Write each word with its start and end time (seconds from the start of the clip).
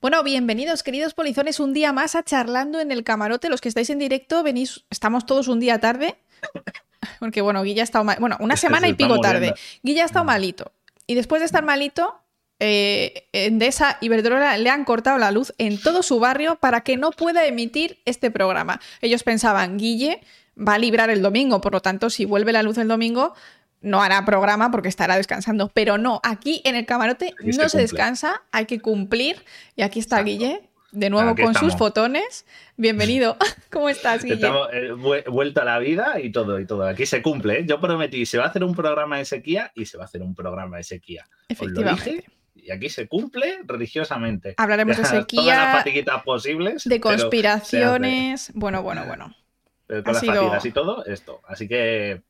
Bueno, 0.00 0.22
bienvenidos, 0.22 0.82
queridos 0.82 1.14
polizones, 1.14 1.58
un 1.58 1.72
día 1.72 1.92
más 1.92 2.14
a 2.14 2.22
charlando 2.22 2.80
en 2.80 2.92
el 2.92 3.02
camarote. 3.02 3.48
Los 3.48 3.60
que 3.60 3.68
estáis 3.68 3.90
en 3.90 3.98
directo, 3.98 4.42
venís, 4.42 4.84
estamos 4.90 5.26
todos 5.26 5.48
un 5.48 5.58
día 5.58 5.80
tarde. 5.80 6.16
Porque, 7.20 7.40
bueno, 7.40 7.62
Guilla 7.62 7.82
ha 7.82 7.84
estado 7.84 8.04
mal. 8.04 8.16
Bueno, 8.20 8.36
una 8.40 8.56
semana 8.56 8.88
y 8.88 8.94
pico 8.94 9.20
tarde. 9.20 9.54
Guilla 9.82 10.02
ha 10.02 10.06
estado 10.06 10.24
Mm. 10.24 10.28
malito. 10.28 10.72
Y 11.06 11.14
después 11.14 11.40
de 11.40 11.46
estar 11.46 11.64
malito, 11.64 12.20
eh, 12.60 13.28
Endesa 13.32 13.98
y 14.00 14.06
Iberdrola 14.06 14.58
le 14.58 14.70
han 14.70 14.84
cortado 14.84 15.18
la 15.18 15.30
luz 15.30 15.54
en 15.58 15.80
todo 15.80 16.02
su 16.02 16.20
barrio 16.20 16.56
para 16.56 16.82
que 16.82 16.96
no 16.96 17.10
pueda 17.10 17.46
emitir 17.46 18.00
este 18.04 18.30
programa. 18.30 18.80
Ellos 19.00 19.22
pensaban, 19.22 19.78
Guille 19.78 20.20
va 20.58 20.74
a 20.74 20.78
librar 20.78 21.10
el 21.10 21.22
domingo, 21.22 21.60
por 21.60 21.72
lo 21.72 21.80
tanto, 21.80 22.10
si 22.10 22.24
vuelve 22.24 22.52
la 22.52 22.62
luz 22.62 22.78
el 22.78 22.88
domingo, 22.88 23.34
no 23.86 24.02
hará 24.02 24.24
programa 24.24 24.70
porque 24.70 24.88
estará 24.88 25.16
descansando. 25.16 25.70
Pero 25.72 25.96
no, 25.98 26.20
aquí 26.24 26.60
en 26.64 26.74
el 26.74 26.84
camarote 26.86 27.34
no 27.42 27.52
se 27.52 27.60
cumple. 27.62 27.80
descansa, 27.82 28.42
hay 28.52 28.66
que 28.66 28.80
cumplir. 28.80 29.36
Y 29.76 29.82
aquí 29.82 30.00
está 30.00 30.20
Exacto. 30.20 30.30
Guille, 30.30 30.60
de 30.92 31.10
nuevo 31.10 31.30
Aquí 31.30 31.42
con 31.42 31.54
sus 31.54 31.76
fotones. 31.76 32.46
Bienvenido. 32.76 33.36
¿Cómo 33.70 33.88
estás, 33.88 34.22
Guille? 34.22 34.34
Estamos 34.36 34.68
eh, 34.72 34.92
vu- 34.92 35.30
vuelto 35.30 35.60
a 35.62 35.64
la 35.64 35.78
vida 35.78 36.20
y 36.20 36.30
todo, 36.32 36.58
y 36.60 36.66
todo. 36.66 36.86
Aquí 36.86 37.06
se 37.06 37.22
cumple. 37.22 37.60
¿eh? 37.60 37.64
Yo 37.66 37.80
prometí, 37.80 38.26
se 38.26 38.38
va 38.38 38.44
a 38.44 38.48
hacer 38.48 38.64
un 38.64 38.74
programa 38.74 39.18
de 39.18 39.24
sequía 39.24 39.70
y 39.74 39.86
se 39.86 39.96
va 39.98 40.04
a 40.04 40.06
hacer 40.06 40.22
un 40.22 40.34
programa 40.34 40.76
de 40.78 40.82
sequía. 40.84 41.24
Os 41.24 41.30
lo 41.30 41.44
Efectivamente. 41.48 42.10
dije 42.10 42.24
y 42.56 42.70
aquí 42.72 42.88
se 42.88 43.06
cumple 43.06 43.60
religiosamente. 43.64 44.54
Hablaremos 44.56 44.96
de 44.96 45.02
Todas 45.04 45.14
las 45.14 45.22
sequía, 45.22 45.72
fatiguitas 45.72 46.22
posibles. 46.24 46.84
de 46.84 47.00
conspiraciones. 47.00 48.50
Bueno, 48.54 48.82
bueno, 48.82 49.04
bueno. 49.06 49.34
Pero 49.86 50.02
con 50.02 50.10
Ha 50.10 50.12
las 50.14 50.20
sido- 50.20 50.34
fatigas 50.34 50.64
y 50.66 50.72
todo, 50.72 51.04
esto. 51.04 51.40
Así 51.46 51.68
que. 51.68 52.22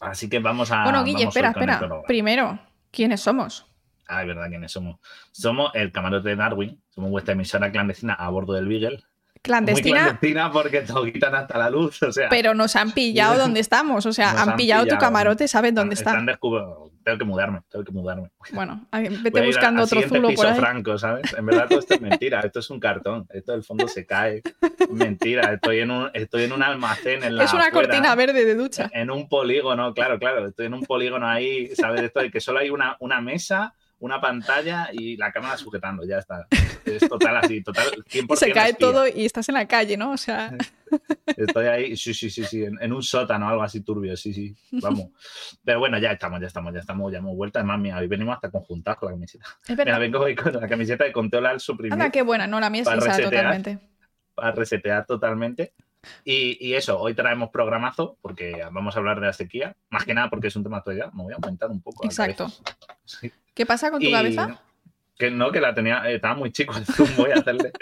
Así 0.00 0.28
que 0.28 0.38
vamos 0.38 0.70
a. 0.70 0.84
Bueno, 0.84 1.04
Guille, 1.04 1.24
espera, 1.24 1.50
espera. 1.50 2.02
Primero, 2.06 2.58
¿quiénes 2.90 3.20
somos? 3.20 3.66
Ah, 4.06 4.22
es 4.22 4.28
verdad 4.28 4.48
quiénes 4.48 4.72
somos. 4.72 4.98
Somos 5.32 5.70
el 5.74 5.92
camarote 5.92 6.30
de 6.30 6.36
Darwin. 6.36 6.82
Somos 6.88 7.10
vuestra 7.10 7.34
emisora 7.34 7.70
clandestina 7.70 8.14
a 8.14 8.30
bordo 8.30 8.54
del 8.54 8.68
Beagle. 8.68 9.04
Clandestina, 9.42 9.88
Muy 9.90 10.00
clandestina 10.00 10.52
porque 10.52 10.80
te 10.82 11.12
quitan 11.12 11.34
hasta 11.34 11.58
la 11.58 11.70
luz. 11.70 12.02
O 12.02 12.12
sea, 12.12 12.28
pero 12.28 12.54
nos 12.54 12.74
han 12.76 12.92
pillado 12.92 13.38
donde 13.38 13.60
estamos. 13.60 14.06
O 14.06 14.12
sea, 14.12 14.32
Nos 14.32 14.40
han, 14.42 14.48
han 14.50 14.56
pillado 14.56 14.86
tu 14.86 14.96
camarote, 14.98 15.48
saben 15.48 15.74
dónde 15.74 15.94
están 15.94 16.20
está. 16.28 16.32
descubri- 16.38 16.90
Tengo 17.04 17.18
que 17.18 17.24
mudarme, 17.24 17.60
tengo 17.70 17.84
que 17.84 17.92
mudarme. 17.92 18.28
Bueno, 18.52 18.86
vete 18.92 19.40
a 19.40 19.44
buscando 19.46 19.82
otro 19.84 20.02
zulo 20.02 20.28
piso 20.28 20.42
por 20.42 20.52
ahí. 20.52 20.58
franco, 20.58 20.98
¿sabes? 20.98 21.32
En 21.32 21.46
verdad 21.46 21.66
todo 21.68 21.78
esto 21.78 21.94
es 21.94 22.00
mentira, 22.02 22.40
esto 22.40 22.58
es 22.60 22.68
un 22.68 22.78
cartón, 22.80 23.26
esto 23.32 23.52
del 23.52 23.62
fondo 23.64 23.88
se 23.88 24.04
cae. 24.04 24.42
Mentira, 24.90 25.54
estoy 25.54 25.80
en 25.80 25.90
un, 25.90 26.10
estoy 26.12 26.44
en 26.44 26.52
un 26.52 26.62
almacén 26.62 27.22
en 27.24 27.36
la 27.36 27.44
Es 27.44 27.52
una 27.54 27.68
afuera, 27.68 27.88
cortina 27.88 28.14
verde 28.14 28.44
de 28.44 28.54
ducha. 28.54 28.90
En 28.92 29.10
un 29.10 29.28
polígono, 29.28 29.94
claro, 29.94 30.18
claro, 30.18 30.48
estoy 30.48 30.66
en 30.66 30.74
un 30.74 30.82
polígono 30.82 31.26
ahí, 31.26 31.68
¿sabes? 31.74 32.02
Esto 32.02 32.20
de 32.20 32.30
que 32.30 32.40
solo 32.40 32.58
hay 32.58 32.68
una, 32.70 32.96
una 33.00 33.20
mesa, 33.22 33.72
una 34.00 34.20
pantalla 34.20 34.88
y 34.92 35.16
la 35.16 35.32
cámara 35.32 35.56
sujetando, 35.56 36.04
ya 36.06 36.18
está. 36.18 36.46
Es 36.96 37.08
total 37.08 37.36
así, 37.38 37.62
total 37.62 37.86
100% 38.04 38.26
Y 38.32 38.36
se 38.36 38.52
cae 38.52 38.70
espía. 38.70 38.86
todo 38.88 39.06
y 39.08 39.24
estás 39.24 39.48
en 39.48 39.54
la 39.54 39.66
calle, 39.68 39.96
¿no? 39.96 40.12
O 40.12 40.16
sea, 40.16 40.54
Estoy 41.36 41.66
ahí, 41.66 41.96
sí, 41.96 42.14
sí, 42.14 42.30
sí, 42.30 42.44
sí, 42.44 42.64
en, 42.64 42.76
en 42.80 42.92
un 42.92 43.02
sótano, 43.02 43.48
algo 43.48 43.62
así 43.62 43.80
turbio, 43.82 44.16
sí, 44.16 44.32
sí, 44.32 44.56
vamos. 44.80 45.08
Pero 45.64 45.78
bueno, 45.80 45.98
ya 45.98 46.12
estamos, 46.12 46.40
ya 46.40 46.46
estamos, 46.46 46.72
ya 46.72 46.80
estamos, 46.80 47.12
ya 47.12 47.18
hemos 47.18 47.36
vuelto. 47.36 47.58
Además, 47.58 47.78
mira, 47.80 47.98
hoy 47.98 48.06
venimos 48.06 48.34
hasta 48.34 48.50
conjuntados 48.50 48.98
con 49.00 49.08
la 49.10 49.14
camiseta. 49.14 49.44
es 49.68 49.76
Mira, 49.76 49.98
vengo 49.98 50.20
hoy 50.20 50.34
con 50.34 50.52
la 50.54 50.66
camiseta 50.68 51.04
de 51.04 51.12
Control 51.12 51.46
al 51.46 51.60
suprimir 51.60 51.92
Anda, 51.92 52.10
qué 52.10 52.22
buena. 52.22 52.46
No, 52.46 52.58
la 52.60 52.70
mía 52.70 52.82
es 52.82 52.88
lisa 52.88 53.00
resetear. 53.06 53.30
totalmente. 53.30 53.78
para 54.34 54.52
resetear 54.52 55.04
totalmente. 55.06 55.72
Y, 56.24 56.56
y 56.66 56.74
eso, 56.74 56.98
hoy 56.98 57.12
traemos 57.14 57.50
programazo 57.50 58.16
porque 58.22 58.62
vamos 58.72 58.94
a 58.94 59.00
hablar 59.00 59.18
de 59.20 59.26
la 59.26 59.32
sequía, 59.32 59.74
más 59.90 60.04
que 60.04 60.14
nada 60.14 60.30
porque 60.30 60.46
es 60.46 60.56
un 60.56 60.62
tema 60.62 60.78
actualidad. 60.78 61.12
Me 61.12 61.24
voy 61.24 61.32
a 61.32 61.36
aumentar 61.36 61.68
un 61.70 61.82
poco. 61.82 62.04
Exacto. 62.04 62.50
Sí. 63.04 63.30
¿Qué 63.52 63.66
pasa 63.66 63.90
con 63.90 64.00
tu 64.00 64.06
Y- 64.06 64.12
cabeza? 64.12 64.62
Que 65.18 65.30
no, 65.30 65.50
que 65.50 65.60
la 65.60 65.74
tenía, 65.74 66.02
eh, 66.08 66.14
estaba 66.14 66.34
muy 66.34 66.52
chico 66.52 66.74
el 66.78 66.86
zoom, 66.86 67.08
voy 67.16 67.32
a 67.32 67.40
hacerle. 67.40 67.72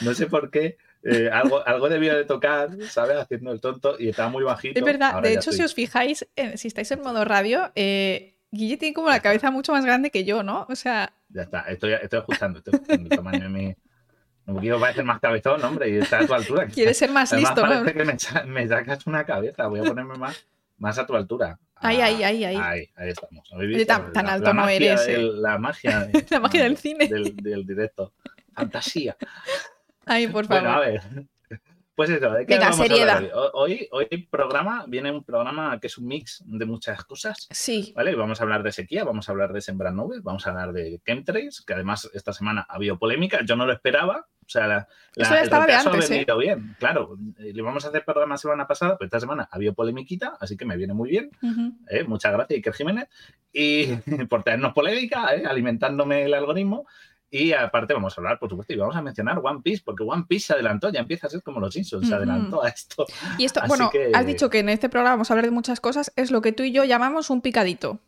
No 0.00 0.14
sé 0.14 0.26
por 0.26 0.50
qué. 0.50 0.76
eh, 1.02 1.28
algo, 1.32 1.66
algo 1.66 1.88
debió 1.88 2.16
de 2.16 2.24
tocar, 2.24 2.70
¿sabes? 2.88 3.16
Haciendo 3.18 3.52
el 3.52 3.60
tonto 3.60 3.96
y 3.98 4.08
estaba 4.08 4.28
muy 4.30 4.44
bajito. 4.44 4.78
Es 4.78 4.84
verdad. 4.84 5.10
Ahora 5.14 5.28
De 5.28 5.34
hecho, 5.34 5.52
si 5.52 5.62
os 5.62 5.74
fijáis, 5.74 6.26
eh, 6.36 6.56
si 6.56 6.68
estáis 6.68 6.90
en 6.92 7.02
modo 7.02 7.24
radio, 7.24 7.72
eh, 7.74 8.36
Guille 8.52 8.76
tiene 8.76 8.94
como 8.94 9.08
la 9.10 9.20
cabeza 9.20 9.50
mucho 9.50 9.72
más 9.72 9.84
grande 9.84 10.10
que 10.10 10.24
yo, 10.24 10.42
¿no? 10.44 10.66
O 10.70 10.76
sea, 10.76 11.12
Ya 11.28 11.42
está, 11.42 11.60
estoy, 11.62 11.92
estoy 11.94 12.20
ajustando, 12.20 12.58
estoy 12.60 12.74
ajustando 12.76 13.08
el 13.10 13.16
tamaño 13.16 13.40
de 13.40 13.48
mi. 13.48 13.76
No 14.46 14.56
quiero 14.60 14.78
parecer 14.78 15.04
más 15.04 15.20
cabezón, 15.20 15.64
hombre, 15.64 15.88
y 15.90 15.96
está 15.96 16.18
a 16.20 16.26
tu 16.26 16.34
altura. 16.34 16.66
quieres 16.68 16.96
ser 16.98 17.10
más 17.10 17.32
Además, 17.32 17.50
listo, 17.56 17.66
¿no? 17.66 17.82
parece 17.82 17.94
que 17.98 18.04
me, 18.04 18.52
me 18.52 18.68
sacas 18.68 19.06
una 19.06 19.24
cabeza. 19.24 19.66
Voy 19.66 19.80
a 19.80 19.84
ponerme 19.84 20.14
más, 20.16 20.46
más 20.78 20.98
a 20.98 21.06
tu 21.06 21.14
altura. 21.14 21.58
Ahí, 21.76 22.00
Ah, 22.00 22.06
ahí, 22.06 22.22
ahí, 22.22 22.44
ahí. 22.44 22.56
Ahí, 22.56 22.90
ahí 22.96 23.08
estamos. 23.10 23.48
Tan- 24.12 24.26
alto 24.28 24.46
la 24.46 24.54
no 24.54 24.60
magia 24.62 24.76
eres, 24.76 25.06
del- 25.06 25.26
eh. 25.26 25.32
La 25.34 25.58
magia, 25.58 26.00
de- 26.06 26.26
La 26.30 26.40
magia 26.40 26.62
del 26.64 26.76
cine. 26.76 27.08
Del, 27.08 27.36
del 27.36 27.66
directo. 27.66 28.12
Fantasía. 28.54 29.16
Ay, 30.06 30.28
por 30.28 30.46
favor. 30.46 30.62
Bueno, 30.62 30.76
a 30.76 30.80
ver. 30.80 31.00
Pues 31.96 32.10
eso, 32.10 32.28
¿de 32.32 32.44
qué 32.44 32.54
Venga, 32.54 32.72
seriedad. 32.72 33.22
hoy? 33.54 33.88
Hoy, 33.92 34.08
hoy 34.10 34.26
programa, 34.28 34.84
viene 34.88 35.12
un 35.12 35.22
programa 35.22 35.78
que 35.78 35.86
es 35.86 35.96
un 35.96 36.06
mix 36.08 36.42
de 36.44 36.64
muchas 36.66 37.04
cosas. 37.04 37.46
Sí, 37.52 37.92
¿Vale? 37.94 38.16
Vamos 38.16 38.40
a 38.40 38.42
hablar 38.42 38.64
de 38.64 38.72
sequía, 38.72 39.04
vamos 39.04 39.28
a 39.28 39.32
hablar 39.32 39.52
de 39.52 39.60
sembrar 39.60 39.92
nubes, 39.92 40.20
vamos 40.24 40.44
a 40.46 40.50
hablar 40.50 40.72
de 40.72 41.00
chemtrails, 41.06 41.62
que 41.64 41.72
además 41.72 42.10
esta 42.12 42.32
semana 42.32 42.66
ha 42.68 42.74
habido 42.74 42.98
polémica, 42.98 43.44
yo 43.44 43.54
no 43.54 43.64
lo 43.64 43.72
esperaba, 43.72 44.26
o 44.46 44.50
sea, 44.50 44.66
la, 44.66 44.74
la- 44.76 44.86
Esto 45.16 45.34
ya 45.34 45.38
el 45.40 45.44
estaba 45.44 45.66
de 45.66 45.72
retraso 45.72 45.90
antes, 45.90 46.10
ha 46.10 46.14
¿eh? 46.14 46.16
venido 46.18 46.38
bien, 46.38 46.76
claro, 46.78 47.16
eh, 47.38 47.52
le 47.54 47.62
vamos 47.62 47.84
a 47.84 47.88
hacer 47.88 48.04
programa 48.04 48.36
semana 48.36 48.66
pasada, 48.66 48.96
pero 48.98 49.06
esta 49.06 49.20
semana 49.20 49.48
ha 49.50 49.56
habido 49.56 49.74
polemiquita, 49.74 50.36
así 50.40 50.56
que 50.56 50.64
me 50.64 50.76
viene 50.76 50.94
muy 50.94 51.10
bien. 51.10 51.30
¿eh? 51.88 52.04
muchas 52.04 52.32
gracias 52.32 52.56
Iker 52.58 52.72
Jiménez, 52.74 53.08
y 53.52 53.86
por 54.28 54.42
tenernos 54.42 54.72
polémica, 54.72 55.34
¿eh? 55.34 55.44
alimentándome 55.46 56.24
el 56.24 56.34
algoritmo, 56.34 56.86
y 57.30 57.52
aparte 57.52 57.94
vamos 57.94 58.16
a 58.16 58.20
hablar, 58.20 58.38
por 58.38 58.48
supuesto, 58.48 58.72
y 58.72 58.76
vamos 58.76 58.94
a 58.94 59.02
mencionar 59.02 59.40
One 59.42 59.60
Piece, 59.62 59.82
porque 59.84 60.04
One 60.04 60.24
Piece 60.28 60.46
se 60.46 60.52
adelantó, 60.52 60.90
ya 60.92 61.00
empieza 61.00 61.26
a 61.26 61.30
ser 61.30 61.42
como 61.42 61.58
los 61.58 61.74
Simpsons, 61.74 62.06
se 62.08 62.14
adelantó 62.14 62.62
a 62.62 62.68
esto. 62.68 63.06
Y 63.38 63.44
esto, 63.44 63.58
Así 63.60 63.68
bueno, 63.68 63.90
que- 63.90 64.12
has 64.14 64.24
dicho 64.24 64.48
que 64.50 64.60
en 64.60 64.68
este 64.68 64.88
programa 64.88 65.14
vamos 65.14 65.30
a 65.30 65.34
hablar 65.34 65.46
de 65.46 65.50
muchas 65.50 65.80
cosas, 65.80 66.12
es 66.14 66.30
lo 66.30 66.40
que 66.42 66.52
tú 66.52 66.62
y 66.62 66.70
yo 66.70 66.84
llamamos 66.84 67.30
un 67.30 67.40
picadito. 67.40 67.98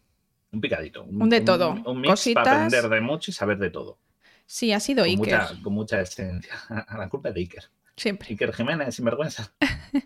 Un 0.52 0.60
picadito. 0.60 1.02
Un 1.02 1.28
de 1.28 1.40
todo. 1.40 1.74
Un, 1.84 2.00
mix 2.00 2.10
Cositas. 2.12 2.44
para 2.44 2.56
aprender 2.66 2.88
de 2.88 3.00
mucho 3.00 3.32
y 3.32 3.34
saber 3.34 3.58
de 3.58 3.68
todo. 3.70 3.98
Sí, 4.46 4.72
ha 4.72 4.80
sido 4.80 5.02
con 5.02 5.10
Iker. 5.10 5.18
mucha, 5.40 5.62
con 5.62 5.72
mucha 5.74 6.00
esencia. 6.00 6.54
A 6.68 6.96
la 6.98 7.08
culpa 7.08 7.28
es 7.30 7.34
de 7.34 7.40
Iker. 7.40 7.64
Siempre. 7.96 8.28
Iker 8.30 8.52
Jiménez, 8.52 8.94
sinvergüenza. 8.94 9.52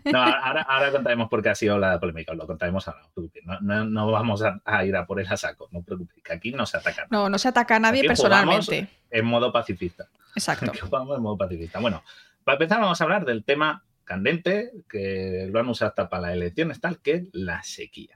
No, 0.05 0.23
ahora, 0.23 0.61
ahora 0.61 0.91
contaremos 0.91 1.27
por 1.29 1.43
qué 1.43 1.49
ha 1.49 1.55
sido 1.55 1.77
la 1.77 1.99
polémica, 1.99 2.33
lo 2.33 2.47
contaremos 2.47 2.87
ahora. 2.87 3.01
no. 3.61 3.83
No, 3.85 4.11
vamos 4.11 4.41
a, 4.43 4.61
a 4.63 4.85
ir 4.85 4.95
a 4.95 5.05
por 5.05 5.19
él 5.19 5.27
a 5.29 5.35
saco, 5.35 5.67
no 5.71 5.83
preocupéis, 5.83 6.23
que 6.23 6.31
aquí 6.33 6.51
no 6.53 6.65
se 6.65 6.77
ataca. 6.77 7.05
No, 7.09 7.29
no 7.29 7.37
se 7.37 7.49
ataca 7.49 7.75
a 7.75 7.79
nadie 7.79 7.99
Aquí 7.99 8.07
personalmente. 8.07 8.87
En 9.09 9.25
modo 9.25 9.51
pacifista. 9.51 10.07
Exacto. 10.35 10.67
Aquí 10.71 10.79
jugamos 10.81 11.17
en 11.17 11.23
modo 11.23 11.37
pacifista. 11.37 11.79
Bueno, 11.79 12.01
para 12.45 12.55
empezar 12.55 12.79
vamos 12.79 12.99
a 13.01 13.03
hablar 13.03 13.25
del 13.25 13.43
tema 13.43 13.83
candente, 14.05 14.71
que 14.89 15.49
lo 15.51 15.59
han 15.59 15.67
usado 15.67 15.89
hasta 15.89 16.07
para 16.09 16.27
las 16.27 16.31
elecciones, 16.35 16.79
tal, 16.79 16.99
que 16.99 17.11
es 17.15 17.23
la 17.33 17.61
sequía. 17.63 18.15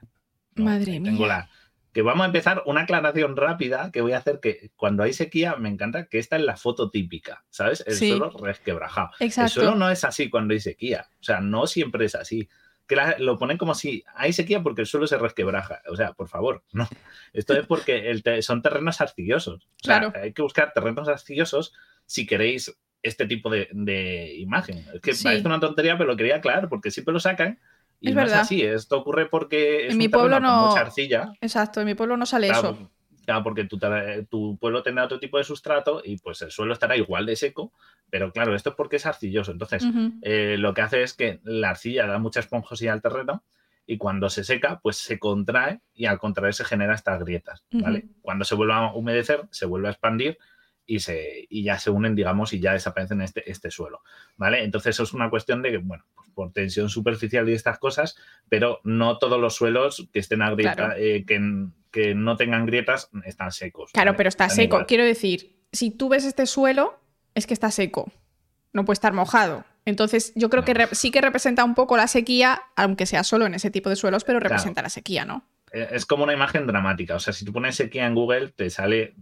¿no? 0.54 0.64
Madre 0.64 0.92
tengo 1.00 1.10
mía. 1.10 1.26
la- 1.28 1.50
que 1.96 2.02
vamos 2.02 2.24
a 2.24 2.26
empezar 2.26 2.62
una 2.66 2.82
aclaración 2.82 3.38
rápida 3.38 3.90
que 3.90 4.02
voy 4.02 4.12
a 4.12 4.18
hacer 4.18 4.38
que 4.38 4.70
cuando 4.76 5.02
hay 5.02 5.14
sequía 5.14 5.56
me 5.56 5.70
encanta 5.70 6.08
que 6.08 6.18
esta 6.18 6.36
es 6.36 6.42
la 6.42 6.58
foto 6.58 6.90
típica, 6.90 7.46
¿sabes? 7.48 7.82
El 7.86 7.94
Sí. 7.94 8.10
suelo 8.10 8.28
resquebrajado. 8.38 9.12
El 9.18 9.32
suelo 9.32 9.74
no 9.76 9.88
es 9.88 10.04
así 10.04 10.28
cuando 10.28 10.52
hay 10.52 10.60
sequía, 10.60 11.08
o 11.18 11.24
sea, 11.24 11.40
no 11.40 11.66
siempre 11.66 12.04
es 12.04 12.14
así. 12.14 12.50
Que 12.86 12.96
la- 12.96 13.16
lo 13.18 13.38
ponen 13.38 13.56
como 13.56 13.74
si 13.74 14.04
hay 14.14 14.34
sequía 14.34 14.62
porque 14.62 14.82
el 14.82 14.86
suelo 14.86 15.06
se 15.06 15.16
resquebraja. 15.16 15.80
O 15.88 15.96
sea, 15.96 16.12
por 16.12 16.28
favor, 16.28 16.64
no. 16.70 16.86
Esto 17.32 17.54
es 17.54 17.66
porque 17.66 18.10
el 18.10 18.22
te- 18.22 18.42
son 18.42 18.60
terrenos 18.60 19.00
arcillosos. 19.00 19.64
O 19.64 19.84
sea, 19.86 20.00
Claro. 20.00 20.12
hay 20.22 20.34
que 20.34 20.42
buscar 20.42 20.74
terrenos 20.74 21.08
arcillosos 21.08 21.72
si 22.04 22.26
queréis 22.26 22.78
este 23.02 23.24
tipo 23.26 23.48
de, 23.48 23.70
de 23.72 24.34
imagen. 24.36 24.84
Es 24.92 25.00
que 25.00 25.14
Sí. 25.14 25.24
parece 25.24 25.46
una 25.46 25.60
tontería, 25.60 25.96
pero 25.96 26.10
lo 26.10 26.16
quería 26.18 26.36
aclarar 26.36 26.68
porque 26.68 26.90
siempre 26.90 27.14
lo 27.14 27.20
sacan 27.20 27.58
y 28.00 28.08
Es 28.10 28.14
no 28.14 28.20
verdad. 28.22 28.36
es 28.36 28.42
así. 28.42 28.62
Esto 28.62 28.98
ocurre 28.98 29.26
porque 29.26 29.86
es 29.86 29.92
En 29.92 29.98
mi 29.98 30.06
un 30.06 30.10
pueblo 30.10 30.40
no- 30.40 30.68
mucha 30.68 30.80
arcilla. 30.80 31.32
Exacto, 31.40 31.80
en 31.80 31.86
mi 31.86 31.94
pueblo 31.94 32.16
no 32.16 32.26
sale 32.26 32.48
Claro, 32.48 32.70
eso. 32.70 32.90
claro, 33.24 33.42
porque 33.42 33.64
tu, 33.64 33.78
tu 34.28 34.58
pueblo 34.58 34.82
tendrá 34.82 35.04
otro 35.04 35.18
tipo 35.18 35.38
de 35.38 35.44
sustrato 35.44 36.02
y 36.04 36.18
pues 36.18 36.42
el 36.42 36.50
suelo 36.50 36.72
estará 36.72 36.96
igual 36.96 37.26
de 37.26 37.36
seco, 37.36 37.72
pero 38.10 38.30
claro, 38.32 38.54
esto 38.54 38.70
es 38.70 38.76
porque 38.76 38.96
es 38.96 39.06
arcilloso. 39.06 39.50
Entonces, 39.52 39.84
eh, 40.22 40.56
lo 40.58 40.74
que 40.74 40.82
hace 40.82 41.02
es 41.02 41.14
que 41.14 41.40
la 41.44 41.70
arcilla 41.70 42.06
da 42.06 42.18
mucha 42.18 42.40
esponjosidad 42.40 42.94
al 42.94 43.02
terreno 43.02 43.44
y 43.86 43.98
cuando 43.98 44.28
se 44.30 44.42
seca, 44.44 44.80
pues 44.82 44.96
se 44.96 45.18
contrae 45.18 45.80
y 45.94 46.06
al 46.06 46.18
contraer 46.18 46.54
se 46.54 46.64
genera 46.64 46.94
estas 46.94 47.20
grietas, 47.20 47.64
¿vale? 47.70 48.08
Cuando 48.20 48.44
se 48.44 48.54
vuelve 48.56 48.74
a 48.74 48.92
humedecer, 48.92 49.46
se 49.50 49.64
vuelve 49.66 49.88
a 49.88 49.92
expandir 49.92 50.38
y, 50.86 51.00
se, 51.00 51.46
y 51.50 51.64
ya 51.64 51.78
se 51.78 51.90
unen, 51.90 52.14
digamos, 52.14 52.52
y 52.52 52.60
ya 52.60 52.72
desaparecen 52.72 53.20
este, 53.20 53.50
este 53.50 53.70
suelo, 53.70 54.02
¿vale? 54.36 54.62
Entonces 54.64 54.90
eso 54.96 55.02
es 55.02 55.12
una 55.12 55.28
cuestión 55.30 55.62
de 55.62 55.72
que, 55.72 55.78
bueno, 55.78 56.04
pues 56.14 56.28
por 56.30 56.52
tensión 56.52 56.88
superficial 56.88 57.48
y 57.48 57.52
estas 57.54 57.78
cosas, 57.78 58.16
pero 58.48 58.80
no 58.84 59.18
todos 59.18 59.40
los 59.40 59.54
suelos 59.56 60.08
que 60.12 60.18
estén 60.20 60.42
agrieta- 60.42 60.74
Claro. 60.74 60.94
eh, 60.96 61.24
que, 61.26 61.40
que 61.90 62.14
no 62.14 62.36
tengan 62.36 62.66
grietas 62.66 63.10
están 63.24 63.52
secos. 63.52 63.90
Claro, 63.92 64.10
¿vale? 64.10 64.16
pero 64.16 64.28
está 64.28 64.44
Están 64.44 64.56
seco. 64.56 64.76
igual. 64.76 64.86
Quiero 64.86 65.04
decir, 65.04 65.56
si 65.72 65.90
tú 65.90 66.08
ves 66.08 66.24
este 66.24 66.46
suelo, 66.46 67.00
es 67.34 67.46
que 67.46 67.54
está 67.54 67.70
seco. 67.70 68.10
No 68.72 68.84
puede 68.84 68.94
estar 68.94 69.12
mojado. 69.12 69.64
Entonces, 69.86 70.32
yo 70.36 70.50
creo 70.50 70.64
que 70.64 70.74
No. 70.74 70.86
sí 70.92 71.10
que 71.10 71.20
representa 71.20 71.64
un 71.64 71.74
poco 71.74 71.96
la 71.96 72.06
sequía, 72.08 72.60
aunque 72.76 73.06
sea 73.06 73.24
solo 73.24 73.46
en 73.46 73.54
ese 73.54 73.70
tipo 73.70 73.88
de 73.88 73.96
suelos, 73.96 74.24
pero 74.24 74.38
Claro. 74.40 74.52
representa 74.54 74.82
la 74.82 74.88
sequía, 74.90 75.24
¿no? 75.24 75.44
Eh, 75.72 75.88
es 75.92 76.06
como 76.06 76.24
una 76.24 76.32
imagen 76.32 76.66
dramática. 76.66 77.16
O 77.16 77.18
sea, 77.18 77.32
si 77.32 77.44
tú 77.44 77.52
pones 77.52 77.76
sequía 77.76 78.06
en 78.06 78.14
Google, 78.14 78.48
te 78.48 78.70
sale 78.70 79.14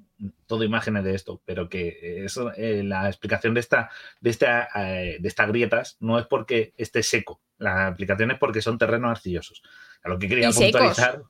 todo 0.47 0.65
imágenes 0.65 1.05
de 1.05 1.15
esto, 1.15 1.43
pero 1.45 1.69
que 1.69 2.25
eso, 2.25 2.53
eh, 2.57 2.83
la 2.85 3.09
explicación 3.09 3.55
de 3.55 3.61
esta, 3.61 3.91
de, 4.21 4.31
esta, 4.31 4.69
eh, 4.75 5.19
de 5.21 5.29
estas 5.29 5.49
grietas 5.49 5.97
no 6.01 6.19
es 6.19 6.27
porque 6.27 6.73
esté 6.77 7.03
seco. 7.03 7.41
La 7.59 7.89
explicación 7.89 8.31
es 8.31 8.39
porque 8.39 8.63
son 8.63 8.79
terrenos 8.79 9.11
arcillosos. 9.11 9.63
A 10.03 10.09
lo 10.09 10.19
que 10.19 10.29
quería 10.29 10.49
Y 10.49 10.53
secos. 10.53 10.73
puntualizar. 10.73 11.23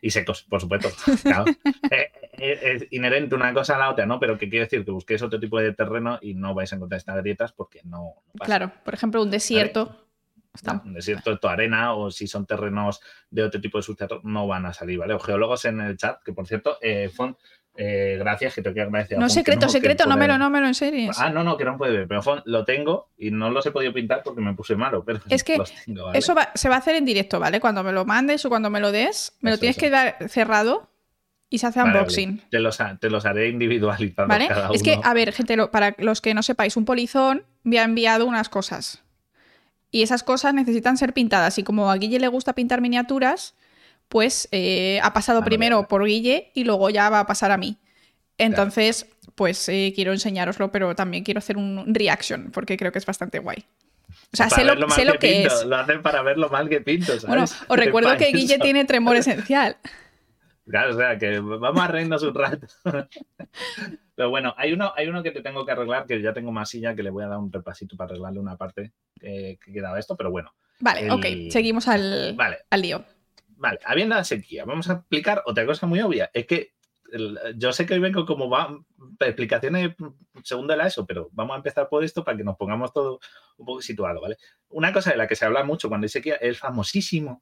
Y 0.00 0.10
secos, 0.10 0.44
por 0.44 0.60
supuesto. 0.60 0.88
Claro. 1.22 1.44
Eh, 1.90 2.58
es 2.62 2.86
inherente 2.92 3.34
una 3.34 3.52
cosa 3.52 3.74
a 3.74 3.78
la 3.78 3.90
otra, 3.90 4.06
¿no? 4.06 4.20
Pero 4.20 4.38
que 4.38 4.48
quiere 4.48 4.66
decir 4.66 4.84
que 4.84 4.92
busquéis 4.92 5.22
otro 5.22 5.40
tipo 5.40 5.58
de 5.58 5.72
terreno 5.74 6.18
y 6.22 6.34
no 6.34 6.54
vais 6.54 6.72
a 6.72 6.76
encontrar 6.76 6.98
estas 6.98 7.16
grietas 7.16 7.52
porque 7.52 7.80
no, 7.84 7.98
no 7.98 8.32
pasa. 8.38 8.46
Claro, 8.46 8.72
por 8.84 8.94
ejemplo, 8.94 9.22
un 9.22 9.30
desierto. 9.30 10.07
Está- 10.58 10.82
Un 10.84 10.92
desierto 10.94 11.38
arena 11.48 11.94
o 11.94 12.10
si 12.10 12.26
son 12.26 12.44
terrenos 12.46 13.00
de 13.30 13.44
otro 13.44 13.60
tipo 13.60 13.78
de 13.78 13.82
sustrato, 13.82 14.20
no 14.24 14.46
van 14.48 14.66
a 14.66 14.72
salir, 14.72 14.98
¿vale? 14.98 15.14
O 15.14 15.20
geólogos 15.20 15.64
en 15.64 15.80
el 15.80 15.96
chat, 15.96 16.20
que 16.24 16.32
por 16.32 16.46
cierto, 16.48 16.78
eh, 16.82 17.08
Font, 17.14 17.38
eh, 17.76 18.16
gracias, 18.18 18.54
que 18.56 18.62
te 18.62 18.72
quiero 18.72 18.88
agradecer. 18.88 19.16
a 19.16 19.20
No, 19.20 19.26
que 19.28 19.32
secreto, 19.34 19.66
que 19.66 19.72
secreto, 19.72 20.06
no 20.06 20.16
me 20.16 20.26
lo, 20.26 20.36
no 20.36 20.50
me 20.50 20.60
lo 20.60 20.66
enseñes. 20.66 21.16
Ah, 21.20 21.30
no, 21.30 21.44
no, 21.44 21.56
que 21.56 21.64
no 21.64 21.78
puede 21.78 21.96
ver, 21.98 22.08
pero 22.08 22.22
Font, 22.22 22.42
lo 22.46 22.64
tengo 22.64 23.10
y 23.16 23.30
no 23.30 23.50
los 23.50 23.64
he 23.66 23.70
podido 23.70 23.92
pintar 23.92 24.22
porque 24.24 24.40
me 24.40 24.52
puse 24.54 24.74
malo, 24.74 25.04
pero 25.04 25.20
Es 25.30 25.44
que 25.44 25.56
los 25.58 25.72
tengo, 25.84 26.06
¿vale? 26.06 26.18
Eso 26.18 26.34
va- 26.34 26.50
se 26.56 26.68
va 26.68 26.74
a 26.74 26.78
hacer 26.78 26.96
en 26.96 27.04
directo, 27.04 27.38
¿vale? 27.38 27.60
Cuando 27.60 27.84
me 27.84 27.92
lo 27.92 28.04
mandes 28.04 28.44
o 28.44 28.48
cuando 28.48 28.68
me 28.68 28.80
lo 28.80 28.90
des, 28.90 29.36
me 29.40 29.52
lo 29.52 29.58
tienes 29.58 29.76
eso. 29.76 29.84
que 29.86 29.90
dar 29.90 30.16
cerrado 30.28 30.90
y 31.50 31.58
se 31.58 31.68
hace 31.68 31.80
Vale, 31.80 31.98
unboxing. 32.00 32.42
Te, 32.50 32.58
los, 32.58 32.78
te 33.00 33.10
los 33.10 33.24
haré 33.24 33.48
individualizados 33.48 34.28
¿Vale? 34.28 34.48
cada 34.48 34.70
Es 34.72 34.82
que, 34.82 34.98
a 35.00 35.14
ver, 35.14 35.32
gente, 35.32 35.56
lo- 35.56 35.70
para 35.70 35.94
los 35.98 36.20
que 36.20 36.34
no 36.34 36.42
sepáis, 36.42 36.76
un 36.76 36.84
polizón 36.84 37.44
me 37.62 37.78
ha 37.78 37.84
enviado 37.84 38.26
unas 38.26 38.48
cosas. 38.48 39.04
Y 39.90 40.02
esas 40.02 40.22
cosas 40.22 40.54
necesitan 40.54 40.96
ser 40.96 41.12
pintadas. 41.12 41.58
Y 41.58 41.62
como 41.62 41.90
a 41.90 41.96
Guille 41.96 42.18
le 42.18 42.28
gusta 42.28 42.54
pintar 42.54 42.80
miniaturas, 42.80 43.54
pues 44.08 44.48
eh, 44.52 45.00
ha 45.02 45.12
pasado 45.12 45.40
Ah, 45.40 45.44
primero 45.44 45.88
por 45.88 46.04
Guille 46.04 46.50
y 46.54 46.64
luego 46.64 46.90
ya 46.90 47.08
va 47.10 47.20
a 47.20 47.26
pasar 47.26 47.50
a 47.50 47.56
mí. 47.56 47.78
Entonces, 48.36 49.06
pues 49.34 49.68
eh, 49.68 49.92
quiero 49.94 50.12
enseñároslo, 50.12 50.70
pero 50.70 50.94
también 50.94 51.24
quiero 51.24 51.38
hacer 51.38 51.56
un 51.56 51.92
reaction, 51.94 52.50
porque 52.52 52.76
creo 52.76 52.92
que 52.92 52.98
es 52.98 53.06
bastante 53.06 53.40
guay. 53.40 53.64
O 54.32 54.36
sea, 54.36 54.50
sé 54.50 54.64
lo, 54.64 54.76
mal 54.76 54.90
sé 54.90 55.04
lo 55.04 55.18
que 55.18 55.40
pinto, 55.40 55.54
es. 55.54 55.64
Lo 55.64 55.76
hacen 55.76 56.02
para 56.02 56.22
ver 56.22 56.38
lo 56.38 56.48
mal 56.48 56.68
que 56.68 56.80
pinto, 56.80 57.06
¿sabes? 57.06 57.26
Bueno, 57.26 57.44
os 57.68 57.76
recuerdo 57.76 58.16
que 58.16 58.30
Guille 58.32 58.54
eso. 58.54 58.62
tiene 58.62 58.84
tremor 58.84 59.16
esencial. 59.18 59.76
Claro, 60.66 60.94
o 60.94 60.98
sea, 60.98 61.18
que 61.18 61.40
vamos 61.40 61.80
a 61.80 61.88
reírnos 61.88 62.22
un 62.22 62.34
rato. 62.34 62.66
Pero 64.18 64.30
bueno, 64.30 64.52
hay 64.56 64.72
uno, 64.72 64.92
hay 64.96 65.06
uno 65.06 65.22
que 65.22 65.30
te 65.30 65.42
tengo 65.42 65.64
que 65.64 65.70
arreglar, 65.70 66.04
que 66.04 66.20
ya 66.20 66.32
tengo 66.32 66.50
más 66.50 66.68
silla, 66.68 66.92
que 66.96 67.04
le 67.04 67.10
voy 67.10 67.22
a 67.22 67.28
dar 67.28 67.38
un 67.38 67.52
repasito 67.52 67.96
para 67.96 68.10
arreglarle 68.10 68.40
una 68.40 68.56
parte 68.56 68.92
que, 69.14 69.56
que 69.64 69.72
quedaba 69.72 69.96
esto, 69.96 70.16
pero 70.16 70.32
bueno. 70.32 70.52
Vale, 70.80 71.06
El- 71.06 71.12
ok, 71.12 71.52
seguimos 71.52 71.86
al, 71.86 72.34
Vale, 72.34 72.58
al 72.68 72.82
lío. 72.82 73.04
vale. 73.50 73.78
Habiendo 73.84 74.16
la 74.16 74.24
sequía, 74.24 74.64
vamos 74.64 74.90
a 74.90 74.94
explicar 74.94 75.44
otra 75.46 75.64
cosa 75.64 75.86
muy 75.86 76.00
obvia. 76.00 76.28
Es 76.34 76.46
que 76.48 76.72
yo 77.54 77.72
sé 77.72 77.86
que 77.86 77.94
hoy 77.94 78.00
vengo 78.00 78.26
como 78.26 78.50
va, 78.50 78.76
explicaciones 79.20 79.94
segundo 80.42 80.72
de 80.72 80.78
la 80.78 80.88
ESO, 80.88 81.06
pero 81.06 81.28
vamos 81.30 81.54
a 81.54 81.58
empezar 81.58 81.88
por 81.88 82.02
esto 82.02 82.24
para 82.24 82.36
que 82.36 82.42
nos 82.42 82.56
pongamos 82.56 82.92
todo 82.92 83.20
un 83.56 83.66
poco 83.66 83.80
situado, 83.82 84.20
¿vale? 84.20 84.36
Una 84.70 84.92
cosa 84.92 85.12
de 85.12 85.16
la 85.16 85.28
que 85.28 85.36
se 85.36 85.44
habla 85.44 85.62
mucho 85.62 85.88
cuando 85.88 86.06
hay 86.06 86.08
sequía 86.08 86.34
es 86.34 86.42
el 86.42 86.56
famosísimo 86.56 87.40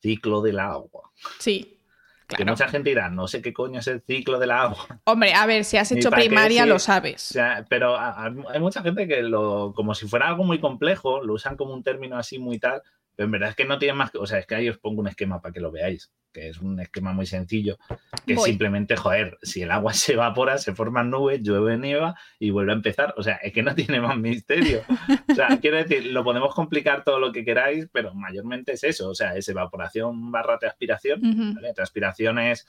ciclo 0.00 0.40
del 0.40 0.58
agua. 0.58 1.10
Sí, 1.38 1.78
Que 2.26 2.44
mucha 2.44 2.68
gente 2.68 2.90
dirá, 2.90 3.10
no 3.10 3.28
sé 3.28 3.42
qué 3.42 3.52
coño 3.52 3.80
es 3.80 3.86
el 3.86 4.00
ciclo 4.00 4.38
del 4.38 4.50
agua. 4.50 5.00
Hombre, 5.04 5.34
a 5.34 5.44
ver, 5.46 5.64
si 5.64 5.76
has 5.76 5.92
hecho 5.92 6.10
primaria 6.10 6.64
lo 6.66 6.76
O 6.76 6.78
sabes. 6.78 7.20
sea, 7.22 7.64
pero 7.68 7.96
a- 7.96 8.26
a- 8.26 8.34
hay 8.52 8.60
mucha 8.60 8.82
gente 8.82 9.06
que 9.06 9.22
lo, 9.22 9.72
como 9.74 9.94
si 9.94 10.06
fuera 10.08 10.28
algo 10.28 10.42
muy 10.44 10.58
complejo, 10.58 11.22
lo 11.22 11.34
usan 11.34 11.56
como 11.56 11.74
un 11.74 11.82
término 11.82 12.16
así 12.16 12.38
muy 12.38 12.58
tal, 12.58 12.82
pero 13.14 13.26
en 13.26 13.30
verdad 13.32 13.50
es 13.50 13.56
que 13.56 13.64
no 13.66 13.78
tiene 13.78 13.94
más 13.94 14.10
que, 14.10 14.18
o 14.18 14.26
sea, 14.26 14.38
es 14.38 14.46
que 14.46 14.54
ahí 14.54 14.68
os 14.68 14.78
pongo 14.78 15.00
un 15.00 15.08
esquema 15.08 15.40
para 15.40 15.52
que 15.52 15.60
lo 15.60 15.70
veáis, 15.70 16.10
que 16.34 16.48
es 16.48 16.60
un 16.60 16.78
esquema 16.80 17.12
muy 17.12 17.24
sencillo, 17.24 17.78
que 18.26 18.34
Voy. 18.34 18.50
simplemente, 18.50 18.96
joder, 18.96 19.38
si 19.42 19.62
el 19.62 19.70
agua 19.70 19.92
se 19.94 20.14
evapora, 20.14 20.58
se 20.58 20.74
forman 20.74 21.08
nubes, 21.08 21.40
llueve, 21.42 21.78
nieva 21.78 22.16
y 22.38 22.50
vuelve 22.50 22.72
a 22.72 22.74
empezar, 22.74 23.14
o 23.16 23.22
sea, 23.22 23.36
es 23.36 23.52
que 23.52 23.62
no 23.62 23.74
tiene 23.74 24.00
más 24.00 24.18
misterio. 24.18 24.82
O 25.30 25.34
sea, 25.34 25.48
quiero 25.62 25.78
decir, 25.78 26.06
lo 26.06 26.24
podemos 26.24 26.54
complicar 26.54 27.04
todo 27.04 27.20
lo 27.20 27.32
que 27.32 27.44
queráis, 27.44 27.88
pero 27.92 28.12
mayormente 28.14 28.72
es 28.72 28.84
eso, 28.84 29.08
o 29.08 29.14
sea, 29.14 29.36
es 29.36 29.48
evaporación 29.48 30.30
barra 30.30 30.58
transpiración, 30.58 31.24
Ujú. 31.24 31.54
¿vale? 31.54 31.72
Transpiración 31.72 32.38
es 32.40 32.66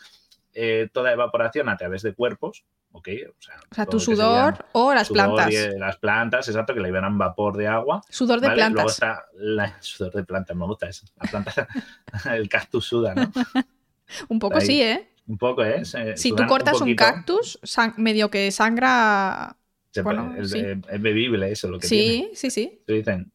eh, 0.56 0.90
toda 0.92 1.12
evaporación 1.12 1.69
a 1.69 1.78
través 1.78 2.02
de 2.02 2.13
cuerpos, 2.16 2.63
¿ok? 2.92 3.10
O 3.30 3.42
sea, 3.42 3.56
O 3.69 3.75
sea, 3.75 3.86
todo 3.86 3.92
tu 3.92 4.00
sudor 4.00 4.66
o 4.72 4.94
las 4.94 5.07
sudor 5.07 5.36
plantas. 5.36 5.54
y, 5.54 5.57
eh, 5.57 5.78
las 5.78 5.98
plantas, 5.98 6.48
exacto, 6.48 6.74
que 6.74 6.80
liberan 6.80 7.18
vapor 7.18 7.57
de 7.57 7.68
agua. 7.68 8.02
Sudor 8.10 8.40
de 8.42 8.48
¿vale? 8.48 8.62
Luego 8.62 8.74
plantas. 8.75 8.94
está 8.94 9.25
la, 9.34 9.78
sudor 9.81 10.13
de 10.13 10.24
plantas, 10.24 10.56
me 10.57 10.66
gusta 10.66 10.88
eso. 10.90 11.06
La 11.22 11.30
planta, 11.30 11.68
el 12.34 12.50
cactus 12.50 12.86
suda, 12.88 13.13
¿no? 13.13 13.31
Un 14.30 14.40
poco 14.40 14.57
ahí. 14.57 14.66
sí, 14.66 14.81
¿eh? 14.81 15.10
Un 15.28 15.38
poco, 15.38 15.63
¿eh? 15.63 15.84
Se- 15.84 16.16
Si 16.16 16.31
tú 16.34 16.46
cortas 16.48 16.80
un, 16.81 16.96
cactus, 16.96 17.60
medio 17.98 18.30
que 18.30 18.51
sangra. 18.51 19.58
Bueno, 20.04 20.36
es, 20.38 20.51
sí. 20.51 20.60
es 20.60 21.01
bebible 21.01 21.51
eso, 21.51 21.68
lo 21.69 21.80
que 21.80 21.88
tiene. 21.88 22.30
Sí, 22.30 22.31
sí, 22.36 22.51
sí. 22.51 22.81
Dicen. 22.88 23.31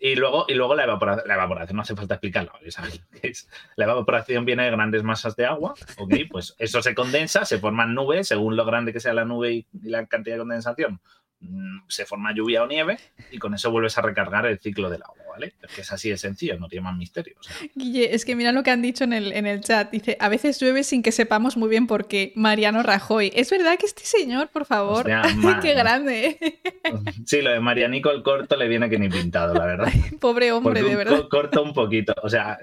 Y 0.00 0.16
luego, 0.16 0.44
y 0.48 0.54
luego 0.54 0.74
la, 0.74 0.84
evaporación, 0.84 1.28
la 1.28 1.34
evaporación, 1.34 1.76
no 1.76 1.82
hace 1.82 1.96
falta 1.96 2.18
que 2.18 2.30
es. 3.22 3.48
La 3.76 3.84
evaporación 3.84 4.44
viene 4.44 4.64
de 4.64 4.70
grandes 4.70 5.02
masas 5.02 5.36
de 5.36 5.46
agua, 5.46 5.74
¿ok? 5.98 6.14
Pues 6.30 6.54
eso 6.58 6.82
se 6.82 6.94
condensa, 6.94 7.44
se 7.44 7.58
forman 7.58 7.94
nubes, 7.94 8.28
según 8.28 8.56
lo 8.56 8.64
grande 8.64 8.92
que 8.92 9.00
sea 9.00 9.12
la 9.12 9.24
nube 9.24 9.52
y, 9.52 9.66
la 9.82 10.06
cantidad 10.06 10.36
de 10.36 10.40
condensación, 10.40 11.00
se 11.88 12.04
forma 12.04 12.34
lluvia 12.34 12.62
o 12.62 12.66
nieve 12.66 12.98
y 13.30 13.38
con 13.38 13.54
eso 13.54 13.70
vuelves 13.70 13.96
a 13.96 14.02
recargar 14.02 14.44
el 14.46 14.58
ciclo 14.58 14.90
del 14.90 15.02
agua, 15.02 15.16
¿vale? 15.30 15.54
Es 15.62 15.72
que 15.72 15.80
es 15.82 15.92
así 15.92 16.10
de 16.10 16.18
sencillo, 16.18 16.58
no 16.58 16.68
tiene 16.68 16.82
más 16.84 16.96
misterio. 16.96 17.36
o 17.38 17.42
sea. 17.42 17.54
Guille, 17.76 18.12
es 18.14 18.24
que 18.24 18.34
mira 18.34 18.50
lo 18.50 18.64
que 18.64 18.72
han 18.72 18.82
dicho 18.82 19.04
en 19.04 19.12
el, 19.12 19.32
en 19.32 19.46
el 19.46 19.60
chat. 19.60 19.88
Dice, 19.90 20.16
a 20.20 20.28
veces 20.28 20.58
llueve 20.60 20.82
sin 20.82 21.00
que 21.02 21.12
sepamos 21.12 21.56
muy 21.56 21.68
bien 21.68 21.86
por 21.86 22.08
qué. 22.08 22.32
Mariano 22.34 22.82
Rajoy. 22.82 23.30
Es 23.36 23.50
verdad 23.50 23.78
que 23.78 23.86
este 23.86 24.02
señor, 24.04 24.48
por 24.48 24.64
favor. 24.66 25.08
Ma- 25.36 25.60
qué 25.60 25.74
grande. 25.74 26.38
Sí, 27.26 27.42
lo 27.42 27.50
de 27.50 27.60
Marianico 27.60 28.10
el 28.10 28.22
corto 28.22 28.56
le 28.56 28.66
viene 28.68 28.88
que 28.90 28.98
ni 28.98 29.08
pintado, 29.08 29.54
la 29.54 29.66
verdad. 29.66 29.92
Pobre 30.20 30.50
hombre, 30.52 30.80
Porque 30.80 30.88
de 30.90 30.96
verdad. 30.96 31.20
co- 31.22 31.28
corto 31.28 31.62
un 31.62 31.72
poquito. 31.74 32.14
O 32.22 32.28
sea, 32.28 32.58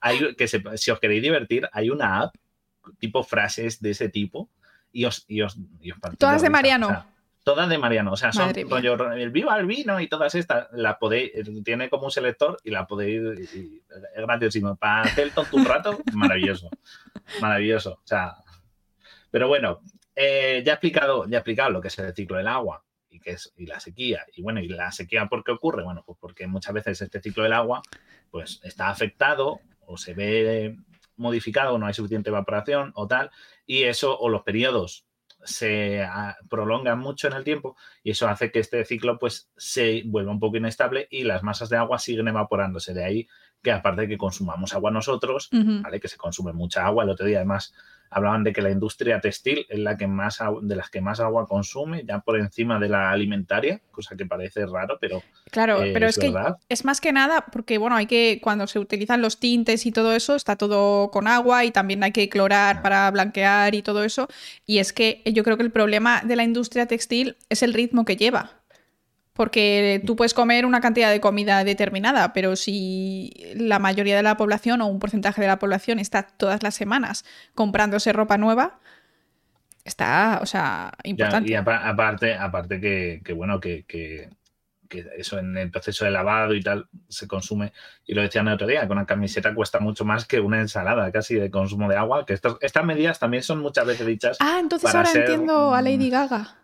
hay, 0.00 0.34
que 0.36 0.48
se- 0.48 0.62
si 0.76 0.90
os 0.90 0.98
queréis 1.00 1.22
divertir, 1.22 1.68
hay 1.72 1.88
una 1.90 2.20
app 2.22 2.34
tipo 2.98 3.22
frases 3.22 3.80
de 3.80 3.90
ese 3.90 4.08
tipo 4.08 4.50
y 4.92 5.04
os, 5.04 5.24
y 5.28 5.42
os, 5.42 5.56
y 5.80 5.92
os 5.92 5.98
Todas 6.18 6.42
de. 6.42 6.50
Mariano. 6.50 6.86
O 6.86 6.90
sea, 6.90 7.06
todas 7.48 7.70
de 7.70 7.78
Mariano. 7.78 8.12
O 8.12 8.16
sea, 8.16 8.30
son 8.30 8.52
rollo 8.68 9.12
el 9.14 9.30
viva 9.30 9.58
el 9.58 9.64
vino 9.64 9.98
y 10.00 10.06
todas 10.06 10.34
estas. 10.34 10.68
La 10.72 10.98
podéis, 10.98 11.32
tiene 11.64 11.88
como 11.88 12.04
un 12.04 12.10
selector 12.10 12.58
y 12.62 12.70
la 12.70 12.86
podéis. 12.86 13.54
y- 13.54 13.82
es 14.14 14.22
graciosísimo. 14.22 14.76
Para 14.76 15.02
hacer 15.02 15.30
tonto 15.30 15.56
un 15.56 15.64
rato, 15.64 15.98
maravilloso. 16.12 16.68
Maravilloso. 17.40 17.92
O 17.94 18.06
sea. 18.06 18.34
Pero 19.30 19.48
bueno, 19.48 19.80
eh, 20.14 20.62
ya 20.64 20.72
he 20.72 20.74
explicado, 20.74 21.26
ya 21.26 21.38
he 21.38 21.40
explicado 21.40 21.70
lo 21.70 21.80
que 21.80 21.88
es 21.88 21.98
el 21.98 22.14
ciclo 22.14 22.36
del 22.36 22.48
agua 22.48 22.84
y 23.08 23.18
que 23.18 23.30
es 23.30 23.50
y 23.56 23.64
la 23.64 23.80
sequía. 23.80 24.26
Y 24.34 24.42
bueno, 24.42 24.60
¿y 24.60 24.68
la 24.68 24.92
sequía 24.92 25.24
por 25.26 25.42
qué 25.42 25.52
ocurre? 25.52 25.84
Bueno, 25.84 26.02
pues 26.04 26.18
porque 26.20 26.46
muchas 26.46 26.74
veces 26.74 27.00
este 27.00 27.22
ciclo 27.22 27.44
del 27.44 27.54
agua 27.54 27.80
pues 28.30 28.60
está 28.62 28.90
afectado 28.90 29.60
o 29.86 29.96
se 29.96 30.12
ve 30.12 30.76
modificado, 31.16 31.78
no 31.78 31.86
hay 31.86 31.94
suficiente 31.94 32.28
evaporación 32.28 32.92
o 32.94 33.08
tal, 33.08 33.30
y 33.66 33.84
eso 33.84 34.18
o 34.18 34.28
los 34.28 34.42
periodos 34.42 35.07
se 35.48 36.02
ah, 36.02 36.36
prolongan 36.48 36.98
mucho 36.98 37.26
en 37.28 37.34
el 37.34 37.44
tiempo 37.44 37.76
y 38.02 38.10
eso 38.10 38.28
hace 38.28 38.52
que 38.52 38.58
este 38.60 38.84
ciclo 38.84 39.18
pues 39.18 39.50
se 39.56 40.02
vuelva 40.06 40.32
un 40.32 40.40
poco 40.40 40.56
inestable 40.56 41.08
y 41.10 41.24
las 41.24 41.42
masas 41.42 41.68
de 41.68 41.76
agua 41.76 41.98
siguen 41.98 42.28
evaporándose. 42.28 42.94
De 42.94 43.04
ahí 43.04 43.28
que 43.62 43.72
aparte 43.72 44.02
de 44.02 44.08
que 44.08 44.18
consumamos 44.18 44.74
agua 44.74 44.90
nosotros. 44.90 45.48
¿vale? 45.52 46.00
Que 46.00 46.08
se 46.08 46.16
consume 46.16 46.52
mucha 46.52 46.86
agua. 46.86 47.04
El 47.04 47.10
otro 47.10 47.26
día, 47.26 47.38
además, 47.38 47.74
hablaban 48.10 48.44
de 48.44 48.52
que 48.52 48.62
la 48.62 48.70
industria 48.70 49.20
textil 49.20 49.66
es 49.68 49.78
la 49.78 49.96
que 49.96 50.06
más 50.06 50.38
de 50.62 50.76
las 50.76 50.90
que 50.90 51.00
más 51.00 51.20
agua 51.20 51.46
consume, 51.46 52.04
ya 52.04 52.20
por 52.20 52.38
encima 52.38 52.78
de 52.78 52.88
la 52.88 53.10
alimentaria, 53.10 53.80
cosa 53.90 54.16
que 54.16 54.26
parece 54.26 54.66
raro, 54.66 54.98
pero 55.00 55.22
Claro, 55.50 55.82
eh, 55.82 55.92
pero 55.92 56.06
es, 56.06 56.18
que 56.18 56.30
verdad. 56.30 56.58
es 56.68 56.84
más 56.84 57.00
que 57.00 57.12
nada 57.12 57.46
porque, 57.50 57.78
bueno, 57.78 57.96
hay 57.96 58.06
que, 58.06 58.40
cuando 58.42 58.66
se 58.66 58.78
utilizan 58.78 59.22
los 59.22 59.40
tintes 59.40 59.86
y 59.86 59.92
todo 59.92 60.14
eso, 60.14 60.34
está 60.34 60.56
todo 60.56 61.10
con 61.10 61.26
agua 61.26 61.64
y 61.64 61.70
también 61.70 62.02
hay 62.04 62.12
que 62.12 62.28
clorar 62.28 62.82
para 62.82 63.10
blanquear 63.10 63.74
y 63.74 63.82
todo 63.82 64.04
eso. 64.04 64.28
Y 64.66 64.78
es 64.78 64.92
que 64.92 65.22
yo 65.24 65.44
creo 65.44 65.56
que 65.56 65.62
el 65.62 65.72
problema 65.72 66.22
de 66.22 66.36
la 66.36 66.44
industria 66.44 66.86
textil 66.86 67.36
es 67.48 67.62
el 67.62 67.74
ritmo 67.74 68.04
que 68.04 68.16
lleva. 68.16 68.57
Porque 69.38 70.02
tú 70.04 70.16
puedes 70.16 70.34
comer 70.34 70.66
una 70.66 70.80
cantidad 70.80 71.12
de 71.12 71.20
comida 71.20 71.62
determinada, 71.62 72.32
pero 72.32 72.56
si 72.56 73.32
la 73.54 73.78
mayoría 73.78 74.16
de 74.16 74.24
la 74.24 74.36
población 74.36 74.80
o 74.80 74.88
un 74.88 74.98
porcentaje 74.98 75.40
de 75.40 75.46
la 75.46 75.60
población 75.60 76.00
está 76.00 76.24
todas 76.24 76.64
las 76.64 76.74
semanas 76.74 77.24
comprándose 77.54 78.12
ropa 78.12 78.36
nueva, 78.36 78.80
está, 79.84 80.40
o 80.42 80.46
sea, 80.46 80.90
Ya, 81.04 81.10
importante. 81.10 81.50
y 81.52 81.54
apa- 81.54 81.88
aparte, 81.88 82.34
aparte 82.34 82.80
que, 82.80 83.20
que 83.24 83.32
bueno, 83.32 83.60
que, 83.60 83.84
que- 83.86 84.28
que 84.88 85.06
eso 85.16 85.38
en 85.38 85.56
el 85.56 85.70
proceso 85.70 86.04
de 86.04 86.10
lavado 86.10 86.52
y 86.54 86.60
tal 86.62 86.88
se 87.08 87.28
consume, 87.28 87.72
y 88.06 88.14
lo 88.14 88.22
decían 88.22 88.48
el 88.48 88.54
otro 88.54 88.66
día, 88.66 88.84
que 88.86 88.92
una 88.92 89.06
camiseta 89.06 89.54
cuesta 89.54 89.78
mucho 89.78 90.04
más 90.04 90.24
que 90.26 90.40
una 90.40 90.60
ensalada 90.60 91.12
casi 91.12 91.36
de 91.36 91.48
consumo 91.48 91.88
de 91.88 91.96
agua, 91.96 92.26
que 92.26 92.32
estas 92.32 92.84
medidas 92.84 93.20
también 93.20 93.44
son 93.44 93.60
muchas 93.60 93.86
veces 93.86 94.04
dichas. 94.04 94.36
Ah, 94.40 94.58
entonces 94.58 94.92
ahora 94.92 95.08
ser, 95.10 95.20
entiendo 95.20 95.74
a 95.76 95.80
Lady 95.82 96.10
Gaga. 96.10 96.56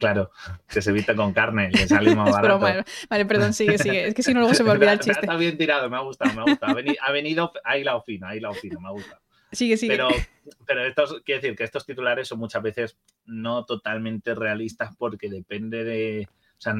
Claro, 0.00 0.30
que 0.66 0.82
se 0.82 0.90
viste 0.90 1.14
con 1.14 1.32
carne, 1.32 1.70
le 1.70 1.86
sale 1.86 2.14
más 2.16 2.32
barato. 2.32 2.58
broma. 2.58 2.84
Vale, 3.08 3.24
perdón, 3.26 3.52
sigue, 3.52 3.78
sigue. 3.78 4.08
Es 4.08 4.14
que 4.14 4.22
si 4.24 4.34
no, 4.34 4.40
luego 4.40 4.54
se 4.54 4.64
me 4.64 4.70
olvida 4.72 4.92
el 4.94 4.98
chiste. 4.98 5.20
Está 5.20 5.36
bien 5.36 5.56
tirado, 5.56 5.88
me 5.88 5.96
ha 5.96 6.00
gustado, 6.00 6.34
me 6.34 6.40
ha 6.40 6.44
gustado. 6.44 6.72
Ha 6.72 6.74
veni- 6.74 6.96
Ha 7.00 7.12
venido, 7.12 7.52
ahí 7.62 7.84
la 7.84 8.00
fino, 8.00 8.26
ahí 8.26 8.40
la 8.40 8.52
fino, 8.52 8.80
me 8.80 8.88
ha 8.88 8.92
gustado. 8.92 9.20
Sigue, 9.52 9.76
sigue. 9.76 9.92
Pero, 9.94 10.08
pero 10.66 10.84
estos, 10.84 11.20
quiero 11.24 11.40
decir 11.42 11.56
que 11.56 11.64
estos 11.64 11.84
titulares 11.84 12.26
son 12.28 12.38
muchas 12.38 12.62
veces 12.62 12.96
no 13.26 13.64
totalmente 13.66 14.34
realistas 14.34 14.90
porque 14.96 15.28
depende 15.28 15.84
de. 15.84 16.28
O 16.30 16.60
sea, 16.60 16.74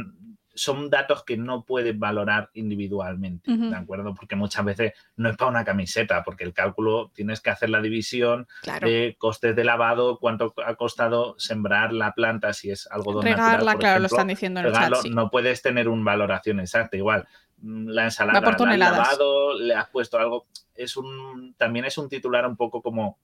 son 0.54 0.90
datos 0.90 1.24
que 1.24 1.36
no 1.36 1.64
puedes 1.64 1.96
valorar 1.98 2.50
individualmente, 2.54 3.52
Ujú. 3.52 3.70
¿de 3.70 3.76
acuerdo? 3.76 4.14
Porque 4.14 4.36
muchas 4.36 4.64
veces 4.64 4.92
no 5.16 5.28
es 5.30 5.36
para 5.36 5.50
una 5.50 5.64
camiseta, 5.64 6.22
porque 6.24 6.44
el 6.44 6.52
cálculo 6.52 7.10
tienes 7.14 7.40
que 7.40 7.50
hacer 7.50 7.70
la 7.70 7.80
división 7.80 8.48
claro. 8.62 8.88
de 8.88 9.16
costes 9.18 9.54
de 9.54 9.64
lavado, 9.64 10.18
cuánto 10.18 10.52
ha 10.66 10.74
costado 10.74 11.34
sembrar 11.38 11.92
la 11.92 12.12
planta, 12.12 12.52
si 12.52 12.70
es 12.70 12.86
algodón 12.90 13.24
natural, 13.24 13.46
Regarla, 13.50 13.72
por 13.72 13.80
claro, 13.80 13.98
lo 14.00 14.06
ejemplo, 14.06 14.16
están 14.16 14.26
diciendo 14.28 14.60
en 14.60 14.66
el 14.66 14.72
chat. 14.72 14.94
sí. 15.02 15.10
no 15.10 15.30
puedes 15.30 15.62
tener 15.62 15.88
una 15.88 16.04
valoración 16.04 16.60
exacta. 16.60 16.96
Igual, 16.96 17.28
mm, 17.58 17.88
la 17.88 18.04
ensalada 18.04 18.40
la 18.40 18.48
has 18.50 18.78
lavado, 18.78 19.58
le 19.58 19.74
has 19.74 19.88
puesto 19.88 20.18
algo. 20.18 20.46
Es 20.74 20.96
un, 20.96 21.54
también 21.56 21.84
es 21.84 21.96
un 21.98 22.08
titular 22.08 22.46
un 22.46 22.56
poco 22.56 22.82
como. 22.82 23.18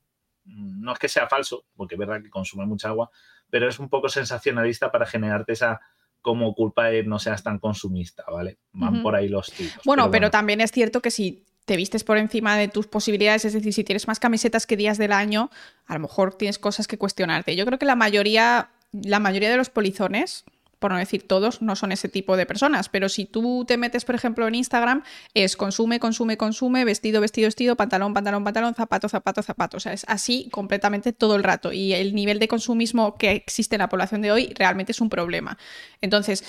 mm, 0.44 0.80
No 0.82 0.92
es 0.92 0.98
que 0.98 1.08
sea 1.08 1.26
falso, 1.28 1.64
porque 1.76 1.96
es 1.96 1.98
verdad 1.98 2.22
que 2.22 2.30
consume 2.30 2.66
mucha 2.66 2.88
agua, 2.88 3.10
pero 3.50 3.68
es 3.68 3.78
un 3.78 3.88
poco 3.88 4.08
sensacionalista 4.08 4.92
para 4.92 5.06
generarte 5.06 5.52
esa 5.52 5.80
como 6.26 6.56
culpa 6.56 6.86
de 6.86 7.04
no 7.04 7.20
seas 7.20 7.44
tan 7.44 7.60
consumista, 7.60 8.24
¿vale? 8.28 8.58
Van 8.72 9.00
por 9.00 9.14
ahí 9.14 9.28
los 9.28 9.52
tiros. 9.52 9.78
Bueno, 9.84 10.10
pero, 10.10 10.28
también 10.28 10.60
es 10.60 10.72
cierto 10.72 11.00
que 11.00 11.12
si 11.12 11.44
te 11.66 11.76
vistes 11.76 12.02
por 12.02 12.18
encima 12.18 12.56
de 12.56 12.66
tus 12.66 12.88
posibilidades, 12.88 13.44
es 13.44 13.52
decir, 13.52 13.72
si 13.72 13.84
tienes 13.84 14.08
más 14.08 14.18
camisetas 14.18 14.66
que 14.66 14.76
días 14.76 14.98
del 14.98 15.12
año, 15.12 15.50
a 15.86 15.94
lo 15.94 16.00
mejor 16.00 16.34
tienes 16.34 16.58
cosas 16.58 16.88
que 16.88 16.98
cuestionarte. 16.98 17.54
Yo 17.54 17.64
creo 17.64 17.78
que 17.78 17.86
la 17.86 17.94
mayoría, 17.94 18.70
la 18.90 19.20
mayoría 19.20 19.48
de 19.48 19.56
los 19.56 19.70
polizones, 19.70 20.44
por 20.78 20.92
no 20.92 20.98
decir 20.98 21.26
todos, 21.26 21.62
no 21.62 21.76
son 21.76 21.92
ese 21.92 22.08
tipo 22.08 22.36
de 22.36 22.46
personas. 22.46 22.88
Pero 22.88 23.08
si 23.08 23.24
tú 23.24 23.64
te 23.66 23.76
metes, 23.76 24.04
por 24.04 24.14
ejemplo, 24.14 24.46
en 24.46 24.54
Instagram, 24.54 25.02
es 25.34 25.56
consume, 25.56 26.00
consume, 26.00 26.36
consume, 26.36 26.84
vestido, 26.84 27.20
vestido, 27.20 27.46
vestido, 27.46 27.76
pantalón, 27.76 28.12
pantalón, 28.14 28.44
pantalón, 28.44 28.74
zapato, 28.74 29.08
zapato, 29.08 29.42
zapato. 29.42 29.76
O 29.78 29.80
sea, 29.80 29.92
es 29.92 30.04
así 30.08 30.48
completamente 30.50 31.12
todo 31.12 31.36
el 31.36 31.44
rato. 31.44 31.72
Y 31.72 31.94
el 31.94 32.14
nivel 32.14 32.38
de 32.38 32.48
consumismo 32.48 33.16
que 33.16 33.32
existe 33.32 33.76
en 33.76 33.80
la 33.80 33.88
población 33.88 34.22
de 34.22 34.32
hoy 34.32 34.52
realmente 34.56 34.92
es 34.92 35.00
un 35.00 35.08
problema. 35.08 35.56
Entonces, 36.00 36.44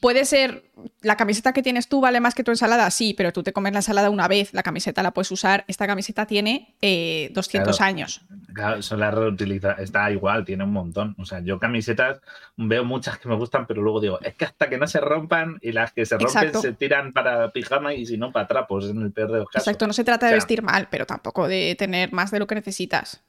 Puede 0.00 0.24
ser, 0.24 0.64
la 1.02 1.16
camiseta 1.16 1.52
que 1.52 1.62
tienes 1.62 1.88
tú 1.88 2.00
vale 2.00 2.18
más 2.20 2.34
que 2.34 2.42
tu 2.42 2.50
ensalada, 2.50 2.90
sí, 2.90 3.14
pero 3.16 3.32
tú 3.32 3.42
te 3.42 3.52
comes 3.52 3.72
la 3.72 3.78
ensalada 3.78 4.10
una 4.10 4.26
vez, 4.26 4.52
la 4.52 4.62
camiseta 4.62 5.02
la 5.02 5.12
puedes 5.12 5.30
usar, 5.30 5.64
esta 5.68 5.86
camiseta 5.86 6.26
tiene 6.26 6.74
eh, 6.82 7.30
200 7.32 7.76
Claro. 7.76 7.88
años. 7.88 8.22
Claro, 8.52 8.82
son 8.82 9.00
las 9.00 9.14
reutiliza, 9.14 9.72
está 9.74 10.10
igual, 10.10 10.44
tiene 10.44 10.64
un 10.64 10.72
montón. 10.72 11.14
O 11.18 11.24
sea, 11.24 11.40
yo 11.40 11.58
camisetas 11.60 12.20
veo 12.56 12.84
muchas 12.84 13.18
que 13.18 13.28
me 13.28 13.36
gustan, 13.36 13.66
pero 13.66 13.82
luego 13.82 14.00
digo, 14.00 14.18
es 14.20 14.34
que 14.34 14.46
hasta 14.46 14.68
que 14.68 14.78
no 14.78 14.86
se 14.88 14.98
rompan 15.00 15.58
y 15.62 15.70
las 15.72 15.92
que 15.92 16.04
se 16.06 16.16
rompen 16.18 16.36
Exacto. 16.48 16.60
se 16.62 16.72
tiran 16.72 17.12
para 17.12 17.50
pijama 17.52 17.94
y 17.94 18.04
si 18.06 18.18
no 18.18 18.32
para 18.32 18.48
trapos, 18.48 18.90
en 18.90 19.00
el 19.02 19.12
peor 19.12 19.30
de 19.30 19.38
los 19.38 19.48
casos. 19.48 19.66
Exacto, 19.68 19.86
no 19.86 19.92
se 19.92 20.02
trata 20.04 20.26
de 20.26 20.32
O 20.32 20.34
sea, 20.34 20.36
vestir 20.38 20.62
mal, 20.62 20.88
pero 20.90 21.06
tampoco 21.06 21.46
de 21.46 21.76
tener 21.78 22.12
más 22.12 22.30
de 22.32 22.40
lo 22.40 22.46
que 22.48 22.56
necesitas. 22.56 23.22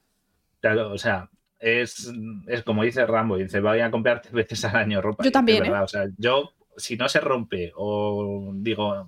Claro, 0.60 0.92
o 0.92 0.98
sea, 0.98 1.28
es, 1.60 2.10
es 2.46 2.62
como 2.62 2.82
dice 2.82 3.06
Rambo, 3.06 3.36
dice, 3.36 3.60
voy 3.60 3.80
a 3.80 3.90
comprar 3.90 4.22
tres 4.22 4.32
veces 4.32 4.64
al 4.64 4.76
año 4.76 5.02
ropa. 5.02 5.22
Yo 5.22 5.30
también, 5.30 5.62
verdad, 5.62 5.84
O 5.84 5.88
sea, 5.88 6.06
yo, 6.16 6.54
si 6.76 6.96
no 6.96 7.08
se 7.08 7.20
rompe 7.20 7.72
o 7.76 8.50
digo, 8.54 9.06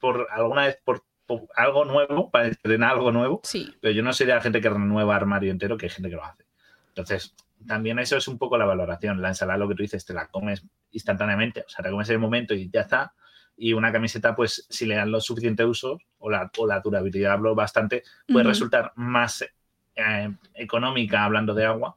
por 0.00 0.26
alguna 0.30 0.66
vez 0.66 0.78
por, 0.82 1.04
por 1.26 1.46
algo 1.54 1.84
nuevo, 1.84 2.30
para 2.30 2.48
estrenar 2.48 2.92
algo 2.92 3.12
nuevo, 3.12 3.40
Sí, 3.44 3.74
pero 3.80 3.92
yo 3.92 4.02
no 4.02 4.12
soy 4.12 4.26
de 4.26 4.34
la 4.34 4.40
gente 4.40 4.60
que 4.60 4.70
renueva 4.70 5.14
armario 5.14 5.50
entero, 5.50 5.76
que 5.76 5.86
hay 5.86 5.90
gente 5.90 6.08
que 6.08 6.16
lo 6.16 6.24
hace. 6.24 6.44
Entonces, 6.88 7.34
también 7.66 7.98
eso 7.98 8.16
es 8.16 8.28
un 8.28 8.38
poco 8.38 8.56
la 8.56 8.64
valoración. 8.64 9.20
La 9.20 9.28
ensalada, 9.28 9.58
lo 9.58 9.68
que 9.68 9.74
tú 9.74 9.82
dices, 9.82 10.04
te 10.04 10.14
la 10.14 10.28
comes 10.28 10.64
instantáneamente, 10.90 11.64
o 11.66 11.68
sea, 11.68 11.84
te 11.84 11.90
comes 11.90 12.08
en 12.08 12.14
el 12.14 12.20
momento 12.20 12.54
y 12.54 12.70
ya 12.70 12.82
está. 12.82 13.14
Y 13.56 13.72
una 13.72 13.92
camiseta, 13.92 14.34
pues, 14.34 14.66
si 14.68 14.86
le 14.86 14.96
dan 14.96 15.10
los 15.10 15.24
suficientes 15.24 15.66
usos 15.66 16.02
o 16.18 16.30
la, 16.30 16.50
o 16.56 16.66
la 16.66 16.80
durabilidad 16.80 17.32
hablo 17.32 17.54
bastante, 17.54 18.02
puede 18.26 18.44
resultar 18.44 18.92
más 18.96 19.44
eh, 19.96 20.30
económica 20.54 21.24
hablando 21.24 21.54
de 21.54 21.64
agua 21.66 21.96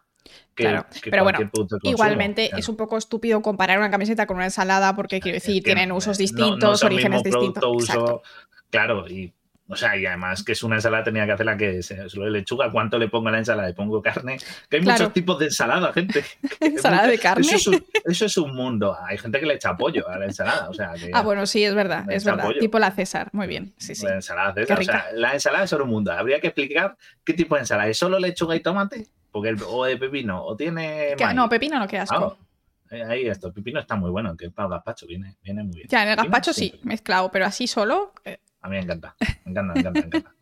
que, 0.55 0.63
Claro, 0.63 0.85
que 1.01 1.09
pero 1.11 1.23
bueno. 1.23 1.39
Igualmente 1.83 2.47
Claro. 2.47 2.59
es 2.59 2.67
un 2.69 2.75
poco 2.75 2.97
estúpido 2.97 3.41
comparar 3.41 3.77
una 3.77 3.89
camiseta 3.91 4.25
con 4.27 4.37
una 4.37 4.45
ensalada 4.45 4.95
porque 4.95 5.19
quiero 5.19 5.35
decir, 5.35 5.57
Es 5.57 5.61
que 5.61 5.65
tienen 5.65 5.91
usos 5.91 6.17
no- 6.17 6.21
distintos, 6.21 6.81
no 6.81 6.87
orígenes 6.87 7.23
distintos. 7.23 7.63
uso, 7.65 8.21
claro, 8.69 9.07
y 9.07 9.31
o 9.69 9.75
sea, 9.75 9.97
y 9.97 10.05
además 10.05 10.43
que 10.43 10.53
es 10.53 10.63
una 10.63 10.75
ensalada 10.75 11.03
tenía 11.03 11.25
que 11.25 11.33
hacerla 11.33 11.57
que 11.57 11.79
es 11.79 11.93
solo 12.07 12.25
de 12.25 12.31
lechuga, 12.31 12.71
¿cuánto 12.71 12.97
le 12.97 13.09
pongo 13.09 13.27
a 13.29 13.31
la 13.31 13.39
ensalada? 13.39 13.67
Le 13.67 13.73
pongo 13.73 14.01
carne, 14.01 14.37
que 14.69 14.77
hay 14.77 14.81
Claro. 14.83 14.99
muchos 14.99 15.13
tipos 15.13 15.37
de 15.39 15.45
ensalada, 15.45 15.91
gente. 15.93 16.23
Ensalada 16.61 17.07
de 17.07 17.19
carne. 17.19 17.41
Eso 17.45 17.55
es, 17.55 17.67
un, 17.67 17.85
eso 18.05 18.25
es 18.25 18.37
un 18.37 18.55
mundo. 18.55 18.97
Hay 19.05 19.17
gente 19.17 19.39
que 19.39 19.45
le 19.45 19.55
echa 19.55 19.75
pollo 19.75 20.07
a 20.09 20.17
la 20.17 20.25
ensalada, 20.25 20.69
o 20.69 20.73
sea, 20.73 20.93
que 20.93 21.11
Ah, 21.13 21.21
bueno, 21.21 21.45
sí, 21.45 21.63
es 21.63 21.73
verdad, 21.75 22.09
es 22.09 22.23
verdad. 22.23 22.45
pollo. 22.45 22.59
Tipo 22.59 22.79
la 22.79 22.91
César, 22.91 23.29
muy 23.33 23.47
bien. 23.47 23.73
Sí, 23.77 23.93
sí. 23.95 24.05
la 24.05 24.15
ensalada 24.15 24.53
César, 24.53 24.79
o 24.79 24.83
sea, 24.83 25.05
la 25.13 25.33
ensalada 25.33 25.63
es 25.65 25.69
solo 25.69 25.83
un 25.83 25.89
mundo. 25.91 26.11
Habría 26.11 26.39
que 26.39 26.47
explicar 26.47 26.95
qué 27.25 27.33
tipo 27.33 27.55
de 27.55 27.61
ensalada. 27.61 27.89
¿Es 27.89 27.97
solo 27.97 28.19
lechuga 28.19 28.55
y 28.55 28.61
tomate? 28.61 29.07
Porque 29.31 29.49
el, 29.49 29.57
o 29.67 29.83
de 29.85 29.97
pepino, 29.97 30.43
o 30.43 30.55
tiene 30.55 31.13
Que- 31.17 31.33
no, 31.33 31.49
pepino 31.49 31.77
no, 31.77 31.87
qué 31.87 31.99
asco. 31.99 32.37
Ah, 32.39 32.95
eh, 32.95 33.03
ahí 33.03 33.27
esto, 33.27 33.51
pepino 33.51 33.79
está 33.81 33.95
muy 33.97 34.09
bueno, 34.09 34.35
que 34.37 34.49
para 34.49 34.67
el 34.67 34.71
gazpacho 34.71 35.05
viene, 35.05 35.35
viene 35.43 35.61
muy 35.63 35.75
bien. 35.75 35.87
Ya, 35.89 36.03
en 36.03 36.09
el 36.09 36.15
gazpacho 36.15 36.53
sí, 36.53 36.79
mezclado, 36.83 37.29
pero 37.29 37.45
así 37.45 37.67
solo. 37.67 38.13
eh, 38.23 38.39
A 38.61 38.69
mí 38.69 38.75
me 38.75 38.81
encanta, 38.81 39.15
me 39.45 39.51
encanta, 39.51 39.73
me 39.73 39.79
encanta, 39.79 39.99
me 40.01 40.07
encanta. 40.07 40.37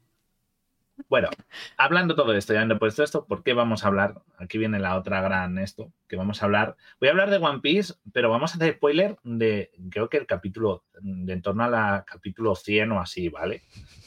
Bueno, 1.10 1.30
hablando 1.78 2.16
todo 2.16 2.34
esto, 2.34 2.54
ya 2.54 2.60
habiendo 2.60 2.80
puesto 2.80 3.04
esto, 3.04 3.26
¿por 3.26 3.44
qué 3.44 3.54
vamos 3.54 3.84
a 3.84 3.88
hablar? 3.88 4.22
Aquí 4.38 4.58
viene 4.58 4.80
la 4.80 4.96
otra 4.96 5.22
gran 5.22 5.58
esto, 5.58 5.92
que 6.08 6.16
vamos 6.16 6.42
a 6.42 6.46
hablar. 6.46 6.78
Voy 7.00 7.10
a 7.10 7.12
hablar 7.12 7.30
de 7.30 7.38
One 7.38 7.60
Piece, 7.60 7.94
pero 8.14 8.30
vamos 8.30 8.54
a 8.54 8.56
hacer 8.56 8.76
spoiler 8.76 9.18
de, 9.24 9.72
creo 9.92 10.10
que 10.10 10.18
el 10.18 10.26
capítulo, 10.26 10.86
de 11.02 11.34
en 11.34 11.42
torno 11.42 11.64
a 11.66 11.70
la 11.70 12.06
capítulo 12.08 12.56
100 12.56 12.92
o 12.94 13.02
así, 13.02 13.30
¿vale? 13.30 13.64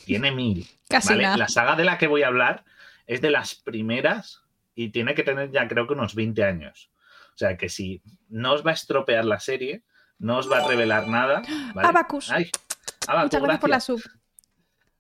Tiene 0.07 0.33
mil. 0.33 0.67
Casi 0.89 1.11
¿vale? 1.11 1.23
nada. 1.25 1.37
La 1.37 1.49
saga 1.49 1.77
de 1.77 1.85
la 1.85 1.99
que 1.99 2.07
voy 2.07 2.23
a 2.23 2.29
hablar 2.29 2.65
es 3.07 3.21
de 3.21 3.31
las 3.31 3.55
primeras 3.55 4.43
y 4.75 4.89
tiene 4.91 5.15
que 5.15 5.25
tener 5.25 5.51
ya 5.51 5.69
creo 5.69 5.87
que 5.87 5.95
unos 5.95 6.15
20 6.15 6.43
años. 6.43 6.91
O 7.35 7.39
sea 7.39 7.57
que 7.57 7.69
si 7.69 8.03
no 8.29 8.55
os 8.55 8.67
va 8.67 8.71
a 8.71 8.75
estropear 8.75 9.25
la 9.25 9.41
serie, 9.41 9.85
no 10.19 10.39
os 10.39 10.51
va 10.51 10.59
a 10.59 10.69
revelar 10.69 11.07
nada. 11.07 11.43
¿vale? 11.75 11.89
Abacus. 11.89 12.31
Ay, 12.31 12.51
Muchas 13.09 13.43
gracias 13.43 13.61
por 13.61 13.71
la 13.71 13.81
sub. 13.81 14.03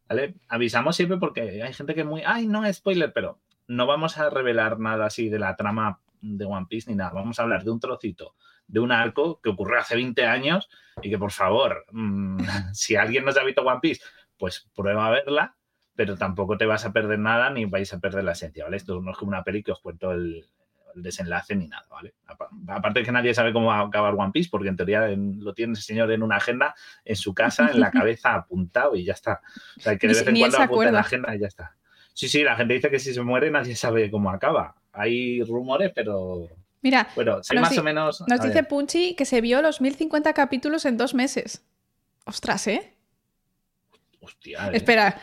¿Vale? 0.08 0.34
Avisamos 0.48 0.96
siempre 0.96 1.18
porque 1.18 1.62
hay 1.62 1.72
gente 1.72 1.94
que 1.94 2.00
es 2.00 2.06
muy, 2.06 2.22
ay, 2.24 2.46
no, 2.46 2.70
spoiler, 2.72 3.12
pero 3.12 3.40
no 3.66 3.86
vamos 3.86 4.16
a 4.18 4.30
revelar 4.30 4.78
nada 4.78 5.06
así 5.06 5.28
de 5.28 5.38
la 5.38 5.54
trama 5.56 6.00
de 6.20 6.44
One 6.44 6.66
Piece 6.68 6.90
ni 6.90 6.96
nada. 6.96 7.10
Vamos 7.10 7.38
a 7.38 7.42
hablar 7.42 7.62
de 7.62 7.70
un 7.70 7.80
trocito, 7.80 8.34
de 8.66 8.80
un 8.80 8.90
arco 8.90 9.40
que 9.42 9.50
ocurrió 9.50 9.78
hace 9.78 9.96
20 9.96 10.26
años 10.26 10.68
y 11.02 11.10
que, 11.10 11.18
por 11.18 11.32
favor, 11.32 11.84
mm, 11.92 12.38
si 12.72 12.96
alguien 12.96 13.24
no 13.24 13.32
se 13.32 13.40
ha 13.40 13.44
visto 13.44 13.62
One 13.62 13.80
Piece, 13.80 14.02
pues 14.38 14.68
prueba 14.74 15.06
a 15.06 15.10
verla, 15.10 15.56
pero 15.94 16.16
tampoco 16.16 16.56
te 16.56 16.64
vas 16.64 16.84
a 16.84 16.92
perder 16.92 17.18
nada 17.18 17.50
ni 17.50 17.66
vais 17.66 17.92
a 17.92 17.98
perder 17.98 18.24
la 18.24 18.32
esencia, 18.32 18.64
¿vale? 18.64 18.76
Esto 18.76 19.00
no 19.00 19.10
es 19.10 19.16
como 19.18 19.30
una 19.30 19.44
peli 19.44 19.62
que 19.62 19.72
os 19.72 19.80
cuento 19.80 20.12
el 20.12 20.46
desenlace 21.02 21.54
ni 21.56 21.68
nada, 21.68 21.86
¿vale? 21.90 22.14
Apa- 22.26 22.48
Aparte 22.68 23.02
que 23.02 23.12
nadie 23.12 23.34
sabe 23.34 23.52
cómo 23.52 23.66
va 23.68 23.78
a 23.80 23.86
acabar 23.86 24.14
One 24.14 24.30
Piece, 24.32 24.48
porque 24.50 24.68
en 24.68 24.76
teoría 24.76 25.08
en- 25.10 25.42
lo 25.42 25.54
tiene 25.54 25.72
ese 25.74 25.82
señor 25.82 26.10
en 26.12 26.22
una 26.22 26.36
agenda 26.36 26.74
en 27.04 27.16
su 27.16 27.34
casa, 27.34 27.70
en 27.72 27.80
la 27.80 27.90
cabeza 28.08 28.34
apuntado 28.34 28.94
y 28.96 29.04
ya 29.04 29.12
está. 29.14 29.40
O 29.76 29.80
sea, 29.80 29.96
que 29.96 30.08
de 30.08 30.14
vez 30.14 30.26
en 30.26 30.38
cuando 30.38 30.58
apunta 30.58 30.88
en 30.88 30.94
la 30.94 31.00
agenda 31.00 31.34
y 31.34 31.40
ya 31.40 31.46
está. 31.46 31.76
Sí, 32.14 32.28
sí, 32.28 32.42
la 32.42 32.56
gente 32.56 32.74
dice 32.74 32.90
que 32.90 32.98
si 32.98 33.14
se 33.14 33.22
muere 33.22 33.50
nadie 33.50 33.76
sabe 33.76 34.10
cómo 34.10 34.30
acaba. 34.30 34.74
Hay 34.92 35.42
rumores, 35.44 35.92
pero 35.94 36.48
Mira, 36.82 37.08
bueno, 37.14 37.42
sí, 37.42 37.54
más 37.56 37.70
di- 37.70 37.78
o 37.78 37.82
menos. 37.84 38.20
nos 38.26 38.40
dice 38.40 38.54
ver. 38.54 38.68
Punchy 38.68 39.14
que 39.14 39.24
se 39.24 39.40
vio 39.40 39.62
los 39.62 39.80
1050 39.80 40.32
capítulos 40.32 40.84
en 40.84 40.96
dos 40.96 41.14
meses. 41.14 41.64
Ostras, 42.24 42.66
¿eh? 42.66 42.94
Hostia, 44.20 44.68
eh. 44.68 44.76
Espera. 44.76 45.18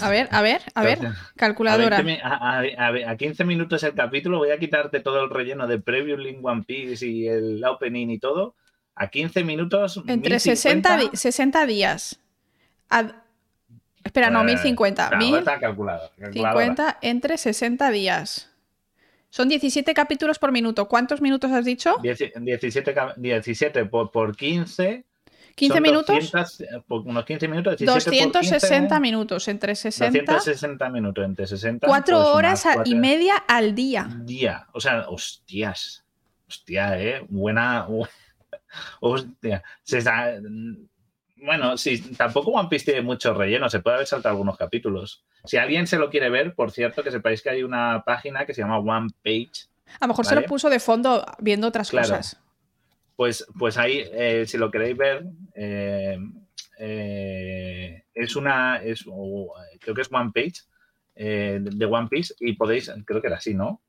A 0.00 0.08
ver, 0.08 0.28
a 0.30 0.42
ver, 0.42 0.60
a 0.74 0.82
ver. 0.82 1.06
A, 1.06 1.14
Calculadora. 1.36 1.98
20 2.02 2.04
mi- 2.04 2.18
a- 2.22 2.36
a- 2.36 2.60
a- 2.60 3.10
a 3.12 3.16
15 3.16 3.44
minutos 3.44 3.82
el 3.82 3.94
capítulo, 3.94 4.38
voy 4.38 4.50
a 4.50 4.58
quitarte 4.58 5.00
todo 5.00 5.22
el 5.24 5.30
relleno 5.30 5.66
de 5.66 5.78
Preview 5.78 6.16
Link 6.16 6.44
One 6.44 6.64
Piece 6.64 7.06
y 7.06 7.28
el 7.28 7.62
opening 7.64 8.08
y 8.10 8.18
todo. 8.18 8.54
A 8.94 9.08
15 9.08 9.44
minutos. 9.44 10.02
Entre 10.06 10.38
60, 10.40 10.96
1050. 10.96 11.10
di- 11.10 11.16
60 11.16 11.66
días. 11.66 12.18
Espera, 14.04 14.30
no, 14.30 14.40
Eh, 14.42 14.44
1050. 14.44 15.08
claro, 15.08 15.38
está 15.38 15.58
calculado. 15.58 16.10
calculadora. 16.18 16.30
1050 16.66 16.98
entre 17.02 17.38
60 17.38 17.90
días. 17.90 18.50
Son 19.30 19.48
17 19.48 19.92
capítulos 19.92 20.38
por 20.38 20.52
minuto. 20.52 20.86
¿Cuántos 20.88 21.20
minutos 21.20 21.50
has 21.50 21.64
dicho? 21.64 21.96
10 22.00 22.32
17, 22.36 22.94
ca- 22.94 23.14
17 23.16 23.84
por, 23.84 24.10
por 24.10 24.34
15. 24.36 25.04
15 25.56 25.74
son 25.74 25.82
minutos. 25.82 26.30
200, 26.32 26.60
eh, 26.60 26.82
unos 26.88 27.24
15 27.24 27.48
minutos. 27.48 27.76
17 27.78 28.10
por 28.24 28.32
260 28.34 28.88
15, 28.96 29.00
minutos 29.00 29.48
entre 29.48 29.74
60. 29.74 30.32
260 30.34 30.90
minutos 30.90 31.24
entre 31.24 31.46
60. 31.46 31.86
4 31.86 32.16
pues 32.16 32.28
horas 32.28 32.66
y 32.84 32.94
media 32.94 33.36
al 33.48 33.74
día. 33.74 34.06
día. 34.22 34.66
O 34.72 34.80
sea, 34.80 35.08
hostias. 35.08 36.04
Hostia, 36.46 37.00
eh. 37.00 37.24
Buena. 37.28 37.88
bu- 37.88 38.06
Hostia. 39.00 39.62
Se 39.82 39.98
está- 39.98 40.34
Bueno, 41.36 41.76
sí, 41.78 41.98
tampoco 42.16 42.50
One 42.50 42.68
Piece 42.68 42.84
tiene 42.84 43.00
mucho 43.00 43.32
relleno. 43.32 43.70
Se 43.70 43.80
puede 43.80 43.96
haber 43.96 44.06
saltado 44.06 44.34
algunos 44.34 44.58
capítulos. 44.58 45.24
Si 45.44 45.56
alguien 45.56 45.86
se 45.86 45.96
lo 45.96 46.10
quiere 46.10 46.28
ver, 46.28 46.54
por 46.54 46.70
cierto, 46.70 47.02
que 47.02 47.10
sepáis 47.10 47.40
que 47.40 47.50
hay 47.50 47.62
una 47.62 48.02
página 48.04 48.44
que 48.44 48.52
se 48.52 48.60
llama 48.60 48.78
One 48.78 49.08
Page, 49.24 49.68
A 50.00 50.04
lo 50.04 50.08
mejor 50.08 50.26
se 50.26 50.34
lo 50.34 50.42
puso 50.42 50.68
de 50.68 50.80
fondo 50.80 51.24
viendo 51.38 51.66
otras 51.68 51.90
cosas. 51.90 52.38
Pues, 53.16 53.46
pues 53.58 53.78
ahí, 53.78 54.04
eh, 54.12 54.44
si 54.46 54.58
lo 54.58 54.70
queréis 54.70 54.96
ver, 54.96 55.24
eh, 55.54 56.18
eh, 56.78 58.04
es 58.12 58.36
una, 58.36 58.76
es, 58.82 59.04
creo 59.80 59.94
que 59.94 60.02
es 60.02 60.12
One 60.12 60.32
Page, 60.34 60.62
de 61.14 61.86
One 61.86 62.08
Piece, 62.08 62.34
y 62.40 62.52
podéis, 62.52 62.92
creo 63.06 63.22
que 63.22 63.28
era 63.28 63.36
así, 63.36 63.54
¿no? 63.54 63.82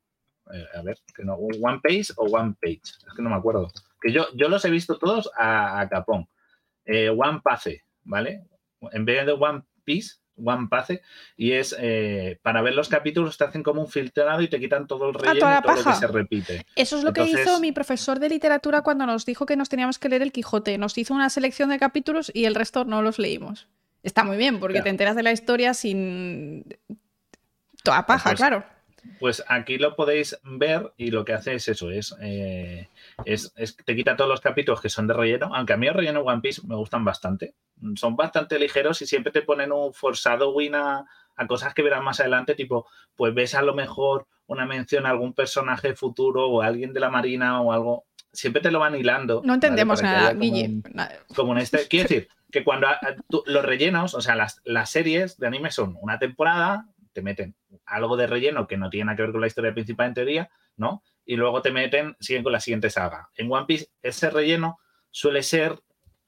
a 0.74 0.80
ver, 0.80 0.96
que 1.14 1.24
no, 1.24 1.34
One 1.34 1.80
Page 1.82 2.06
o 2.16 2.24
One 2.24 2.54
Page, 2.58 2.80
es 2.80 3.14
que 3.14 3.20
no 3.20 3.28
me 3.28 3.36
acuerdo. 3.36 3.70
Que 4.00 4.10
yo, 4.10 4.28
yo 4.34 4.48
los 4.48 4.64
he 4.64 4.70
visto 4.70 4.96
todos 4.96 5.30
a, 5.36 5.78
a 5.78 5.88
Capón. 5.90 6.26
One 6.86 7.40
Pace, 7.44 7.84
¿vale? 8.04 8.44
En 8.92 9.04
vez 9.04 9.26
de 9.26 9.32
One 9.32 9.62
Piece, 9.84 10.16
One 10.42 10.68
Pace 10.68 11.02
y 11.36 11.52
es 11.52 11.74
eh, 11.78 12.38
para 12.42 12.62
ver 12.62 12.74
los 12.74 12.88
capítulos 12.88 13.36
te 13.36 13.44
hacen 13.44 13.62
como 13.62 13.82
un 13.82 13.88
filtrado 13.88 14.40
y 14.40 14.48
te 14.48 14.58
quitan 14.58 14.86
todo 14.86 15.10
el 15.10 15.16
ah, 15.16 15.18
relleno 15.18 15.58
y 15.58 15.62
todo 15.62 15.76
lo 15.76 15.84
que 15.84 15.94
se 15.94 16.06
repite. 16.06 16.66
Eso 16.76 16.98
es 16.98 17.04
lo 17.04 17.12
que 17.12 17.24
hizo 17.24 17.60
mi 17.60 17.72
profesor 17.72 18.18
de 18.18 18.28
literatura 18.28 18.82
cuando 18.82 19.06
nos 19.06 19.24
dijo 19.26 19.46
que 19.46 19.56
nos 19.56 19.68
teníamos 19.68 19.98
que 19.98 20.08
leer 20.08 20.22
el 20.22 20.32
Quijote. 20.32 20.78
Nos 20.78 20.96
hizo 20.98 21.14
una 21.14 21.30
selección 21.30 21.70
de 21.70 21.78
capítulos 21.78 22.30
y 22.34 22.44
el 22.44 22.54
resto 22.54 22.84
no 22.84 23.02
los 23.02 23.18
leímos. 23.18 23.68
Está 24.02 24.24
muy 24.24 24.36
bien 24.36 24.60
porque 24.60 24.80
te 24.80 24.88
enteras 24.88 25.16
de 25.16 25.22
la 25.22 25.32
historia 25.32 25.74
sin 25.74 26.64
toda 27.82 28.06
paja, 28.06 28.30
pues 28.30 28.36
claro. 28.38 28.64
Pues 29.18 29.44
aquí 29.48 29.78
lo 29.78 29.96
podéis 29.96 30.38
ver 30.42 30.92
y 30.96 31.10
lo 31.10 31.24
que 31.24 31.32
hace 31.32 31.54
es 31.54 31.68
eso, 31.68 31.90
es, 31.90 32.14
eh, 32.20 32.88
es, 33.24 33.52
te 33.84 33.96
quita 33.96 34.16
todos 34.16 34.30
los 34.30 34.40
capítulos 34.40 34.80
que 34.80 34.88
son 34.88 35.06
de 35.06 35.14
relleno, 35.14 35.54
aunque 35.54 35.72
a 35.72 35.76
mí 35.76 35.86
el 35.86 35.94
relleno 35.94 36.20
One 36.20 36.40
Piece 36.40 36.62
me 36.66 36.76
gustan 36.76 37.04
bastante. 37.04 37.54
Son 37.94 38.16
bastante 38.16 38.58
ligeros 38.58 39.00
y 39.02 39.06
siempre 39.06 39.32
te 39.32 39.42
ponen 39.42 39.72
un 39.72 39.92
forzado 39.92 40.52
win 40.52 40.74
a, 40.74 41.06
cosas 41.46 41.72
que 41.72 41.82
verán 41.82 42.02
más 42.02 42.18
adelante, 42.18 42.54
tipo, 42.54 42.86
pues 43.14 43.32
ves 43.32 43.54
a 43.54 43.62
lo 43.62 43.74
mejor 43.74 44.26
una 44.46 44.66
mención 44.66 45.06
a 45.06 45.10
algún 45.10 45.34
personaje 45.34 45.94
futuro 45.94 46.48
o 46.48 46.62
a 46.62 46.66
alguien 46.66 46.92
de 46.92 47.00
la 47.00 47.10
marina 47.10 47.60
o 47.60 47.72
algo. 47.72 48.06
Siempre 48.32 48.60
te 48.60 48.70
lo 48.70 48.80
van 48.80 48.96
hilando. 48.96 49.40
No 49.44 49.54
entendemos 49.54 50.02
nada, 50.02 50.32
Guille. 50.32 50.82
Como, 51.34 51.52
en 51.52 51.58
este. 51.58 51.86
Quiero 51.88 52.08
decir 52.08 52.28
que 52.50 52.64
cuando 52.64 52.88
los 53.46 53.64
rellenos, 53.64 54.14
o 54.14 54.20
sea, 54.20 54.34
las, 54.34 54.60
las 54.64 54.90
series 54.90 55.38
de 55.38 55.46
anime 55.46 55.70
son 55.70 55.96
una 56.00 56.18
temporada, 56.18 56.86
te 57.18 57.22
meten 57.22 57.56
algo 57.84 58.16
de 58.16 58.28
relleno 58.28 58.68
que 58.68 58.76
no 58.76 58.90
tiene 58.90 59.06
nada 59.06 59.16
que 59.16 59.22
ver 59.22 59.32
con 59.32 59.40
la 59.40 59.48
historia 59.48 59.74
principal 59.74 60.06
en 60.06 60.14
teoría, 60.14 60.50
¿no? 60.76 61.02
Y 61.24 61.34
luego 61.34 61.62
te 61.62 61.72
meten, 61.72 62.16
siguen 62.20 62.44
con 62.44 62.52
la 62.52 62.60
siguiente 62.60 62.90
saga. 62.90 63.28
En 63.34 63.50
One 63.50 63.66
Piece, 63.66 63.88
ese 64.02 64.30
relleno 64.30 64.78
suele 65.10 65.42
ser, 65.42 65.80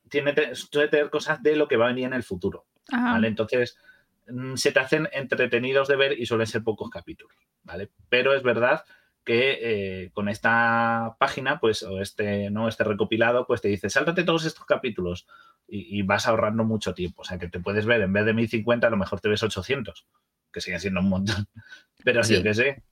tiene, 0.09 0.35
suele 0.57 0.89
tener 0.89 1.09
cosas 1.09 1.41
de 1.45 1.55
lo 1.55 1.69
que 1.69 1.77
va 1.77 1.85
a 1.85 1.89
venir 1.89 2.07
en 2.07 2.15
el 2.15 2.25
futuro, 2.25 2.67
¿vale? 2.91 3.29
Entonces, 3.29 3.79
mm, 4.27 4.57
se 4.57 4.73
te 4.73 4.81
hacen 4.81 5.09
entretenidos 5.13 5.87
de 5.87 5.95
ver 5.95 6.19
y 6.19 6.27
suelen 6.27 6.49
ser 6.49 6.65
pocos 6.65 6.91
capítulos, 6.91 7.37
¿vale? 7.63 7.91
Pero 8.09 8.35
es 8.35 8.43
verdad 8.43 8.85
que 9.25 9.59
eh, 9.63 10.11
con 10.13 10.29
esta 10.29 11.15
página, 11.21 11.61
pues, 11.61 11.85
o 11.85 12.01
este, 12.01 12.51
¿no? 12.51 12.67
este 12.67 12.83
recopilado, 12.83 13.47
pues 13.47 13.61
te 13.61 13.69
dice, 13.69 13.91
sáltate 13.91 14.25
todos 14.25 14.45
estos 14.45 14.65
capítulos 14.65 15.29
y, 15.69 16.01
y, 16.01 16.03
vas 16.03 16.27
ahorrando 16.27 16.65
mucho 16.65 16.95
tiempo. 16.95 17.23
O 17.23 17.25
sea, 17.25 17.39
que 17.39 17.49
te 17.49 17.61
puedes 17.61 17.87
ver, 17.87 18.01
en 18.01 18.13
vez 18.13 18.25
de 18.25 18.35
1050, 18.35 18.89
a 18.89 18.91
lo 18.91 18.97
mejor 18.97 19.21
te 19.21 19.29
ves 19.29 19.43
800 19.45 20.07
que 20.53 20.61
sigue 20.61 20.79
siendo 20.79 21.01
un 21.01 21.09
montón. 21.09 21.47
Pero 22.05 22.23
sí. 22.25 22.43
que 22.43 22.55
sé. 22.55 22.83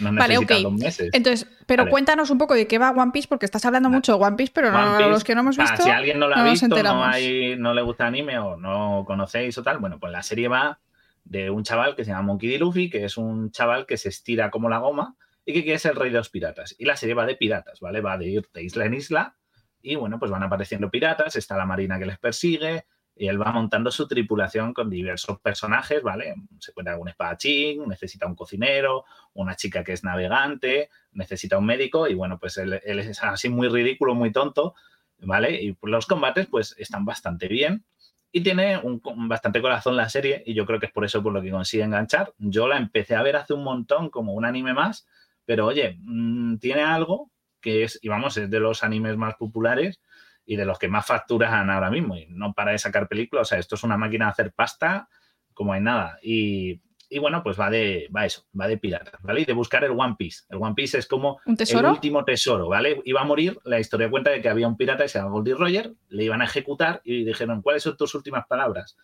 No 0.00 0.12
vale, 0.12 0.38
ok. 0.38 0.50
meses. 0.72 1.10
Entonces, 1.12 1.48
pero 1.64 1.88
cuéntanos 1.88 2.30
un 2.30 2.38
poco 2.38 2.54
de 2.54 2.66
qué 2.66 2.78
va 2.78 2.90
One 2.90 3.12
Piece, 3.12 3.28
porque 3.28 3.46
estás 3.46 3.64
hablando 3.64 3.88
mucho 3.88 4.18
de 4.18 4.24
One 4.24 4.36
Piece, 4.36 4.50
pero 4.52 4.72
no, 4.72 5.08
los 5.08 5.22
que 5.22 5.36
no 5.36 5.42
hemos 5.42 5.56
visto. 5.56 5.82
si 5.84 5.88
alguien 5.88 6.18
no 6.18 6.26
lo 6.26 6.34
ha 6.34 6.42
visto, 6.42 6.66
no, 6.66 7.04
hay, 7.04 7.54
no 7.56 7.72
le 7.72 7.82
gusta 7.82 8.06
anime 8.06 8.40
o 8.40 8.56
no 8.56 9.04
conocéis 9.06 9.56
o 9.56 9.62
tal, 9.62 9.78
bueno, 9.78 10.00
pues 10.00 10.10
la 10.12 10.24
serie 10.24 10.48
va 10.48 10.80
de 11.22 11.48
un 11.50 11.62
chaval 11.62 11.94
que 11.94 12.04
se 12.04 12.10
llama 12.10 12.22
Monkey 12.22 12.50
D. 12.50 12.58
Luffy, 12.58 12.90
que 12.90 13.04
es 13.04 13.16
un 13.16 13.52
chaval 13.52 13.86
que 13.86 13.96
se 13.96 14.08
estira 14.08 14.50
como 14.50 14.68
la 14.68 14.78
goma 14.78 15.14
y 15.44 15.52
que 15.52 15.62
quiere 15.62 15.78
ser 15.78 15.92
el 15.92 15.98
rey 15.98 16.10
de 16.10 16.18
los 16.18 16.30
piratas. 16.30 16.74
Y 16.76 16.84
la 16.84 16.96
serie 16.96 17.14
va 17.14 17.24
de 17.24 17.36
piratas, 17.36 17.80
¿vale? 17.80 18.00
Va 18.00 18.18
de 18.18 18.26
ir 18.26 18.48
de 18.52 18.64
isla 18.64 18.84
en 18.86 18.94
isla 18.94 19.36
y 19.80 19.94
bueno, 19.94 20.18
pues 20.18 20.30
van 20.30 20.42
apareciendo 20.42 20.90
piratas, 20.90 21.36
está 21.36 21.56
la 21.56 21.66
marina 21.66 21.98
que 21.98 22.06
les 22.06 22.18
persigue, 22.18 22.86
y 23.18 23.26
él 23.26 23.40
va 23.40 23.52
montando 23.52 23.90
su 23.90 24.06
tripulación 24.06 24.72
con 24.72 24.88
diversos 24.88 25.40
personajes, 25.40 26.02
¿vale? 26.02 26.34
Se 26.60 26.70
encuentra 26.70 26.92
algún 26.94 27.08
espadachín, 27.08 27.86
necesita 27.88 28.26
un 28.26 28.36
cocinero, 28.36 29.04
una 29.34 29.56
chica 29.56 29.82
que 29.82 29.92
es 29.92 30.04
navegante, 30.04 30.90
necesita 31.12 31.58
un 31.58 31.66
médico 31.66 32.06
y 32.06 32.14
bueno, 32.14 32.38
pues 32.38 32.56
él, 32.58 32.74
es 32.74 33.22
así 33.22 33.48
muy 33.48 33.68
ridículo, 33.68 34.14
muy 34.14 34.30
tonto, 34.30 34.74
¿vale? 35.18 35.60
Y 35.62 35.76
los 35.82 36.06
combates 36.06 36.46
pues 36.46 36.76
están 36.78 37.04
bastante 37.04 37.48
bien 37.48 37.84
y 38.30 38.42
tiene 38.42 38.78
un, 38.78 39.00
bastante 39.28 39.60
corazón 39.60 39.96
la 39.96 40.08
serie 40.08 40.42
y 40.46 40.54
yo 40.54 40.64
creo 40.64 40.78
que 40.78 40.86
es 40.86 40.92
por 40.92 41.04
eso 41.04 41.22
por 41.22 41.32
lo 41.32 41.42
que 41.42 41.50
consigue 41.50 41.82
enganchar. 41.82 42.32
Yo 42.38 42.68
la 42.68 42.76
empecé 42.76 43.16
a 43.16 43.22
ver 43.22 43.36
hace 43.36 43.52
un 43.52 43.64
montón 43.64 44.10
como 44.10 44.32
un 44.32 44.44
anime 44.44 44.74
más, 44.74 45.06
pero 45.44 45.66
oye, 45.66 45.98
mm, 46.02 46.58
tiene 46.58 46.82
algo 46.82 47.30
que 47.60 47.82
es, 47.82 47.98
y 48.00 48.08
vamos, 48.08 48.36
es 48.36 48.48
de 48.48 48.60
los 48.60 48.84
animes 48.84 49.16
más 49.16 49.34
populares 49.34 50.00
y 50.48 50.56
de 50.56 50.64
los 50.64 50.78
que 50.78 50.88
más 50.88 51.04
facturan 51.04 51.68
ahora 51.68 51.90
mismo. 51.90 52.16
Y 52.16 52.26
no 52.30 52.54
para 52.54 52.72
de 52.72 52.78
sacar 52.78 53.06
películas. 53.06 53.42
O 53.42 53.44
sea, 53.50 53.58
esto 53.58 53.74
es 53.74 53.84
una 53.84 53.98
máquina 53.98 54.24
de 54.24 54.30
hacer 54.30 54.52
pasta 54.52 55.06
como 55.52 55.74
hay 55.74 55.82
nada. 55.82 56.18
Y, 56.22 56.80
bueno, 57.20 57.42
pues 57.42 57.60
va 57.60 57.68
de 57.68 58.08
va 58.16 58.24
eso, 58.24 58.46
va 58.58 58.66
de 58.66 58.78
piratas, 58.78 59.20
¿vale? 59.20 59.42
Y 59.42 59.44
de 59.44 59.52
buscar 59.52 59.84
el 59.84 59.90
One 59.90 60.14
Piece. 60.18 60.44
El 60.48 60.56
One 60.56 60.74
Piece 60.74 60.96
es 60.96 61.06
como 61.06 61.38
el 61.46 61.84
último 61.84 62.24
tesoro, 62.24 62.66
¿vale? 62.66 63.02
Iba 63.04 63.20
a 63.20 63.24
morir, 63.24 63.58
la 63.64 63.78
historia 63.78 64.08
cuenta 64.08 64.30
de 64.30 64.40
que 64.40 64.48
había 64.48 64.66
un 64.66 64.78
pirata 64.78 65.02
que 65.02 65.10
se 65.10 65.18
llama 65.18 65.32
Goldie 65.32 65.54
Roger, 65.54 65.92
le 66.08 66.24
iban 66.24 66.40
a 66.40 66.46
ejecutar 66.46 67.02
y 67.04 67.24
dijeron, 67.24 67.60
¿cuáles 67.60 67.82
son 67.82 67.98
tus 67.98 68.14
últimas 68.14 68.46
palabras? 68.46 68.96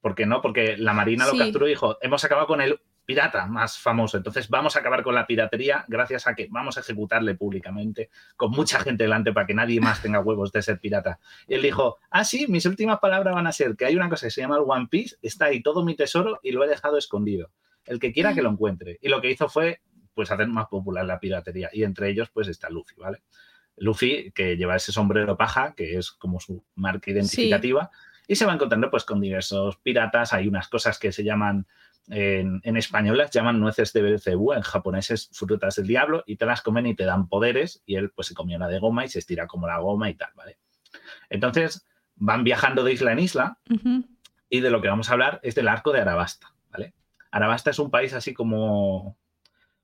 ¿Por 0.00 0.14
qué 0.14 0.24
no? 0.24 0.40
Porque 0.40 0.78
la 0.78 0.94
Marina 0.94 1.26
lo 1.26 1.36
capturó 1.36 1.66
y 1.66 1.70
dijo, 1.70 1.98
hemos 2.00 2.24
acabado 2.24 2.46
con 2.46 2.62
el 2.62 2.80
pirata 3.04 3.46
más 3.46 3.78
famoso. 3.78 4.16
Entonces 4.16 4.48
vamos 4.48 4.76
a 4.76 4.80
acabar 4.80 5.02
con 5.02 5.14
la 5.14 5.26
piratería 5.26 5.84
gracias 5.88 6.26
a 6.26 6.34
que 6.34 6.48
vamos 6.50 6.76
a 6.76 6.80
ejecutarle 6.80 7.34
públicamente 7.34 8.10
con 8.36 8.50
mucha 8.52 8.80
gente 8.80 9.04
delante 9.04 9.32
para 9.32 9.46
que 9.46 9.54
nadie 9.54 9.80
más 9.80 10.00
tenga 10.00 10.20
huevos 10.20 10.52
de 10.52 10.62
ser 10.62 10.78
pirata. 10.78 11.18
Y 11.48 11.54
él 11.54 11.62
dijo, 11.62 11.98
ah, 12.10 12.24
sí, 12.24 12.46
mis 12.48 12.66
últimas 12.66 12.98
palabras 13.00 13.34
van 13.34 13.46
a 13.46 13.52
ser 13.52 13.76
que 13.76 13.84
hay 13.84 13.96
una 13.96 14.08
cosa 14.08 14.26
que 14.26 14.30
se 14.30 14.40
llama 14.40 14.56
el 14.56 14.64
One 14.66 14.88
Piece, 14.88 15.16
está 15.22 15.46
ahí 15.46 15.62
todo 15.62 15.84
mi 15.84 15.96
tesoro 15.96 16.38
y 16.42 16.52
lo 16.52 16.64
he 16.64 16.68
dejado 16.68 16.98
escondido. 16.98 17.50
El 17.84 17.98
que 17.98 18.12
quiera 18.12 18.34
que 18.34 18.42
lo 18.42 18.50
encuentre. 18.50 18.98
Y 19.00 19.08
lo 19.08 19.20
que 19.20 19.30
hizo 19.30 19.48
fue 19.48 19.80
pues 20.14 20.30
hacer 20.30 20.48
más 20.48 20.68
popular 20.68 21.04
la 21.04 21.18
piratería. 21.18 21.70
Y 21.72 21.82
entre 21.82 22.10
ellos 22.10 22.30
pues 22.30 22.48
está 22.48 22.68
Luffy, 22.70 22.94
¿vale? 22.96 23.22
Luffy, 23.76 24.30
que 24.32 24.56
lleva 24.56 24.76
ese 24.76 24.92
sombrero 24.92 25.36
paja, 25.36 25.74
que 25.74 25.96
es 25.96 26.10
como 26.12 26.38
su 26.38 26.64
marca 26.74 27.10
identificativa, 27.10 27.90
y 28.28 28.36
se 28.36 28.46
va 28.46 28.52
encontrando 28.54 28.90
pues 28.90 29.04
con 29.04 29.20
diversos 29.20 29.78
piratas. 29.78 30.32
Hay 30.32 30.46
unas 30.46 30.68
cosas 30.68 30.98
que 30.98 31.12
se 31.12 31.24
llaman 31.24 31.66
en, 32.08 32.76
español 32.76 33.18
las 33.18 33.30
llaman 33.30 33.60
nueces 33.60 33.92
de 33.92 34.02
BCU, 34.02 34.52
en 34.52 34.62
japonés 34.62 35.10
es 35.10 35.30
frutas 35.32 35.76
del 35.76 35.86
diablo, 35.86 36.24
y 36.26 36.36
te 36.36 36.46
las 36.46 36.62
comen 36.62 36.86
y 36.86 36.94
te 36.94 37.04
dan 37.04 37.28
poderes, 37.28 37.82
y 37.86 37.96
él 37.96 38.10
pues 38.10 38.28
se 38.28 38.34
comió 38.34 38.56
una 38.56 38.68
de 38.68 38.78
goma 38.78 39.04
y 39.04 39.08
se 39.08 39.18
estira 39.18 39.46
como 39.46 39.66
la 39.66 39.78
goma 39.78 40.10
y 40.10 40.14
tal, 40.14 40.30
¿vale? 40.34 40.58
Entonces 41.28 41.86
van 42.16 42.44
viajando 42.44 42.84
de 42.84 42.92
isla 42.92 43.12
en 43.12 43.18
isla, 43.18 43.58
y 44.48 44.60
de 44.60 44.70
lo 44.70 44.82
que 44.82 44.88
vamos 44.88 45.08
a 45.08 45.12
hablar 45.12 45.40
es 45.42 45.54
del 45.54 45.68
arco 45.68 45.92
de 45.92 46.00
Arabasta, 46.00 46.54
¿vale? 46.70 46.94
Arabasta 47.30 47.70
es 47.70 47.78
un 47.78 47.90
país 47.90 48.12
así 48.12 48.34
como, 48.34 49.16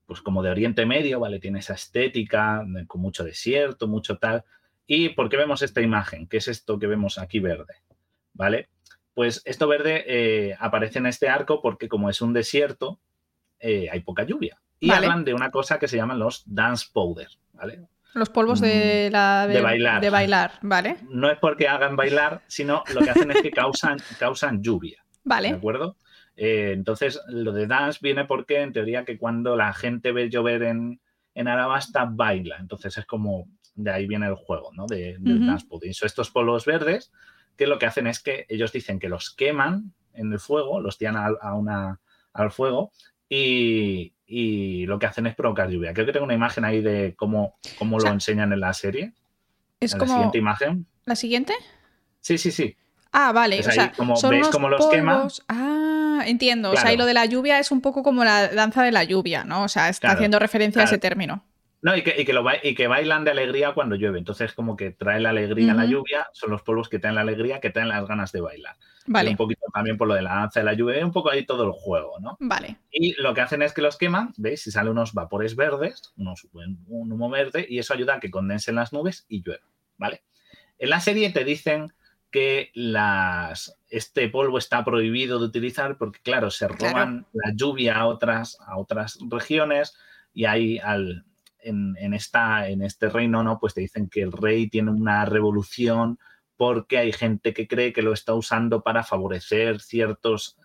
pues 0.07 0.21
como 0.21 0.43
de 0.43 0.51
Oriente 0.51 0.87
Medio, 0.87 1.21
¿vale? 1.21 1.39
Tiene 1.39 1.61
esa 1.61 1.75
estética 1.75 2.65
con 2.87 3.01
mucho 3.01 3.25
desierto, 3.25 3.87
mucho 3.87 4.19
tal. 4.19 4.45
¿Y 4.87 5.11
por 5.11 5.29
qué 5.29 5.37
vemos 5.37 5.63
esta 5.63 5.81
imagen? 5.81 6.27
¿Qué 6.27 6.39
es 6.39 6.49
esto 6.49 6.79
que 6.79 6.87
vemos 6.87 7.19
aquí 7.19 7.41
verde? 7.41 7.75
¿Vale? 8.33 8.69
Pues 9.17 9.41
esto 9.47 9.67
verde 9.67 10.05
eh, 10.07 10.57
aparece 10.61 10.99
en 10.99 11.07
este 11.07 11.31
arco 11.31 11.63
porque 11.63 11.89
como 11.89 12.11
es 12.11 12.21
un 12.21 12.35
desierto, 12.35 13.01
eh, 13.59 13.89
hay 13.91 14.01
poca 14.01 14.25
lluvia. 14.25 14.61
Y 14.79 14.91
hablan 14.91 15.25
de 15.25 15.33
una 15.33 15.51
cosa 15.51 15.79
que 15.79 15.89
se 15.89 15.97
llaman 15.97 16.19
los 16.19 16.43
dance 16.45 16.89
powder, 16.93 17.29
¿vale? 17.55 17.81
Los 18.13 18.29
polvos 18.29 18.61
de, 18.61 19.09
mm, 19.09 19.13
la, 19.15 19.47
de, 19.47 19.63
bailar. 19.63 20.03
de 20.03 20.11
bailar, 20.11 20.53
¿vale? 20.61 20.99
No 21.09 21.31
es 21.31 21.39
porque 21.39 21.67
hagan 21.67 21.97
bailar, 21.97 22.43
sino 22.47 22.85
lo 22.93 23.01
que 23.01 23.09
hacen 23.09 23.31
es 23.31 23.41
que 23.41 23.51
causan, 23.51 23.97
causan 24.19 24.63
lluvia. 24.63 25.03
Vale. 25.25 25.49
¿De 25.49 25.57
acuerdo? 25.57 25.97
Eh, 26.37 26.73
entonces, 26.75 27.19
lo 27.29 27.53
de 27.53 27.67
dance 27.67 28.01
viene 28.03 28.27
porque, 28.27 28.61
en 28.61 28.75
teoría, 28.75 29.07
que 29.07 29.17
cuando 29.17 29.57
la 29.57 29.73
gente 29.73 30.13
ve 30.13 30.29
llover 30.29 30.63
en, 30.63 31.01
en 31.33 31.49
Arabasta, 31.49 32.05
baila. 32.05 32.59
Entonces, 32.61 32.99
es 32.99 33.07
como, 33.07 33.49
de 33.75 33.91
ahí 33.93 34.07
viene 34.07 34.27
el 34.27 34.35
juego, 34.35 34.73
¿no? 34.75 34.85
De, 34.87 35.17
del 35.19 35.47
dance 35.47 35.67
powder. 35.67 35.89
Estos 35.89 36.31
polvos 36.31 36.67
verdes 36.67 37.11
que 37.57 37.67
lo 37.67 37.79
que 37.79 37.87
hacen 37.87 38.07
es 38.07 38.21
que 38.21 38.47
ellos 38.49 38.73
dicen 38.73 38.99
que 38.99 39.09
los 39.09 39.35
queman 39.35 39.93
en 40.15 40.33
el 40.33 40.39
fuego, 40.39 40.81
los 40.81 40.99
tiran 40.99 41.17
a, 41.17 41.55
una, 41.55 42.01
al 42.33 42.51
fuego 42.51 42.93
y, 43.29 44.13
lo 44.87 44.99
que 44.99 45.07
hacen 45.07 45.27
es 45.27 45.35
provocar 45.35 45.69
lluvia. 45.69 45.93
Creo 45.93 46.07
que 46.07 46.13
tengo 46.13 46.25
una 46.25 46.35
imagen 46.35 46.65
ahí 46.65 46.81
de 46.81 47.15
cómo, 47.17 47.59
cómo 47.79 47.99
lo 47.99 48.09
enseñan 48.09 48.53
en 48.53 48.61
la 48.61 48.73
serie. 48.73 49.13
Es 49.81 49.95
como... 49.95 50.07
La 50.07 50.15
siguiente 50.15 50.39
imagen. 50.39 50.87
¿La 51.05 51.17
siguiente? 51.17 51.55
Sí, 52.21 52.39
sí, 52.39 52.51
sí. 52.51 52.77
Ah, 53.13 53.33
vale. 53.33 53.61
o 53.61 53.63
sea, 53.63 53.93
como, 53.93 54.15
¿Ves 54.29 54.49
cómo 54.49 54.69
los 54.69 54.89
queman? 54.89 55.29
Ah, 55.49 56.25
entiendo. 56.27 56.73
O 56.73 56.77
sea, 56.77 56.93
y 56.93 56.97
lo 56.97 57.07
de 57.07 57.15
la 57.15 57.25
lluvia 57.25 57.59
es 57.59 57.71
un 57.71 57.81
poco 57.81 58.03
como 58.03 58.25
la 58.25 58.49
danza 58.49 58.83
de 58.83 58.93
la 58.93 59.05
lluvia, 59.05 59.45
¿no? 59.45 59.63
O 59.63 59.69
sea, 59.69 59.89
está 59.89 60.11
haciendo 60.11 60.39
referencia 60.39 60.83
a 60.83 60.85
ese 60.85 60.99
término. 60.99 61.45
No, 61.87 61.97
y 61.97 62.03
que, 62.03 62.21
y 62.21 62.25
que, 62.25 62.33
lo 62.33 62.45
y 62.65 62.75
que 62.75 62.89
bailan 62.89 63.23
de 63.23 63.31
alegría 63.31 63.73
cuando 63.73 63.95
llueve. 63.95 64.19
Entonces, 64.19 64.53
como 64.55 64.77
que 64.77 64.91
trae 64.91 65.21
la 65.21 65.31
alegría 65.31 65.73
la 65.73 65.85
lluvia, 65.85 66.27
son 66.33 66.51
los 66.51 66.63
polvos 66.63 66.89
que 66.89 66.99
traen 66.99 67.15
la 67.15 67.21
alegría, 67.21 67.61
que 67.61 67.71
traen 67.71 67.91
las 67.91 68.09
ganas 68.09 68.33
de 68.33 68.41
bailar. 68.41 68.75
Vale. 69.07 69.31
Y 69.31 69.35
un 69.35 69.37
poquito 69.37 69.67
también 69.73 69.97
por 69.97 70.09
lo 70.09 70.15
de 70.15 70.23
la 70.23 70.35
danza 70.35 70.59
de 70.59 70.67
la 70.67 70.73
lluvia, 70.73 71.07
un 71.07 71.13
poco 71.13 71.31
ahí 71.31 71.47
todo 71.47 71.63
el 71.63 71.71
juego, 71.71 72.19
¿no? 72.19 72.37
Vale. 72.41 72.79
Y 72.91 73.15
lo 73.23 73.35
que 73.35 73.41
hacen 73.41 73.63
es 73.63 73.73
que 73.73 73.83
los 73.83 73.99
queman, 73.99 74.33
¿veis? 74.37 74.67
Y 74.67 74.73
salen 74.73 74.91
unos 74.91 75.15
vapores 75.15 75.55
verdes, 75.55 76.13
unos, 76.17 76.49
un 76.53 77.13
humo 77.13 77.31
verde, 77.31 77.65
y 77.69 77.79
eso 77.79 77.95
ayuda 77.95 78.15
a 78.15 78.19
que 78.19 78.33
condensen 78.33 78.75
las 78.75 78.93
nubes 78.93 79.25
y 79.29 79.45
llueva, 79.45 79.63
¿vale? 79.97 80.25
En 80.79 80.91
la 80.91 80.99
serie 80.99 81.31
te 81.31 81.45
dicen 81.45 81.93
que 82.33 82.73
las, 82.75 83.79
este 83.91 84.29
polvo 84.29 84.59
está 84.59 84.85
prohibido 84.85 85.39
de 85.39 85.45
utilizar 85.45 85.99
porque, 85.99 86.19
claro, 86.19 86.51
se 86.51 86.67
roban 86.67 87.27
la 87.33 87.53
lluvia 87.55 87.95
a 87.95 88.07
otras, 88.07 88.59
a 88.67 88.77
otras 88.77 89.21
regiones 89.31 89.97
y 90.35 90.47
hay 90.47 90.79
al, 90.81 91.25
en, 91.67 92.15
esta, 92.15 92.69
en 92.69 92.83
este 92.83 93.09
reino, 93.09 93.43
¿no? 93.43 93.59
Pues 93.59 93.75
te 93.75 93.81
dicen 93.81 94.09
que 94.09 94.23
el 94.23 94.33
rey 94.33 94.69
tiene 94.69 94.91
una 94.91 95.25
revolución 95.25 96.19
porque 96.57 96.99
hay 96.99 97.13
gente 97.13 97.53
que 97.53 97.69
cree 97.69 97.93
que 97.93 98.03
lo 98.03 98.13
está 98.13 98.35
usando 98.35 98.83
para 98.83 99.05
favorecer 99.05 99.81
ciertos, 99.81 100.57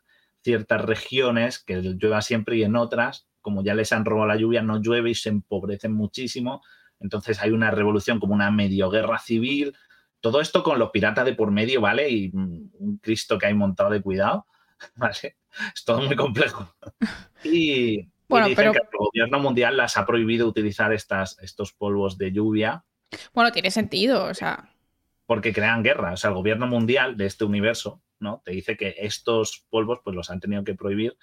ciertas 0.41 0.81
regiones 0.81 1.59
que 1.59 1.81
llueva 1.81 2.21
siempre 2.21 2.57
y 2.57 2.63
en 2.63 2.75
otras, 2.75 3.27
como 3.41 3.63
ya 3.63 3.73
les 3.73 3.91
han 3.91 4.05
robado 4.05 4.27
la 4.27 4.37
lluvia, 4.37 4.61
no 4.61 4.81
llueve 4.81 5.09
y 5.09 5.15
se 5.15 5.29
empobrecen 5.29 5.93
muchísimo. 5.93 6.61
Entonces 6.99 7.41
hay 7.41 7.51
una 7.51 7.71
revolución 7.71 8.19
como 8.19 8.33
una 8.33 8.51
medio 8.51 8.89
guerra 8.89 9.19
civil 9.19 9.75
todo 10.21 10.39
esto 10.39 10.63
con 10.63 10.79
los 10.79 10.91
piratas 10.91 11.25
de 11.25 11.33
por 11.33 11.51
medio, 11.51 11.81
¿vale? 11.81 12.09
Y 12.09 12.31
un 12.33 12.99
Cristo 13.01 13.37
que 13.37 13.47
hay 13.47 13.55
montado 13.55 13.89
de 13.89 14.01
cuidado, 14.01 14.45
¿vale? 14.95 15.37
Es 15.75 15.83
todo 15.83 16.01
muy 16.01 16.15
complejo. 16.15 16.73
Y, 17.43 18.10
bueno, 18.31 18.47
dicen 18.47 18.71
que 18.71 18.79
el 18.79 18.97
gobierno 18.97 19.39
mundial 19.39 19.77
las 19.77 19.97
ha 19.97 20.05
prohibido 20.05 20.47
utilizar 20.47 20.91
estas, 20.93 21.37
estos 21.39 21.73
polvos 21.73 22.17
de 22.17 22.31
lluvia. 22.31 22.83
Bueno, 23.33 23.51
tiene 23.51 23.71
sentido, 23.71 24.25
o 24.25 24.33
sea. 24.33 24.73
Porque 25.25 25.53
crean 25.53 25.83
guerra. 25.83 26.13
O 26.13 26.17
sea, 26.17 26.29
el 26.29 26.35
gobierno 26.35 26.67
mundial 26.67 27.17
de 27.17 27.25
este 27.27 27.45
universo, 27.45 28.01
¿no? 28.19 28.41
Te 28.43 28.51
dice 28.51 28.75
que 28.75 28.95
estos 28.97 29.65
polvos, 29.69 29.99
pues 30.03 30.15
los 30.15 30.29
han 30.29 30.39
tenido 30.39 30.63
que 30.63 30.75
prohibir 30.75 31.17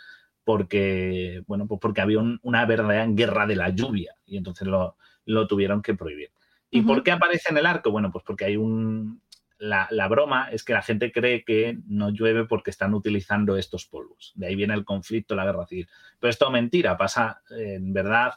porque, 0.44 1.42
bueno, 1.46 1.66
pues 1.66 1.78
porque 1.78 2.00
había 2.00 2.20
una 2.40 2.64
verdadera 2.64 3.06
guerra 3.08 3.46
de 3.46 3.56
la 3.56 3.68
lluvia 3.68 4.14
y 4.24 4.38
entonces 4.38 4.66
lo, 4.66 4.96
lo 5.26 5.46
tuvieron 5.46 5.82
que 5.82 5.94
prohibir. 5.94 6.30
¿Y 6.70 6.80
por 6.82 7.02
qué 7.02 7.12
aparece 7.12 7.50
en 7.50 7.58
el 7.58 7.66
arco? 7.66 7.90
Bueno, 7.90 8.10
pues 8.10 8.24
porque 8.24 8.46
hay 8.46 8.56
un... 8.56 9.20
La, 9.58 9.88
broma 10.08 10.50
es 10.50 10.62
que 10.62 10.72
la 10.72 10.82
gente 10.82 11.10
cree 11.10 11.44
que 11.44 11.78
no 11.86 12.10
llueve 12.10 12.44
porque 12.44 12.70
están 12.70 12.94
utilizando 12.94 13.56
estos 13.56 13.86
polvos. 13.86 14.32
De 14.36 14.46
ahí 14.46 14.54
viene 14.54 14.74
el 14.74 14.84
conflicto, 14.84 15.34
la 15.34 15.44
guerra 15.44 15.66
civil. 15.66 15.88
Pero 16.20 16.30
esto 16.30 16.46
es 16.46 16.52
mentira, 16.52 16.96
pasa 16.96 17.42
en 17.50 17.92
verdad 17.92 18.34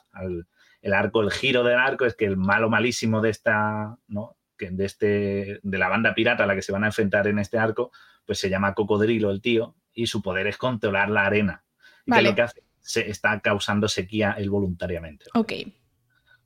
el 0.81 0.93
arco, 0.93 1.21
el 1.21 1.31
giro 1.31 1.63
del 1.63 1.77
arco 1.77 2.05
es 2.05 2.15
que 2.15 2.25
el 2.25 2.37
malo 2.37 2.69
malísimo 2.69 3.21
de 3.21 3.29
esta, 3.29 3.97
¿no? 4.07 4.35
De 4.57 4.85
este, 4.85 5.59
de 5.63 5.77
la 5.77 5.89
banda 5.89 6.13
pirata 6.13 6.43
a 6.43 6.47
la 6.47 6.55
que 6.55 6.61
se 6.61 6.71
van 6.71 6.83
a 6.83 6.87
enfrentar 6.87 7.27
en 7.27 7.39
este 7.39 7.57
arco, 7.57 7.91
pues 8.25 8.39
se 8.39 8.49
llama 8.49 8.75
Cocodrilo 8.75 9.31
el 9.31 9.41
tío, 9.41 9.75
y 9.93 10.07
su 10.07 10.21
poder 10.21 10.45
es 10.47 10.57
controlar 10.57 11.09
la 11.09 11.25
arena. 11.25 11.63
Y 12.05 12.11
que 12.11 12.21
lo 12.21 12.35
que 12.35 12.41
hace 12.43 12.63
se 12.79 13.09
está 13.09 13.39
causando 13.41 13.87
sequía 13.87 14.35
él 14.37 14.49
voluntariamente. 14.49 15.25
Ok 15.33 15.53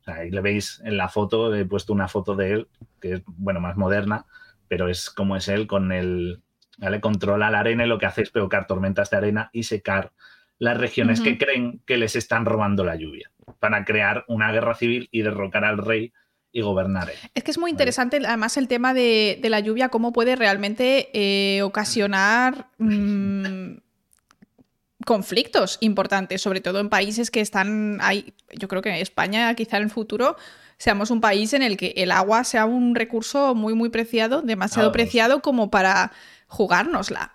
ahí 0.05 0.29
le 0.29 0.41
veis 0.41 0.81
en 0.83 0.97
la 0.97 1.09
foto, 1.09 1.53
he 1.53 1.65
puesto 1.65 1.93
una 1.93 2.07
foto 2.07 2.35
de 2.35 2.51
él, 2.53 2.67
que 3.01 3.13
es, 3.13 3.21
bueno, 3.25 3.59
más 3.59 3.75
moderna, 3.75 4.25
pero 4.67 4.89
es 4.89 5.09
como 5.09 5.35
es 5.35 5.47
él 5.47 5.67
con 5.67 5.91
el, 5.91 6.41
¿vale? 6.77 7.01
Controla 7.01 7.49
la 7.49 7.59
arena 7.59 7.85
y 7.85 7.87
lo 7.87 7.97
que 7.97 8.05
hace 8.05 8.21
es 8.21 8.29
provocar 8.29 8.67
tormentas 8.67 9.09
de 9.09 9.17
arena 9.17 9.49
y 9.53 9.63
secar 9.63 10.11
las 10.57 10.77
regiones 10.77 11.19
que 11.21 11.37
creen 11.37 11.81
que 11.85 11.97
les 11.97 12.15
están 12.15 12.45
robando 12.45 12.85
la 12.85 12.95
lluvia 12.95 13.29
para 13.59 13.83
crear 13.83 14.23
una 14.27 14.51
guerra 14.51 14.75
civil 14.75 15.09
y 15.11 15.21
derrocar 15.21 15.65
al 15.65 15.77
rey 15.77 16.13
y 16.51 16.61
gobernar 16.61 17.09
él. 17.09 17.17
Es 17.33 17.43
que 17.43 17.51
es 17.51 17.57
muy 17.57 17.69
interesante 17.69 18.21
además 18.25 18.55
el 18.55 18.69
tema 18.69 18.93
de, 18.93 19.39
la 19.43 19.59
lluvia, 19.59 19.89
cómo 19.89 20.13
puede 20.13 20.37
realmente 20.37 21.09
eh, 21.13 21.61
ocasionar 21.61 22.69
mm, 22.77 23.73
conflictos 25.05 25.77
importantes, 25.81 26.41
sobre 26.41 26.61
todo 26.61 26.79
en 26.79 26.87
países 26.87 27.29
que 27.29 27.41
están 27.41 27.97
ahí. 28.01 28.33
Yo 28.53 28.69
creo 28.69 28.81
que 28.81 29.01
España, 29.01 29.53
quizá 29.55 29.77
en 29.77 29.83
el 29.83 29.89
futuro, 29.89 30.37
seamos 30.77 31.11
un 31.11 31.21
país 31.21 31.53
en 31.53 31.61
el 31.61 31.77
que 31.77 31.93
el 31.97 32.11
agua 32.11 32.43
sea 32.43 32.65
un 32.65 32.95
recurso 32.95 33.55
muy, 33.55 33.73
muy 33.73 33.89
preciado, 33.89 34.41
demasiado 34.41 34.91
preciado 34.91 35.41
como 35.41 35.69
para 35.71 36.11
jugárnosla. 36.47 37.33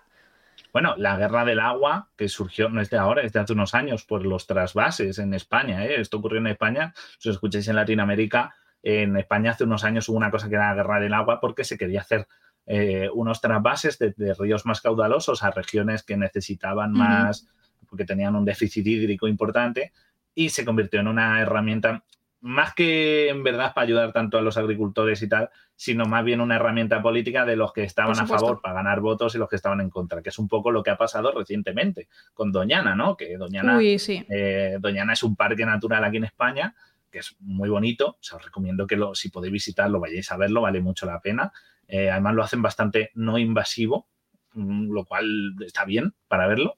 Bueno, 0.73 0.95
la 0.97 1.17
guerra 1.17 1.43
del 1.43 1.59
agua, 1.59 2.09
que 2.15 2.29
surgió 2.29 2.69
no 2.69 2.81
es 2.81 2.89
de 2.89 2.97
ahora, 2.97 3.23
es 3.23 3.33
de 3.33 3.39
hace 3.39 3.53
unos 3.53 3.75
años, 3.75 4.05
por 4.05 4.25
los 4.25 4.47
trasvases 4.47 5.19
en 5.19 5.33
España. 5.33 5.85
¿eh? 5.85 5.99
Esto 5.99 6.17
ocurrió 6.17 6.39
en 6.39 6.47
España, 6.47 6.93
si 7.19 7.29
os 7.29 7.35
escucháis 7.35 7.67
en 7.67 7.75
Latinoamérica, 7.75 8.55
en 8.83 9.17
España 9.17 9.51
hace 9.51 9.65
unos 9.65 9.83
años 9.83 10.07
hubo 10.09 10.17
una 10.17 10.31
cosa 10.31 10.49
que 10.49 10.55
era 10.55 10.69
la 10.69 10.75
guerra 10.75 10.99
del 10.99 11.13
agua 11.13 11.39
porque 11.39 11.63
se 11.63 11.77
quería 11.77 12.01
hacer 12.01 12.27
eh, 12.65 13.09
unos 13.13 13.41
trasvases 13.41 13.99
de, 13.99 14.33
ríos 14.39 14.65
más 14.65 14.81
caudalosos 14.81 15.43
a 15.43 15.51
regiones 15.51 16.03
que 16.03 16.17
necesitaban 16.17 16.93
más, 16.93 17.47
porque 17.89 18.05
tenían 18.05 18.35
un 18.35 18.45
déficit 18.45 18.85
hídrico 18.87 19.27
importante, 19.27 19.91
y 20.33 20.49
se 20.49 20.63
convirtió 20.63 20.99
en 20.99 21.07
una 21.07 21.41
herramienta 21.41 22.03
más 22.41 22.73
que 22.73 23.29
en 23.29 23.43
verdad 23.43 23.73
para 23.73 23.85
ayudar 23.85 24.11
tanto 24.11 24.37
a 24.37 24.41
los 24.41 24.57
agricultores 24.57 25.21
y 25.21 25.29
tal, 25.29 25.49
sino 25.75 26.05
más 26.05 26.25
bien 26.25 26.41
una 26.41 26.55
herramienta 26.55 27.01
política 27.01 27.45
de 27.45 27.55
los 27.55 27.71
que 27.71 27.83
estaban 27.83 28.19
a 28.19 28.25
favor 28.25 28.61
para 28.61 28.75
ganar 28.75 28.99
votos 28.99 29.35
y 29.35 29.37
los 29.37 29.47
que 29.47 29.55
estaban 29.55 29.79
en 29.79 29.91
contra, 29.91 30.21
que 30.23 30.29
es 30.29 30.39
un 30.39 30.47
poco 30.47 30.71
lo 30.71 30.81
que 30.81 30.89
ha 30.89 30.97
pasado 30.97 31.31
recientemente 31.31 32.07
con 32.33 32.51
Doñana, 32.51 32.95
¿no? 32.95 33.15
Que 33.15 33.37
Doñana, 33.37 33.79
eh, 33.81 34.77
Doñana 34.79 35.13
es 35.13 35.21
un 35.21 35.35
parque 35.35 35.65
natural 35.65 36.03
aquí 36.03 36.17
en 36.17 36.23
España, 36.23 36.75
que 37.11 37.19
es 37.19 37.35
muy 37.39 37.69
bonito, 37.69 38.17
os 38.19 38.43
recomiendo 38.43 38.87
que 38.87 38.95
lo, 38.95 39.13
si 39.13 39.29
podéis 39.29 39.53
visitarlo, 39.53 39.99
vayáis 39.99 40.31
a 40.31 40.37
verlo, 40.37 40.61
vale 40.61 40.81
mucho 40.81 41.05
la 41.05 41.21
pena. 41.21 41.51
Eh, 41.87 42.09
además 42.09 42.33
lo 42.33 42.43
hacen 42.43 42.61
bastante 42.63 43.11
no 43.13 43.37
invasivo, 43.37 44.07
mm, 44.53 44.91
lo 44.91 45.05
cual 45.05 45.55
está 45.63 45.85
bien 45.85 46.15
para 46.27 46.47
verlo. 46.47 46.77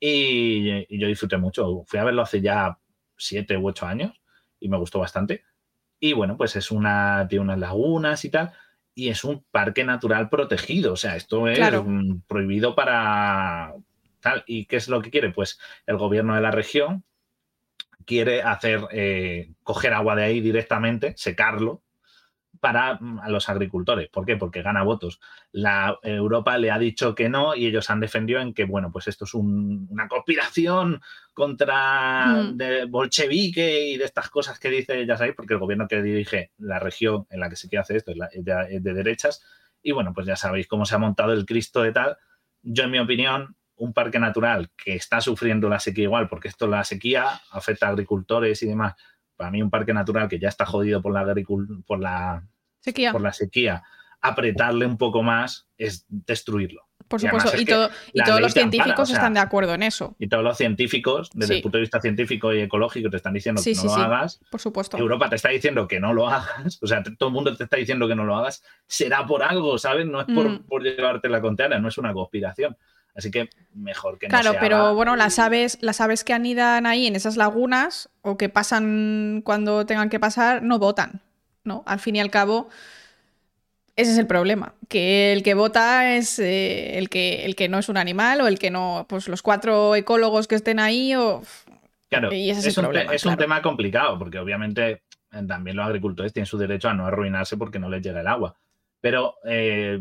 Y, 0.00 0.98
yo 0.98 1.06
disfruté 1.06 1.36
mucho. 1.36 1.84
Fui 1.86 2.00
a 2.00 2.04
verlo 2.04 2.22
hace 2.22 2.40
ya 2.40 2.78
siete 3.16 3.56
u 3.56 3.68
ocho 3.68 3.86
años 3.86 4.20
y 4.60 4.68
me 4.68 4.78
gustó 4.78 4.98
bastante. 4.98 5.44
Y 5.98 6.12
bueno, 6.12 6.36
pues 6.36 6.56
es 6.56 6.70
una, 6.70 7.26
tiene 7.28 7.44
unas 7.44 7.58
lagunas 7.58 8.24
y 8.24 8.30
tal. 8.30 8.52
Y 8.94 9.08
es 9.08 9.24
un 9.24 9.44
parque 9.50 9.84
natural 9.84 10.28
protegido. 10.28 10.92
O 10.92 10.96
sea, 10.96 11.16
esto 11.16 11.48
es 11.48 11.60
prohibido 12.26 12.74
para 12.74 13.74
tal. 14.20 14.44
¿Y 14.46 14.66
qué 14.66 14.76
es 14.76 14.88
lo 14.88 15.00
que 15.02 15.10
quiere? 15.10 15.30
Pues 15.30 15.58
el 15.86 15.96
gobierno 15.96 16.34
de 16.34 16.40
la 16.40 16.50
región 16.50 17.04
quiere 18.04 18.42
hacer, 18.42 18.82
eh, 18.92 19.52
coger 19.62 19.92
agua 19.92 20.14
de 20.16 20.24
ahí 20.24 20.40
directamente, 20.40 21.14
secarlo 21.16 21.82
para 22.60 22.94
mm, 22.94 23.28
los 23.28 23.48
agricultores. 23.48 24.08
¿Por 24.08 24.26
qué? 24.26 24.36
Porque 24.36 24.62
gana 24.62 24.82
votos. 24.82 25.20
La 25.52 25.98
Europa 26.02 26.58
le 26.58 26.70
ha 26.70 26.78
dicho 26.78 27.14
que 27.14 27.28
no 27.28 27.54
y 27.54 27.66
ellos 27.66 27.90
han 27.90 28.00
defendido 28.00 28.40
en 28.40 28.54
que, 28.54 28.64
bueno, 28.64 28.90
pues 28.92 29.08
esto 29.08 29.24
es 29.24 29.34
una 29.34 30.08
conspiración 30.08 31.00
contra 31.34 32.26
mm. 32.26 32.56
de 32.56 32.84
bolchevique 32.86 33.88
y 33.88 33.96
de 33.96 34.04
estas 34.04 34.30
cosas 34.30 34.58
que 34.58 34.70
dice, 34.70 35.06
ya 35.06 35.16
sabéis, 35.16 35.36
porque 35.36 35.54
el 35.54 35.60
gobierno 35.60 35.88
que 35.88 36.02
dirige 36.02 36.52
la 36.58 36.78
región 36.78 37.26
en 37.30 37.40
la 37.40 37.48
que 37.48 37.56
se 37.56 37.68
quiere 37.68 37.82
hacer 37.82 37.96
esto 37.96 38.12
es, 38.12 38.44
de, 38.44 38.80
de, 38.80 38.94
derechas. 38.94 39.42
Y 39.82 39.92
bueno, 39.92 40.12
pues 40.14 40.26
ya 40.26 40.36
sabéis 40.36 40.66
cómo 40.66 40.84
se 40.84 40.94
ha 40.94 40.98
montado 40.98 41.32
el 41.32 41.46
Cristo 41.46 41.82
de 41.82 41.92
tal. 41.92 42.16
Yo, 42.62 42.84
en 42.84 42.90
mi 42.90 42.98
opinión, 42.98 43.56
un 43.76 43.92
parque 43.92 44.18
natural 44.18 44.70
que 44.76 44.94
está 44.94 45.20
sufriendo 45.20 45.68
la 45.68 45.78
sequía 45.78 46.04
igual, 46.04 46.28
porque 46.28 46.48
esto 46.48 46.66
la 46.66 46.84
sequía 46.84 47.40
afecta 47.50 47.86
a 47.86 47.90
agricultores 47.90 48.62
y 48.62 48.66
demás, 48.66 48.94
para 49.36 49.50
mí 49.50 49.62
un 49.62 49.70
parque 49.70 49.92
natural 49.92 50.28
que 50.28 50.38
ya 50.38 50.48
está 50.48 50.66
jodido 50.66 51.02
por 51.02 51.12
la, 51.12 51.34
por 51.86 52.00
la, 52.00 52.42
sequía. 52.80 53.12
por 53.12 53.20
la 53.20 53.32
sequía, 53.32 53.82
apretarle 54.20 54.86
un 54.86 54.96
poco 54.96 55.22
más 55.22 55.68
es 55.76 56.06
destruirlo. 56.08 56.86
Por 57.08 57.20
supuesto, 57.20 57.52
y, 57.56 57.64
todos 57.64 58.40
los 58.40 58.52
científicos 58.52 59.10
están 59.10 59.34
de 59.34 59.40
acuerdo 59.40 59.74
en 59.74 59.84
eso. 59.84 60.16
Y 60.18 60.28
todos 60.28 60.42
los 60.42 60.56
científicos, 60.56 61.30
desde 61.34 61.56
el 61.56 61.62
punto 61.62 61.78
de 61.78 61.82
vista 61.82 62.00
científico 62.00 62.52
y 62.52 62.62
ecológico, 62.62 63.10
te 63.10 63.18
están 63.18 63.32
diciendo 63.32 63.62
que 63.62 63.74
no 63.74 63.84
lo 63.84 63.94
hagas. 63.94 64.40
Por 64.50 64.60
supuesto. 64.60 64.98
Europa 64.98 65.28
te 65.28 65.36
está 65.36 65.50
diciendo 65.50 65.86
que 65.86 66.00
no 66.00 66.12
lo 66.12 66.28
hagas, 66.28 66.78
o 66.82 66.86
sea, 66.86 67.04
todo 67.16 67.28
el 67.28 67.32
mundo 67.32 67.56
te 67.56 67.62
está 67.62 67.76
diciendo 67.76 68.08
que 68.08 68.16
no 68.16 68.24
lo 68.24 68.34
hagas, 68.34 68.64
será 68.88 69.24
por 69.24 69.44
algo, 69.44 69.78
¿sabes? 69.78 70.06
No 70.06 70.20
es 70.20 70.26
por, 70.26 70.48
mm. 70.48 70.64
por 70.64 70.82
llevarte 70.82 71.28
la 71.28 71.40
contraria, 71.40 71.78
no 71.78 71.88
es 71.88 71.98
una 71.98 72.12
conspiración. 72.12 72.76
Así 73.16 73.30
que 73.30 73.48
mejor 73.72 74.18
que 74.18 74.28
no 74.28 74.38
Claro, 74.38 74.58
pero 74.60 74.94
bueno, 74.94 75.16
las 75.16 75.38
aves, 75.38 75.78
las 75.80 76.00
aves 76.00 76.22
que 76.22 76.34
anidan 76.34 76.84
ahí 76.84 77.06
en 77.06 77.16
esas 77.16 77.36
lagunas 77.36 78.10
o 78.20 78.36
que 78.36 78.48
pasan 78.48 79.40
cuando 79.42 79.86
tengan 79.86 80.10
que 80.10 80.20
pasar, 80.20 80.62
no 80.62 80.78
votan, 80.78 81.22
¿no? 81.64 81.82
Al 81.86 81.98
fin 81.98 82.16
y 82.16 82.20
al 82.20 82.30
cabo, 82.30 82.68
ese 83.96 84.12
es 84.12 84.18
el 84.18 84.26
problema. 84.26 84.74
Que 84.88 85.32
el 85.32 85.42
que 85.42 85.54
vota 85.54 86.14
es 86.14 86.38
eh, 86.38 86.98
el, 86.98 87.08
que, 87.08 87.46
el 87.46 87.56
que 87.56 87.68
no 87.68 87.78
es 87.78 87.88
un 87.88 87.96
animal 87.96 88.42
o 88.42 88.46
el 88.46 88.58
que 88.58 88.70
no. 88.70 89.06
Pues 89.08 89.28
los 89.28 89.40
cuatro 89.40 89.94
ecólogos 89.94 90.46
que 90.46 90.54
estén 90.54 90.78
ahí 90.78 91.14
o. 91.14 91.42
Claro, 92.10 92.32
y 92.32 92.50
ese 92.50 92.68
es, 92.68 92.78
un, 92.78 92.94
es 92.94 93.24
un 93.24 93.36
tema 93.36 93.62
complicado, 93.62 94.18
porque 94.18 94.38
obviamente 94.38 95.02
eh, 95.32 95.42
también 95.48 95.76
los 95.76 95.86
agricultores 95.86 96.32
tienen 96.32 96.46
su 96.46 96.58
derecho 96.58 96.88
a 96.88 96.94
no 96.94 97.06
arruinarse 97.06 97.56
porque 97.56 97.78
no 97.78 97.88
les 97.88 98.02
llega 98.02 98.20
el 98.20 98.28
agua 98.28 98.56
pero 99.06 99.36
eh, 99.44 100.00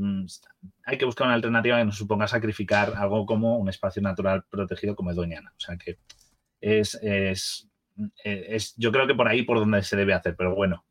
hay 0.84 0.98
que 0.98 1.06
buscar 1.06 1.28
una 1.28 1.36
alternativa 1.36 1.78
que 1.78 1.86
nos 1.86 1.96
suponga 1.96 2.28
sacrificar 2.28 2.94
algo 2.98 3.28
como 3.28 3.60
un 3.60 3.70
espacio 3.70 4.02
natural 4.02 4.46
protegido 4.50 4.96
como 4.96 5.12
es 5.12 5.15
Doñana. 5.15 5.54
O 5.56 5.60
sea 5.60 5.78
que 5.78 6.00
es, 6.60 7.00
eh, 7.04 7.36
es, 8.24 8.74
yo 8.78 8.91
creo 8.91 9.06
que 9.06 9.13
por 9.13 9.28
ahí 9.28 9.44
por 9.44 9.60
donde 9.60 9.84
se 9.84 9.96
debe 9.96 10.15
hacer, 10.15 10.36
pero 10.36 10.56
bueno, 10.56 10.88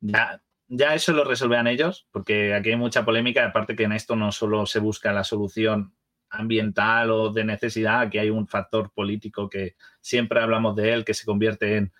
ya, 0.00 0.42
ya 0.66 0.96
eso 0.96 1.12
lo 1.12 1.22
resolverán 1.22 1.68
ellos, 1.68 2.08
porque 2.10 2.52
aquí 2.52 2.70
hay 2.70 2.76
mucha 2.76 3.04
polémica, 3.04 3.46
aparte 3.46 3.76
que 3.76 3.84
en 3.84 3.92
esto 3.92 4.16
no 4.16 4.32
solo 4.32 4.66
se 4.66 4.80
busca 4.80 5.12
la 5.12 5.22
solución 5.22 5.94
ambiental 6.30 7.12
o 7.12 7.30
de 7.30 7.44
necesidad, 7.44 8.00
aquí 8.00 8.18
hay 8.18 8.30
un 8.30 8.48
factor 8.48 8.90
político 8.92 9.48
que 9.48 9.76
siempre 10.00 10.40
hablamos 10.40 10.74
de 10.74 10.94
él, 10.94 11.04
que 11.04 11.14
se 11.14 11.26
convierte 11.26 11.76
en 11.76 11.92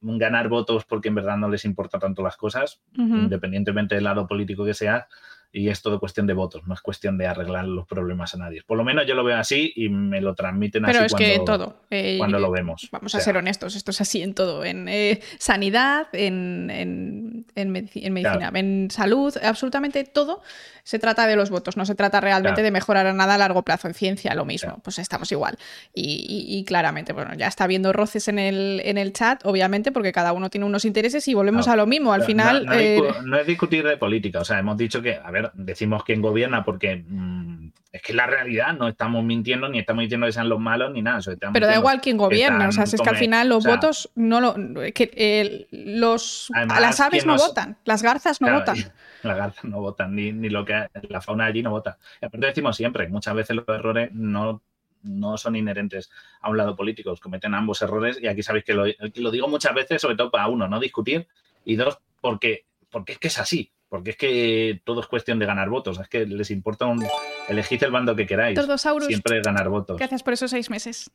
ganar 0.00 0.48
votos 0.48 0.84
porque 0.84 1.08
en 1.08 1.16
verdad 1.16 1.36
no 1.36 1.48
les 1.48 1.64
importa 1.64 1.98
tanto 1.98 2.22
las 2.22 2.36
cosas, 2.36 2.80
independientemente 2.94 3.94
del 3.94 4.04
lado 4.04 4.26
político 4.26 4.64
que 4.64 4.74
sea, 4.74 5.08
y 5.50 5.68
es 5.68 5.80
todo 5.80 5.98
cuestión 5.98 6.26
de 6.26 6.34
votos, 6.34 6.66
no 6.66 6.74
es 6.74 6.80
cuestión 6.80 7.16
de 7.16 7.26
arreglar 7.26 7.64
los 7.66 7.86
problemas 7.86 8.34
a 8.34 8.38
nadie. 8.38 8.62
Por 8.66 8.76
lo 8.76 8.84
menos 8.84 9.06
yo 9.06 9.14
lo 9.14 9.24
veo 9.24 9.38
así 9.38 9.72
y 9.76 9.88
me 9.88 10.20
lo 10.20 10.34
transmiten 10.34 10.82
Pero 10.84 11.00
así 11.00 11.06
es 11.06 11.14
que 11.14 11.40
todo. 11.44 11.76
Eh, 11.90 12.16
cuando 12.18 12.38
lo 12.38 12.50
vemos. 12.50 12.88
Vamos 12.92 13.14
a 13.14 13.20
ser 13.20 13.36
honestos, 13.36 13.74
esto 13.74 13.90
es 13.90 14.00
así 14.00 14.22
en 14.22 14.34
todo, 14.34 14.64
en 14.64 14.88
eh, 14.88 15.20
sanidad, 15.38 16.08
en, 16.12 16.70
en, 16.70 17.46
en, 17.54 17.70
medicina, 17.70 18.50
en 18.54 18.90
salud, 18.90 19.34
absolutamente 19.42 20.04
todo 20.04 20.42
se 20.88 20.98
trata 20.98 21.26
de 21.26 21.36
los 21.36 21.50
votos, 21.50 21.76
no 21.76 21.84
se 21.84 21.94
trata 21.94 22.18
realmente 22.18 22.62
de 22.62 22.70
mejorar 22.70 23.14
nada 23.14 23.34
a 23.34 23.38
largo 23.38 23.62
plazo. 23.62 23.88
En 23.88 23.94
ciencia 23.94 24.34
lo 24.34 24.46
mismo, 24.46 24.80
pues 24.82 24.98
estamos 24.98 25.30
igual. 25.30 25.58
Y, 25.92 26.64
claramente, 26.66 27.12
bueno, 27.12 27.34
ya 27.34 27.46
está 27.46 27.64
habiendo 27.64 27.92
roces 27.92 28.26
en 28.28 28.38
el, 28.38 28.80
en 28.82 28.96
el 28.96 29.12
chat, 29.12 29.44
obviamente, 29.44 29.92
porque 29.92 30.12
cada 30.12 30.32
uno 30.32 30.48
tiene 30.48 30.64
unos 30.64 30.86
intereses 30.86 31.28
y 31.28 31.34
volvemos 31.34 31.68
a 31.68 31.76
lo 31.76 31.84
mismo. 31.86 32.14
Al 32.14 32.22
final... 32.22 32.66
Eh, 32.72 33.02
no, 33.22 33.38
es 33.38 33.46
discutir 33.46 33.86
de 33.86 33.98
política, 33.98 34.40
o 34.40 34.46
sea, 34.46 34.58
hemos 34.60 34.78
dicho 34.78 35.02
que, 35.02 35.20
a 35.22 35.30
ver, 35.30 35.37
decimos 35.54 36.04
quién 36.04 36.22
gobierna 36.22 36.64
porque... 36.64 37.04
Mm, 37.06 37.70
es 37.90 38.02
que 38.02 38.12
la 38.12 38.26
realidad 38.26 38.74
no 38.74 38.86
estamos 38.86 39.24
mintiendo 39.24 39.68
ni 39.68 39.78
estamos 39.78 40.02
diciendo 40.02 40.26
que 40.26 40.32
sean 40.32 40.48
los 40.48 40.60
malos 40.60 40.92
ni 40.92 41.00
nada. 41.00 41.20
Pero 41.52 41.66
da 41.66 41.76
igual 41.76 42.00
quién 42.00 42.18
gobierna, 42.18 42.68
o 42.68 42.72
sea, 42.72 42.84
es 42.84 42.94
que 42.94 43.08
al 43.08 43.16
final 43.16 43.48
los 43.48 43.64
votos 43.64 44.10
no 44.14 44.40
lo, 44.40 44.54
que, 44.92 45.10
eh, 45.14 45.66
los 45.70 46.50
las 46.68 47.00
aves 47.00 47.24
no 47.24 47.36
votan, 47.36 47.78
las 47.84 48.02
garzas 48.02 48.40
no 48.40 48.52
votan. 48.52 48.76
Las 49.24 49.36
garzas 49.36 49.64
no 49.64 49.80
votan, 49.80 50.14
ni, 50.14 50.30
ni, 50.30 50.48
lo 50.48 50.64
que 50.64 50.86
la 51.08 51.20
fauna 51.20 51.46
allí 51.46 51.60
no 51.60 51.72
vota. 51.72 51.98
Aparte 52.22 52.46
decimos 52.46 52.76
siempre, 52.76 53.08
muchas 53.08 53.34
veces 53.34 53.56
los 53.56 53.68
errores 53.68 54.10
no, 54.12 54.62
no 55.02 55.36
son 55.36 55.56
inherentes 55.56 56.08
a 56.40 56.50
un 56.50 56.56
lado 56.56 56.76
político, 56.76 57.12
cometen 57.20 57.52
ambos 57.52 57.82
errores 57.82 58.20
y 58.22 58.28
aquí 58.28 58.44
sabéis 58.44 58.64
que 58.64 58.74
lo, 58.74 58.84
lo 58.86 59.30
digo 59.32 59.48
muchas 59.48 59.74
veces, 59.74 60.00
sobre 60.00 60.14
todo 60.14 60.30
para 60.30 60.46
uno, 60.46 60.68
no 60.68 60.78
discutir 60.78 61.26
y 61.64 61.74
dos, 61.74 61.98
porque, 62.20 62.66
porque 62.90 63.14
es 63.14 63.18
que 63.18 63.26
es 63.26 63.38
así. 63.40 63.72
Porque 63.88 64.10
es 64.10 64.16
que 64.16 64.82
todo 64.84 65.00
es 65.00 65.06
cuestión 65.06 65.38
de 65.38 65.46
ganar 65.46 65.70
votos. 65.70 65.98
Es 65.98 66.08
que 66.08 66.26
les 66.26 66.50
importa 66.50 66.86
un. 66.86 67.04
Elegid 67.48 67.82
el 67.82 67.90
bando 67.90 68.14
que 68.14 68.26
queráis. 68.26 68.54
Tordosaurus. 68.54 69.06
Siempre 69.06 69.40
ganar 69.42 69.68
votos. 69.68 69.96
Gracias 69.96 70.22
por 70.22 70.34
esos 70.34 70.50
seis 70.50 70.68
meses. 70.68 71.10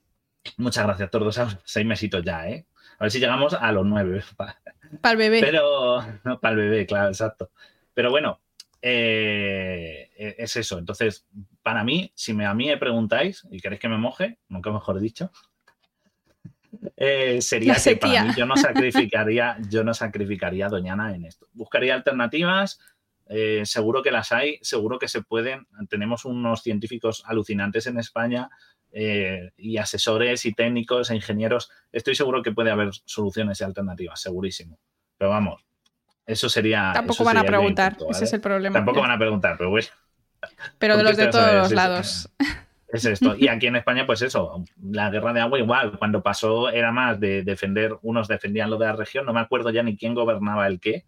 Muchas 0.57 0.85
gracias, 0.85 1.11
Tordosaurus. 1.11 1.57
Seis 1.63 1.85
mesitos 1.85 2.23
ya, 2.23 2.49
¿eh? 2.49 2.65
A 2.99 3.03
ver 3.03 3.11
si 3.11 3.19
llegamos 3.19 3.53
a 3.53 3.71
los 3.71 3.85
nueve. 3.85 4.23
Para 5.01 5.11
el 5.11 5.17
bebé. 5.17 5.39
Pero. 5.41 6.01
No, 6.23 6.39
para 6.39 6.53
el 6.53 6.61
bebé, 6.61 6.85
claro, 6.85 7.09
exacto. 7.09 7.51
Pero 7.93 8.11
bueno, 8.11 8.41
eh, 8.81 10.09
es 10.15 10.55
eso. 10.55 10.77
Entonces, 10.77 11.25
para 11.63 11.83
mí, 11.83 12.11
si 12.15 12.33
me, 12.33 12.45
a 12.45 12.53
mí 12.53 12.67
me 12.67 12.77
preguntáis 12.77 13.47
y 13.49 13.59
queréis 13.59 13.81
que 13.81 13.89
me 13.89 13.97
moje, 13.97 14.37
nunca 14.49 14.71
mejor 14.71 14.99
dicho, 14.99 15.31
eh, 16.97 17.41
sería 17.41 17.75
que 17.75 17.95
para 17.97 18.25
mí 18.25 18.33
yo 18.37 18.45
no 18.45 18.55
sacrificaría, 18.57 19.57
yo 19.69 19.83
no 19.83 19.93
sacrificaría 19.93 20.67
a 20.67 20.69
Doñana 20.69 21.15
en 21.15 21.25
esto. 21.25 21.47
Buscaría 21.53 21.93
alternativas, 21.93 22.79
eh, 23.27 23.61
seguro 23.65 24.01
que 24.01 24.11
las 24.11 24.31
hay, 24.31 24.59
seguro 24.61 24.99
que 24.99 25.07
se 25.07 25.21
pueden. 25.21 25.67
Tenemos 25.89 26.25
unos 26.25 26.61
científicos 26.61 27.23
alucinantes 27.25 27.87
en 27.87 27.97
España 27.99 28.49
eh, 28.91 29.51
y 29.57 29.77
asesores 29.77 30.45
y 30.45 30.53
técnicos 30.53 31.09
e 31.09 31.15
ingenieros. 31.15 31.71
Estoy 31.91 32.15
seguro 32.15 32.41
que 32.43 32.51
puede 32.51 32.71
haber 32.71 32.89
soluciones 33.05 33.61
y 33.61 33.63
alternativas, 33.63 34.21
segurísimo. 34.21 34.79
Pero 35.17 35.31
vamos, 35.31 35.65
eso 36.25 36.49
sería. 36.49 36.91
Tampoco 36.93 37.23
van 37.23 37.37
a 37.37 37.43
preguntar, 37.43 37.97
ese 38.09 38.25
es 38.25 38.33
el 38.33 38.41
problema. 38.41 38.73
Tampoco 38.73 39.01
van 39.01 39.11
a 39.11 39.17
preguntar, 39.17 39.55
pero 39.57 39.69
bueno. 39.69 39.87
Pero 40.77 40.97
de 40.97 41.03
los 41.03 41.17
de 41.17 41.27
todos 41.27 41.53
los 41.53 41.71
lados. 41.71 42.29
Es 42.93 43.05
esto. 43.05 43.35
Y 43.35 43.47
aquí 43.47 43.65
en 43.65 43.75
España, 43.75 44.05
pues 44.05 44.21
eso, 44.21 44.63
la 44.79 45.09
guerra 45.09 45.33
de 45.33 45.41
agua 45.41 45.57
igual, 45.57 45.97
cuando 45.97 46.21
pasó 46.21 46.69
era 46.69 46.91
más 46.91 47.19
de 47.19 47.41
defender, 47.41 47.97
unos 48.03 48.27
defendían 48.27 48.69
lo 48.69 48.77
de 48.77 48.85
la 48.85 48.93
región, 48.93 49.25
no 49.25 49.33
me 49.33 49.39
acuerdo 49.39 49.71
ya 49.71 49.81
ni 49.81 49.97
quién 49.97 50.13
gobernaba 50.13 50.67
el 50.67 50.79
qué, 50.79 51.05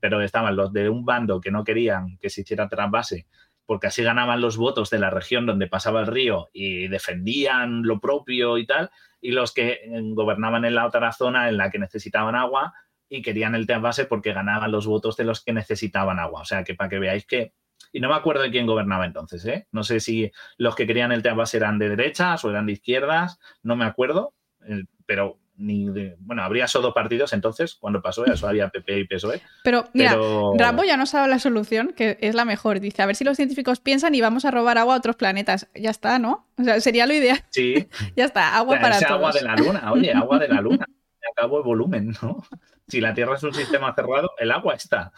pero 0.00 0.20
estaban 0.20 0.56
los 0.56 0.72
de 0.72 0.88
un 0.88 1.04
bando 1.04 1.40
que 1.40 1.52
no 1.52 1.62
querían 1.62 2.18
que 2.18 2.28
se 2.28 2.40
hiciera 2.40 2.68
trasvase, 2.68 3.28
porque 3.66 3.86
así 3.86 4.02
ganaban 4.02 4.40
los 4.40 4.56
votos 4.56 4.90
de 4.90 4.98
la 4.98 5.10
región 5.10 5.46
donde 5.46 5.68
pasaba 5.68 6.00
el 6.00 6.08
río 6.08 6.48
y 6.52 6.88
defendían 6.88 7.84
lo 7.84 8.00
propio 8.00 8.58
y 8.58 8.66
tal, 8.66 8.90
y 9.20 9.30
los 9.30 9.54
que 9.54 9.74
eh, 9.84 10.00
gobernaban 10.14 10.64
en 10.64 10.74
la 10.74 10.86
otra 10.86 11.12
zona 11.12 11.48
en 11.48 11.56
la 11.56 11.70
que 11.70 11.78
necesitaban 11.78 12.34
agua 12.34 12.74
y 13.08 13.22
querían 13.22 13.54
el 13.54 13.68
trasvase 13.68 14.06
porque 14.06 14.32
ganaban 14.32 14.72
los 14.72 14.88
votos 14.88 15.16
de 15.16 15.22
los 15.22 15.44
que 15.44 15.52
necesitaban 15.52 16.18
agua. 16.18 16.42
O 16.42 16.44
sea, 16.44 16.64
que 16.64 16.74
para 16.74 16.90
que 16.90 16.98
veáis 16.98 17.26
que 17.26 17.52
y 17.92 18.00
no 18.00 18.08
me 18.08 18.14
acuerdo 18.14 18.42
de 18.42 18.50
quién 18.50 18.66
gobernaba 18.66 19.06
entonces, 19.06 19.44
¿eh? 19.46 19.66
No 19.72 19.84
sé 19.84 20.00
si 20.00 20.30
los 20.56 20.74
que 20.74 20.86
querían 20.86 21.12
el 21.12 21.22
tema 21.22 21.44
eran 21.52 21.78
de 21.78 21.88
derechas 21.88 22.44
o 22.44 22.50
eran 22.50 22.66
de 22.66 22.72
izquierdas, 22.72 23.38
no 23.62 23.76
me 23.76 23.84
acuerdo, 23.84 24.34
eh, 24.66 24.84
pero 25.06 25.38
ni 25.58 25.88
bueno, 26.20 26.42
habría 26.42 26.68
solo 26.68 26.86
dos 26.86 26.94
partidos 26.94 27.32
entonces 27.32 27.74
cuando 27.74 28.00
pasó, 28.00 28.24
eso 28.24 28.46
había 28.48 28.68
PP 28.70 29.00
y 29.00 29.04
PSOE. 29.06 29.42
Pero 29.64 29.84
mira, 29.92 30.16
Rambo 30.56 30.84
ya 30.84 30.96
nos 30.96 31.14
ha 31.14 31.18
dado 31.18 31.30
la 31.30 31.38
solución, 31.38 31.92
que 31.96 32.16
es 32.20 32.34
la 32.34 32.44
mejor. 32.44 32.80
Dice, 32.80 33.02
a 33.02 33.06
ver 33.06 33.16
si 33.16 33.24
los 33.24 33.36
científicos 33.36 33.80
piensan 33.80 34.14
y 34.14 34.20
vamos 34.20 34.44
a 34.44 34.50
robar 34.50 34.78
agua 34.78 34.94
a 34.94 34.98
otros 34.98 35.16
planetas. 35.16 35.68
Ya 35.74 35.90
está, 35.90 36.18
¿no? 36.18 36.46
O 36.58 36.64
sea, 36.64 36.80
sería 36.80 37.06
lo 37.06 37.14
ideal. 37.14 37.44
Sí. 37.50 37.88
ya 38.16 38.24
está, 38.24 38.56
agua 38.56 38.78
para 38.80 38.98
todos. 38.98 39.10
agua 39.10 39.32
de 39.32 39.42
la 39.42 39.56
luna, 39.56 39.92
oye, 39.92 40.12
agua 40.12 40.38
de 40.38 40.48
la 40.48 40.60
luna. 40.60 40.86
Acabo 41.30 41.58
el 41.58 41.64
volumen, 41.64 42.14
¿no? 42.22 42.42
Si 42.88 43.02
la 43.02 43.12
Tierra 43.12 43.36
es 43.36 43.42
un 43.42 43.52
sistema 43.52 43.94
cerrado, 43.94 44.30
el 44.38 44.50
agua 44.50 44.72
está. 44.72 45.12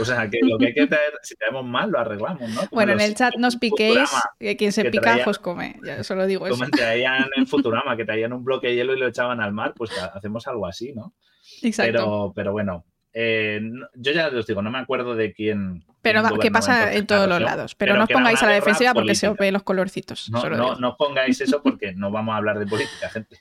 O 0.00 0.06
sea, 0.06 0.30
que 0.30 0.38
lo 0.42 0.56
que 0.56 0.68
hay 0.68 0.72
que 0.72 0.86
traer, 0.86 1.12
si 1.22 1.36
tenemos 1.36 1.66
mal, 1.66 1.90
lo 1.90 1.98
arreglamos, 1.98 2.48
¿no? 2.48 2.62
bueno, 2.72 2.92
en 2.92 3.00
el 3.00 3.14
chat 3.14 3.34
nos 3.36 3.56
piquéis, 3.56 4.08
que 4.38 4.56
quien 4.56 4.72
se 4.72 4.90
pica, 4.90 5.18
pues 5.22 5.38
come. 5.38 5.78
Ya 5.84 5.96
eso 5.98 6.14
lo 6.14 6.26
digo. 6.26 6.48
Como 6.48 6.66
traían 6.70 7.26
en 7.36 7.46
Futurama, 7.46 7.94
que 7.94 8.06
traían 8.06 8.32
un 8.32 8.42
bloque 8.42 8.68
de 8.68 8.76
hielo 8.76 8.94
y 8.94 8.98
lo 8.98 9.06
echaban 9.06 9.42
al 9.42 9.52
mar, 9.52 9.74
pues 9.76 9.90
hacemos 10.00 10.48
algo 10.48 10.66
así, 10.66 10.94
¿no? 10.94 11.12
Exacto. 11.60 11.92
Pero, 11.92 12.32
pero 12.34 12.52
bueno, 12.52 12.86
eh, 13.12 13.60
yo 13.96 14.12
ya 14.12 14.28
os 14.28 14.46
digo, 14.46 14.62
no 14.62 14.70
me 14.70 14.78
acuerdo 14.78 15.14
de 15.14 15.34
quién. 15.34 15.84
Pero 16.00 16.22
¿qué 16.40 16.50
pasa 16.50 16.94
en 16.94 17.06
todos 17.06 17.28
los 17.28 17.42
lados? 17.42 17.74
Pero, 17.74 17.96
no 17.96 18.04
os 18.04 18.08
pongáis 18.08 18.42
a 18.42 18.46
la 18.46 18.54
defensiva 18.54 18.94
porque 18.94 19.14
se 19.14 19.28
os 19.28 19.36
ven 19.36 19.52
los 19.52 19.62
colorcitos. 19.62 20.30
No, 20.30 20.48
no, 20.48 20.76
no, 20.76 20.88
os 20.88 20.96
pongáis 20.96 21.38
eso 21.42 21.62
porque 21.62 21.92
no 21.92 22.10
vamos 22.10 22.32
a 22.32 22.36
hablar 22.38 22.58
de 22.58 22.66
política, 22.66 23.10
gente 23.10 23.38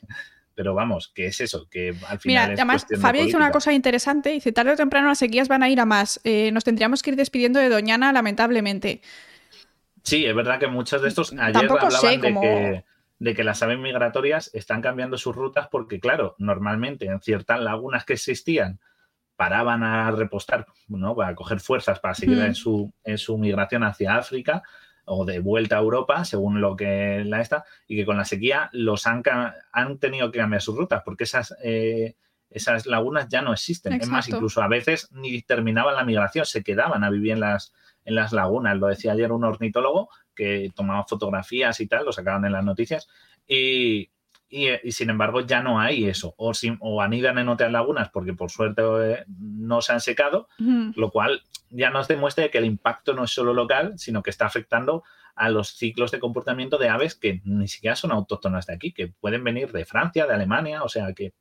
pero 0.59 0.73
vamos, 0.73 1.07
que 1.15 1.27
es 1.27 1.39
eso, 1.39 1.69
que 1.69 1.95
al 2.09 2.19
final. 2.19 2.23
Mira, 2.25 2.43
además, 2.43 2.85
Fabio 2.99 3.23
dice 3.23 3.37
una 3.37 3.49
cosa 3.49 3.71
interesante: 3.71 4.29
dice, 4.31 4.51
tarde 4.51 4.73
o 4.73 4.75
temprano 4.75 5.07
las 5.07 5.17
sequías 5.17 5.47
van 5.47 5.63
a 5.63 5.69
ir 5.69 5.79
a 5.79 5.85
más. 5.85 6.19
Eh, 6.25 6.51
nos 6.51 6.65
tendríamos 6.65 7.01
que 7.01 7.11
ir 7.11 7.15
despidiendo 7.15 7.61
de 7.61 7.69
Doñana, 7.69 8.11
lamentablemente. 8.11 8.99
Sí, 10.03 10.25
es 10.25 10.35
verdad 10.35 10.59
que 10.59 10.67
muchos 10.67 11.01
de 11.01 11.07
estos. 11.07 11.31
Ayer 11.31 11.63
hablaban 11.71 12.19
de, 12.19 12.33
que, 12.33 12.83
de 13.19 13.35
que 13.35 13.43
las 13.45 13.63
aves 13.63 13.79
migratorias 13.79 14.51
están 14.53 14.81
cambiando 14.81 15.17
sus 15.17 15.33
rutas 15.33 15.69
porque, 15.71 16.01
claro, 16.01 16.35
normalmente 16.39 17.05
en 17.05 17.21
ciertas 17.21 17.61
lagunas 17.61 18.03
que 18.03 18.11
existían 18.11 18.81
paraban 19.37 19.81
a 19.81 20.11
repostar, 20.11 20.67
¿no? 20.89 21.15
Para 21.15 21.35
coger 21.35 21.61
fuerzas 21.61 22.01
para 22.01 22.15
seguir 22.15 22.39
en, 22.39 22.51
mm. 22.51 22.55
su, 22.55 22.93
en 23.05 23.17
su 23.17 23.37
migración 23.37 23.85
hacia 23.85 24.17
África 24.17 24.61
o 25.11 25.25
de 25.25 25.39
vuelta 25.39 25.77
a 25.77 25.79
Europa, 25.79 26.23
según 26.23 26.61
lo 26.61 26.75
que 26.75 27.23
la 27.25 27.41
está, 27.41 27.65
y 27.87 27.97
que 27.97 28.05
con 28.05 28.17
la 28.17 28.25
sequía 28.25 28.69
los 28.73 29.07
han, 29.07 29.23
han 29.71 29.97
tenido 29.97 30.31
que 30.31 30.37
cambiar 30.37 30.61
sus 30.61 30.77
rutas, 30.77 31.01
porque 31.03 31.23
esas, 31.23 31.55
eh, 31.63 32.15
esas 32.51 32.85
lagunas 32.85 33.27
ya 33.27 33.41
no 33.41 33.51
existen. 33.51 33.93
Es 33.93 34.07
más, 34.07 34.29
incluso 34.29 34.61
a 34.61 34.67
veces 34.67 35.09
ni 35.11 35.41
terminaban 35.41 35.95
la 35.95 36.03
migración, 36.03 36.45
se 36.45 36.63
quedaban 36.63 37.03
a 37.03 37.09
vivir 37.09 37.31
en 37.31 37.39
las, 37.39 37.73
en 38.05 38.15
las 38.15 38.33
lagunas. 38.33 38.77
Lo 38.77 38.87
decía 38.87 39.13
ayer 39.13 39.31
un 39.31 39.43
ornitólogo 39.43 40.09
que 40.35 40.71
tomaba 40.75 41.05
fotografías 41.05 41.79
y 41.79 41.87
tal, 41.87 42.05
lo 42.05 42.11
sacaban 42.11 42.45
en 42.45 42.51
las 42.51 42.63
noticias, 42.63 43.07
y, 43.47 44.11
y, 44.49 44.91
sin 44.91 45.09
embargo 45.09 45.41
ya 45.41 45.62
no 45.62 45.79
hay 45.79 46.05
eso. 46.05 46.33
O, 46.38 46.51
o, 46.79 47.01
anidan 47.01 47.38
en 47.38 47.49
otras 47.49 47.71
lagunas 47.71 48.09
porque 48.09 48.33
por 48.33 48.49
suerte 48.49 48.81
eh, 49.01 49.25
no 49.27 49.81
se 49.81 49.93
han 49.93 50.01
secado, 50.01 50.47
lo 50.57 51.12
cual 51.12 51.43
ya 51.69 51.89
nos 51.89 52.07
demuestra 52.07 52.49
que 52.49 52.57
el 52.57 52.65
impacto 52.65 53.13
no 53.13 53.23
es 53.23 53.31
solo 53.31 53.53
local, 53.53 53.93
sino 53.97 54.23
que 54.23 54.31
está 54.31 54.45
afectando 54.45 55.03
a 55.35 55.49
los 55.49 55.69
ciclos 55.69 56.12
de 56.12 56.19
comportamiento 56.19 56.77
de 56.77 56.89
aves 56.89 57.15
que 57.15 57.41
ni 57.45 57.67
siquiera 57.67 57.95
son 57.95 58.12
autóctonas 58.12 58.65
de 58.65 58.73
aquí, 58.73 58.91
que 58.91 59.07
pueden 59.07 59.43
venir 59.43 59.71
de 59.71 59.85
Francia, 59.85 60.25
de 60.25 60.33
Alemania, 60.33 60.83
o 60.83 60.89
sea 60.89 61.13
que 61.13 61.33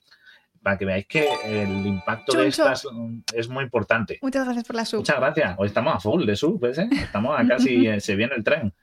para 0.62 0.76
que 0.76 0.84
veáis 0.84 1.06
que 1.06 1.28
el 1.44 1.86
impacto 1.86 2.36
de 2.36 2.48
estas 2.48 2.86
es 3.34 3.48
muy 3.48 3.64
importante. 3.64 4.18
Muchas 4.22 4.44
gracias 4.44 4.64
por 4.66 4.76
la 4.76 4.84
sub. 4.84 4.98
Muchas 4.98 5.16
gracias. 5.16 5.54
Hoy 5.58 5.68
estamos 5.68 5.94
a 5.94 6.00
full 6.00 6.26
de 6.26 6.36
sub, 6.36 6.60
¿ves? 6.60 6.78
Eh? 6.78 6.88
Estamos 6.92 7.38
a 7.38 7.44
casi, 7.48 7.86
eh, 7.86 8.00
se 8.00 8.16
viene 8.16 8.34
el 8.36 8.44
tren. 8.44 8.74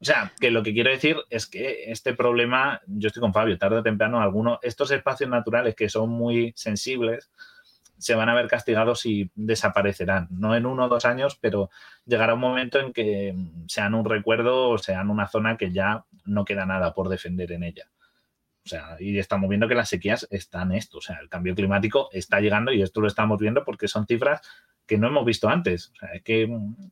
O 0.00 0.04
sea, 0.04 0.32
que 0.38 0.50
lo 0.50 0.62
que 0.62 0.74
quiero 0.74 0.90
decir 0.90 1.16
es 1.30 1.46
que 1.46 1.90
este 1.90 2.14
problema, 2.14 2.80
yo 2.86 3.06
estoy 3.06 3.20
con 3.20 3.32
Fabio, 3.32 3.58
tarde 3.58 3.78
o 3.78 3.82
temprano, 3.82 4.20
algunos, 4.20 4.58
estos 4.62 4.90
espacios 4.90 5.30
naturales 5.30 5.74
que 5.74 5.88
son 5.88 6.10
muy 6.10 6.52
sensibles, 6.56 7.30
se 7.96 8.14
van 8.14 8.28
a 8.28 8.34
ver 8.34 8.48
castigados 8.48 9.06
y 9.06 9.30
desaparecerán. 9.34 10.28
No 10.30 10.54
en 10.54 10.66
uno 10.66 10.84
o 10.84 10.88
dos 10.88 11.04
años, 11.04 11.38
pero 11.40 11.70
llegará 12.04 12.34
un 12.34 12.40
momento 12.40 12.78
en 12.78 12.92
que 12.92 13.34
sean 13.66 13.94
un 13.94 14.04
recuerdo 14.04 14.68
o 14.68 14.78
sean 14.78 15.10
una 15.10 15.26
zona 15.26 15.56
que 15.56 15.72
ya 15.72 16.04
no 16.24 16.44
queda 16.44 16.66
nada 16.66 16.92
por 16.92 17.08
defender 17.08 17.52
en 17.52 17.62
ella. 17.62 17.88
O 18.64 18.68
sea, 18.68 18.96
y 18.98 19.18
estamos 19.18 19.48
viendo 19.48 19.68
que 19.68 19.74
las 19.74 19.90
sequías 19.90 20.26
están 20.30 20.72
esto. 20.72 20.98
O 20.98 21.00
sea, 21.00 21.18
el 21.20 21.28
cambio 21.28 21.54
climático 21.54 22.08
está 22.12 22.40
llegando 22.40 22.72
y 22.72 22.82
esto 22.82 23.00
lo 23.00 23.06
estamos 23.06 23.38
viendo 23.38 23.64
porque 23.64 23.88
son 23.88 24.06
cifras 24.06 24.40
que 24.86 24.98
no 24.98 25.08
hemos 25.08 25.24
visto 25.24 25.48
antes. 25.48 25.92
O 25.94 25.96
sea, 25.96 26.10
es 26.10 26.22
que 26.22 26.48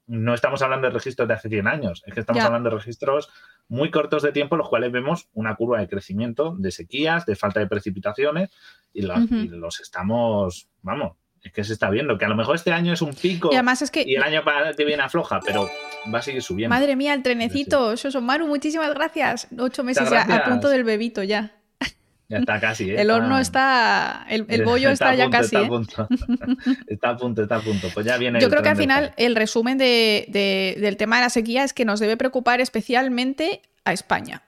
no 0.07 0.35
estamos 0.35 0.63
hablando 0.63 0.87
de 0.87 0.95
registros 0.95 1.29
de 1.29 1.35
hace 1.35 1.49
100 1.49 1.67
años, 1.67 2.03
es 2.07 2.15
que 2.15 2.21
estamos 2.21 2.43
hablando 2.43 2.71
de 2.71 2.77
registros 2.77 3.29
muy 3.69 3.91
cortos 3.91 4.23
de 4.23 4.33
tiempo, 4.33 4.57
los 4.57 4.69
cuales 4.69 4.93
vemos 4.93 5.29
una 5.33 5.55
curva 5.57 5.81
de 5.81 5.89
crecimiento 5.89 6.55
de 6.59 6.71
sequías, 6.71 7.27
de 7.27 7.37
falta 7.37 7.61
de 7.61 7.67
precipitaciones, 7.67 8.51
y 8.93 9.03
los, 9.03 9.81
estamos, 9.81 10.69
vamos, 10.83 11.17
es 11.43 11.53
que 11.53 11.65
se 11.65 11.73
está 11.73 11.91
viendo, 11.91 12.19
que 12.19 12.25
a 12.25 12.29
lo 12.29 12.37
mejor 12.37 12.55
este 12.55 12.73
año 12.73 12.93
es 12.93 13.03
un 13.03 13.15
pico 13.15 13.49
y, 13.51 13.57
además 13.57 13.83
es 13.83 13.91
que, 13.91 14.05
y 14.07 14.15
el 14.15 14.23
año 14.23 14.43
que 14.77 14.85
viene 14.85 15.03
afloja, 15.03 15.41
pero 15.45 15.69
va 16.13 16.19
a 16.19 16.23
seguir 16.23 16.43
subiendo. 16.43 16.75
Madre 16.75 16.97
mía, 16.97 17.15
el 17.15 17.23
trenecito, 17.23 17.97
Soso 17.97 18.21
Maru, 18.21 18.47
muchísimas 18.47 18.95
gracias. 18.95 19.49
Ocho 19.59 19.83
meses 19.83 20.09
ya, 20.09 20.23
a 20.23 20.45
punto 20.45 20.69
del 20.69 20.85
bebito 20.85 21.23
ya. 21.23 21.62
Ya 22.33 22.39
está 22.39 22.59
casi. 22.59 22.91
¿eh? 22.91 22.99
El 22.99 23.11
horno 23.11 23.39
está. 23.39 24.27
El, 24.31 24.45
bollo 24.65 24.89
está, 24.89 25.15
ya 25.15 25.29
casi. 25.29 25.55
Está, 25.55 25.59
a 25.59 25.65
¿eh? 25.65 25.69
punto. 25.69 26.09
está 26.87 27.11
a 27.11 27.17
punto, 27.19 27.43
está 27.43 27.57
a 27.57 27.61
punto. 27.61 27.89
Pues 27.93 28.07
ya 28.07 28.17
viene. 28.17 28.41
Yo 28.41 28.49
creo 28.49 28.63
que 28.63 28.71
al 28.71 28.77
final 28.77 29.13
el 29.19 29.37
resumen 29.37 29.77
del 29.77 30.97
tema 30.97 31.17
de 31.17 31.23
la 31.23 31.31
sequía 31.31 31.63
es 31.63 31.75
que 31.75 31.85
nos 31.85 32.01
debe 32.01 32.17
preocupar 32.17 32.63
especialmente 32.63 33.61
a 33.85 33.93
España. 33.93 34.43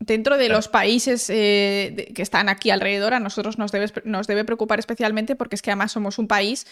Dentro 0.00 0.36
de 0.36 0.50
los 0.50 0.68
países 0.68 1.28
eh, 1.30 2.12
que 2.14 2.22
están 2.22 2.50
aquí 2.50 2.70
alrededor, 2.70 3.14
a 3.14 3.20
nosotros 3.20 3.58
nos 3.58 3.72
debe, 3.72 3.86
nos 4.04 4.26
debe 4.26 4.44
preocupar 4.44 4.78
especialmente 4.78 5.34
porque 5.34 5.56
es 5.56 5.62
que 5.62 5.70
además 5.70 5.92
somos 5.92 6.18
un 6.18 6.28
país 6.28 6.66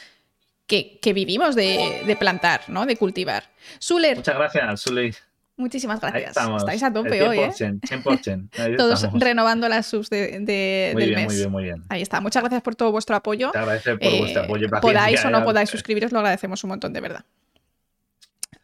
que, 0.66 1.12
vivimos 1.14 1.54
de, 1.54 2.16
plantar, 2.20 2.62
¿no? 2.68 2.84
De 2.84 2.96
cultivar. 2.96 3.44
Suler. 3.78 4.16
Muchas 4.16 4.36
gracias, 4.36 4.80
Suler. 4.80 5.14
Muchísimas 5.58 6.00
gracias. 6.00 6.36
Estáis 6.36 6.82
a 6.82 6.92
tope 6.92 7.22
hoy, 7.26 7.38
¿eh? 7.38 7.50
100%. 7.50 8.76
Todos 8.76 9.08
renovando 9.14 9.68
las 9.68 9.86
subs 9.86 10.10
de, 10.10 10.40
de, 10.40 10.90
muy 10.92 11.02
del 11.02 11.10
bien, 11.10 11.22
mes. 11.22 11.28
Muy 11.28 11.36
bien, 11.36 11.50
muy 11.50 11.64
bien. 11.64 11.84
Ahí 11.88 12.02
está. 12.02 12.20
Muchas 12.20 12.42
gracias 12.42 12.62
por 12.62 12.74
todo 12.74 12.92
vuestro 12.92 13.16
apoyo. 13.16 13.50
Te 13.52 13.58
agradezco 13.58 13.98
por 13.98 14.18
vuestro 14.18 14.42
apoyo. 14.42 14.68
Podáis 14.82 15.24
o 15.24 15.30
no 15.30 15.44
podáis 15.44 15.70
suscribiros, 15.70 16.12
lo 16.12 16.18
agradecemos 16.18 16.62
un 16.64 16.70
montón, 16.70 16.92
de 16.92 17.00
verdad. 17.00 17.24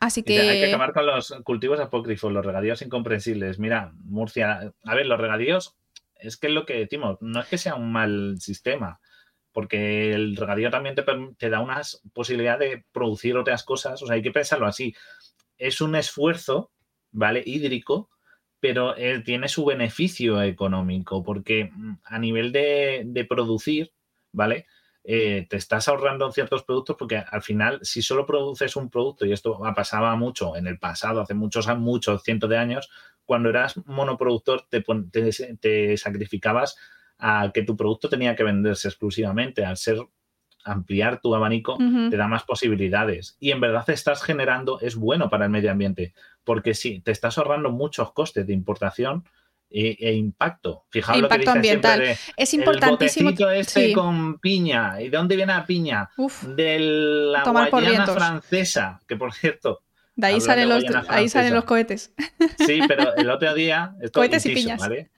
Así 0.00 0.22
que... 0.22 0.38
Hay 0.40 0.60
que 0.60 0.66
acabar 0.66 0.92
con 0.92 1.06
los 1.06 1.32
cultivos 1.44 1.80
apócrifos, 1.80 2.30
los 2.30 2.44
regadíos 2.44 2.82
incomprensibles. 2.82 3.58
Mira, 3.58 3.92
Murcia, 4.04 4.72
a 4.84 4.94
ver, 4.94 5.06
los 5.06 5.18
regadíos, 5.18 5.76
es 6.16 6.36
que 6.36 6.48
es 6.48 6.52
lo 6.52 6.66
que 6.66 6.74
decimos, 6.74 7.18
no 7.20 7.40
es 7.40 7.46
que 7.46 7.56
sea 7.56 7.76
un 7.76 7.90
mal 7.90 8.36
sistema, 8.38 9.00
porque 9.52 10.12
el 10.12 10.36
regadío 10.36 10.70
también 10.70 10.94
te, 10.94 11.04
te 11.38 11.48
da 11.48 11.60
una 11.60 11.80
posibilidad 12.12 12.58
de 12.58 12.84
producir 12.92 13.36
otras 13.36 13.62
cosas, 13.62 14.02
o 14.02 14.06
sea, 14.06 14.16
hay 14.16 14.22
que 14.22 14.32
pensarlo 14.32 14.66
así. 14.66 14.94
Es 15.56 15.80
un 15.80 15.94
esfuerzo 15.94 16.72
¿vale? 17.12 17.42
Hídrico, 17.44 18.10
pero 18.60 18.96
él 18.96 19.24
tiene 19.24 19.48
su 19.48 19.64
beneficio 19.64 20.42
económico, 20.42 21.22
porque 21.22 21.70
mm, 21.72 21.94
a 22.04 22.18
nivel 22.18 22.52
de, 22.52 23.26
producir, 23.28 23.92
¿vale? 24.32 24.66
Eh, 25.04 25.46
te 25.50 25.56
estás 25.56 25.88
ahorrando 25.88 26.30
ciertos 26.30 26.62
productos 26.62 26.94
porque 26.96 27.16
al 27.16 27.42
final, 27.42 27.80
si 27.82 28.02
solo 28.02 28.24
produces 28.24 28.76
un 28.76 28.88
producto, 28.88 29.26
y 29.26 29.32
esto 29.32 29.58
pasaba 29.74 30.14
mucho 30.16 30.56
en 30.56 30.68
el 30.68 30.78
pasado, 30.78 31.20
hace 31.20 31.34
muchos, 31.34 31.66
muchos 31.76 32.22
cientos 32.22 32.48
de 32.48 32.58
años, 32.58 32.88
cuando 33.24 33.48
eras 33.50 33.76
monoproductor 33.86 34.66
te, 34.68 34.84
te 35.60 35.96
sacrificabas 35.96 36.76
a 37.18 37.50
que 37.52 37.62
tu 37.62 37.76
producto 37.76 38.08
tenía 38.08 38.36
que 38.36 38.44
venderse 38.44 38.88
exclusivamente. 38.88 39.64
Al 39.64 39.76
ser 39.76 39.98
ampliar 40.64 41.20
tu 41.20 41.34
abanico 41.34 41.76
te 42.10 42.16
da 42.16 42.28
más 42.28 42.44
posibilidades. 42.44 43.36
Y 43.40 43.50
en 43.50 43.60
verdad 43.60 43.88
estás 43.90 44.22
generando, 44.22 44.80
es 44.80 44.96
bueno 44.96 45.28
para 45.30 45.44
el 45.44 45.50
medio 45.50 45.70
ambiente, 45.70 46.14
porque 46.44 46.74
sí, 46.74 47.00
te 47.00 47.12
estás 47.12 47.38
ahorrando 47.38 47.70
muchos 47.70 48.12
costes 48.12 48.46
de 48.46 48.52
importación 48.52 49.24
e, 49.70 49.96
e 49.98 50.12
impacto. 50.14 50.84
Fijaos 50.90 51.20
lo 51.20 51.28
que 51.28 51.48
ambiental. 51.48 52.02
es 52.36 52.54
importantísimo. 52.54 53.30
El 53.30 53.56
este 53.56 53.92
con 53.92 54.38
piña. 54.38 55.00
¿Y 55.00 55.08
de 55.08 55.16
dónde 55.16 55.36
viene 55.36 55.52
la 55.52 55.66
piña? 55.66 56.10
de 56.56 56.78
la 56.78 57.42
Guayana 57.44 58.06
francesa, 58.06 59.00
que 59.06 59.16
por 59.16 59.32
cierto. 59.32 59.82
De 60.14 60.26
ahí 60.26 60.40
salen, 60.40 60.68
los, 60.68 60.84
ahí 61.08 61.28
salen 61.28 61.54
los 61.54 61.64
cohetes. 61.64 62.12
Sí, 62.58 62.80
pero 62.86 63.16
el 63.16 63.30
otro 63.30 63.54
día. 63.54 63.94
cohetes 64.12 64.44
y 64.46 64.54
piñas. 64.54 64.78
¿vale? 64.78 65.10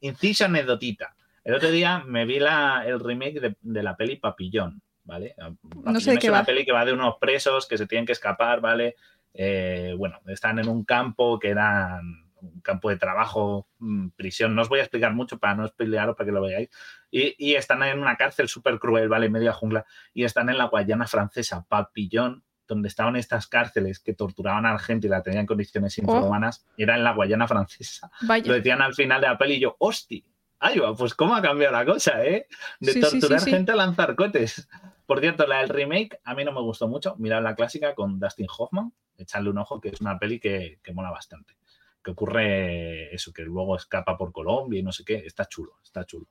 Inciso 0.00 0.46
anecdotita. 0.46 1.14
El 1.44 1.54
otro 1.54 1.70
día 1.70 2.02
me 2.06 2.24
vi 2.24 2.38
la, 2.38 2.84
el 2.86 3.00
remake 3.00 3.54
de, 3.60 3.82
la 3.82 3.96
peli 3.96 4.16
Papillón, 4.16 4.82
¿vale? 5.04 5.34
no 5.82 5.98
sé 5.98 6.10
de 6.10 6.18
qué 6.18 6.26
es 6.26 6.30
una 6.30 6.44
peli 6.44 6.66
que 6.66 6.72
va 6.72 6.84
de 6.84 6.92
unos 6.92 7.14
presos 7.18 7.66
que 7.66 7.78
se 7.78 7.86
tienen 7.86 8.04
que 8.04 8.12
escapar, 8.12 8.60
¿vale? 8.60 8.96
Eh, 9.40 9.94
bueno, 9.96 10.18
están 10.26 10.58
en 10.58 10.68
un 10.68 10.84
campo 10.84 11.38
que 11.38 11.50
era 11.50 12.00
un 12.40 12.60
campo 12.60 12.90
de 12.90 12.96
trabajo, 12.96 13.68
mm, 13.78 14.08
prisión. 14.16 14.52
No 14.52 14.62
os 14.62 14.68
voy 14.68 14.80
a 14.80 14.82
explicar 14.82 15.14
mucho 15.14 15.38
para 15.38 15.54
no 15.54 15.68
spoilearos 15.68 16.16
para 16.16 16.26
que 16.26 16.32
lo 16.32 16.42
veáis. 16.42 16.70
Y, 17.12 17.54
están 17.54 17.84
en 17.84 18.00
una 18.00 18.16
cárcel 18.16 18.48
súper 18.48 18.80
cruel, 18.80 19.08
¿vale? 19.08 19.30
Media 19.30 19.52
jungla. 19.52 19.86
Y 20.12 20.24
están 20.24 20.48
en 20.48 20.58
la 20.58 20.64
Guayana 20.64 21.06
francesa, 21.06 21.64
Papillón, 21.68 22.42
donde 22.66 22.88
estaban 22.88 23.14
estas 23.14 23.46
cárceles 23.46 24.00
que 24.00 24.12
torturaban 24.12 24.66
a 24.66 24.72
la 24.72 24.78
gente 24.80 25.06
y 25.06 25.10
la 25.10 25.22
tenían 25.22 25.42
en 25.42 25.46
condiciones 25.46 25.96
oh. 25.98 26.02
infrahumanas. 26.02 26.66
Era 26.76 26.96
en 26.96 27.04
la 27.04 27.12
Guayana 27.12 27.46
francesa. 27.46 28.10
Lo 28.44 28.54
decían 28.54 28.82
al 28.82 28.94
final 28.94 29.20
de 29.20 29.28
la 29.28 29.38
peli 29.38 29.54
y 29.54 29.60
yo, 29.60 29.76
hostia 29.78 30.24
Ay, 30.60 30.80
pues 30.96 31.14
cómo 31.14 31.36
ha 31.36 31.42
cambiado 31.42 31.72
la 31.72 31.84
cosa, 31.84 32.24
¿eh? 32.24 32.48
De 32.80 33.00
torturar 33.00 33.40
gente 33.40 33.70
a 33.70 33.76
lanzar 33.76 34.16
cohetes. 34.16 34.68
Por 35.08 35.20
cierto, 35.20 35.46
la 35.46 35.60
del 35.60 35.70
remake 35.70 36.20
a 36.22 36.34
mí 36.34 36.44
no 36.44 36.52
me 36.52 36.60
gustó 36.60 36.86
mucho. 36.86 37.16
Mirad 37.16 37.42
la 37.42 37.54
clásica 37.54 37.94
con 37.94 38.20
Dustin 38.20 38.46
Hoffman, 38.58 38.92
echarle 39.16 39.48
un 39.48 39.56
ojo, 39.56 39.80
que 39.80 39.88
es 39.88 40.02
una 40.02 40.18
peli 40.18 40.38
que, 40.38 40.80
mola 40.92 41.10
bastante. 41.10 41.56
Que 42.04 42.10
ocurre 42.10 43.14
eso, 43.14 43.32
que 43.32 43.42
luego 43.42 43.74
escapa 43.74 44.18
por 44.18 44.32
Colombia 44.32 44.80
y 44.80 44.82
no 44.82 44.92
sé 44.92 45.06
qué. 45.06 45.14
Está 45.14 45.46
chulo, 45.46 45.78
está 45.82 46.04
chulo. 46.04 46.26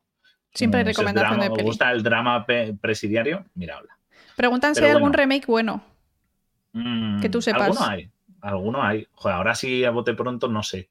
Siempre 0.54 0.82
hay 0.82 0.86
recomendación 0.86 1.40
de 1.40 1.50
peli. 1.50 1.62
¿Os 1.62 1.66
gusta 1.66 1.92
el 1.92 2.04
drama 2.04 2.46
presidiario? 2.80 3.46
Miradla. 3.56 3.98
Preguntan 4.36 4.76
si 4.76 4.84
hay 4.84 4.92
algún 4.92 5.12
remake 5.12 5.48
bueno. 5.48 5.84
Mm, 6.74 7.20
que 7.20 7.30
tú 7.30 7.42
sepas. 7.42 7.64
Alguno 7.64 7.84
hay. 7.84 8.12
Alguno 8.42 8.84
hay. 8.84 9.08
Joder, 9.14 9.38
ahora 9.38 9.56
sí 9.56 9.86
a 9.86 9.90
bote 9.90 10.14
pronto 10.14 10.50
no 10.50 10.62
sé. 10.62 10.88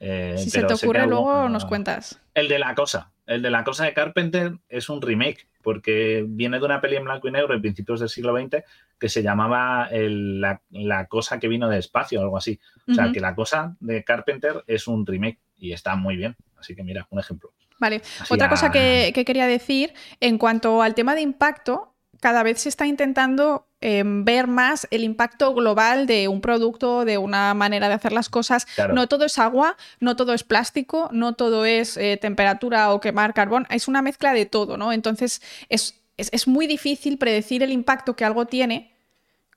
Eh, 0.00 0.36
si 0.38 0.50
se 0.50 0.62
te 0.62 0.74
ocurre 0.74 1.06
luego 1.06 1.48
nos 1.48 1.64
cuentas. 1.64 2.20
El 2.34 2.48
de 2.48 2.58
la 2.58 2.74
cosa. 2.74 3.12
El 3.26 3.42
de 3.42 3.50
la 3.50 3.64
cosa 3.64 3.84
de 3.84 3.92
Carpenter 3.92 4.58
es 4.68 4.88
un 4.88 5.02
remake, 5.02 5.48
porque 5.62 6.24
viene 6.26 6.58
de 6.58 6.64
una 6.64 6.80
peli 6.80 6.96
en 6.96 7.04
blanco 7.04 7.28
y 7.28 7.30
negro 7.30 7.52
de 7.52 7.60
principios 7.60 8.00
del 8.00 8.08
siglo 8.08 8.34
XX 8.36 8.64
que 8.98 9.08
se 9.08 9.22
llamaba 9.22 9.88
la, 9.90 11.06
cosa 11.08 11.38
que 11.38 11.48
vino 11.48 11.68
de 11.68 11.78
espacio 11.78 12.20
o 12.20 12.22
algo 12.22 12.38
así. 12.38 12.58
O 12.88 12.94
sea, 12.94 13.12
que 13.12 13.20
la 13.20 13.34
cosa 13.34 13.76
de 13.80 14.02
Carpenter 14.02 14.64
es 14.66 14.88
un 14.88 15.06
remake 15.06 15.38
y 15.56 15.72
está 15.72 15.94
muy 15.94 16.16
bien. 16.16 16.36
Así 16.58 16.74
que 16.74 16.82
mira, 16.82 17.06
un 17.10 17.20
ejemplo. 17.20 17.52
Vale. 17.78 18.02
Otra 18.28 18.48
cosa 18.48 18.70
que, 18.70 19.12
que 19.14 19.24
quería 19.24 19.46
decir, 19.46 19.94
en 20.20 20.38
cuanto 20.38 20.82
al 20.82 20.94
tema 20.94 21.14
de 21.14 21.20
impacto, 21.20 21.94
cada 22.20 22.42
vez 22.42 22.60
se 22.60 22.68
está 22.68 22.86
intentando 22.86 23.66
em, 23.80 24.24
ver 24.24 24.46
más 24.46 24.86
el 24.90 25.04
impacto 25.04 25.54
global 25.54 26.06
de 26.06 26.28
un 26.28 26.40
producto, 26.40 27.04
de 27.04 27.18
una 27.18 27.54
manera 27.54 27.88
de 27.88 27.94
hacer 27.94 28.12
las 28.12 28.28
cosas. 28.28 28.66
No 28.92 29.06
todo 29.06 29.24
es 29.24 29.38
agua, 29.38 29.76
no 30.00 30.16
todo 30.16 30.34
es 30.34 30.44
plástico, 30.44 31.08
no 31.12 31.34
todo 31.34 31.64
es 31.64 31.96
eh, 31.96 32.18
temperatura 32.20 32.92
o 32.92 33.00
quemar 33.00 33.34
carbón, 33.34 33.66
es 33.70 33.88
una 33.88 34.02
mezcla 34.02 34.32
de 34.32 34.46
todo, 34.46 34.76
¿no? 34.76 34.92
Entonces 34.92 35.42
es 35.68 36.48
muy 36.48 36.66
difícil 36.66 37.18
predecir 37.18 37.62
el 37.62 37.70
impacto 37.70 38.16
que 38.16 38.24
algo 38.24 38.46
tiene 38.46 38.97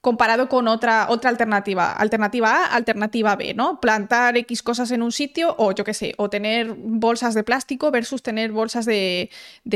comparado 0.02 0.50
con 0.50 0.68
otra, 0.68 1.06
otra 1.10 1.30
alternativa. 1.30 1.94
Alternativa 1.94 2.66
A, 2.66 2.76
alternativa 2.76 3.36
B, 3.36 3.54
¿no? 3.54 3.80
Plantar 3.80 4.36
X 4.36 4.64
cosas 4.64 4.90
en 4.92 5.04
un 5.04 5.12
sitio 5.12 5.56
o 5.60 5.72
yo 5.74 5.84
qué 5.84 5.94
sé, 5.94 6.14
o 6.18 6.30
tener 6.30 6.74
bolsas 6.76 7.36
de 7.36 7.44
plástico 7.44 7.92
versus 7.92 8.24
tener 8.24 8.52
bolsas 8.52 8.86
de, 8.86 9.30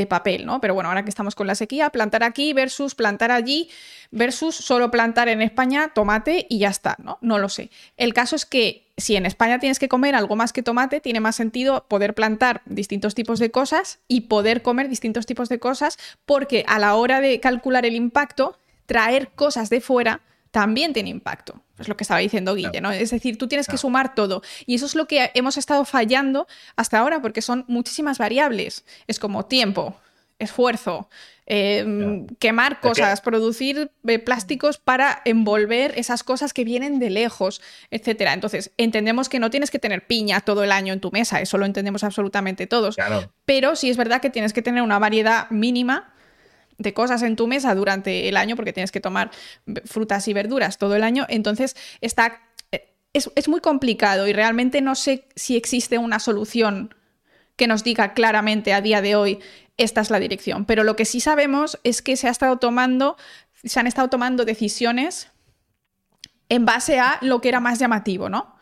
papel, 0.10 0.46
¿no? 0.46 0.60
Pero 0.60 0.74
bueno, 0.74 0.90
ahora 0.90 1.04
que 1.04 1.10
estamos 1.10 1.36
con 1.36 1.48
la 1.48 1.56
sequía, 1.56 1.92
plantar 1.92 2.24
aquí 2.24 2.54
versus 2.54 2.96
plantar 2.96 3.32
allí 3.32 3.70
versus 4.12 4.56
solo 4.56 4.92
plantar 4.92 5.30
en 5.30 5.42
España 5.42 5.92
tomate 5.94 6.48
y 6.50 6.60
ya 6.60 6.70
está, 6.70 6.96
¿no? 7.00 7.20
No 7.22 7.38
lo 7.38 7.50
sé. 7.50 7.70
El 7.98 8.14
caso 8.14 8.36
es 8.36 8.46
que 8.46 8.86
si 8.98 9.16
en 9.16 9.26
España 9.26 9.60
tienes 9.60 9.78
que 9.78 9.90
comer 9.90 10.16
algo 10.16 10.36
más 10.36 10.54
que 10.54 10.64
tomate, 10.64 11.02
tiene 11.02 11.20
más 11.20 11.36
sentido 11.36 11.86
poder 11.88 12.16
plantar 12.16 12.62
distintos 12.66 13.14
tipos 13.14 13.40
de 13.40 13.52
cosas 13.52 14.00
y 14.08 14.22
poder 14.22 14.62
comer 14.62 14.90
distintos 14.90 15.26
tipos 15.26 15.50
de 15.50 15.60
cosas 15.60 15.98
porque 16.26 16.64
a 16.68 16.80
la 16.80 16.96
hora 16.96 17.20
de 17.20 17.40
calcular 17.40 17.86
el 17.86 17.96
impacto 17.96 18.58
traer 18.86 19.30
cosas 19.30 19.70
de 19.70 19.82
fuera 19.82 20.22
también 20.52 20.94
tiene 20.94 21.10
impacto. 21.10 21.62
Es 21.78 21.90
lo 21.90 21.98
que 21.98 22.06
estaba 22.06 22.22
diciendo 22.22 22.56
Guille, 22.56 22.80
¿no? 22.80 22.90
Es 22.90 23.10
decir, 23.10 23.38
tú 23.38 23.50
tienes 23.50 23.68
que 23.68 23.78
sumar 23.78 24.16
todo. 24.16 24.42
Y 24.66 24.76
eso 24.76 24.86
es 24.86 24.96
lo 24.96 25.06
que 25.06 25.32
hemos 25.34 25.58
estado 25.58 25.84
fallando 25.84 26.48
hasta 26.78 27.00
ahora, 27.00 27.22
porque 27.22 27.42
son 27.42 27.66
muchísimas 27.68 28.18
variables. 28.18 28.86
Es 29.06 29.20
como 29.20 29.48
tiempo, 29.48 29.98
esfuerzo, 30.40 31.10
em, 31.46 32.28
quemar 32.40 32.80
cosas, 32.80 33.20
producir 33.20 33.92
eh, 34.08 34.20
plásticos 34.20 34.78
para 34.78 35.22
envolver 35.26 35.94
esas 35.98 36.24
cosas 36.24 36.54
que 36.54 36.64
vienen 36.64 37.00
de 37.00 37.10
lejos, 37.10 37.62
etcétera. 37.92 38.34
Entonces, 38.34 38.72
entendemos 38.78 39.28
que 39.28 39.40
no 39.40 39.50
tienes 39.50 39.72
que 39.72 39.80
tener 39.80 40.08
piña 40.08 40.40
todo 40.42 40.64
el 40.64 40.72
año 40.72 40.94
en 40.94 41.02
tu 41.02 41.12
mesa, 41.12 41.42
eso 41.42 41.58
lo 41.58 41.66
entendemos 41.66 42.04
absolutamente 42.06 42.66
todos. 42.66 42.96
Pero 43.46 43.76
sí 43.76 43.90
es 43.90 43.98
verdad 43.98 44.22
que 44.22 44.30
tienes 44.30 44.54
que 44.54 44.62
tener 44.62 44.82
una 44.82 45.00
variedad 45.00 45.50
mínima 45.50 46.14
de 46.78 46.94
cosas 46.94 47.22
en 47.22 47.36
tu 47.36 47.48
mesa 47.48 47.74
durante 47.76 48.28
el 48.28 48.38
año, 48.38 48.56
porque 48.56 48.74
tienes 48.74 48.92
que 48.92 49.02
tomar 49.02 49.32
frutas 49.86 50.28
y 50.28 50.34
verduras 50.34 50.78
todo 50.78 50.96
el 50.96 51.04
año, 51.04 51.26
entonces 51.30 51.76
está, 52.02 52.42
eh, 52.72 52.94
es, 53.14 53.48
muy 53.48 53.62
complicado 53.62 54.28
y 54.28 54.34
realmente 54.34 54.82
no 54.82 54.96
sé 54.96 55.28
si 55.36 55.56
existe 55.56 55.98
una 55.98 56.20
solución 56.20 56.94
que 57.56 57.68
nos 57.68 57.84
diga 57.84 58.14
claramente 58.14 58.74
a 58.74 58.82
día 58.82 59.02
de 59.02 59.16
hoy 59.16 59.40
esta 59.78 60.02
es 60.02 60.10
la 60.10 60.20
dirección. 60.20 60.66
Pero 60.66 60.84
lo 60.84 60.96
que 60.96 61.06
sí 61.06 61.20
sabemos 61.20 61.80
es 61.84 62.02
que 62.02 62.18
se 62.18 62.28
ha 62.28 62.32
estado 62.32 62.58
tomando, 62.58 63.18
se 63.64 63.80
han 63.80 63.88
estado 63.88 64.10
tomando 64.10 64.46
decisiones 64.46 65.32
en 66.50 66.66
base 66.66 67.00
a 67.00 67.18
lo 67.22 67.42
que 67.42 67.50
era 67.50 67.60
más 67.60 67.80
llamativo, 67.80 68.30
¿no? 68.30 68.56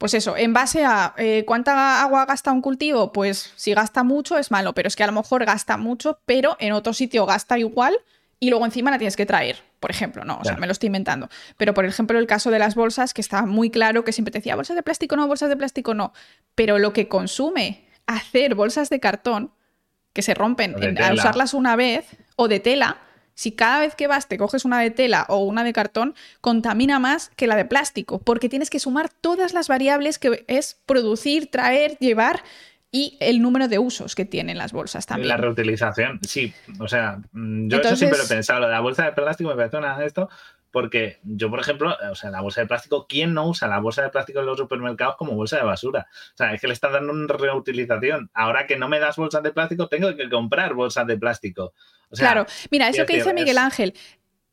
Pues 0.00 0.14
eso, 0.14 0.34
en 0.34 0.54
base 0.54 0.82
a 0.82 1.12
eh, 1.18 1.44
cuánta 1.46 2.00
agua 2.00 2.24
gasta 2.24 2.50
un 2.52 2.62
cultivo, 2.62 3.12
pues 3.12 3.52
si 3.56 3.74
gasta 3.74 4.02
mucho 4.02 4.38
es 4.38 4.50
malo, 4.50 4.72
pero 4.72 4.88
es 4.88 4.96
que 4.96 5.04
a 5.04 5.06
lo 5.06 5.12
mejor 5.12 5.44
gasta 5.44 5.76
mucho, 5.76 6.20
pero 6.24 6.56
en 6.58 6.72
otro 6.72 6.94
sitio 6.94 7.26
gasta 7.26 7.58
igual 7.58 7.94
y 8.38 8.48
luego 8.48 8.64
encima 8.64 8.90
la 8.90 8.96
tienes 8.96 9.14
que 9.14 9.26
traer, 9.26 9.58
por 9.78 9.90
ejemplo, 9.90 10.24
no, 10.24 10.38
o 10.40 10.44
sea, 10.44 10.56
me 10.56 10.66
lo 10.66 10.72
estoy 10.72 10.86
inventando. 10.86 11.28
Pero 11.58 11.74
por 11.74 11.84
ejemplo, 11.84 12.18
el 12.18 12.26
caso 12.26 12.50
de 12.50 12.58
las 12.58 12.76
bolsas, 12.76 13.12
que 13.12 13.20
estaba 13.20 13.46
muy 13.46 13.68
claro 13.68 14.02
que 14.02 14.12
siempre 14.12 14.32
te 14.32 14.38
decía 14.38 14.56
bolsas 14.56 14.74
de 14.74 14.82
plástico 14.82 15.16
no, 15.16 15.28
bolsas 15.28 15.50
de 15.50 15.56
plástico 15.58 15.92
no, 15.92 16.14
pero 16.54 16.78
lo 16.78 16.94
que 16.94 17.06
consume 17.06 17.84
hacer 18.06 18.54
bolsas 18.54 18.88
de 18.88 19.00
cartón 19.00 19.52
que 20.14 20.22
se 20.22 20.32
rompen 20.32 20.76
al 20.98 21.12
usarlas 21.12 21.52
una 21.52 21.76
vez 21.76 22.06
o 22.36 22.48
de 22.48 22.58
tela, 22.58 22.96
si 23.40 23.52
cada 23.52 23.80
vez 23.80 23.94
que 23.94 24.06
vas 24.06 24.28
te 24.28 24.36
coges 24.36 24.66
una 24.66 24.78
de 24.80 24.90
tela 24.90 25.24
o 25.30 25.38
una 25.38 25.64
de 25.64 25.72
cartón, 25.72 26.14
contamina 26.42 26.98
más 26.98 27.30
que 27.36 27.46
la 27.46 27.56
de 27.56 27.64
plástico, 27.64 28.18
porque 28.18 28.50
tienes 28.50 28.68
que 28.68 28.78
sumar 28.78 29.08
todas 29.08 29.54
las 29.54 29.66
variables 29.66 30.18
que 30.18 30.44
es 30.46 30.78
producir, 30.84 31.50
traer, 31.50 31.96
llevar 32.00 32.42
y 32.92 33.16
el 33.18 33.40
número 33.40 33.66
de 33.66 33.78
usos 33.78 34.14
que 34.14 34.26
tienen 34.26 34.58
las 34.58 34.74
bolsas 34.74 35.06
también. 35.06 35.28
La 35.28 35.38
reutilización, 35.38 36.20
sí. 36.20 36.52
O 36.80 36.86
sea, 36.86 37.18
mm, 37.32 37.68
yo 37.68 37.80
eso 37.80 37.96
siempre 37.96 38.18
lo 38.18 38.26
he 38.26 38.28
pensado. 38.28 38.60
Lo 38.60 38.66
de 38.66 38.72
la 38.72 38.80
bolsa 38.80 39.06
de 39.06 39.12
plástico 39.12 39.48
me 39.48 39.56
parece 39.56 39.78
una 39.78 39.96
de 39.96 40.04
esto, 40.04 40.28
porque 40.70 41.18
yo, 41.24 41.50
por 41.50 41.60
ejemplo, 41.60 41.96
o 42.10 42.14
sea, 42.14 42.30
la 42.30 42.40
bolsa 42.40 42.60
de 42.60 42.66
plástico, 42.66 43.06
¿quién 43.08 43.34
no 43.34 43.48
usa 43.48 43.68
la 43.68 43.80
bolsa 43.80 44.02
de 44.02 44.10
plástico 44.10 44.40
en 44.40 44.46
los 44.46 44.58
supermercados 44.58 45.16
como 45.16 45.34
bolsa 45.34 45.56
de 45.56 45.64
basura? 45.64 46.06
O 46.34 46.36
sea, 46.36 46.54
es 46.54 46.60
que 46.60 46.68
le 46.68 46.72
está 46.72 46.90
dando 46.90 47.12
una 47.12 47.32
reutilización. 47.32 48.30
Ahora 48.34 48.66
que 48.66 48.76
no 48.76 48.88
me 48.88 49.00
das 49.00 49.16
bolsas 49.16 49.42
de 49.42 49.52
plástico, 49.52 49.88
tengo 49.88 50.14
que 50.16 50.28
comprar 50.28 50.74
bolsas 50.74 51.06
de 51.06 51.16
plástico. 51.16 51.72
claro, 52.10 52.46
mira, 52.70 52.88
eso 52.88 53.04
que 53.06 53.16
dice 53.16 53.34
Miguel 53.34 53.58
Ángel, 53.58 53.94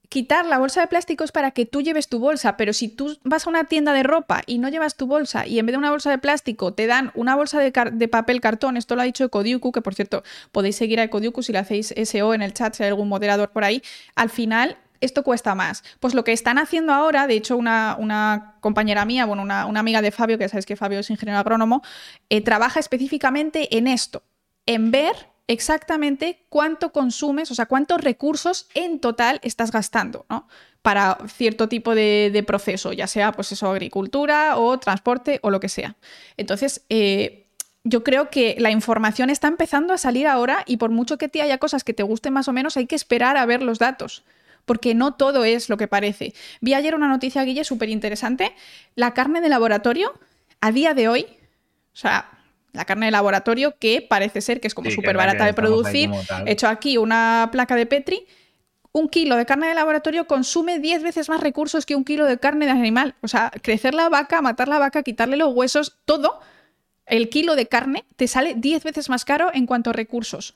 quitar 0.09 0.45
la 0.45 0.57
bolsa 0.57 0.81
de 0.81 0.87
plástico 0.87 1.23
es 1.23 1.31
para 1.31 1.51
que 1.51 1.65
tú 1.65 1.81
lleves 1.81 2.07
tu 2.07 2.19
bolsa, 2.19 2.57
pero 2.57 2.73
si 2.73 2.87
tú 2.87 3.17
vas 3.23 3.45
a 3.45 3.49
una 3.49 3.65
tienda 3.65 3.93
de 3.93 4.03
ropa 4.03 4.41
y 4.45 4.59
no 4.59 4.69
llevas 4.69 4.95
tu 4.95 5.07
bolsa 5.07 5.45
y 5.45 5.59
en 5.59 5.65
vez 5.65 5.73
de 5.73 5.77
una 5.77 5.91
bolsa 5.91 6.09
de 6.09 6.17
plástico 6.17 6.73
te 6.73 6.87
dan 6.87 7.11
una 7.13 7.35
bolsa 7.35 7.59
de, 7.59 8.07
papel 8.07 8.41
cartón, 8.41 8.77
esto 8.77 8.95
lo 8.95 9.01
ha 9.01 9.05
dicho 9.05 9.25
Ecodiuku, 9.25 9.71
que 9.71 9.81
por 9.81 9.95
cierto 9.95 10.23
podéis 10.51 10.77
seguir 10.77 10.99
a 10.99 11.03
Ecodiuku 11.03 11.43
si 11.43 11.51
le 11.51 11.59
hacéis 11.59 11.93
SEO 12.03 12.33
en 12.33 12.41
el 12.41 12.53
chat, 12.53 12.73
si 12.73 12.83
hay 12.83 12.89
algún 12.89 13.09
moderador 13.09 13.49
por 13.49 13.63
ahí, 13.63 13.83
al 14.15 14.29
final 14.29 14.77
esto 15.01 15.23
cuesta 15.23 15.55
más. 15.55 15.83
Pues 15.99 16.13
lo 16.13 16.23
que 16.23 16.33
están 16.33 16.57
haciendo 16.57 16.93
ahora, 16.93 17.27
de 17.27 17.35
hecho, 17.35 17.57
una, 17.57 18.55
compañera 18.59 19.05
mía, 19.05 19.25
bueno, 19.25 19.43
una, 19.43 19.61
amiga 19.63 20.01
de 20.01 20.11
Fabio, 20.11 20.37
que 20.37 20.49
sabéis 20.49 20.65
que 20.65 20.75
Fabio 20.75 20.99
es 20.99 21.09
ingeniero 21.09 21.39
agrónomo, 21.39 21.81
eh, 22.29 22.41
trabaja 22.41 22.79
específicamente 22.79 23.77
en 23.77 23.87
esto, 23.87 24.23
en 24.65 24.91
ver 24.91 25.15
exactamente 25.47 26.45
cuánto 26.49 26.91
consumes, 26.91 27.49
o 27.51 27.55
sea, 27.55 27.65
cuántos 27.65 28.01
recursos 28.01 28.67
en 28.73 28.99
total 28.99 29.39
estás 29.43 29.71
gastando, 29.71 30.25
¿no? 30.29 30.47
Para 30.81 31.17
cierto 31.27 31.67
tipo 31.67 31.95
de, 31.95 32.43
proceso, 32.45 32.93
ya 32.93 33.07
sea, 33.07 33.31
pues 33.31 33.51
eso, 33.51 33.69
agricultura 33.69 34.57
o 34.57 34.77
transporte 34.77 35.39
o 35.41 35.49
lo 35.49 35.59
que 35.59 35.69
sea. 35.69 35.95
Entonces, 36.37 36.85
eh, 36.89 37.47
yo 37.83 38.03
creo 38.03 38.29
que 38.29 38.55
la 38.59 38.71
información 38.71 39.29
está 39.29 39.47
empezando 39.47 39.93
a 39.93 39.97
salir 39.97 40.27
ahora 40.27 40.63
y 40.65 40.77
por 40.77 40.91
mucho 40.91 41.17
que 41.17 41.29
te 41.29 41.41
haya 41.41 41.57
cosas 41.57 41.83
que 41.83 41.93
te 41.93 42.03
gusten 42.03 42.33
más 42.33 42.47
o 42.47 42.53
menos, 42.53 42.77
hay 42.77 42.85
que 42.85 42.95
esperar 42.95 43.37
a 43.37 43.45
ver 43.45 43.63
los 43.63 43.79
datos 43.79 44.23
porque 44.67 44.93
no 44.93 45.13
todo 45.13 45.45
es 45.45 45.69
lo 45.69 45.77
que 45.77 45.87
parece. 45.87 46.33
Vi 46.59 46.73
ayer 46.73 46.93
una 46.93 47.07
noticia, 47.07 47.41
Guille, 47.43 47.63
súper 47.63 47.89
interesante. 47.89 48.53
La 48.95 49.13
carne 49.13 49.39
de 49.39 49.47
laboratorio, 49.47 50.13
a 50.59 50.73
día 50.73 50.93
de 50.93 51.07
hoy, 51.07 51.25
o 51.93 51.95
sea, 51.95 52.29
la 52.73 52.83
carne 52.83 53.05
de 53.05 53.13
laboratorio, 53.13 53.75
que 53.79 54.01
parece 54.01 54.41
ser 54.41 54.59
que 54.59 54.67
es 54.67 54.75
como 54.75 54.91
súper 54.91 55.15
barata 55.15 55.45
de 55.45 55.53
producir. 55.53 56.11
He 56.45 56.51
hecho 56.51 56.67
aquí 56.67 56.97
una 56.97 57.49
placa 57.51 57.75
de 57.75 57.85
Petri. 57.85 58.27
Un 58.91 59.07
kilo 59.07 59.37
de 59.37 59.45
carne 59.45 59.67
de 59.67 59.73
laboratorio 59.73 60.27
consume 60.27 60.79
10 60.79 61.01
veces 61.01 61.29
más 61.29 61.39
recursos 61.39 61.85
que 61.85 61.95
un 61.95 62.03
kilo 62.03 62.25
de 62.25 62.37
carne 62.37 62.65
de 62.65 62.71
animal. 62.71 63.15
O 63.21 63.29
sea, 63.29 63.51
crecer 63.61 63.93
la 63.93 64.09
vaca, 64.09 64.41
matar 64.41 64.67
la 64.67 64.79
vaca, 64.79 65.01
quitarle 65.01 65.37
los 65.37 65.53
huesos, 65.53 65.97
todo, 66.03 66.41
el 67.05 67.29
kilo 67.29 67.55
de 67.55 67.67
carne 67.67 68.03
te 68.17 68.27
sale 68.27 68.53
10 68.55 68.83
veces 68.83 69.07
más 69.07 69.23
caro 69.23 69.49
en 69.53 69.65
cuanto 69.65 69.91
a 69.91 69.93
recursos. 69.93 70.55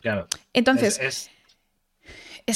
Claro. 0.00 0.28
Entonces, 0.52 1.00
es, 1.00 1.30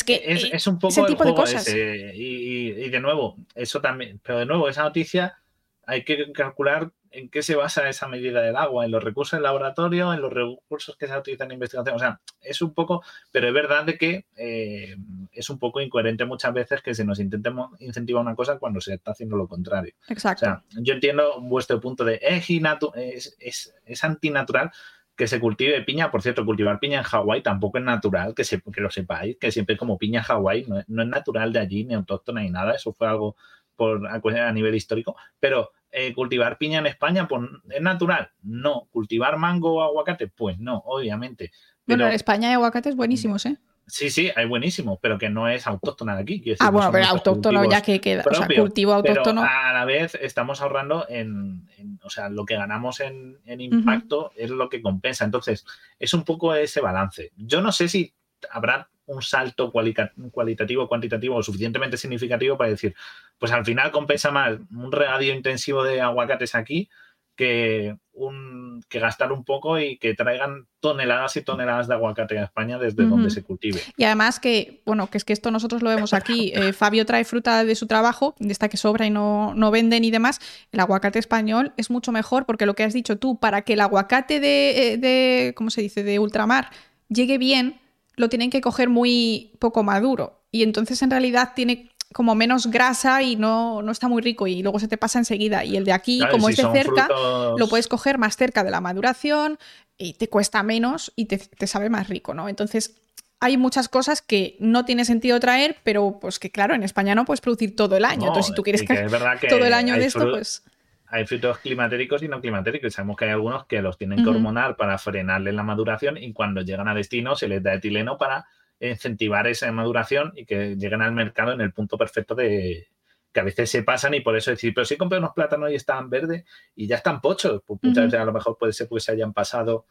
que 0.04 0.22
es, 0.26 0.66
un 0.66 0.78
poco 0.78 0.92
ese 0.92 1.04
tipo 1.04 1.24
de 1.24 1.34
cosas. 1.34 1.66
y, 1.68 2.88
de 2.88 3.00
nuevo, 3.00 3.36
eso 3.54 3.80
también, 3.80 4.20
pero 4.22 4.38
de 4.38 4.46
nuevo, 4.46 4.68
esa 4.68 4.82
noticia 4.82 5.38
hay 5.86 6.04
que 6.04 6.30
calcular 6.32 6.92
en 7.10 7.30
qué 7.30 7.42
se 7.42 7.56
basa 7.56 7.88
esa 7.88 8.08
medida 8.08 8.42
del 8.42 8.56
agua, 8.56 8.84
en 8.84 8.90
los 8.90 9.02
recursos 9.02 9.36
del 9.36 9.44
laboratorio, 9.44 10.12
en 10.12 10.20
los 10.20 10.32
recursos 10.32 10.96
que 10.96 11.06
se 11.06 11.16
utilizan 11.16 11.48
en 11.48 11.54
investigación. 11.54 11.96
O 11.96 11.98
sea, 11.98 12.20
es 12.42 12.60
un 12.60 12.74
poco, 12.74 13.02
pero 13.32 13.48
es 13.48 13.54
verdad 13.54 13.84
de 13.84 13.96
que 13.96 14.26
eh, 14.36 14.96
es 15.32 15.50
un 15.50 15.58
poco 15.58 15.80
incoherente 15.80 16.24
muchas 16.24 16.52
veces 16.52 16.82
que 16.82 16.94
se 16.94 17.04
nos 17.04 17.18
intente 17.20 17.50
incentivar 17.80 18.22
una 18.22 18.34
cosa 18.34 18.58
cuando 18.58 18.80
se 18.80 18.94
está 18.94 19.12
haciendo 19.12 19.36
lo 19.36 19.48
contrario. 19.48 19.94
Exacto. 20.08 20.44
O 20.44 20.48
sea, 20.48 20.64
yo 20.82 20.94
entiendo 20.94 21.40
vuestro 21.40 21.80
punto 21.80 22.04
de 22.04 22.20
es, 22.20 23.36
es, 23.38 23.74
es, 23.84 24.04
antinatural 24.04 24.70
que 25.18 25.26
se 25.26 25.40
cultive 25.40 25.82
piña. 25.82 26.12
Por 26.12 26.22
cierto, 26.22 26.46
cultivar 26.46 26.78
piña 26.78 26.98
en 26.98 27.04
Hawái 27.04 27.42
tampoco 27.42 27.78
es 27.78 27.84
natural, 27.84 28.34
que, 28.36 28.44
se, 28.44 28.62
que 28.62 28.80
lo 28.80 28.88
sepáis, 28.88 29.36
que 29.36 29.50
siempre 29.50 29.76
como 29.76 29.98
piña 29.98 30.22
Hawái, 30.22 30.66
no, 30.68 30.80
no 30.86 31.02
es 31.02 31.08
natural 31.08 31.52
de 31.52 31.58
allí, 31.58 31.84
ni 31.84 31.94
autóctona 31.94 32.40
ni 32.40 32.50
nada. 32.50 32.74
Eso 32.76 32.92
fue 32.92 33.08
algo 33.08 33.34
por, 33.74 34.06
a 34.06 34.52
nivel 34.52 34.76
histórico. 34.76 35.16
Pero 35.40 35.72
eh, 35.90 36.14
cultivar 36.14 36.56
piña 36.56 36.78
en 36.78 36.86
España, 36.86 37.26
pues 37.26 37.42
es 37.68 37.82
natural. 37.82 38.30
No. 38.42 38.86
Cultivar 38.92 39.38
mango 39.38 39.74
o 39.74 39.82
aguacate, 39.82 40.28
pues 40.28 40.60
no, 40.60 40.78
obviamente. 40.86 41.50
bueno, 41.84 42.06
en 42.06 42.12
España 42.12 42.48
hay 42.48 42.54
aguacates 42.54 42.94
buenísimos, 42.94 43.44
¿eh? 43.44 43.58
Sí, 43.88 44.10
sí, 44.10 44.30
hay 44.36 44.46
buenísimos, 44.46 44.98
pero 45.00 45.18
que 45.18 45.30
no 45.30 45.48
es 45.48 45.66
autóctona 45.66 46.14
de 46.14 46.22
aquí. 46.22 46.42
ah, 46.60 46.70
bueno, 46.70 46.92
pero 46.92 47.06
autóctono 47.06 47.68
ya 47.68 47.80
que 47.80 48.00
queda. 48.00 48.22
o 48.30 48.34
sea, 48.34 48.46
cultivo 48.46 48.92
autóctono. 48.92 49.42
a 49.42 49.72
la 49.72 49.84
vez 49.84 50.14
estamos 50.20 50.60
ahorrando 50.60 51.06
en, 51.08 51.66
o 52.02 52.10
sea, 52.10 52.28
lo 52.28 52.44
que 52.44 52.56
ganamos 52.56 53.00
en, 53.00 53.38
impacto 53.46 54.32
es 54.36 54.50
lo 54.50 54.68
que 54.68 54.82
compensa. 54.82 55.24
Entonces, 55.24 55.64
es 55.98 56.12
un 56.12 56.24
poco 56.24 56.54
ese 56.54 56.80
balance. 56.80 57.32
Yo 57.36 57.62
no 57.62 57.72
sé 57.72 57.88
si 57.88 58.14
habrá 58.50 58.88
un 59.06 59.22
salto 59.22 59.72
cualitativo, 59.72 60.86
cuantitativo 60.86 61.42
suficientemente 61.42 61.96
significativo 61.96 62.58
para 62.58 62.70
decir, 62.70 62.94
pues 63.38 63.52
al 63.52 63.64
final 63.64 63.90
compensa 63.90 64.30
más 64.30 64.58
un 64.70 64.92
regadío 64.92 65.34
intensivo 65.34 65.82
de 65.82 66.02
aguacates 66.02 66.54
aquí 66.54 66.90
que, 67.38 67.96
un, 68.14 68.82
que 68.88 68.98
gastar 68.98 69.30
un 69.30 69.44
poco 69.44 69.78
y 69.78 69.96
que 69.96 70.12
traigan 70.14 70.66
toneladas 70.80 71.36
y 71.36 71.42
toneladas 71.42 71.86
de 71.86 71.94
aguacate 71.94 72.36
a 72.36 72.42
España 72.42 72.78
desde 72.78 73.06
donde 73.06 73.30
se 73.30 73.44
cultive. 73.44 73.80
Y 73.96 74.02
además 74.02 74.40
que, 74.40 74.82
bueno, 74.84 75.08
que 75.08 75.18
es 75.18 75.24
que 75.24 75.32
esto 75.32 75.52
nosotros 75.52 75.82
lo 75.82 75.90
vemos 75.90 76.12
aquí, 76.14 76.52
eh, 76.52 76.72
Fabio 76.72 77.06
trae 77.06 77.24
fruta 77.24 77.64
de 77.64 77.76
su 77.76 77.86
trabajo, 77.86 78.34
de 78.40 78.50
esta 78.50 78.68
que 78.68 78.76
sobra 78.76 79.06
y 79.06 79.10
no, 79.10 79.54
no 79.54 79.70
venden 79.70 80.02
y 80.02 80.10
demás, 80.10 80.40
el 80.72 80.80
aguacate 80.80 81.20
español 81.20 81.72
es 81.76 81.90
mucho 81.90 82.10
mejor 82.10 82.44
porque 82.44 82.66
lo 82.66 82.74
que 82.74 82.82
has 82.82 82.92
dicho 82.92 83.18
tú, 83.18 83.38
para 83.38 83.62
que 83.62 83.74
el 83.74 83.80
aguacate 83.80 84.40
de, 84.40 84.94
eh, 84.94 84.96
de 84.98 85.54
¿cómo 85.54 85.70
se 85.70 85.80
dice?, 85.80 86.02
de 86.02 86.18
ultramar 86.18 86.70
llegue 87.08 87.38
bien, 87.38 87.80
lo 88.16 88.28
tienen 88.28 88.50
que 88.50 88.60
coger 88.60 88.88
muy 88.88 89.52
poco 89.60 89.84
maduro. 89.84 90.42
Y 90.50 90.64
entonces 90.64 91.00
en 91.02 91.10
realidad 91.10 91.52
tiene 91.54 91.90
como 92.12 92.34
menos 92.34 92.68
grasa 92.68 93.22
y 93.22 93.36
no, 93.36 93.82
no 93.82 93.92
está 93.92 94.08
muy 94.08 94.22
rico 94.22 94.46
y 94.46 94.62
luego 94.62 94.78
se 94.78 94.88
te 94.88 94.96
pasa 94.96 95.18
enseguida. 95.18 95.64
Y 95.64 95.76
el 95.76 95.84
de 95.84 95.92
aquí, 95.92 96.20
como 96.30 96.48
es 96.48 96.56
de 96.56 96.70
cerca, 96.72 97.08
lo 97.56 97.68
puedes 97.68 97.88
coger 97.88 98.18
más 98.18 98.36
cerca 98.36 98.64
de 98.64 98.70
la 98.70 98.80
maduración 98.80 99.58
y 99.96 100.14
te 100.14 100.28
cuesta 100.28 100.62
menos 100.62 101.12
y 101.16 101.26
te, 101.26 101.66
sabe 101.66 101.90
más 101.90 102.08
rico, 102.08 102.34
¿no? 102.34 102.48
Entonces 102.48 103.00
hay 103.40 103.56
muchas 103.56 103.88
cosas 103.88 104.22
que 104.22 104.56
no 104.58 104.84
tiene 104.84 105.04
sentido 105.04 105.38
traer, 105.38 105.76
pero 105.84 106.18
pues 106.20 106.38
que 106.38 106.50
claro, 106.50 106.74
en 106.74 106.82
España 106.82 107.14
no 107.14 107.24
puedes 107.24 107.40
producir 107.40 107.76
todo 107.76 107.96
el 107.96 108.04
año. 108.04 108.28
Entonces 108.28 108.46
si 108.46 108.54
tú 108.54 108.62
quieres 108.62 108.82
que, 109.40 109.48
todo 109.48 109.64
el 109.64 109.74
año 109.74 109.94
de 109.94 110.06
esto, 110.06 110.30
pues 110.30 110.64
hay 111.10 111.26
frutos 111.26 111.58
climatéricos 111.58 112.22
y 112.22 112.28
no 112.28 112.40
climatéricos. 112.40 112.94
Sabemos 112.94 113.16
que 113.16 113.26
hay 113.26 113.30
algunos 113.32 113.66
que 113.66 113.80
los 113.82 113.96
tienen 113.96 114.22
que 114.22 114.30
hormonar 114.30 114.76
para 114.76 114.98
frenarle 114.98 115.52
la 115.52 115.62
maduración 115.62 116.16
y 116.16 116.32
cuando 116.32 116.62
llegan 116.62 116.88
a 116.88 116.94
destino 116.94 117.36
se 117.36 117.48
les 117.48 117.62
da 117.62 117.74
etileno 117.74 118.18
para 118.18 118.46
incentivar 118.80 119.46
esa 119.46 119.70
maduración 119.72 120.32
y 120.36 120.44
que 120.44 120.76
lleguen 120.76 121.02
al 121.02 121.12
mercado 121.12 121.52
en 121.52 121.60
el 121.60 121.72
punto 121.72 121.98
perfecto 121.98 122.34
de 122.34 122.88
que 123.32 123.40
a 123.40 123.44
veces 123.44 123.70
se 123.70 123.82
pasan 123.82 124.14
y 124.14 124.20
por 124.20 124.36
eso 124.36 124.50
decir, 124.50 124.72
pero 124.74 124.84
si 124.84 124.96
compré 124.96 125.18
unos 125.18 125.32
plátanos 125.34 125.70
y 125.70 125.74
están 125.74 126.08
verdes 126.08 126.44
y 126.74 126.86
ya 126.86 126.96
están 126.96 127.20
pochos, 127.20 127.62
pues 127.66 127.80
muchas 127.82 128.04
veces 128.04 128.20
a 128.20 128.24
lo 128.24 128.32
mejor 128.32 128.56
puede 128.58 128.72
ser 128.72 128.88
porque 128.88 129.02
se 129.02 129.12
hayan 129.12 129.32
pasado 129.32 129.86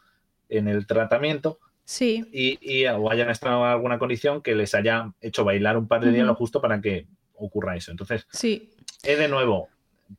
en 0.50 0.68
el 0.68 0.88
tratamiento. 0.88 1.60
Sí. 1.84 2.26
Y, 2.32 2.86
o 2.86 3.12
hayan 3.12 3.30
estado 3.30 3.64
en 3.64 3.72
alguna 3.72 4.00
condición 4.00 4.42
que 4.42 4.56
les 4.56 4.76
haya 4.76 5.14
hecho 5.22 5.46
bailar 5.46 5.78
un 5.78 5.88
par 5.88 6.04
de 6.04 6.12
días 6.12 6.26
lo 6.26 6.36
justo 6.36 6.62
para 6.62 6.82
que 6.82 7.08
ocurra 7.36 7.76
eso. 7.78 7.92
Entonces, 7.92 8.28
sí. 8.32 8.74
es 9.04 9.18
de 9.18 9.28
nuevo, 9.28 9.70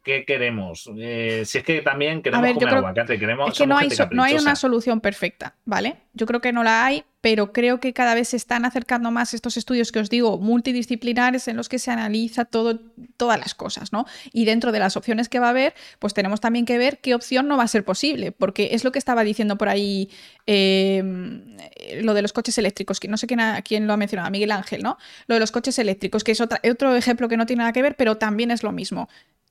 ¿qué 0.03 0.25
queremos? 0.25 0.91
Eh, 0.99 1.43
si 1.45 1.59
es 1.59 1.65
que 1.65 1.83
también 1.83 2.23
queremos 2.23 2.55
comer 2.55 2.75
aguacate, 2.75 3.19
queremos. 3.19 3.53
Es 3.53 3.59
que 3.59 3.67
no 3.67 3.77
hay, 3.77 3.89
no 4.11 4.23
hay 4.23 4.35
una 4.35 4.57
solución 4.57 5.01
perfecta, 5.01 5.55
¿vale? 5.65 5.97
Yo 6.15 6.27
creo 6.27 6.41
que 6.41 6.53
no 6.53 6.65
la 6.65 6.85
hay. 6.85 7.05
pero 7.21 7.53
creo 7.53 7.81
que 7.81 7.93
cada 7.93 8.15
vez 8.15 8.29
se 8.29 8.37
están 8.37 8.65
acercando 8.65 9.11
más 9.11 9.35
estos 9.35 9.57
estudios 9.57 9.91
que 9.91 9.99
os 9.99 10.09
digo, 10.09 10.39
multidisciplinares, 10.39 11.49
en 11.49 11.57
los 11.57 11.69
que 11.69 11.81
se 11.81 11.91
analiza 11.91 12.45
todo, 12.45 12.81
todas 13.17 13.41
las 13.41 13.55
cosas, 13.57 13.93
¿no? 13.93 14.07
Y 14.33 14.45
dentro 14.45 14.71
de 14.71 14.79
las 14.79 14.97
opciones 14.97 15.29
que 15.29 15.41
va 15.41 15.49
a 15.49 15.51
haber, 15.51 15.75
pues 15.99 16.15
tenemos 16.15 16.41
también 16.41 16.65
que 16.65 16.79
ver 16.79 17.01
qué 17.01 17.17
opción 17.17 17.49
no 17.49 17.57
va 17.57 17.65
a 17.65 17.69
ser 17.69 17.85
posible, 17.85 18.31
porque 18.31 18.69
es 18.73 18.85
lo 18.85 18.93
que 18.93 19.01
estaba 19.01 19.25
diciendo 19.25 19.59
por 19.59 19.69
ahí 19.69 20.11
em, 20.47 21.57
lo 22.03 22.15
de 22.15 22.23
los 22.23 22.33
coches 22.33 22.57
eléctricos, 22.57 23.01
que 23.01 23.09
no 23.09 23.17
sé 23.17 23.27
quién, 23.27 23.41
quién, 23.65 23.87
lo 23.89 23.95
ha 23.95 23.97
mencionado, 23.97 24.31
Miguel 24.31 24.53
Ángel, 24.53 24.83
¿no? 24.83 24.97
Lo 25.27 25.35
de 25.35 25.41
los 25.41 25.51
coches 25.51 25.77
eléctricos, 25.81 26.23
que 26.23 26.33
es 26.33 26.41
otro 26.41 26.95
ejemplo 26.95 27.29
que 27.29 27.37
no 27.37 27.47
tiene 27.47 27.63
nada 27.63 27.73
que 27.73 27.83
ver, 27.83 27.97
pero 27.97 28.17
también 28.17 28.53
es 28.53 28.63
lo 28.63 28.71
mismo 28.71 29.09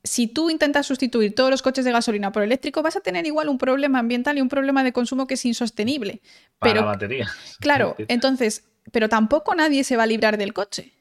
si 0.08 0.28
tú 0.28 0.50
intentas 0.50 0.88
sustituir 0.88 1.36
todos 1.36 1.52
los 1.52 1.62
coches 1.62 1.86
de 1.86 1.92
gasolina 1.92 2.32
por 2.32 2.44
eléctrico, 2.44 2.82
vas 2.82 2.96
a 2.96 3.02
tener 3.02 3.26
igual 3.26 3.50
un 3.50 3.58
problema 3.58 4.00
ambiental 4.00 4.38
y 4.38 4.42
un 4.42 4.50
problema 4.50 4.84
de 4.84 4.94
consumo 4.94 5.28
que 5.28 5.36
es 5.36 5.46
insostenible. 5.46 6.22
Para 6.60 6.76
la 6.76 6.86
batería. 6.86 7.30
Claro, 7.60 7.96
entonces, 8.08 8.64
pero 8.92 9.10
tampoco 9.10 9.54
nadie 9.54 9.84
se 9.84 9.98
va 9.98 10.04
a 10.04 10.08
librar 10.08 10.38
del 10.38 10.54
coche. 10.54 10.94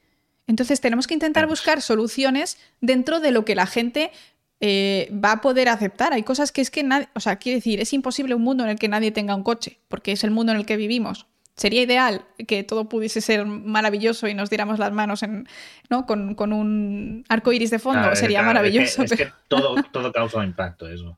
Entonces 0.45 0.79
tenemos 0.79 1.07
que 1.07 1.13
intentar 1.13 1.47
buscar 1.47 1.81
soluciones 1.81 2.57
dentro 2.79 3.19
de 3.19 3.31
lo 3.31 3.43
que 3.43 3.55
la 3.55 3.65
gente 3.65 4.11
eh, 4.59 5.11
va 5.11 5.33
a 5.33 5.41
poder 5.41 5.69
aceptar. 5.69 6.13
Hay 6.13 6.23
cosas 6.23 6.51
que 6.51 6.61
es 6.61 6.71
que 6.71 6.83
nadie, 6.83 7.09
o 7.15 7.19
sea, 7.19 7.37
quiere 7.37 7.57
decir, 7.57 7.79
es 7.79 7.91
imposible 7.93 8.35
un 8.35 8.43
mundo 8.43 8.63
en 8.63 8.69
el 8.69 8.79
que 8.79 8.87
nadie 8.87 9.11
tenga 9.11 9.35
un 9.35 9.43
coche, 9.43 9.79
porque 9.87 10.13
es 10.13 10.23
el 10.23 10.31
mundo 10.31 10.51
en 10.51 10.59
el 10.59 10.65
que 10.65 10.77
vivimos 10.77 11.27
sería 11.57 11.81
ideal 11.81 12.25
que 12.47 12.63
todo 12.63 12.87
pudiese 12.87 13.19
ser 13.19 13.45
maravilloso 13.45 14.27
y 14.27 14.35
nos 14.35 14.49
diéramos 14.49 14.77
las 14.77 14.93
manos 14.93 15.23
en, 15.23 15.47
¿no? 15.89 16.05
con, 16.05 16.53
un 16.53 17.25
arco 17.27 17.51
iris 17.51 17.71
de 17.71 17.79
fondo. 17.79 18.15
sería 18.15 18.43
maravilloso. 18.43 19.03
Es 19.03 19.13
que, 19.13 19.29
todo, 19.47 19.75
todo 19.91 20.11
causa 20.11 20.45
impacto 20.45 20.87
eso. 20.87 21.17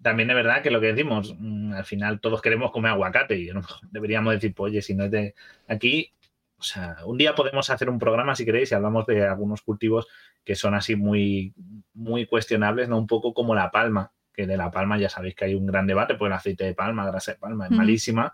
También 0.00 0.30
es 0.30 0.36
verdad 0.36 0.62
que 0.62 0.70
lo 0.70 0.80
que 0.80 0.92
decimos, 0.92 1.34
mm, 1.36 1.74
al 1.74 1.84
final 1.84 2.20
todos 2.20 2.40
queremos 2.40 2.70
comer 2.70 2.92
aguacate 2.92 3.36
y 3.36 3.50
deberíamos 3.90 4.32
decir, 4.32 4.54
pues 4.54 4.70
oye, 4.70 4.80
si 4.80 4.94
no 4.94 5.04
es 5.04 5.10
de 5.10 5.34
aquí, 5.68 6.12
o 6.56 6.62
sea, 6.62 6.98
un 7.04 7.18
día 7.18 7.34
podemos 7.34 7.68
hacer 7.68 7.90
un 7.90 7.98
programa, 7.98 8.36
si 8.36 8.44
queréis, 8.44 8.70
y 8.70 8.74
hablamos 8.74 9.06
de 9.06 9.26
algunos 9.26 9.60
cultivos 9.60 10.06
que 10.44 10.54
son 10.54 10.74
así 10.74 10.94
muy, 10.94 11.52
muy 11.94 12.26
cuestionables, 12.26 12.88
¿no? 12.88 12.96
Un 12.96 13.06
poco 13.06 13.34
como 13.34 13.54
la 13.54 13.70
palma, 13.70 14.12
que 14.32 14.46
de 14.46 14.56
la 14.56 14.70
palma 14.70 14.98
ya 14.98 15.08
sabéis 15.08 15.34
que 15.34 15.46
hay 15.46 15.54
un 15.54 15.66
gran 15.66 15.86
debate, 15.86 16.14
pues 16.14 16.28
el 16.28 16.34
aceite 16.34 16.64
de 16.64 16.74
palma, 16.74 17.06
grasa 17.06 17.32
de 17.32 17.38
palma, 17.38 17.66
es 17.66 17.72
malísima 17.72 18.32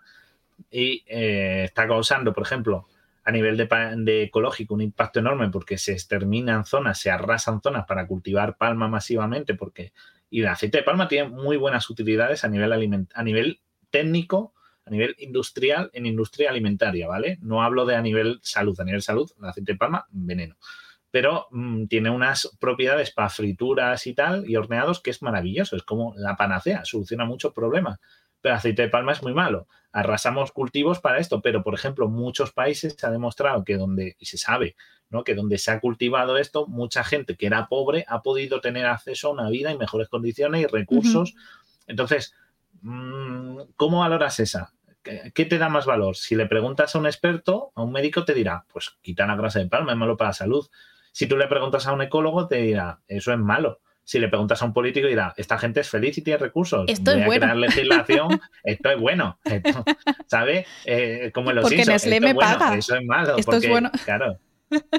y 0.69 1.03
eh, 1.07 1.65
está 1.65 1.87
causando, 1.87 2.33
por 2.33 2.43
ejemplo, 2.43 2.87
a 3.23 3.31
nivel 3.31 3.57
de, 3.57 4.23
ecológico 4.23 4.73
un 4.73 4.81
impacto 4.81 5.19
enorme 5.19 5.49
porque 5.49 5.77
se 5.77 5.91
exterminan 5.91 6.65
zonas, 6.65 6.99
se 6.99 7.11
arrasan 7.11 7.61
zonas 7.61 7.85
para 7.85 8.07
cultivar 8.07 8.55
palma 8.55 8.87
masivamente 8.87 9.53
porque 9.53 9.91
y 10.29 10.41
el 10.41 10.47
aceite 10.47 10.77
de 10.77 10.83
palma 10.83 11.07
tiene 11.07 11.29
muy 11.29 11.57
buenas 11.57 11.89
utilidades 11.89 12.43
a 12.43 12.47
nivel 12.47 12.71
a 13.13 13.23
nivel 13.23 13.59
técnico, 13.89 14.53
a 14.85 14.89
nivel 14.89 15.15
industrial, 15.19 15.89
en 15.93 16.05
industria 16.05 16.49
alimentaria, 16.49 17.07
¿vale? 17.07 17.37
No 17.41 17.63
hablo 17.63 17.85
de 17.85 17.95
a 17.95 18.01
nivel 18.01 18.39
salud, 18.41 18.79
a 18.79 18.83
nivel 18.83 19.01
salud, 19.01 19.29
el 19.37 19.45
aceite 19.45 19.73
de 19.73 19.77
palma, 19.77 20.05
veneno. 20.09 20.55
Pero 21.11 21.47
mm, 21.51 21.87
tiene 21.87 22.09
unas 22.09 22.55
propiedades 22.59 23.11
para 23.11 23.29
frituras 23.29 24.07
y 24.07 24.13
tal, 24.13 24.49
y 24.49 24.55
horneados, 24.55 25.01
que 25.01 25.09
es 25.09 25.21
maravilloso, 25.21 25.75
es 25.75 25.83
como 25.83 26.13
la 26.15 26.35
panacea, 26.35 26.85
soluciona 26.85 27.25
muchos 27.25 27.53
problemas 27.53 27.99
pero 28.41 28.53
el 28.53 28.57
aceite 28.57 28.83
de 28.83 28.89
palma 28.89 29.11
es 29.11 29.23
muy 29.23 29.33
malo. 29.33 29.67
Arrasamos 29.91 30.51
cultivos 30.51 30.99
para 30.99 31.19
esto, 31.19 31.41
pero 31.41 31.63
por 31.63 31.73
ejemplo, 31.73 32.07
muchos 32.07 32.51
países 32.51 32.95
se 32.97 33.07
ha 33.07 33.11
demostrado 33.11 33.63
que 33.63 33.77
donde, 33.77 34.15
y 34.19 34.25
se 34.25 34.37
sabe, 34.37 34.75
¿no? 35.09 35.23
que 35.23 35.35
donde 35.35 35.57
se 35.57 35.71
ha 35.71 35.79
cultivado 35.79 36.37
esto, 36.37 36.67
mucha 36.67 37.03
gente 37.03 37.35
que 37.35 37.47
era 37.47 37.67
pobre 37.67 38.05
ha 38.07 38.21
podido 38.21 38.61
tener 38.61 38.85
acceso 38.85 39.29
a 39.29 39.31
una 39.31 39.49
vida 39.49 39.71
y 39.71 39.77
mejores 39.77 40.09
condiciones 40.09 40.61
y 40.61 40.67
recursos. 40.67 41.35
Entonces, 41.87 42.35
mm, 42.81 43.59
¿cómo 43.75 43.99
valoras 43.99 44.39
esa? 44.39 44.73
¿Qué 45.33 45.45
te 45.45 45.57
da 45.57 45.69
más 45.69 45.85
valor? 45.85 46.17
Si 46.17 46.35
le 46.35 46.47
preguntas 46.47 46.93
a 46.93 46.99
un 46.99 47.05
experto, 47.05 47.71
a 47.75 47.81
un 47.81 47.93
médico, 47.93 48.25
te 48.25 48.33
dirá, 48.33 48.65
pues 48.71 48.97
quita 49.01 49.25
la 49.25 49.37
grasa 49.37 49.59
de 49.59 49.67
palma, 49.67 49.93
es 49.93 49.97
malo 49.97 50.17
para 50.17 50.31
la 50.31 50.33
salud. 50.33 50.67
Si 51.13 51.27
tú 51.27 51.37
le 51.37 51.47
preguntas 51.47 51.87
a 51.87 51.93
un 51.93 52.01
ecólogo, 52.01 52.47
te 52.47 52.57
dirá, 52.57 52.99
eso 53.07 53.31
es 53.31 53.39
malo 53.39 53.79
si 54.07 54.19
le 54.19 54.29
preguntas 54.29 54.61
a 54.61 54.65
un 54.65 54.71
político 54.71 55.05
dirá, 55.05 55.33
esta 55.35 55.57
gente 55.57 55.81
es 55.81 55.89
feliz 55.89 56.17
y 56.17 56.21
tiene 56.21 56.37
recursos. 56.37 56.85
Esto 56.87 57.11
es 57.11 57.25
bueno. 57.25 57.53
legislación, 57.55 58.39
esto 58.63 58.91
es 58.91 59.01
bueno. 59.01 59.37
¿Sabes? 60.27 60.65
Eh, 60.85 61.29
como 61.33 61.49
en 61.49 61.57
los 61.57 61.63
Porque 61.63 61.83
Nestlé 61.83 62.21
me 62.21 62.33
paga. 62.33 62.77
Eso 62.77 62.95
es 62.95 63.05
malo. 63.05 63.35
Esto 63.35 63.57
es 63.57 63.67
bueno. 63.67 63.91
Claro. 64.05 64.39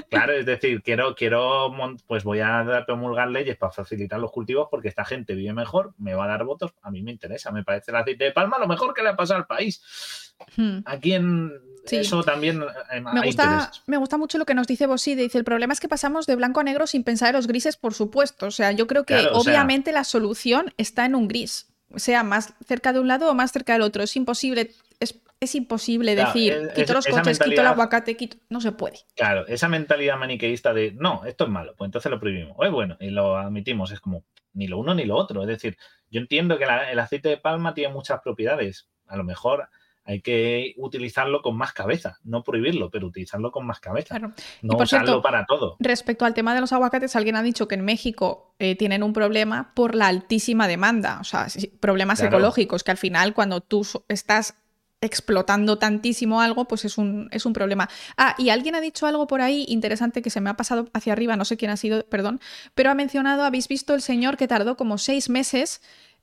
Claro, 0.09 0.33
es 0.33 0.45
decir, 0.45 0.83
quiero, 0.83 1.15
quiero, 1.15 1.73
pues 2.05 2.23
voy 2.23 2.39
a 2.39 2.83
promulgar 2.85 3.29
leyes 3.29 3.57
para 3.57 3.71
facilitar 3.71 4.19
los 4.19 4.31
cultivos 4.31 4.67
porque 4.69 4.89
esta 4.89 5.05
gente 5.05 5.33
vive 5.33 5.53
mejor, 5.53 5.95
me 5.97 6.13
va 6.13 6.25
a 6.25 6.27
dar 6.27 6.43
votos, 6.43 6.73
a 6.81 6.91
mí 6.91 7.01
me 7.01 7.11
interesa, 7.11 7.51
me 7.51 7.63
parece 7.63 7.91
el 7.91 7.97
aceite 7.97 8.25
de 8.25 8.31
palma 8.31 8.57
lo 8.59 8.67
mejor 8.67 8.93
que 8.93 9.01
le 9.01 9.09
ha 9.09 9.15
pasado 9.15 9.39
al 9.39 9.47
país. 9.47 10.28
Hmm. 10.55 10.79
Aquí 10.85 11.13
en, 11.13 11.51
eso 11.91 12.23
también 12.23 12.63
eh, 12.91 13.01
me 13.01 13.21
gusta, 13.21 13.71
me 13.87 13.97
gusta 13.97 14.17
mucho 14.17 14.37
lo 14.37 14.45
que 14.45 14.53
nos 14.53 14.67
dice 14.67 14.87
Boside. 14.87 15.23
Dice, 15.23 15.37
el 15.37 15.43
problema 15.43 15.73
es 15.73 15.79
que 15.79 15.87
pasamos 15.87 16.25
de 16.25 16.35
blanco 16.35 16.59
a 16.59 16.63
negro 16.63 16.87
sin 16.87 17.03
pensar 17.03 17.29
en 17.29 17.35
los 17.35 17.47
grises, 17.47 17.77
por 17.77 17.93
supuesto. 17.93 18.47
O 18.47 18.51
sea, 18.51 18.71
yo 18.71 18.87
creo 18.87 19.05
que 19.05 19.27
obviamente 19.31 19.91
la 19.91 20.03
solución 20.03 20.73
está 20.77 21.05
en 21.05 21.15
un 21.15 21.27
gris. 21.27 21.67
Sea 21.95 22.23
más 22.23 22.53
cerca 22.67 22.93
de 22.93 22.99
un 22.99 23.07
lado 23.07 23.31
o 23.31 23.33
más 23.33 23.51
cerca 23.51 23.73
del 23.73 23.81
otro. 23.81 24.03
Es 24.03 24.15
imposible, 24.15 24.71
es, 24.99 25.55
imposible 25.55 26.15
decir, 26.15 26.69
quito 26.75 26.93
los 26.93 27.07
coches, 27.07 27.39
quito 27.39 27.61
el 27.61 27.67
aguacate, 27.67 28.15
quito... 28.15 28.37
No 28.49 28.61
se 28.61 28.71
puede. 28.73 28.99
Claro, 29.15 29.47
esa 29.47 29.67
mentalidad 29.67 30.17
maniqueísta 30.17 30.73
de, 30.73 30.91
no, 30.91 31.25
esto 31.25 31.45
es 31.45 31.49
malo, 31.49 31.73
pues 31.75 31.87
entonces 31.87 32.11
lo 32.11 32.19
prohibimos. 32.19 32.57
Es 32.61 32.71
bueno, 32.71 32.95
y 32.99 33.09
lo 33.09 33.37
admitimos. 33.37 33.91
Es 33.91 34.01
como, 34.01 34.23
ni 34.53 34.67
lo 34.67 34.77
uno 34.77 34.93
ni 34.93 35.05
lo 35.05 35.15
otro. 35.15 35.41
Es 35.41 35.47
decir, 35.47 35.77
yo 36.11 36.21
entiendo 36.21 36.59
que 36.59 36.65
el 36.65 36.99
aceite 36.99 37.29
de 37.29 37.37
palma 37.37 37.73
tiene 37.73 37.91
muchas 37.91 38.21
propiedades. 38.21 38.87
A 39.07 39.17
lo 39.17 39.23
mejor 39.23 39.67
hay 40.09 40.21
que 40.21 40.73
utilizarlo 40.77 41.43
con 41.43 41.55
más 41.55 41.71
cabeza, 41.71 42.17
no 42.23 42.43
prohibirlo, 42.43 42.89
pero 42.89 43.05
utilizarlo 43.05 43.51
con 43.51 43.67
más 43.67 43.79
cabeza. 43.79 44.17
No 44.63 44.75
usarlo 44.75 45.21
para 45.21 45.45
todo. 45.45 45.75
Respecto 45.79 46.25
al 46.25 46.33
tema 46.33 46.55
de 46.55 46.61
los 46.61 46.73
aguacates, 46.73 47.15
alguien 47.15 47.35
ha 47.35 47.43
dicho 47.43 47.67
que 47.67 47.75
en 47.75 47.85
México 47.85 48.55
eh, 48.57 48.75
tienen 48.75 49.03
un 49.03 49.13
problema 49.13 49.71
por 49.75 49.93
la 49.93 50.07
altísima 50.07 50.67
demanda, 50.67 51.19
o 51.21 51.23
sea, 51.23 51.45
problemas 51.79 52.23
ecológicos, 52.23 52.83
que 52.83 52.89
al 52.89 52.97
final 52.97 53.35
cuando 53.35 53.61
tú 53.61 53.85
estás 54.07 54.55
explotando 55.01 55.77
tantísimo 55.77 56.41
algo, 56.41 56.65
pues 56.65 56.85
es 56.85 56.97
un, 56.97 57.29
es 57.31 57.45
un 57.45 57.53
problema. 57.53 57.87
Ah, 58.17 58.33
y 58.39 58.49
alguien 58.49 58.73
ha 58.73 58.81
dicho 58.81 59.05
algo 59.05 59.27
por 59.27 59.41
ahí 59.41 59.63
interesante 59.67 60.23
que 60.23 60.31
se 60.31 60.41
me 60.41 60.49
ha 60.49 60.55
pasado 60.55 60.89
hacia 60.93 61.13
arriba, 61.13 61.35
no 61.35 61.45
sé 61.45 61.55
quién 61.55 61.69
ha 61.69 61.77
sido, 61.77 62.03
perdón, 62.07 62.41
pero 62.73 62.89
ha 62.89 62.95
mencionado, 62.95 63.43
habéis 63.43 63.67
visto 63.67 63.93
el 63.93 64.01
señor 64.01 64.37
que 64.37 64.47
tardó 64.47 64.75
como 64.75 64.97
seis 64.97 65.29
meses 65.29 65.81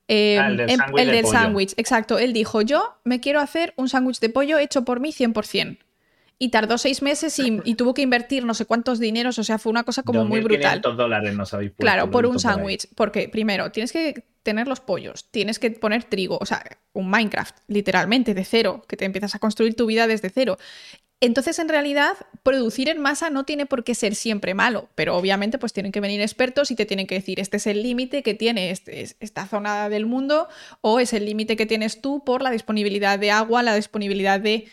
eh, 0.09 0.39
ah, 0.39 0.49
el 0.49 1.11
del 1.11 1.27
sándwich, 1.27 1.75
exacto. 1.77 2.19
Él 2.19 2.33
dijo, 2.33 2.63
yo 2.63 2.97
me 3.05 3.21
quiero 3.21 3.41
hacer 3.41 3.75
un 3.77 3.89
sándwich 3.89 4.21
de 4.21 4.29
pollo 4.29 4.59
hecho 4.59 4.85
por 4.85 5.01
mí 5.01 5.13
100%. 5.13 5.79
Y 6.39 6.51
tardó 6.51 6.77
seis 6.77 7.01
meses 7.01 7.39
y, 7.39 7.75
tuvo 7.77 7.95
que 7.95 8.03
invertir 8.03 8.45
no 8.45 8.53
sé 8.53 8.67
cuántos 8.67 9.01
dineros, 9.01 9.39
o 9.39 9.45
sea, 9.45 9.57
fue 9.59 9.71
una 9.71 9.85
cosa 9.85 10.03
como 10.03 10.27
muy 10.27 10.41
brutal. 10.41 10.83
dólares 10.83 11.35
nos 11.35 11.55
habéis 11.55 11.71
puesto, 11.71 11.83
Claro, 11.83 12.11
por 12.11 12.27
un 12.27 12.39
sándwich. 12.39 12.89
Porque 12.95 13.31
primero, 13.31 13.73
tienes 13.73 13.91
que 13.91 14.23
tener 14.43 14.69
los 14.69 14.81
pollos, 14.81 15.31
tienes 15.31 15.59
que 15.59 15.71
poner 15.71 16.05
trigo, 16.05 16.37
o 16.39 16.45
sea, 16.45 16.63
un 16.93 17.09
Minecraft, 17.09 17.57
literalmente, 17.69 18.35
de 18.35 18.45
cero, 18.45 18.85
que 18.87 18.99
te 18.99 19.07
empiezas 19.07 19.35
a 19.35 19.39
construir 19.39 19.75
tu 19.77 19.87
vida 19.87 20.07
desde 20.07 20.29
cero. 20.29 20.59
Entonces, 21.21 21.59
en 21.59 21.71
realidad, 21.71 22.15
producir 22.43 22.91
en 22.91 23.01
masa 23.01 23.31
no 23.31 23.45
tiene 23.45 23.65
por 23.65 23.85
qué 23.85 23.95
ser 23.95 24.15
siempre 24.15 24.53
malo, 24.53 24.91
pero 24.95 25.17
obviamente 25.17 25.59
pues 25.59 25.73
tienen 25.73 25.91
que 25.91 26.01
venir 26.01 26.21
expertos 26.21 26.71
y 26.71 26.77
te 26.77 26.85
tienen 26.85 27.07
que 27.07 27.15
decir, 27.15 27.41
este 27.41 27.57
es 27.57 27.67
el 27.67 27.83
límite 27.83 28.23
que 28.23 28.35
tiene 28.35 28.71
este, 28.71 29.17
esta 29.21 29.47
zona 29.47 29.89
del 29.89 30.05
mundo 30.05 30.47
o 30.83 31.01
es 31.01 31.15
el 31.15 31.25
límite 31.25 31.57
que 31.57 31.65
tienes 31.65 32.03
tú 32.03 32.23
por 32.23 32.43
la 32.43 32.51
disponibilidad 32.51 33.19
de 33.19 33.31
agua, 33.31 33.63
la 33.63 33.75
disponibilidad 33.75 34.41
de 34.41 34.69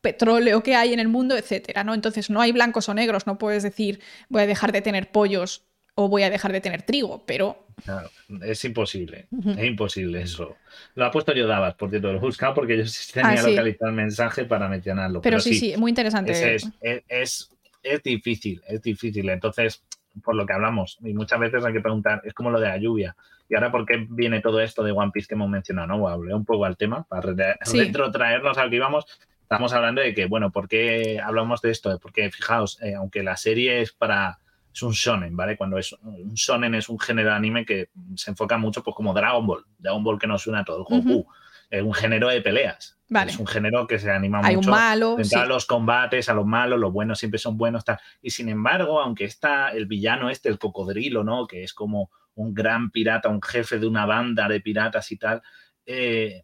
petróleo 0.00 0.62
que 0.62 0.74
hay 0.74 0.92
en 0.92 0.98
el 0.98 1.08
mundo, 1.08 1.36
etcétera, 1.36 1.84
¿no? 1.84 1.94
Entonces 1.94 2.30
no 2.30 2.40
hay 2.40 2.50
blancos 2.50 2.88
o 2.88 2.94
negros, 2.94 3.26
no 3.26 3.38
puedes 3.38 3.62
decir 3.62 4.00
voy 4.28 4.42
a 4.42 4.46
dejar 4.46 4.72
de 4.72 4.82
tener 4.82 5.12
pollos 5.12 5.62
o 5.94 6.08
voy 6.08 6.22
a 6.22 6.30
dejar 6.30 6.52
de 6.52 6.60
tener 6.60 6.82
trigo, 6.82 7.24
pero... 7.26 7.66
Claro, 7.84 8.08
es 8.42 8.64
imposible, 8.64 9.26
es 9.56 9.64
imposible 9.64 10.22
eso. 10.22 10.56
Lo 10.94 11.04
ha 11.04 11.10
puesto 11.10 11.32
yo 11.34 11.46
Dabas, 11.46 11.74
por 11.74 11.90
cierto, 11.90 12.12
lo 12.12 12.18
he 12.18 12.20
buscado 12.20 12.54
porque 12.54 12.78
yo 12.78 12.84
tenía 13.12 13.40
ah, 13.40 13.48
localizado 13.48 13.90
el 13.90 13.96
mensaje 13.96 14.44
para 14.44 14.68
mencionarlo. 14.68 15.20
Pero, 15.20 15.40
sí, 15.40 15.54
sí, 15.54 15.74
muy 15.76 15.90
interesante. 15.90 16.54
Es, 16.54 16.68
es, 16.80 17.50
es, 17.82 18.02
difícil, 18.02 18.62
es 18.68 18.80
difícil. 18.80 19.28
Entonces, 19.28 19.82
por 20.22 20.34
lo 20.36 20.46
que 20.46 20.52
hablamos, 20.52 20.98
y 21.02 21.12
muchas 21.14 21.40
veces 21.40 21.64
hay 21.64 21.72
que 21.72 21.80
preguntar, 21.80 22.22
es 22.24 22.32
como 22.32 22.50
lo 22.50 22.60
de 22.60 22.68
la 22.68 22.78
lluvia. 22.78 23.16
Y 23.48 23.56
ahora, 23.56 23.70
¿por 23.70 23.84
qué 23.84 24.06
viene 24.08 24.40
todo 24.40 24.60
esto 24.60 24.82
de 24.82 24.92
One 24.92 25.10
Piece 25.12 25.28
que 25.28 25.34
hemos 25.34 25.50
mencionado? 25.50 25.88
¿no? 25.88 25.98
Volver 25.98 26.34
un 26.34 26.44
poco 26.44 26.64
al 26.64 26.76
tema, 26.76 27.04
para 27.04 27.34
retrotraernos 27.72 28.56
al 28.56 28.70
que 28.70 28.76
íbamos. 28.76 29.04
Estamos 29.42 29.72
hablando 29.72 30.00
de 30.00 30.14
que, 30.14 30.26
bueno, 30.26 30.50
¿por 30.50 30.68
qué 30.68 31.20
hablamos 31.22 31.60
de 31.60 31.70
esto? 31.70 31.98
Porque, 31.98 32.30
fijaos, 32.30 32.80
eh, 32.82 32.94
aunque 32.94 33.22
la 33.22 33.36
serie 33.36 33.82
es 33.82 33.92
para 33.92 34.38
es 34.74 34.82
un 34.82 34.92
shonen, 34.92 35.36
¿vale? 35.36 35.56
Cuando 35.56 35.78
es 35.78 35.92
un 35.92 36.34
shonen 36.34 36.74
es 36.74 36.88
un 36.88 36.98
género 36.98 37.30
de 37.30 37.36
anime 37.36 37.64
que 37.64 37.90
se 38.16 38.32
enfoca 38.32 38.58
mucho 38.58 38.82
pues 38.82 38.96
como 38.96 39.14
Dragon 39.14 39.46
Ball, 39.46 39.64
Dragon 39.78 40.02
Ball 40.02 40.18
que 40.18 40.26
nos 40.26 40.42
suena 40.42 40.60
a 40.60 40.64
todo, 40.64 40.78
el 40.78 40.84
Goku, 40.84 41.26
es 41.70 41.82
un 41.82 41.94
género 41.94 42.28
de 42.28 42.40
peleas. 42.40 42.98
Es 43.26 43.38
un 43.38 43.46
género 43.46 43.86
que 43.86 43.98
se 43.98 44.10
anima 44.10 44.40
Hay 44.42 44.56
mucho 44.56 44.70
un 44.70 44.76
malo, 44.76 45.16
a 45.18 45.44
los 45.44 45.66
combates, 45.66 46.28
a 46.28 46.34
los 46.34 46.46
malos, 46.46 46.80
los 46.80 46.92
buenos 46.92 47.18
siempre 47.18 47.38
son 47.38 47.56
buenos, 47.56 47.84
tal. 47.84 48.00
Y 48.20 48.30
sin 48.30 48.48
embargo, 48.48 49.00
aunque 49.00 49.24
está 49.24 49.68
el 49.68 49.86
villano 49.86 50.30
este, 50.30 50.48
el 50.48 50.58
cocodrilo, 50.58 51.22
¿no? 51.22 51.46
Que 51.46 51.62
es 51.62 51.72
como 51.74 52.10
un 52.34 52.52
gran 52.52 52.90
pirata, 52.90 53.28
un 53.28 53.42
jefe 53.42 53.78
de 53.78 53.86
una 53.86 54.06
banda 54.06 54.48
de 54.48 54.60
piratas 54.60 55.12
y 55.12 55.18
tal, 55.18 55.42
eh, 55.86 56.42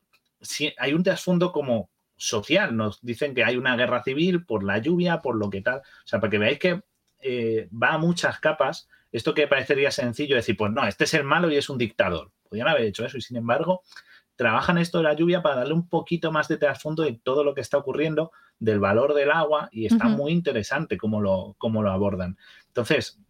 hay 0.78 0.92
un 0.92 1.02
trasfondo 1.02 1.50
como 1.50 1.90
social. 2.16 2.76
Nos 2.76 3.00
dicen 3.00 3.34
que 3.34 3.42
hay 3.42 3.56
una 3.56 3.74
guerra 3.76 4.04
civil 4.04 4.44
por 4.44 4.62
la 4.62 4.78
lluvia, 4.78 5.20
por 5.20 5.36
lo 5.36 5.50
que 5.50 5.62
tal. 5.62 5.78
O 5.78 6.06
sea, 6.06 6.20
para 6.20 6.30
que 6.30 6.38
veáis 6.38 6.58
que 6.58 6.82
eh, 7.22 7.68
va 7.70 7.94
a 7.94 7.98
muchas 7.98 8.40
capas. 8.40 8.88
Esto 9.12 9.34
que 9.34 9.48
parecería 9.48 9.90
sencillo, 9.90 10.36
decir, 10.36 10.56
pues 10.56 10.72
no, 10.72 10.86
este 10.86 11.04
es 11.04 11.14
el 11.14 11.24
malo 11.24 11.50
y 11.50 11.56
es 11.56 11.68
un 11.68 11.78
dictador. 11.78 12.30
Podrían 12.48 12.68
haber 12.68 12.82
hecho 12.82 13.04
eso 13.04 13.18
y 13.18 13.22
sin 13.22 13.36
embargo 13.36 13.82
trabajan 14.40 14.78
esto 14.78 14.98
de 14.98 15.04
la 15.04 15.12
lluvia 15.12 15.42
para 15.42 15.56
darle 15.56 15.74
un 15.74 15.86
poquito 15.86 16.32
más 16.32 16.48
de 16.48 16.56
trasfondo 16.56 17.02
de 17.02 17.12
todo 17.12 17.44
lo 17.44 17.54
que 17.54 17.60
está 17.60 17.76
ocurriendo, 17.76 18.32
del 18.58 18.80
valor 18.80 19.12
del 19.12 19.30
agua 19.30 19.68
y 19.70 19.84
está 19.84 20.08
muy 20.08 20.32
interesante 20.32 20.96
cómo 20.96 21.20
lo, 21.20 21.56
cómo 21.58 21.82
lo 21.82 21.90
abordan. 21.90 22.38
Entonces, 22.68 23.20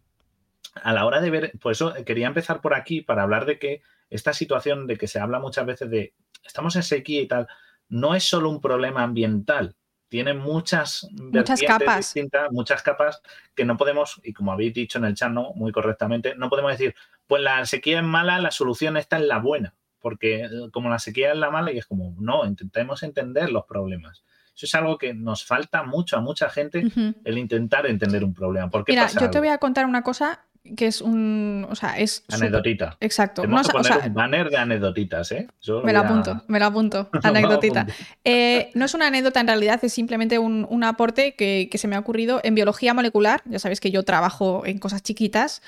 a 0.75 0.93
la 0.93 1.05
hora 1.05 1.19
de 1.19 1.29
ver, 1.29 1.51
pues 1.59 1.77
eso 1.77 1.93
quería 2.05 2.27
empezar 2.27 2.61
por 2.61 2.73
aquí 2.73 3.01
para 3.01 3.23
hablar 3.23 3.45
de 3.45 3.59
que 3.59 3.81
esta 4.09 4.31
situación 4.31 4.87
de 4.87 4.95
que 4.95 5.07
se 5.07 5.19
habla 5.19 5.39
muchas 5.39 5.65
veces 5.65 5.89
de 5.89 6.13
estamos 6.45 6.77
en 6.77 6.83
sequía 6.83 7.21
y 7.21 7.27
tal, 7.27 7.45
no 7.89 8.15
es 8.15 8.23
solo 8.23 8.49
un 8.49 8.61
problema 8.61 9.03
ambiental, 9.03 9.75
tiene 10.11 10.33
muchas, 10.33 11.07
muchas 11.13 11.61
capas 11.61 12.13
distintas, 12.13 12.51
muchas 12.51 12.83
capas 12.83 13.21
que 13.55 13.63
no 13.63 13.77
podemos, 13.77 14.19
y 14.25 14.33
como 14.33 14.51
habéis 14.51 14.73
dicho 14.73 14.97
en 14.97 15.05
el 15.05 15.15
chat 15.15 15.31
¿no? 15.31 15.53
muy 15.55 15.71
correctamente, 15.71 16.35
no 16.35 16.49
podemos 16.49 16.73
decir, 16.73 16.93
pues 17.27 17.41
la 17.41 17.65
sequía 17.65 17.99
es 17.99 18.03
mala, 18.03 18.37
la 18.41 18.51
solución 18.51 18.97
está 18.97 19.15
en 19.15 19.29
la 19.29 19.37
buena, 19.37 19.73
porque 19.99 20.43
eh, 20.43 20.49
como 20.73 20.89
la 20.89 20.99
sequía 20.99 21.31
es 21.31 21.37
la 21.37 21.49
mala, 21.49 21.71
y 21.71 21.77
es 21.77 21.85
como, 21.85 22.13
no, 22.19 22.45
intentemos 22.45 23.03
entender 23.03 23.53
los 23.53 23.63
problemas. 23.63 24.25
Eso 24.53 24.65
es 24.65 24.75
algo 24.75 24.97
que 24.97 25.13
nos 25.13 25.45
falta 25.45 25.83
mucho 25.83 26.17
a 26.17 26.19
mucha 26.19 26.49
gente, 26.49 26.91
el 27.23 27.37
intentar 27.37 27.85
entender 27.85 28.25
un 28.25 28.33
problema. 28.33 28.69
Mira, 28.85 29.07
yo 29.07 29.29
te 29.29 29.39
voy 29.39 29.47
a 29.47 29.59
contar 29.59 29.85
una 29.85 30.03
cosa 30.03 30.45
que 30.75 30.87
es 30.87 31.01
un. 31.01 31.65
O 31.69 31.75
sea, 31.75 31.97
es. 31.97 32.23
Anecdotita. 32.31 32.97
Exacto. 32.99 33.41
Que 33.41 33.47
poner 33.47 34.07
un 34.07 34.13
banner 34.13 34.49
de 34.49 34.57
anecdotitas, 34.57 35.31
¿eh? 35.31 35.47
me 35.83 35.93
lo 35.93 35.99
apunto, 35.99 36.41
me 36.47 36.59
lo 36.59 36.65
apunto. 36.65 37.09
Anecdotita. 37.23 37.87
Eh, 38.23 38.69
no 38.75 38.85
es 38.85 38.93
una 38.93 39.07
anécdota 39.07 39.39
en 39.39 39.47
realidad, 39.47 39.79
es 39.83 39.93
simplemente 39.93 40.39
un, 40.39 40.83
aporte 40.83 41.35
que, 41.35 41.69
se 41.73 41.87
me 41.87 41.95
ha 41.95 41.99
ocurrido 41.99 42.41
en 42.43 42.55
biología 42.55 42.93
molecular. 42.93 43.41
Ya 43.45 43.59
sabéis 43.59 43.79
que 43.79 43.91
yo 43.91 44.03
trabajo 44.03 44.63
en 44.65 44.77
cosas 44.77 45.01
chiquitas. 45.03 45.61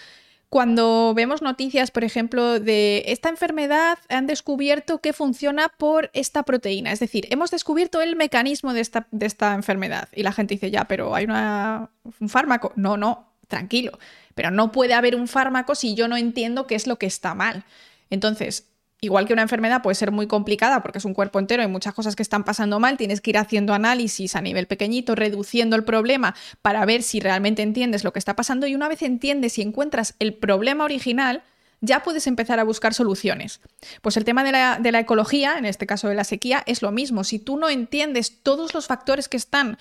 Cuando 0.50 1.14
vemos 1.16 1.42
noticias, 1.42 1.90
por 1.90 2.04
ejemplo, 2.04 2.60
de 2.60 3.06
esta 3.08 3.30
enfermedad, 3.30 3.98
han 4.10 4.28
descubierto 4.28 5.00
que 5.00 5.12
funciona 5.12 5.70
por 5.70 6.12
esta 6.14 6.44
proteína. 6.44 6.92
Es 6.92 7.00
decir, 7.00 7.26
hemos 7.32 7.50
descubierto 7.50 8.02
el 8.02 8.16
mecanismo 8.16 8.74
de 8.74 8.82
esta, 8.82 9.08
de 9.10 9.26
esta 9.26 9.56
enfermedad. 9.56 10.10
Y 10.14 10.22
la 10.22 10.32
gente 10.32 10.54
dice, 10.54 10.70
ya, 10.70 10.86
pero 10.86 11.16
hay 11.16 11.26
una, 11.26 11.90
un 12.20 12.30
fármaco. 12.30 12.72
No, 12.76 12.98
no, 12.98 13.34
tranquilo. 13.48 13.98
Pero 14.36 14.52
no 14.52 14.72
puede 14.72 14.94
haber 14.94 15.16
un 15.16 15.28
fármaco 15.28 15.76
si 15.76 15.96
yo 15.96 16.08
no 16.08 16.18
entiendo 16.18 16.68
qué 16.68 16.76
es 16.76 16.88
lo 16.88 16.98
que 16.98 17.06
está 17.06 17.36
mal. 17.36 17.66
Entonces, 18.10 18.68
igual 19.04 19.28
que 19.28 19.34
una 19.34 19.42
enfermedad 19.42 19.82
puede 19.82 19.96
ser 19.96 20.12
muy 20.12 20.28
complicada 20.28 20.82
porque 20.82 21.00
es 21.00 21.06
un 21.06 21.14
cuerpo 21.14 21.38
entero 21.38 21.62
y 21.62 21.68
muchas 21.68 21.94
cosas 21.94 22.16
que 22.16 22.24
están 22.24 22.46
pasando 22.46 22.80
mal, 22.80 22.98
tienes 22.98 23.20
que 23.20 23.32
ir 23.32 23.38
haciendo 23.38 23.74
análisis 23.74 24.36
a 24.36 24.42
nivel 24.42 24.66
pequeñito, 24.66 25.14
reduciendo 25.14 25.76
el 25.76 25.84
problema 25.84 26.36
para 26.62 26.86
ver 26.86 27.04
si 27.04 27.20
realmente 27.20 27.62
entiendes 27.62 28.04
lo 28.04 28.14
que 28.14 28.20
está 28.20 28.36
pasando 28.36 28.66
y 28.66 28.76
una 28.76 28.88
vez 28.88 29.02
entiendes 29.02 29.58
y 29.58 29.62
encuentras 29.62 30.16
el 30.20 30.34
problema 30.34 30.86
original, 30.86 31.44
ya 31.82 32.02
puedes 32.02 32.28
empezar 32.28 32.62
a 32.62 32.64
buscar 32.64 32.94
soluciones. 32.94 33.60
Pues 34.02 34.16
el 34.16 34.24
tema 34.24 34.46
de 34.46 34.54
la, 34.54 34.80
de 34.82 34.94
la, 34.94 35.02
ecología, 35.02 35.58
en 35.58 35.66
este 35.66 35.86
caso 35.86 36.08
de 36.08 36.16
la 36.16 36.24
sequía, 36.24 36.64
es 36.66 36.82
lo 36.82 36.94
mismo. 36.94 37.26
Si 37.26 37.40
tú 37.40 37.58
no 37.58 37.68
entiendes 37.68 38.42
todos 38.42 38.74
los 38.74 38.88
factores 38.88 39.28
que 39.28 39.36
están 39.36 39.78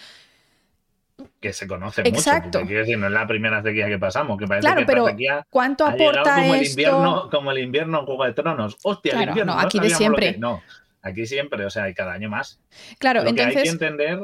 que 1.40 1.52
se 1.52 1.66
conoce 1.66 2.02
Exacto. 2.02 2.60
mucho. 2.60 2.74
Porque 2.74 2.96
no 2.96 3.06
es 3.06 3.12
la 3.12 3.26
primera 3.26 3.62
sequía 3.62 3.88
que 3.88 3.98
pasamos, 3.98 4.38
que 4.38 4.46
parece 4.46 4.66
claro, 4.66 4.80
que 4.80 4.86
pero 4.86 5.06
sequía 5.06 5.46
¿cuánto 5.50 5.84
aporta 5.86 6.36
como 6.36 6.54
el 6.54 6.66
invierno, 6.66 7.28
como 7.30 7.50
el 7.50 7.58
invierno 7.58 8.00
en 8.00 8.06
Juego 8.06 8.24
de 8.24 8.32
Tronos. 8.32 8.76
Hostia, 8.82 9.14
el 9.14 9.28
invierno. 9.28 9.54
No, 9.54 9.60
aquí 9.60 9.78
de 9.78 9.90
siempre. 9.90 10.36
no, 10.38 10.62
aquí 11.02 11.26
siempre, 11.26 11.64
o 11.64 11.70
sea, 11.70 11.84
hay 11.84 11.94
cada 11.94 12.12
año 12.12 12.28
más. 12.28 12.60
Claro, 12.98 13.20
entonces. 13.20 13.56
hay 13.56 13.62
que 13.64 13.68
entender. 13.68 14.20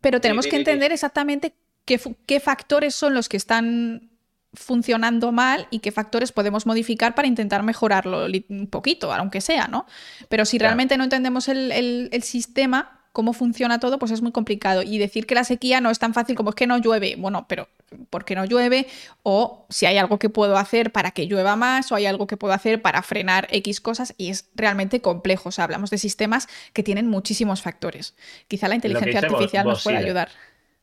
Pero 0.00 0.20
tenemos 0.20 0.46
que 0.46 0.56
entender 0.56 0.92
exactamente 0.92 1.54
qué, 1.84 2.00
qué 2.26 2.40
factores 2.40 2.94
son 2.94 3.14
los 3.14 3.28
que 3.28 3.36
están 3.36 4.10
funcionando 4.52 5.32
mal 5.32 5.68
y 5.70 5.80
qué 5.80 5.92
factores 5.92 6.32
podemos 6.32 6.66
modificar 6.66 7.14
para 7.14 7.28
intentar 7.28 7.62
mejorarlo 7.62 8.26
un 8.48 8.66
poquito, 8.68 9.12
aunque 9.12 9.40
sea, 9.40 9.68
¿no? 9.68 9.86
Pero 10.28 10.44
si 10.44 10.58
realmente 10.58 10.96
no 10.96 11.04
entendemos 11.04 11.48
el, 11.48 11.70
el 12.10 12.22
sistema, 12.22 12.95
cómo 13.16 13.32
funciona 13.32 13.80
todo, 13.80 13.98
pues 13.98 14.12
es 14.12 14.20
muy 14.20 14.30
complicado. 14.30 14.82
Y 14.82 14.98
decir 14.98 15.24
que 15.24 15.34
la 15.34 15.42
sequía 15.42 15.80
no 15.80 15.88
es 15.88 15.98
tan 15.98 16.12
fácil 16.12 16.36
como 16.36 16.50
es 16.50 16.54
que 16.54 16.66
no 16.66 16.76
llueve. 16.76 17.16
Bueno, 17.16 17.46
pero 17.48 17.66
¿por 18.10 18.26
qué 18.26 18.34
no 18.34 18.44
llueve? 18.44 18.88
O 19.22 19.64
si 19.70 19.86
hay 19.86 19.96
algo 19.96 20.18
que 20.18 20.28
puedo 20.28 20.58
hacer 20.58 20.92
para 20.92 21.12
que 21.12 21.24
llueva 21.24 21.56
más, 21.56 21.90
o 21.90 21.94
hay 21.94 22.04
algo 22.04 22.26
que 22.26 22.36
puedo 22.36 22.52
hacer 22.52 22.82
para 22.82 23.00
frenar 23.00 23.48
X 23.50 23.80
cosas, 23.80 24.12
y 24.18 24.28
es 24.28 24.50
realmente 24.54 25.00
complejo. 25.00 25.48
O 25.48 25.52
sea, 25.52 25.64
hablamos 25.64 25.88
de 25.88 25.96
sistemas 25.96 26.46
que 26.74 26.82
tienen 26.82 27.08
muchísimos 27.08 27.62
factores. 27.62 28.14
Quizá 28.48 28.68
la 28.68 28.74
inteligencia 28.74 29.20
artificial 29.20 29.64
nos 29.64 29.82
pueda 29.82 29.96
ayudar. 29.96 30.28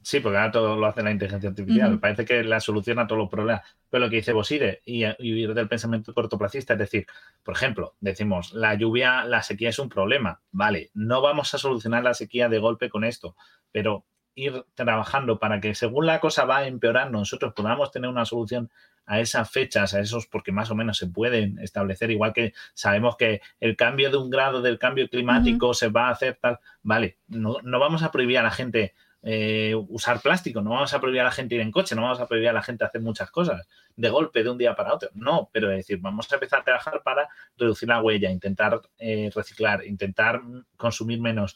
Sí, 0.04 0.20
porque 0.20 0.38
ahora 0.38 0.51
todo 0.51 0.76
lo 0.76 0.86
hace 0.86 1.01
la 1.01 1.12
inteligencia 1.12 1.49
artificial. 1.49 1.91
Me 1.91 1.97
Parece 1.97 2.26
que 2.26 2.43
la 2.43 2.60
solución 2.60 2.99
a 2.99 3.08
todos 3.08 3.20
los 3.20 3.30
problemas. 3.30 3.64
Pero 3.89 4.06
lo 4.06 4.10
que 4.10 4.18
dice 4.18 4.34
Boside 4.34 4.82
y, 4.86 5.06
y 5.20 5.47
del 5.47 5.70
pensamiento 5.70 6.14
cortoplacista 6.14 6.74
es 6.74 6.80
decir, 6.80 7.08
por 7.41 7.56
ejemplo, 7.56 7.95
decimos, 8.01 8.54
la 8.54 8.76
lluvia, 8.76 9.24
la 9.24 9.41
sequía 9.41 9.70
es 9.70 9.80
un 9.80 9.89
problema. 9.89 10.41
Vale, 10.51 10.91
no 10.93 11.22
vamos 11.22 11.54
a 11.54 11.58
solucionar 11.58 12.04
la 12.04 12.14
sequía 12.14 12.49
de 12.49 12.60
golpe 12.60 12.89
con 12.89 13.06
esto, 13.06 13.36
pero 13.72 14.06
ir 14.36 14.66
trabajando 14.74 15.39
para 15.39 15.62
que 15.62 15.74
según 15.76 16.06
la 16.06 16.20
cosa 16.20 16.45
va 16.45 16.68
empeorando, 16.68 17.20
nosotros 17.20 17.54
podamos 17.54 17.91
tener 17.91 18.10
una 18.10 18.26
solución 18.26 18.70
a 19.06 19.20
esas 19.20 19.49
fechas, 19.49 19.93
a 19.93 19.99
esos, 19.99 20.28
porque 20.28 20.51
más 20.51 20.72
o 20.72 20.76
menos 20.76 20.97
se 20.97 21.08
pueden 21.08 21.60
establecer, 21.60 22.10
igual 22.12 22.34
que 22.34 22.54
sabemos 22.74 23.16
que 23.16 23.41
el 23.60 23.76
cambio 23.76 24.10
de 24.10 24.18
un 24.18 24.30
grado 24.30 24.62
del 24.62 24.80
cambio 24.80 25.10
climático 25.10 25.74
se 25.74 25.89
va 25.89 26.08
a 26.08 26.12
hacer 26.12 26.38
tal, 26.41 26.60
vale, 26.82 27.18
no, 27.28 27.58
no 27.64 27.80
vamos 27.80 28.04
a 28.04 28.12
prohibir 28.12 28.39
a 28.39 28.43
la 28.43 28.51
gente 28.51 28.93
eh, 29.26 29.74
usar 29.88 30.19
plástico, 30.19 30.61
no 30.61 30.71
vamos 30.71 30.93
a 30.93 30.99
prohibir 30.99 31.21
a 31.21 31.26
la 31.26 31.32
gente 31.32 31.55
ir 31.55 31.61
en 31.61 31.71
coche, 31.71 31.95
no 31.95 32.01
vamos 32.01 32.19
a 32.19 32.28
prohibir 32.28 32.49
a 32.49 32.53
la 32.53 32.61
gente 32.61 32.84
hacer 32.84 32.99
muchas 32.99 33.32
cosas 33.32 33.65
de 33.95 34.09
golpe 34.09 34.43
de 34.43 34.49
un 34.49 34.57
día 34.57 34.76
para 34.76 34.93
otro. 34.93 35.09
No, 35.13 35.49
pero 35.53 35.71
es 35.71 35.78
decir, 35.78 35.99
vamos 35.99 36.30
a 36.30 36.36
empezar 36.36 36.59
a 36.59 36.63
trabajar 36.65 37.01
para 37.03 37.30
reducir 37.57 37.88
la 37.88 38.01
huella, 38.01 38.30
intentar 38.30 38.82
eh, 38.99 39.32
reciclar, 39.34 39.86
intentar 39.86 40.41
consumir 40.76 41.21
menos, 41.21 41.55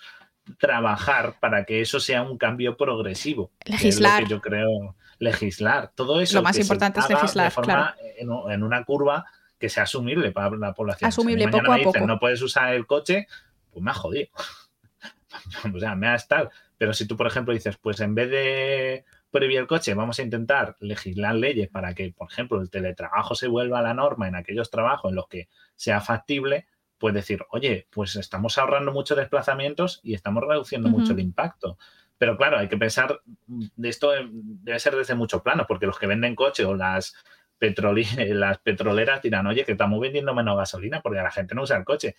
trabajar 0.58 1.36
para 1.42 1.66
que 1.66 1.82
eso 1.82 2.00
sea 2.00 2.22
un 2.22 2.38
cambio 2.38 2.78
progresivo. 2.78 3.52
Legislar. 3.66 4.26
yo 4.30 4.40
creo, 4.40 4.96
legislar. 5.20 5.92
Todo 5.94 6.22
eso. 6.22 6.38
Lo 6.38 6.44
más 6.44 6.58
importante 6.58 7.02
es 7.02 7.10
legislar, 7.10 7.54
claro. 7.54 7.94
En, 8.18 8.64
una 8.64 8.86
curva 8.86 9.26
que 9.60 9.68
sea 9.68 9.84
asumible 9.84 10.32
para 10.32 10.56
la 10.56 10.74
población. 10.74 11.10
Asumible 11.10 11.50
poco 11.50 11.74
a 11.74 11.80
poco. 11.80 12.08
No 12.08 12.18
puedes 12.18 12.42
usar 12.42 12.74
el 12.74 12.88
coche, 12.88 13.28
pues 13.72 13.84
me 13.84 13.92
ha 13.92 13.94
jodido. 13.94 14.30
o 15.76 15.80
sea, 15.80 15.96
me 15.96 16.08
ha 16.08 16.16
estado 16.16 16.50
pero 16.78 16.94
si 16.94 17.08
tú, 17.08 17.18
por 17.18 17.28
ejemplo, 17.28 17.54
dices, 17.54 17.78
pues 17.78 18.00
en 18.02 18.14
vez 18.16 18.30
de 18.30 19.06
prohibir 19.32 19.60
el 19.60 19.68
coche, 19.68 19.94
vamos 19.94 20.20
a 20.20 20.24
intentar 20.24 20.76
legislar 20.80 21.36
leyes 21.36 21.70
para 21.70 21.94
que, 21.94 22.14
por 22.16 22.32
ejemplo, 22.32 22.62
el 22.62 22.70
teletrabajo 22.70 23.36
se 23.36 23.48
vuelva 23.48 23.80
a 23.80 23.84
la 23.84 23.94
norma 23.94 24.28
en 24.28 24.36
aquellos 24.36 24.70
trabajos 24.70 25.10
en 25.10 25.16
los 25.16 25.28
que 25.28 25.50
sea 25.76 26.02
factible, 26.02 26.68
pues 26.98 27.14
decir, 27.14 27.44
oye, 27.52 27.88
pues 27.92 28.16
estamos 28.16 28.58
ahorrando 28.58 28.92
muchos 28.92 29.18
desplazamientos 29.18 30.00
y 30.04 30.14
estamos 30.14 30.44
reduciendo 30.48 30.90
mucho 30.90 31.14
el 31.14 31.20
impacto. 31.20 31.78
Pero 32.18 32.38
claro, 32.38 32.58
hay 32.58 32.68
que 32.68 32.78
pensar, 32.78 33.22
de 33.46 33.90
esto 33.90 34.12
debe 34.32 34.80
ser 34.80 34.96
desde 34.96 35.16
muchos 35.16 35.42
planos, 35.42 35.68
porque 35.68 35.86
los 35.86 36.00
que 36.00 36.08
venden 36.08 36.36
coche 36.36 36.66
o 36.66 36.76
las, 36.76 37.16
las 37.60 38.58
petroleras 38.60 39.22
dirán, 39.22 39.48
oye, 39.48 39.66
que 39.66 39.74
estamos 39.74 40.00
vendiendo 40.00 40.34
menos 40.34 40.58
gasolina 40.58 41.02
porque 41.02 41.20
la 41.20 41.32
gente 41.32 41.56
no 41.56 41.64
usa 41.64 41.78
el 41.78 41.86
coche. 41.86 42.16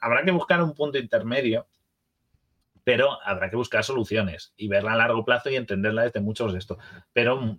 habrá 0.00 0.24
que 0.24 0.30
buscar 0.30 0.62
un 0.62 0.74
punto 0.74 0.98
intermedio 0.98 1.66
pero 2.84 3.18
habrá 3.24 3.50
que 3.50 3.56
buscar 3.56 3.84
soluciones 3.84 4.52
y 4.56 4.68
verla 4.68 4.92
a 4.92 4.96
largo 4.96 5.24
plazo 5.24 5.50
y 5.50 5.56
entenderla 5.56 6.02
desde 6.02 6.20
muchos 6.20 6.52
de 6.52 6.58
estos. 6.58 6.78
Pero 7.12 7.40
mm, 7.40 7.58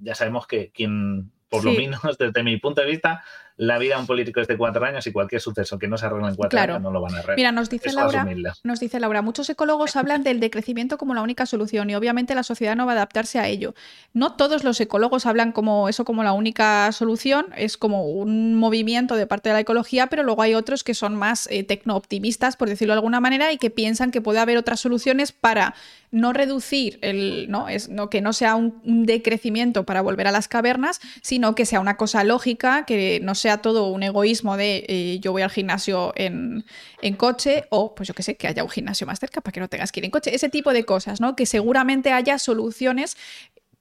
ya 0.00 0.14
sabemos 0.14 0.46
que 0.46 0.70
quien, 0.72 1.32
por 1.48 1.64
lo 1.64 1.72
menos 1.72 2.00
desde 2.18 2.42
mi 2.42 2.56
punto 2.58 2.80
de 2.80 2.88
vista, 2.88 3.24
la 3.56 3.78
vida 3.78 3.94
de 3.94 4.00
un 4.00 4.06
político 4.06 4.40
es 4.40 4.48
de 4.48 4.56
cuatro 4.56 4.84
años 4.84 5.06
y 5.06 5.12
cualquier 5.12 5.40
suceso 5.40 5.78
que 5.78 5.86
no 5.86 5.96
se 5.96 6.06
arregle 6.06 6.28
en 6.28 6.34
cuatro 6.34 6.58
años 6.58 6.80
no 6.80 6.90
lo 6.90 7.00
van 7.00 7.14
a 7.14 7.18
arreglar. 7.18 7.36
Mira, 7.36 7.52
nos 7.52 7.70
dice, 7.70 7.92
Laura, 7.92 8.26
nos 8.64 8.80
dice 8.80 8.98
Laura, 8.98 9.22
muchos 9.22 9.48
ecólogos 9.48 9.94
hablan 9.94 10.24
del 10.24 10.40
decrecimiento 10.40 10.98
como 10.98 11.14
la 11.14 11.22
única 11.22 11.46
solución 11.46 11.88
y 11.88 11.94
obviamente 11.94 12.34
la 12.34 12.42
sociedad 12.42 12.74
no 12.74 12.86
va 12.86 12.92
a 12.92 12.96
adaptarse 12.96 13.38
a 13.38 13.46
ello. 13.46 13.74
No 14.12 14.34
todos 14.34 14.64
los 14.64 14.80
ecólogos 14.80 15.26
hablan 15.26 15.52
como 15.52 15.88
eso 15.88 16.04
como 16.04 16.24
la 16.24 16.32
única 16.32 16.90
solución, 16.92 17.46
es 17.56 17.76
como 17.76 18.06
un 18.08 18.56
movimiento 18.56 19.14
de 19.14 19.26
parte 19.26 19.50
de 19.50 19.54
la 19.54 19.60
ecología, 19.60 20.08
pero 20.08 20.24
luego 20.24 20.42
hay 20.42 20.54
otros 20.54 20.82
que 20.82 20.94
son 20.94 21.14
más 21.14 21.48
eh, 21.50 21.62
tecno-optimistas, 21.62 22.56
por 22.56 22.68
decirlo 22.68 22.94
de 22.94 22.98
alguna 22.98 23.20
manera, 23.20 23.52
y 23.52 23.58
que 23.58 23.70
piensan 23.70 24.10
que 24.10 24.20
puede 24.20 24.40
haber 24.40 24.58
otras 24.58 24.80
soluciones 24.80 25.30
para 25.32 25.74
no 26.14 26.32
reducir 26.32 26.98
el, 27.02 27.46
no, 27.50 27.68
es, 27.68 27.88
no, 27.88 28.08
que 28.08 28.20
no 28.20 28.32
sea 28.32 28.54
un, 28.54 29.04
decrecimiento 29.04 29.84
para 29.84 30.00
volver 30.00 30.28
a 30.28 30.32
las 30.32 30.46
cavernas, 30.46 31.00
sino 31.22 31.56
que 31.56 31.66
sea 31.66 31.80
una 31.80 31.96
cosa 31.96 32.22
lógica, 32.22 32.84
que 32.86 33.18
no 33.20 33.34
sea 33.44 33.58
todo 33.58 33.88
un 33.88 34.02
egoísmo 34.02 34.56
de 34.56 34.86
eh, 34.88 35.18
yo 35.20 35.32
voy 35.32 35.42
al 35.42 35.50
gimnasio 35.50 36.14
en, 36.16 36.64
coche 37.18 37.66
o 37.68 37.94
pues 37.94 38.08
yo 38.08 38.14
que 38.14 38.22
sé, 38.22 38.36
que 38.38 38.48
haya 38.48 38.64
un 38.64 38.70
gimnasio 38.70 39.06
más 39.06 39.20
cerca 39.20 39.42
para 39.42 39.52
que 39.52 39.60
no 39.60 39.68
tengas 39.68 39.92
que 39.92 40.00
ir 40.00 40.06
en 40.06 40.10
coche, 40.10 40.34
ese 40.34 40.48
tipo 40.48 40.72
de 40.72 40.84
cosas, 40.84 41.20
¿no? 41.20 41.36
Que 41.36 41.44
seguramente 41.44 42.10
haya 42.10 42.38
soluciones 42.38 43.18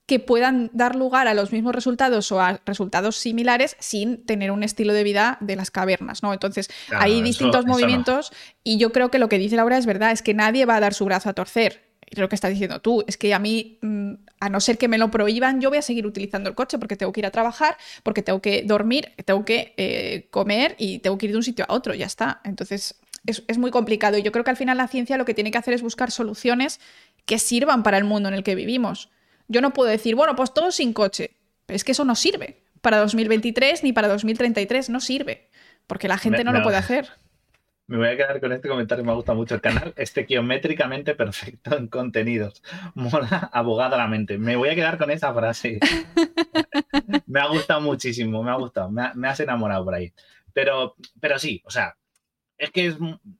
que 0.05 0.19
puedan 0.19 0.69
dar 0.73 0.97
lugar 0.97 1.29
a 1.29 1.33
los 1.33 1.53
mismos 1.53 1.73
resultados 1.73 2.29
o 2.33 2.41
a 2.41 2.59
resultados 2.65 3.15
similares 3.15 3.77
sin 3.79 4.25
tener 4.25 4.51
un 4.51 4.63
estilo 4.63 4.91
de 4.91 5.05
vida 5.05 5.37
de 5.39 5.55
las 5.55 5.71
cavernas, 5.71 6.23
¿no? 6.23 6.33
Entonces, 6.33 6.69
hay 6.91 7.21
distintos 7.21 7.65
movimientos 7.65 8.33
y 8.65 8.77
yo 8.77 8.91
creo 8.91 9.09
que 9.11 9.17
lo 9.17 9.29
que 9.29 9.39
dice 9.39 9.55
Laura 9.55 9.77
es 9.77 9.85
verdad, 9.85 10.11
es 10.11 10.21
que 10.21 10.33
nadie 10.33 10.65
va 10.65 10.75
a 10.75 10.81
dar 10.81 10.93
su 10.93 11.05
brazo 11.05 11.29
a 11.29 11.33
torcer. 11.33 11.93
Lo 12.17 12.27
que 12.27 12.35
estás 12.35 12.51
diciendo 12.51 12.81
tú, 12.81 13.05
es 13.07 13.15
que 13.15 13.33
a 13.33 13.39
mí, 13.39 13.79
mm, 13.81 14.13
a 14.43 14.49
no 14.49 14.59
ser 14.59 14.77
que 14.77 14.89
me 14.89 14.97
lo 14.97 15.09
prohíban, 15.09 15.61
yo 15.61 15.69
voy 15.69 15.77
a 15.77 15.81
seguir 15.81 16.05
utilizando 16.05 16.49
el 16.49 16.55
coche 16.55 16.77
porque 16.77 16.97
tengo 16.97 17.13
que 17.13 17.21
ir 17.21 17.25
a 17.25 17.31
trabajar, 17.31 17.77
porque 18.03 18.21
tengo 18.21 18.41
que 18.41 18.63
dormir, 18.63 19.13
tengo 19.23 19.45
que 19.45 19.73
eh, 19.77 20.27
comer 20.31 20.75
y 20.77 20.99
tengo 20.99 21.17
que 21.17 21.27
ir 21.27 21.31
de 21.31 21.37
un 21.37 21.43
sitio 21.43 21.63
a 21.69 21.73
otro, 21.73 21.93
ya 21.93 22.05
está. 22.05 22.41
Entonces, 22.43 22.99
es, 23.25 23.43
es 23.47 23.57
muy 23.57 23.71
complicado 23.71 24.17
y 24.17 24.21
yo 24.21 24.33
creo 24.33 24.43
que 24.43 24.49
al 24.49 24.57
final 24.57 24.75
la 24.75 24.89
ciencia 24.89 25.15
lo 25.15 25.23
que 25.23 25.33
tiene 25.33 25.49
que 25.49 25.57
hacer 25.57 25.73
es 25.73 25.81
buscar 25.81 26.11
soluciones 26.11 26.81
que 27.25 27.39
sirvan 27.39 27.83
para 27.83 27.97
el 27.97 28.03
mundo 28.03 28.27
en 28.27 28.35
el 28.35 28.43
que 28.43 28.53
vivimos. 28.53 29.09
Yo 29.47 29.61
no 29.61 29.71
puedo 29.71 29.89
decir, 29.89 30.15
bueno, 30.15 30.35
pues 30.35 30.53
todo 30.53 30.73
sin 30.73 30.91
coche. 30.91 31.31
Pero 31.65 31.77
es 31.77 31.85
que 31.85 31.93
eso 31.93 32.03
no 32.03 32.15
sirve. 32.15 32.57
Para 32.81 32.97
2023 32.97 33.81
ni 33.83 33.93
para 33.93 34.09
2033 34.09 34.89
no 34.89 34.99
sirve. 34.99 35.47
Porque 35.87 36.09
la 36.09 36.17
gente 36.17 36.43
no, 36.43 36.51
lo 36.51 36.63
puede 36.63 36.75
hacer. 36.75 37.07
Me 37.85 37.97
voy 37.97 38.07
a 38.07 38.15
quedar 38.15 38.39
con 38.39 38.53
este 38.53 38.69
comentario, 38.69 39.03
me 39.03 39.13
gusta 39.13 39.33
mucho 39.33 39.55
el 39.55 39.61
canal. 39.61 39.93
Este 39.97 40.25
geométricamente 40.25 41.15
perfecto 41.15 41.77
en 41.77 41.87
contenidos. 41.87 42.63
Mola 42.95 43.49
abogada 43.51 43.97
la 43.97 44.07
mente. 44.07 44.37
Me 44.37 44.55
voy 44.55 44.69
a 44.69 44.75
quedar 44.75 44.97
con 44.97 45.11
esa 45.11 45.33
frase. 45.33 45.79
me 47.27 47.41
ha 47.41 47.47
gustado 47.47 47.81
muchísimo, 47.81 48.41
me 48.41 48.51
ha 48.51 48.55
gustado. 48.55 48.89
Me, 48.89 49.27
has 49.27 49.39
enamorado 49.41 49.83
por 49.83 49.95
ahí. 49.95 50.13
Pero, 50.53 50.95
pero 51.19 51.37
sí, 51.39 51.61
o 51.65 51.71
sea, 51.71 51.97
es 52.57 52.71
que 52.71 52.95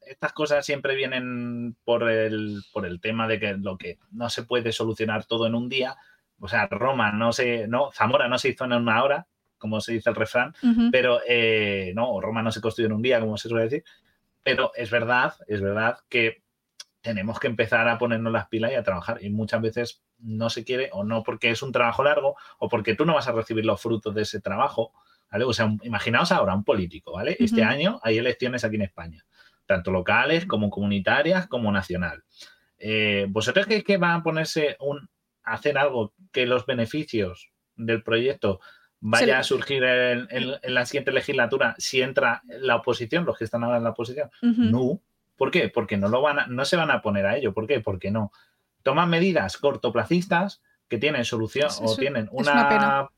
estas 0.08 0.34
cosas 0.34 0.66
siempre 0.66 0.96
vienen 0.96 1.78
por 1.86 2.10
el, 2.10 2.62
por 2.74 2.86
el 2.86 3.00
tema 3.00 3.28
de 3.30 3.40
que 3.40 3.54
lo 3.54 3.78
que 3.78 3.98
no 4.12 4.30
se 4.30 4.44
puede 4.44 4.74
solucionar 4.74 5.26
todo 5.26 5.48
en 5.48 5.56
un 5.56 5.70
día. 5.70 5.96
O 6.40 6.50
sea, 6.50 6.68
Roma 6.68 7.14
no 7.14 7.32
se, 7.32 7.68
no, 7.70 7.92
Zamora 7.94 8.28
no 8.28 8.38
se 8.38 8.50
hizo 8.50 8.66
en 8.66 8.74
una 8.74 9.02
hora, 9.04 9.28
como 9.58 9.80
se 9.80 9.94
dice 9.94 10.10
el 10.10 10.16
refrán, 10.18 10.54
pero 10.92 11.22
eh, 11.26 11.94
no, 11.96 12.20
Roma 12.20 12.44
no 12.44 12.52
se 12.52 12.60
construyó 12.60 12.88
en 12.88 12.94
un 12.94 13.02
día, 13.02 13.22
como 13.22 13.38
se 13.38 13.48
suele 13.48 13.64
decir. 13.64 13.86
Pero 14.44 14.72
es 14.76 14.92
verdad, 14.92 15.36
es 15.48 15.62
verdad 15.62 16.00
que 16.10 16.44
tenemos 17.02 17.40
que 17.40 17.48
empezar 17.48 17.88
a 17.88 17.98
ponernos 17.98 18.32
las 18.32 18.48
pilas 18.48 18.72
y 18.72 18.76
a 18.76 18.84
trabajar. 18.84 19.24
Y 19.24 19.30
muchas 19.30 19.62
veces 19.62 20.04
no 20.20 20.50
se 20.50 20.64
quiere, 20.64 20.90
o 20.94 21.04
no 21.04 21.24
porque 21.24 21.50
es 21.50 21.62
un 21.62 21.72
trabajo 21.72 22.04
largo, 22.04 22.36
o 22.60 22.70
porque 22.70 22.96
tú 22.96 23.06
no 23.06 23.14
vas 23.14 23.28
a 23.28 23.34
recibir 23.34 23.66
los 23.66 23.82
frutos 23.82 24.16
de 24.16 24.22
ese 24.22 24.40
trabajo, 24.40 24.94
o 25.42 25.54
sea, 25.54 25.76
imaginaos 25.82 26.32
ahora 26.32 26.54
un 26.54 26.64
político, 26.64 27.14
¿vale? 27.14 27.36
Este 27.40 27.64
año 27.64 28.00
hay 28.04 28.18
elecciones 28.18 28.64
aquí 28.64 28.76
en 28.76 28.84
España, 28.84 29.26
tanto 29.66 29.92
locales 29.92 30.46
como 30.46 30.70
comunitarias 30.70 31.48
como 31.48 31.72
nacional. 31.72 32.24
Eh, 32.78 33.26
¿Vosotros 33.30 33.66
creéis 33.66 33.84
que 33.84 33.98
va 33.98 34.14
a 34.14 34.24
ponerse 34.24 34.78
un, 34.80 35.10
a 35.44 35.54
hacer 35.54 35.78
algo 35.78 36.14
que 36.32 36.46
los 36.46 36.66
beneficios 36.66 37.52
del 37.76 38.04
proyecto 38.04 38.60
vaya 39.06 39.40
a 39.40 39.44
surgir 39.44 39.84
en, 39.84 40.28
la 40.64 40.86
siguiente 40.86 41.12
legislatura 41.12 41.76
si 41.78 42.02
entra 42.02 42.42
la 42.48 42.78
oposición, 42.78 43.26
los 43.26 43.38
que 43.38 43.44
están 43.44 43.64
ahora 43.64 43.78
en 43.78 43.84
la 43.84 43.90
oposición? 43.90 44.32
No. 44.42 45.02
¿Por 45.36 45.52
qué? 45.52 45.70
Porque 45.70 45.98
no, 45.98 46.08
lo 46.08 46.22
van 46.22 46.56
no 46.56 46.64
se 46.64 46.78
van 46.78 46.90
a 46.90 47.02
poner 47.02 47.26
a 47.26 47.38
ello. 47.38 47.54
¿Por 47.54 47.68
qué? 47.68 47.82
Porque 47.82 48.12
no. 48.12 48.32
Toman 48.82 49.10
medidas 49.10 49.58
cortoplacistas 49.58 50.62
que 50.88 50.98
tienen 50.98 51.26
solución 51.26 51.70
o 51.82 51.96
tienen 51.96 52.30
un 52.32 52.46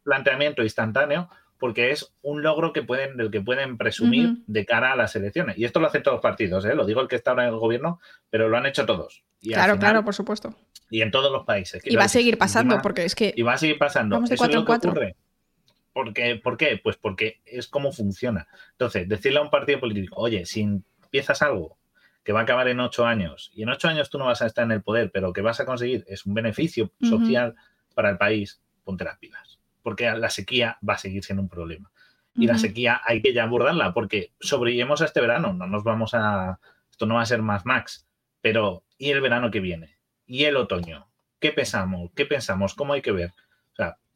planteamiento 0.04 0.64
instantáneo 0.64 1.30
porque 1.58 1.92
es 1.92 2.14
un 2.22 2.42
logro 2.42 2.74
que 2.74 2.82
pueden, 2.82 3.16
del 3.18 3.32
que 3.32 3.42
pueden 3.42 3.78
presumir 3.78 4.38
de 4.48 4.66
cara 4.66 4.92
a 4.92 4.96
las 4.96 5.16
elecciones. 5.16 5.58
Y 5.58 5.66
esto 5.66 5.80
lo 5.80 5.88
hacen 5.88 6.04
todos 6.04 6.16
los 6.16 6.22
partidos, 6.22 6.66
¿eh? 6.66 6.76
lo 6.76 6.86
digo 6.86 7.02
el 7.02 7.08
que 7.08 7.16
está 7.16 7.32
ahora 7.32 7.44
en 7.48 7.54
el 7.54 7.60
gobierno, 7.60 8.00
pero 8.30 8.50
lo 8.50 8.58
han 8.58 8.66
hecho 8.66 8.86
todos. 8.86 9.24
claro, 9.42 9.78
claro, 9.78 10.04
por 10.04 10.14
supuesto. 10.14 10.54
Y 10.90 11.02
en 11.02 11.12
todos 11.12 11.32
los 11.32 11.46
países. 11.46 11.82
Y 11.86 11.96
va 11.96 12.04
a 12.04 12.10
seguir 12.10 12.38
pasando, 12.38 12.82
porque 12.82 13.06
es 13.06 13.16
que... 13.16 13.34
Y 13.36 13.42
va 13.44 13.54
a 13.54 13.58
seguir 13.58 13.78
pasando. 13.78 14.18
Vamos 14.18 14.30
de 14.30 14.38
cuatro 14.38 14.60
en 14.60 14.66
cuatro. 14.66 14.94
Porque, 15.96 16.36
¿Por 16.36 16.58
qué? 16.58 16.80
Pues 16.84 16.98
porque 16.98 17.42
es 17.46 17.68
como 17.68 17.92
funciona. 17.92 18.48
Entonces, 18.74 19.10
decirle 19.10 19.40
a 19.40 19.42
un 19.42 19.50
partido 19.50 19.80
político, 19.80 20.18
oye, 20.18 20.46
si 20.46 20.62
empiezas 20.62 21.42
algo 21.42 21.80
que 22.24 22.34
va 22.34 22.42
a 22.42 22.44
acabar 22.44 22.68
en 22.68 22.80
ocho 22.80 23.08
años, 23.08 23.50
y 23.56 23.64
en 23.64 23.70
ocho 23.70 23.88
años 23.88 24.10
tú 24.10 24.20
no 24.20 24.26
vas 24.26 24.42
a 24.42 24.46
estar 24.46 24.66
en 24.66 24.74
el 24.74 24.84
poder, 24.84 25.10
pero 25.12 25.34
que 25.34 25.42
vas 25.42 25.60
a 25.60 25.66
conseguir 25.66 26.04
es 26.08 26.26
un 26.26 26.34
beneficio 26.34 26.92
social 27.02 27.56
para 27.96 28.10
el 28.10 28.18
país, 28.18 28.62
ponte 28.84 29.06
las 29.06 29.18
pilas 29.18 29.56
porque 29.86 30.10
la 30.10 30.32
sequía 30.32 30.80
va 30.88 30.96
a 30.96 30.98
seguir 30.98 31.24
siendo 31.24 31.44
un 31.44 31.48
problema. 31.48 31.92
Y 32.34 32.48
la 32.48 32.58
sequía 32.58 33.02
hay 33.06 33.22
que 33.22 33.34
ya 33.34 33.44
abordarla, 33.44 33.94
porque 33.94 34.34
sobrevivimos 34.40 35.04
a 35.04 35.06
este 35.06 35.22
verano, 35.22 35.54
no 35.54 35.68
nos 35.68 35.84
vamos 35.84 36.16
a... 36.16 36.60
Esto 36.90 37.06
no 37.06 37.16
va 37.16 37.22
a 37.22 37.26
ser 37.28 37.44
más 37.44 37.68
max, 37.68 38.08
pero 38.42 38.84
¿y 38.98 39.12
el 39.12 39.22
verano 39.22 39.52
que 39.52 39.60
viene? 39.60 39.96
¿Y 40.26 40.46
el 40.46 40.58
otoño? 40.58 41.08
¿Qué 41.40 41.52
pensamos? 41.52 42.10
¿Qué 42.16 42.26
pensamos? 42.26 42.74
¿Cómo 42.74 42.94
hay 42.94 43.04
que 43.04 43.12
ver? 43.12 43.32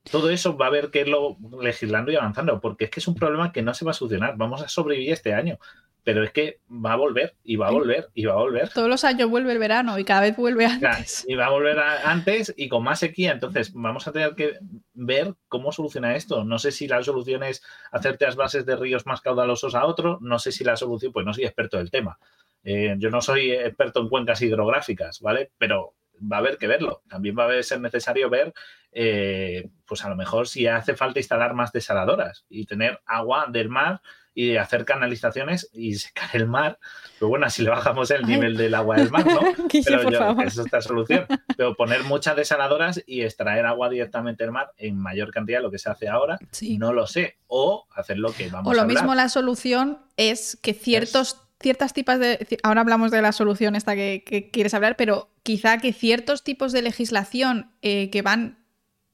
Todo 0.10 0.30
eso 0.30 0.58
va 0.58 0.66
a 0.66 0.70
haber 0.70 0.92
que 0.92 1.02
irlo 1.02 1.38
legislando 1.62 2.12
y 2.12 2.16
avanzando, 2.16 2.60
porque 2.60 2.86
es 2.86 2.92
que 2.92 3.00
es 3.00 3.08
un 3.08 3.16
problema 3.16 3.52
que 3.52 3.62
no 3.62 3.74
se 3.74 3.86
va 3.86 3.92
a 3.92 3.94
solucionar. 3.94 4.36
Vamos 4.38 4.62
a 4.62 4.68
sobrevivir 4.68 5.14
este 5.14 5.34
año 5.34 5.60
pero 6.04 6.24
es 6.24 6.32
que 6.32 6.60
va 6.70 6.94
a 6.94 6.96
volver 6.96 7.36
y 7.44 7.56
va 7.56 7.68
a 7.68 7.72
volver 7.72 8.10
y 8.14 8.26
va 8.26 8.34
a 8.34 8.38
volver. 8.38 8.70
Todos 8.70 8.90
los 8.90 9.04
años 9.04 9.30
vuelve 9.30 9.52
el 9.52 9.60
verano 9.60 10.00
y 10.00 10.06
cada 10.06 10.22
vez 10.22 10.36
vuelve 10.36 10.66
antes. 10.66 11.26
y 11.28 11.36
va 11.36 11.48
a 11.48 11.50
volver 11.52 11.78
antes 11.80 12.54
y 12.58 12.68
con 12.70 12.84
más 12.84 13.00
sequía. 13.00 13.32
Entonces 13.32 13.74
vamos 13.74 14.08
a 14.08 14.12
tener 14.12 14.36
que 14.36 14.58
ver 14.94 15.36
cómo 15.48 15.72
soluciona 15.72 16.16
esto. 16.16 16.44
No 16.44 16.58
sé 16.58 16.72
si 16.72 16.88
la 16.88 17.04
solución 17.04 17.44
es 17.44 17.64
hacerte 17.92 18.26
las 18.26 18.36
bases 18.36 18.66
de 18.66 18.76
ríos 18.76 19.06
más 19.06 19.22
caudalosos 19.22 19.76
a 19.76 19.86
otro. 19.86 20.18
No 20.22 20.40
sé 20.40 20.52
si 20.52 20.64
la 20.64 20.78
solución, 20.78 21.12
pues 21.12 21.26
no 21.26 21.34
soy 21.34 21.46
experto 21.46 21.78
del 21.78 21.92
tema. 21.92 22.18
Eh, 22.64 22.96
yo 22.98 23.10
no 23.10 23.22
soy 23.22 23.52
experto 23.52 24.02
en 24.02 24.10
cuencas 24.10 24.42
hidrográficas, 24.42 25.22
¿vale? 25.22 25.52
Pero 25.58 25.94
va 26.20 26.38
a 26.38 26.40
haber 26.40 26.58
que 26.58 26.68
verlo. 26.68 27.04
También 27.08 27.36
va 27.38 27.46
a 27.46 27.64
ser 27.64 27.82
necesario 27.82 28.30
ver, 28.30 28.54
eh, 28.92 29.70
pues 29.86 30.04
a 30.04 30.10
lo 30.10 30.16
mejor 30.16 30.48
si 30.48 30.68
hace 30.68 30.96
falta 30.96 31.20
instalar 31.20 31.54
más 31.54 31.72
desaladoras 31.72 32.46
y 32.50 32.66
tener 32.66 33.02
agua 33.06 33.48
del 33.50 33.70
mar 33.70 34.02
y 34.34 34.56
hacer 34.56 34.86
canalizaciones 34.86 35.70
y 35.74 35.96
secar 35.96 36.30
el 36.34 36.48
mar. 36.48 36.80
Pero 37.20 37.28
bueno, 37.30 37.46
así 37.46 37.62
le 37.62 37.72
bajamos 37.72 38.10
el 38.12 38.26
nivel 38.26 38.56
del 38.56 38.74
agua 38.74 38.96
del 38.96 39.12
mar, 39.12 39.26
¿no? 39.26 39.42
Pero 39.86 40.10
yo, 40.10 40.42
esa 40.44 40.62
es 40.62 40.72
la 40.72 40.82
solución. 40.82 41.26
Pero 41.58 41.76
poner 41.76 42.04
muchas 42.04 42.36
desaladoras 42.36 43.04
y 43.06 43.24
extraer 43.24 43.66
agua 43.66 43.90
directamente 43.90 44.44
del 44.44 44.54
mar 44.54 44.72
en 44.78 44.98
mayor 44.98 45.32
cantidad, 45.32 45.62
lo 45.62 45.72
que 45.72 45.78
se 45.78 45.90
hace 45.90 46.08
ahora, 46.08 46.40
no 46.78 46.94
lo 46.94 47.06
sé. 47.06 47.38
O 47.48 47.88
hacer 47.94 48.18
lo 48.18 48.32
que 48.32 48.48
vamos 48.48 48.68
a 48.68 48.70
O 48.70 48.74
lo 48.82 48.88
mismo 48.88 49.14
la 49.14 49.28
solución 49.28 50.00
es 50.16 50.58
que 50.62 50.74
ciertos... 50.74 51.42
ciertas 51.60 51.94
tipas 51.94 52.20
de. 52.20 52.60
Ahora 52.64 52.82
hablamos 52.82 53.12
de 53.12 53.22
la 53.22 53.34
solución 53.34 53.76
esta 53.76 53.96
que, 53.96 54.50
quieres 54.54 54.74
hablar, 54.74 54.96
pero 54.96 55.32
quizá 55.44 55.80
que 55.80 55.92
ciertos 55.92 56.46
tipos 56.46 56.72
de 56.72 56.82
legislación 56.82 57.74
eh, 57.82 58.10
que 58.10 58.22
van 58.22 58.60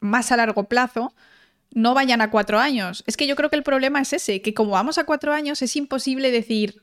más 0.05 0.31
a 0.31 0.37
largo 0.37 0.65
plazo 0.65 1.13
no 1.75 1.93
vayan 1.93 2.21
a 2.21 2.31
cuatro 2.31 2.59
años. 2.59 3.03
Es 3.05 3.17
que 3.17 3.27
yo 3.27 3.35
creo 3.35 3.49
que 3.49 3.57
el 3.57 3.63
problema 3.63 4.01
es 4.01 4.13
ese, 4.13 4.41
que 4.41 4.53
como 4.53 4.71
vamos 4.71 4.97
a 4.97 5.03
cuatro 5.03 5.33
años 5.33 5.61
es 5.61 5.75
imposible 5.75 6.31
decir, 6.31 6.81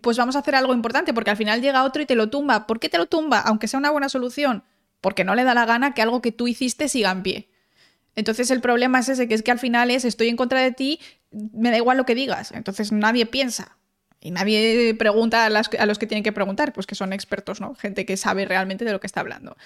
pues 0.00 0.16
vamos 0.16 0.36
a 0.36 0.40
hacer 0.40 0.54
algo 0.54 0.72
importante, 0.74 1.14
porque 1.14 1.30
al 1.30 1.36
final 1.36 1.60
llega 1.60 1.84
otro 1.84 2.02
y 2.02 2.06
te 2.06 2.14
lo 2.14 2.30
tumba. 2.30 2.66
¿Por 2.66 2.80
qué 2.80 2.88
te 2.88 2.98
lo 2.98 3.06
tumba? 3.06 3.40
Aunque 3.40 3.68
sea 3.68 3.78
una 3.78 3.90
buena 3.90 4.08
solución, 4.08 4.64
porque 5.00 5.24
no 5.24 5.34
le 5.34 5.44
da 5.44 5.54
la 5.54 5.66
gana 5.66 5.94
que 5.94 6.02
algo 6.02 6.22
que 6.22 6.32
tú 6.32 6.48
hiciste 6.48 6.88
siga 6.88 7.10
en 7.10 7.22
pie. 7.22 7.48
Entonces 8.14 8.50
el 8.50 8.60
problema 8.60 8.98
es 9.00 9.08
ese, 9.08 9.28
que 9.28 9.34
es 9.34 9.42
que 9.42 9.50
al 9.50 9.58
final 9.58 9.90
es 9.90 10.04
estoy 10.04 10.28
en 10.28 10.36
contra 10.36 10.60
de 10.60 10.72
ti, 10.72 11.00
me 11.30 11.70
da 11.70 11.76
igual 11.76 11.96
lo 11.96 12.04
que 12.04 12.14
digas. 12.14 12.52
Entonces 12.52 12.92
nadie 12.92 13.26
piensa. 13.26 13.76
Y 14.20 14.30
nadie 14.30 14.94
pregunta 14.94 15.44
a, 15.44 15.46
a 15.46 15.86
los 15.86 15.98
que 15.98 16.06
tienen 16.06 16.22
que 16.22 16.32
preguntar, 16.32 16.72
pues 16.72 16.86
que 16.86 16.94
son 16.94 17.12
expertos, 17.12 17.60
¿no? 17.60 17.74
Gente 17.74 18.06
que 18.06 18.16
sabe 18.16 18.44
realmente 18.44 18.84
de 18.84 18.92
lo 18.92 19.00
que 19.00 19.08
está 19.08 19.20
hablando. 19.20 19.56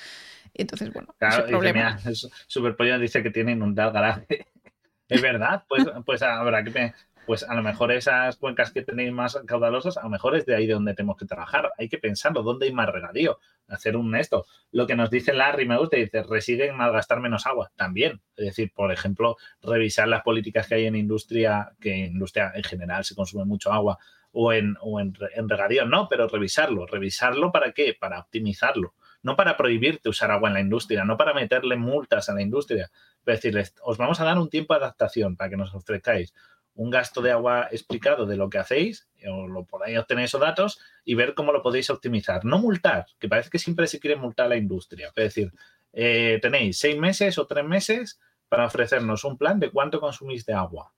Entonces, 0.58 0.92
bueno, 0.92 1.14
claro, 1.18 1.44
es 1.44 1.50
problema. 1.50 1.98
Superpollo 2.46 2.98
dice 2.98 3.22
que 3.22 3.30
tiene 3.30 3.52
inundado 3.52 3.92
garaje. 3.92 4.26
es 5.08 5.22
verdad, 5.22 5.64
pues, 5.68 5.84
pues 6.04 6.22
habrá 6.22 6.64
que 6.64 6.92
pues 7.26 7.42
a 7.42 7.54
lo 7.54 7.62
mejor 7.62 7.90
esas 7.90 8.36
cuencas 8.36 8.72
que 8.72 8.82
tenéis 8.82 9.12
más 9.12 9.36
caudalosas, 9.46 9.96
a 9.96 10.04
lo 10.04 10.10
mejor 10.10 10.36
es 10.36 10.46
de 10.46 10.54
ahí 10.54 10.66
de 10.66 10.74
donde 10.74 10.94
tenemos 10.94 11.16
que 11.16 11.26
trabajar. 11.26 11.72
Hay 11.76 11.88
que 11.88 11.98
pensarlo, 11.98 12.44
¿dónde 12.44 12.66
hay 12.66 12.72
más 12.72 12.88
regadío? 12.88 13.40
Hacer 13.66 13.96
un 13.96 14.14
esto. 14.14 14.46
Lo 14.70 14.86
que 14.86 14.94
nos 14.94 15.10
dice 15.10 15.34
Larry 15.34 15.66
me 15.66 15.76
gusta, 15.76 15.96
dice, 15.96 16.22
reside 16.22 16.68
en 16.68 16.76
malgastar 16.76 17.18
menos 17.18 17.44
agua. 17.46 17.72
También. 17.74 18.22
Es 18.36 18.46
decir, 18.46 18.70
por 18.72 18.92
ejemplo, 18.92 19.36
revisar 19.60 20.06
las 20.06 20.22
políticas 20.22 20.68
que 20.68 20.76
hay 20.76 20.86
en 20.86 20.94
industria, 20.94 21.72
que 21.80 22.04
en 22.04 22.12
industria 22.12 22.52
en 22.54 22.62
general 22.62 23.04
se 23.04 23.16
consume 23.16 23.44
mucho 23.44 23.72
agua, 23.72 23.98
o 24.30 24.52
en, 24.52 24.76
o 24.80 25.00
en, 25.00 25.14
en 25.34 25.48
regadío, 25.48 25.84
no, 25.84 26.08
pero 26.08 26.28
revisarlo. 26.28 26.86
¿Revisarlo 26.86 27.50
para 27.50 27.72
qué? 27.72 27.96
Para 27.98 28.20
optimizarlo 28.20 28.94
no 29.26 29.34
para 29.34 29.56
prohibirte 29.56 30.08
usar 30.08 30.30
agua 30.30 30.48
en 30.50 30.54
la 30.54 30.60
industria, 30.60 31.04
no 31.04 31.16
para 31.16 31.34
meterle 31.34 31.74
multas 31.74 32.28
a 32.28 32.34
la 32.34 32.42
industria, 32.42 32.92
pero 33.24 33.34
decirles, 33.34 33.74
os 33.82 33.98
vamos 33.98 34.20
a 34.20 34.24
dar 34.24 34.38
un 34.38 34.48
tiempo 34.48 34.72
de 34.72 34.78
adaptación 34.78 35.36
para 35.36 35.50
que 35.50 35.56
nos 35.56 35.74
ofrezcáis 35.74 36.32
un 36.74 36.90
gasto 36.90 37.20
de 37.22 37.32
agua 37.32 37.66
explicado 37.72 38.24
de 38.24 38.36
lo 38.36 38.48
que 38.48 38.58
hacéis, 38.58 39.08
o 39.28 39.48
lo 39.48 39.64
podáis 39.64 39.98
obtener 39.98 40.26
esos 40.26 40.40
datos 40.40 40.78
y 41.04 41.16
ver 41.16 41.34
cómo 41.34 41.50
lo 41.50 41.60
podéis 41.60 41.90
optimizar. 41.90 42.44
No 42.44 42.60
multar, 42.60 43.06
que 43.18 43.28
parece 43.28 43.50
que 43.50 43.58
siempre 43.58 43.88
se 43.88 43.98
quiere 43.98 44.14
multar 44.14 44.46
a 44.46 44.50
la 44.50 44.56
industria. 44.58 45.08
Es 45.08 45.24
decir, 45.24 45.52
eh, 45.92 46.38
tenéis 46.40 46.78
seis 46.78 46.96
meses 46.96 47.36
o 47.38 47.48
tres 47.48 47.64
meses 47.64 48.20
para 48.48 48.66
ofrecernos 48.66 49.24
un 49.24 49.36
plan 49.36 49.58
de 49.58 49.70
cuánto 49.70 49.98
consumís 49.98 50.46
de 50.46 50.52
agua. 50.52 50.92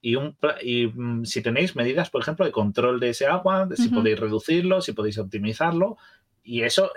Y, 0.00 0.16
un, 0.16 0.36
y 0.62 0.86
mm, 0.86 1.24
si 1.24 1.42
tenéis 1.42 1.76
medidas, 1.76 2.10
por 2.10 2.22
ejemplo, 2.22 2.44
de 2.44 2.52
control 2.52 2.98
de 2.98 3.10
ese 3.10 3.26
agua, 3.26 3.66
de 3.66 3.76
si 3.76 3.88
podéis 3.88 4.18
reducirlo, 4.18 4.80
si 4.80 4.92
podéis 4.92 5.18
optimizarlo, 5.18 5.96
y 6.48 6.62
eso, 6.62 6.92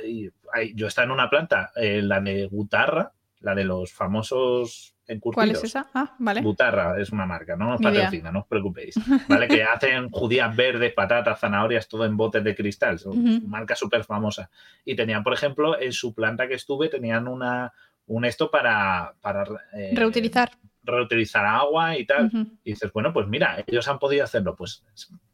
yo 0.74 0.88
estaba 0.88 1.06
en 1.06 1.12
una 1.12 1.30
planta, 1.30 1.72
la 1.76 2.22
de 2.22 2.48
Gutarra, 2.48 3.12
la 3.42 3.54
de 3.54 3.66
los 3.66 3.92
famosos 3.92 4.96
encurtidos. 5.08 5.36
¿Cuál 5.36 5.52
es 5.52 5.64
esa? 5.64 5.90
Ah, 5.94 6.16
vale. 6.20 6.42
Butarra 6.42 7.00
es 7.02 7.12
una 7.12 7.26
marca, 7.26 7.56
no 7.58 7.66
nos 7.70 7.82
patrocina, 7.82 8.32
no 8.32 8.40
os 8.40 8.48
preocupéis. 8.48 8.96
¿Vale? 9.28 9.48
que 9.48 9.64
hacen 9.64 10.10
judías 10.10 10.56
verdes, 10.56 10.94
patatas, 10.94 11.40
zanahorias, 11.40 11.88
todo 11.88 12.06
en 12.06 12.16
botes 12.16 12.44
de 12.44 12.56
cristal. 12.56 12.98
Son 12.98 13.48
marca 13.50 13.76
súper 13.76 14.06
famosa. 14.06 14.50
Y 14.86 14.96
tenían, 14.96 15.24
por 15.24 15.34
ejemplo, 15.34 15.80
en 15.80 15.92
su 15.92 16.14
planta 16.14 16.48
que 16.48 16.54
estuve, 16.54 16.88
tenían 16.88 17.28
una 17.28 17.74
un 18.08 18.26
esto 18.26 18.50
para, 18.50 19.14
para 19.22 19.44
eh, 19.74 19.92
Reutilizar. 19.96 20.52
reutilizar 20.84 21.46
agua 21.46 21.98
y 21.98 22.06
tal. 22.06 22.30
Y 22.64 22.72
dices, 22.72 22.92
bueno, 22.94 23.12
pues 23.14 23.28
mira, 23.28 23.64
ellos 23.68 23.88
han 23.88 24.00
podido 24.00 24.24
hacerlo. 24.24 24.56
Pues 24.56 24.84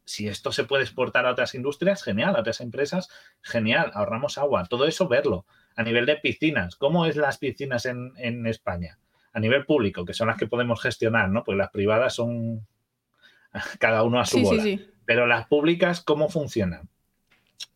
si 0.08 0.26
esto 0.26 0.52
se 0.52 0.64
puede 0.64 0.84
exportar 0.84 1.26
a 1.26 1.32
otras 1.32 1.54
industrias, 1.54 2.02
genial, 2.02 2.34
a 2.34 2.40
otras 2.40 2.62
empresas, 2.62 3.10
genial, 3.42 3.90
ahorramos 3.92 4.38
agua. 4.38 4.64
Todo 4.64 4.86
eso 4.86 5.06
verlo. 5.06 5.44
A 5.76 5.82
nivel 5.82 6.06
de 6.06 6.16
piscinas, 6.16 6.76
¿cómo 6.76 7.04
es 7.04 7.14
las 7.16 7.36
piscinas 7.36 7.84
en, 7.84 8.12
en 8.16 8.46
España? 8.46 8.98
A 9.34 9.38
nivel 9.38 9.66
público, 9.66 10.06
que 10.06 10.14
son 10.14 10.28
las 10.28 10.38
que 10.38 10.46
podemos 10.46 10.80
gestionar, 10.80 11.28
¿no? 11.28 11.44
Pues 11.44 11.58
las 11.58 11.68
privadas 11.70 12.14
son 12.14 12.66
cada 13.78 14.02
uno 14.02 14.18
a 14.18 14.24
su 14.24 14.38
Sí, 14.38 14.42
bola. 14.44 14.62
sí. 14.62 14.88
Pero 15.04 15.26
las 15.26 15.46
públicas, 15.46 16.00
¿cómo 16.00 16.30
funcionan? 16.30 16.88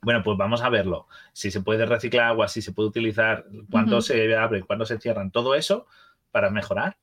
Bueno, 0.00 0.22
pues 0.22 0.38
vamos 0.38 0.62
a 0.62 0.70
verlo. 0.70 1.06
Si 1.34 1.50
se 1.50 1.60
puede 1.60 1.84
reciclar 1.84 2.28
agua, 2.28 2.48
si 2.48 2.62
se 2.62 2.72
puede 2.72 2.88
utilizar, 2.88 3.44
cuánto 3.70 3.96
Ujú. 3.96 4.02
se 4.02 4.34
abren, 4.34 4.64
cuándo 4.64 4.86
se 4.86 4.98
cierran, 4.98 5.30
todo 5.30 5.54
eso 5.54 5.86
para 6.30 6.48
mejorar. 6.48 6.96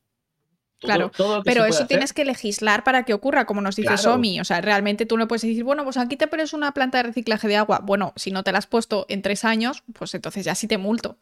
Todo- 0.79 0.87
Claro, 0.87 1.09
todo 1.09 1.43
Pero 1.43 1.65
eso 1.65 1.75
hacer. 1.79 1.87
tienes 1.87 2.13
que 2.13 2.23
legislar 2.23 2.83
para 2.85 3.03
que 3.03 3.13
ocurra, 3.13 3.45
como 3.45 3.59
nos 3.61 3.75
dice 3.75 3.87
Claro. 3.87 4.01
Somi. 4.01 4.39
O 4.39 4.45
sea, 4.45 4.61
realmente 4.61 5.05
tú 5.05 5.17
no 5.17 5.27
puedes 5.27 5.41
decir, 5.41 5.63
bueno, 5.65 5.83
pues 5.83 5.97
aquí 5.97 6.15
te 6.15 6.27
pones 6.27 6.53
una 6.53 6.71
planta 6.73 6.97
de 6.99 7.03
reciclaje 7.03 7.47
de 7.49 7.57
agua. 7.57 7.81
Bueno, 7.83 8.13
si 8.15 8.31
no 8.31 8.43
te 8.43 8.51
la 8.53 8.59
has 8.59 8.67
puesto 8.67 9.05
en 9.09 9.21
tres 9.21 9.43
años, 9.43 9.83
pues 9.93 10.15
entonces 10.15 10.45
ya 10.45 10.55
sí 10.55 10.67
te 10.67 10.77
multo. 10.77 11.17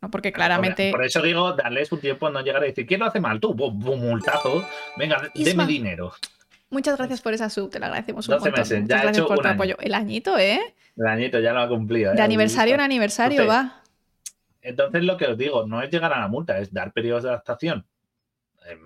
¿no? 0.00 0.10
Porque 0.10 0.32
claramente. 0.32 0.90
Por 0.92 1.04
eso 1.04 1.20
digo, 1.22 1.52
darles 1.52 1.90
un 1.92 2.00
tiempo, 2.00 2.28
no 2.30 2.40
llegar 2.42 2.62
a 2.62 2.66
decir, 2.66 2.86
¿quién 2.86 3.00
lo 3.00 3.06
hace 3.06 3.20
mal? 3.20 3.38
Tú, 3.40 3.54
multazo. 3.54 4.64
Venga, 4.96 5.30
Isma. 5.34 5.62
deme 5.62 5.66
dinero. 5.66 6.12
Muchas 6.70 6.96
gracias 6.96 7.20
por 7.20 7.34
esa 7.34 7.50
sub, 7.50 7.70
te 7.70 7.78
la 7.78 7.86
agradecemos 7.86 8.26
un 8.28 8.34
12 8.36 8.46
montón. 8.50 8.60
meses, 8.60 8.78
ya 8.78 8.80
Muchas 8.82 8.98
he 8.98 9.02
gracias 9.02 9.16
hecho 9.18 9.26
por 9.28 9.38
tu 9.40 9.46
año. 9.48 9.54
apoyo. 9.54 9.76
El 9.80 9.94
añito, 9.94 10.38
¿eh? 10.38 10.58
El 10.96 11.06
añito 11.06 11.38
ya 11.40 11.52
lo 11.52 11.60
ha 11.60 11.68
cumplido. 11.68 12.12
¿eh? 12.12 12.16
De 12.16 12.22
aniversario 12.22 12.74
en 12.74 12.80
aniversario, 12.80 13.42
Entonces, 13.42 13.64
va. 13.70 13.82
Entonces, 14.62 15.02
lo 15.04 15.16
que 15.16 15.26
os 15.26 15.36
digo, 15.38 15.66
no 15.66 15.82
es 15.82 15.90
llegar 15.90 16.12
a 16.12 16.20
la 16.20 16.28
multa, 16.28 16.58
es 16.58 16.72
dar 16.72 16.92
periodos 16.92 17.24
de 17.24 17.28
adaptación 17.30 17.84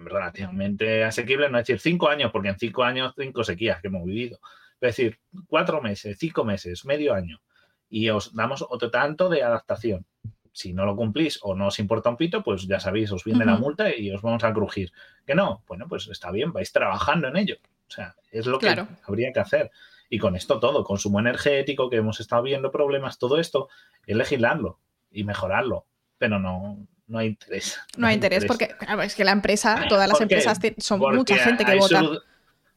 relativamente 0.05 1.05
asequibles, 1.05 1.51
no 1.51 1.59
es 1.59 1.67
decir 1.67 1.81
cinco 1.81 2.09
años, 2.09 2.31
porque 2.33 2.49
en 2.49 2.59
cinco 2.59 2.85
años, 2.85 3.15
cinco 3.17 3.45
sequías 3.45 3.81
que 3.81 3.89
hemos 3.89 4.05
vivido. 4.05 4.39
Es 4.81 4.97
decir, 4.97 5.19
cuatro 5.47 5.81
meses, 5.81 6.17
cinco 6.19 6.45
meses, 6.45 6.85
medio 6.85 7.15
año. 7.15 7.41
Y 7.89 8.11
os 8.11 8.35
damos 8.35 8.65
otro 8.69 8.91
tanto 8.91 9.29
de 9.29 9.43
adaptación. 9.43 10.07
Si 10.53 10.73
no 10.73 10.87
lo 10.87 10.97
cumplís 10.97 11.39
o 11.43 11.55
no 11.55 11.69
os 11.69 11.79
importa 11.79 12.11
un 12.11 12.17
pito, 12.17 12.43
pues 12.43 12.67
ya 12.67 12.81
sabéis, 12.81 13.13
os 13.13 13.25
viene 13.25 13.45
la 13.45 13.57
multa 13.57 13.95
y 13.95 14.11
os 14.11 14.23
vamos 14.23 14.43
a 14.43 14.53
crujir. 14.53 14.91
Que 15.27 15.35
no, 15.35 15.63
bueno, 15.67 15.87
pues 15.89 16.09
está 16.09 16.31
bien, 16.31 16.53
vais 16.53 16.73
trabajando 16.73 17.29
en 17.29 17.37
ello. 17.37 17.57
O 17.89 17.91
sea, 17.91 18.17
es 18.31 18.47
lo 18.47 18.59
que 18.59 18.75
habría 19.07 19.33
que 19.33 19.41
hacer. 19.41 19.71
Y 20.09 20.19
con 20.19 20.37
esto 20.37 20.59
todo, 20.59 20.85
consumo 20.85 21.21
energético, 21.21 21.91
que 21.91 21.97
hemos 21.97 22.21
estado 22.21 22.43
viendo 22.43 22.71
problemas, 22.71 23.19
todo 23.19 23.39
esto, 23.39 23.69
es 24.07 24.17
legislarlo 24.17 24.79
y 25.11 25.25
mejorarlo. 25.25 25.85
Pero 26.19 26.39
no, 26.39 26.87
no 27.07 27.19
hay 27.19 27.29
interés. 27.29 27.79
No 27.97 28.07
hay 28.07 28.15
interés, 28.15 28.45
porque 28.45 28.69
claro, 28.69 29.03
es 29.03 29.15
que 29.15 29.25
la 29.25 29.33
empresa, 29.33 29.85
todas 29.89 30.09
las 30.09 30.21
empresas 30.21 30.59
son 30.79 30.99
Porque 31.01 31.17
mucha 31.17 31.37
gente 31.37 31.65
que 31.65 31.77
vota. 31.77 32.01
solu- 32.03 32.23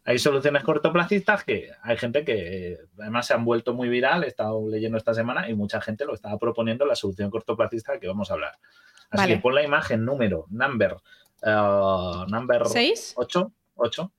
hay 0.06 0.18
soluciones 0.18 0.64
cortoplacistas 0.64 1.44
que 1.44 1.70
hay 1.84 1.98
gente 1.98 2.24
que 2.26 2.78
además 3.00 3.28
se 3.28 3.34
han 3.34 3.46
vuelto 3.46 3.74
muy 3.74 3.90
viral, 3.90 4.24
he 4.24 4.28
estado 4.28 4.68
leyendo 4.68 4.98
esta 4.98 5.14
semana 5.14 5.50
y 5.50 5.54
mucha 5.56 5.82
gente 5.82 6.06
lo 6.06 6.14
estaba 6.16 6.38
proponiendo 6.40 6.86
la 6.86 6.96
solución 6.96 7.30
cortoplacista 7.30 8.00
que 8.00 8.08
vamos 8.08 8.32
a 8.32 8.34
hablar. 8.34 8.54
Así 9.12 9.24
Vale. 9.24 9.36
que 9.36 9.42
pon 9.42 9.56
la 9.56 9.64
imagen 9.64 10.06
número, 10.06 10.46
number, 10.50 10.98
eh, 11.44 12.26
number 12.28 12.68
¿Seis? 12.68 13.14
8, 13.18 13.52
8, 13.76 14.12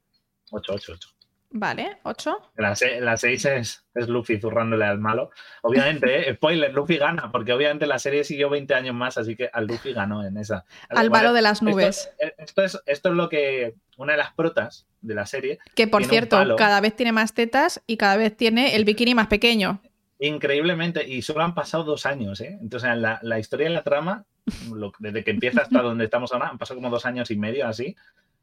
8, 0.52 0.72
8, 0.74 0.92
8. 0.94 1.08
Vale, 1.52 1.98
ocho. 2.04 2.36
La 2.56 2.76
6 2.76 3.44
es, 3.46 3.84
es 3.94 4.08
Luffy 4.08 4.38
zurrándole 4.40 4.84
al 4.84 4.98
malo. 4.98 5.30
Obviamente, 5.62 6.30
eh, 6.30 6.34
spoiler, 6.36 6.72
Luffy 6.72 6.96
gana, 6.96 7.32
porque 7.32 7.52
obviamente 7.52 7.86
la 7.86 7.98
serie 7.98 8.22
siguió 8.22 8.48
20 8.50 8.72
años 8.74 8.94
más, 8.94 9.18
así 9.18 9.34
que 9.34 9.50
al 9.52 9.66
Luffy 9.66 9.92
ganó 9.92 10.24
en 10.24 10.36
esa. 10.36 10.64
Al 10.88 10.96
Vale, 10.96 11.10
malo 11.10 11.32
de 11.32 11.42
las 11.42 11.60
nubes. 11.62 12.08
Esto, 12.38 12.62
es, 12.62 12.80
esto 12.86 13.08
es 13.08 13.14
lo 13.16 13.28
que 13.28 13.74
una 13.96 14.12
de 14.12 14.18
las 14.18 14.32
protas 14.32 14.86
de 15.00 15.14
la 15.14 15.26
serie, 15.26 15.58
Que 15.74 15.88
por 15.88 16.04
cierto, 16.04 16.38
cada 16.56 16.80
vez 16.80 16.94
tiene 16.94 17.10
más 17.12 17.34
tetas 17.34 17.82
y 17.86 17.96
cada 17.96 18.16
vez 18.16 18.36
tiene 18.36 18.76
el 18.76 18.84
bikini 18.84 19.14
más 19.16 19.26
pequeño. 19.26 19.80
increíblemente, 20.20 21.06
y 21.08 21.22
solo 21.22 21.42
han 21.42 21.54
pasado 21.54 21.82
dos 21.84 22.06
años, 22.06 22.40
¿eh? 22.40 22.58
Entonces, 22.60 22.96
la, 22.96 23.18
la 23.22 23.38
historia 23.38 23.68
de 23.68 23.74
la 23.74 23.82
trama, 23.82 24.24
lo- 24.72 24.92
desde 24.98 25.24
que 25.24 25.30
empieza 25.32 25.62
hasta 25.62 25.82
donde 25.82 26.04
estamos 26.04 26.32
ahora, 26.32 26.48
han 26.48 26.58
pasado 26.58 26.78
como 26.78 26.90
dos 26.90 27.06
años 27.06 27.30
y 27.30 27.36
medio 27.36 27.66
así. 27.66 27.96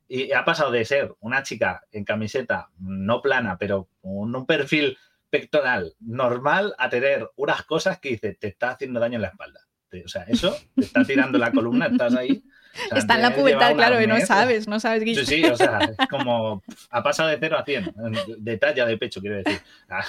Y 0.08 0.32
ha 0.32 0.46
pasado 0.46 0.72
de 0.72 0.86
ser 0.86 1.14
una 1.20 1.44
chica 1.44 1.84
en 1.92 2.06
camiseta 2.06 2.70
no 2.80 3.22
plana, 3.22 3.58
pero 3.58 3.90
con 4.02 4.36
un 4.36 4.46
perfil 4.46 4.98
pectoral 5.30 5.96
normal, 6.00 6.74
a 6.78 6.90
tener 6.90 7.30
unas 7.36 7.64
cosas 7.64 8.00
que 8.00 8.10
dice, 8.10 8.34
te 8.36 8.48
está 8.48 8.72
haciendo 8.72 9.00
daño 9.00 9.16
en 9.16 9.24
la 9.24 9.28
espalda. 9.30 9.60
O 10.04 10.08
sea, 10.08 10.24
eso, 10.24 10.56
te 10.76 10.82
está 10.82 11.04
tirando 11.04 11.38
la 11.38 11.52
columna, 11.52 11.88
estás 11.88 12.16
ahí. 12.16 12.44
O 12.86 12.90
sea, 12.90 12.98
Está 12.98 13.16
en 13.16 13.22
la 13.22 13.34
pubertad, 13.36 13.74
claro, 13.76 14.02
y 14.02 14.08
no 14.08 14.20
sabes, 14.22 14.68
no 14.68 14.80
sabes, 14.80 15.04
Guille. 15.04 15.26
Sí, 15.26 15.42
sí, 15.42 15.46
o 15.46 15.56
sea, 15.56 15.80
es 16.00 16.08
como 16.10 16.64
ha 16.90 17.04
pasado 17.04 17.30
de 17.30 17.38
0 17.40 17.58
a 17.58 17.64
100, 17.66 17.94
de 18.38 18.58
talla 18.58 18.86
de 18.86 18.98
pecho, 18.98 19.20
quiero 19.22 19.38
decir. 19.38 19.60
Ah, 19.90 20.04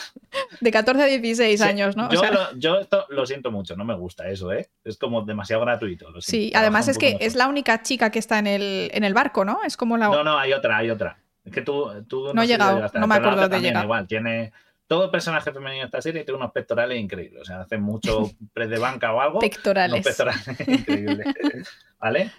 De 0.60 0.70
14 0.70 1.02
a 1.02 1.06
16 1.06 1.60
Sí, 1.60 1.66
años, 1.66 1.96
¿no? 1.96 2.06
O 2.08 2.10
Yo, 2.10 2.20
sea, 2.20 2.30
lo, 2.30 2.56
yo 2.58 2.78
esto 2.78 3.06
lo 3.10 3.26
siento 3.26 3.50
mucho, 3.50 3.76
no 3.76 3.84
me 3.84 3.94
gusta 3.94 4.28
eso, 4.28 4.52
¿eh? 4.52 4.68
Es 4.84 4.96
como 4.98 5.22
demasiado 5.22 5.62
gratuito. 5.62 6.10
lo 6.10 6.20
sí, 6.20 6.52
además 6.54 6.88
es 6.88 6.98
que 6.98 7.06
mejor. 7.12 7.22
es 7.22 7.34
la 7.34 7.48
única 7.48 7.82
chica 7.82 8.10
que 8.10 8.18
está 8.18 8.38
en 8.38 8.46
el, 8.46 8.90
en 8.92 9.04
el 9.04 9.14
barco, 9.14 9.44
¿no? 9.44 9.60
Es 9.64 9.76
como 9.76 9.96
la... 9.96 10.08
No, 10.08 10.22
no, 10.24 10.38
hay 10.38 10.52
otra, 10.52 10.78
hay 10.78 10.90
otra. 10.90 11.18
Es 11.44 11.52
que 11.52 11.62
tú, 11.62 11.90
tú 12.06 12.32
No 12.34 12.42
he 12.42 12.46
sé 12.46 12.52
si 12.52 12.58
llegado, 12.58 12.90
no 12.94 13.06
me 13.06 13.14
acuerdo 13.14 13.40
de 13.42 13.48
también 13.48 13.72
llegar. 13.72 13.84
Igual, 13.84 14.06
tiene 14.06 14.52
todo 14.86 15.10
personaje 15.10 15.52
femenino 15.52 15.80
de 15.80 15.86
esta 15.86 16.00
serie 16.00 16.24
tiene 16.24 16.38
unos 16.38 16.50
pectorales 16.52 16.98
increíbles. 16.98 17.42
O 17.42 17.44
sea, 17.44 17.60
hace 17.60 17.76
mucho 17.78 18.30
press 18.54 18.70
de 18.70 18.78
banca 18.78 19.12
o 19.12 19.20
algo. 19.20 19.38
Unos 19.38 19.50
Pectorales. 19.50 20.02
pectorales 20.04 20.46
increíbles. 20.66 21.26
¿Vale? 21.98 22.30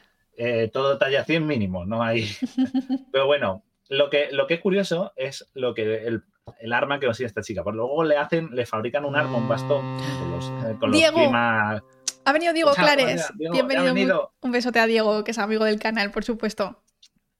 Eh, 0.41 0.69
todo 0.71 0.97
talla 0.97 1.25
100 1.25 1.45
mínimo, 1.45 1.85
no 1.85 2.01
hay. 2.01 2.25
Pero 3.11 3.25
bueno, 3.25 3.61
lo 3.89 4.09
que, 4.09 4.29
lo 4.31 4.47
que 4.47 4.53
es 4.53 4.61
curioso 4.61 5.11
es 5.17 5.49
lo 5.53 5.73
que 5.73 6.07
el, 6.07 6.23
el 6.61 6.71
arma 6.71 6.97
que 6.97 7.07
consigue 7.07 7.27
esta 7.27 7.41
chica. 7.41 7.61
Pues 7.61 7.75
luego 7.75 8.05
le 8.05 8.15
hacen, 8.15 8.55
le 8.55 8.65
fabrican 8.65 9.03
un 9.03 9.17
arma, 9.17 9.37
un 9.37 9.49
bastón, 9.49 9.97
con 9.99 10.31
los, 10.31 10.45
eh, 10.45 10.77
con 10.79 10.91
los 10.91 10.97
Diego. 10.97 11.19
Ha 11.33 11.81
venido 12.31 12.53
Diego 12.53 12.71
Clares. 12.73 13.29
Diego, 13.35 13.53
Bienvenido. 13.53 13.93
venido. 13.93 14.33
Un 14.39 14.51
besote 14.53 14.79
a 14.79 14.85
Diego, 14.85 15.25
que 15.25 15.31
es 15.31 15.37
amigo 15.39 15.65
del 15.65 15.77
canal, 15.77 16.09
por 16.11 16.23
supuesto. 16.23 16.83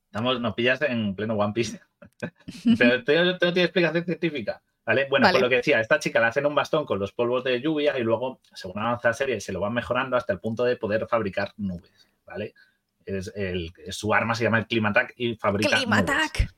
Estamos, 0.07 0.41
nos 0.41 0.53
pillas 0.53 0.81
en 0.81 1.15
pleno 1.15 1.35
One 1.35 1.53
Piece. 1.53 1.79
Pero 2.77 2.95
esto 2.95 3.45
no 3.45 3.53
tiene 3.53 3.63
explicación 3.63 4.03
científica. 4.03 4.61
¿Vale? 4.85 5.07
Bueno, 5.09 5.23
Vale. 5.23 5.35
pues 5.35 5.43
lo 5.43 5.49
que 5.49 5.55
decía, 5.57 5.79
esta 5.79 5.99
chica 5.99 6.19
le 6.19 6.25
hacen 6.25 6.45
un 6.45 6.55
bastón 6.55 6.83
con 6.83 6.99
los 6.99 7.13
polvos 7.13 7.45
de 7.45 7.61
lluvia 7.61 7.97
y 7.97 8.03
luego, 8.03 8.41
según 8.53 8.81
avanza 8.81 9.09
la 9.09 9.13
serie, 9.13 9.39
se 9.39 9.53
lo 9.53 9.61
van 9.61 9.71
mejorando 9.71 10.17
hasta 10.17 10.33
el 10.33 10.39
punto 10.39 10.65
de 10.65 10.75
poder 10.75 11.07
fabricar 11.07 11.53
nubes. 11.55 12.09
¿Vale? 12.25 12.53
Es 13.18 13.32
el, 13.36 13.74
su 13.89 14.14
arma 14.14 14.36
se 14.36 14.43
llama 14.43 14.60
el 14.60 14.68
Climatac 14.68 15.14
y 15.18 15.36
fabrica 15.36 15.70
nubes. 15.70 15.82
Climatac. 15.82 16.53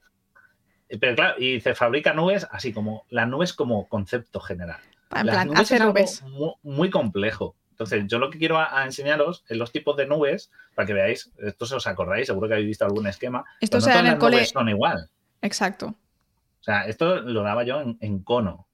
Pero 0.99 1.15
claro, 1.15 1.39
y 1.41 1.61
se 1.61 1.73
fabrica 1.73 2.13
nubes 2.13 2.45
así 2.51 2.73
como 2.73 3.05
las 3.09 3.27
nubes 3.27 3.53
como 3.53 3.87
concepto 3.87 4.39
general. 4.41 4.79
En 5.15 5.25
Las 5.25 5.35
plan, 5.35 5.47
nubes 5.47 5.71
es 5.71 5.81
algo 5.81 5.93
nubes. 5.93 6.23
Muy, 6.63 6.89
complejo. 6.89 7.55
Entonces, 7.71 8.05
yo 8.07 8.19
lo 8.19 8.29
que 8.29 8.37
quiero 8.37 8.57
a, 8.57 8.79
a 8.81 8.85
enseñaros 8.85 9.43
es 9.47 9.57
los 9.57 9.71
tipos 9.71 9.95
de 9.97 10.05
nubes 10.05 10.51
para 10.75 10.85
que 10.85 10.93
veáis, 10.93 11.31
esto 11.39 11.65
se 11.65 11.75
os 11.75 11.87
acordáis, 11.87 12.27
seguro 12.27 12.47
que 12.47 12.53
habéis 12.55 12.67
visto 12.67 12.85
algún 12.85 13.07
esquema. 13.07 13.43
Esto 13.59 13.79
pero 13.79 13.85
no 13.85 13.87
en 13.87 13.93
todas 13.93 14.05
el 14.05 14.11
las 14.11 14.19
cole. 14.19 14.35
nubes 14.37 14.49
son 14.49 14.69
igual. 14.69 15.09
Exacto. 15.41 15.87
O 15.87 16.63
sea, 16.63 16.85
esto 16.85 17.21
lo 17.21 17.41
daba 17.41 17.63
yo 17.63 17.81
en, 17.81 17.97
en 18.01 18.21
cono. 18.21 18.67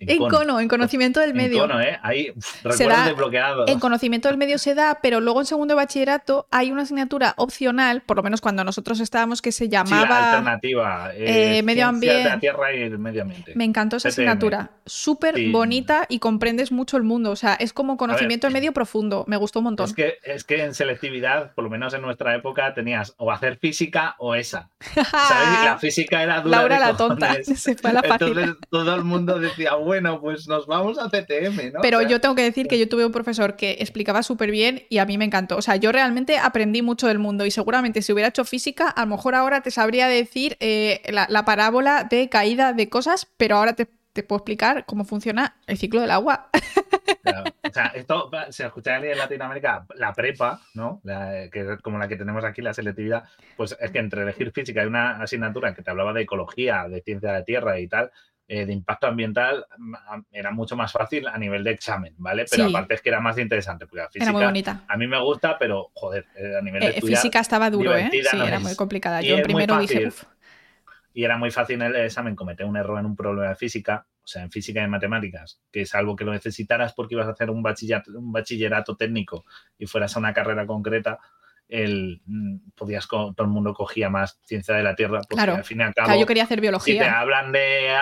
En 0.00 0.18
cono, 0.18 0.60
en 0.60 0.68
conocimiento 0.68 1.20
del 1.20 1.34
medio. 1.34 1.68
¿eh? 1.80 1.98
Ahí, 2.02 2.32
uf, 2.34 2.44
Se 2.44 2.68
recuerdos 2.68 2.96
da 2.98 3.06
desbloqueados. 3.06 3.68
En 3.68 3.78
conocimiento 3.80 4.28
del 4.28 4.38
medio 4.38 4.58
se 4.58 4.74
da, 4.74 4.98
pero 5.02 5.20
luego 5.20 5.40
en 5.40 5.46
segundo 5.46 5.74
de 5.74 5.76
bachillerato 5.76 6.46
hay 6.50 6.72
una 6.72 6.82
asignatura 6.82 7.34
opcional, 7.36 8.00
por 8.00 8.16
lo 8.16 8.22
menos 8.22 8.40
cuando 8.40 8.64
nosotros 8.64 8.98
estábamos, 9.00 9.42
que 9.42 9.52
se 9.52 9.64
Sí, 9.66 9.70
la 9.70 9.84
llamaba. 9.84 10.30
alternativa. 10.30 11.10
eh, 11.14 11.62
medio 11.62 11.80
de 11.80 11.82
la 11.84 11.88
ambiente. 11.88 12.36
tierra 12.40 12.74
y 12.74 12.82
el 12.82 12.98
medio 12.98 13.22
ambiente. 13.22 13.52
Me 13.54 13.64
encantó 13.64 13.96
esa 13.96 14.08
asignatura. 14.08 14.70
Súper 14.86 15.34
Sí. 15.36 15.50
bonita 15.50 16.06
y 16.08 16.18
comprendes 16.18 16.72
mucho 16.72 16.96
el 16.96 17.02
mundo. 17.02 17.30
O 17.30 17.36
sea, 17.36 17.54
es 17.54 17.72
como 17.72 17.96
conocimiento 17.96 18.46
del 18.46 18.54
medio 18.54 18.72
profundo. 18.72 19.24
Me 19.28 19.36
gustó 19.36 19.58
un 19.60 19.64
montón. 19.66 19.86
Es 19.86 19.94
que, 19.94 20.14
es 20.24 20.44
que 20.44 20.64
en 20.64 20.74
selectividad, 20.74 21.52
por 21.54 21.64
lo 21.64 21.70
menos 21.70 21.92
en 21.94 22.02
nuestra 22.02 22.34
época, 22.34 22.72
tenías 22.74 23.14
o 23.18 23.30
hacer 23.30 23.58
física 23.58 24.14
o 24.18 24.34
esa. 24.34 24.70
¿Sabes? 24.94 25.64
La 25.64 25.78
física 25.78 26.22
era 26.22 26.40
dura. 26.40 26.58
Laura 26.58 26.74
de 26.76 26.80
la 26.86 26.96
tonta. 26.96 27.34
Se 27.44 27.74
fue 27.76 27.90
a 27.90 27.92
la. 27.94 28.00
Entonces 28.00 28.56
todo 28.70 28.94
el 28.94 29.04
mundo 29.04 29.38
decía, 29.38 29.76
bueno, 29.90 30.20
pues 30.20 30.46
nos 30.46 30.68
vamos 30.68 31.00
a 31.00 31.08
TTM, 31.08 31.72
¿no? 31.72 31.80
Pero 31.82 31.98
O 31.98 32.00
sea, 32.02 32.08
yo 32.08 32.20
tengo 32.20 32.36
que 32.36 32.44
decir 32.44 32.68
que 32.68 32.78
yo 32.78 32.88
tuve 32.88 33.04
un 33.04 33.10
profesor 33.10 33.56
que 33.56 33.72
explicaba 33.80 34.22
súper 34.22 34.52
bien 34.52 34.84
y 34.88 34.98
a 34.98 35.04
mí 35.04 35.18
me 35.18 35.24
encantó. 35.24 35.56
O 35.56 35.62
sea, 35.62 35.74
yo 35.74 35.90
realmente 35.90 36.38
aprendí 36.38 36.80
mucho 36.80 37.08
del 37.08 37.18
mundo 37.18 37.44
y 37.44 37.50
seguramente 37.50 38.00
si 38.00 38.12
hubiera 38.12 38.28
hecho 38.28 38.44
física, 38.44 38.88
a 38.88 39.00
lo 39.00 39.08
mejor 39.08 39.34
ahora 39.34 39.62
te 39.62 39.72
sabría 39.72 40.06
decir 40.06 40.56
eh, 40.60 41.02
la, 41.10 41.26
la 41.28 41.44
parábola 41.44 42.06
de 42.08 42.28
caída 42.28 42.72
de 42.72 42.88
cosas, 42.88 43.26
pero 43.36 43.56
ahora 43.56 43.72
te, 43.72 43.88
te 44.12 44.22
puedo 44.22 44.38
explicar 44.38 44.84
cómo 44.86 45.04
funciona 45.04 45.56
el 45.66 45.76
ciclo 45.76 46.00
del 46.00 46.12
agua. 46.12 46.50
O 47.70 47.72
sea, 47.72 47.86
esto 47.94 48.30
se 48.48 48.66
escucha 48.66 48.96
en 48.96 49.16
Latinoamérica, 49.16 49.86
la 49.94 50.12
prepa, 50.12 50.60
¿no? 50.74 51.00
que 51.04 51.78
como 51.82 51.98
la 51.98 52.08
que 52.08 52.16
tenemos 52.16 52.44
aquí, 52.44 52.62
la 52.62 52.74
selectividad, 52.74 53.24
pues 53.56 53.76
es 53.78 53.90
que 53.92 53.98
entre 53.98 54.22
elegir 54.22 54.50
física 54.50 54.82
y 54.82 54.86
una 54.86 55.22
asignatura 55.22 55.72
que 55.72 55.82
te 55.82 55.90
hablaba 55.90 56.12
de 56.12 56.22
ecología, 56.22 56.88
de 56.88 57.00
ciencia 57.02 57.30
de 57.30 57.38
la 57.38 57.44
tierra 57.44 57.78
y 57.78 57.86
tal, 57.86 58.10
eh, 58.52 58.66
de 58.66 58.72
impacto 58.72 59.06
ambiental 59.06 59.64
era 60.32 60.50
mucho 60.50 60.74
más 60.74 60.90
fácil 60.90 61.28
a 61.28 61.38
nivel 61.38 61.62
de 61.62 61.70
examen, 61.70 62.16
¿vale? 62.18 62.46
Pero 62.50 62.64
aparte 62.64 62.94
es 62.94 63.00
que 63.00 63.08
era 63.08 63.20
más 63.20 63.38
interesante, 63.38 63.86
porque 63.86 64.02
la 64.02 64.08
física 64.08 64.32
muy 64.32 64.44
bonita. 64.44 64.82
a 64.88 64.96
mí 64.96 65.06
me 65.06 65.22
gusta, 65.22 65.56
pero 65.56 65.92
joder, 65.94 66.26
eh, 66.34 66.56
a 66.58 66.60
nivel 66.60 66.80
de 66.80 66.88
eh, 66.88 67.00
Física 67.00 67.38
estaba 67.38 67.70
duro, 67.70 67.96
¿eh? 67.96 68.10
Sí, 68.10 68.40
era 68.44 68.58
muy 68.58 68.74
complicada. 68.74 69.22
Yo 69.22 69.40
primero 69.44 69.78
dije, 69.78 70.08
Y 71.14 71.22
era 71.22 71.38
muy 71.38 71.52
fácil 71.52 71.76
en 71.80 71.94
el 71.94 71.96
examen 72.04 72.34
cometer 72.34 72.66
un 72.66 72.76
error 72.76 72.98
en 72.98 73.06
un 73.06 73.14
problema 73.14 73.50
de 73.50 73.54
física, 73.54 74.04
o 74.20 74.26
sea, 74.26 74.42
en 74.42 74.50
física 74.50 74.80
y 74.80 74.82
en 74.82 74.90
matemáticas, 74.90 75.60
que 75.70 75.82
es 75.82 75.94
algo 75.94 76.16
que 76.16 76.24
lo 76.24 76.32
necesitaras 76.32 76.92
porque 76.92 77.14
ibas 77.14 77.28
a 77.28 77.30
hacer 77.30 77.50
un 77.50 77.62
bachillerato, 77.62 78.10
un 78.18 78.32
bachillerato 78.32 78.96
técnico 78.96 79.44
y 79.78 79.86
fueras 79.86 80.16
a 80.16 80.18
una 80.18 80.34
carrera 80.34 80.66
concreta, 80.66 81.20
el, 81.70 82.20
mm, 82.26 82.70
podías, 82.74 83.08
todo 83.08 83.34
el 83.38 83.48
mundo 83.48 83.72
cogía 83.74 84.10
más 84.10 84.38
ciencia 84.44 84.74
de 84.74 84.82
la 84.82 84.94
Tierra, 84.94 85.20
porque 85.20 85.36
claro, 85.36 85.54
al 85.54 85.64
fin 85.64 85.80
y 85.80 85.82
al 85.84 85.94
cabo, 85.94 86.18
yo 86.18 86.26
quería 86.26 86.44
hacer 86.44 86.60
biología. 86.60 86.94
Si 86.94 86.98
te 86.98 87.08
hablan 87.08 87.52
de 87.52 87.94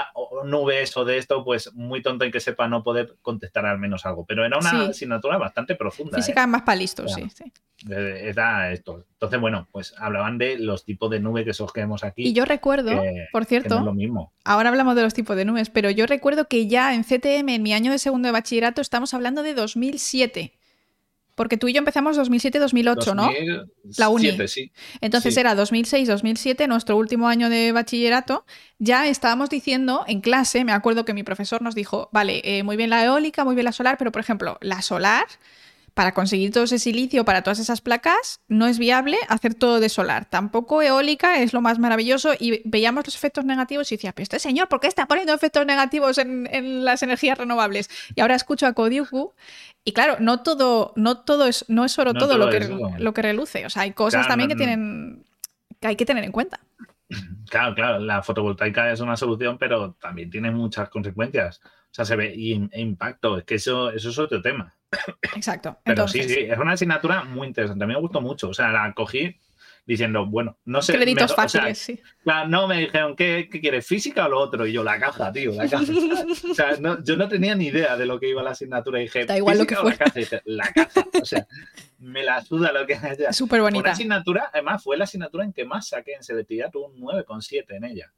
nubes 0.45 0.97
o 0.97 1.05
de 1.05 1.19
esto, 1.19 1.45
pues 1.45 1.73
muy 1.75 2.03
tonto 2.03 2.25
en 2.25 2.33
que 2.33 2.41
sepa 2.41 2.69
no 2.69 2.83
poder 2.83 3.17
contestar 3.23 3.67
al 3.67 3.79
menos 3.79 4.07
algo. 4.07 4.25
Pero 4.27 4.45
era 4.45 4.59
una 4.59 4.87
asignatura 4.87 5.39
bastante 5.39 5.75
profunda. 5.75 6.17
Física 6.17 6.45
¿eh? 6.45 6.47
más 6.47 6.63
para 6.63 6.77
listos, 6.77 7.13
sí, 7.13 7.29
sí. 7.31 7.53
Era 7.89 8.73
esto. 8.73 9.05
Entonces, 9.13 9.41
bueno, 9.41 9.69
pues 9.71 9.95
hablaban 9.99 10.37
de 10.37 10.59
los 10.59 10.85
tipos 10.85 11.11
de 11.11 11.21
nubes 11.21 11.45
que 11.73 11.81
vemos 11.81 12.03
aquí. 12.03 12.23
Y 12.27 12.33
yo 12.33 12.45
recuerdo, 12.45 12.91
por 13.31 13.45
cierto, 13.45 13.81
lo 13.81 13.95
mismo. 13.95 14.33
ahora 14.45 14.71
hablamos 14.71 14.97
de 14.97 15.03
los 15.03 15.15
tipos 15.15 15.37
de 15.37 15.45
nubes, 15.45 15.71
pero 15.71 15.91
yo 15.91 16.07
recuerdo 16.07 16.49
que 16.49 16.67
ya 16.67 16.95
en 16.95 17.05
CTM, 17.05 17.49
en 17.51 17.63
mi 17.63 17.73
año 17.73 17.93
de 17.93 17.99
segundo 17.99 18.27
de 18.27 18.33
bachillerato, 18.33 18.81
estamos 18.81 19.15
hablando 19.15 19.43
de 19.43 19.55
2007. 19.55 20.58
Porque 21.39 21.57
tú 21.57 21.69
y 21.69 21.73
yo 21.73 21.79
empezamos 21.79 22.19
2007-2008, 22.19 23.15
¿no? 23.15 23.31
La 23.97 24.09
uni. 24.09 24.33
Sí. 24.49 24.73
Entonces 25.01 25.37
era 25.37 25.55
2006-2007, 25.55 26.67
nuestro 26.67 26.97
último 26.97 27.29
año 27.29 27.49
de 27.49 27.71
bachillerato. 27.71 28.45
Ya 28.81 29.07
estábamos 29.07 29.49
diciendo 29.49 30.05
en 30.09 30.21
clase, 30.21 30.65
me 30.65 30.73
acuerdo 30.73 31.05
que 31.05 31.15
mi 31.15 31.23
profesor 31.23 31.63
nos 31.63 31.77
dijo, 31.77 32.11
vale, 32.13 32.43
eh, 32.43 32.65
muy 32.65 32.77
bien 32.77 32.91
la 32.91 33.05
eólica, 33.05 33.45
muy 33.45 33.55
bien 33.55 33.67
la 33.67 33.73
solar, 33.73 33.97
pero 33.99 34.11
por 34.11 34.21
ejemplo, 34.21 34.59
la 34.61 34.83
solar 34.83 35.27
para 35.99 36.13
conseguir 36.13 36.53
todo 36.53 36.63
ese 36.63 36.79
silicio 36.79 37.25
para 37.25 37.43
todas 37.43 37.59
esas 37.59 37.81
placas, 37.81 38.41
no 38.47 38.69
es 38.69 38.79
viable 38.79 39.17
hacer 39.29 39.55
todo 39.55 39.81
de 39.81 39.89
solar. 39.89 40.27
Tampoco 40.27 40.81
eólica 40.81 41.41
es 41.41 41.53
lo 41.53 41.61
más 41.61 41.81
maravilloso 41.81 42.35
y 42.39 42.63
veíamos 42.65 43.05
los 43.05 43.17
efectos 43.17 43.45
negativos 43.45 43.91
y 43.91 43.97
decía, 43.97 44.13
pero 44.13 44.23
este 44.23 44.39
señor, 44.39 44.69
¿por 44.69 44.79
qué 44.79 44.87
está 44.87 45.07
poniendo 45.09 45.35
efectos 45.35 45.67
negativos 45.67 46.19
en, 46.19 46.85
las 46.85 47.03
energías 47.03 47.37
renovables? 47.37 47.91
Y 48.15 48.21
ahora 48.21 48.37
escucho 48.37 48.69
a 48.69 48.75
Kodiuku 48.75 49.33
y 49.85 49.93
claro, 49.93 50.19
no 50.21 50.45
todo, 50.45 50.93
no 50.95 51.19
todo 51.19 51.49
es, 51.49 51.65
no 51.67 51.85
es 51.85 51.99
oro 51.99 52.15
todo, 52.15 52.39
lo, 52.39 52.49
que, 52.49 52.61
lo 52.61 53.13
que 53.13 53.23
reluce. 53.23 53.67
O 53.67 53.71
sea, 53.71 53.83
hay 53.83 53.91
cosas 53.91 54.29
también 54.29 54.49
que 54.51 54.55
tienen 54.55 55.25
que 55.81 55.89
hay 55.89 55.97
que 55.97 56.07
tener 56.07 56.23
en 56.23 56.31
cuenta. 56.31 56.61
Claro, 57.51 57.75
claro, 57.75 57.99
la 57.99 58.23
fotovoltaica 58.23 58.93
es 58.93 59.01
una 59.01 59.17
solución, 59.17 59.59
pero 59.59 59.95
también 59.95 60.31
tiene 60.31 60.53
muchas 60.53 60.91
consecuencias. 60.91 61.61
O 61.91 61.95
sea, 61.95 62.05
se 62.05 62.17
ve 62.17 62.35
y, 62.35 62.53
e 62.73 62.81
impacto. 62.81 63.39
Es 63.39 63.45
que 63.45 63.57
eso, 63.57 63.91
eso 63.91 64.11
es 64.11 64.19
otro 64.19 64.41
tema. 64.43 64.75
Exacto. 65.35 65.79
Pero 65.85 66.09
sí, 66.09 66.23
sí, 66.23 66.41
es 66.41 66.59
una 66.59 66.73
asignatura 66.73 67.25
muy 67.25 67.49
interesante. 67.49 67.85
A 67.85 67.87
mí 67.87 67.95
me 67.95 68.01
gustó 68.01 68.21
mucho. 68.21 68.49
O 68.51 68.55
sea, 68.55 68.71
la 68.71 68.93
cogí 68.95 69.39
diciendo, 69.89 70.27
bueno, 70.27 70.59
no 70.67 70.83
sé. 70.83 70.93
Créditos 70.93 71.35
fáciles, 71.35 71.79
sí. 71.79 72.01
no, 72.49 72.69
me 72.69 72.81
dijeron, 72.81 73.17
¿qué, 73.17 73.49
¿qué, 73.51 73.61
quieres? 73.61 73.87
¿Física 73.87 74.27
o 74.27 74.29
lo 74.29 74.39
otro? 74.39 74.67
Y 74.67 74.73
yo, 74.73 74.85
la 74.85 75.01
caja, 75.01 75.33
tío, 75.33 75.53
la 75.53 75.67
caja. 75.67 75.85
o 76.51 76.55
sea, 76.55 76.79
yo 77.03 77.17
no 77.17 77.29
tenía 77.29 77.55
ni 77.55 77.69
idea 77.69 77.97
de 77.97 78.05
lo 78.05 78.21
que 78.21 78.29
iba 78.29 78.43
la 78.43 78.51
asignatura. 78.51 79.01
Y 79.01 79.05
dije, 79.05 79.25
da 79.25 79.37
igual 79.37 79.59
lo 79.59 79.67
que 79.67 79.77
fue. 79.77 79.97
La 80.45 80.71
caja, 80.73 81.05
O 81.21 81.25
sea, 81.25 81.47
me 81.99 82.23
la 82.23 82.43
suda 82.43 82.71
lo 82.71 82.87
que 82.87 82.95
haya. 82.95 83.33
Súper 83.33 83.63
bonita. 83.63 83.81
Una 83.81 83.93
asignatura, 83.93 84.51
además, 84.53 84.83
fue 84.83 84.97
la 84.99 85.05
asignatura 85.05 85.45
en 85.45 85.55
que 85.55 85.65
más 85.65 85.89
saqué 85.89 86.13
en 86.13 86.23
selectividad. 86.23 86.71
Tuve 86.71 86.87
un 86.87 87.01
9,7 87.01 87.65
en 87.71 87.85
ella 87.85 88.13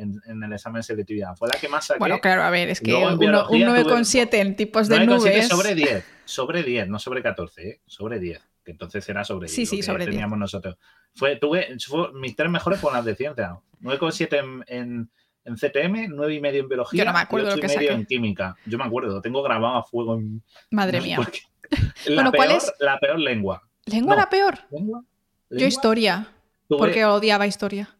en, 0.00 0.42
el 0.42 0.52
examen 0.52 0.80
de 0.80 0.82
selectividad. 0.84 1.36
Fue 1.36 1.48
la 1.48 1.58
que 1.58 1.68
más 1.68 1.86
saqué. 1.86 1.98
Bueno, 1.98 2.20
claro, 2.20 2.42
a 2.42 2.50
ver, 2.50 2.68
es 2.68 2.80
que 2.80 2.94
un 2.94 3.18
9,7 3.18 4.34
en 4.34 4.56
tipos 4.56 4.88
de 4.88 5.06
nubes. 5.06 5.48
sobre 5.48 5.74
10, 5.74 6.04
sobre 6.24 6.62
10, 6.62 6.88
no 6.88 6.98
sobre 6.98 7.22
14, 7.22 7.68
¿eh? 7.68 7.80
sobre 7.86 8.18
10. 8.18 8.40
Que 8.64 8.72
entonces 8.72 9.08
era 9.08 9.24
sobre 9.24 9.46
10. 9.46 9.54
Sí, 9.54 9.66
sí, 9.66 9.82
sobre 9.82 10.04
teníamos 10.04 10.38
nosotros. 10.38 10.76
Fue, 11.14 11.36
tuve, 11.36 11.68
mis 12.14 12.36
tres 12.36 12.50
mejores 12.50 12.80
fueron 12.80 12.98
las 12.98 13.04
de 13.04 13.14
ciencia. 13.14 13.58
9,7 13.80 14.38
en, 14.38 14.64
en, 14.66 15.10
en, 15.44 15.54
CTM, 15.54 16.14
9,5 16.14 16.54
en 16.54 16.68
biología. 16.68 16.98
Yo 16.98 17.04
no 17.04 17.12
me 17.12 17.20
acuerdo 17.20 17.48
y 17.48 17.52
8 17.52 17.60
y 17.64 17.76
medio 17.76 17.90
en 17.92 18.06
química. 18.06 18.56
Yo 18.66 18.78
me 18.78 18.84
acuerdo, 18.84 19.14
lo 19.14 19.20
tengo 19.20 19.42
grabado 19.42 19.76
a 19.76 19.82
fuego 19.84 20.16
en. 20.16 20.42
Madre 20.70 21.00
mía. 21.00 21.18
La, 22.06 22.14
bueno, 22.16 22.32
peor, 22.32 22.46
¿cuál 22.46 22.56
es? 22.56 22.72
la 22.80 22.98
peor 22.98 23.20
lengua. 23.20 23.62
¿Lengua 23.86 24.16
la 24.16 24.28
peor? 24.28 24.58
¿Lengua? 24.72 25.04
Yo 25.50 25.66
historia. 25.66 26.26
Porque 26.66 27.04
odiaba 27.04 27.46
historia. 27.46 27.96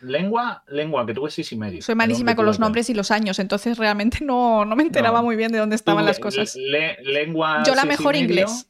Lengua, 0.00 0.62
lengua, 0.68 1.06
que 1.06 1.14
tuve 1.14 1.30
seis 1.30 1.50
y 1.52 1.56
medio. 1.56 1.82
Soy 1.82 1.94
malísima 1.94 2.36
con 2.36 2.46
los 2.46 2.58
nombres 2.58 2.90
y 2.90 2.94
los 2.94 3.10
años, 3.10 3.38
entonces 3.38 3.78
realmente 3.78 4.18
no, 4.24 4.64
no 4.64 4.76
me 4.76 4.82
enteraba 4.82 5.22
muy 5.22 5.36
bien 5.36 5.52
de 5.52 5.58
dónde 5.58 5.76
estaban 5.76 6.04
las 6.04 6.18
cosas. 6.18 6.56
lengua. 6.56 7.62
Yo 7.66 7.74
la 7.74 7.84
mejor 7.84 8.16
inglés. 8.16 8.68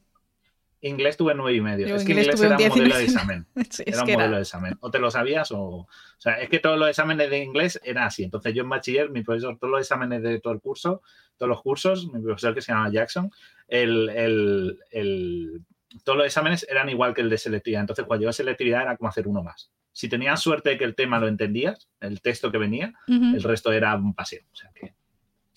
Inglés 0.83 1.17
tuve 1.17 1.35
nueve 1.35 1.57
y 1.57 1.61
medio. 1.61 1.87
es 1.97 2.05
que 2.05 2.13
inglés, 2.13 2.41
era 2.41 2.57
un 2.57 2.69
modelo 2.69 2.97
de 2.97 3.05
examen. 3.05 3.47
era 3.85 4.03
un 4.03 4.13
modelo 4.13 4.37
de 4.37 4.43
examen. 4.43 4.77
O 4.81 4.91
te 4.91 4.99
lo 4.99 5.11
sabías 5.11 5.51
o. 5.51 5.59
O 5.59 5.89
sea, 6.19 6.35
es 6.35 6.49
que 6.49 6.59
todos 6.61 6.79
los 6.79 6.89
exámenes 6.89 7.31
de 7.31 7.39
inglés 7.39 7.81
eran 7.83 8.05
así. 8.05 8.23
Entonces 8.23 8.55
yo 8.55 8.63
en 8.63 8.69
bachiller, 8.69 9.11
mi 9.11 9.23
profesor, 9.23 9.59
todos 9.59 9.71
los 9.71 9.81
exámenes 9.81 10.23
de 10.23 10.39
todo 10.39 10.53
el 10.53 10.61
curso, 10.61 11.03
todos 11.37 11.49
los 11.49 11.63
cursos, 11.63 12.07
mi 12.13 12.21
profesor 12.23 12.55
que 12.55 12.61
se 12.61 12.73
llama 12.73 12.91
Jackson, 12.93 13.33
el, 13.69 14.11
el, 14.11 14.79
el, 14.91 15.63
todos 16.05 16.19
los 16.19 16.27
exámenes 16.27 16.67
eran 16.69 16.89
igual 16.89 17.15
que 17.15 17.23
el 17.23 17.31
de 17.31 17.39
selectividad. 17.39 17.81
Entonces 17.81 18.05
cuando 18.05 18.21
llegó 18.21 18.31
a 18.31 18.35
selectividad 18.35 18.83
era 18.83 18.97
como 18.97 19.09
hacer 19.09 19.27
uno 19.27 19.43
más 19.43 19.71
si 19.97 20.11
tenías 20.11 20.43
suerte 20.43 20.69
de 20.69 20.77
que 20.77 20.85
el 20.85 20.95
tema 20.95 21.19
lo 21.19 21.27
entendías, 21.27 21.89
el 22.01 22.21
texto 22.21 22.53
que 22.53 22.59
venía, 22.59 22.93
el 23.09 23.43
resto 23.43 23.73
era 23.73 23.95
un 23.95 24.13
paseo. 24.13 24.43
O 24.53 24.55
sea 24.55 24.71
que 24.75 24.93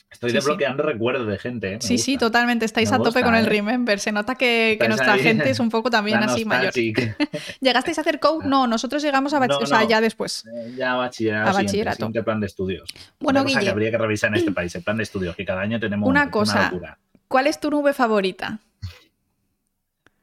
estoy 0.10 0.32
desbloqueando 0.32 0.82
recuerdos 0.82 1.28
de 1.28 1.38
gente. 1.38 1.74
¿eh? 1.74 1.78
Sí, 1.82 1.98
sí, 1.98 2.18
totalmente. 2.18 2.64
Estáis 2.64 2.90
a 2.94 3.00
tope 3.00 3.22
con 3.22 3.36
el 3.36 3.48
¿eh? 3.48 3.50
Remember. 3.50 4.00
Se 4.00 4.14
nota 4.14 4.36
que, 4.36 4.80
nuestra 4.88 5.18
gente 5.18 5.50
es 5.50 5.60
un 5.60 5.70
poco 5.70 5.90
también 5.90 6.20
así 6.20 6.46
mayor. 6.46 6.74
¿Llegasteis 7.60 7.98
a 7.98 8.02
hacer 8.02 8.22
code? 8.22 8.48
No, 8.48 8.66
nosotros 8.66 9.04
llegamos 9.04 9.34
a 9.34 9.40
bachillerato. 9.40 9.66
o 9.66 9.68
sea, 9.68 9.84
ya 9.84 10.00
después. 10.00 10.46
Eh, 10.46 10.74
ya 10.78 10.94
a 10.94 10.96
bachillerato. 10.96 11.50
A 11.50 11.54
bachillerato. 11.54 12.10
plan 12.24 12.40
de 12.40 12.48
estudios. 12.48 12.88
Bueno, 13.20 13.44
Guille, 13.44 13.60
que 13.60 13.70
habría 13.70 13.92
que 13.92 13.98
revisar 13.98 14.30
en 14.30 14.36
este 14.36 14.52
país, 14.54 14.74
el 14.74 14.84
plan 14.84 14.96
de 14.96 15.04
estudios, 15.04 15.36
que 15.36 15.44
cada 15.44 15.60
año 15.60 15.82
tenemos 15.82 16.08
una 16.08 16.32
cosa. 16.32 16.72
¿Cuál 17.28 17.48
es 17.48 17.60
tu 17.60 17.70
nube 17.70 17.92
favorita? 17.92 18.60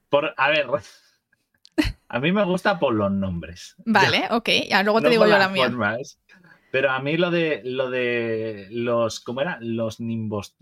Por, 0.09 0.33
a 0.39 0.49
ver, 0.49 0.67
a 2.09 2.21
mí 2.21 2.33
me 2.33 2.45
gusta 2.45 2.79
por 2.79 2.95
los 2.95 3.11
nombres. 3.11 3.77
Vale, 3.85 4.29
ok. 4.31 4.49
Ya 4.71 4.83
luego 4.83 5.03
te 5.03 5.11
digo 5.11 5.27
yo 5.27 5.39
la 5.39 5.49
mía. 5.49 5.71
pero 6.71 6.91
a 6.91 7.01
mí 7.01 7.17
lo 7.17 7.31
de 7.31 7.63
lo 7.65 7.91
de 7.91 8.69
los 8.71 9.21
¿cómo 9.21 9.41
era? 9.41 9.59
Los 9.61 10.01
nimbos 10.01 10.57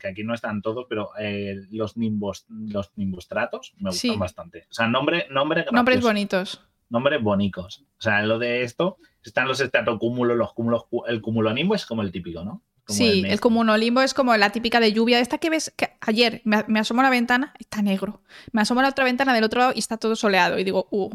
que 0.00 0.08
aquí 0.08 0.24
no 0.24 0.34
están 0.34 0.62
todos, 0.62 0.86
pero 0.88 1.10
eh, 1.18 1.56
los 1.70 1.96
nimbos 1.96 2.46
los 2.48 2.92
nimbostratos 2.96 3.74
me 3.78 3.90
gustan 3.90 4.18
bastante. 4.18 4.66
O 4.70 4.74
sea, 4.74 4.88
nombre 4.88 5.26
nombre 5.30 5.66
Nombres 5.72 6.00
bonitos. 6.00 6.60
Nombres 6.90 7.22
bonitos. 7.22 7.84
O 7.98 8.02
sea, 8.02 8.22
lo 8.22 8.38
de 8.38 8.62
esto 8.62 8.98
están 9.22 9.46
los 9.46 9.60
estratocúmulos, 9.60 10.36
los 10.36 10.52
cúmulos 10.54 10.84
el 11.06 11.20
cumulonimbo 11.20 11.74
es 11.74 11.84
como 11.86 12.02
el 12.02 12.12
típico, 12.12 12.44
¿no? 12.44 12.62
Sí, 12.88 13.24
el, 13.26 13.40
cumulolimbo 13.40 14.00
es 14.00 14.14
como 14.14 14.36
la 14.36 14.50
típica 14.50 14.80
de 14.80 14.92
lluvia. 14.92 15.20
Esta 15.20 15.38
que 15.38 15.50
ves 15.50 15.72
que 15.76 15.90
ayer 16.00 16.42
me, 16.44 16.80
asomo 16.80 17.00
a 17.00 17.04
la 17.04 17.10
ventana, 17.10 17.52
está 17.58 17.82
negro. 17.82 18.22
Me 18.52 18.62
asomo 18.62 18.80
a 18.80 18.82
la 18.84 18.88
otra 18.90 19.04
ventana 19.04 19.34
del 19.34 19.44
otro 19.44 19.60
lado 19.60 19.72
y 19.74 19.78
está 19.78 19.96
todo 19.96 20.16
soleado. 20.16 20.58
Y 20.58 20.64
digo, 20.64 20.88
uh. 20.90 21.10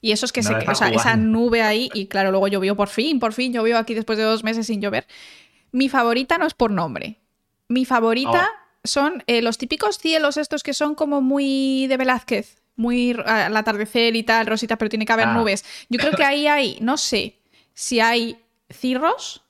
Y 0.00 0.12
eso 0.12 0.26
es 0.26 0.32
que 0.32 0.42
se, 0.42 0.54
o 0.54 0.74
sea, 0.74 0.88
esa 0.88 1.16
nube 1.16 1.62
ahí, 1.62 1.90
y 1.94 2.06
claro, 2.06 2.30
luego 2.30 2.48
llovió 2.48 2.76
por 2.76 2.88
fin, 2.88 3.20
por 3.20 3.32
fin 3.32 3.52
llovió 3.52 3.78
aquí 3.78 3.94
después 3.94 4.18
de 4.18 4.24
dos 4.24 4.44
meses 4.44 4.66
sin 4.66 4.80
llover. 4.80 5.06
Mi 5.70 5.88
favorita 5.88 6.38
no 6.38 6.46
es 6.46 6.54
por 6.54 6.70
nombre. 6.70 7.20
Mi 7.68 7.84
favorita 7.84 8.48
oh. 8.50 8.80
son 8.84 9.22
eh, 9.26 9.42
los 9.42 9.58
típicos 9.58 9.98
cielos 9.98 10.36
estos 10.36 10.62
que 10.62 10.72
son 10.72 10.94
como 10.94 11.20
muy 11.20 11.86
de 11.88 11.96
Velázquez, 11.96 12.62
muy 12.76 13.16
al 13.26 13.56
atardecer 13.56 14.16
y 14.16 14.22
tal, 14.22 14.46
rosita, 14.46 14.76
pero 14.76 14.88
tiene 14.88 15.04
que 15.04 15.12
haber 15.12 15.28
ah. 15.28 15.34
nubes. 15.34 15.64
Yo 15.88 15.98
creo 15.98 16.12
que 16.12 16.24
ahí 16.24 16.46
hay, 16.46 16.78
no 16.80 16.96
sé 16.96 17.36
si 17.74 18.00
hay 18.00 18.38
cirros 18.70 19.42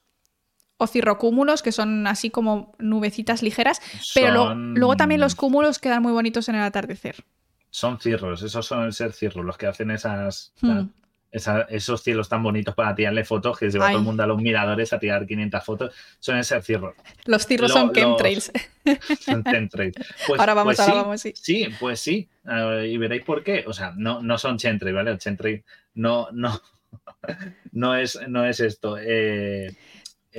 o 0.78 0.86
cirrocúmulos, 0.86 1.62
que 1.62 1.72
son 1.72 2.06
así 2.06 2.30
como 2.30 2.72
nubecitas 2.78 3.42
ligeras, 3.42 3.82
pero 4.14 4.54
luego 4.54 4.96
también 4.96 5.20
los 5.20 5.34
cúmulos 5.34 5.78
quedan 5.78 6.02
muy 6.02 6.12
bonitos 6.12 6.48
en 6.48 6.54
el 6.54 6.62
atardecer. 6.62 7.16
Son 7.70 8.00
cirros, 8.00 8.42
esos 8.42 8.64
son 8.64 8.92
ser 8.92 9.12
cirros, 9.12 9.44
los 9.44 9.58
que 9.58 9.66
hacen 9.66 9.90
esas, 9.90 10.54
hmm. 10.60 10.86
esos 11.68 12.02
cielos 12.02 12.28
tan 12.28 12.44
bonitos 12.44 12.76
para 12.76 12.94
tirarle 12.94 13.24
fotos, 13.24 13.58
que 13.58 13.70
se 13.70 13.78
va 13.78 13.88
todo 13.88 13.98
el 13.98 14.04
mundo 14.04 14.22
a 14.22 14.26
los 14.26 14.40
miradores 14.40 14.92
a 14.92 15.00
tirar 15.00 15.26
500 15.26 15.64
fotos, 15.64 15.94
son 16.20 16.42
ser 16.44 16.62
cirros. 16.62 16.94
Los 17.26 17.44
cirros 17.44 17.72
son 17.72 17.92
chemtrails. 17.92 18.52
Son 19.20 19.44
chemtrails. 19.44 19.96
Pues, 20.26 20.40
ahora 20.40 20.54
vamos, 20.54 20.76
pues 20.76 20.88
ahora 20.88 21.02
vamos, 21.02 21.20
sí. 21.20 21.34
Sí, 21.36 21.68
pues 21.78 22.00
sí, 22.00 22.26
y 22.86 22.96
veréis 22.96 23.22
por 23.22 23.42
qué. 23.42 23.64
O 23.66 23.74
sea, 23.74 23.92
no, 23.94 24.22
no 24.22 24.38
son 24.38 24.56
chemtrails, 24.56 24.96
¿vale? 24.96 25.10
El 25.10 25.18
chemtrail 25.18 25.62
no, 25.92 26.28
no, 26.32 26.58
no, 27.72 27.96
es, 27.96 28.18
no 28.28 28.46
es 28.46 28.60
esto. 28.60 28.96
Eh, 28.98 29.76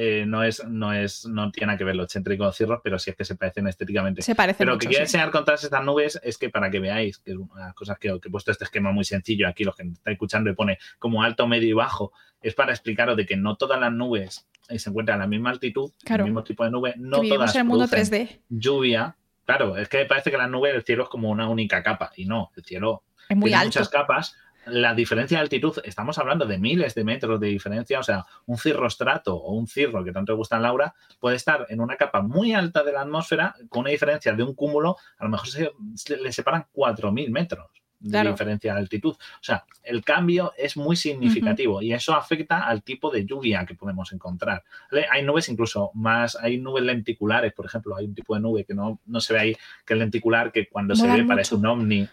eh, 0.01 0.23
no 0.25 0.43
es, 0.43 0.63
no 0.65 0.93
es, 0.93 1.25
no 1.25 1.51
tiene 1.51 1.77
que 1.77 1.83
ver 1.83 1.93
los 1.95 2.07
Chentry 2.07 2.37
con 2.37 2.47
los 2.47 2.55
cirros, 2.55 2.79
pero 2.81 2.97
sí 2.97 3.09
es 3.09 3.17
que 3.17 3.25
se 3.25 3.35
parecen 3.35 3.67
estéticamente. 3.67 4.21
Se 4.21 4.33
parecen 4.33 4.59
Pero 4.59 4.71
lo 4.73 4.77
que 4.79 4.87
quiero 4.87 4.99
sí. 5.05 5.09
enseñar 5.09 5.29
con 5.29 5.43
todas 5.43 5.61
estas 5.63 5.83
nubes 5.83 6.17
es 6.23 6.37
que 6.37 6.49
para 6.49 6.71
que 6.71 6.79
veáis, 6.79 7.17
que 7.17 7.31
es 7.31 7.37
una 7.37 7.53
de 7.55 7.61
las 7.63 7.73
cosas 7.73 7.99
que, 7.99 8.07
que 8.21 8.29
he 8.29 8.31
puesto 8.31 8.51
este 8.51 8.63
esquema 8.63 8.93
muy 8.93 9.03
sencillo 9.03 9.47
aquí, 9.47 9.65
los 9.65 9.75
que 9.75 9.83
me 9.83 9.91
estáis 9.91 10.13
escuchando 10.15 10.49
y 10.49 10.53
pone 10.55 10.77
como 10.99 11.21
alto, 11.21 11.47
medio 11.47 11.67
y 11.67 11.73
bajo, 11.73 12.13
es 12.41 12.53
para 12.55 12.71
explicaros 12.71 13.17
de 13.17 13.25
que 13.25 13.35
no 13.35 13.57
todas 13.57 13.77
las 13.79 13.91
nubes 13.91 14.47
eh, 14.69 14.79
se 14.79 14.89
encuentran 14.89 15.19
a 15.19 15.23
la 15.23 15.27
misma 15.27 15.49
altitud, 15.49 15.91
Claro. 16.05 16.23
el 16.23 16.29
mismo 16.31 16.43
tipo 16.45 16.63
de 16.63 16.71
nube, 16.71 16.93
no 16.97 17.19
que 17.21 17.27
todas 17.27 17.53
en 17.55 17.61
el 17.61 17.67
mundo 17.67 17.87
producen 17.89 18.13
3D. 18.29 18.39
lluvia. 18.47 19.17
Claro, 19.45 19.75
es 19.75 19.89
que 19.89 20.05
parece 20.05 20.31
que 20.31 20.37
la 20.37 20.47
nube 20.47 20.71
del 20.71 20.83
cielo 20.83 21.03
es 21.03 21.09
como 21.09 21.29
una 21.29 21.49
única 21.49 21.83
capa 21.83 22.11
y 22.15 22.25
no, 22.25 22.51
el 22.55 22.63
cielo 22.63 23.03
Es 23.27 23.35
muy 23.35 23.49
tiene 23.49 23.57
alto. 23.63 23.67
muchas 23.79 23.89
capas. 23.89 24.37
La 24.71 24.93
diferencia 24.93 25.37
de 25.37 25.41
altitud, 25.41 25.77
estamos 25.83 26.17
hablando 26.17 26.45
de 26.45 26.57
miles 26.57 26.95
de 26.95 27.03
metros 27.03 27.39
de 27.39 27.47
diferencia, 27.47 27.99
o 27.99 28.03
sea, 28.03 28.25
un 28.45 28.57
cirrostrato 28.57 29.35
o 29.35 29.53
un 29.53 29.67
cirro 29.67 30.03
que 30.03 30.11
tanto 30.11 30.31
le 30.33 30.37
gusta 30.37 30.57
a 30.57 30.59
Laura 30.59 30.93
puede 31.19 31.35
estar 31.35 31.65
en 31.69 31.81
una 31.81 31.95
capa 31.95 32.21
muy 32.21 32.53
alta 32.53 32.83
de 32.83 32.91
la 32.93 33.01
atmósfera 33.01 33.55
con 33.69 33.81
una 33.81 33.89
diferencia 33.91 34.33
de 34.33 34.43
un 34.43 34.53
cúmulo, 34.55 34.95
a 35.17 35.23
lo 35.25 35.29
mejor 35.31 35.47
se, 35.47 35.71
se- 35.95 36.17
le 36.17 36.31
separan 36.31 36.65
4.000 36.73 37.29
metros 37.31 37.67
de 38.01 38.11
Claro. 38.11 38.31
diferencia 38.31 38.71
de 38.73 38.79
altitud. 38.79 39.11
O 39.13 39.41
sea, 39.41 39.65
el 39.83 40.05
cambio 40.05 40.53
es 40.57 40.77
muy 40.77 40.95
significativo 40.95 41.81
y 41.81 41.91
eso 41.91 42.15
afecta 42.15 42.65
al 42.65 42.81
tipo 42.81 43.11
de 43.11 43.25
lluvia 43.25 43.65
que 43.65 43.75
podemos 43.75 44.13
encontrar. 44.13 44.63
Hay 45.11 45.23
nubes 45.23 45.49
incluso 45.49 45.91
más, 45.95 46.37
hay 46.37 46.57
nubes 46.59 46.83
lenticulares, 46.83 47.51
por 47.51 47.65
ejemplo, 47.65 47.97
hay 47.97 48.05
un 48.05 48.15
tipo 48.15 48.35
de 48.35 48.39
nube 48.41 48.63
que 48.63 48.73
no, 48.73 49.01
no 49.05 49.19
se 49.19 49.33
ve 49.33 49.39
ahí, 49.39 49.57
que 49.85 49.95
es 49.95 49.99
lenticular, 49.99 50.53
que 50.53 50.69
cuando 50.69 50.95
se 50.95 51.07
ve 51.07 51.25
parece 51.25 51.55
un 51.55 51.65
ovni 51.65 52.07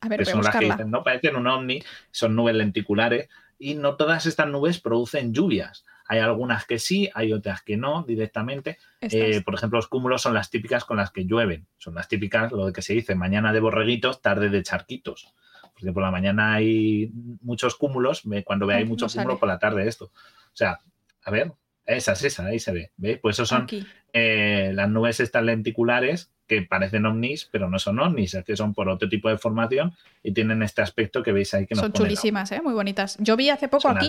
A 0.00 0.08
ver, 0.08 0.20
que 0.20 0.24
voy 0.24 0.30
a 0.30 0.34
son 0.34 0.44
las 0.44 0.56
que 0.56 0.64
dicen, 0.64 0.90
no 0.90 1.02
parecen 1.02 1.36
un 1.36 1.46
ovni, 1.46 1.82
son 2.10 2.34
nubes 2.34 2.54
lenticulares 2.54 3.28
y 3.58 3.74
no 3.74 3.96
todas 3.96 4.26
estas 4.26 4.48
nubes 4.48 4.80
producen 4.80 5.34
lluvias. 5.34 5.84
Hay 6.06 6.18
algunas 6.18 6.66
que 6.66 6.78
sí, 6.78 7.08
hay 7.14 7.32
otras 7.32 7.62
que 7.62 7.76
no 7.76 8.02
directamente. 8.02 8.78
Eh, 9.00 9.42
por 9.44 9.54
ejemplo, 9.54 9.78
los 9.78 9.86
cúmulos 9.86 10.22
son 10.22 10.34
las 10.34 10.50
típicas 10.50 10.84
con 10.84 10.96
las 10.96 11.12
que 11.12 11.24
llueven. 11.24 11.68
Son 11.78 11.94
las 11.94 12.08
típicas, 12.08 12.50
lo 12.50 12.72
que 12.72 12.82
se 12.82 12.94
dice, 12.94 13.14
mañana 13.14 13.52
de 13.52 13.60
borreguitos, 13.60 14.20
tarde 14.20 14.48
de 14.48 14.62
charquitos. 14.64 15.32
Porque 15.72 15.92
por 15.92 16.02
la 16.02 16.10
mañana 16.10 16.54
hay 16.54 17.12
muchos 17.42 17.76
cúmulos, 17.76 18.22
cuando 18.44 18.66
veáis 18.66 18.86
no 18.86 18.90
muchos 18.90 19.12
sale. 19.12 19.22
cúmulos 19.22 19.38
por 19.38 19.48
la 19.48 19.60
tarde 19.60 19.86
esto. 19.86 20.06
O 20.06 20.56
sea, 20.56 20.80
a 21.22 21.30
ver, 21.30 21.52
esa 21.86 22.12
es 22.12 22.24
esa, 22.24 22.46
ahí 22.46 22.58
se 22.58 22.72
ve. 22.72 22.90
¿Veis? 22.96 23.18
Pues 23.18 23.36
esos 23.36 23.48
son 23.48 23.62
Aquí. 23.62 23.86
Eh, 24.12 24.72
las 24.74 24.88
nubes 24.88 25.20
estas 25.20 25.44
lenticulares 25.44 26.30
que 26.50 26.62
parecen 26.62 27.06
ovnis, 27.06 27.48
pero 27.52 27.70
no 27.70 27.78
son 27.78 28.00
ovnis, 28.00 28.34
es 28.34 28.44
que 28.44 28.56
son 28.56 28.74
por 28.74 28.88
otro 28.88 29.08
tipo 29.08 29.28
de 29.28 29.38
formación 29.38 29.92
y 30.20 30.32
tienen 30.32 30.64
este 30.64 30.82
aspecto 30.82 31.22
que 31.22 31.30
veis 31.30 31.54
ahí 31.54 31.64
que 31.64 31.76
nos 31.76 31.82
Son 31.82 31.92
pone 31.92 32.08
chulísimas, 32.08 32.50
¿eh? 32.50 32.60
muy 32.60 32.74
bonitas. 32.74 33.16
Yo 33.20 33.36
vi 33.36 33.50
hace 33.50 33.68
poco 33.68 33.82
son 33.82 33.98
aquí 33.98 34.08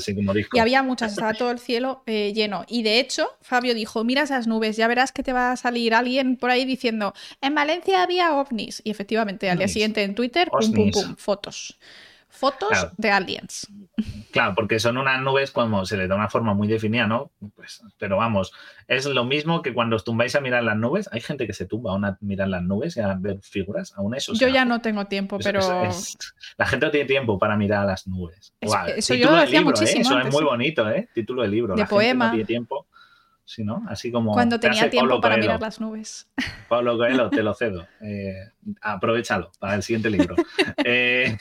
y 0.51 0.59
había 0.59 0.81
muchas, 0.81 1.11
estaba 1.11 1.35
todo 1.35 1.51
el 1.51 1.59
cielo 1.59 2.01
eh, 2.07 2.33
lleno. 2.33 2.65
Y 2.67 2.81
de 2.81 2.99
hecho, 2.99 3.27
Fabio 3.41 3.75
dijo, 3.75 4.03
mira 4.03 4.23
esas 4.23 4.47
nubes, 4.47 4.75
ya 4.75 4.87
verás 4.87 5.11
que 5.11 5.21
te 5.21 5.33
va 5.33 5.51
a 5.51 5.55
salir 5.55 5.93
alguien 5.93 6.35
por 6.35 6.49
ahí 6.49 6.65
diciendo, 6.65 7.13
en 7.41 7.53
Valencia 7.53 8.01
había 8.01 8.33
ovnis. 8.33 8.81
Y 8.83 8.89
efectivamente, 8.89 9.47
al 9.51 9.59
día 9.59 9.67
siguiente 9.67 10.01
en 10.01 10.15
Twitter, 10.15 10.49
pum, 10.49 10.73
pum, 10.73 10.89
pum, 10.89 11.15
fotos. 11.17 11.77
Fotos 12.41 12.69
Claro. 12.69 12.91
de 12.97 13.11
aliens. 13.11 13.67
Claro, 14.31 14.55
porque 14.55 14.79
son 14.79 14.97
unas 14.97 15.21
nubes 15.21 15.51
como 15.51 15.85
se 15.85 15.95
les 15.95 16.09
da 16.09 16.15
una 16.15 16.27
forma 16.27 16.55
muy 16.55 16.67
definida, 16.67 17.05
¿no? 17.05 17.29
Pues, 17.55 17.83
pero 17.99 18.17
vamos, 18.17 18.51
es 18.87 19.05
lo 19.05 19.25
mismo 19.25 19.61
que 19.61 19.75
cuando 19.75 19.95
os 19.95 20.03
tumbáis 20.03 20.33
a 20.35 20.41
mirar 20.41 20.63
las 20.63 20.75
nubes. 20.75 21.07
Hay 21.11 21.21
gente 21.21 21.45
que 21.45 21.53
se 21.53 21.67
tumba 21.67 21.93
a 21.95 22.17
mirar 22.21 22.47
las 22.47 22.63
nubes 22.63 22.97
y 22.97 23.01
a 23.01 23.13
ver 23.13 23.37
figuras, 23.43 23.93
aún 23.95 24.15
eso. 24.15 24.31
o 24.31 24.35
Yo 24.35 24.47
sea, 24.47 24.49
ya 24.49 24.65
no 24.65 24.81
tengo 24.81 25.05
tiempo, 25.05 25.37
es- 25.37 25.45
pero... 25.45 25.59
es- 25.83 26.15
es- 26.15 26.17
la 26.57 26.65
gente 26.65 26.87
no 26.87 26.91
tiene 26.91 27.05
tiempo 27.05 27.37
para 27.37 27.55
mirar 27.57 27.83
a 27.83 27.85
las 27.85 28.07
nubes. 28.07 28.53
Eso 28.59 29.13
yo 29.13 29.29
lo 29.29 29.35
de 29.37 29.43
hacía 29.43 29.59
libro, 29.59 29.75
¿eh? 29.75 29.79
muchísimo 29.79 30.01
Eso 30.01 30.13
antes, 30.15 30.27
es 30.29 30.33
muy 30.33 30.41
sí. 30.41 30.45
bonito, 30.45 30.89
¿eh? 30.89 31.09
Título 31.13 31.43
de 31.43 31.47
libro. 31.47 31.75
De 31.75 31.81
la 31.81 31.85
gente 31.85 31.95
poema. 31.95 32.25
no 32.25 32.31
tiene 32.31 32.45
tiempo. 32.45 32.87
Sí, 33.45 33.63
¿no? 33.65 33.83
Así 33.89 34.11
como. 34.11 34.31
Cuando 34.31 34.59
tenía 34.59 34.89
tiempo 34.89 35.19
para 35.19 35.35
Coelho. 35.35 35.47
mirar 35.47 35.61
las 35.61 35.79
nubes. 35.81 36.27
Pablo 36.69 36.95
Coelho, 36.97 37.29
te 37.29 37.43
lo 37.43 37.53
cedo. 37.53 37.85
Eh, 38.01 38.33
aprovechalo 38.81 39.51
para 39.59 39.75
el 39.75 39.83
siguiente 39.83 40.09
libro. 40.09 40.35
Eh, 40.85 41.37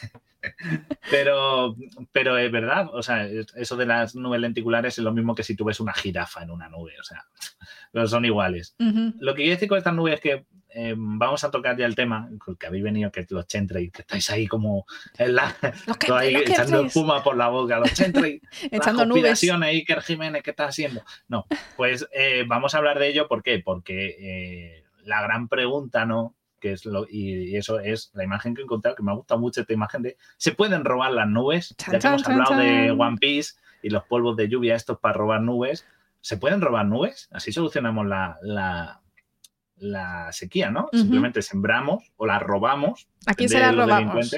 pero, 1.10 1.76
pero 2.12 2.36
es 2.38 2.50
verdad, 2.50 2.88
o 2.92 3.02
sea, 3.02 3.26
es- 3.26 3.54
eso 3.56 3.76
de 3.76 3.86
las 3.86 4.14
nubes 4.14 4.40
lenticulares 4.40 4.98
es 4.98 5.04
lo 5.04 5.12
mismo 5.12 5.34
que 5.34 5.42
si 5.42 5.56
tú 5.56 5.64
ves 5.64 5.80
una 5.80 5.92
jirafa 5.92 6.42
en 6.42 6.50
una 6.50 6.68
nube, 6.68 6.92
o 7.00 7.04
sea, 7.04 7.24
pero 7.92 8.06
son 8.06 8.24
iguales. 8.24 8.74
Lo 9.20 9.34
que 9.34 9.42
quiero 9.42 9.56
decir 9.56 9.68
con 9.68 9.78
estas 9.78 9.94
nubes 9.94 10.14
es 10.14 10.20
que 10.20 10.44
eh, 10.72 10.94
vamos 10.96 11.42
a 11.42 11.50
tocar 11.50 11.76
ya 11.76 11.84
el 11.84 11.96
tema, 11.96 12.28
que 12.58 12.66
habéis 12.68 12.84
venido, 12.84 13.10
que 13.10 13.26
los 13.30 13.44
Chentry, 13.48 13.90
que 13.90 14.02
estáis 14.02 14.30
ahí 14.30 14.46
como 14.46 14.86
en 15.18 15.34
la, 15.34 15.52
que- 15.98 16.06
ahí 16.14 16.34
echando 16.52 16.76
espuma 16.86 17.22
por 17.24 17.36
la 17.36 17.48
boca, 17.48 17.78
los 17.80 17.92
Chentry, 17.92 18.40
Echando 18.70 19.02
nubes. 19.08 19.40
Iker 19.80 20.00
Jiménez, 20.02 20.42
¿qué 20.44 20.50
está 20.50 20.66
haciendo? 20.66 21.02
No, 21.26 21.46
pues 21.76 22.06
eh, 22.12 22.44
vamos 22.46 22.74
a 22.74 22.78
hablar 22.78 23.00
de 23.00 23.08
ello, 23.08 23.26
¿por 23.26 23.42
qué? 23.42 23.58
Porque 23.58 24.16
eh, 24.20 24.84
la 25.02 25.22
gran 25.22 25.48
pregunta, 25.48 26.06
¿no? 26.06 26.36
Que 26.60 26.72
es 26.72 26.84
lo, 26.84 27.06
y, 27.08 27.52
y 27.52 27.56
eso 27.56 27.80
es 27.80 28.10
la 28.14 28.22
imagen 28.22 28.54
que 28.54 28.60
he 28.60 28.64
encontrado, 28.64 28.94
que 28.94 29.02
me 29.02 29.10
ha 29.10 29.14
gustado 29.14 29.40
mucho 29.40 29.62
esta 29.62 29.72
imagen 29.72 30.02
de 30.02 30.16
¿se 30.36 30.52
pueden 30.52 30.84
robar 30.84 31.12
las 31.12 31.26
nubes? 31.26 31.74
Chan, 31.78 31.94
ya 31.94 31.98
que 31.98 32.06
hemos 32.08 32.22
chan, 32.22 32.32
hablado 32.32 32.56
de. 32.56 32.90
One 32.90 33.16
Piece 33.18 33.54
y 33.82 33.88
los 33.90 34.04
polvos 34.04 34.36
de 34.36 34.48
lluvia 34.48 34.74
estos 34.76 34.98
para 34.98 35.14
robar 35.14 35.40
nubes, 35.40 35.86
¿se 36.20 36.36
pueden 36.36 36.60
robar 36.60 36.84
nubes? 36.86 37.28
Así 37.32 37.50
solucionamos 37.50 38.06
la, 38.06 38.36
la, 38.42 39.00
la 39.76 40.30
sequía, 40.32 40.70
¿no? 40.70 40.88
Simplemente 40.92 41.40
sembramos 41.40 42.12
o 42.16 42.26
la 42.26 42.38
robamos 42.38 43.08
¿A 43.26 43.32
quién 43.34 43.48
se 43.48 43.58
las 43.58 43.74
robamos? 43.74 44.30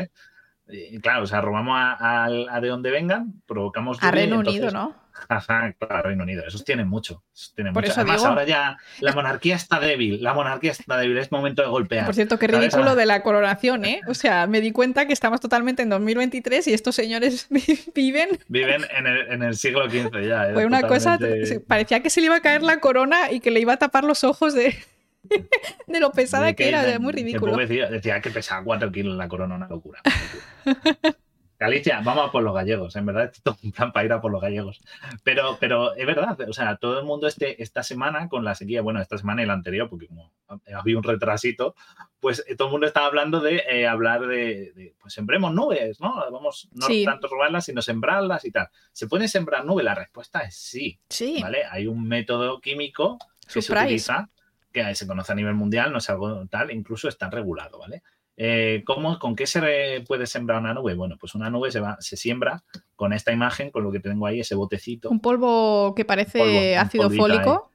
Y 0.69 1.01
claro, 1.01 1.25
o 1.25 1.27
sea, 1.27 1.41
robamos 1.41 1.75
a, 1.77 1.93
a- 2.27 2.27
a 2.57 2.61
de 2.61 2.69
donde 2.69 2.91
vengan, 2.93 3.43
provocamos 3.47 3.99
A 4.01 4.07
lluvia 4.07 4.21
Reino 4.23 4.37
entonces- 4.37 4.63
Unido, 4.63 4.73
¿no? 4.79 5.02
Claro, 5.29 6.03
Reino 6.03 6.23
Unido. 6.25 6.45
Esos 6.47 6.65
tienen 6.65 6.89
mucho. 6.89 7.23
esos 7.35 7.55
tienen 7.55 7.73
Por 7.73 7.83
mucho. 7.83 7.93
eso 7.93 8.01
Además, 8.01 8.19
digo- 8.19 8.29
ahora 8.29 8.45
ya 8.45 8.77
la 9.01 9.13
monarquía 9.13 9.57
está 9.57 9.79
débil. 9.81 10.23
La 10.23 10.35
monarquía 10.35 10.71
está 10.73 10.97
débil. 10.97 11.19
Es 11.19 11.31
momento 11.33 11.63
de 11.63 11.69
golpear. 11.69 12.05
Por 12.07 12.15
cierto, 12.15 12.39
qué 12.39 12.47
ridículo 12.47 12.95
de 12.95 13.07
la 13.07 13.23
coronación, 13.23 13.85
¿eh? 13.85 14.01
O 14.09 14.15
sea, 14.15 14.47
me 14.47 14.61
di 14.61 14.73
cuenta 14.73 15.07
que 15.07 15.13
estamos 15.13 15.41
totalmente 15.41 15.83
en 15.83 15.89
2023 15.91 16.67
y 16.69 16.73
estos 16.75 16.95
señores 16.95 17.49
viven. 17.95 18.39
Viven 18.49 18.83
en 18.97 19.07
el, 19.07 19.33
en 19.33 19.43
el 19.43 19.55
siglo 19.57 19.89
XV 19.91 20.27
ya. 20.27 20.49
¿eh? 20.51 20.55
Fue 20.55 20.67
una 20.67 20.83
cosa. 20.83 21.19
Totalmente- 21.19 21.61
Parecía 21.61 22.01
que 22.03 22.11
se 22.11 22.21
le 22.21 22.27
iba 22.27 22.37
a 22.37 22.41
caer 22.41 22.63
la 22.63 22.81
corona 22.81 23.31
y 23.31 23.41
que 23.41 23.51
le 23.51 23.61
iba 23.61 23.73
a 23.75 23.77
tapar 23.79 24.05
los 24.05 24.25
ojos 24.25 24.55
de, 24.55 24.77
de 25.87 26.01
lo 26.01 26.13
pesada 26.13 26.47
de 26.47 26.55
que 26.55 26.69
era, 26.69 26.83
de- 26.83 26.99
muy 26.99 27.13
que 27.13 27.21
ridículo. 27.23 27.57
decía 27.57 28.21
que 28.21 28.31
pesaba 28.31 28.63
4 28.65 28.91
kilos 28.93 29.17
la 29.17 29.29
corona, 29.29 29.55
una 29.55 29.69
locura. 29.69 30.01
una 30.05 30.75
locura. 30.75 31.17
Galicia, 31.63 32.01
vamos 32.05 32.29
a 32.29 32.33
por 32.33 32.43
los 32.43 32.55
gallegos, 32.55 32.95
en 32.97 33.07
verdad, 33.07 33.31
esto 33.33 33.53
es 33.53 33.65
un 33.65 33.73
plan 33.73 33.93
para 33.93 34.05
ir 34.07 34.13
a 34.13 34.21
por 34.21 34.31
los 34.31 34.41
gallegos. 34.43 34.81
Pero, 35.25 35.57
pero 35.61 35.95
es 35.95 36.05
verdad, 36.07 36.39
o 36.49 36.53
sea, 36.53 36.77
todo 36.77 37.01
el 37.01 37.07
mundo 37.07 37.27
este, 37.27 37.63
esta 37.63 37.83
semana 37.83 38.29
con 38.29 38.45
la 38.45 38.55
sequía, 38.55 38.83
bueno, 38.83 39.01
esta 39.01 39.17
semana 39.19 39.43
y 39.43 39.47
la 39.47 39.55
anterior, 39.55 39.89
porque 39.89 40.07
como 40.09 40.33
había 40.77 40.97
un 40.99 41.03
retrasito, 41.03 41.75
pues 42.21 42.45
eh, 42.47 42.57
todo 42.57 42.69
el 42.69 42.73
mundo 42.73 42.87
estaba 42.87 43.07
hablando 43.07 43.41
de 43.41 43.63
eh, 43.69 43.87
hablar 43.87 44.27
de, 44.27 44.73
de, 44.75 44.95
pues 45.01 45.15
sembremos 45.15 45.53
nubes, 45.55 46.01
¿no? 46.01 46.15
Vamos, 46.31 46.69
no 46.73 46.87
Sí. 46.87 47.05
tanto 47.05 47.29
robarlas, 47.29 47.65
sino 47.65 47.81
sembrarlas 47.83 48.45
y 48.45 48.51
tal. 48.51 48.69
¿Se 48.93 49.07
pueden 49.07 49.29
sembrar 49.29 49.65
nubes? 49.65 49.85
La 49.85 49.95
respuesta 49.95 50.41
es 50.41 50.55
sí, 50.57 51.01
Sí, 51.09 51.39
¿vale? 51.43 51.65
Hay 51.71 51.87
un 51.87 52.07
método 52.07 52.61
químico 52.61 53.19
que 53.47 53.53
se 53.55 53.63
Surprise. 53.63 53.85
utiliza, 53.87 54.29
que 54.73 54.95
se 54.95 55.07
conoce 55.07 55.33
a 55.33 55.35
nivel 55.37 55.55
mundial, 55.55 55.91
no 55.93 55.99
es 55.99 56.09
algo 56.11 56.47
tal, 56.49 56.71
incluso 56.71 57.09
está 57.09 57.29
regulado, 57.31 57.79
¿vale? 57.79 58.03
Eh, 58.37 58.83
¿cómo, 58.87 59.19
¿Con 59.19 59.37
qué 59.37 59.47
se 59.47 60.03
puede 60.07 60.27
sembrar 60.27 60.61
una 60.61 60.75
nube? 60.75 60.95
Bueno, 60.95 61.17
pues 61.19 61.35
una 61.35 61.51
nube 61.51 61.71
se, 61.71 61.81
va, 61.81 61.97
se 62.01 62.17
siembra 62.17 62.63
con 62.97 63.13
esta 63.13 63.33
imagen, 63.33 63.71
con 63.71 63.85
lo 63.85 63.93
que 63.93 64.01
tengo 64.01 64.27
ahí, 64.27 64.41
ese 64.41 64.55
botecito, 64.55 65.11
un 65.11 65.21
polvo 65.21 65.95
que 65.95 66.05
parece 66.05 66.39
polvo, 66.39 66.81
ácido 66.81 67.11
fólico, 67.11 67.71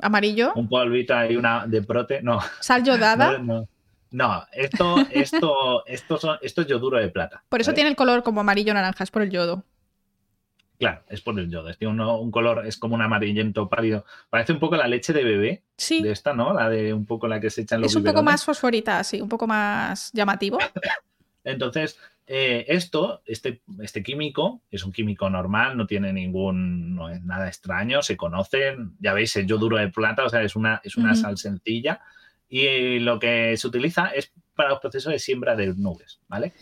amarillo, 0.00 0.52
un 0.54 0.68
polvito 0.68 1.14
ahí, 1.14 1.36
una 1.36 1.66
de 1.66 1.82
prote, 1.82 2.22
no, 2.22 2.40
sal 2.60 2.82
yodada. 2.82 3.38
no, 3.38 3.60
no. 3.60 3.68
No, 4.10 4.44
esto, 4.52 4.94
esto, 5.10 5.84
esto, 5.86 6.18
son, 6.18 6.38
esto 6.40 6.60
es 6.60 6.68
yoduro 6.68 6.98
de 6.98 7.08
plata. 7.08 7.42
Por 7.48 7.60
eso 7.60 7.70
¿vale? 7.70 7.74
tiene 7.74 7.90
el 7.90 7.96
color 7.96 8.22
como 8.22 8.42
amarillo-naranja, 8.42 9.02
es 9.02 9.10
por 9.10 9.22
el 9.22 9.30
yodo. 9.30 9.64
Claro, 10.78 11.02
es 11.08 11.20
por 11.20 11.38
el 11.38 11.48
yodo. 11.50 11.72
Tiene 11.74 11.94
uno- 11.94 12.18
un 12.18 12.30
color, 12.30 12.66
es 12.66 12.76
como 12.76 12.94
un 12.96 13.02
amarillento 13.02 13.68
pálido. 13.68 14.04
Parece 14.28 14.52
un 14.52 14.58
poco 14.58 14.76
la 14.76 14.88
leche 14.88 15.12
de 15.12 15.22
bebé 15.24 15.62
Sí, 15.76 16.02
de 16.02 16.10
esta, 16.10 16.34
¿no? 16.34 16.52
La 16.52 16.68
de 16.68 16.92
un 16.92 17.06
poco 17.06 17.28
la 17.28 17.40
que 17.40 17.50
se 17.50 17.62
echan 17.62 17.80
los 17.80 17.92
es 17.92 17.96
un 17.96 18.04
poco 18.04 18.22
más 18.22 18.44
fosforita, 18.44 19.02
sí, 19.04 19.20
un 19.20 19.28
poco 19.28 19.46
más 19.46 20.10
llamativo. 20.12 20.58
Entonces, 21.44 21.98
eh, 22.26 22.64
esto, 22.68 23.22
este, 23.26 23.60
este 23.80 24.02
químico, 24.02 24.62
es 24.70 24.84
un 24.84 24.92
químico 24.92 25.28
normal, 25.28 25.76
no 25.76 25.86
tiene 25.86 26.12
ningún, 26.12 26.94
no 26.94 27.10
es 27.10 27.22
nada 27.22 27.48
extraño, 27.48 28.02
se 28.02 28.16
conocen, 28.16 28.96
ya 28.98 29.12
veis, 29.12 29.36
el 29.36 29.46
yoduro 29.46 29.76
de 29.76 29.88
plata, 29.88 30.24
o 30.24 30.28
sea, 30.30 30.42
es 30.42 30.56
una, 30.56 30.80
es 30.84 30.96
una 30.96 31.14
sal 31.14 31.36
sencilla 31.36 32.00
y 32.48 32.98
lo 33.00 33.18
que 33.18 33.56
se 33.56 33.66
utiliza 33.66 34.08
es 34.08 34.32
para 34.54 34.70
los 34.70 34.80
procesos 34.80 35.12
de 35.12 35.18
siembra 35.18 35.54
de 35.54 35.74
nubes, 35.74 36.20
¿vale? 36.28 36.52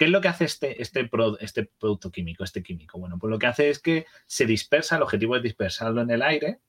¿Qué 0.00 0.06
es 0.06 0.10
lo 0.10 0.22
que 0.22 0.28
hace 0.28 0.46
este, 0.46 0.80
este, 0.80 1.04
pro- 1.04 1.38
este 1.40 1.70
producto 1.78 2.10
químico, 2.10 2.42
este 2.42 2.62
químico? 2.62 2.98
Bueno, 2.98 3.18
pues 3.18 3.30
lo 3.30 3.38
que 3.38 3.46
hace 3.46 3.68
es 3.68 3.80
que 3.80 4.06
se 4.24 4.46
dispersa, 4.46 4.96
el 4.96 5.02
objetivo 5.02 5.36
es 5.36 5.42
dispersarlo 5.42 6.00
en 6.00 6.10
el 6.10 6.22
aire, 6.22 6.60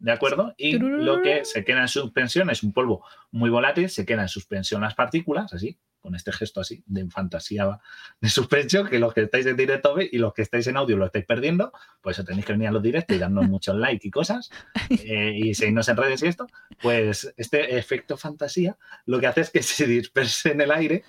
¿de 0.00 0.10
acuerdo? 0.10 0.52
Y 0.58 0.76
lo 0.76 1.22
que 1.22 1.44
se 1.44 1.64
queda 1.64 1.82
en 1.82 1.86
suspensión 1.86 2.50
es 2.50 2.64
un 2.64 2.72
polvo 2.72 3.04
muy 3.30 3.50
volátil, 3.50 3.88
se 3.88 4.04
queda 4.04 4.22
en 4.22 4.28
suspensión 4.28 4.80
las 4.80 4.96
partículas, 4.96 5.54
así, 5.54 5.78
con 6.00 6.16
este 6.16 6.32
gesto 6.32 6.60
así 6.60 6.82
de 6.86 7.08
fantasía 7.08 7.78
de 8.20 8.28
suspenso, 8.28 8.84
que 8.86 8.98
los 8.98 9.14
que 9.14 9.22
estáis 9.22 9.46
en 9.46 9.56
directo 9.56 9.94
y 10.00 10.18
los 10.18 10.34
que 10.34 10.42
estáis 10.42 10.66
en 10.66 10.76
audio 10.76 10.96
lo 10.96 11.06
estáis 11.06 11.24
perdiendo, 11.24 11.70
pues 12.00 12.20
tenéis 12.24 12.46
que 12.46 12.52
venir 12.52 12.66
a 12.66 12.72
los 12.72 12.82
directos 12.82 13.16
y 13.16 13.20
darnos 13.20 13.48
muchos 13.48 13.76
likes 13.76 14.08
y 14.08 14.10
cosas, 14.10 14.50
eh, 14.90 15.34
y 15.36 15.54
seguirnos 15.54 15.88
en 15.88 15.96
redes 15.96 16.20
y 16.24 16.26
esto, 16.26 16.48
pues 16.82 17.32
este 17.36 17.78
efecto 17.78 18.16
fantasía 18.16 18.76
lo 19.04 19.20
que 19.20 19.28
hace 19.28 19.42
es 19.42 19.50
que 19.50 19.62
se 19.62 19.86
disperse 19.86 20.50
en 20.50 20.62
el 20.62 20.72
aire 20.72 21.04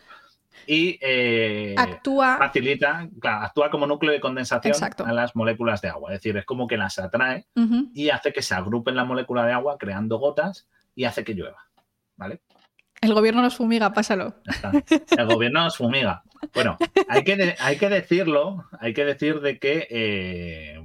y 0.66 0.98
eh, 1.02 1.76
actúa, 1.78 2.38
facilita, 2.38 3.08
claro, 3.20 3.46
actúa 3.46 3.70
como 3.70 3.88
núcleo 3.88 4.12
de 4.12 4.20
condensación 4.20 4.74
Exacto. 4.74 5.06
a 5.06 5.14
las 5.14 5.36
moléculas 5.36 5.82
de 5.82 5.90
agua. 5.90 6.12
Es 6.14 6.20
decir, 6.20 6.38
es 6.38 6.46
como 6.46 6.68
que 6.68 6.78
las 6.78 6.98
atrae 7.00 7.48
y 7.94 8.10
hace 8.10 8.34
que 8.34 8.42
se 8.42 8.56
agrupen 8.56 8.96
la 8.96 9.06
molécula 9.06 9.46
de 9.46 9.54
agua 9.54 9.78
creando 9.78 10.18
gotas 10.18 10.68
y 10.96 11.06
hace 11.06 11.24
que 11.24 11.34
llueva. 11.34 11.68
¿Vale? 12.16 12.42
El 13.00 13.14
gobierno 13.14 13.42
nos 13.42 13.56
fumiga, 13.56 13.94
pásalo. 13.94 14.36
Está. 14.46 14.72
El 15.18 15.28
gobierno 15.28 15.64
nos 15.64 15.78
fumiga. 15.78 16.24
Bueno, 16.54 16.78
hay 17.08 17.24
que, 17.24 17.56
hay 17.60 17.78
que 17.78 17.90
decirlo, 17.90 18.66
hay 18.80 18.94
que 18.94 19.06
decir 19.06 19.40
de 19.42 19.60
que 19.60 19.88
eh, 19.90 20.82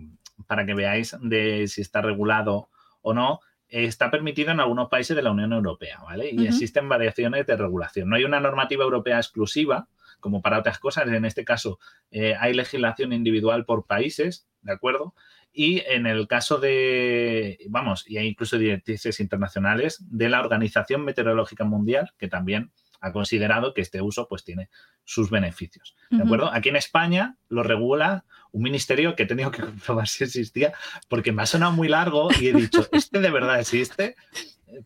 para 0.47 0.66
que 0.66 0.74
veáis 0.74 1.16
de 1.20 1.66
si 1.69 1.81
está 1.81 2.03
regulado 2.03 2.69
o 3.01 3.15
no, 3.15 3.40
está 3.73 4.11
permitido 4.11 4.51
en 4.51 4.61
algunos 4.61 4.89
países 4.89 5.16
de 5.16 5.23
la 5.23 5.31
Unión 5.31 5.53
Europea, 5.53 5.99
¿vale? 6.05 6.31
Y 6.31 6.47
existen 6.47 6.89
variaciones 6.89 7.47
de 7.47 7.57
regulación. 7.57 8.09
No 8.09 8.16
hay 8.16 8.24
una 8.24 8.39
normativa 8.39 8.85
europea 8.85 9.16
exclusiva, 9.16 9.89
como 10.20 10.43
para 10.43 10.59
otras 10.59 10.78
cosas. 10.78 11.09
En 11.09 11.24
este 11.24 11.44
caso, 11.44 11.78
eh, 12.11 12.35
hay 12.39 12.53
legislación 12.53 13.12
individual 13.15 13.65
por 13.65 13.86
países, 13.86 14.47
¿de 14.61 14.73
acuerdo? 14.73 15.15
Y 15.53 15.82
en 15.86 16.07
el 16.07 16.28
caso 16.28 16.59
de, 16.59 17.59
vamos, 17.69 18.09
y 18.09 18.19
hay 18.19 18.28
incluso 18.28 18.59
directrices 18.59 19.20
internacionales 19.20 20.05
de 20.11 20.28
la 20.28 20.40
Organización 20.40 21.05
Meteorológica 21.05 21.65
Mundial, 21.65 22.12
que 22.19 22.28
también 22.28 22.73
ha 23.03 23.12
considerado 23.12 23.74
que 23.74 23.83
este 23.83 24.01
uso 24.01 24.27
pues 24.29 24.45
tiene 24.45 24.70
sus 25.05 25.29
beneficios. 25.29 25.95
¿De 26.09 26.23
acuerdo? 26.23 26.51
Aquí 26.53 26.70
en 26.70 26.77
España 26.77 27.37
lo 27.49 27.62
regula 27.62 28.24
un 28.53 28.62
ministerio 28.62 29.16
que 29.16 29.24
he 29.24 29.27
tenido 29.27 29.51
que 29.51 29.61
comprobar 29.62 30.09
si 30.09 30.24
existía, 30.24 30.73
porque 31.09 31.33
me 31.33 31.43
ha 31.43 31.47
sonado 31.47 31.73
muy 31.73 31.89
largo 31.89 32.29
y 32.41 32.49
he 32.49 32.53
dicho, 32.53 32.87
¿este 32.93 33.20
de 33.20 33.31
verdad 33.31 33.61
existe? 33.61 34.15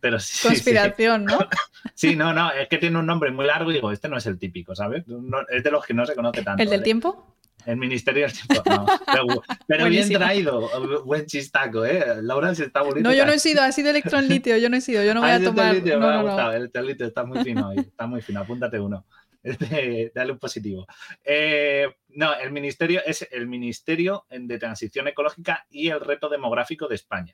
Pero 0.01 0.19
sí, 0.19 0.33
sí, 0.35 0.47
Conspiración, 0.47 1.23
¿no? 1.25 1.37
Sí, 1.93 2.15
no, 2.15 2.33
no, 2.33 2.51
es 2.51 2.67
que 2.67 2.77
tiene 2.77 2.99
un 2.99 3.05
nombre 3.05 3.31
muy 3.31 3.45
largo 3.45 3.71
y 3.71 3.75
digo, 3.75 3.91
este 3.91 4.09
no 4.09 4.17
es 4.17 4.25
el 4.25 4.37
típico, 4.37 4.75
¿sabes? 4.75 5.07
No- 5.07 5.47
es 5.49 5.63
de 5.63 5.71
los 5.71 5.85
que 5.85 5.93
no 5.93 6.05
se 6.05 6.13
conoce 6.15 6.43
tanto. 6.43 6.61
¿El 6.61 6.69
del 6.69 6.79
¿vale? 6.79 6.83
tiempo? 6.83 7.35
El 7.67 7.77
Ministerio 7.77 8.23
del 8.27 8.33
Tiempo. 8.33 8.63
No, 8.69 8.85
pero 9.05 9.25
pero 9.67 9.85
bien 9.89 10.09
traído, 10.11 11.03
buen 11.03 11.25
chistaco, 11.25 11.85
¿eh? 11.85 12.21
Laura 12.21 12.55
se 12.55 12.63
está 12.65 12.81
bonita. 12.81 13.07
No, 13.07 13.13
yo 13.13 13.25
no 13.25 13.33
he 13.33 13.39
sido, 13.39 13.61
ha 13.61 13.71
sido 13.71 13.89
electrón 13.89 14.27
litio, 14.27 14.55
yo 14.57 14.69
no 14.69 14.77
he 14.77 14.81
sido, 14.81 15.03
yo 15.03 15.13
no 15.13 15.19
voy 15.21 15.29
Ah, 15.29 15.33
a 15.33 15.35
el 15.37 15.43
tomar. 15.43 15.71
telitio, 15.71 15.99
No, 15.99 16.07
me 16.07 16.13
ha 16.13 16.15
no, 16.17 16.23
no. 16.23 16.27
gustado, 16.29 16.51
el 16.53 16.71
telitio 16.71 17.05
está 17.05 17.25
muy 17.25 17.43
fino 17.43 17.67
hoy, 17.69 17.77
está 17.79 18.07
muy 18.07 18.21
fino, 18.21 18.39
apúntate 18.39 18.79
uno. 18.79 19.05
Este, 19.43 20.11
dale 20.13 20.33
un 20.33 20.39
positivo. 20.39 20.85
Eh, 21.23 21.87
no, 22.09 22.33
el 22.37 22.51
ministerio 22.51 23.01
es 23.05 23.25
el 23.31 23.47
Ministerio 23.47 24.25
de 24.29 24.57
Transición 24.57 25.07
Ecológica 25.07 25.65
y 25.69 25.87
el 25.89 26.01
Reto 26.01 26.27
Demográfico 26.27 26.87
de 26.87 26.95
España. 26.95 27.33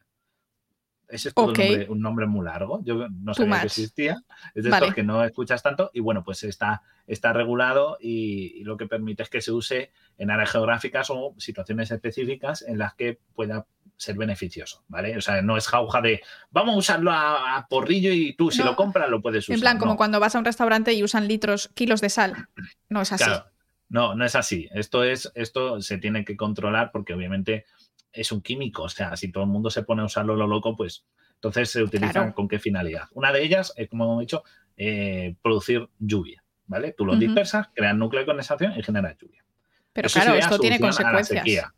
Ese 1.10 1.30
es 1.30 1.36
todo 1.36 1.48
un, 1.48 1.54
nombre, 1.54 1.88
un 1.90 2.02
nombre 2.02 2.26
muy 2.26 2.46
largo. 2.46 2.82
Yo 2.84 3.08
no 3.10 3.34
sabía 3.34 3.60
que 3.62 3.66
existía. 3.68 4.24
Es 4.56 4.64
de 4.64 4.70
Vale. 4.70 4.86
estos 4.88 4.96
que 4.96 5.04
no 5.04 5.24
escuchas 5.24 5.62
tanto. 5.62 5.92
Y 5.94 6.00
bueno, 6.00 6.24
pues 6.24 6.44
está, 6.44 6.82
está 7.08 7.34
regulado 7.34 7.98
y, 8.02 8.54
y 8.56 8.64
lo 8.64 8.78
que 8.78 8.88
permite 8.88 9.24
es 9.24 9.30
que 9.30 9.42
se 9.42 9.52
use 9.52 9.92
en 10.18 10.32
áreas 10.32 10.50
geográficas 10.52 11.10
o 11.10 11.36
situaciones 11.38 11.92
específicas 11.92 12.62
en 12.64 12.78
las 12.80 12.96
que 12.96 13.20
pueda 13.36 13.66
ser 13.96 14.16
beneficioso, 14.18 14.84
¿vale? 14.88 15.16
O 15.16 15.22
sea, 15.22 15.42
no 15.44 15.56
es 15.56 15.68
jauja 15.68 16.02
de 16.02 16.22
vamos 16.50 16.74
a 16.76 16.78
usarlo 16.80 17.12
a, 17.12 17.58
a 17.58 17.68
porrillo 17.68 18.12
y 18.12 18.34
tú 18.36 18.50
si 18.50 18.60
No. 18.60 18.66
lo 18.72 18.76
compras 18.76 19.08
lo 19.10 19.22
puedes 19.22 19.46
usar. 19.46 19.54
En 19.56 19.62
plan, 19.62 19.78
como 19.78 19.92
No. 19.92 19.98
cuando 19.98 20.20
vas 20.20 20.36
a 20.36 20.40
un 20.40 20.46
restaurante 20.46 20.94
y 20.94 21.04
usan 21.04 21.28
litros, 21.28 21.70
kilos 21.76 22.02
de 22.02 22.10
sal. 22.10 22.48
No 22.90 23.02
es 23.02 23.12
así. 23.14 23.24
Claro, 23.24 23.46
no, 23.90 24.16
no 24.16 24.26
es 24.26 24.36
así. 24.36 24.68
Esto 24.74 25.04
es, 25.04 25.32
esto 25.36 25.80
se 25.80 26.00
tiene 26.00 26.26
que 26.26 26.36
controlar 26.36 26.92
porque 26.92 27.14
obviamente 27.14 27.66
es 28.14 28.32
un 28.32 28.42
químico. 28.42 28.84
O 28.84 28.90
sea, 28.90 29.16
si 29.18 29.32
todo 29.32 29.44
el 29.44 29.50
mundo 29.50 29.70
se 29.70 29.84
pone 29.84 30.02
a 30.02 30.06
usarlo 30.06 30.36
lo 30.36 30.48
loco, 30.48 30.76
pues 30.76 31.06
entonces 31.36 31.70
se 31.72 31.84
utiliza 31.84 32.14
Claro. 32.14 32.34
con 32.34 32.48
qué 32.48 32.60
finalidad. 32.60 33.10
Una 33.14 33.32
de 33.32 33.44
ellas, 33.44 33.74
es, 33.76 33.90
como 33.90 34.06
hemos 34.06 34.20
dicho, 34.22 34.44
eh, 34.78 35.36
producir 35.42 35.90
lluvia. 36.00 36.44
¿Vale? 36.66 36.94
Tú 36.94 37.06
lo 37.06 37.18
dispersas, 37.18 37.68
creas 37.74 37.94
núcleo 37.96 38.22
de 38.22 38.26
condensación 38.26 38.74
y 38.78 38.82
generas 38.84 39.18
lluvia. 39.18 39.44
Pero 39.92 40.08
Eso 40.08 40.22
claro, 40.22 40.36
esto 40.36 40.58
tiene 40.58 40.80
consecuencias. 40.80 41.72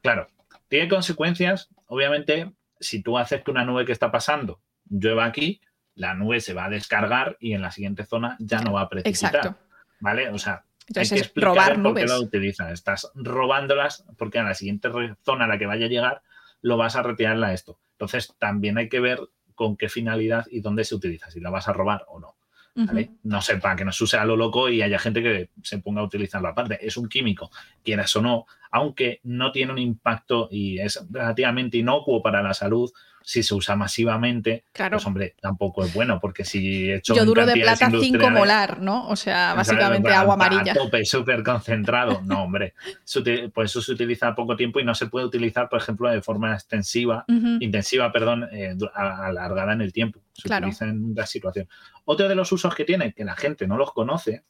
Claro, 0.00 0.28
tiene 0.68 0.88
consecuencias. 0.88 1.68
Obviamente, 1.86 2.52
si 2.78 3.02
tú 3.02 3.18
haces 3.18 3.42
que 3.42 3.50
una 3.50 3.64
nube 3.64 3.84
que 3.84 3.92
está 3.92 4.12
pasando 4.12 4.60
llueva 4.88 5.24
aquí, 5.24 5.60
la 5.96 6.14
nube 6.14 6.40
se 6.40 6.54
va 6.54 6.66
a 6.66 6.70
descargar 6.70 7.36
y 7.40 7.52
en 7.52 7.62
la 7.62 7.70
siguiente 7.72 8.06
zona 8.06 8.36
ya 8.38 8.60
no 8.60 8.72
va 8.72 8.82
a 8.82 8.88
precipitar. 8.88 9.34
Exacto. 9.34 9.58
¿Vale? 10.00 10.30
O 10.30 10.38
sea, 10.38 10.64
Entonces 10.88 11.12
hay 11.12 11.18
que 11.18 11.24
explicar 11.24 11.76
robar 11.76 11.82
por 11.82 11.94
qué 11.94 12.12
utilizas. 12.12 12.72
Estás 12.72 13.10
robándolas 13.14 14.04
porque 14.18 14.38
a 14.38 14.42
la 14.42 14.54
siguiente 14.54 14.90
zona 15.24 15.44
a 15.44 15.48
la 15.48 15.58
que 15.58 15.66
vaya 15.66 15.86
a 15.86 15.88
llegar 15.88 16.22
lo 16.60 16.76
vas 16.76 16.96
a 16.96 17.02
retirarla 17.02 17.48
a 17.48 17.52
esto. 17.52 17.78
Entonces 17.92 18.34
también 18.38 18.78
hay 18.78 18.88
que 18.88 19.00
ver 19.00 19.20
con 19.54 19.76
qué 19.76 19.88
finalidad 19.88 20.46
y 20.50 20.60
dónde 20.60 20.84
se 20.84 20.94
utiliza, 20.94 21.30
si 21.30 21.40
la 21.40 21.50
vas 21.50 21.68
a 21.68 21.72
robar 21.72 22.04
o 22.08 22.18
no. 22.18 22.36
¿vale? 22.74 23.02
Ujú. 23.02 23.18
No 23.24 23.42
sé, 23.42 23.56
para 23.58 23.76
que 23.76 23.84
no 23.84 23.92
se 23.92 24.04
use 24.04 24.16
a 24.16 24.24
lo 24.24 24.36
loco 24.36 24.68
y 24.68 24.82
haya 24.82 24.98
gente 24.98 25.22
que 25.22 25.50
se 25.62 25.78
ponga 25.78 26.00
a 26.00 26.04
utilizarlo 26.04 26.48
aparte. 26.48 26.84
Es 26.84 26.96
un 26.96 27.08
químico, 27.08 27.50
quieras 27.82 28.14
o 28.16 28.22
no, 28.22 28.46
aunque 28.70 29.20
no 29.24 29.52
tiene 29.52 29.72
un 29.72 29.78
impacto 29.78 30.48
y 30.50 30.78
es 30.78 31.04
relativamente 31.10 31.76
inocuo 31.76 32.22
para 32.22 32.42
la 32.42 32.54
salud, 32.54 32.90
si 33.24 33.42
se 33.42 33.54
usa 33.54 33.76
masivamente, 33.76 34.64
Claro. 34.72 34.96
pues 34.96 35.06
hombre, 35.06 35.34
tampoco 35.40 35.84
es 35.84 35.92
bueno, 35.94 36.18
porque 36.20 36.44
si 36.44 36.90
he 36.90 36.96
hecho 36.96 37.14
Yo 37.14 37.24
duro 37.24 37.44
de 37.46 37.54
plata 37.54 37.86
5 37.90 38.02
industriales- 38.02 38.38
molar, 38.38 38.80
¿no? 38.80 39.08
O 39.08 39.16
sea, 39.16 39.54
básicamente 39.54 40.10
a- 40.10 40.20
agua 40.20 40.34
a 40.34 40.36
amarilla. 40.36 40.74
tope, 40.74 41.04
súper 41.04 41.42
concentrado. 41.42 42.20
No, 42.24 42.44
hombre. 42.44 42.74
Uti- 43.16 43.48
Pues 43.52 43.70
eso 43.70 43.80
se 43.82 43.92
utiliza 43.92 44.34
poco 44.34 44.56
tiempo 44.56 44.80
y 44.80 44.84
no 44.84 44.94
se 44.94 45.06
puede 45.06 45.26
utilizar, 45.26 45.68
por 45.68 45.80
ejemplo, 45.80 46.08
de 46.10 46.22
forma 46.22 46.52
extensiva, 46.54 47.24
intensiva, 47.60 48.10
perdón, 48.12 48.48
eh, 48.52 48.76
a- 48.94 49.26
alargada 49.26 49.72
en 49.72 49.80
el 49.82 49.92
tiempo. 49.92 50.20
Se 50.32 50.42
Claro. 50.48 50.66
utiliza 50.66 50.86
en 50.86 51.14
la 51.14 51.26
situación. 51.26 51.68
Otro 52.04 52.28
de 52.28 52.34
los 52.34 52.50
usos 52.52 52.74
que 52.74 52.84
tiene, 52.84 53.12
que 53.12 53.24
la 53.24 53.36
gente 53.36 53.66
no 53.66 53.76
los 53.76 53.92
conoce, 53.92 54.42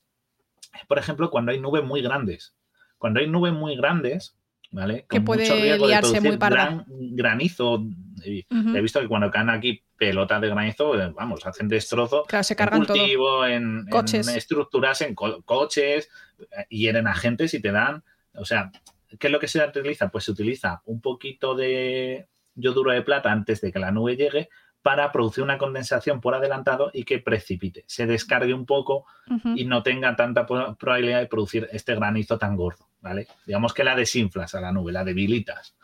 es, 0.74 0.86
por 0.86 0.98
ejemplo, 0.98 1.30
cuando 1.30 1.52
hay 1.52 1.60
nubes 1.60 1.84
muy 1.84 2.00
grandes. 2.02 2.54
Cuando 2.98 3.20
hay 3.20 3.26
nubes 3.28 3.52
muy 3.52 3.76
grandes, 3.76 4.36
¿vale? 4.70 5.04
Que 5.10 5.20
puede 5.20 5.42
mucho 5.42 5.54
riesgo 5.56 5.86
de 5.86 5.90
liarse 5.92 6.10
muy 6.12 6.20
producir 6.36 6.38
parda. 6.38 6.64
gran 6.64 6.84
granizo. 6.88 7.84
Y. 8.24 8.46
He 8.50 8.80
visto 8.80 9.00
que 9.00 9.08
cuando 9.08 9.30
caen 9.30 9.50
aquí 9.50 9.82
pelotas 9.96 10.40
de 10.40 10.48
granizo, 10.48 11.00
eh, 11.00 11.12
vamos, 11.14 11.44
hacen 11.46 11.68
destrozo 11.68 12.24
Claro, 12.24 12.42
se 12.44 12.54
en 12.54 12.58
cargan 12.58 12.84
cultivo, 12.84 13.44
en, 13.46 13.78
en 13.80 13.86
Coches. 13.86 14.28
estructuras, 14.28 15.00
en 15.02 15.14
co- 15.14 15.42
coches, 15.42 16.08
eh, 16.40 16.66
hieren 16.70 17.06
a 17.06 17.14
gente 17.14 17.48
si 17.48 17.60
te 17.60 17.72
dan. 17.72 18.02
O 18.34 18.44
sea, 18.44 18.70
¿qué 19.18 19.26
es 19.28 19.32
lo 19.32 19.38
que 19.40 19.48
se 19.48 19.62
utiliza? 19.64 20.08
Pues 20.08 20.24
se 20.24 20.30
utiliza 20.32 20.82
un 20.86 21.00
poquito 21.00 21.54
de 21.54 22.26
yoduro 22.54 22.92
de 22.92 23.02
plata 23.02 23.30
antes 23.32 23.60
de 23.60 23.72
que 23.72 23.78
la 23.78 23.90
nube 23.92 24.16
llegue 24.16 24.48
para 24.82 25.12
producir 25.12 25.44
una 25.44 25.58
condensación 25.58 26.20
por 26.20 26.34
adelantado 26.34 26.90
y 26.92 27.04
que 27.04 27.20
precipite, 27.20 27.84
se 27.86 28.04
descargue 28.04 28.52
un 28.52 28.66
poco 28.66 29.06
y 29.54 29.64
no 29.64 29.84
tenga 29.84 30.16
tanta 30.16 30.44
probabilidad 30.44 31.20
de 31.20 31.26
producir 31.28 31.68
este 31.70 31.94
granizo 31.94 32.36
tan 32.36 32.56
gordo, 32.56 32.88
¿vale? 33.00 33.28
Digamos 33.46 33.74
que 33.74 33.84
la 33.84 33.94
desinflas 33.94 34.56
a 34.56 34.60
la 34.60 34.72
nube, 34.72 34.90
la 34.90 35.04
debilitas, 35.04 35.76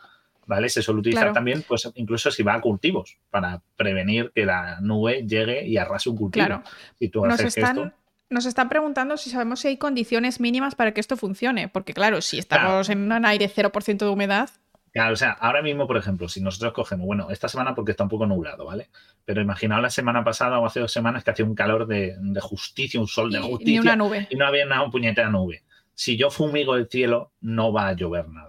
¿vale? 0.49 0.67
Se 0.67 0.81
suele 0.81 0.99
utilizar 1.01 1.25
Claro. 1.25 1.33
también, 1.35 1.63
pues 1.67 1.89
incluso 1.95 2.31
si 2.31 2.41
va 2.43 2.55
a 2.55 2.59
cultivos, 2.61 3.17
para 3.29 3.61
prevenir 3.77 4.31
que 4.33 4.45
la 4.45 4.81
nube 4.81 5.23
llegue 5.25 5.65
y 5.65 5.77
arrase 5.77 6.09
un 6.09 6.17
cultivo. 6.17 6.45
Claro. 6.47 6.63
Si 6.97 7.07
tú 7.07 7.23
Nos 7.23 7.35
haces 7.35 7.55
están, 7.55 7.77
esto- 7.77 7.93
nos 8.31 8.45
están 8.47 8.67
preguntando 8.67 9.15
si 9.17 9.29
sabemos 9.29 9.59
si 9.61 9.67
hay 9.69 9.77
condiciones 9.77 10.39
mínimas 10.39 10.73
para 10.75 10.91
que 10.93 10.99
esto 10.99 11.15
funcione. 11.17 11.67
Porque, 11.69 11.93
claro, 11.93 12.19
si 12.21 12.39
estamos 12.39 12.89
en 12.89 13.11
un 13.11 13.25
aire 13.25 13.47
0% 13.47 14.05
de 14.05 14.11
humedad, 14.11 14.49
Claro, 14.91 15.13
o 15.13 15.15
sea, 15.15 15.33
ahora 15.33 15.61
mismo, 15.61 15.85
por 15.85 15.97
ejemplo, 15.97 16.27
si 16.27 16.41
nosotros 16.41 16.73
cogemos, 16.73 17.05
bueno, 17.05 17.29
esta 17.29 17.47
semana 17.47 17.75
porque 17.75 17.91
está 17.91 18.01
un 18.05 18.09
poco 18.09 18.25
nublado, 18.25 18.65
¿vale? 18.65 18.89
Pero 19.23 19.39
imaginaos 19.39 19.83
la 19.83 19.91
semana 19.91 20.23
pasada 20.23 20.57
o 20.57 20.65
hace 20.65 20.79
dos 20.79 20.91
semanas 20.91 21.23
que 21.23 21.29
hacía 21.29 21.45
un 21.45 21.53
calor 21.53 21.85
de, 21.85 22.15
de 22.19 22.41
justicia, 22.41 22.99
un 22.99 23.07
sol 23.07 23.31
de 23.31 23.37
y- 23.37 23.41
justicia. 23.43 23.71
ni 23.73 23.79
una 23.79 23.95
nube. 23.95 24.27
y 24.31 24.35
no 24.35 24.47
había 24.47 24.65
nada, 24.65 24.81
un 24.81 24.89
puñetera 24.89 25.29
nube. 25.29 25.61
Si 25.93 26.17
yo 26.17 26.31
fumigo 26.31 26.75
el 26.75 26.87
cielo, 26.89 27.33
no 27.39 27.71
va 27.71 27.89
a 27.89 27.93
llover 27.93 28.29
nada. 28.29 28.48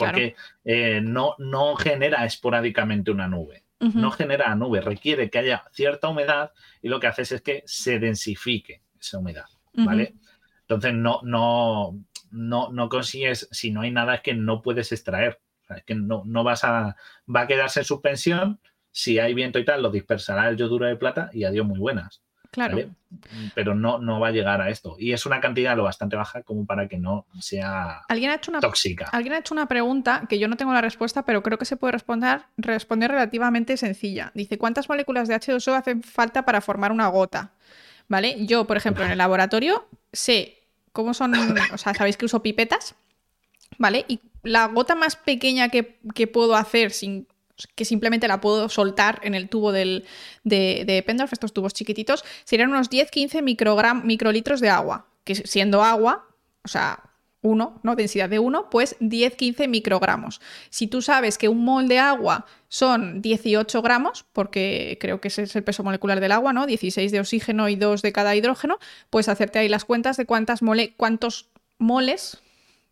Claro. 0.00 0.12
Porque 0.12 0.36
eh, 0.64 1.00
no, 1.02 1.34
no 1.38 1.76
genera 1.76 2.24
esporádicamente 2.24 3.10
una 3.10 3.28
nube. 3.28 3.64
No 3.80 4.10
genera 4.10 4.54
nube, 4.56 4.82
requiere 4.82 5.30
que 5.30 5.38
haya 5.38 5.64
cierta 5.72 6.08
humedad 6.08 6.52
y 6.82 6.90
lo 6.90 7.00
que 7.00 7.06
haces 7.06 7.32
es 7.32 7.40
que 7.40 7.62
se 7.64 7.98
densifique 7.98 8.82
esa 9.00 9.18
humedad. 9.18 9.46
Entonces 9.74 10.92
no, 10.92 11.20
no, 11.22 11.98
no, 12.30 12.70
no 12.70 12.88
consigues, 12.90 13.48
si 13.50 13.70
no 13.70 13.80
hay 13.80 13.90
nada 13.90 14.16
es 14.16 14.20
que 14.20 14.34
no 14.34 14.60
puedes 14.60 14.92
extraer. 14.92 15.40
O 15.62 15.66
sea, 15.66 15.78
es 15.78 15.84
que 15.84 15.94
no, 15.94 16.22
no 16.26 16.44
vas 16.44 16.62
a, 16.64 16.94
va 17.34 17.40
a 17.40 17.46
quedarse 17.46 17.80
en 17.80 17.86
suspensión. 17.86 18.60
Si 18.90 19.18
hay 19.18 19.32
viento 19.32 19.58
y 19.58 19.64
tal, 19.64 19.82
lo 19.82 19.90
dispersará 19.90 20.50
el 20.50 20.58
yoduro 20.58 20.84
de 20.84 20.96
plata 20.96 21.30
y 21.32 21.44
adiós 21.44 21.66
muy 21.66 21.78
buenas. 21.78 22.22
Claro. 22.50 22.76
¿vale? 22.76 22.90
Pero 23.54 23.74
no, 23.74 23.98
no 23.98 24.18
va 24.20 24.28
a 24.28 24.32
llegar 24.32 24.60
a 24.60 24.70
esto. 24.70 24.96
Y 24.98 25.12
es 25.12 25.26
una 25.26 25.40
cantidad 25.40 25.76
lo 25.76 25.84
bastante 25.84 26.16
baja 26.16 26.42
como 26.42 26.66
para 26.66 26.88
que 26.88 26.98
no 26.98 27.26
sea 27.40 28.02
Alguien 28.08 28.30
ha 28.30 28.34
hecho 28.34 28.50
una 28.50 28.60
tóxica. 28.60 29.06
Alguien 29.12 29.34
ha 29.34 29.38
hecho 29.38 29.54
una 29.54 29.66
pregunta 29.66 30.26
que 30.28 30.38
yo 30.38 30.48
no 30.48 30.56
tengo 30.56 30.72
la 30.72 30.80
respuesta, 30.80 31.24
pero 31.24 31.42
creo 31.42 31.58
que 31.58 31.64
se 31.64 31.76
puede 31.76 31.92
responder, 31.92 32.42
responder 32.56 33.10
relativamente 33.10 33.76
sencilla. 33.76 34.32
Dice, 34.34 34.58
¿cuántas 34.58 34.88
moléculas 34.88 35.28
de 35.28 35.36
H2O 35.36 35.74
hacen 35.74 36.02
falta 36.02 36.44
para 36.44 36.60
formar 36.60 36.92
una 36.92 37.08
gota? 37.08 37.52
¿Vale? 38.08 38.44
Yo, 38.46 38.66
por 38.66 38.76
ejemplo, 38.76 39.04
en 39.04 39.12
el 39.12 39.18
laboratorio 39.18 39.88
sé 40.12 40.58
cómo 40.92 41.14
son, 41.14 41.34
o 41.72 41.78
sea, 41.78 41.94
sabéis 41.94 42.16
que 42.16 42.24
uso 42.24 42.42
pipetas, 42.42 42.96
¿vale? 43.78 44.04
Y 44.08 44.20
la 44.42 44.66
gota 44.66 44.96
más 44.96 45.14
pequeña 45.14 45.68
que, 45.68 46.00
que 46.14 46.26
puedo 46.26 46.56
hacer 46.56 46.90
sin 46.90 47.28
que 47.66 47.84
simplemente 47.84 48.28
la 48.28 48.40
puedo 48.40 48.68
soltar 48.68 49.20
en 49.22 49.34
el 49.34 49.48
tubo 49.48 49.72
del, 49.72 50.04
de, 50.44 50.84
de 50.86 51.02
Pendorf, 51.02 51.32
estos 51.32 51.52
tubos 51.52 51.74
chiquititos, 51.74 52.24
serían 52.44 52.70
unos 52.70 52.90
10-15 52.90 53.42
microlitros 54.04 54.60
de 54.60 54.68
agua, 54.70 55.06
que 55.24 55.34
siendo 55.34 55.82
agua, 55.82 56.26
o 56.64 56.68
sea, 56.68 57.10
1, 57.42 57.80
¿no? 57.82 57.96
Densidad 57.96 58.28
de 58.28 58.38
1, 58.38 58.68
pues 58.70 58.96
10-15 59.00 59.66
microgramos. 59.68 60.40
Si 60.68 60.86
tú 60.86 61.00
sabes 61.00 61.38
que 61.38 61.48
un 61.48 61.64
mol 61.64 61.88
de 61.88 61.98
agua 61.98 62.46
son 62.68 63.22
18 63.22 63.80
gramos, 63.82 64.26
porque 64.32 64.98
creo 65.00 65.20
que 65.20 65.28
ese 65.28 65.44
es 65.44 65.56
el 65.56 65.64
peso 65.64 65.82
molecular 65.82 66.20
del 66.20 66.32
agua, 66.32 66.52
¿no? 66.52 66.66
16 66.66 67.10
de 67.12 67.20
oxígeno 67.20 67.68
y 67.68 67.76
2 67.76 68.02
de 68.02 68.12
cada 68.12 68.36
hidrógeno, 68.36 68.78
puedes 69.08 69.28
hacerte 69.28 69.58
ahí 69.58 69.68
las 69.68 69.84
cuentas 69.84 70.16
de 70.16 70.26
cuántas 70.26 70.62
mole 70.62 70.92
cuántos 70.96 71.48
moles 71.78 72.38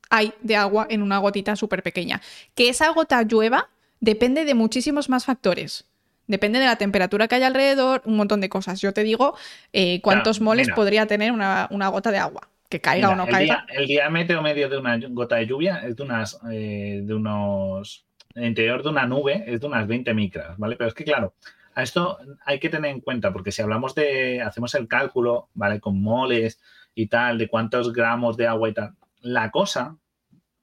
hay 0.09 0.33
de 0.41 0.57
agua 0.57 0.87
en 0.89 1.03
una 1.03 1.19
gotita 1.19 1.55
súper 1.55 1.83
pequeña. 1.83 2.23
Que 2.55 2.71
esa 2.71 2.89
gota 2.91 3.23
llueva 3.23 3.69
depende 4.01 4.45
de 4.45 4.55
muchísimos 4.55 5.09
más 5.09 5.25
factores. 5.25 5.89
Depende 6.29 6.59
de 6.59 6.67
la 6.67 6.77
temperatura 6.77 7.27
que 7.27 7.37
hay 7.37 7.43
alrededor, 7.43 8.03
un 8.05 8.17
montón 8.17 8.43
de 8.43 8.51
cosas. 8.51 8.81
Yo 8.83 8.93
te 8.93 9.03
digo 9.03 9.35
eh, 9.73 10.03
cuántos 10.03 10.43
moles 10.43 10.69
podría 10.69 11.07
tener 11.07 11.33
una, 11.33 11.89
gota 11.91 12.11
de 12.11 12.19
agua. 12.19 12.49
Que 12.69 12.83
caiga 12.83 13.09
o 13.09 13.17
no 13.17 13.27
caiga. 13.27 13.65
el 13.71 13.87
diámetro 13.87 14.43
medio 14.43 14.69
de 14.69 14.77
una 14.77 14.99
gota 15.09 15.37
de 15.37 15.47
lluvia 15.47 15.79
es 15.79 15.97
de, 15.97 16.03
unas, 16.03 16.39
eh, 16.53 17.01
de 17.03 17.15
unos. 17.15 18.05
El 18.35 18.45
interior 18.45 18.83
de 18.83 18.91
una 18.91 19.07
nube 19.07 19.43
es 19.47 19.63
de 19.63 19.67
unas 19.67 19.89
20 19.89 20.13
micras, 20.13 20.59
¿vale? 20.59 20.77
Pero 20.77 20.89
es 20.89 20.95
que, 20.95 21.05
claro, 21.05 21.33
a 21.75 21.83
esto 21.83 22.19
hay 22.45 22.61
que 22.61 22.69
tener 22.69 22.91
en 22.91 23.01
cuenta, 23.01 23.33
porque 23.33 23.51
si 23.51 23.63
hablamos 23.63 23.95
de. 23.95 24.43
Hacemos 24.43 24.75
el 24.75 24.87
cálculo, 24.87 25.49
¿vale? 25.55 25.81
Con 25.81 26.03
moles 26.03 26.61
y 26.95 27.07
tal, 27.07 27.39
de 27.39 27.49
cuántos 27.49 27.91
gramos 27.91 28.37
de 28.37 28.49
agua 28.49 28.69
y 28.69 28.75
tal. 28.75 28.93
La 29.23 29.51
cosa 29.51 29.97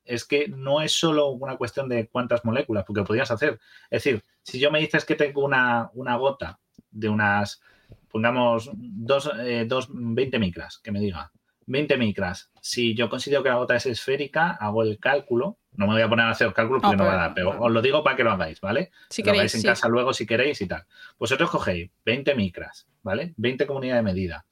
es 0.06 0.26
que 0.26 0.48
no 0.48 0.82
es 0.82 0.91
solo 0.94 1.30
una 1.30 1.57
cuestión 1.57 1.90
de 1.90 2.07
cuántas 2.07 2.45
moléculas, 2.45 2.86
porque 2.86 3.03
podrías 3.03 3.32
hacer. 3.32 3.60
Es 3.90 4.03
decir, 4.03 4.23
si 4.44 4.60
yo 4.60 4.72
me 4.72 4.80
dices 4.80 5.06
que 5.06 5.15
tengo 5.15 5.44
una, 5.44 5.90
gota 6.18 6.60
de 6.91 7.10
unas, 7.10 7.61
pongamos, 8.10 8.69
dos, 8.73 9.32
eh, 9.40 9.65
dos, 9.68 9.88
20 9.90 10.40
micras, 10.40 10.80
que 10.80 10.91
me 10.91 10.99
diga, 10.99 11.32
20 11.68 11.98
micras. 11.98 12.52
Si 12.61 12.95
yo 12.95 13.10
considero 13.10 13.44
que 13.44 13.49
la 13.49 13.56
gota 13.56 13.76
es 13.76 13.86
esférica, 13.86 14.52
hago 14.52 14.84
el 14.84 14.99
cálculo. 14.99 15.57
No 15.73 15.88
me 15.88 15.94
voy 15.94 16.02
a 16.02 16.10
poner 16.10 16.26
a 16.26 16.30
hacer 16.30 16.48
el 16.48 16.53
cálculo 16.53 16.80
porque 16.80 16.95
no, 16.95 17.06
va 17.06 17.14
a 17.14 17.18
dar, 17.18 17.34
pero 17.34 17.60
os 17.60 17.72
lo 17.72 17.82
digo 17.82 18.03
para 18.03 18.15
que 18.15 18.23
lo 18.23 18.32
hagáis, 18.32 18.61
¿vale? 18.61 18.91
Si 19.10 19.23
lo 19.23 19.32
hagáis 19.32 19.56
en 19.56 19.64
casa 19.64 19.90
luego 19.90 20.14
si 20.14 20.26
queréis 20.26 20.61
y 20.61 20.68
tal. 20.68 20.86
Vosotros 21.19 21.49
cogéis 21.49 21.91
20 22.06 22.34
micras, 22.36 22.88
¿vale? 23.03 23.34
20 23.38 23.68
comunidades 23.68 24.03
de 24.06 24.11
medida. 24.14 24.45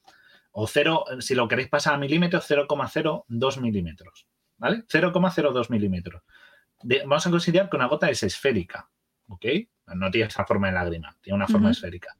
O 0.51 0.67
0, 0.67 1.05
si 1.19 1.33
lo 1.33 1.47
queréis 1.47 1.69
pasar 1.69 1.93
a 1.93 1.97
milímetros, 1.97 2.49
0,02 2.49 3.59
milímetros. 3.61 4.27
¿Vale? 4.63 4.85
0,02 4.87 5.69
milímetros. 5.69 6.21
vamos 7.05 7.27
a 7.27 7.29
considerar 7.29 7.69
que 7.69 7.75
una 7.75 7.87
gota 7.87 8.09
es 8.09 8.23
esférica, 8.23 8.89
¿ok? 9.27 9.45
No 9.95 10.09
tiene 10.09 10.27
esa 10.27 10.45
forma 10.45 10.67
de 10.67 10.73
lágrima, 10.73 11.17
tiene 11.21 11.35
una 11.35 11.47
forma 11.47 11.71
esférica. 11.71 12.15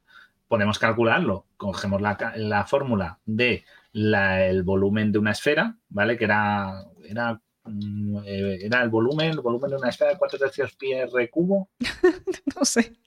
Podemos 0.50 0.78
calcularlo, 0.78 1.48
cogemos 1.56 2.02
la, 2.02 2.66
fórmula 2.68 3.18
de 3.26 3.64
el 3.94 4.64
volumen 4.64 5.14
de 5.14 5.20
una 5.20 5.32
esfera, 5.32 5.78
¿vale? 5.88 6.18
Que 6.18 6.26
era, 6.26 6.84
era, 7.06 7.42
mm, 7.64 8.18
eh, 8.26 8.66
era 8.66 8.84
el 8.84 8.90
volumen, 8.90 9.32
el 9.32 9.40
volumen 9.40 9.70
de 9.72 9.78
una 9.78 9.90
esfera 9.90 10.12
de 10.12 10.18
4 10.18 10.38
tercios 10.38 10.76
pi 10.76 10.92
r 10.92 11.30
cubo. 11.30 11.70
no 12.58 12.66
sé. 12.66 12.98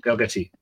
Creo 0.00 0.16
que 0.16 0.28
sí. 0.28 0.52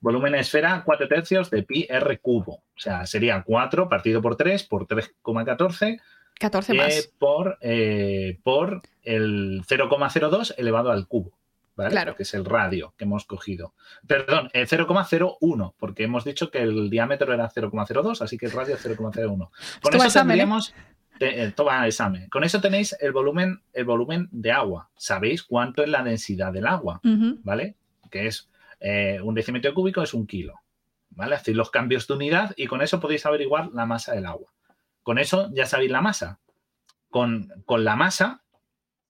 Volumen 0.00 0.32
de 0.32 0.40
esfera 0.40 0.82
4 0.84 1.08
tercios 1.08 1.50
de 1.50 1.62
pi 1.62 1.86
r 1.88 2.18
cubo. 2.18 2.56
O 2.56 2.78
sea, 2.78 3.06
sería 3.06 3.42
4 3.42 3.88
partido 3.88 4.20
por 4.20 4.36
3 4.36 4.64
por 4.64 4.86
3,14 4.86 5.98
14 6.38 6.74
más. 6.74 6.96
Eh, 6.96 7.10
por, 7.18 7.58
eh, 7.60 8.38
por 8.42 8.82
el 9.02 9.62
0,02 9.66 10.54
elevado 10.56 10.90
al 10.90 11.06
cubo. 11.06 11.38
¿vale? 11.76 11.90
Claro. 11.90 12.16
Que 12.16 12.24
es 12.24 12.34
el 12.34 12.44
radio 12.44 12.94
que 12.96 13.04
hemos 13.04 13.24
cogido. 13.24 13.74
Perdón, 14.06 14.50
el 14.52 14.66
0,01, 14.66 15.74
porque 15.78 16.04
hemos 16.04 16.24
dicho 16.24 16.50
que 16.50 16.58
el 16.58 16.90
diámetro 16.90 17.32
era 17.32 17.48
0,02, 17.48 18.20
así 18.20 18.36
que 18.36 18.46
el 18.46 18.52
radio 18.52 18.74
es 18.74 18.84
0,01. 18.84 19.50
Con 19.80 19.94
eso 19.94 20.18
tendríamos. 20.20 20.74
Eh, 21.20 21.52
toma 21.54 21.86
examen. 21.86 22.28
Con 22.28 22.42
eso 22.42 22.60
tenéis 22.60 22.96
el 22.98 23.12
volumen, 23.12 23.62
el 23.72 23.84
volumen 23.84 24.28
de 24.32 24.50
agua. 24.50 24.90
Sabéis 24.96 25.44
cuánto 25.44 25.84
es 25.84 25.88
la 25.88 26.02
densidad 26.02 26.52
del 26.52 26.66
agua, 26.66 27.00
¿vale? 27.44 27.76
Que 28.10 28.26
es 28.26 28.48
un 29.22 29.34
decímetro 29.34 29.72
cúbico 29.72 30.02
es 30.02 30.14
un 30.14 30.26
kilo. 30.26 30.60
¿Vale? 31.14 31.36
Hacéis 31.36 31.56
los 31.56 31.70
cambios 31.70 32.08
de 32.08 32.14
unidad 32.14 32.54
y 32.56 32.66
con 32.66 32.80
eso 32.80 32.98
podéis 32.98 33.26
averiguar 33.26 33.68
la 33.74 33.84
masa 33.84 34.14
del 34.14 34.24
agua. 34.26 34.50
Con 35.02 35.18
eso 35.18 35.50
ya 35.52 35.66
sabéis 35.66 35.90
la 35.90 36.00
masa. 36.00 36.38
Con, 37.10 37.52
la 37.68 37.96
masa. 37.96 38.42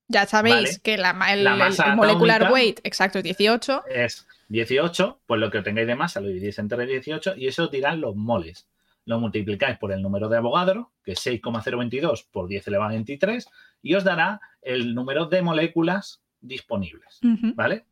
Ya 0.08 0.26
sabéis 0.26 0.80
que 0.80 0.98
la, 0.98 1.10
el, 1.32 1.48
molecular 1.96 2.50
weight 2.50 2.80
exacto 2.82 3.18
es 3.18 3.24
18. 3.24 3.84
Es 3.88 4.26
18, 4.48 5.20
pues 5.26 5.40
lo 5.40 5.50
que 5.50 5.62
tengáis 5.62 5.86
de 5.86 5.94
masa 5.94 6.20
lo 6.20 6.28
dividís 6.28 6.58
entre 6.58 6.86
18 6.86 7.36
y 7.36 7.46
eso 7.46 7.64
os 7.64 7.70
dirán 7.70 8.00
los 8.00 8.16
moles. 8.16 8.68
Lo 9.04 9.18
multiplicáis 9.18 9.78
por 9.78 9.92
el 9.92 10.02
número 10.02 10.28
de 10.28 10.36
Avogadro, 10.36 10.92
que 11.04 11.12
es 11.12 11.20
6,022 11.20 12.24
por 12.24 12.48
10 12.48 12.68
elevado 12.68 12.90
a 12.90 12.92
23, 12.92 13.48
y 13.82 13.94
os 13.94 14.04
dará 14.04 14.40
el 14.60 14.94
número 14.94 15.26
de 15.26 15.42
moléculas 15.42 16.20
disponibles. 16.40 17.18
¿Vale? 17.54 17.86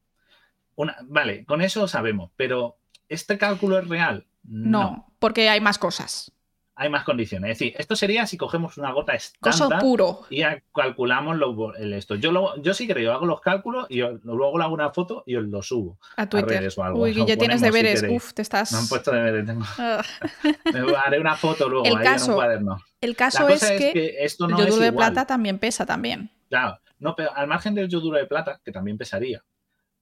Una, 0.76 0.96
vale, 1.02 1.44
con 1.44 1.62
eso 1.62 1.88
sabemos, 1.88 2.30
pero 2.36 2.76
¿este 3.08 3.38
cálculo 3.38 3.78
es 3.78 3.88
real? 3.88 4.26
no, 4.42 5.12
porque 5.18 5.50
hay 5.50 5.60
más 5.60 5.78
cosas 5.78 6.32
hay 6.80 6.88
más 6.88 7.04
condiciones. 7.04 7.50
Es 7.50 7.58
decir, 7.58 7.74
esto 7.78 7.94
sería 7.94 8.26
si 8.26 8.38
cogemos 8.38 8.78
una 8.78 8.90
gota 8.90 9.12
estándar 9.12 9.80
puro. 9.80 10.22
y 10.30 10.42
calculamos 10.74 11.38
el 11.76 11.92
esto. 11.92 12.14
Yo, 12.14 12.32
lo, 12.32 12.56
yo 12.62 12.72
sí 12.72 12.88
creo, 12.88 13.12
hago 13.12 13.26
los 13.26 13.42
cálculos 13.42 13.86
y 13.90 13.98
luego 13.98 14.56
le 14.56 14.64
hago 14.64 14.72
una 14.72 14.88
foto 14.88 15.22
y 15.26 15.36
os 15.36 15.44
lo 15.44 15.60
subo. 15.60 15.98
A 16.16 16.26
Twitter. 16.26 16.66
o 16.74 16.82
algo. 16.82 17.02
Uy, 17.02 17.26
ya 17.26 17.36
tienes 17.36 17.60
deberes. 17.60 18.02
Uf, 18.08 18.32
te 18.32 18.40
estás. 18.40 18.72
Me 18.72 18.78
han 18.78 18.88
puesto 18.88 19.12
deberes. 19.12 19.44
Tengo... 19.46 19.64
Ah. 19.78 20.02
Me 20.72 20.96
haré 21.04 21.20
una 21.20 21.36
foto 21.36 21.68
luego 21.68 21.84
el 21.84 21.96
ahí 21.96 22.04
caso, 22.04 22.26
en 22.26 22.30
un 22.30 22.36
cuaderno. 22.36 22.78
El 23.00 23.16
caso 23.16 23.48
es, 23.48 23.60
que, 23.60 24.16
esto 24.20 24.46
no 24.46 24.58
el 24.58 24.66
yoduro 24.66 24.84
de 24.84 24.92
plata 24.92 25.26
también 25.26 25.58
pesa 25.58 25.84
también. 25.84 26.30
Claro, 26.48 26.78
no, 26.98 27.14
pero 27.14 27.34
al 27.34 27.46
margen 27.46 27.74
del 27.74 27.88
yoduro 27.88 28.18
de 28.18 28.26
plata, 28.26 28.60
que 28.64 28.72
también 28.72 28.98
pesaría. 28.98 29.42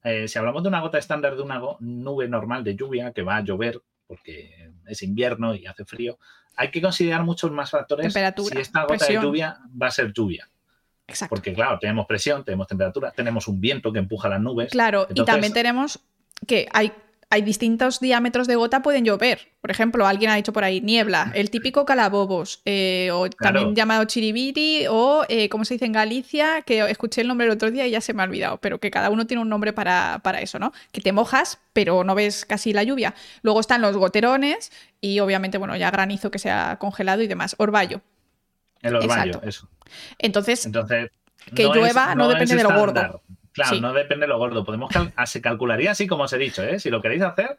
Eh, 0.04 0.28
si 0.28 0.38
hablamos 0.38 0.62
de 0.62 0.68
una 0.68 0.80
gota 0.80 0.98
estándar 0.98 1.36
de 1.36 1.42
una 1.42 1.60
nube 1.80 2.28
normal 2.28 2.64
de 2.64 2.76
lluvia 2.76 3.12
que 3.12 3.22
va 3.22 3.36
a 3.36 3.42
llover 3.42 3.80
porque 4.08 4.72
es 4.86 5.02
invierno 5.02 5.54
y 5.54 5.66
hace 5.66 5.84
frío, 5.84 6.18
hay 6.58 6.70
que 6.70 6.82
considerar 6.82 7.22
muchos 7.22 7.50
más 7.52 7.70
factores 7.70 8.04
temperatura, 8.04 8.56
si 8.56 8.60
esta 8.60 8.82
gota 8.82 9.06
de 9.06 9.14
lluvia 9.14 9.58
va 9.80 9.86
a 9.86 9.90
ser 9.90 10.12
lluvia. 10.12 10.48
Exacto. 11.06 11.34
Porque, 11.34 11.54
claro, 11.54 11.78
tenemos 11.78 12.04
presión, 12.06 12.44
tenemos 12.44 12.66
temperatura, 12.66 13.12
tenemos 13.12 13.48
un 13.48 13.60
viento 13.60 13.92
que 13.92 14.00
empuja 14.00 14.28
las 14.28 14.40
nubes. 14.40 14.70
Claro, 14.70 15.06
y 15.14 15.24
también 15.24 15.52
tenemos 15.54 16.00
que 16.46 16.68
hay 16.72 16.92
hay 17.30 17.42
distintos 17.42 18.00
diámetros 18.00 18.46
de 18.46 18.56
gota 18.56 18.80
pueden 18.80 19.04
llover. 19.04 19.52
Por 19.60 19.70
ejemplo, 19.70 20.06
alguien 20.06 20.30
ha 20.30 20.36
dicho 20.36 20.52
por 20.52 20.64
ahí 20.64 20.80
niebla, 20.80 21.30
el 21.34 21.50
típico 21.50 21.84
calabobos, 21.84 22.62
eh, 22.64 23.10
o 23.12 23.28
también 23.28 23.74
llamado 23.74 24.04
chiribiri, 24.04 24.86
o 24.88 25.24
eh, 25.28 25.48
como 25.48 25.64
se 25.64 25.74
dice 25.74 25.84
en 25.84 25.92
Galicia, 25.92 26.62
que 26.62 26.80
escuché 26.88 27.20
el 27.20 27.28
nombre 27.28 27.46
el 27.46 27.52
otro 27.52 27.70
día 27.70 27.86
y 27.86 27.90
ya 27.90 28.00
se 28.00 28.14
me 28.14 28.22
ha 28.22 28.24
olvidado, 28.24 28.58
pero 28.58 28.78
que 28.78 28.90
cada 28.90 29.10
uno 29.10 29.26
tiene 29.26 29.42
un 29.42 29.48
nombre 29.48 29.72
para, 29.72 30.20
eso, 30.40 30.58
¿no? 30.58 30.72
Que 30.90 31.00
te 31.00 31.12
mojas, 31.12 31.58
pero 31.72 32.02
no 32.02 32.14
ves 32.14 32.46
casi 32.46 32.72
la 32.72 32.82
lluvia. 32.82 33.14
Luego 33.42 33.60
están 33.60 33.82
los 33.82 33.96
goterones 33.96 34.72
y 35.00 35.20
obviamente, 35.20 35.58
bueno, 35.58 35.76
ya 35.76 35.90
granizo 35.90 36.30
que 36.30 36.38
se 36.38 36.50
ha 36.50 36.76
congelado 36.78 37.22
y 37.22 37.26
demás. 37.26 37.54
Orvallo. 37.58 38.00
El 38.82 38.96
orvallo, 38.96 39.40
eso. 39.42 39.68
Entonces, 40.18 40.66
Entonces 40.66 41.10
que 41.54 41.64
llueva 41.64 42.14
no, 42.14 42.28
depende 42.28 42.56
de 42.56 42.62
lo 42.62 42.74
gordo. 42.74 43.22
Claro, 43.52 43.80
no 43.80 43.92
depende 43.92 44.26
de 44.26 44.28
lo 44.28 44.38
gordo. 44.38 44.64
Podemos 44.64 44.90
ah, 45.16 45.26
se 45.26 45.40
calcularía 45.40 45.92
así 45.92 46.06
como 46.06 46.24
os 46.24 46.32
he 46.32 46.38
dicho, 46.38 46.62
¿eh? 46.62 46.78
Si 46.78 46.90
lo 46.90 47.00
queréis 47.02 47.22
hacer, 47.22 47.58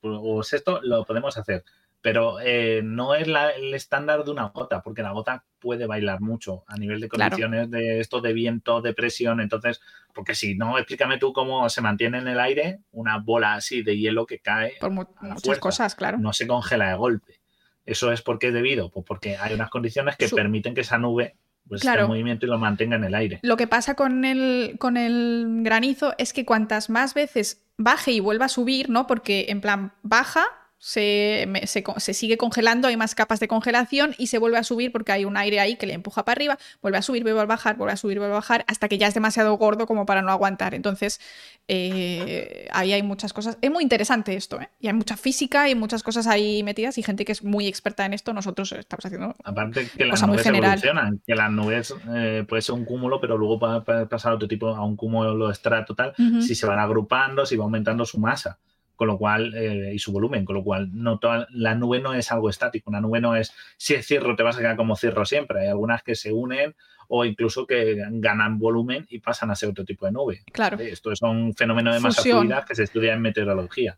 pues 0.00 0.52
esto 0.52 0.80
lo 0.82 1.04
podemos 1.04 1.36
hacer. 1.36 1.64
Pero 2.02 2.40
eh, 2.40 2.80
no 2.82 3.14
es 3.14 3.28
el 3.28 3.74
estándar 3.74 4.24
de 4.24 4.30
una 4.30 4.48
gota, 4.48 4.82
porque 4.82 5.02
la 5.02 5.12
gota 5.12 5.44
puede 5.58 5.86
bailar 5.86 6.20
mucho 6.20 6.64
a 6.66 6.76
nivel 6.76 7.00
de 7.00 7.08
condiciones 7.08 7.70
de 7.70 8.00
esto 8.00 8.20
de 8.20 8.32
viento, 8.32 8.80
de 8.80 8.94
presión. 8.94 9.40
Entonces, 9.40 9.80
porque 10.14 10.34
si 10.34 10.54
no, 10.54 10.78
explícame 10.78 11.18
tú 11.18 11.32
cómo 11.32 11.68
se 11.68 11.82
mantiene 11.82 12.18
en 12.18 12.28
el 12.28 12.40
aire 12.40 12.80
una 12.92 13.18
bola 13.18 13.54
así 13.54 13.82
de 13.82 13.98
hielo 13.98 14.24
que 14.24 14.38
cae. 14.38 14.74
Por 14.80 14.90
muchas 14.90 15.58
cosas, 15.58 15.94
claro. 15.94 16.18
No 16.18 16.32
se 16.32 16.46
congela 16.46 16.88
de 16.88 16.96
golpe. 16.96 17.40
¿Eso 17.84 18.12
es 18.12 18.22
porque 18.22 18.48
es 18.48 18.54
debido? 18.54 18.90
Pues 18.90 19.04
porque 19.06 19.36
hay 19.36 19.54
unas 19.54 19.70
condiciones 19.70 20.16
que 20.16 20.28
permiten 20.28 20.74
que 20.74 20.82
esa 20.82 20.98
nube 20.98 21.36
pues 21.68 21.82
claro. 21.82 22.08
movimiento 22.08 22.46
y 22.46 22.48
lo 22.48 22.58
mantenga 22.58 22.96
en 22.96 23.04
el 23.04 23.14
aire. 23.14 23.38
Lo 23.42 23.56
que 23.56 23.66
pasa 23.66 23.94
con 23.94 24.24
el, 24.24 24.76
con 24.78 24.96
el 24.96 25.60
granizo 25.62 26.14
es 26.18 26.32
que 26.32 26.44
cuantas 26.44 26.90
más 26.90 27.14
veces 27.14 27.64
baje 27.76 28.10
y 28.10 28.20
vuelva 28.20 28.46
a 28.46 28.48
subir, 28.48 28.90
¿no? 28.90 29.06
Porque 29.06 29.46
en 29.48 29.60
plan 29.60 29.92
baja, 30.02 30.44
se, 30.82 31.46
se, 31.66 32.14
sigue 32.14 32.38
congelando, 32.38 32.88
hay 32.88 32.96
más 32.96 33.14
capas 33.14 33.38
de 33.38 33.48
congelación 33.48 34.14
y 34.16 34.28
se 34.28 34.38
vuelve 34.38 34.56
a 34.56 34.64
subir 34.64 34.90
porque 34.92 35.12
hay 35.12 35.26
un 35.26 35.36
aire 35.36 35.60
ahí 35.60 35.76
que 35.76 35.86
le 35.86 35.92
empuja 35.92 36.24
para 36.24 36.32
arriba, 36.32 36.58
vuelve 36.80 36.96
a 36.96 37.02
subir, 37.02 37.22
vuelve 37.22 37.42
a 37.42 37.44
bajar, 37.44 37.76
vuelve 37.76 37.92
a 37.92 37.96
subir, 37.98 38.18
vuelve 38.18 38.32
a 38.32 38.38
bajar, 38.38 38.64
hasta 38.66 38.88
que 38.88 38.96
ya 38.96 39.06
es 39.06 39.12
demasiado 39.12 39.54
gordo 39.58 39.86
como 39.86 40.06
para 40.06 40.22
no 40.22 40.30
aguantar. 40.30 40.74
Entonces, 40.74 41.20
eh, 41.68 42.66
ahí 42.72 42.94
hay 42.94 43.02
muchas 43.02 43.34
cosas. 43.34 43.58
Es 43.60 43.70
muy 43.70 43.82
interesante 43.82 44.34
esto, 44.34 44.58
¿eh? 44.58 44.70
Y 44.80 44.86
hay 44.86 44.94
mucha 44.94 45.18
física 45.18 45.68
y 45.68 45.74
muchas 45.74 46.02
cosas 46.02 46.26
ahí 46.26 46.62
metidas 46.62 46.96
y 46.96 47.02
gente 47.02 47.26
que 47.26 47.32
es 47.32 47.44
muy 47.44 47.68
experta 47.68 48.06
en 48.06 48.14
esto. 48.14 48.32
Nosotros 48.32 48.72
estamos 48.72 49.04
haciendo. 49.04 49.36
Aparte 49.44 49.86
que 49.86 50.06
las 50.06 50.26
nubes 50.26 50.46
evolucionan, 50.46 51.20
que 51.26 51.34
las 51.34 51.52
nubes 51.52 51.94
eh, 52.14 52.46
puede 52.48 52.62
ser 52.62 52.74
un 52.74 52.86
cúmulo, 52.86 53.20
pero 53.20 53.36
luego 53.36 53.58
puede 53.58 54.06
pasar 54.06 54.32
a 54.32 54.36
otro 54.36 54.48
tipo, 54.48 54.68
a 54.68 54.82
un 54.82 54.96
cúmulo 54.96 55.50
estrato 55.50 55.94
tal, 55.94 56.14
si 56.40 56.54
se 56.54 56.66
van 56.66 56.78
agrupando, 56.78 57.44
si 57.44 57.56
va 57.56 57.64
aumentando 57.64 58.06
su 58.06 58.18
masa 58.18 58.58
con 59.00 59.08
lo 59.08 59.16
cual, 59.16 59.54
eh, 59.54 59.92
y 59.94 59.98
su 59.98 60.12
volumen, 60.12 60.44
con 60.44 60.56
lo 60.56 60.62
cual 60.62 60.90
no 60.92 61.18
toda, 61.18 61.46
la 61.52 61.74
nube 61.74 62.00
no 62.00 62.12
es 62.12 62.30
algo 62.32 62.50
estático, 62.50 62.90
una 62.90 63.00
nube 63.00 63.18
no 63.18 63.34
es, 63.34 63.50
si 63.78 63.94
es 63.94 64.06
cierro 64.06 64.36
te 64.36 64.42
vas 64.42 64.56
a 64.56 64.58
quedar 64.58 64.76
como 64.76 64.94
cierro 64.94 65.24
siempre, 65.24 65.62
hay 65.62 65.68
algunas 65.68 66.02
que 66.02 66.14
se 66.14 66.34
unen 66.34 66.76
o 67.08 67.24
incluso 67.24 67.66
que 67.66 67.96
ganan 68.10 68.58
volumen 68.58 69.06
y 69.08 69.20
pasan 69.20 69.50
a 69.50 69.54
ser 69.54 69.70
otro 69.70 69.86
tipo 69.86 70.04
de 70.04 70.12
nube. 70.12 70.42
Claro. 70.52 70.78
Esto 70.78 71.12
es 71.12 71.22
un 71.22 71.54
fenómeno 71.54 71.94
de 71.94 72.00
masa 72.00 72.20
fluida 72.20 72.62
que 72.68 72.74
se 72.74 72.82
estudia 72.82 73.14
en 73.14 73.22
meteorología. 73.22 73.96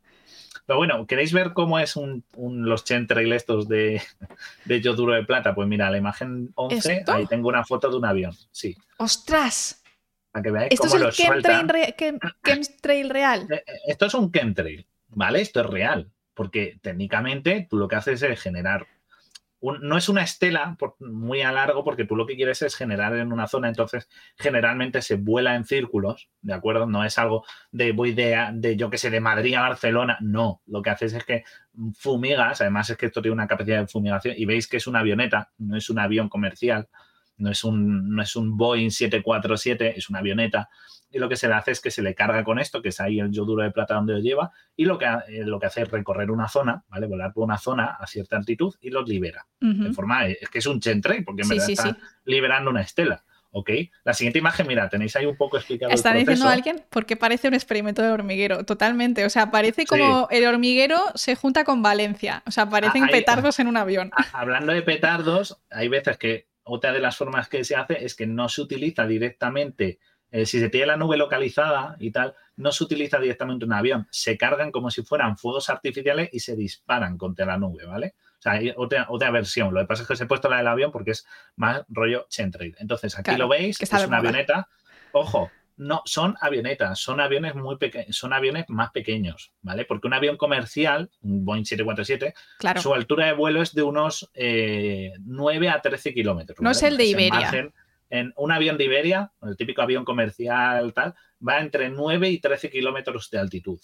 Pero 0.66 0.76
bueno, 0.76 1.04
¿queréis 1.04 1.32
ver 1.32 1.52
cómo 1.52 1.80
es 1.80 1.96
un, 1.96 2.24
los 2.36 2.84
chemtrail 2.84 3.32
estos 3.32 3.66
de, 3.66 4.00
de 4.66 4.80
yoduro 4.80 5.14
de 5.14 5.24
plata? 5.24 5.52
Pues 5.52 5.66
mira, 5.66 5.90
la 5.90 5.98
imagen 5.98 6.52
11, 6.54 7.06
ahí 7.08 7.26
tengo 7.26 7.48
una 7.48 7.64
foto 7.64 7.90
de 7.90 7.96
un 7.96 8.04
avión, 8.04 8.36
sí. 8.52 8.76
¡Ostras! 8.98 9.82
Para 10.32 10.42
que 10.44 10.50
veáis 10.50 10.72
¿Esto 10.72 10.88
cómo 10.88 10.96
es 10.96 11.02
el 11.02 11.26
chemtrail, 12.42 13.10
real? 13.10 13.46
Eh, 13.50 13.62
eh, 13.66 13.72
esto 13.86 14.06
es 14.06 14.14
un 14.14 14.32
chemtrail. 14.32 14.86
¿Vale? 15.14 15.40
Esto 15.40 15.60
es 15.60 15.66
real, 15.66 16.10
porque 16.34 16.78
técnicamente 16.82 17.66
tú 17.68 17.76
lo 17.76 17.88
que 17.88 17.96
haces 17.96 18.22
es 18.22 18.40
generar 18.40 18.86
no 19.62 19.96
es 19.96 20.08
una 20.08 20.22
estela 20.22 20.76
muy 20.98 21.42
a 21.42 21.52
largo 21.52 21.84
porque 21.84 22.04
tú 22.04 22.16
lo 22.16 22.26
que 22.26 22.34
quieres 22.34 22.62
es 22.62 22.74
generar 22.74 23.14
en 23.16 23.32
una 23.32 23.46
zona, 23.46 23.68
entonces 23.68 24.08
generalmente 24.36 25.02
se 25.02 25.14
vuela 25.14 25.54
en 25.54 25.64
círculos, 25.64 26.28
¿de 26.40 26.52
acuerdo? 26.52 26.86
No 26.86 27.04
es 27.04 27.16
algo 27.18 27.44
de 27.70 27.92
voy 27.92 28.12
de, 28.12 28.36
de 28.54 28.76
yo 28.76 28.90
que 28.90 28.98
sé, 28.98 29.10
de 29.10 29.20
Madrid 29.20 29.54
a 29.54 29.60
Barcelona, 29.60 30.18
no, 30.20 30.62
lo 30.66 30.82
que 30.82 30.90
haces 30.90 31.12
es 31.12 31.24
que 31.24 31.44
fumigas, 31.94 32.60
además 32.60 32.90
es 32.90 32.96
que 32.96 33.06
esto 33.06 33.22
tiene 33.22 33.34
una 33.34 33.46
capacidad 33.46 33.80
de 33.80 33.86
fumigación 33.86 34.34
y 34.36 34.46
veis 34.46 34.66
que 34.66 34.78
es 34.78 34.86
una 34.88 34.98
avioneta, 34.98 35.52
no 35.58 35.76
es 35.76 35.88
un 35.90 36.00
avión 36.00 36.28
comercial, 36.28 36.88
no 37.36 37.50
es 37.50 37.62
un, 37.62 38.14
no 38.14 38.22
es 38.22 38.34
un 38.34 38.56
Boeing 38.56 38.90
747, 38.90 39.96
es 39.96 40.10
una 40.10 40.18
avioneta, 40.18 40.68
y 41.12 41.18
lo 41.18 41.28
que 41.28 41.36
se 41.36 41.46
le 41.46 41.54
hace 41.54 41.72
es 41.72 41.80
que 41.80 41.90
se 41.90 42.02
le 42.02 42.14
carga 42.14 42.42
con 42.42 42.58
esto, 42.58 42.80
que 42.80 42.88
es 42.88 43.00
ahí 43.00 43.20
el 43.20 43.30
yoduro 43.30 43.62
de 43.62 43.70
plata 43.70 43.94
donde 43.94 44.14
lo 44.14 44.20
lleva, 44.20 44.50
y 44.74 44.86
lo 44.86 44.98
que, 44.98 45.04
eh, 45.04 45.44
lo 45.44 45.60
que 45.60 45.66
hace 45.66 45.82
es 45.82 45.90
recorrer 45.90 46.30
una 46.30 46.48
zona, 46.48 46.84
¿vale? 46.88 47.06
Volar 47.06 47.32
por 47.32 47.44
una 47.44 47.58
zona 47.58 47.96
a 48.00 48.06
cierta 48.06 48.36
altitud 48.36 48.74
y 48.80 48.90
los 48.90 49.08
libera. 49.08 49.46
De 49.60 49.92
forma, 49.92 50.26
es 50.26 50.48
que 50.48 50.58
es 50.58 50.66
un 50.66 50.80
chemtrail, 50.80 51.24
porque 51.24 51.42
en 51.42 51.48
verdad 51.48 51.70
está 51.70 51.98
liberando 52.24 52.70
una 52.70 52.80
estela. 52.80 53.24
¿Ok? 53.54 53.70
La 54.02 54.14
siguiente 54.14 54.38
imagen, 54.38 54.66
mira, 54.66 54.88
tenéis 54.88 55.14
ahí 55.14 55.26
un 55.26 55.36
poco 55.36 55.58
explicado. 55.58 55.92
¿Está 55.92 56.14
diciendo 56.14 56.48
alguien? 56.48 56.82
Porque 56.88 57.18
parece 57.18 57.48
un 57.48 57.54
experimento 57.54 58.00
de 58.00 58.10
hormiguero, 58.10 58.64
totalmente. 58.64 59.26
O 59.26 59.30
sea, 59.30 59.50
parece 59.50 59.84
como 59.84 60.26
el 60.30 60.46
hormiguero 60.46 60.98
se 61.14 61.36
junta 61.36 61.62
con 61.62 61.82
Valencia. 61.82 62.42
O 62.46 62.50
sea, 62.50 62.70
parecen 62.70 63.04
ah, 63.04 63.08
petardos 63.10 63.60
en 63.60 63.66
un 63.66 63.76
avión. 63.76 64.10
Hablando 64.32 64.72
de 64.72 64.80
petardos, 64.80 65.60
hay 65.70 65.88
veces 65.88 66.16
que 66.16 66.48
otra 66.64 66.92
de 66.92 67.00
las 67.00 67.16
formas 67.16 67.48
que 67.48 67.62
se 67.64 67.76
hace 67.76 68.04
es 68.04 68.14
que 68.14 68.26
no 68.26 68.48
se 68.48 68.62
utiliza 68.62 69.06
directamente 69.06 69.98
eh, 70.32 70.46
si 70.46 70.58
se 70.58 70.70
tiene 70.70 70.86
la 70.86 70.96
nube 70.96 71.18
localizada 71.18 71.94
y 72.00 72.10
tal, 72.10 72.34
no 72.56 72.72
se 72.72 72.82
utiliza 72.82 73.18
directamente 73.18 73.66
un 73.66 73.72
avión, 73.74 74.08
se 74.10 74.38
cargan 74.38 74.72
como 74.72 74.90
si 74.90 75.02
fueran 75.02 75.36
fuegos 75.36 75.68
artificiales 75.68 76.30
y 76.32 76.40
se 76.40 76.56
disparan 76.56 77.18
contra 77.18 77.44
la 77.44 77.58
nube, 77.58 77.84
¿vale? 77.84 78.14
O 78.38 78.42
sea, 78.42 78.52
hay 78.52 78.72
otra, 78.74 79.06
otra 79.10 79.30
versión. 79.30 79.74
Lo 79.74 79.80
que 79.80 79.86
pasa 79.86 80.02
es 80.02 80.08
que 80.08 80.16
se 80.16 80.24
he 80.24 80.26
puesto 80.26 80.48
la 80.48 80.56
del 80.56 80.68
avión 80.68 80.90
porque 80.90 81.10
es 81.12 81.26
más 81.56 81.82
rollo 81.88 82.26
Chemtrail. 82.30 82.74
Entonces, 82.78 83.16
aquí 83.18 83.36
lo 83.36 83.46
veis, 83.46 83.80
es 83.80 83.92
una 83.92 84.16
avioneta. 84.16 84.68
Ojo, 85.12 85.50
no, 85.76 86.02
son 86.06 86.36
avionetas, 86.40 86.98
son 86.98 87.20
aviones 87.20 87.54
muy 87.54 87.76
pequeños, 87.76 88.16
son 88.16 88.32
aviones 88.32 88.64
más 88.68 88.90
pequeños, 88.90 89.52
¿vale? 89.60 89.84
Porque 89.84 90.06
un 90.06 90.14
avión 90.14 90.36
comercial, 90.36 91.10
un 91.20 91.44
Boeing 91.44 91.64
747, 91.64 92.34
su 92.80 92.94
altura 92.94 93.26
de 93.26 93.32
vuelo 93.32 93.60
es 93.60 93.74
de 93.74 93.82
unos 93.82 94.30
9 94.34 95.66
eh, 95.66 95.70
a 95.70 95.80
13 95.80 96.14
kilómetros. 96.14 96.60
No 96.60 96.70
es 96.70 96.82
el 96.82 96.96
de 96.96 97.04
Iberia 97.04 97.72
en 98.12 98.34
un 98.36 98.52
avión 98.52 98.76
de 98.76 98.84
Iberia, 98.84 99.32
el 99.40 99.56
típico 99.56 99.80
avión 99.80 100.04
comercial, 100.04 100.92
tal, 100.92 101.14
va 101.46 101.60
entre 101.60 101.88
9 101.88 102.28
y 102.28 102.40
13 102.40 102.68
kilómetros 102.68 103.30
de 103.30 103.38
altitud. 103.38 103.80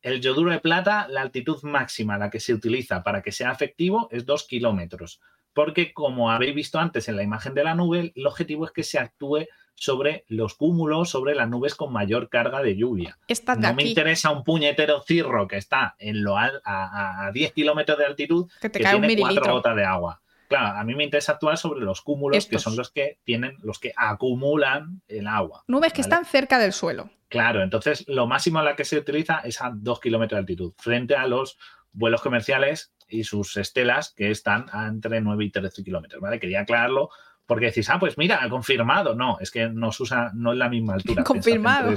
El 0.00 0.20
yoduro 0.20 0.52
de 0.52 0.60
plata, 0.60 1.08
la 1.08 1.22
altitud 1.22 1.60
máxima, 1.64 2.16
la 2.16 2.30
que 2.30 2.38
se 2.38 2.54
utiliza 2.54 3.02
para 3.02 3.20
que 3.20 3.32
sea 3.32 3.50
efectivo, 3.50 4.06
es 4.12 4.24
2 4.26 4.46
kilómetros. 4.46 5.20
Porque, 5.52 5.92
como 5.92 6.30
habéis 6.30 6.54
visto 6.54 6.78
antes 6.78 7.08
en 7.08 7.16
la 7.16 7.24
imagen 7.24 7.52
de 7.54 7.64
la 7.64 7.74
nube, 7.74 8.12
el 8.14 8.26
objetivo 8.26 8.64
es 8.64 8.70
que 8.70 8.84
se 8.84 9.00
actúe 9.00 9.46
sobre 9.74 10.24
los 10.28 10.54
cúmulos, 10.54 11.10
sobre 11.10 11.34
las 11.34 11.48
nubes 11.48 11.74
con 11.74 11.92
mayor 11.92 12.28
carga 12.28 12.62
de 12.62 12.76
lluvia. 12.76 13.18
no 13.58 13.74
me 13.74 13.82
interesa 13.82 14.30
un 14.30 14.44
puñetero 14.44 15.02
cirro 15.02 15.48
que 15.48 15.56
está 15.56 15.96
en 15.98 16.22
lo 16.22 16.36
a, 16.38 17.30
10 17.34 17.52
kilómetros 17.52 17.98
de 17.98 18.04
altitud 18.04 18.48
que, 18.60 18.70
te 18.70 18.78
cae 18.78 19.00
tiene 19.00 19.16
cuatro 19.18 19.52
gotas 19.52 19.74
de 19.74 19.84
agua. 19.84 20.20
Claro, 20.54 20.78
a 20.78 20.84
mí 20.84 20.94
me 20.94 21.02
interesa 21.02 21.32
actuar 21.32 21.56
sobre 21.56 21.80
los 21.80 22.00
cúmulos, 22.00 22.46
que 22.46 22.60
son 22.60 22.76
los 22.76 22.92
que 22.92 23.18
tienen, 23.24 23.56
los 23.62 23.80
que 23.80 23.92
acumulan 23.96 25.02
el 25.08 25.26
agua. 25.26 25.64
Nubes 25.66 25.92
que 25.92 26.00
están 26.00 26.24
cerca 26.24 26.60
del 26.60 26.72
suelo. 26.72 27.10
Claro, 27.28 27.60
entonces 27.62 28.04
lo 28.06 28.28
máximo 28.28 28.60
a 28.60 28.62
la 28.62 28.76
que 28.76 28.84
se 28.84 28.96
utiliza 28.96 29.40
es 29.40 29.60
a 29.60 29.72
2 29.74 29.98
kilómetros 29.98 30.36
de 30.36 30.40
altitud, 30.40 30.72
frente 30.78 31.16
a 31.16 31.26
los 31.26 31.58
vuelos 31.90 32.20
comerciales 32.20 32.92
y 33.08 33.24
sus 33.24 33.56
estelas 33.56 34.14
que 34.16 34.30
están 34.30 34.66
a 34.70 34.86
entre 34.86 35.20
9 35.20 35.44
y 35.44 35.50
13 35.50 35.82
kilómetros, 35.82 36.20
¿vale? 36.20 36.38
Quería 36.38 36.60
aclararlo 36.60 37.10
porque 37.46 37.66
decís, 37.66 37.90
ah, 37.90 37.98
pues 37.98 38.16
mira, 38.16 38.48
confirmado. 38.48 39.16
No, 39.16 39.38
es 39.40 39.50
que 39.50 39.68
no 39.68 39.88
usa, 39.88 40.30
no 40.34 40.52
es 40.52 40.58
la 40.58 40.68
misma 40.68 40.94
altura. 40.94 41.24
confirmado. 41.24 41.92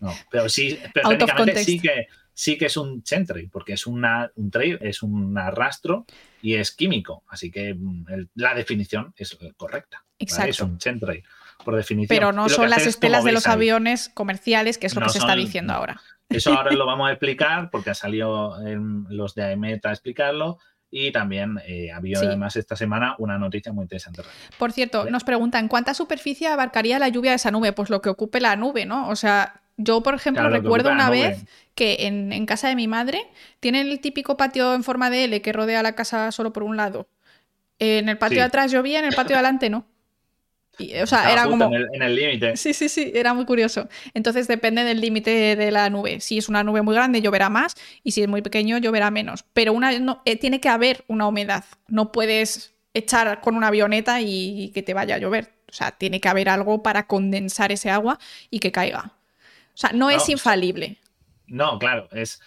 No, 0.00 0.12
pero 0.30 0.48
sí, 0.48 0.78
pero 0.94 1.08
técnicamente 1.08 1.64
sí 1.64 1.80
que 1.80 2.06
sí 2.32 2.56
que 2.56 2.66
es 2.66 2.76
un 2.76 3.02
chemtrail, 3.02 3.50
porque 3.50 3.72
es 3.72 3.88
una, 3.88 4.30
un 4.36 4.52
trail, 4.52 4.78
es 4.80 5.02
un 5.02 5.36
arrastro 5.36 6.06
y 6.42 6.56
es 6.56 6.72
químico. 6.72 7.22
Así 7.28 7.50
que 7.50 7.72
mm, 7.72 8.04
la 8.34 8.54
definición 8.54 9.14
es 9.16 9.38
correcta. 9.56 10.04
Exacto. 10.18 10.50
Es 10.50 10.60
un 10.60 10.78
chemtrail, 10.78 11.24
por 11.64 11.76
definición. 11.76 12.14
Pero 12.14 12.32
no 12.32 12.48
son 12.48 12.68
las 12.68 12.86
estelas 12.86 13.24
de 13.24 13.32
los 13.32 13.46
aviones 13.46 14.10
comerciales, 14.10 14.76
que 14.76 14.88
es 14.88 14.94
lo 14.94 15.02
que 15.02 15.10
se 15.10 15.18
está 15.18 15.34
diciendo 15.34 15.72
ahora. 15.72 16.00
Eso 16.28 16.52
ahora 16.52 16.72
lo 16.72 16.84
vamos 16.84 17.08
a 17.08 17.12
explicar, 17.12 17.70
porque 17.70 17.90
ha 17.90 17.94
salido 17.94 18.60
en 18.66 19.06
los 19.08 19.34
de 19.34 19.44
AEMET 19.44 19.86
a 19.86 19.92
explicarlo. 19.92 20.58
Y 20.94 21.10
también 21.10 21.58
eh, 21.66 21.90
ha 21.90 21.96
habido 21.96 22.20
además 22.20 22.54
esta 22.56 22.76
semana 22.76 23.14
una 23.16 23.38
noticia 23.38 23.72
muy 23.72 23.84
interesante. 23.84 24.20
Por 24.58 24.72
cierto, 24.72 25.06
nos 25.06 25.24
preguntan, 25.24 25.68
¿cuánta 25.68 25.94
superficie 25.94 26.48
abarcaría 26.48 26.98
la 26.98 27.08
lluvia 27.08 27.30
de 27.30 27.36
esa 27.36 27.50
nube? 27.50 27.72
Pues 27.72 27.88
lo 27.88 28.02
que 28.02 28.10
ocupe 28.10 28.42
la 28.42 28.56
nube, 28.56 28.84
¿no? 28.84 29.08
O 29.08 29.16
sea, 29.16 29.61
yo, 29.82 30.02
por 30.02 30.14
ejemplo, 30.14 30.48
recuerdo 30.48 30.90
una 30.90 31.10
vez 31.10 31.44
que 31.74 32.06
en, 32.06 32.46
casa 32.46 32.68
de 32.68 32.76
mi 32.76 32.88
madre 32.88 33.26
tienen 33.60 33.88
el 33.88 34.00
típico 34.00 34.36
patio 34.36 34.74
en 34.74 34.84
forma 34.84 35.10
de 35.10 35.24
L 35.24 35.42
que 35.42 35.52
rodea 35.52 35.82
la 35.82 35.94
casa 35.94 36.30
solo 36.32 36.52
por 36.52 36.62
un 36.62 36.76
lado. 36.76 37.08
En 37.78 38.08
el 38.08 38.18
patio 38.18 38.38
de 38.38 38.44
atrás 38.44 38.70
llovía, 38.70 38.98
en 38.98 39.06
el 39.06 39.14
patio 39.14 39.30
de 39.30 39.40
adelante 39.40 39.70
no. 39.70 39.86
o 41.02 41.06
sea, 41.06 41.32
era 41.32 41.46
como. 41.46 41.70
En 41.74 42.02
el 42.02 42.14
límite. 42.14 42.56
Sí, 42.56 42.74
sí, 42.74 42.88
sí, 42.88 43.10
era 43.14 43.34
muy 43.34 43.44
curioso. 43.44 43.88
Entonces 44.14 44.46
depende 44.46 44.84
del 44.84 45.00
límite 45.00 45.56
de 45.56 45.70
la 45.70 45.90
nube. 45.90 46.20
Si 46.20 46.38
es 46.38 46.48
una 46.48 46.62
nube 46.62 46.82
muy 46.82 46.94
grande, 46.94 47.20
lloverá 47.20 47.50
más. 47.50 47.74
Y 48.04 48.12
si 48.12 48.22
es 48.22 48.28
muy 48.28 48.42
pequeño, 48.42 48.78
lloverá 48.78 49.10
menos. 49.10 49.44
Pero 49.52 49.72
una, 49.72 49.92
eh, 50.24 50.36
tiene 50.36 50.60
que 50.60 50.68
haber 50.68 51.04
una 51.08 51.26
humedad. 51.26 51.64
No 51.88 52.12
puedes 52.12 52.74
echar 52.94 53.40
con 53.40 53.56
una 53.56 53.68
avioneta 53.68 54.20
y 54.20 54.70
que 54.74 54.82
te 54.82 54.94
vaya 54.94 55.16
a 55.16 55.18
llover. 55.18 55.52
O 55.72 55.74
sea, 55.74 55.92
tiene 55.92 56.20
que 56.20 56.28
haber 56.28 56.50
algo 56.50 56.82
para 56.82 57.06
condensar 57.06 57.72
ese 57.72 57.88
agua 57.88 58.18
y 58.50 58.58
que 58.58 58.70
caiga. 58.70 59.14
O 59.74 59.76
sea, 59.76 59.90
no, 59.92 60.10
es 60.10 60.28
infalible. 60.28 60.98
No, 61.46 61.78
claro, 61.78 62.08
es. 62.12 62.40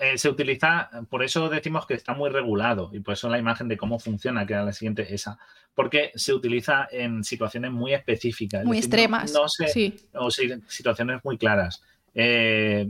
Eh, 0.00 0.16
se 0.16 0.28
utiliza, 0.28 0.90
por 1.10 1.24
eso 1.24 1.48
decimos 1.48 1.84
que 1.84 1.94
está 1.94 2.14
muy 2.14 2.30
regulado 2.30 2.90
y 2.92 3.00
por 3.00 3.14
eso 3.14 3.28
la 3.28 3.38
imagen 3.38 3.66
de 3.66 3.76
cómo 3.76 3.98
funciona, 3.98 4.46
que 4.46 4.52
era 4.52 4.64
la 4.64 4.72
siguiente, 4.72 5.12
esa, 5.12 5.40
porque 5.74 6.12
se 6.14 6.32
utiliza 6.32 6.86
en 6.92 7.24
situaciones 7.24 7.72
muy 7.72 7.94
específicas. 7.94 8.64
Muy 8.64 8.78
extremas. 8.78 9.32
No, 9.32 9.48
sé, 9.48 9.66
sí. 9.66 9.96
o 10.14 10.30
situaciones 10.30 11.20
muy 11.24 11.36
claras. 11.36 11.82
Eh, 12.14 12.88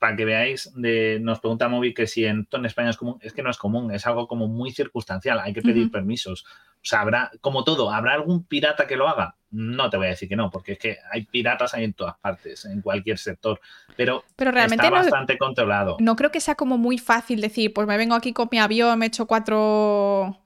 para 0.00 0.16
que 0.16 0.24
veáis, 0.24 0.72
de, 0.74 1.18
nos 1.20 1.40
pregunta 1.40 1.68
Movi 1.68 1.92
que 1.92 2.06
si 2.06 2.24
en, 2.24 2.48
en 2.50 2.64
España 2.64 2.88
es 2.88 2.96
común, 2.96 3.18
es 3.20 3.34
que 3.34 3.42
no 3.42 3.50
es 3.50 3.58
común, 3.58 3.92
es 3.92 4.06
algo 4.06 4.26
como 4.26 4.48
muy 4.48 4.72
circunstancial, 4.72 5.38
hay 5.38 5.52
que 5.52 5.60
pedir 5.60 5.90
permisos. 5.90 6.46
O 6.76 6.84
sea, 6.84 7.02
habrá, 7.02 7.30
como 7.42 7.64
todo, 7.64 7.92
¿habrá 7.92 8.14
algún 8.14 8.44
pirata 8.44 8.86
que 8.86 8.96
lo 8.96 9.06
haga? 9.06 9.36
No 9.50 9.90
te 9.90 9.98
voy 9.98 10.06
a 10.06 10.10
decir 10.10 10.26
que 10.26 10.36
no, 10.36 10.50
porque 10.50 10.72
es 10.72 10.78
que 10.78 10.96
hay 11.12 11.26
piratas 11.26 11.74
ahí 11.74 11.84
en 11.84 11.92
todas 11.92 12.16
partes, 12.16 12.64
en 12.64 12.80
cualquier 12.80 13.18
sector. 13.18 13.60
Pero, 13.94 14.24
pero 14.36 14.52
realmente 14.52 14.86
está 14.86 14.96
bastante 14.96 15.36
controlado. 15.36 15.98
No 16.00 16.16
creo 16.16 16.30
que 16.30 16.40
sea 16.40 16.54
como 16.54 16.78
muy 16.78 16.96
fácil 16.96 17.42
decir, 17.42 17.74
pues 17.74 17.86
me 17.86 17.98
vengo 17.98 18.14
aquí 18.14 18.32
con 18.32 18.48
mi 18.50 18.58
avión, 18.58 18.98
me 18.98 19.06
echo 19.06 19.26
cuatro 19.26 20.40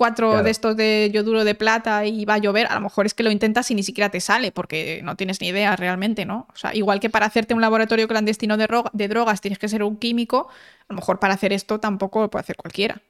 cuatro 0.00 0.28
Claro. 0.30 0.44
de 0.44 0.50
estos 0.50 0.76
de 0.76 1.10
yoduro 1.12 1.44
de 1.44 1.54
plata 1.54 2.06
y 2.06 2.24
va 2.24 2.34
a 2.34 2.38
llover, 2.38 2.66
a 2.68 2.74
lo 2.74 2.80
mejor 2.80 3.04
es 3.06 3.14
que 3.14 3.22
lo 3.22 3.30
intentas 3.30 3.70
y 3.70 3.74
ni 3.74 3.82
siquiera 3.82 4.08
te 4.10 4.20
sale 4.20 4.50
porque 4.52 5.00
no 5.04 5.14
tienes 5.16 5.40
ni 5.42 5.48
idea 5.48 5.76
realmente, 5.76 6.24
¿no? 6.24 6.46
O 6.54 6.56
sea, 6.56 6.74
igual 6.74 7.00
que 7.00 7.10
para 7.10 7.26
hacerte 7.26 7.54
un 7.54 7.60
laboratorio 7.60 8.08
clandestino 8.08 8.56
de, 8.56 8.66
ro- 8.66 8.90
de 8.92 9.08
drogas 9.08 9.40
tienes 9.40 9.58
que 9.58 9.68
ser 9.68 9.82
un 9.82 9.96
químico, 9.98 10.48
a 10.88 10.92
lo 10.92 10.96
mejor 10.96 11.18
para 11.20 11.34
hacer 11.34 11.52
esto 11.52 11.80
tampoco 11.80 12.22
lo 12.22 12.30
puede 12.30 12.42
hacer 12.44 12.56
cualquiera. 12.56 13.02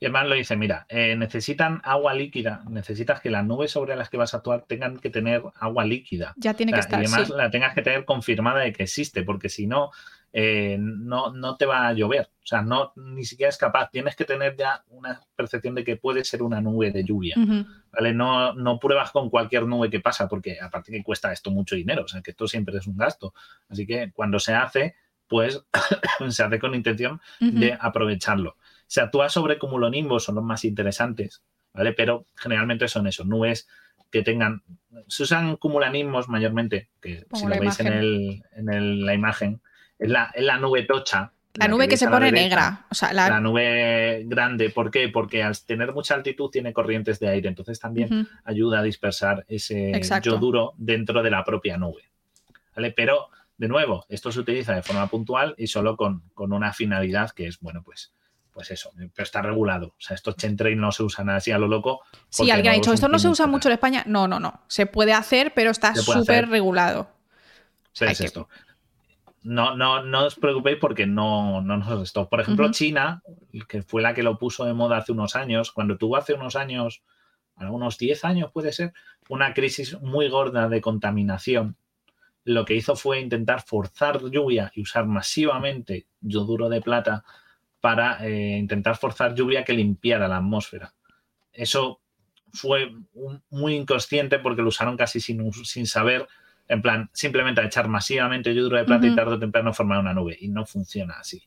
Y 0.00 0.06
además 0.06 0.26
lo 0.28 0.34
dice, 0.34 0.56
mira, 0.56 0.86
eh, 0.88 1.16
necesitan 1.16 1.80
agua 1.84 2.14
líquida, 2.14 2.62
necesitas 2.68 3.20
que 3.20 3.30
las 3.30 3.44
nubes 3.44 3.70
sobre 3.72 3.96
las 3.96 4.08
que 4.10 4.16
vas 4.16 4.34
a 4.34 4.38
actuar 4.38 4.64
tengan 4.66 4.98
que 4.98 5.10
tener 5.10 5.42
agua 5.58 5.84
líquida. 5.84 6.34
Ya 6.36 6.54
tiene 6.54 6.72
O 6.72 6.74
que 6.74 6.80
estar, 6.80 7.00
y 7.02 7.06
además 7.06 7.28
sí. 7.28 7.34
la 7.36 7.50
tengas 7.50 7.74
que 7.74 7.82
tener 7.82 8.04
confirmada 8.04 8.60
de 8.60 8.72
que 8.72 8.84
existe, 8.84 9.22
porque 9.24 9.48
si 9.48 9.66
no, 9.66 9.90
eh, 10.32 10.76
no, 10.78 11.32
no 11.32 11.56
te 11.56 11.66
va 11.66 11.88
a 11.88 11.92
llover. 11.92 12.30
O 12.42 12.46
sea, 12.46 12.62
no, 12.62 12.92
ni 12.96 13.24
siquiera 13.24 13.48
es 13.50 13.58
capaz. 13.58 13.90
Tienes 13.90 14.16
que 14.16 14.24
tener 14.24 14.56
ya 14.56 14.82
una 14.88 15.20
percepción 15.36 15.74
de 15.74 15.84
que 15.84 15.96
puede 15.96 16.24
ser 16.24 16.42
una 16.42 16.60
nube 16.60 16.90
de 16.90 17.04
lluvia. 17.04 17.34
¿vale? 17.92 18.14
No, 18.14 18.54
no 18.54 18.78
pruebas 18.78 19.10
con 19.10 19.30
cualquier 19.30 19.64
nube 19.66 19.90
que 19.90 20.00
pasa, 20.00 20.28
porque 20.28 20.58
aparte 20.60 20.92
que 20.92 21.02
cuesta 21.02 21.32
esto 21.32 21.50
mucho 21.50 21.74
dinero, 21.76 22.02
o 22.04 22.08
sea, 22.08 22.22
que 22.22 22.30
esto 22.32 22.46
siempre 22.46 22.76
es 22.78 22.86
un 22.86 22.96
gasto. 22.96 23.34
Así 23.68 23.86
que 23.86 24.12
cuando 24.12 24.38
se 24.38 24.54
hace, 24.54 24.94
pues 25.26 25.62
se 26.28 26.42
hace 26.42 26.58
con 26.58 26.74
intención 26.74 27.20
de 27.60 27.76
aprovecharlo. 27.80 28.56
Se 28.86 29.00
actúa 29.02 29.28
sobre 29.28 29.58
cumulonimbos, 29.58 30.24
son 30.24 30.36
los 30.36 30.44
más 30.44 30.64
interesantes, 30.64 31.42
¿vale? 31.74 31.92
Pero 31.92 32.24
generalmente 32.36 32.88
son 32.88 33.06
esos, 33.06 33.26
nubes 33.26 33.68
que 34.10 34.22
tengan... 34.22 34.62
Se 35.08 35.24
usan 35.24 35.56
cumulanismos 35.56 36.30
mayormente, 36.30 36.88
que 37.02 37.26
Pongo 37.28 37.36
si 37.36 37.54
lo 37.54 37.60
veis 37.60 37.78
en, 37.80 37.86
el, 37.88 38.42
en 38.52 38.72
el- 38.72 39.04
la 39.04 39.12
imagen, 39.12 39.60
es 39.98 40.08
la, 40.08 40.30
es 40.34 40.44
la 40.44 40.58
nube 40.58 40.82
tocha. 40.84 41.32
La 41.54 41.66
nube 41.66 41.88
que 41.88 41.96
se 41.96 42.06
pone 42.06 42.26
derecha 42.26 42.42
negra. 42.44 42.86
O 42.88 42.94
sea, 42.94 43.12
la... 43.12 43.28
la 43.28 43.40
nube 43.40 44.22
grande. 44.26 44.70
¿Por 44.70 44.92
qué? 44.92 45.08
Porque 45.08 45.42
al 45.42 45.58
tener 45.64 45.92
mucha 45.92 46.14
altitud 46.14 46.50
tiene 46.50 46.72
corrientes 46.72 47.18
de 47.18 47.28
aire, 47.28 47.48
entonces 47.48 47.80
también 47.80 48.28
ayuda 48.44 48.78
a 48.78 48.82
dispersar 48.82 49.44
ese 49.48 49.90
Exacto. 49.90 50.30
yoduro 50.30 50.74
dentro 50.76 51.20
de 51.22 51.30
la 51.30 51.42
propia 51.42 51.76
nube. 51.76 52.02
¿Vale? 52.76 52.92
Pero, 52.92 53.30
de 53.56 53.66
nuevo, 53.66 54.06
esto 54.08 54.30
se 54.30 54.38
utiliza 54.38 54.72
de 54.74 54.82
forma 54.82 55.08
puntual 55.08 55.56
y 55.58 55.66
solo 55.66 55.96
con, 55.96 56.22
con 56.32 56.52
una 56.52 56.72
finalidad 56.72 57.30
que 57.32 57.48
es, 57.48 57.58
bueno, 57.58 57.82
pues, 57.82 58.12
pues 58.52 58.70
eso, 58.70 58.92
pero 58.96 59.24
está 59.24 59.42
regulado. 59.42 59.88
O 59.88 60.00
sea, 60.00 60.14
estos 60.14 60.36
chemtrails 60.36 60.78
no 60.78 60.92
se 60.92 61.02
usan 61.02 61.28
así 61.30 61.50
a 61.50 61.58
lo 61.58 61.66
loco. 61.66 62.02
Sí, 62.28 62.48
alguien 62.52 62.72
ha 62.72 62.76
dicho, 62.76 62.92
esto 62.92 63.08
no 63.08 63.18
se 63.18 63.28
usa 63.28 63.48
mucho 63.48 63.68
en 63.68 63.72
España. 63.72 64.04
No, 64.06 64.28
no, 64.28 64.38
no. 64.38 64.62
Se 64.68 64.86
puede 64.86 65.12
hacer, 65.12 65.54
pero 65.54 65.72
está 65.72 65.92
súper 65.96 66.48
regulado. 66.48 67.10
Es 67.98 68.18
que- 68.18 68.26
esto. 68.26 68.48
No, 69.42 69.76
no, 69.76 70.02
no 70.02 70.26
os 70.26 70.34
preocupéis 70.34 70.78
porque 70.78 71.06
no, 71.06 71.62
no 71.62 71.76
nos 71.76 72.02
esto. 72.02 72.28
Por 72.28 72.40
ejemplo. 72.40 72.70
China, 72.72 73.22
que 73.68 73.82
fue 73.82 74.02
la 74.02 74.14
que 74.14 74.22
lo 74.22 74.38
puso 74.38 74.64
de 74.64 74.74
moda 74.74 74.98
hace 74.98 75.12
unos 75.12 75.36
años, 75.36 75.72
cuando 75.72 75.96
tuvo 75.96 76.16
hace 76.16 76.34
unos 76.34 76.56
años, 76.56 77.02
unos 77.56 77.98
10 77.98 78.24
años 78.24 78.50
puede 78.52 78.72
ser, 78.72 78.92
una 79.28 79.54
crisis 79.54 80.00
muy 80.00 80.28
gorda 80.28 80.68
de 80.68 80.80
contaminación, 80.80 81.76
lo 82.44 82.64
que 82.64 82.74
hizo 82.74 82.96
fue 82.96 83.20
intentar 83.20 83.62
forzar 83.62 84.20
lluvia 84.30 84.70
y 84.74 84.82
usar 84.82 85.06
masivamente 85.06 86.06
yoduro 86.20 86.68
de 86.68 86.80
plata 86.80 87.24
para 87.80 88.26
eh, 88.26 88.56
intentar 88.58 88.96
forzar 88.96 89.34
lluvia 89.34 89.64
que 89.64 89.72
limpiara 89.72 90.28
la 90.28 90.38
atmósfera. 90.38 90.94
Eso 91.52 92.00
fue 92.52 92.92
un- 93.14 93.42
muy 93.50 93.74
inconsciente 93.76 94.38
porque 94.38 94.62
lo 94.62 94.68
usaron 94.68 94.96
casi 94.96 95.20
sin, 95.20 95.52
sin 95.52 95.86
saber, 95.86 96.26
en 96.68 96.82
plan, 96.82 97.10
simplemente 97.12 97.60
a 97.60 97.64
echar 97.64 97.88
masivamente 97.88 98.54
yoduro 98.54 98.76
de 98.76 98.84
plata 98.84 99.06
y 99.06 99.14
tarde 99.14 99.34
o 99.34 99.38
temprano 99.38 99.72
formar 99.72 99.98
una 100.00 100.12
nube. 100.12 100.36
Y 100.40 100.48
no 100.48 100.66
funciona 100.66 101.14
así. 101.18 101.42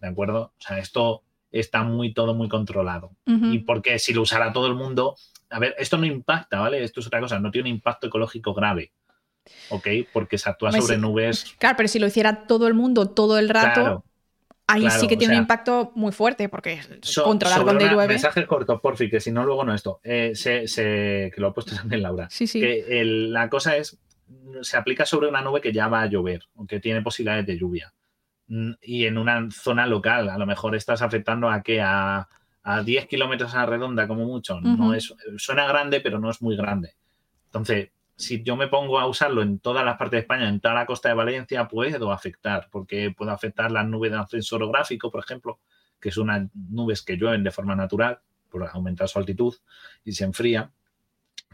¿De 0.00 0.08
acuerdo? 0.08 0.52
O 0.58 0.60
sea, 0.62 0.78
esto 0.78 1.22
está 1.50 1.82
muy 1.82 2.12
todo 2.14 2.34
muy 2.34 2.48
controlado. 2.48 3.10
Ujú. 3.26 3.46
Y 3.46 3.58
porque 3.60 3.98
si 3.98 4.12
lo 4.12 4.22
usara 4.22 4.52
todo 4.52 4.66
el 4.66 4.74
mundo, 4.74 5.16
a 5.50 5.58
ver, 5.58 5.74
esto 5.78 5.96
no 5.98 6.06
impacta, 6.06 6.60
¿vale? 6.60 6.82
Esto 6.84 7.00
es 7.00 7.06
otra 7.06 7.20
cosa, 7.20 7.38
no 7.40 7.50
tiene 7.50 7.68
un 7.70 7.76
impacto 7.76 8.06
ecológico 8.06 8.54
grave. 8.54 8.92
¿Ok? 9.70 9.88
Porque 10.12 10.38
se 10.38 10.48
actúa 10.50 10.70
sobre 10.72 10.94
sí. 10.96 11.00
nubes. 11.00 11.56
Claro, 11.58 11.76
pero 11.76 11.88
si 11.88 11.98
lo 11.98 12.06
hiciera 12.06 12.46
todo 12.46 12.68
el 12.68 12.74
mundo 12.74 13.06
todo 13.10 13.38
el 13.38 13.48
rato, 13.48 13.80
Claro. 13.80 14.04
ahí 14.66 14.82
claro, 14.82 15.00
sí 15.00 15.08
que 15.08 15.14
o 15.14 15.18
tiene 15.18 15.32
sea, 15.34 15.38
un 15.40 15.44
impacto 15.44 15.92
muy 15.96 16.12
fuerte, 16.12 16.48
porque 16.48 16.80
So- 17.02 17.24
controlar 17.24 17.62
una- 17.64 17.92
llueve. 17.92 18.08
Mensajes 18.12 18.46
cortos, 18.46 18.80
porfi, 18.80 19.08
que 19.10 19.18
si 19.20 19.32
no, 19.32 19.44
luego 19.44 19.64
no 19.64 19.74
esto. 19.74 20.00
Eh, 20.04 20.32
se- 20.34 20.68
se- 20.68 21.32
que 21.34 21.40
lo 21.40 21.48
ha 21.48 21.54
puesto 21.54 21.74
también 21.74 22.02
Laura. 22.02 22.28
Sí, 22.30 22.46
sí. 22.46 22.60
Que 22.60 23.00
el- 23.00 23.32
la 23.32 23.48
cosa 23.48 23.76
es, 23.76 23.98
se 24.62 24.76
aplica 24.76 25.04
sobre 25.04 25.28
una 25.28 25.42
nube 25.42 25.60
que 25.60 25.72
ya 25.72 25.88
va 25.88 26.02
a 26.02 26.06
llover, 26.06 26.44
o 26.54 26.66
que 26.66 26.80
tiene 26.80 27.02
posibilidades 27.02 27.46
de 27.46 27.58
lluvia. 27.58 27.92
Mm, 28.48 28.72
Y 28.82 29.06
en 29.06 29.18
una 29.18 29.48
zona 29.50 29.86
local, 29.86 30.28
a 30.28 30.38
lo 30.38 30.46
mejor 30.46 30.74
estás 30.74 31.02
afectando 31.02 31.48
a 31.48 31.62
que 31.62 31.80
a, 31.80 32.28
a 32.62 32.82
10 32.82 33.06
kilómetros 33.06 33.54
a 33.54 33.58
la 33.58 33.66
redonda, 33.66 34.06
como 34.06 34.24
mucho. 34.26 34.60
No 34.60 34.94
es, 34.94 35.14
suena 35.36 35.66
grande, 35.66 36.00
pero 36.00 36.18
no 36.18 36.30
es 36.30 36.42
muy 36.42 36.56
grande. 36.56 36.94
Entonces, 37.46 37.90
si 38.16 38.42
yo 38.42 38.54
me 38.56 38.68
pongo 38.68 38.98
a 39.00 39.06
usarlo 39.06 39.40
en 39.40 39.60
todas 39.60 39.84
las 39.84 39.96
partes 39.96 40.12
de 40.12 40.18
España, 40.20 40.48
en 40.48 40.60
toda 40.60 40.74
la 40.74 40.86
costa 40.86 41.08
de 41.08 41.14
Valencia, 41.14 41.66
puedo 41.68 42.12
afectar, 42.12 42.68
porque 42.70 43.12
puedo 43.16 43.30
afectar 43.30 43.72
las 43.72 43.86
nubes 43.86 44.10
de 44.12 44.18
ascenso 44.18 44.56
orográfico, 44.56 45.10
por 45.10 45.24
ejemplo, 45.24 45.58
que 45.98 46.10
son 46.10 46.24
unas 46.24 46.48
nubes 46.54 47.02
que 47.02 47.16
llueven 47.16 47.42
de 47.42 47.50
forma 47.50 47.74
natural 47.74 48.20
por 48.50 48.66
aumentar 48.66 49.08
su 49.08 49.18
altitud 49.18 49.54
y 50.04 50.12
se 50.12 50.24
enfría, 50.24 50.70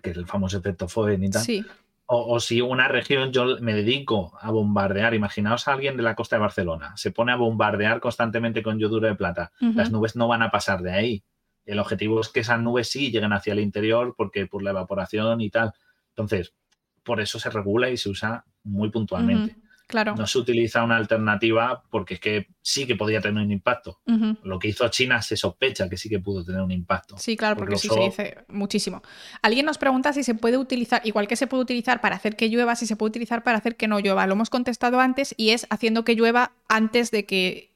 que 0.03 0.11
es 0.11 0.17
el 0.17 0.27
famoso 0.27 0.59
efecto 0.59 0.89
Foehn 0.89 1.23
y 1.23 1.31
tal. 1.31 1.43
Sí. 1.43 1.65
O, 2.07 2.35
o 2.35 2.41
si 2.41 2.61
una 2.61 2.87
región 2.87 3.33
yo 3.33 3.59
me 3.61 3.75
dedico 3.75 4.39
a 4.41 4.51
bombardear, 4.53 5.15
imaginaos 5.15 5.67
a 5.67 5.73
alguien 5.73 5.97
de 5.97 6.05
la 6.05 6.15
costa 6.15 6.37
de 6.37 6.41
Barcelona, 6.41 6.97
se 6.97 7.11
pone 7.11 7.33
a 7.33 7.37
bombardear 7.37 8.01
constantemente 8.01 8.63
con 8.63 8.79
yoduro 8.79 9.09
de 9.09 9.17
plata, 9.17 9.51
las 9.61 9.91
nubes 9.91 10.15
no 10.15 10.29
van 10.29 10.43
a 10.43 10.51
pasar 10.51 10.83
de 10.83 10.93
ahí. 10.93 11.25
El 11.65 11.81
objetivo 11.81 12.21
es 12.21 12.29
que 12.29 12.41
esas 12.41 12.61
nubes 12.61 12.89
sí 12.89 13.11
lleguen 13.11 13.33
hacia 13.33 13.53
el 13.53 13.59
interior 13.59 14.15
porque 14.17 14.47
por 14.47 14.63
la 14.63 14.71
evaporación 14.71 15.41
y 15.41 15.51
tal. 15.51 15.73
Entonces, 16.11 16.55
por 17.03 17.21
eso 17.21 17.41
se 17.41 17.51
regula 17.51 17.91
y 17.91 17.97
se 17.97 18.09
usa 18.09 18.45
muy 18.63 18.91
puntualmente. 18.91 19.57
Claro. 19.87 20.17
No 20.17 20.27
se 20.27 20.39
utiliza 20.39 20.83
una 20.83 20.97
alternativa 20.97 21.85
porque 21.91 22.15
es 22.15 22.21
que 22.21 22.49
sí 22.61 22.87
que 22.87 22.97
podía 22.97 23.21
tener 23.21 23.43
un 23.43 23.53
impacto. 23.53 24.01
Lo 24.43 24.59
que 24.59 24.69
hizo 24.69 24.89
China 24.89 25.23
se 25.23 25.37
sospecha 25.37 25.89
que 25.89 25.97
sí 25.97 26.09
que 26.09 26.19
pudo 26.19 26.45
tener 26.45 26.61
un 26.61 26.73
impacto. 26.73 27.17
Sí, 27.19 27.37
claro, 27.37 27.57
Porque 27.57 27.79
sí 27.79 27.89
se 27.89 28.01
dice 28.01 28.45
muchísimo. 28.49 29.03
Alguien 29.43 29.65
nos 29.65 29.79
pregunta 29.79 30.13
si 30.13 30.25
se 30.25 30.35
puede 30.35 30.59
utilizar, 30.59 31.03
igual 31.05 31.29
que 31.29 31.37
se 31.37 31.47
puede 31.47 31.63
utilizar 31.63 32.01
para 32.01 32.17
hacer 32.17 32.35
que 32.35 32.49
llueva, 32.49 32.75
si 32.75 32.87
se 32.87 32.97
puede 32.97 33.11
utilizar 33.11 33.45
para 33.45 33.59
hacer 33.59 33.77
que 33.77 33.87
no 33.87 34.01
llueva. 34.01 34.27
Lo 34.27 34.33
hemos 34.33 34.51
contestado 34.51 34.99
antes 34.99 35.35
y 35.37 35.51
es 35.51 35.69
haciendo 35.71 36.05
que 36.05 36.17
llueva 36.17 36.53
antes 36.69 37.13
de 37.13 37.25
que 37.25 37.73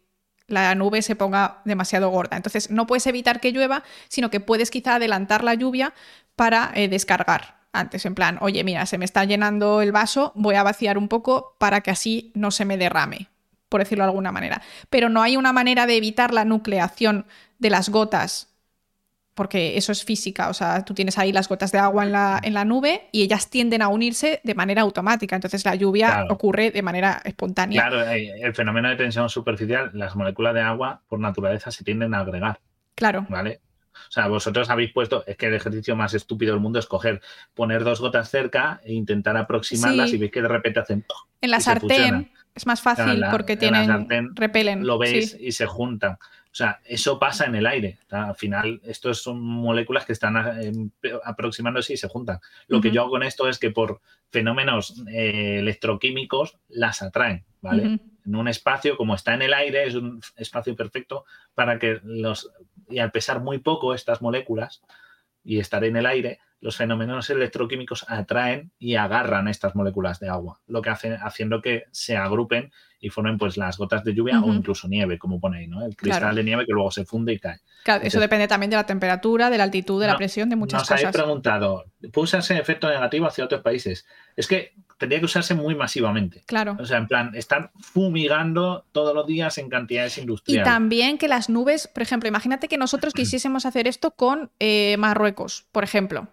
la 0.49 0.75
nube 0.75 1.03
se 1.03 1.15
ponga 1.15 1.63
demasiado 1.65 2.11
gorda. 2.11 2.37
Entonces, 2.37 2.73
no 2.73 2.89
puedes 2.89 3.07
evitar 3.07 3.41
que 3.41 3.53
llueva, 3.53 3.85
sino 4.09 4.31
que 4.31 4.41
puedes 4.41 4.73
quizá 4.73 4.97
adelantar 4.97 5.45
la 5.45 5.55
lluvia 5.55 5.95
para 6.35 6.73
eh, 6.75 6.89
descargar 6.89 7.60
antes, 7.73 8.05
en 8.07 8.15
plan, 8.15 8.39
oye, 8.41 8.65
mira, 8.65 8.87
se 8.87 8.99
me 8.99 9.05
está 9.05 9.25
llenando 9.25 9.83
el 9.83 9.93
vaso, 9.93 10.33
voy 10.35 10.57
a 10.57 10.63
vaciar 10.63 10.99
un 10.99 11.09
poco 11.09 11.57
para 11.59 11.81
que 11.81 11.91
así 11.91 12.33
no 12.35 12.51
se 12.51 12.65
me 12.65 12.77
derrame, 12.77 13.29
por 13.69 13.81
decirlo 13.81 14.05
de 14.05 14.09
alguna 14.11 14.33
manera. 14.33 14.61
Pero 14.89 15.09
no 15.09 15.23
hay 15.23 15.37
una 15.37 15.53
manera 15.53 15.87
de 15.87 15.97
evitar 15.97 16.35
la 16.35 16.45
nucleación 16.45 17.27
de 17.59 17.71
las 17.71 17.89
gotas 17.89 18.49
porque 19.35 19.79
eso 19.79 19.93
es 19.93 20.05
física, 20.05 20.51
o 20.51 20.55
sea, 20.55 20.85
tú 20.85 20.93
tienes 20.93 21.17
ahí 21.17 21.33
las 21.33 21.49
gotas 21.49 21.73
de 21.73 21.79
agua 21.79 22.05
en 22.05 22.13
la, 22.13 22.41
en 22.43 22.53
la 22.53 22.67
nube 22.67 23.09
y 23.11 23.23
ellas 23.23 23.49
tienden 23.49 23.81
a 23.81 23.89
unirse 23.89 24.41
de 24.45 24.55
manera 24.55 24.83
automática, 24.83 25.35
entonces 25.35 25.65
la 25.65 25.75
lluvia 25.77 26.09
Claro. 26.09 26.35
ocurre 26.35 26.71
de 26.71 26.83
manera 26.83 27.23
espontánea. 27.25 27.89
Claro, 27.89 28.11
eh, 28.11 28.33
el 28.43 28.53
fenómeno 28.55 28.91
de 28.91 28.97
tensión 28.97 29.31
superficial, 29.31 29.93
las 29.95 30.15
moléculas 30.15 30.53
de 30.53 30.61
agua 30.61 31.01
por 31.09 31.21
naturaleza 31.21 31.71
se 31.71 31.85
tienden 31.85 32.13
a 32.13 32.21
agregar, 32.21 32.61
Claro, 32.97 33.25
¿vale? 33.31 33.61
O 34.09 34.11
sea, 34.13 34.29
vosotros 34.29 34.71
habéis 34.71 34.93
puesto, 34.93 35.25
es 35.27 35.37
que 35.37 35.47
el 35.47 35.55
ejercicio 35.55 35.97
más 35.97 36.15
estúpido 36.15 36.53
del 36.55 36.61
mundo 36.61 36.79
es 36.79 36.87
coger, 36.87 37.21
poner 37.55 37.85
dos 37.85 38.01
gotas 38.01 38.31
cerca 38.31 38.81
e 38.85 38.93
intentar 38.93 39.37
aproximarlas 39.37 40.11
Sí. 40.11 40.17
y 40.17 40.19
veis 40.19 40.33
que 40.33 40.43
de 40.43 40.49
repente 40.49 40.81
hacen, 40.81 41.05
en 41.41 41.51
la 41.51 41.61
sartén 41.61 42.33
es 42.55 42.67
más 42.67 42.81
fácil 42.83 43.21
la- 43.21 43.31
porque 43.31 43.57
tienen 43.57 43.87
sartén 43.87 44.35
repelen. 44.35 44.87
lo 44.87 44.99
veis 44.99 45.33
sí. 45.33 45.39
y 45.41 45.53
se 45.53 45.67
juntan. 45.67 46.19
O 46.53 46.55
sea, 46.55 46.81
eso 46.85 47.17
pasa 47.21 47.45
en 47.47 47.55
el 47.55 47.65
aire. 47.65 48.01
Al 48.11 48.35
final, 48.35 48.81
estos 48.83 49.23
son 49.23 49.41
moléculas 49.41 50.05
que 50.05 50.13
están 50.13 50.35
eh, 50.61 50.73
aproximándose 51.23 51.93
y 51.93 51.97
se 51.97 52.09
juntan. 52.09 52.41
Lo 52.67 52.81
que 52.81 52.91
yo 52.91 53.03
hago 53.03 53.11
con 53.11 53.23
esto 53.23 53.49
es 53.49 53.57
que 53.61 53.71
por 53.71 54.01
fenómenos 54.31 55.01
eh, 55.13 55.59
electroquímicos 55.61 56.59
las 56.69 57.03
atraen, 57.03 57.45
¿vale? 57.61 58.01
En 58.27 58.35
un 58.37 58.49
espacio, 58.49 58.97
como 58.97 59.15
está 59.15 59.35
en 59.35 59.43
el 59.43 59.55
aire, 59.55 59.87
es 59.87 59.95
un 59.95 60.21
espacio 60.37 60.75
perfecto 60.75 61.25
para 61.55 61.79
que 61.79 62.01
los. 62.03 62.51
Y 62.91 62.99
al 62.99 63.11
pesar 63.11 63.41
muy 63.41 63.59
poco 63.59 63.95
estas 63.95 64.21
moléculas 64.23 64.83
y 65.45 65.59
estar 65.59 65.83
en 65.85 65.97
el 65.97 66.07
aire, 66.07 66.41
los 66.61 66.77
fenómenos 66.77 67.31
electroquímicos 67.31 68.05
atraen 68.09 68.71
y 68.79 68.97
agarran 68.97 69.49
estas 69.49 69.75
moléculas 69.75 70.21
de 70.21 70.29
agua, 70.29 70.61
lo 70.67 70.83
que 70.83 70.91
hace 70.91 71.15
haciendo 71.23 71.63
que 71.63 71.85
se 71.91 72.19
agrupen 72.19 72.71
y 73.01 73.09
formen 73.09 73.39
pues 73.39 73.57
las 73.57 73.79
gotas 73.79 74.05
de 74.05 74.13
lluvia 74.13 74.43
o 74.43 74.53
incluso 74.53 74.87
nieve, 74.87 75.19
como 75.19 75.41
pone 75.41 75.61
ahí, 75.61 75.67
¿no? 75.67 75.83
El 75.87 75.97
cristal 75.97 76.21
Claro. 76.21 76.37
de 76.37 76.45
nieve 76.45 76.67
que 76.67 76.73
luego 76.75 76.91
se 76.91 77.07
funde 77.07 77.33
y 77.33 77.39
cae. 77.39 77.61
Claro, 77.83 78.05
eso 78.05 78.21
depende 78.21 78.47
también 78.47 78.69
de 78.69 78.77
la 78.77 78.85
temperatura, 78.85 79.49
de 79.49 79.57
la 79.57 79.65
altitud, 79.65 79.99
de 80.03 80.09
la 80.09 80.19
presión, 80.19 80.51
de 80.51 80.57
muchas 80.57 80.83
Nos 80.83 80.91
habéis 80.91 81.07
cosas. 81.07 81.23
preguntado, 81.23 81.85
¿puede 82.13 82.25
usarse 82.25 82.59
efecto 82.59 82.91
negativo 82.91 83.27
hacia 83.27 83.45
otros 83.47 83.63
países? 83.63 84.07
Es 84.37 84.47
que 84.47 84.75
tendría 85.01 85.19
que 85.19 85.25
usarse 85.25 85.55
muy 85.55 85.75
masivamente. 85.75 86.45
Claro. 86.47 86.77
O 86.79 86.85
sea, 86.85 86.99
en 86.99 87.07
plan, 87.09 87.35
estar 87.35 87.73
fumigando 87.81 88.85
todos 88.93 89.15
los 89.15 89.27
días 89.27 89.57
en 89.59 89.71
cantidades 89.71 90.19
Y 90.19 90.21
industriales. 90.21 90.71
también 90.71 91.17
que 91.17 91.27
las 91.27 91.49
nubes, 91.49 91.89
por 91.89 92.03
ejemplo, 92.03 92.29
imagínate 92.29 92.69
que 92.69 92.77
nosotros 92.77 93.15
quisiésemos 93.15 93.65
hacer 93.65 93.89
esto 93.89 94.11
con 94.11 94.51
eh, 94.61 94.97
Marruecos, 94.99 95.67
por 95.73 95.85
ejemplo. 95.85 96.29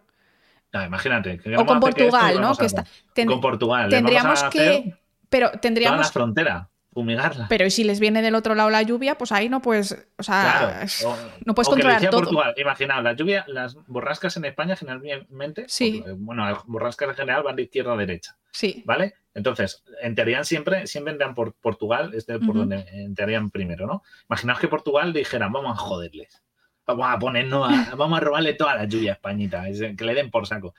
Ah, 0.74 0.86
imagínate. 0.86 1.40
que 1.40 1.56
O 1.56 1.66
con 1.66 1.80
que 1.80 1.90
esto 1.90 2.04
Portugal, 2.10 2.42
¿no? 2.42 2.56
Que 2.56 2.66
está, 2.66 2.86
ten- 3.14 3.28
Con 3.30 3.40
Portugal. 3.40 3.90
tendríamos 3.90 4.44
que. 4.52 4.94
Pero 5.30 5.48
Toda 5.48 5.56
la 5.56 5.62
tendríamos. 5.62 6.12
frontera, 6.12 6.70
fumigarla. 7.02 7.46
Pero 7.48 7.64
¿y 7.66 7.70
si 7.70 7.84
les 7.84 8.00
viene 8.00 8.24
del 8.24 8.34
otro 8.34 8.56
lado 8.56 8.72
la 8.72 8.82
lluvia? 8.82 9.16
Pues 9.20 9.32
ahí 9.32 9.50
no 9.50 9.62
puedes. 9.62 9.92
O 10.18 10.24
sea, 10.24 10.42
Claro, 10.58 10.82
es- 10.84 11.06
o- 11.06 11.16
no 11.46 11.54
puedes 11.54 11.68
o 11.68 11.72
que 11.72 11.74
controlar 11.76 11.98
decía 12.00 12.10
todo. 12.10 12.22
Portugal. 12.22 12.56
Imaginaos, 12.58 13.04
la 13.04 13.14
lluvia, 13.14 13.46
las 13.48 13.76
borrascas 13.86 14.36
en 14.38 14.46
España 14.46 14.76
generalmente, 14.76 15.66
Sí. 15.68 16.04
o- 16.08 16.16
bueno, 16.16 16.50
las 16.50 16.66
borrascas 16.66 17.10
en 17.10 17.16
general 17.16 17.44
van 17.44 17.56
de 17.56 17.62
izquierda 17.64 17.94
a 17.94 17.98
derecha, 17.98 18.36
Sí. 18.52 18.82
¿vale? 18.86 19.14
Entonces, 19.36 19.84
en 20.02 20.16
teoría 20.16 20.44
siempre, 20.44 20.88
siempre 20.88 21.14
entran 21.14 21.36
por 21.36 21.54
Portugal, 21.54 22.12
este 22.16 22.40
por 22.40 22.50
Ujú. 22.50 22.60
donde 22.62 22.86
entrarían 22.92 23.52
primero, 23.52 23.86
¿no? 23.86 24.02
Imaginaos 24.28 24.60
que 24.60 24.68
Portugal 24.68 25.14
dijera, 25.14 25.48
vamos 25.50 25.74
a 25.78 25.80
joderles, 25.80 26.42
vamos 26.88 27.06
a 27.08 27.20
ponernos, 27.20 27.70
a- 27.72 27.94
vamos 27.96 28.18
a 28.18 28.22
robarle 28.22 28.54
toda 28.56 28.74
la 28.76 28.86
lluvia 28.86 29.12
a 29.12 29.14
Españita, 29.14 29.68
es 29.70 29.80
que 29.96 30.04
le 30.04 30.16
den 30.16 30.32
por 30.32 30.48
saco. 30.48 30.74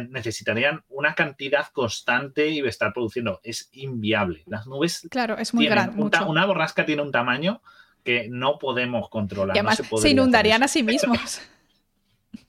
Necesitarían 0.00 0.84
una 0.88 1.14
cantidad 1.14 1.66
constante 1.72 2.48
y 2.48 2.60
estar 2.60 2.92
produciendo. 2.92 3.40
Es 3.42 3.68
inviable. 3.72 4.42
Las 4.46 4.66
nubes 4.66 5.06
Claro, 5.10 5.36
es 5.38 5.52
muy 5.52 5.66
grande. 5.66 6.00
un 6.00 6.10
una 6.26 6.46
borrasca 6.46 6.86
tiene 6.86 7.02
un 7.02 7.12
tamaño 7.12 7.60
que 8.02 8.28
no 8.30 8.58
podemos 8.58 9.08
controlar. 9.08 9.56
Y 9.56 9.62
no 9.62 9.70
se, 9.72 9.84
se, 9.84 10.10
inundarían 10.10 10.62
a 10.62 10.68
sí 10.68 10.82
mismos. 10.82 11.40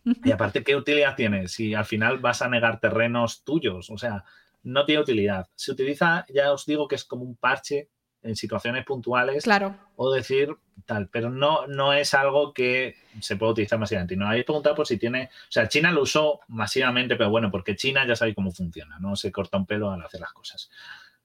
Y 0.24 0.32
aparte, 0.32 0.64
¿qué 0.64 0.76
utilidad 0.76 1.16
tiene? 1.16 1.48
Si 1.48 1.74
al 1.74 1.86
final 1.86 2.20
vas 2.20 2.42
a 2.42 2.50
negar 2.50 2.80
terrenos 2.80 3.44
tuyos, 3.44 3.90
o 3.90 3.98
sea, 3.98 4.24
no 4.64 4.86
tiene 4.86 5.02
utilidad. 5.02 5.48
Se 5.56 5.72
utiliza, 5.72 6.26
ya 6.34 6.52
os 6.52 6.66
digo 6.66 6.88
que 6.88 6.96
es 6.96 7.04
como 7.04 7.24
un 7.24 7.36
parche 7.36 7.90
en 8.24 8.36
situaciones 8.36 8.86
puntuales 8.86 9.44
claro. 9.44 9.76
o 9.96 10.12
decir 10.12 10.56
tal, 10.86 11.08
pero 11.10 11.30
no, 11.30 11.68
no 11.68 11.94
es 11.94 12.14
algo 12.14 12.54
que 12.54 12.96
se 13.20 13.36
pueda 13.36 13.52
utilizar 13.52 13.80
masivamente. 13.80 14.14
Y 14.14 14.18
nos 14.18 14.30
habéis 14.30 14.46
preguntado 14.46 14.76
por 14.76 14.88
si 14.88 14.98
tiene, 14.98 15.26
o 15.26 15.52
sea, 15.52 15.68
China 15.68 15.92
lo 15.92 16.02
usó 16.02 16.40
masivamente, 16.48 17.16
pero 17.16 17.30
bueno, 17.30 17.52
porque 17.52 17.76
China 17.76 18.06
ya 18.08 18.16
sabe 18.16 18.34
cómo 18.34 18.52
funciona, 18.52 18.98
no 19.00 19.16
se 19.16 19.32
corta 19.32 19.58
un 19.58 19.66
pelo 19.66 19.92
al 19.92 20.02
hacer 20.02 20.22
las 20.22 20.34
cosas. 20.34 20.70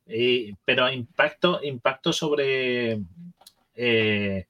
Y- 0.06 0.54
pero 0.64 0.90
impacto, 0.90 1.60
impacto 1.62 2.12
sobre, 2.12 3.00
eh, 3.74 4.46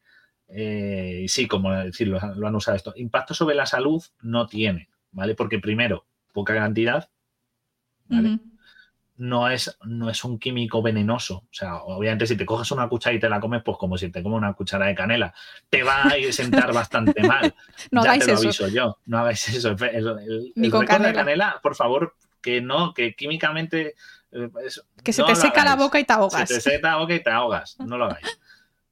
eh, 0.49 1.25
sí, 1.29 1.47
como 1.47 1.73
decirlo, 1.73 2.19
lo 2.37 2.47
han 2.49 2.55
usado 2.55 2.77
esto, 2.77 2.93
impacto 2.97 3.35
sobre 3.35 3.55
la 3.55 3.67
salud 3.67 4.03
no 4.23 4.47
tiene, 4.47 4.89
¿vale? 5.13 5.35
Porque 5.35 5.59
primero, 5.59 6.07
poca 6.33 6.55
cantidad, 6.55 7.09
¿vale? 8.09 8.39
No 9.19 9.49
es, 9.51 9.77
no 9.85 10.09
es 10.11 10.25
un 10.25 10.39
químico 10.39 10.81
venenoso. 10.81 11.39
O 11.39 11.49
sea, 11.53 11.77
obviamente 11.83 12.27
si 12.27 12.37
te 12.37 12.47
coges 12.47 12.71
una 12.71 12.89
cuchara 12.89 13.15
y 13.15 13.21
te 13.21 13.29
la 13.29 13.39
comes, 13.41 13.63
pues 13.65 13.77
como 13.77 13.97
si 13.99 14.11
te 14.11 14.23
comes 14.23 14.39
una 14.39 14.55
cuchara 14.55 14.87
de 14.87 14.95
canela, 14.95 15.35
te 15.69 15.83
va 15.83 16.05
a 16.09 16.17
ir 16.19 16.33
sentar 16.33 16.73
bastante 16.73 17.23
mal. 17.23 17.55
No 17.91 18.03
ya 18.05 18.11
hagáis 18.13 18.25
te 18.25 18.31
lo 18.33 18.39
eso. 18.39 18.47
aviso 18.47 18.69
yo, 18.69 18.99
no 19.07 19.19
hagáis 19.19 19.49
eso. 19.49 19.71
El, 19.71 19.85
el- 20.07 20.53
Ni 20.57 20.67
el 20.67 20.71
con 20.73 20.81
récord 20.83 20.99
de 20.99 21.13
canela. 21.13 21.13
canela, 21.15 21.61
por 21.63 21.75
favor, 21.75 22.15
que 22.41 22.61
no, 22.61 22.95
que 22.95 23.15
químicamente... 23.15 23.95
eh, 24.33 24.49
es- 24.65 24.83
Que 25.05 25.13
se 25.13 25.23
no 25.23 25.29
te 25.29 25.35
seca 25.37 25.65
la 25.65 25.77
boca 25.77 25.99
y 26.01 26.05
te 26.05 26.13
ahogas. 26.13 26.49
Se 26.49 26.55
te 26.55 26.61
seca 26.61 26.91
la 26.93 26.97
boca 26.97 27.15
y 27.15 27.23
te 27.23 27.31
ahogas, 27.31 27.77
no 27.81 27.99
lo 27.99 28.07
hagáis. 28.07 28.41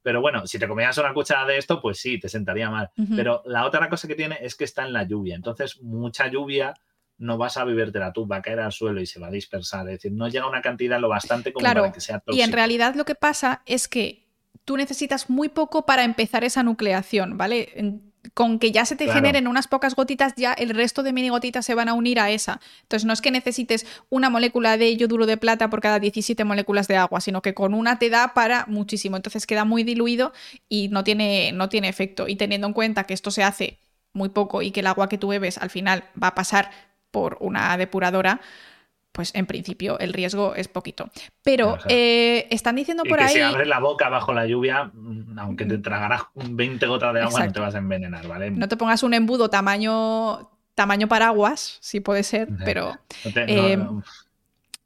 Pero 0.03 0.21
bueno, 0.21 0.47
si 0.47 0.57
te 0.59 0.67
comías 0.69 0.97
una 0.99 1.13
cuchara 1.13 1.45
de 1.45 1.57
esto, 1.57 1.81
pues 1.81 1.99
sí, 1.99 2.17
te 2.19 2.29
sentaría 2.29 2.69
mal. 2.69 2.89
Pero 3.15 3.41
la 3.45 3.65
otra 3.65 3.89
cosa 3.89 4.07
que 4.07 4.15
tiene 4.15 4.37
es 4.41 4.55
que 4.55 4.63
está 4.63 4.85
en 4.85 4.93
la 4.93 5.03
lluvia. 5.03 5.35
Entonces, 5.35 5.81
mucha 5.81 6.27
lluvia 6.27 6.73
no 7.17 7.37
vas 7.37 7.57
a 7.57 7.63
bebértela 7.63 8.13
tú, 8.13 8.27
va 8.27 8.37
a 8.37 8.41
caer 8.41 8.59
al 8.59 8.71
suelo 8.71 9.01
y 9.01 9.05
se 9.05 9.19
va 9.19 9.27
a 9.27 9.31
dispersar. 9.31 9.87
Es 9.87 9.95
decir, 9.95 10.11
no 10.11 10.27
llega 10.27 10.47
una 10.47 10.61
cantidad 10.61 10.99
lo 10.99 11.09
bastante 11.09 11.51
como 11.53 11.63
Claro, 11.63 11.81
para 11.81 11.93
que 11.93 12.01
sea 12.01 12.19
tóxico. 12.19 12.37
Y 12.37 12.41
en 12.41 12.51
realidad 12.51 12.95
lo 12.95 13.05
que 13.05 13.15
pasa 13.15 13.61
es 13.65 13.87
que 13.87 14.27
tú 14.65 14.77
necesitas 14.77 15.29
muy 15.29 15.49
poco 15.49 15.85
para 15.85 16.03
empezar 16.03 16.43
esa 16.43 16.61
nucleación, 16.63 17.37
¿vale? 17.37 18.01
Con 18.33 18.59
que 18.59 18.71
ya 18.71 18.83
se 18.85 18.97
te 18.97 19.05
Claro. 19.05 19.19
generen 19.19 19.47
unas 19.47 19.67
pocas 19.67 19.95
gotitas, 19.95 20.33
ya 20.35 20.51
el 20.51 20.71
resto 20.71 21.01
de 21.01 21.13
mini 21.13 21.29
gotitas 21.29 21.65
se 21.65 21.73
van 21.75 21.87
a 21.87 21.93
unir 21.93 22.19
a 22.19 22.29
esa. 22.29 22.59
Entonces 22.81 23.05
no 23.05 23.13
es 23.13 23.21
que 23.21 23.31
necesites 23.31 23.85
una 24.09 24.29
molécula 24.29 24.75
de 24.77 24.95
yoduro 24.97 25.25
de 25.25 25.37
plata 25.37 25.69
por 25.69 25.79
cada 25.79 25.99
17 25.99 26.43
moléculas 26.43 26.89
de 26.89 26.97
agua, 26.97 27.21
sino 27.21 27.41
que 27.41 27.53
con 27.53 27.73
una 27.73 27.97
te 27.99 28.09
da 28.09 28.33
para 28.33 28.65
muchísimo. 28.67 29.15
Entonces 29.15 29.47
queda 29.47 29.63
muy 29.63 29.83
diluido 29.83 30.33
y 30.67 30.89
no 30.89 31.05
tiene, 31.05 31.53
no 31.53 31.69
tiene 31.69 31.87
efecto. 31.87 32.27
Y 32.27 32.35
teniendo 32.35 32.67
en 32.67 32.73
cuenta 32.73 33.05
que 33.05 33.13
esto 33.13 33.31
se 33.31 33.43
hace 33.43 33.79
muy 34.11 34.29
poco 34.29 34.61
y 34.61 34.71
que 34.71 34.81
el 34.81 34.87
agua 34.87 35.07
que 35.07 35.17
tú 35.17 35.29
bebes 35.29 35.57
al 35.57 35.69
final 35.69 36.03
va 36.21 36.29
a 36.29 36.35
pasar 36.35 36.71
por 37.21 37.37
una 37.39 37.75
depuradora, 37.77 38.39
pues 39.11 39.33
en 39.33 39.47
principio 39.47 39.97
el 39.97 40.13
riesgo 40.13 40.53
es 40.53 40.67
poquito. 40.67 41.09
Pero 41.41 41.77
eh, 41.89 42.47
están 42.51 42.75
diciendo 42.75 43.03
Y 43.05 43.09
por 43.09 43.17
que 43.17 43.23
ahí. 43.25 43.33
si 43.33 43.41
abres 43.41 43.67
la 43.67 43.79
boca 43.79 44.09
bajo 44.09 44.31
la 44.33 44.45
lluvia, 44.45 44.91
mm, 44.93 45.39
aunque 45.39 45.65
te 45.65 45.77
tragarás 45.79 46.21
20 46.35 46.85
gotas 46.85 47.13
de 47.15 47.21
agua, 47.21 47.45
no 47.47 47.51
te 47.51 47.59
vas 47.59 47.73
a 47.75 47.79
envenenar, 47.79 48.27
¿vale? 48.27 48.51
No 48.51 48.67
te 48.67 48.77
pongas 48.77 49.01
un 49.01 49.15
embudo 49.15 49.49
tamaño, 49.49 50.51
tamaño 50.75 51.07
paraguas, 51.07 51.77
si 51.81 51.99
puede 51.99 52.21
ser, 52.21 52.49
pero 52.63 52.99
No 53.25 53.31
te- 53.33 53.45
eh, 53.47 53.77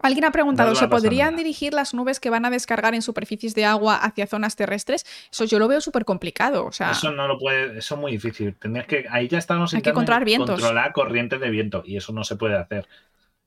alguien 0.01 0.25
ha 0.25 0.31
preguntado, 0.31 0.69
No 0.69 0.75
¿se 0.75 0.87
podrían 0.87 1.31
nada. 1.31 1.37
dirigir 1.37 1.73
las 1.73 1.93
nubes 1.93 2.19
que 2.19 2.29
van 2.29 2.45
a 2.45 2.49
descargar 2.49 2.93
en 2.95 3.01
superficies 3.01 3.55
de 3.55 3.65
agua 3.65 3.95
hacia 3.95 4.27
zonas 4.27 4.55
terrestres? 4.55 5.05
Eso 5.31 5.45
yo 5.45 5.59
lo 5.59 5.67
veo 5.67 5.81
súper 5.81 6.05
complicado. 6.05 6.65
O 6.65 6.71
sea, 6.71 6.91
Eso 6.91 7.11
no 7.11 7.27
lo 7.27 7.37
puede, 7.37 7.77
eso 7.79 7.95
es 7.95 8.01
muy 8.01 8.11
difícil. 8.13 8.55
Tendrías 8.55 8.87
que, 8.87 9.05
ahí 9.09 9.27
ya 9.27 9.37
estamos 9.37 9.73
Hay 9.73 9.81
que 9.81 9.93
controlar 9.93 10.25
vientos. 10.25 10.49
controlar 10.49 10.91
corrientes 10.93 11.39
de 11.39 11.49
viento 11.49 11.83
y 11.85 11.97
eso 11.97 12.13
no 12.13 12.23
se 12.23 12.35
puede 12.35 12.57
hacer. 12.57 12.87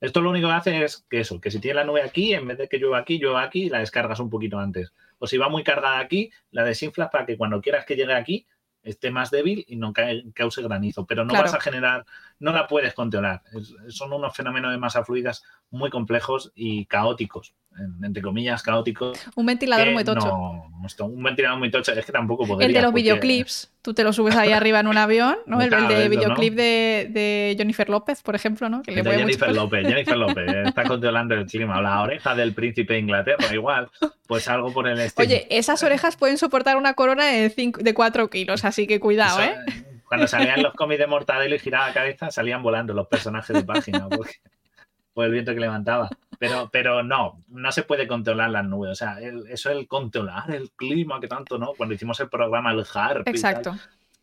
Esto 0.01 0.21
lo 0.21 0.31
único 0.31 0.49
que 0.49 0.55
hace 0.55 0.85
es 0.85 1.05
que 1.09 1.21
eso, 1.21 1.41
que 1.41 1.51
si 1.51 1.61
tiene 1.61 1.77
la 1.77 1.85
nube 1.85 2.03
aquí, 2.03 2.35
en 2.35 2.47
vez 2.47 2.59
de 2.59 2.69
que 2.69 2.79
llueva 2.79 2.99
aquí, 2.99 3.19
llueva 3.19 3.43
aquí, 3.43 3.71
la 3.71 3.79
descargas 3.79 4.21
un 4.21 4.29
poquito 4.29 4.59
antes. 4.59 4.93
O 5.19 5.27
si 5.27 5.39
va 5.39 5.49
muy 5.49 5.63
cargada 5.65 5.99
aquí, 5.99 6.31
la 6.51 6.65
desinflas 6.65 7.09
para 7.11 7.25
que 7.25 7.39
cuando 7.39 7.61
quieras 7.63 7.87
que 7.87 7.97
llegue 7.97 8.13
aquí 8.13 8.47
esté 8.83 9.11
más 9.11 9.31
débil 9.31 9.65
y 9.67 9.77
no 9.77 9.95
cae- 9.95 10.25
cause 10.35 10.61
granizo. 10.63 11.07
Pero 11.07 11.25
no 11.25 11.31
Claro. 11.31 11.45
vas 11.45 11.55
a 11.55 11.61
generar, 11.61 12.05
no 12.41 12.53
la 12.53 12.67
puedes 12.67 12.95
controlar. 12.95 13.43
Es- 13.53 13.75
son 13.95 14.13
unos 14.13 14.35
fenómenos 14.37 14.71
de 14.73 14.79
masa 14.79 15.05
fluidas 15.05 15.43
muy 15.71 15.91
complejos 15.91 16.53
y 16.55 16.85
caóticos, 16.87 17.55
en- 17.79 18.05
entre 18.05 18.23
comillas, 18.23 18.63
caóticos. 18.63 19.19
un 19.35 19.47
ventilador 19.47 19.91
muy 19.93 20.05
tocho. 20.05 20.27
no- 20.27 20.71
un 21.07 21.23
ventilador 21.23 21.59
muy 21.59 21.71
tocho, 21.71 21.93
es 21.93 22.05
que 22.05 22.13
tampoco 22.13 22.47
podría. 22.47 22.67
el 22.69 22.75
de 22.75 22.83
los 22.83 22.93
videoclips, 22.93 23.73
tú 23.83 23.95
te 23.95 24.05
lo 24.05 24.13
subes 24.13 24.37
ahí 24.37 24.53
arriba 24.53 24.81
en 24.81 24.87
un 24.87 24.99
avión, 24.99 25.37
¿no? 25.47 25.61
El, 25.63 25.71
de 25.71 26.09
videoclip 26.09 26.55
de, 26.55 27.09
de 27.11 27.55
Jennifer 27.57 27.89
López, 27.89 28.23
por 28.23 28.35
ejemplo, 28.35 28.69
¿no? 28.69 28.83
Que 28.83 28.93
le 28.93 29.03
Jennifer 29.03 29.49
mucho- 29.49 29.61
López, 29.63 29.87
Jennifer 29.89 30.17
López, 30.17 30.47
está 30.67 30.85
controlando 30.85 31.35
el 31.35 31.47
clima. 31.47 31.81
La 31.81 32.03
oreja 32.03 32.35
del 32.35 32.53
príncipe 32.55 32.95
de 32.95 33.01
Inglaterra, 33.01 33.53
igual. 33.55 33.89
Pues 34.27 34.49
algo 34.49 34.73
por 34.73 34.87
el 34.89 34.99
estilo. 35.01 35.27
Oye, 35.27 35.47
esas 35.51 35.83
orejas 35.83 36.17
pueden 36.17 36.37
soportar 36.39 36.77
una 36.77 36.95
corona 36.95 37.27
de, 37.27 37.49
cinco- 37.51 37.81
de 37.83 37.95
4 37.95 38.29
kilos, 38.31 38.65
así 38.65 38.87
que 38.87 39.01
cuidado, 39.01 39.43
¿eh? 39.43 39.55
Cuando 40.15 40.29
salían 40.29 40.63
los 40.63 40.75
cómics 40.75 41.01
de 41.01 41.07
Mortadelo 41.09 41.55
y 41.57 41.59
giraba 41.59 41.89
la 41.89 41.93
cabeza, 41.95 42.31
salían 42.31 42.63
volando 42.63 42.95
los 42.95 43.09
personajes 43.09 43.55
de 43.57 43.65
página 43.65 44.09
porque- 44.09 44.37
por 45.13 45.25
el 45.27 45.33
viento 45.33 45.53
que 45.55 45.61
levantaba. 45.61 46.09
Pero, 46.39 46.69
pero 46.73 47.03
no, 47.03 47.41
no 47.49 47.71
se 47.73 47.83
puede 47.85 48.07
controlar 48.09 48.51
las 48.51 48.65
nubes. 48.65 48.91
O 48.91 48.95
sea, 48.95 49.19
el- 49.21 49.47
eso 49.49 49.71
es 49.71 49.77
el 49.77 49.87
controlar 49.89 50.51
el 50.53 50.71
clima, 50.73 51.21
que 51.21 51.29
tanto, 51.29 51.59
¿no? 51.59 51.73
Cuando 51.77 51.95
hicimos 51.95 52.19
el 52.21 52.29
programa, 52.29 52.71
el 52.73 52.85
HARP. 52.93 53.21
y 53.21 53.25
tal, 53.25 53.35
Exacto. 53.35 53.77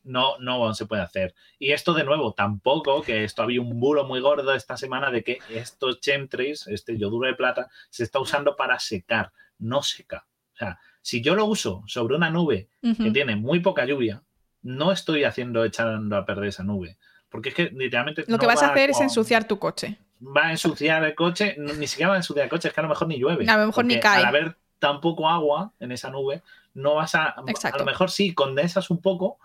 no, 0.03 0.37
no 0.39 0.73
se 0.73 0.85
puede 0.85 1.01
hacer. 1.01 1.33
Y 1.59 1.71
esto 1.73 1.93
de 1.93 2.03
nuevo, 2.05 2.33
tampoco, 2.33 3.01
que 3.01 3.23
esto 3.23 3.41
había 3.43 3.61
un 3.61 3.79
bulo 3.79 4.05
muy 4.05 4.19
gordo 4.21 4.53
esta 4.53 4.75
semana 4.77 5.11
de 5.11 5.23
que 5.23 5.39
estos 5.49 5.99
chemtrails, 6.01 6.67
este 6.67 6.97
yoduro 6.97 7.27
de 7.27 7.35
plata, 7.35 7.69
se 7.89 8.03
está 8.03 8.19
usando 8.19 8.55
para 8.55 8.79
secar, 8.79 9.31
no 9.59 9.83
seca. 9.83 10.25
O 10.53 10.57
sea, 10.57 10.79
si 11.01 11.21
yo 11.21 11.35
lo 11.35 11.45
uso 11.45 11.83
sobre 11.87 12.15
una 12.15 12.29
nube 12.29 12.67
que 12.81 13.11
tiene 13.11 13.35
muy 13.35 13.59
poca 13.61 13.85
lluvia, 13.85 14.21
no 14.61 14.91
estoy 14.91 15.23
haciendo 15.23 15.63
echando 15.63 16.15
a 16.15 16.25
perder 16.25 16.49
esa 16.49 16.63
nube. 16.63 16.97
Porque 17.29 17.49
es 17.49 17.55
que 17.55 17.71
literalmente. 17.73 18.25
Lo 18.27 18.37
que 18.37 18.45
vas 18.45 18.61
a 18.61 18.71
hacer 18.71 18.89
es 18.89 18.99
ensuciar 18.99 19.47
tu 19.47 19.57
coche. 19.57 19.97
Va 20.21 20.47
a 20.47 20.51
ensuciar 20.51 21.03
el 21.03 21.15
coche, 21.15 21.55
ni 21.57 21.87
siquiera 21.87 22.09
va 22.09 22.15
a 22.15 22.17
ensuciar 22.17 22.43
el 22.43 22.49
coche, 22.49 22.67
es 22.67 22.73
que 22.73 22.79
a 22.79 22.83
lo 22.83 22.89
mejor 22.89 23.07
ni 23.07 23.17
llueve. 23.17 23.49
A 23.49 23.57
lo 23.57 23.67
mejor 23.67 23.85
ni 23.85 23.99
cae. 23.99 24.19
Al 24.19 24.25
haber 24.25 24.57
tan 24.77 25.01
poco 25.01 25.27
agua 25.27 25.73
en 25.79 25.91
esa 25.91 26.11
nube, 26.11 26.43
no 26.73 26.95
vas 26.95 27.15
a. 27.15 27.29
A 27.29 27.43
Exacto. 27.47 27.79
lo 27.79 27.85
mejor 27.85 28.11
sí, 28.11 28.33
condensas 28.33 28.89
un 28.89 29.01
poco, 29.01 29.39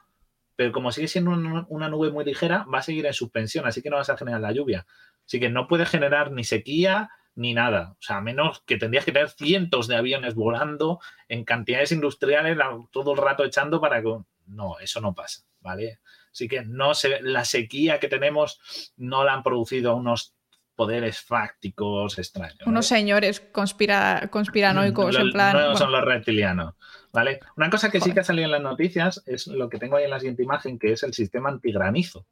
pero 0.56 0.72
como 0.72 0.93
sigue 0.93 1.09
siendo 1.09 1.30
una, 1.30 1.64
una 1.68 1.88
nube 1.88 2.10
muy 2.10 2.24
ligera, 2.24 2.66
va 2.72 2.80
a 2.80 2.82
seguir 2.82 3.06
en 3.06 3.14
suspensión, 3.14 3.66
así 3.66 3.82
que 3.82 3.88
no 3.88 3.97
vas 3.97 4.10
a 4.10 4.16
generar 4.16 4.40
la 4.40 4.52
lluvia. 4.52 4.86
Así 5.24 5.40
que 5.40 5.48
no 5.48 5.66
puedes 5.66 5.88
generar 5.88 6.32
ni 6.32 6.44
sequía 6.44 7.10
ni 7.36 7.55
nada. 7.55 7.93
O 7.93 8.02
sea, 8.02 8.16
a 8.16 8.20
menos 8.20 8.62
que 8.66 8.78
tendrías 8.78 9.05
que 9.05 9.12
tener 9.12 9.30
cientos 9.30 9.86
de 9.86 9.97
aviones 9.97 10.34
volando 10.34 11.01
en 11.28 11.44
cantidades 11.44 11.93
industriales 11.93 12.59
todo 12.90 13.12
el 13.12 13.18
rato 13.18 13.44
echando 13.44 13.80
para 13.80 14.02
que. 14.02 14.16
No, 14.47 14.78
eso 14.78 15.01
no 15.01 15.14
pasa, 15.14 15.43
¿vale? 15.60 16.01
Así 16.32 16.48
que 16.48 16.62
no 16.64 16.94
se, 16.94 17.20
la 17.23 17.44
sequía 17.44 17.98
que 18.01 18.09
tenemos 18.09 18.60
no 18.97 19.24
la 19.24 19.35
han 19.35 19.43
producido 19.43 19.97
unos 19.97 20.35
poderes 20.74 21.20
fácticos 21.20 22.18
extraños. 22.18 22.59
¿vale? 22.60 22.70
Unos 22.70 22.86
señores 22.86 23.40
conspira, 23.40 24.28
conspiranoicos, 24.31 25.14
Lo- 25.14 25.20
en 25.20 25.32
plan. 25.32 25.52
No 25.55 25.60
bueno, 25.62 25.77
son 25.77 25.90
los 25.93 26.05
reptilianos. 26.05 26.74
¿Vale? 27.12 27.40
Una 27.56 27.70
cosa 27.70 27.90
que 27.90 28.01
sí 28.01 28.12
que 28.12 28.20
ha 28.20 28.24
salido 28.24 28.44
en 28.44 28.52
las 28.52 28.60
noticias 28.60 29.23
es 29.27 29.47
lo 29.47 29.70
que 29.70 29.78
tengo 29.78 29.97
ahí 29.97 30.05
en 30.05 30.10
la 30.10 30.20
siguiente 30.20 30.43
imagen, 30.43 30.78
que 30.78 30.93
es 30.93 31.02
el 31.02 31.14
sistema 31.14 31.48
antigranizo. 31.48 32.27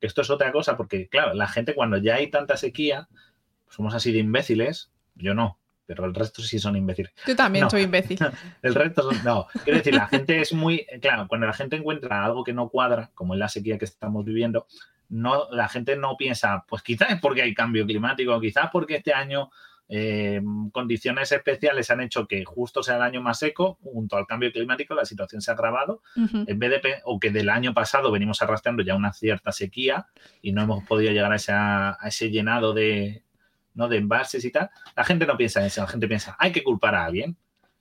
Esto 0.00 0.22
es 0.22 0.30
otra 0.30 0.50
cosa, 0.50 0.76
porque, 0.78 1.08
claro, 1.08 1.34
la 1.34 1.46
gente 1.46 1.74
cuando 1.74 1.98
ya 1.98 2.14
hay 2.16 2.30
tanta 2.30 2.56
sequía, 2.56 3.08
somos 3.68 3.94
así 3.94 4.12
de 4.12 4.18
imbéciles, 4.20 4.90
Yo 5.14 5.34
no, 5.34 5.58
pero 5.86 6.04
el 6.04 6.14
resto 6.14 6.42
sí 6.42 6.58
son 6.58 6.76
imbéciles. 6.76 7.12
Yo 7.26 7.36
también 7.36 7.64
No. 7.64 7.70
soy 7.70 7.82
imbécil. 7.82 8.18
El 8.62 8.74
resto 8.74 9.02
son, 9.10 9.22
no. 9.24 9.46
Quiero 9.64 9.78
decir, 9.78 9.94
la 9.94 10.06
gente 10.08 10.40
es 10.40 10.52
muy, 10.52 10.86
claro, 11.00 11.26
cuando 11.28 11.46
la 11.46 11.52
gente 11.52 11.76
encuentra 11.76 12.24
algo 12.24 12.42
que 12.44 12.52
no 12.52 12.68
cuadra, 12.68 13.10
como 13.14 13.34
es 13.34 13.38
la 13.40 13.48
sequía 13.48 13.78
que 13.78 13.84
estamos 13.84 14.24
viviendo, 14.24 14.66
no, 15.08 15.50
la 15.50 15.68
gente 15.68 15.96
no 15.96 16.16
piensa, 16.16 16.64
pues 16.68 16.82
quizás 16.82 17.10
es 17.10 17.20
porque 17.20 17.42
hay 17.42 17.54
cambio 17.54 17.84
climático, 17.86 18.40
quizás 18.40 18.68
porque 18.72 18.96
este 18.96 19.12
año 19.12 19.50
eh, 19.86 20.40
condiciones 20.72 21.30
especiales 21.30 21.90
han 21.90 22.00
hecho 22.00 22.26
que 22.26 22.42
justo 22.46 22.82
sea 22.82 22.96
el 22.96 23.02
año 23.02 23.20
más 23.20 23.38
seco, 23.38 23.78
junto 23.82 24.16
al 24.16 24.26
cambio 24.26 24.50
climático 24.50 24.94
la 24.94 25.04
situación 25.04 25.42
se 25.42 25.50
ha 25.50 25.54
agravado, 25.54 26.00
en 26.16 26.58
vez 26.58 26.70
de, 26.82 26.94
o 27.04 27.20
que 27.20 27.30
del 27.30 27.50
año 27.50 27.74
pasado 27.74 28.10
venimos 28.10 28.40
arrastrando 28.40 28.82
ya 28.82 28.94
una 28.96 29.12
cierta 29.12 29.52
sequía 29.52 30.06
y 30.40 30.52
no 30.52 30.62
hemos 30.62 30.84
podido 30.84 31.12
llegar 31.12 31.32
a, 31.32 31.36
esa- 31.36 31.98
a 32.02 32.08
ese 32.08 32.30
llenado 32.30 32.72
de, 32.72 33.23
¿no? 33.74 33.88
de 33.88 33.98
envases 33.98 34.44
y 34.44 34.50
tal, 34.50 34.70
la 34.96 35.04
gente 35.04 35.26
no 35.26 35.36
piensa 35.36 35.60
en 35.60 35.66
eso, 35.66 35.82
la 35.82 35.86
gente 35.86 36.08
piensa, 36.08 36.36
hay 36.38 36.52
que 36.52 36.62
culpar 36.62 36.94
a 36.94 37.04
alguien. 37.04 37.36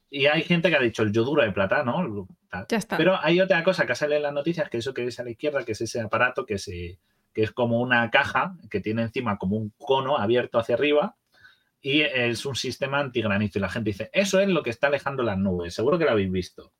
Y 0.09 0.27
hay 0.27 0.43
gente 0.43 0.69
que 0.69 0.75
ha 0.75 0.79
dicho 0.79 1.01
el 1.01 1.11
yoduro 1.11 1.41
de 1.41 1.51
plata, 1.51 1.83
¿no? 1.83 2.27
Ya 2.69 2.77
está. 2.77 2.97
Pero 2.97 3.17
hay 3.19 3.41
otra 3.41 3.63
cosa 3.63 3.87
que 3.87 3.95
sale 3.95 4.17
en 4.17 4.21
las 4.21 4.33
noticias, 4.33 4.69
que 4.69 4.77
eso 4.77 4.93
que 4.93 5.03
ves 5.03 5.19
a 5.19 5.23
la 5.23 5.31
izquierda, 5.31 5.65
que 5.65 5.71
es 5.71 5.81
ese 5.81 6.01
aparato 6.01 6.45
que, 6.45 6.59
se, 6.59 6.99
que 7.33 7.41
es 7.41 7.51
como 7.51 7.81
una 7.81 8.11
caja 8.11 8.55
que 8.69 8.79
tiene 8.79 9.01
encima 9.01 9.39
como 9.39 9.55
un 9.57 9.73
cono 9.75 10.19
abierto 10.19 10.59
hacia 10.59 10.75
arriba 10.75 11.15
y 11.81 12.01
es 12.01 12.45
un 12.45 12.55
sistema 12.55 12.99
antigranizo. 12.99 13.57
Y 13.57 13.61
la 13.61 13.69
gente 13.69 13.89
dice, 13.89 14.09
eso 14.13 14.39
es 14.39 14.47
lo 14.47 14.61
que 14.61 14.69
está 14.69 14.87
alejando 14.87 15.23
las 15.23 15.37
nubes. 15.37 15.73
Seguro 15.73 15.97
que 15.97 16.05
lo 16.05 16.11
habéis 16.11 16.31
visto. 16.31 16.71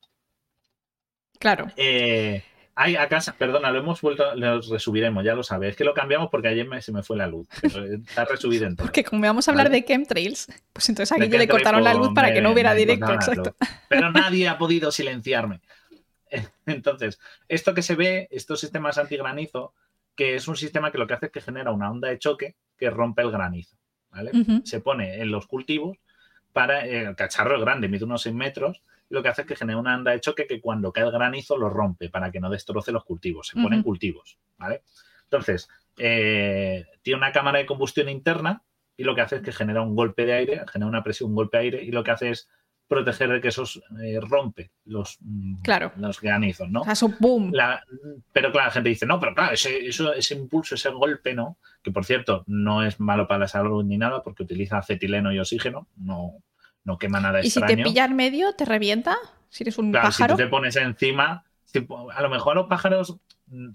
Claro. 1.39 1.67
Eh, 1.75 2.43
hay 2.75 2.95
acá, 2.95 3.19
perdona, 3.37 3.71
lo 3.71 3.79
hemos 3.79 4.01
vuelto, 4.01 4.35
lo 4.35 4.59
resubiremos, 4.61 5.23
ya 5.23 5.35
lo 5.35 5.43
sabéis. 5.43 5.71
Es 5.71 5.77
que 5.77 5.83
lo 5.83 5.93
cambiamos 5.93 6.29
porque 6.31 6.47
ayer 6.47 6.67
me- 6.67 6.81
se 6.81 6.91
me 6.91 7.03
fue 7.03 7.15
la 7.17 7.27
luz. 7.27 7.47
Pero 7.61 7.85
está 7.85 8.25
resubido 8.25 8.65
entero. 8.65 8.85
Porque 8.87 9.03
como 9.03 9.21
vamos 9.21 9.47
a 9.47 9.51
hablar 9.51 9.67
Vale. 9.67 9.81
de 9.81 9.85
chemtrails, 9.85 10.47
pues 10.73 10.89
entonces 10.89 11.15
aquí 11.15 11.29
le 11.29 11.47
cortaron 11.47 11.83
la 11.83 11.93
luz 11.93 12.09
para 12.15 12.33
que 12.33 12.41
no 12.41 12.51
hubiera 12.51 12.73
directo, 12.73 13.13
exacto. 13.13 13.55
Pero 13.89 14.11
nadie 14.11 14.47
ha 14.47 14.57
podido 14.57 14.91
silenciarme. 14.91 15.61
Entonces, 16.65 17.19
esto 17.47 17.73
que 17.75 17.83
se 17.83 17.95
ve, 17.95 18.27
estos 18.31 18.59
sistemas 18.59 18.97
antigranizo, 18.97 19.73
que 20.15 20.35
es 20.35 20.47
un 20.47 20.55
sistema 20.55 20.91
que 20.91 20.97
lo 20.97 21.05
que 21.05 21.13
hace 21.13 21.25
es 21.27 21.31
que 21.31 21.41
genera 21.41 21.71
una 21.71 21.91
onda 21.91 22.07
de 22.09 22.17
choque 22.17 22.55
que 22.77 22.89
rompe 22.89 23.21
el 23.21 23.29
granizo. 23.31 23.77
¿vale? 24.09 24.31
Se 24.63 24.79
pone 24.79 25.21
en 25.21 25.29
los 25.31 25.45
cultivos 25.47 25.97
para 26.51 26.85
eh, 26.87 27.03
el 27.05 27.15
cacharro 27.15 27.55
es 27.55 27.61
grande, 27.61 27.87
mide 27.87 28.05
unos 28.05 28.23
6 28.23 28.33
metros, 28.35 28.81
lo 29.09 29.21
que 29.21 29.29
hace 29.29 29.41
es 29.41 29.47
que 29.47 29.55
genera 29.55 29.77
una 29.79 29.95
onda 29.95 30.11
de 30.11 30.19
choque 30.21 30.47
que 30.47 30.59
cuando 30.61 30.91
cae 30.91 31.03
el 31.03 31.11
granizo 31.11 31.57
lo 31.57 31.69
rompe 31.69 32.09
para 32.09 32.31
que 32.31 32.39
no 32.39 32.49
destroce 32.49 32.91
los 32.91 33.03
cultivos. 33.05 33.47
Se 33.47 33.55
pone 33.61 33.75
en 33.75 33.81
Ujú. 33.81 33.89
cultivos. 33.89 34.37
¿vale? 34.57 34.81
Entonces, 35.25 35.67
eh, 35.97 36.85
tiene 37.01 37.17
una 37.17 37.31
cámara 37.31 37.59
de 37.59 37.65
combustión 37.65 38.09
interna 38.09 38.63
y 38.97 39.03
lo 39.03 39.15
que 39.15 39.21
hace 39.21 39.37
es 39.37 39.41
que 39.41 39.51
genera 39.51 39.81
un 39.81 39.95
golpe 39.95 40.25
de 40.25 40.33
aire, 40.33 40.61
genera 40.71 40.87
una 40.89 41.03
presión, 41.03 41.29
un 41.31 41.35
golpe 41.35 41.57
de 41.57 41.63
aire, 41.63 41.83
y 41.83 41.91
lo 41.91 42.03
que 42.03 42.11
hace 42.11 42.29
es 42.29 42.49
proteger 42.87 43.29
de 43.29 43.41
que 43.41 43.47
esos 43.47 43.81
eh, 44.03 44.19
rompe 44.21 44.71
los, 44.85 45.17
mm, 45.21 45.61
Claro. 45.63 45.91
los 45.97 46.21
granizos, 46.21 46.69
¿no? 46.69 46.83
Sea, 46.83 46.93
eso 46.93 47.11
boom. 47.19 47.51
La- 47.53 47.83
pero 48.33 48.51
claro, 48.51 48.67
la 48.67 48.71
gente 48.71 48.89
dice, 48.89 49.05
no, 49.07 49.19
pero 49.19 49.33
claro, 49.33 49.53
ese, 49.53 49.87
eso- 49.87 50.13
ese 50.13 50.35
impulso, 50.35 50.75
ese 50.75 50.89
golpe, 50.89 51.33
¿no? 51.33 51.57
Que 51.81 51.91
por 51.91 52.05
cierto, 52.05 52.43
no 52.45 52.83
es 52.85 52.99
malo 52.99 53.27
para 53.27 53.39
la 53.39 53.47
salud 53.47 53.83
ni 53.83 53.97
nada, 53.97 54.21
porque 54.21 54.43
utiliza 54.43 54.77
acetileno 54.77 55.33
y 55.33 55.39
oxígeno, 55.39 55.87
no, 55.97 56.33
no 56.83 56.97
quema 56.97 57.19
nada 57.19 57.39
Y 57.39 57.49
si 57.49 57.59
extraño. 57.59 57.77
te 57.77 57.83
pilla 57.89 58.05
en 58.05 58.15
medio, 58.15 58.53
te 58.53 58.65
revienta. 58.65 59.15
Si 59.49 59.63
eres 59.63 59.77
un 59.77 59.91
Claro, 59.91 60.07
pájaro. 60.07 60.33
si 60.35 60.37
tú 60.41 60.43
te 60.45 60.49
pones 60.49 60.75
encima, 60.75 61.43
si 61.63 61.85
a 62.13 62.21
lo 62.21 62.29
mejor 62.29 62.53
a 62.57 62.61
los 62.61 62.67
pájaros, 62.69 63.17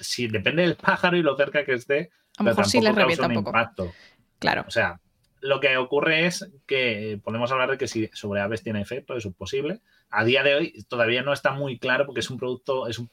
si 0.00 0.26
depende 0.28 0.62
del 0.62 0.76
pájaro 0.76 1.16
y 1.16 1.22
lo 1.22 1.36
cerca 1.36 1.64
que 1.64 1.74
esté, 1.74 2.10
A 2.38 2.42
lo 2.42 2.50
mejor 2.50 2.66
sí 2.66 2.80
les 2.80 2.94
revienta 2.94 3.26
un 3.26 3.34
poco. 3.34 3.50
impacto. 3.50 3.92
Claro. 4.38 4.64
O 4.66 4.70
sea, 4.70 5.00
lo 5.40 5.60
que 5.60 5.76
ocurre 5.76 6.26
es 6.26 6.50
que 6.66 7.12
eh, 7.12 7.18
podemos 7.18 7.50
hablar 7.52 7.70
de 7.70 7.78
que 7.78 7.86
si 7.88 8.08
sobre 8.12 8.40
aves 8.40 8.62
tiene 8.62 8.80
efecto, 8.80 9.16
eso 9.16 9.28
es 9.28 9.34
posible. 9.36 9.80
A 10.10 10.24
día 10.24 10.42
de 10.42 10.54
hoy 10.56 10.84
todavía 10.88 11.22
no 11.22 11.32
está 11.32 11.52
muy 11.52 11.78
claro 11.78 12.06
porque 12.06 12.20
es 12.20 12.30
un 12.30 12.38
producto, 12.38 12.88
es 12.88 12.98
un, 12.98 13.08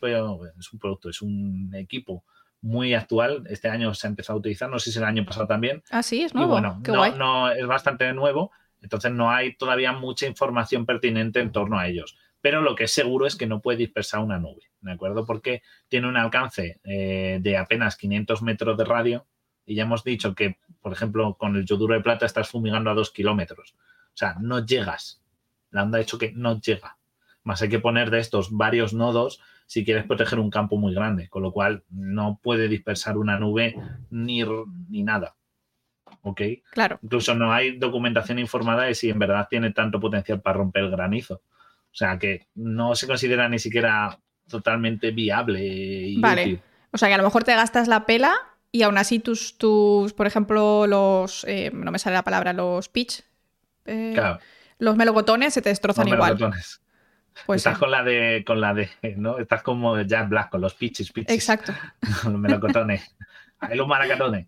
es 0.60 0.74
un 0.74 0.80
producto, 0.80 1.10
es 1.10 1.22
un 1.22 1.72
equipo 1.76 2.24
muy 2.62 2.96
actual. 2.96 3.44
Este 3.48 3.70
año 3.70 3.94
se 3.94 4.08
ha 4.08 4.10
empezado 4.10 4.38
a 4.38 4.40
utilizar, 4.40 4.70
no 4.70 4.80
sé 4.80 4.92
si 4.92 4.98
el 4.98 5.06
año 5.06 5.24
pasado 5.24 5.46
también. 5.46 5.84
Ah, 5.92 6.02
sí, 6.02 6.24
es 6.24 6.34
Y 6.34 6.38
nuevo. 6.38 6.54
bueno, 6.54 6.82
Qué 6.84 6.92
no, 6.92 6.98
guay. 6.98 7.14
no 7.16 7.52
es 7.52 7.68
bastante 7.68 8.12
nuevo, 8.14 8.52
entonces 8.86 9.12
no 9.12 9.32
hay 9.32 9.56
todavía 9.56 9.94
mucha 9.94 10.28
información 10.28 10.86
pertinente 10.86 11.40
en 11.40 11.52
torno 11.52 11.80
a 11.80 11.88
ellos. 11.88 12.16
Pero 12.40 12.62
lo 12.62 12.76
que 12.76 12.84
es 12.84 12.94
seguro 12.94 13.26
es 13.26 13.36
que 13.36 13.48
no 13.48 13.60
puede 13.60 13.80
dispersar 13.80 14.20
una 14.20 14.38
nube, 14.38 14.62
¿de 14.82 14.92
acuerdo? 14.92 15.26
Porque 15.26 15.64
tiene 15.90 16.08
un 16.08 16.18
alcance 16.18 16.80
eh, 16.84 17.40
de 17.42 17.58
apenas 17.58 17.98
500 17.98 18.44
metros 18.44 18.78
de 18.78 18.86
radio 18.86 19.26
y 19.66 19.74
ya 19.74 19.84
hemos 19.84 20.04
dicho 20.04 20.36
que, 20.36 20.60
por 20.82 20.94
ejemplo, 20.94 21.36
con 21.36 21.56
el 21.56 21.66
yoduro 21.66 21.96
de 21.96 22.02
plata 22.02 22.28
estás 22.28 22.48
fumigando 22.48 22.92
a 22.92 22.94
2 22.94 23.10
kilómetros. 23.10 23.74
O 23.74 24.18
sea, 24.18 24.36
no 24.40 24.64
llegas. 24.64 25.24
La 25.72 25.82
onda 25.82 25.98
de 25.98 26.06
choque 26.06 26.32
no 26.36 26.62
llega. 26.62 27.00
Más 27.42 27.64
hay 27.64 27.70
que 27.70 27.80
poner 27.80 28.12
de 28.12 28.20
estos 28.20 28.52
varios 28.52 28.94
nodos 28.94 29.42
si 29.66 29.84
quieres 29.84 30.06
proteger 30.06 30.38
un 30.38 30.52
campo 30.52 30.78
muy 30.78 30.94
grande, 30.94 31.28
con 31.28 31.42
lo 31.42 31.52
cual 31.52 31.84
no 31.90 32.40
puede 32.44 32.68
dispersar 32.68 33.18
una 33.18 33.40
nube 33.40 33.74
ni, 34.12 34.44
ni 34.90 35.02
nada. 35.02 35.36
¿Ok? 36.28 36.42
Claro. 36.72 37.00
Incluso 37.04 37.36
no 37.36 37.54
hay 37.54 37.78
documentación 37.78 38.40
informada 38.40 38.84
de 38.84 38.96
si 38.96 39.10
en 39.12 39.20
verdad 39.20 39.48
tiene 39.50 39.72
tanto 39.72 40.00
potencial 40.00 40.42
para 40.42 40.58
romper 40.58 40.84
el 40.86 40.92
granizo. 40.92 41.36
O 41.36 41.98
sea 41.98 42.18
que 42.18 42.48
no 42.56 42.96
se 42.96 43.06
considera 43.08 43.48
ni 43.48 43.60
siquiera 43.60 44.20
totalmente 44.50 45.12
viable 45.12 45.64
y 45.64 46.20
Vale. 46.20 46.42
útil. 46.44 46.62
O 46.92 46.98
sea, 46.98 47.08
que 47.10 47.14
a 47.14 47.18
lo 47.18 47.24
mejor 47.24 47.44
te 47.44 47.54
gastas 47.56 47.88
la 47.88 48.06
pela 48.06 48.34
y 48.72 48.82
aún 48.82 48.98
así 48.98 49.20
tus, 49.20 49.58
tus 49.58 50.14
por 50.14 50.26
ejemplo, 50.28 50.88
los. 50.88 51.46
eh, 51.48 51.70
no 51.74 51.92
me 51.92 52.00
sale 52.00 52.16
la 52.16 52.24
palabra, 52.24 52.54
los 52.54 52.90
pitch. 52.90 53.24
eh, 53.86 54.12
Claro, 54.16 54.40
Los 54.80 54.96
melocotones 54.98 55.54
se 55.54 55.62
te 55.62 55.70
destrozan 55.70 56.06
los 56.06 56.16
igual. 56.16 56.34
melocotones. 56.34 56.82
Pues 57.46 57.60
Estás 57.60 57.76
sí. 57.76 57.80
con 57.82 57.92
la 57.92 58.02
de, 58.04 58.44
con 58.48 58.60
la 58.62 58.74
de, 58.74 58.90
¿no? 59.18 59.38
Estás 59.38 59.62
como 59.62 60.02
Jack 60.02 60.28
Black, 60.30 60.50
con 60.50 60.62
los 60.62 60.74
pitches, 60.74 61.12
pitches. 61.12 61.36
Exacto. 61.36 61.72
los 62.24 62.34
melocotones. 62.34 63.16
Ay, 63.60 63.78
los 63.78 63.88
maracatones. 63.88 64.48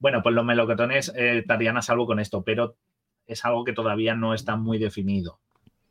Bueno, 0.00 0.22
pues 0.22 0.34
los 0.34 0.44
melocotones 0.44 1.12
eh, 1.14 1.38
estarían 1.38 1.76
a 1.76 1.82
salvo 1.82 2.06
con 2.06 2.18
esto, 2.18 2.42
pero 2.42 2.74
es 3.26 3.44
algo 3.44 3.64
que 3.64 3.72
todavía 3.72 4.14
no 4.14 4.34
está 4.34 4.56
muy 4.56 4.78
definido. 4.78 5.38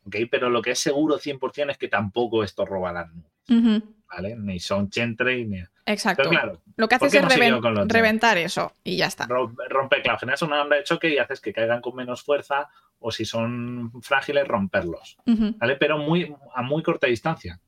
¿ok? 0.04 0.16
Pero 0.30 0.50
lo 0.50 0.60
que 0.60 0.72
es 0.72 0.78
seguro 0.80 1.18
100% 1.18 1.70
es 1.70 1.78
que 1.78 1.88
tampoco 1.88 2.44
esto 2.44 2.66
roba 2.66 2.92
las 2.92 3.08
nubes, 3.12 3.82
¿vale? 4.08 4.36
Ni 4.36 4.58
son 4.60 4.90
chentry, 4.90 5.46
ni... 5.46 5.62
Exacto. 5.86 6.22
Pero 6.24 6.30
claro, 6.30 6.60
Lo 6.76 6.88
que 6.88 6.98
¿por 6.98 7.08
haces 7.08 7.22
es 7.22 7.28
reven- 7.38 7.88
reventar 7.88 8.36
eso 8.38 8.72
y 8.84 8.96
ya 8.96 9.06
está. 9.06 9.26
rom- 9.26 9.56
rompe, 9.68 10.02
claro, 10.02 10.18
generas 10.18 10.42
una 10.42 10.62
onda 10.62 10.76
de 10.76 10.84
choque 10.84 11.08
y 11.08 11.18
haces 11.18 11.40
que 11.40 11.52
caigan 11.52 11.80
con 11.80 11.94
menos 11.96 12.22
fuerza 12.22 12.68
o 12.98 13.10
si 13.10 13.24
son 13.24 13.90
frágiles, 14.02 14.46
romperlos, 14.46 15.16
¿vale? 15.58 15.76
Pero 15.76 15.98
muy, 15.98 16.34
a 16.54 16.62
muy 16.62 16.82
corta 16.82 17.06
distancia, 17.06 17.58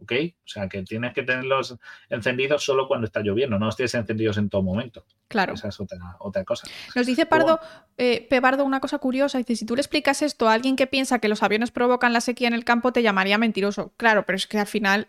¿ok? 0.00 0.12
O 0.44 0.48
sea, 0.48 0.68
que 0.68 0.82
tienes 0.82 1.12
que 1.12 1.22
tenerlos 1.22 1.76
encendidos 2.08 2.64
solo 2.64 2.88
cuando 2.88 3.06
está 3.06 3.20
lloviendo, 3.20 3.58
no 3.58 3.66
los 3.66 3.76
tienes 3.76 3.94
encendidos 3.94 4.38
en 4.38 4.48
todo 4.48 4.62
momento. 4.62 5.04
Claro. 5.28 5.54
Esa 5.54 5.68
es 5.68 5.80
otra, 5.80 5.98
otra 6.20 6.44
cosa. 6.44 6.68
Nos 6.94 7.06
dice 7.06 7.26
Pardo, 7.26 7.60
eh, 7.96 8.26
P. 8.28 8.40
Pardo 8.40 8.64
una 8.64 8.80
cosa 8.80 8.98
curiosa. 8.98 9.38
Dice, 9.38 9.56
si 9.56 9.66
tú 9.66 9.74
le 9.74 9.80
explicas 9.80 10.22
esto 10.22 10.48
a 10.48 10.52
alguien 10.52 10.76
que 10.76 10.86
piensa 10.86 11.18
que 11.18 11.28
los 11.28 11.42
aviones 11.42 11.70
provocan 11.70 12.12
la 12.12 12.20
sequía 12.20 12.48
en 12.48 12.54
el 12.54 12.64
campo, 12.64 12.92
te 12.92 13.02
llamaría 13.02 13.38
mentiroso. 13.38 13.92
Claro, 13.96 14.24
pero 14.26 14.36
es 14.36 14.46
que 14.46 14.58
al 14.58 14.66
final... 14.66 15.08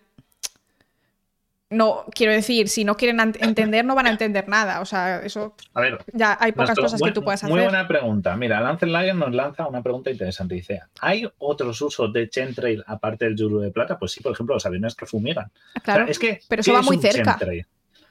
No, 1.71 2.05
quiero 2.13 2.31
decir, 2.31 2.69
si 2.69 2.85
no 2.85 2.95
quieren 2.95 3.19
entender, 3.19 3.83
no 3.83 3.95
van 3.95 4.05
a 4.05 4.11
entender 4.11 4.47
nada. 4.47 4.81
O 4.81 4.85
sea, 4.85 5.21
eso 5.25 5.55
A 5.73 5.81
ver, 5.81 5.97
ya 6.13 6.37
hay 6.39 6.51
pocas 6.51 6.69
nuestro- 6.69 6.83
cosas 6.83 7.01
que 7.01 7.11
tú 7.11 7.23
puedas 7.23 7.41
Muy 7.43 7.53
hacer. 7.59 7.63
buena 7.71 7.87
pregunta. 7.87 8.35
Mira, 8.37 8.61
Lancel 8.61 8.91
Lager 8.91 9.15
nos 9.15 9.33
lanza 9.33 9.67
una 9.67 9.81
pregunta 9.81 10.11
interesante. 10.11 10.53
Dice, 10.53 10.81
¿hay 11.01 11.27
otros 11.39 11.81
usos 11.81 12.13
de 12.13 12.29
chemtrail 12.29 12.83
aparte 12.85 13.25
del 13.25 13.35
yuro 13.35 13.59
de 13.59 13.71
plata? 13.71 13.97
Pues 13.97 14.11
sí, 14.11 14.21
por 14.21 14.31
ejemplo, 14.33 14.53
los 14.55 14.65
aviones 14.65 14.93
que 14.93 15.07
fumigan. 15.07 15.51
Claro. 15.83 16.03
O 16.03 16.05
sea, 16.05 16.11
es 16.11 16.19
que, 16.19 16.39
pero 16.47 16.59
eso 16.61 16.69
¿qué 16.71 16.73
va 16.75 16.81
es 16.81 16.85
muy 16.85 16.97
cerca. 16.99 17.31
chemtrail? 17.31 17.65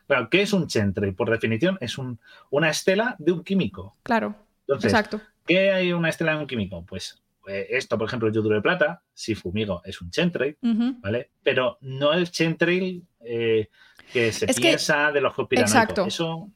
Pero, 0.06 0.28
¿qué 0.28 0.42
es 0.42 0.52
un 0.52 0.66
chemtrail? 0.66 1.14
Por 1.14 1.30
definición, 1.30 1.78
es 1.80 1.96
un- 1.96 2.18
una 2.50 2.70
estela 2.70 3.14
de 3.20 3.32
un 3.32 3.44
químico. 3.44 3.96
Claro, 4.02 4.34
Entonces, 4.66 4.92
exacto. 4.92 5.20
¿qué 5.46 5.70
hay 5.70 5.92
una 5.92 6.08
estela 6.08 6.32
de 6.32 6.38
un 6.38 6.46
químico? 6.48 6.84
Pues 6.84 7.22
eh, 7.48 7.66
esto, 7.70 7.96
por 7.98 8.06
ejemplo, 8.08 8.28
el 8.28 8.34
yoduro 8.34 8.54
de 8.56 8.62
plata, 8.62 9.02
si 9.12 9.34
fumigo, 9.34 9.82
es 9.84 10.00
un 10.00 10.10
chemtrail, 10.10 10.56
Ujú. 10.62 10.96
¿vale? 11.00 11.30
Pero 11.42 11.78
no 11.82 12.12
el 12.12 12.30
chemtrail 12.30 13.04
eh, 13.20 13.68
que 14.12 14.32
se 14.32 14.46
Es 14.50 14.56
que- 14.56 14.62
piensa 14.62 15.12
de 15.12 15.20
los 15.20 15.34
conspiranoicos. 15.34 15.74
Exacto. 15.74 16.04
Eso 16.06 16.50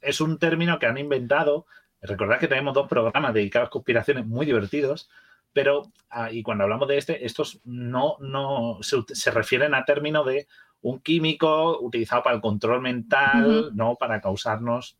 es 0.00 0.20
un 0.20 0.38
término 0.38 0.78
que 0.78 0.86
han 0.86 0.98
inventado. 0.98 1.66
Recordad 2.02 2.38
que 2.38 2.48
tenemos 2.48 2.74
dos 2.74 2.88
programas 2.88 3.34
dedicados 3.34 3.66
a 3.68 3.70
conspiraciones 3.70 4.26
muy 4.26 4.46
divertidos, 4.46 5.10
pero 5.52 5.82
ah, 6.10 6.30
y 6.32 6.42
cuando 6.42 6.64
hablamos 6.64 6.88
de 6.88 6.96
este, 6.98 7.26
estos 7.26 7.60
no, 7.64 8.16
no 8.20 8.78
se, 8.82 8.98
se 9.08 9.30
refieren 9.30 9.74
a 9.74 9.84
término 9.84 10.24
de 10.24 10.46
un 10.82 11.00
químico 11.00 11.78
utilizado 11.80 12.22
para 12.22 12.36
el 12.36 12.40
control 12.40 12.80
mental, 12.80 13.70
no 13.74 13.96
para 13.96 14.20
causarnos 14.20 14.96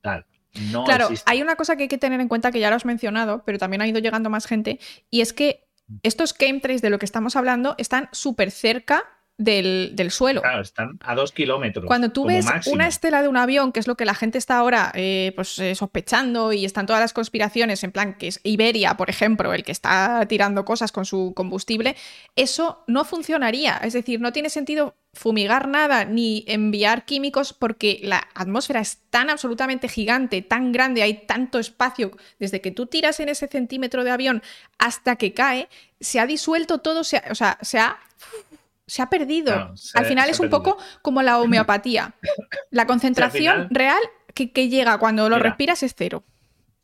tal. 0.00 0.24
No 0.70 0.84
Claro, 0.84 1.04
existe. 1.06 1.30
hay 1.30 1.42
una 1.42 1.56
cosa 1.56 1.76
que 1.76 1.84
hay 1.84 1.88
que 1.88 1.98
tener 1.98 2.20
en 2.20 2.28
cuenta 2.28 2.50
que 2.50 2.60
ya 2.60 2.70
lo 2.70 2.76
has 2.76 2.84
mencionado, 2.84 3.42
pero 3.44 3.58
también 3.58 3.82
ha 3.82 3.86
ido 3.88 3.98
llegando 3.98 4.30
más 4.30 4.46
gente, 4.46 4.78
y 5.10 5.20
es 5.20 5.32
que 5.32 5.68
estos 6.02 6.36
chemtrails 6.36 6.82
de 6.82 6.90
lo 6.90 6.98
que 6.98 7.06
estamos 7.06 7.36
hablando 7.36 7.74
están 7.78 8.08
súper 8.12 8.50
cerca 8.50 9.04
del, 9.38 9.90
del 9.94 10.10
suelo. 10.10 10.40
Claro, 10.40 10.62
están 10.62 10.98
a 11.02 11.14
dos 11.14 11.32
kilómetros. 11.32 11.84
Cuando 11.86 12.10
tú 12.10 12.24
ves 12.24 12.46
máximo. 12.46 12.74
una 12.74 12.88
estela 12.88 13.20
de 13.20 13.28
un 13.28 13.36
avión, 13.36 13.70
que 13.72 13.80
es 13.80 13.86
lo 13.86 13.94
que 13.94 14.04
la 14.06 14.14
gente 14.14 14.38
está 14.38 14.56
ahora 14.56 14.92
eh, 14.94 15.32
pues, 15.36 15.58
eh, 15.58 15.74
sospechando 15.74 16.52
y 16.52 16.64
están 16.64 16.86
todas 16.86 17.00
las 17.00 17.12
conspiraciones, 17.12 17.84
en 17.84 17.92
plan 17.92 18.14
que 18.14 18.28
es 18.28 18.40
Iberia, 18.44 18.96
por 18.96 19.10
ejemplo, 19.10 19.52
el 19.52 19.62
que 19.62 19.72
está 19.72 20.24
tirando 20.28 20.64
cosas 20.64 20.90
con 20.90 21.04
su 21.04 21.32
combustible, 21.36 21.96
eso 22.34 22.82
no 22.86 23.04
funcionaría. 23.04 23.76
Es 23.82 23.92
decir, 23.92 24.20
no 24.20 24.32
tiene 24.32 24.48
sentido 24.48 24.94
fumigar 25.12 25.68
nada 25.68 26.04
ni 26.04 26.44
enviar 26.46 27.04
químicos 27.06 27.52
porque 27.54 28.00
la 28.02 28.26
atmósfera 28.34 28.80
es 28.80 28.98
tan 29.10 29.30
absolutamente 29.30 29.88
gigante, 29.88 30.42
tan 30.42 30.72
grande, 30.72 31.02
hay 31.02 31.26
tanto 31.26 31.58
espacio, 31.58 32.10
desde 32.38 32.60
que 32.60 32.70
tú 32.70 32.86
tiras 32.86 33.18
en 33.20 33.30
ese 33.30 33.48
centímetro 33.48 34.04
de 34.04 34.10
avión 34.10 34.42
hasta 34.78 35.16
que 35.16 35.32
cae, 35.32 35.68
se 36.00 36.20
ha 36.20 36.26
disuelto 36.26 36.78
todo, 36.78 37.02
se 37.04 37.16
ha- 37.18 37.24
o 37.30 37.34
sea, 37.34 37.58
se 37.62 37.78
ha 37.78 37.98
se 38.86 39.02
ha 39.02 39.10
perdido. 39.10 39.76
Se- 39.76 39.98
al 39.98 40.06
final 40.06 40.28
es 40.30 40.38
un 40.40 40.48
perdido. 40.48 40.62
poco 40.76 40.82
como 41.02 41.22
la 41.22 41.40
homeopatía. 41.40 42.14
La 42.70 42.86
concentración 42.86 43.54
final- 43.54 43.68
real 43.70 43.98
que, 44.34 44.52
que 44.52 44.68
llega 44.68 44.98
cuando 44.98 45.28
lo 45.28 45.36
Mira. 45.36 45.48
respiras 45.50 45.82
es 45.82 45.94
cero. 45.96 46.24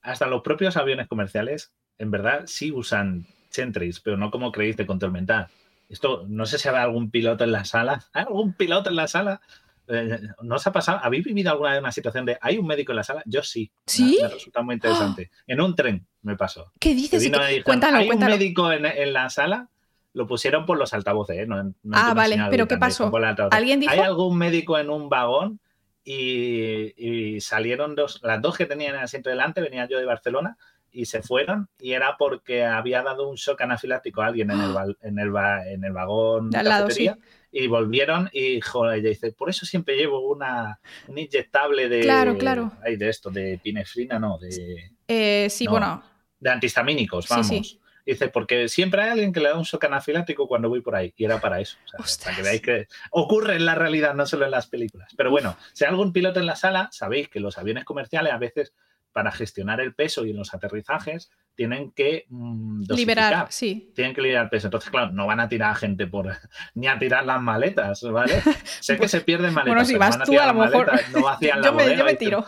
Hasta 0.02 0.26
los 0.26 0.42
propios 0.42 0.76
aviones 0.76 1.06
comerciales, 1.06 1.72
en 1.98 2.10
verdad, 2.10 2.42
sí 2.46 2.72
usan 2.72 3.26
Chemtrails, 3.50 4.00
pero 4.00 4.16
no 4.16 4.30
como 4.30 4.50
creéis 4.50 4.76
de 4.76 4.86
control 4.86 5.12
mental. 5.12 5.48
Esto, 5.88 6.24
no 6.26 6.46
sé 6.46 6.58
si 6.58 6.68
habrá 6.68 6.82
algún 6.84 7.10
piloto 7.10 7.44
en 7.44 7.52
la 7.52 7.64
sala. 7.64 8.02
¿Hay 8.12 8.22
algún 8.24 8.54
piloto 8.54 8.90
en 8.90 8.96
la 8.96 9.06
sala? 9.06 9.40
Eh, 9.88 10.18
¿No 10.42 10.54
os 10.56 10.66
ha 10.66 10.72
pasado? 10.72 11.00
¿Habéis 11.02 11.24
vivido 11.24 11.50
alguna 11.50 11.72
vez 11.72 11.80
una 11.80 11.92
situación 11.92 12.24
de 12.24 12.38
hay 12.40 12.56
un 12.56 12.66
médico 12.66 12.92
en 12.92 12.96
la 12.96 13.02
sala? 13.04 13.22
Yo 13.26 13.42
sí. 13.42 13.70
¿Sí? 13.86 14.16
Me, 14.22 14.28
me 14.28 14.34
resulta 14.34 14.62
muy 14.62 14.74
interesante. 14.76 15.30
En 15.46 15.60
un 15.60 15.74
tren 15.76 16.06
me 16.22 16.36
pasó. 16.36 16.72
¿Qué 16.80 16.94
dices? 16.94 17.22
vino 17.22 17.38
¿Qué- 17.38 17.44
ahí, 17.44 17.50
dijeron, 17.56 17.64
Cuéntalo, 17.64 17.96
hay 17.98 18.06
cuéntalo. 18.06 18.32
un 18.34 18.38
médico 18.40 18.72
en, 18.72 18.86
en 18.86 19.12
la 19.12 19.28
sala. 19.28 19.68
Lo 20.14 20.26
pusieron 20.26 20.66
por 20.66 20.78
los 20.78 20.92
altavoces, 20.92 21.38
¿eh? 21.38 21.46
No, 21.46 21.62
no 21.62 21.74
Ah, 21.92 22.12
vale, 22.14 22.36
pero 22.50 22.68
¿qué 22.68 22.76
pasó? 22.76 23.10
¿Alguien 23.50 23.80
dijo? 23.80 23.92
¿Hay 23.92 24.00
algún 24.00 24.36
médico 24.36 24.78
en 24.78 24.90
un 24.90 25.08
vagón? 25.08 25.60
Y, 26.04 26.92
y 26.96 27.40
salieron 27.40 27.94
dos, 27.94 28.20
las 28.22 28.42
dos 28.42 28.56
que 28.58 28.66
tenían 28.66 28.94
el 28.96 29.02
asiento 29.02 29.30
delante, 29.30 29.60
venía 29.60 29.86
yo 29.88 29.98
de 29.98 30.04
Barcelona, 30.04 30.56
y 30.90 31.06
se 31.06 31.22
fueron, 31.22 31.68
y 31.80 31.92
era 31.92 32.16
porque 32.18 32.64
había 32.64 33.02
dado 33.02 33.28
un 33.30 33.36
shock 33.36 33.60
anafiláctico 33.62 34.20
a 34.20 34.26
alguien 34.26 34.50
en 34.50 34.60
el, 34.60 34.74
en 35.02 35.18
el, 35.18 35.34
va- 35.34 35.66
en 35.66 35.84
el 35.84 35.92
vagón 35.92 36.50
De 36.50 36.58
al 36.58 36.68
lado, 36.68 36.86
cafetería, 36.86 37.16
y 37.50 37.66
volvieron, 37.68 38.28
y 38.32 38.60
joder, 38.60 38.98
ella 38.98 39.08
dice, 39.10 39.32
por 39.32 39.48
eso 39.48 39.64
siempre 39.64 39.96
llevo 39.96 40.28
una, 40.28 40.80
un 41.06 41.16
inyectable 41.18 41.88
de, 41.88 42.00
Claro, 42.00 42.36
claro. 42.36 42.72
ay, 42.84 42.96
de 42.96 43.08
esto, 43.08 43.30
de 43.30 43.58
pinefrina, 43.62 44.18
no, 44.18 44.38
de, 44.38 44.90
Eh, 45.08 45.46
sí, 45.50 45.64
No. 45.66 45.70
bueno, 45.70 46.02
de 46.40 46.50
antihistamínicos, 46.50 47.24
Sí, 47.26 47.30
vamos. 47.30 47.46
sí. 47.46 47.80
Dice, 48.04 48.28
porque 48.28 48.68
siempre 48.68 49.02
hay 49.02 49.10
alguien 49.10 49.32
que 49.32 49.40
le 49.40 49.48
da 49.48 49.56
un 49.56 49.62
shock 49.62 49.84
anafilático 49.84 50.48
cuando 50.48 50.68
voy 50.68 50.80
por 50.80 50.94
ahí. 50.96 51.12
Y 51.16 51.24
era 51.24 51.40
para 51.40 51.60
eso. 51.60 51.78
O 51.98 52.04
sea, 52.04 52.24
para 52.24 52.36
que 52.36 52.42
veáis 52.42 52.60
que 52.60 52.88
ocurre 53.10 53.56
en 53.56 53.64
la 53.64 53.74
realidad, 53.74 54.14
no 54.14 54.26
solo 54.26 54.44
en 54.44 54.50
las 54.50 54.66
películas. 54.66 55.12
Pero 55.16 55.30
bueno, 55.30 55.56
si 55.72 55.84
hay 55.84 55.90
algún 55.90 56.12
piloto 56.12 56.40
en 56.40 56.46
la 56.46 56.56
sala, 56.56 56.88
sabéis 56.92 57.28
que 57.28 57.40
los 57.40 57.58
aviones 57.58 57.84
comerciales 57.84 58.32
a 58.32 58.38
veces, 58.38 58.74
para 59.12 59.30
gestionar 59.30 59.80
el 59.80 59.94
peso 59.94 60.24
y 60.24 60.30
en 60.30 60.36
los 60.36 60.52
aterrizajes, 60.54 61.30
tienen 61.54 61.92
que 61.92 62.26
mm, 62.28 62.84
liberar, 62.94 63.46
sí. 63.50 63.92
Tienen 63.94 64.14
que 64.14 64.22
liberar 64.22 64.48
peso. 64.48 64.68
Entonces, 64.68 64.90
claro, 64.90 65.12
no 65.12 65.26
van 65.26 65.40
a 65.40 65.48
tirar 65.48 65.70
a 65.70 65.74
gente 65.74 66.06
por 66.06 66.26
ni 66.74 66.86
a 66.86 66.98
tirar 66.98 67.24
las 67.26 67.40
maletas, 67.40 68.02
¿vale? 68.02 68.42
sé 68.80 68.96
que 68.98 69.08
se 69.08 69.20
pierden 69.20 69.52
maletas. 69.54 69.74
Bueno, 69.74 69.84
si 69.84 69.96
vas 69.96 70.18
van 70.18 70.26
tú, 70.26 70.38
a 70.38 70.46
lo 70.46 70.54
mejor- 70.54 70.86
maletas, 70.86 71.10
no 71.12 71.22
vacían 71.24 71.60
la 71.60 71.66
Yo 71.66 71.72
me, 71.74 71.96
yo 71.96 72.16
tiro. 72.18 72.46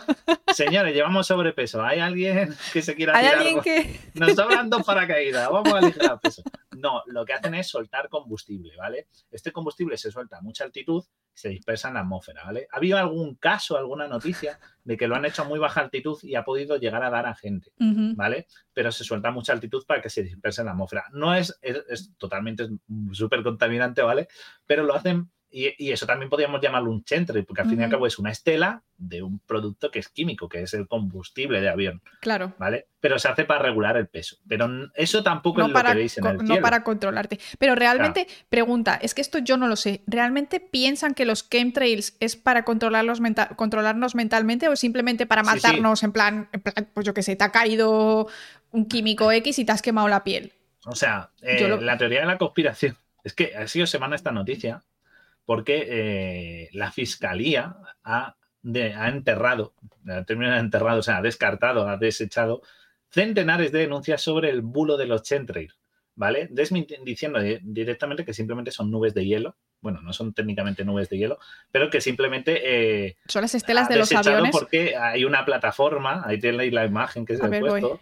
Señores, 0.53 0.93
llevamos 0.93 1.27
sobrepeso. 1.27 1.83
¿Hay 1.83 1.99
alguien 1.99 2.55
que 2.73 2.81
se 2.81 2.95
quiera 2.95 3.15
Hay 3.15 3.25
tirar? 3.25 3.37
alguien 3.37 3.61
que. 3.61 3.99
Nos 4.15 4.33
sobran 4.33 4.69
dos 4.69 4.83
paracaídas, 4.83 5.49
vamos 5.49 5.73
a 5.73 5.77
aligerar 5.77 6.19
peso. 6.19 6.41
No, 6.77 7.03
lo 7.07 7.25
que 7.25 7.33
hacen 7.33 7.55
es 7.55 7.67
soltar 7.67 8.09
combustible, 8.09 8.75
¿vale? 8.77 9.07
Este 9.31 9.51
combustible 9.51 9.97
se 9.97 10.11
suelta 10.11 10.37
a 10.37 10.41
mucha 10.41 10.63
altitud 10.63 11.03
y 11.33 11.37
se 11.37 11.49
dispersa 11.49 11.87
en 11.87 11.95
la 11.95 12.01
atmósfera, 12.01 12.43
¿vale? 12.43 12.67
¿Ha 12.71 12.77
habido 12.77 12.97
algún 12.97 13.35
caso, 13.35 13.77
alguna 13.77 14.07
noticia 14.07 14.59
de 14.85 14.97
que 14.97 15.07
lo 15.07 15.15
han 15.15 15.25
hecho 15.25 15.41
a 15.41 15.45
muy 15.45 15.59
baja 15.59 15.81
altitud 15.81 16.17
y 16.23 16.35
ha 16.35 16.45
podido 16.45 16.77
llegar 16.77 17.03
a 17.03 17.09
dar 17.09 17.25
a 17.25 17.35
gente. 17.35 17.71
¿vale? 17.77 18.47
Pero 18.71 18.91
se 18.95 19.03
suelta 19.03 19.27
a 19.27 19.31
mucha 19.31 19.53
altitud 19.53 19.83
para 19.85 20.01
que 20.01 20.09
se 20.09 20.23
disperse 20.23 20.61
en 20.61 20.65
la 20.65 20.71
atmósfera. 20.71 21.05
No 21.13 21.35
es, 21.35 21.57
es, 21.61 21.83
es 21.89 22.15
totalmente 22.17 22.67
súper 23.11 23.43
contaminante, 23.43 24.01
¿vale? 24.01 24.27
Pero 24.65 24.83
lo 24.83 24.95
hacen, 24.95 25.29
y, 25.51 25.71
y 25.77 25.91
eso 25.91 26.05
también 26.05 26.29
podríamos 26.29 26.59
llamarlo 26.61 26.91
un 26.91 27.03
chemtrail, 27.03 27.45
porque 27.45 27.61
al 27.61 27.69
fin 27.69 27.79
y 27.79 27.83
al 27.83 27.89
cabo 27.89 28.07
es 28.07 28.19
una 28.19 28.31
estela 28.31 28.83
de 28.97 29.21
un 29.21 29.39
producto 29.39 29.91
que 29.91 29.99
es 29.99 30.09
químico, 30.09 30.47
que 30.49 30.61
es 30.63 30.73
el 30.73 30.87
combustible 30.87 31.61
de 31.61 31.69
avión. 31.69 32.01
Claro. 32.21 32.53
¿vale? 32.57 32.87
Pero 32.99 33.19
se 33.19 33.27
hace 33.29 33.45
para 33.45 33.61
regular 33.61 33.95
el 33.97 34.07
peso. 34.07 34.37
Pero 34.47 34.67
eso 34.95 35.21
tampoco 35.23 35.59
No 35.59 35.65
es 35.65 35.69
lo 35.69 35.73
para, 35.73 35.91
que 35.91 35.97
veis 35.97 36.17
en 36.17 36.25
el 36.25 36.37
no 36.37 36.45
cielo. 36.47 36.61
para 36.61 36.83
controlarte. 36.83 37.39
Pero 37.59 37.75
realmente, 37.75 38.27
pregunta, 38.49 38.95
es 39.01 39.13
que 39.13 39.21
esto 39.21 39.37
yo 39.39 39.55
no 39.57 39.67
lo 39.67 39.75
sé. 39.75 40.01
¿Realmente 40.07 40.59
piensan 40.59 41.13
que 41.13 41.25
los 41.25 41.49
chemtrails 41.49 42.17
es 42.19 42.35
para 42.35 42.63
controlarlos 42.65 43.19
menta- 43.21 43.49
controlarnos 43.55 44.15
mentalmente 44.15 44.67
o 44.69 44.75
simplemente 44.75 45.25
para 45.25 45.43
Sí, 45.43 45.49
sí. 45.51 45.55
matarnos 45.55 46.03
en 46.03 46.11
plan, 46.11 46.49
en 46.51 46.61
plan, 46.61 46.89
pues 46.93 47.05
yo 47.05 47.13
que 47.13 47.21
sé, 47.23 47.35
te 47.35 47.43
ha 47.43 47.51
caído 47.51 48.27
un 48.75 48.85
químico 48.87 49.31
X 49.31 49.57
y 49.59 49.65
te 49.65 49.71
has 49.71 49.81
quemado 49.81 50.07
la 50.07 50.23
piel? 50.23 50.53
O 50.85 50.95
sea, 50.95 51.31
eh, 51.41 51.67
lo- 51.67 51.81
la 51.81 51.97
teoría 51.97 52.19
de 52.21 52.25
la 52.27 52.37
conspiración 52.37 52.97
es 53.23 53.33
que 53.33 53.55
ha 53.55 53.67
sido 53.67 53.87
semana 53.87 54.15
esta 54.15 54.31
noticia 54.31 54.83
porque 55.45 55.85
eh, 55.87 56.69
la 56.73 56.91
fiscalía 56.91 57.75
ha, 58.03 58.35
de- 58.61 58.93
ha 58.93 59.07
enterrado, 59.09 59.73
el 60.05 60.25
término 60.25 60.51
de 60.51 60.59
enterrado, 60.59 60.99
o 60.99 61.03
sea, 61.03 61.17
ha 61.17 61.21
descartado, 61.21 61.87
ha 61.87 61.97
desechado 61.97 62.61
centenares 63.09 63.71
de 63.71 63.79
denuncias 63.79 64.21
sobre 64.21 64.49
el 64.49 64.61
bulo 64.61 64.97
de 64.97 65.05
los 65.05 65.23
chemtrails, 65.23 65.77
¿vale? 66.15 66.49
Diciendo 66.51 67.39
di- 67.39 67.59
directamente 67.61 68.25
que 68.25 68.33
simplemente 68.33 68.71
son 68.71 68.91
nubes 68.91 69.13
de 69.13 69.25
hielo. 69.25 69.55
Bueno, 69.81 70.01
no 70.01 70.13
son 70.13 70.33
técnicamente 70.33 70.83
nubes 70.83 71.09
de 71.09 71.17
hielo, 71.19 71.37
pero 71.71 71.91
que 71.91 72.01
simplemente 72.01 72.61
eh, 73.07 73.17
Son 73.27 73.43
las 73.43 73.53
estelas 73.53 73.85
ha 73.85 73.93
de 73.93 73.97
los 73.99 74.11
aviones. 74.13 74.51
porque 74.51 74.95
hay 74.95 75.25
una 75.25 75.45
plataforma, 75.45 76.23
ahí 76.25 76.39
tenéis 76.39 76.73
la 76.73 76.85
imagen 76.85 77.23
que 77.25 77.35
se 77.37 77.43
ha 77.45 77.49
puesto, 77.59 77.99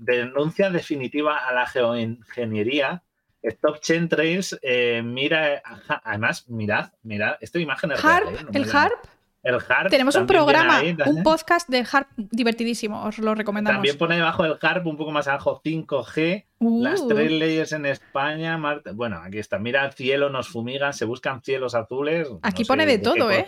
denuncia 0.00 0.70
definitiva 0.70 1.36
a 1.46 1.52
la 1.52 1.66
geoingeniería. 1.66 3.02
Stop 3.42 3.80
Chemtrails, 3.80 4.58
eh, 4.62 5.00
mira, 5.04 5.62
además, 6.04 6.46
mirad, 6.48 6.92
mirad, 7.02 7.36
esta 7.40 7.58
imagen 7.58 7.92
es 7.92 8.04
HARP, 8.04 8.28
¿eh? 8.28 8.36
No 8.44 8.50
el 8.52 8.70
HARP. 8.70 9.04
El 9.42 9.54
HARP. 9.54 9.88
Tenemos 9.88 10.14
un 10.16 10.26
programa, 10.26 10.76
ahí, 10.78 10.94
un 11.06 11.22
podcast 11.22 11.66
de 11.70 11.86
HARP 11.90 12.08
divertidísimo, 12.16 13.02
os 13.04 13.16
lo 13.18 13.34
recomendamos. 13.34 13.78
También 13.78 13.96
pone 13.96 14.16
debajo 14.16 14.44
el 14.44 14.58
HARP, 14.60 14.86
un 14.86 14.98
poco 14.98 15.10
más 15.12 15.26
abajo, 15.28 15.62
5G, 15.64 16.44
Uh, 16.62 16.84
las 16.84 17.08
tres 17.08 17.30
leyes 17.32 17.72
en 17.72 17.86
España. 17.86 18.58
Marte- 18.58 18.92
Bueno, 18.92 19.16
aquí 19.24 19.38
está. 19.38 19.58
Mira, 19.58 19.86
el 19.86 19.92
cielo 19.94 20.28
nos 20.28 20.48
fumigan, 20.50 20.92
se 20.92 21.06
buscan 21.06 21.40
cielos 21.42 21.74
azules. 21.74 22.28
no 22.30 22.40
Aquí 22.42 22.64
sé 22.64 22.68
pone 22.68 22.84
de 22.84 22.98
todo, 22.98 23.30
¿eh? 23.30 23.46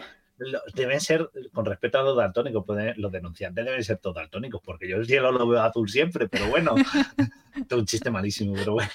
Deben 0.74 1.00
ser, 1.00 1.30
con 1.52 1.64
respecto 1.64 1.98
a 1.98 2.02
los 2.02 2.16
daltónicos, 2.16 2.64
los 2.96 3.12
denunciantes 3.12 3.64
deben 3.64 3.84
ser 3.84 3.98
todos 3.98 4.16
daltónicos, 4.16 4.60
porque 4.64 4.88
yo 4.88 4.96
el 4.96 5.06
cielo 5.06 5.30
lo 5.32 5.46
veo 5.46 5.60
azul 5.62 5.88
siempre, 5.88 6.28
pero 6.28 6.48
bueno, 6.48 6.74
es 7.56 7.72
un 7.72 7.86
chiste 7.86 8.10
malísimo, 8.10 8.54
pero 8.54 8.72
bueno. 8.74 8.90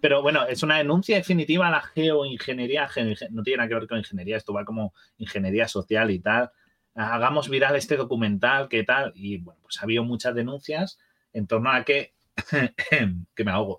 Pero 0.00 0.20
bueno, 0.22 0.44
es 0.46 0.62
una 0.62 0.78
denuncia 0.78 1.16
definitiva 1.16 1.68
a 1.68 1.70
la 1.70 1.80
geoingeniería, 1.80 2.88
ge- 2.88 3.16
no 3.30 3.42
tiene 3.42 3.58
nada 3.58 3.68
que 3.68 3.74
ver 3.74 3.86
con 3.86 3.98
ingeniería, 3.98 4.36
esto 4.36 4.52
va 4.52 4.64
como 4.64 4.92
ingeniería 5.18 5.68
social 5.68 6.10
y 6.10 6.18
tal. 6.18 6.50
Hagamos 6.94 7.48
viral 7.48 7.76
este 7.76 7.96
documental, 7.96 8.68
¿qué 8.68 8.82
tal? 8.82 9.12
Y 9.14 9.38
bueno, 9.38 9.60
pues 9.62 9.78
ha 9.80 9.84
habido 9.84 10.04
muchas 10.04 10.34
denuncias 10.34 10.98
en 11.32 11.46
torno 11.46 11.70
a 11.70 11.84
que, 11.84 12.14
que 13.34 13.44
me 13.44 13.50
ahogo. 13.50 13.78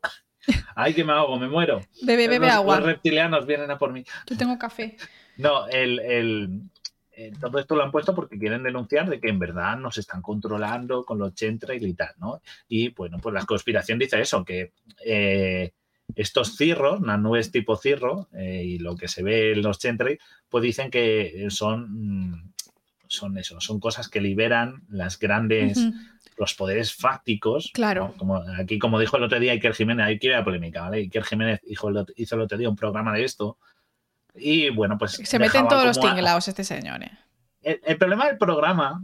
Ay, 0.75 0.93
que 0.95 1.03
me 1.03 1.13
ahogo, 1.13 1.37
me 1.37 1.47
muero. 1.47 1.81
Bebe, 2.01 2.27
bebe 2.27 2.47
los, 2.47 2.55
agua. 2.55 2.77
los 2.77 2.85
reptilianos 2.85 3.45
vienen 3.45 3.69
a 3.69 3.77
por 3.77 3.91
mí. 3.91 4.03
Yo 4.27 4.37
tengo 4.37 4.57
café. 4.57 4.97
No, 5.37 5.67
el, 5.67 5.99
el- 5.99 6.61
eh, 7.21 7.33
todo 7.39 7.59
esto 7.59 7.75
lo 7.75 7.83
han 7.83 7.91
puesto 7.91 8.15
porque 8.15 8.39
quieren 8.39 8.63
denunciar 8.63 9.07
de 9.07 9.19
que 9.19 9.29
en 9.29 9.37
verdad 9.37 9.77
nos 9.77 9.99
están 9.99 10.23
controlando 10.23 11.05
con 11.05 11.19
los 11.19 11.35
chemtrails 11.35 11.85
y 11.85 11.93
tal, 11.93 12.13
¿no? 12.17 12.41
Y 12.67 12.89
bueno, 12.89 13.19
pues 13.21 13.33
la 13.33 13.45
conspiración 13.45 13.99
dice 13.99 14.19
eso, 14.19 14.43
que 14.43 14.73
eh, 15.05 15.71
estos 16.15 16.55
cirros, 16.55 16.99
las 17.01 17.19
nubes 17.19 17.51
tipo 17.51 17.77
cirro 17.77 18.27
eh, 18.33 18.63
y 18.65 18.79
lo 18.79 18.95
que 18.95 19.07
se 19.07 19.21
ve 19.21 19.51
en 19.51 19.61
los 19.61 19.77
chemtrails, 19.77 20.19
pues 20.49 20.63
dicen 20.63 20.89
que 20.89 21.45
son, 21.49 22.31
mm, 22.31 22.53
son 23.07 23.37
eso, 23.37 23.61
son 23.61 23.79
cosas 23.79 24.09
que 24.09 24.19
liberan 24.19 24.81
las 24.89 25.19
grandes, 25.19 25.77
los 26.37 26.55
poderes 26.55 26.95
fácticos. 26.95 27.69
Claro. 27.71 28.07
¿no? 28.07 28.17
Como 28.17 28.37
aquí, 28.57 28.79
como 28.79 28.99
dijo 28.99 29.17
el 29.17 29.23
otro 29.23 29.39
día 29.39 29.51
Iker 29.51 29.75
Jiménez, 29.75 30.07
hay 30.07 30.17
que 30.17 30.27
ir 30.27 30.33
a 30.33 30.39
la 30.39 30.43
polémica, 30.43 30.81
¿vale? 30.81 30.97
Iker 30.97 31.23
Jiménez 31.23 31.61
hizo 31.67 31.91
hizo 32.15 32.35
el 32.35 32.41
otro 32.41 32.57
día 32.57 32.69
un 32.69 32.75
programa 32.75 33.13
de 33.13 33.25
esto. 33.25 33.59
Y 34.35 34.69
bueno, 34.69 34.97
pues. 34.97 35.11
Se 35.23 35.39
meten 35.39 35.67
todos 35.67 35.85
los 35.85 35.99
tinglaos 35.99 36.47
este 36.47 36.63
señor. 36.63 37.03
¿eh? 37.03 37.11
El, 37.61 37.81
el 37.85 37.97
problema 37.97 38.27
del 38.27 38.37
programa 38.37 39.03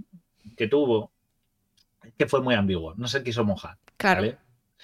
que 0.55 0.67
tuvo 0.67 1.11
que 2.17 2.25
fue 2.25 2.41
muy 2.41 2.55
ambiguo, 2.55 2.93
no 2.95 3.07
se 3.07 3.21
quiso 3.23 3.43
mojar. 3.43 3.77
Claro. 3.97 4.21
¿vale? 4.21 4.37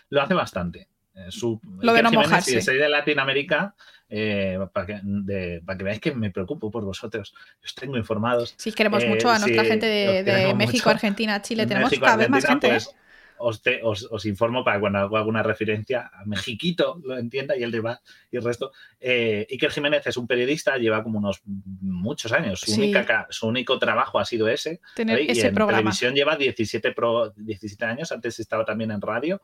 Lo 0.10 0.22
hace 0.22 0.34
bastante. 0.34 0.88
Eh, 1.16 1.28
su- 1.30 1.60
Lo 1.80 1.94
de 1.94 2.04
no 2.04 2.10
Jiménez, 2.10 2.30
mojarse. 2.30 2.52
Si 2.52 2.62
sois 2.62 2.80
de 2.80 2.90
Latinoamérica, 2.90 3.76
eh, 4.10 4.60
para, 4.74 4.86
que, 4.86 5.00
de- 5.04 5.62
para 5.66 5.78
que 5.78 5.84
veáis 5.84 6.00
que 6.02 6.12
me 6.14 6.30
preocupo 6.32 6.70
por 6.70 6.84
vosotros, 6.84 7.34
os 7.64 7.76
tengo 7.76 7.98
informados. 7.98 8.54
Sí, 8.58 8.72
queremos 8.72 9.04
Eh, 9.04 9.08
mucho 9.08 9.30
a 9.32 9.40
nuestra 9.40 9.64
sí, 9.64 9.70
gente 9.70 9.86
de, 9.86 10.54
México, 10.56 10.78
mucho. 10.78 10.90
Argentina, 10.90 11.42
Chile. 11.42 11.64
En 11.64 11.70
Tenemos 11.70 11.90
México, 11.92 12.06
cada 12.06 12.18
vez 12.18 12.30
más 12.30 12.46
gente. 12.46 12.68
pues, 12.68 12.96
os, 13.44 13.62
te- 13.62 13.82
os- 13.84 14.08
os 14.12 14.26
informo 14.26 14.64
para 14.64 14.80
cuando 14.80 15.00
hago 15.00 15.18
alguna 15.18 15.44
referencia 15.44 16.10
a 16.14 16.26
Mexiquito 16.26 17.00
lo 17.04 17.18
entienda 17.18 17.56
y 17.58 17.64
el 17.64 17.72
demás 17.72 18.00
y 18.32 18.38
el 18.38 18.44
resto. 18.44 18.72
Eh, 19.00 19.46
Iker 19.52 19.72
Jiménez 19.72 20.08
es 20.08 20.18
un 20.18 20.28
periodista, 20.28 20.78
lleva 20.78 21.04
como 21.04 21.20
unos 21.20 21.42
muchos 21.46 22.32
años. 22.32 22.60
Su, 22.62 22.72
Sí. 22.72 22.82
única 22.82 23.06
ca- 23.06 23.28
su 23.30 23.48
único 23.48 23.78
trabajo 23.80 24.20
ha 24.20 24.26
sido 24.26 24.48
ese. 24.48 24.80
Tener 24.96 25.16
¿vale? 25.18 25.28
Y 25.28 25.32
ese 25.32 25.48
en 25.48 25.54
programa. 25.56 25.80
televisión 25.80 26.14
lleva 26.16 26.36
17, 26.36 26.92
pro- 26.94 27.32
17 27.36 27.86
años, 27.86 28.12
antes 28.12 28.40
estaba 28.40 28.66
también 28.66 28.92
en 28.92 29.02
radio 29.02 29.42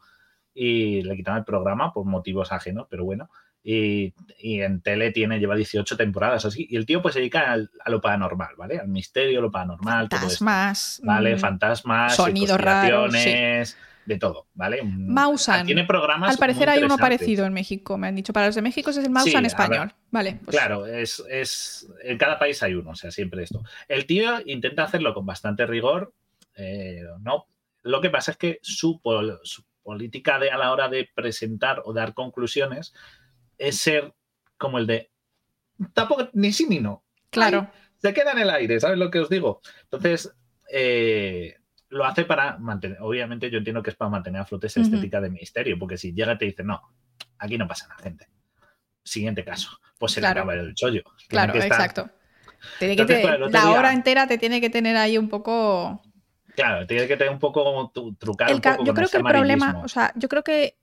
y 0.53 1.01
le 1.03 1.15
quitaron 1.15 1.39
el 1.39 1.45
programa 1.45 1.93
por 1.93 2.05
motivos 2.05 2.51
ajenos, 2.51 2.87
pero 2.89 3.05
bueno. 3.05 3.29
Y, 3.61 4.13
y 4.39 4.61
en 4.61 4.81
tele 4.81 5.11
tiene, 5.11 5.37
lleva 5.37 5.53
18 5.55 5.97
temporadas 5.97 6.45
así. 6.45 6.65
Y 6.69 6.77
el 6.77 6.85
tío 6.85 7.01
pues 7.01 7.13
se 7.13 7.19
dedica 7.19 7.51
al- 7.51 7.69
a 7.83 7.89
lo 7.89 7.99
paranormal, 7.99 8.55
¿vale? 8.57 8.79
Al 8.79 8.87
misterio, 8.87 9.41
lo 9.41 9.51
paranormal, 9.51 10.07
todo 10.07 10.17
esto. 10.21 10.45
Fantasmas. 10.45 11.01
¿Vale? 11.03 11.35
mm, 11.35 11.39
Fantasmas, 11.39 12.15
sonidos 12.15 12.59
raros, 12.59 13.11
conspiraciones, 13.11 13.77
de 14.05 14.17
todo, 14.17 14.47
¿vale? 14.53 14.81
Mausan. 14.83 15.65
Tiene 15.65 15.83
programas. 15.85 16.31
Al 16.31 16.37
parecer 16.37 16.69
hay 16.69 16.83
uno 16.83 16.97
parecido 16.97 17.45
en 17.45 17.53
México, 17.53 17.97
me 17.97 18.07
han 18.07 18.15
dicho. 18.15 18.33
Para 18.33 18.47
los 18.47 18.55
de 18.55 18.61
México 18.61 18.89
ese 18.89 18.99
es 19.01 19.05
el 19.05 19.11
Mausan 19.11 19.31
Sí, 19.31 19.37
a 19.37 19.41
ver. 19.41 19.47
español. 19.47 19.93
Vale, 20.11 20.39
pues 20.43 20.55
Claro, 20.57 20.85
es, 20.87 21.23
es. 21.29 21.87
En 22.03 22.17
cada 22.17 22.39
país 22.39 22.61
hay 22.63 22.73
uno, 22.73 22.91
o 22.91 22.95
sea, 22.95 23.11
siempre 23.11 23.43
esto. 23.43 23.61
El 23.87 24.05
tío 24.05 24.39
intenta 24.45 24.83
hacerlo 24.83 25.13
con 25.13 25.25
bastante 25.25 25.65
rigor. 25.65 26.13
eh, 26.55 27.03
no. 27.21 27.45
Lo 27.83 28.01
que 28.01 28.09
pasa 28.09 28.31
es 28.31 28.37
que 28.37 28.59
su, 28.61 28.99
pol- 29.01 29.39
su 29.43 29.63
política 29.83 30.37
de 30.39 30.51
a 30.51 30.57
la 30.57 30.71
hora 30.73 30.89
de 30.89 31.09
presentar 31.15 31.81
o 31.85 31.93
dar 31.93 32.13
conclusiones 32.13 32.93
es 33.57 33.77
ser 33.77 34.13
como 34.57 34.77
el 34.79 34.87
de. 34.87 35.09
Tampoco 35.93 36.29
ni 36.33 36.51
sí 36.51 36.65
ni 36.67 36.79
no. 36.79 37.03
claro. 37.29 37.69
se 38.01 38.13
queda 38.13 38.31
en 38.33 38.39
el 38.39 38.49
aire, 38.49 38.79
¿sabes 38.79 38.97
lo 38.97 39.09
que 39.11 39.19
os 39.19 39.29
digo? 39.29 39.61
Entonces, 39.83 40.33
eh, 40.71 41.55
lo 41.89 42.05
hace 42.05 42.23
para 42.25 42.57
mantener, 42.57 42.97
obviamente 43.01 43.49
yo 43.49 43.57
entiendo 43.57 43.81
que 43.83 43.89
es 43.89 43.95
para 43.95 44.09
mantener 44.09 44.41
a 44.41 44.45
flote 44.45 44.67
esa 44.67 44.81
estética 44.81 45.19
de 45.21 45.29
misterio, 45.29 45.77
porque 45.79 45.97
si 45.97 46.13
llega 46.13 46.33
y 46.33 46.37
te 46.37 46.45
dice, 46.45 46.63
no, 46.63 46.81
aquí 47.39 47.57
no 47.57 47.67
pasa 47.67 47.87
nada, 47.87 48.01
gente. 48.03 48.27
Siguiente 49.03 49.43
caso, 49.43 49.79
pues 49.97 50.11
se 50.11 50.19
Claro. 50.19 50.35
le 50.35 50.39
acaba 50.41 50.53
el 50.53 50.75
chollo. 50.75 51.01
Claro, 51.27 51.53
que 51.53 51.59
exacto. 51.59 52.09
Tiene 52.77 52.95
que 52.95 53.01
Entonces, 53.01 53.17
te- 53.17 53.21
claro, 53.21 53.37
el 53.37 53.43
otro 53.43 53.59
la 53.59 53.65
día- 53.69 53.79
hora 53.79 53.93
entera 53.93 54.27
te 54.27 54.37
tiene 54.37 54.61
que 54.61 54.69
tener 54.69 54.97
ahí 54.97 55.17
un 55.17 55.29
poco. 55.29 56.01
Claro, 56.55 56.85
tiene 56.85 57.07
que 57.07 57.17
tener 57.17 57.31
un 57.33 57.39
poco 57.39 57.81
un 57.81 57.91
poco 57.91 58.83
yo 58.83 58.93
creo 58.93 59.07
que 59.09 59.17
el 59.17 59.23
problema, 59.23 59.81
o 59.83 59.87
sea, 59.87 60.11
yo 60.15 60.29
creo 60.29 60.43
que 60.43 60.77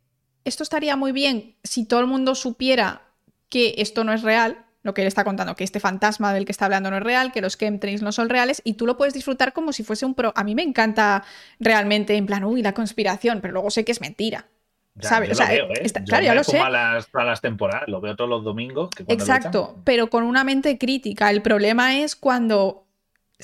esto 0.44 0.62
estaría 0.62 0.96
muy 0.96 1.12
bien 1.12 1.56
si 1.62 1.86
todo 1.86 2.00
el 2.00 2.06
mundo 2.06 2.34
supiera 2.34 3.02
que 3.48 3.74
esto 3.78 4.02
no 4.02 4.12
es 4.12 4.22
real, 4.22 4.65
lo 4.86 4.94
que 4.94 5.02
él 5.02 5.08
está 5.08 5.24
contando, 5.24 5.54
que 5.54 5.64
este 5.64 5.80
fantasma 5.80 6.32
del 6.32 6.46
que 6.46 6.52
está 6.52 6.64
hablando 6.64 6.90
no 6.90 6.96
es 6.96 7.02
real, 7.02 7.32
que 7.32 7.42
los 7.42 7.58
chemtrails 7.58 8.00
no 8.02 8.12
son 8.12 8.28
reales, 8.30 8.62
y 8.64 8.74
tú 8.74 8.86
lo 8.86 8.96
puedes 8.96 9.12
disfrutar 9.12 9.52
como 9.52 9.72
si 9.74 9.84
fuese 9.84 10.06
un 10.06 10.14
pro. 10.14 10.32
A 10.34 10.44
mí 10.44 10.54
me 10.54 10.62
encanta 10.62 11.22
realmente, 11.60 12.16
en 12.16 12.24
plan, 12.26 12.44
uy, 12.44 12.62
la 12.62 12.72
conspiración, 12.72 13.40
pero 13.42 13.52
luego 13.52 13.70
sé 13.70 13.84
que 13.84 13.92
es 13.92 14.00
mentira. 14.00 14.46
Ya, 14.94 15.08
¿sabes? 15.10 15.28
yo 15.28 15.32
O 15.34 15.36
sea, 15.36 15.46
lo 15.48 15.52
veo, 15.68 15.74
¿eh? 15.76 15.80
está- 15.82 16.00
Yo 16.00 16.06
claro, 16.06 16.24
ya 16.24 16.30
me 16.30 16.36
lo 16.36 16.44
fumo 16.44 16.58
sé. 16.58 16.64
A 16.64 16.70
las, 16.70 17.08
a 17.12 17.24
las 17.24 17.40
temporadas, 17.42 17.86
lo 17.88 18.00
veo 18.00 18.16
todos 18.16 18.30
los 18.30 18.42
domingos. 18.44 18.88
que 18.96 19.02
lo 19.02 19.10
Exacto, 19.12 19.76
pero 19.84 20.08
con 20.08 20.24
una 20.24 20.42
mente 20.42 20.78
crítica. 20.78 21.28
El 21.30 21.42
problema 21.42 21.98
es 21.98 22.16
cuando 22.16 22.86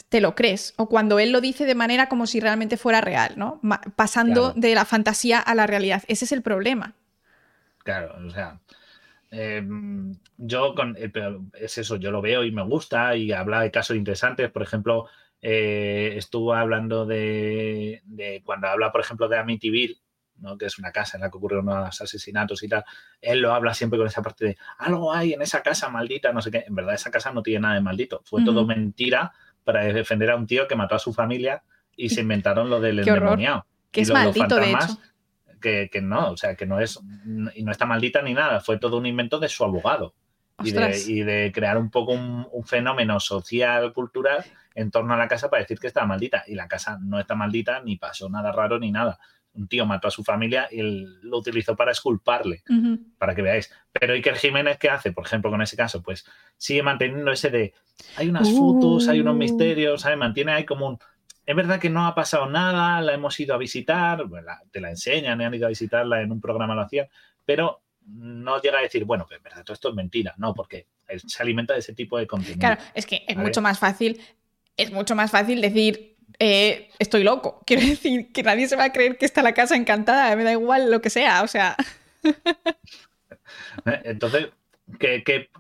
te 0.09 0.23
lo 0.23 0.35
crees 0.35 0.73
o 0.78 0.89
cuando 0.89 1.19
él 1.19 1.32
lo 1.32 1.43
dice 1.43 1.66
de 1.66 1.74
manera 1.74 2.09
como 2.09 2.27
si 2.27 2.40
realmente 2.40 2.78
fuera 2.78 3.02
real, 3.02 3.35
¿no? 3.36 3.59
Ma- 3.60 3.82
pasando 3.97 4.52
Claro. 4.52 4.55
de 4.60 4.74
la 4.74 4.86
fantasía 4.86 5.39
a 5.40 5.55
la 5.55 5.66
realidad. 5.66 6.02
Ese 6.09 6.24
es 6.24 6.32
el 6.32 6.40
problema. 6.40 6.94
Claro, 7.85 8.14
o 8.27 8.31
sea, 8.31 8.59
eh, 9.33 9.67
yo 10.37 10.75
con 10.75 10.97
el- 10.97 11.11
pero 11.11 11.45
es 11.55 11.77
eso, 11.79 11.97
yo 11.97 12.11
lo 12.11 12.23
veo 12.23 12.45
y 12.45 12.53
me 12.53 12.63
gusta 12.63 13.17
y 13.17 13.33
habla 13.33 13.61
de 13.63 13.71
casos 13.71 13.97
interesantes. 13.97 14.51
Por 14.51 14.63
ejemplo, 14.63 15.07
eh, 15.41 16.15
estuvo 16.17 16.55
hablando 16.55 17.05
de, 17.07 18.03
de 18.05 18.43
cuando 18.45 18.69
habla, 18.69 18.93
por 18.93 19.01
ejemplo, 19.01 19.29
de 19.29 19.39
Amityville, 19.39 19.99
¿no? 20.37 20.57
que 20.59 20.67
es 20.67 20.79
una 20.79 20.93
casa 20.93 21.17
en 21.17 21.23
la 21.23 21.31
que 21.31 21.37
ocurrieron 21.39 21.69
unos 21.69 22.01
asesinatos 22.01 22.63
y 22.63 22.69
tal. 22.69 22.85
Él 23.21 23.41
lo 23.41 23.53
habla 23.53 23.75
siempre 23.75 23.99
con 23.99 24.07
esa 24.07 24.23
parte 24.23 24.45
de 24.45 24.57
algo 24.79 25.13
hay 25.13 25.33
en 25.33 25.43
esa 25.43 25.63
casa 25.63 25.89
maldita, 25.89 26.33
no 26.33 26.41
sé 26.43 26.51
qué. 26.51 26.65
En 26.67 26.75
verdad, 26.75 26.95
esa 26.95 27.11
casa 27.11 27.33
no 27.33 27.43
tiene 27.43 27.61
nada 27.61 27.75
de 27.75 27.81
maldito. 27.81 28.23
Fue 28.25 28.45
todo 28.45 28.67
mentira 28.67 29.33
para 29.65 29.85
defender 29.85 30.31
a 30.31 30.37
un 30.37 30.47
tío 30.47 30.67
que 30.69 30.77
mató 30.77 30.95
a 30.95 30.99
su 30.99 31.13
familia 31.13 31.63
y 31.97 32.09
se 32.11 32.21
inventaron 32.23 32.69
lo 32.71 32.81
del 32.81 33.03
endemoniado. 33.21 33.67
Que 33.91 34.01
es 34.03 34.09
lo- 34.09 34.15
maldito, 34.25 34.57
de 34.57 34.73
hecho. 34.95 35.01
Que, 35.62 35.89
que 35.90 36.02
no, 36.02 36.32
o 36.32 36.36
sea, 36.36 36.55
que 36.56 36.66
no 36.66 36.78
es, 36.80 37.01
y 37.55 37.62
no 37.62 37.72
está 37.72 37.86
maldita 37.86 38.20
ni 38.20 38.34
nada, 38.34 38.60
fue 38.60 38.76
todo 38.78 38.98
un 38.98 39.06
invento 39.06 39.39
de 39.39 39.48
su 39.48 39.64
abogado. 39.64 40.14
Y 40.62 40.70
de, 40.72 41.02
y 41.09 41.22
de 41.22 41.51
crear 41.52 41.76
un 41.78 41.90
poco 41.90 42.12
un, 42.12 42.47
un 42.52 42.64
fenómeno 42.64 43.18
social, 43.18 43.93
cultural 43.94 44.44
en 44.74 44.90
torno 44.90 45.12
a 45.14 45.16
la 45.16 45.26
casa 45.26 45.48
para 45.51 45.62
decir 45.62 45.78
que 45.80 45.86
estaba 45.89 46.06
maldita. 46.06 46.44
Y 46.47 46.55
la 46.55 46.68
casa 46.68 46.98
no 47.02 47.18
está 47.18 47.34
maldita, 47.34 47.80
ni 47.82 47.97
pasó 47.97 48.28
nada 48.28 48.52
raro 48.52 48.78
ni 48.78 48.93
nada. 48.93 49.18
Un 49.55 49.66
tío 49.66 49.86
mató 49.86 50.09
a 50.09 50.10
su 50.12 50.22
familia 50.22 50.68
y 50.70 50.78
él 50.80 51.20
lo 51.22 51.39
utilizó 51.39 51.74
para 51.74 51.90
esculparle, 51.90 52.62
Ujú. 52.68 52.98
para 53.18 53.34
que 53.34 53.43
veáis. 53.43 53.72
Pero 53.93 54.12
Iker 54.14 54.36
Jiménez, 54.36 54.78
¿qué 54.78 54.89
hace? 54.89 55.10
Por 55.12 55.26
ejemplo, 55.26 55.51
con 55.51 55.62
ese 55.62 55.76
caso, 55.76 56.01
pues 56.02 56.24
sigue 56.56 56.82
manteniendo 56.82 57.32
ese 57.32 57.51
de 57.51 57.74
hay 58.16 58.28
unas 58.28 58.48
fotos, 58.52 59.09
hay 59.09 59.20
unos 59.20 59.34
Uh. 59.34 59.39
misterios, 59.39 60.02
¿sabes? 60.02 60.18
Mantiene 60.18 60.52
ahí 60.52 60.64
como 60.64 60.86
un. 60.86 60.98
Es 61.44 61.56
verdad 61.56 61.81
que 61.81 61.90
no 61.90 62.06
ha 62.06 62.14
pasado 62.14 62.47
nada, 62.47 63.01
la 63.01 63.14
hemos 63.14 63.39
ido 63.40 63.55
a 63.55 63.59
visitar, 63.59 64.24
bueno, 64.27 64.47
la- 64.47 64.62
te 64.70 64.81
la 64.81 64.90
enseñan, 64.90 65.40
han 65.40 65.55
ido 65.55 65.66
a 65.66 65.70
visitarla 65.70 66.20
en 66.23 66.31
un 66.32 66.40
programa, 66.40 66.74
lo 66.74 66.82
hacían, 66.82 67.09
pero 67.44 67.82
no 68.06 68.60
llega 68.60 68.78
a 68.78 68.82
decir, 68.82 69.05
bueno, 69.05 69.24
pues 69.27 69.39
en 69.39 69.44
verdad 69.44 69.64
todo 69.64 69.74
esto 69.74 69.89
es 69.90 69.94
mentira, 69.94 70.35
no, 70.39 70.55
porque 70.55 70.86
él 71.09 71.20
se 71.20 71.43
alimenta 71.43 71.73
de 71.74 71.81
ese 71.81 71.94
tipo 71.94 72.19
de 72.19 72.27
contenido. 72.27 72.59
Claro, 72.60 72.81
es 72.94 73.06
que 73.06 73.24
es 73.27 73.36
¿Vale? 73.36 73.48
mucho 73.48 73.60
más 73.60 73.78
fácil, 73.78 74.20
es 74.77 74.93
mucho 74.93 75.14
más 75.14 75.31
fácil 75.31 75.60
decir 75.60 76.16
eh, 76.39 76.90
estoy 76.98 77.24
loco. 77.24 77.62
Quiero 77.66 77.82
decir 77.82 78.32
que 78.32 78.43
nadie 78.43 78.66
se 78.69 78.77
va 78.77 78.85
a 78.85 78.93
creer 78.93 79.19
que 79.19 79.27
está 79.27 79.43
la 79.43 79.55
casa 79.55 79.77
encantada, 79.77 80.35
me 80.36 80.44
da 80.44 80.52
igual 80.52 80.90
lo 80.90 81.01
que 81.01 81.10
sea, 81.10 81.43
o 81.43 81.47
sea. 81.47 81.77
¿eh? 83.86 84.01
Entonces, 84.05 84.48
que, 84.98 85.23
que, 85.23 85.51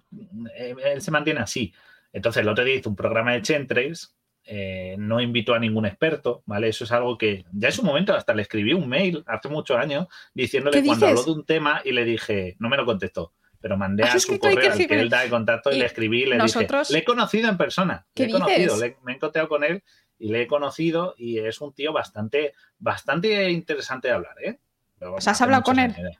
eh, 0.56 0.74
él 0.84 1.02
se 1.02 1.10
mantiene 1.10 1.40
así. 1.40 1.72
Entonces, 2.12 2.42
el 2.42 2.48
otro 2.48 2.64
día 2.64 2.74
hizo 2.76 2.90
un 2.90 2.96
programa 2.96 3.32
de 3.32 3.42
Chentrails, 3.42 4.14
eh, 4.44 4.96
no 4.98 5.20
invitó 5.20 5.54
a 5.54 5.58
ningún 5.58 5.86
experto, 5.86 6.42
¿vale? 6.46 6.68
Eso 6.68 6.84
es 6.84 6.92
algo 6.92 7.16
que 7.16 7.44
ya 7.52 7.68
en 7.68 7.74
su 7.74 7.82
momento 7.82 8.14
hasta 8.14 8.34
le 8.34 8.42
escribí 8.42 8.72
un 8.72 8.88
mail 8.88 9.22
hace 9.26 9.48
muchos 9.48 9.76
años 9.76 10.06
diciéndole 10.34 10.80
¿Qué 10.80 10.86
cuando 10.86 11.06
habló 11.06 11.22
de 11.24 11.30
un 11.30 11.44
tema 11.44 11.80
y 11.84 11.92
le 11.92 12.04
dije, 12.04 12.56
no 12.58 12.68
me 12.68 12.76
lo 12.76 12.84
contestó, 12.84 13.32
pero 13.60 13.76
mandé 13.76 14.02
¿Has 14.02 14.16
a 14.16 14.18
su 14.20 14.38
correo 14.38 14.72
al 14.72 14.78
que 14.86 15.00
él 15.00 15.08
da 15.08 15.20
de 15.22 15.30
contacto 15.30 15.70
y, 15.70 15.76
Y 15.76 15.78
le 15.78 15.86
escribí 15.86 16.22
y 16.22 16.26
le 16.26 16.36
nosotros- 16.36 16.88
dije, 16.88 16.98
le 16.98 17.02
he 17.02 17.04
conocido 17.04 17.48
en 17.48 17.56
persona, 17.56 18.04
¿Qué 18.14 18.24
le 18.24 18.28
he 18.30 18.32
conocido, 18.32 18.76
le- 18.80 18.96
me 19.04 19.12
he 19.12 19.14
encontrado 19.16 19.48
con 19.48 19.62
él 19.62 19.82
y 20.18 20.28
le 20.28 20.42
he 20.42 20.46
conocido 20.48 21.14
y 21.16 21.38
es 21.38 21.60
un 21.60 21.72
tío 21.72 21.92
bastante, 21.92 22.52
bastante 22.78 23.50
interesante 23.50 24.08
de 24.08 24.14
hablar, 24.14 24.34
¿eh? 24.44 24.58
Pero, 24.98 25.14
O 25.14 25.20
sea, 25.20 25.32
¿has 25.32 25.40
hablado 25.42 25.62
con 25.62 25.78
él? 25.78 25.94
años. 25.96 26.18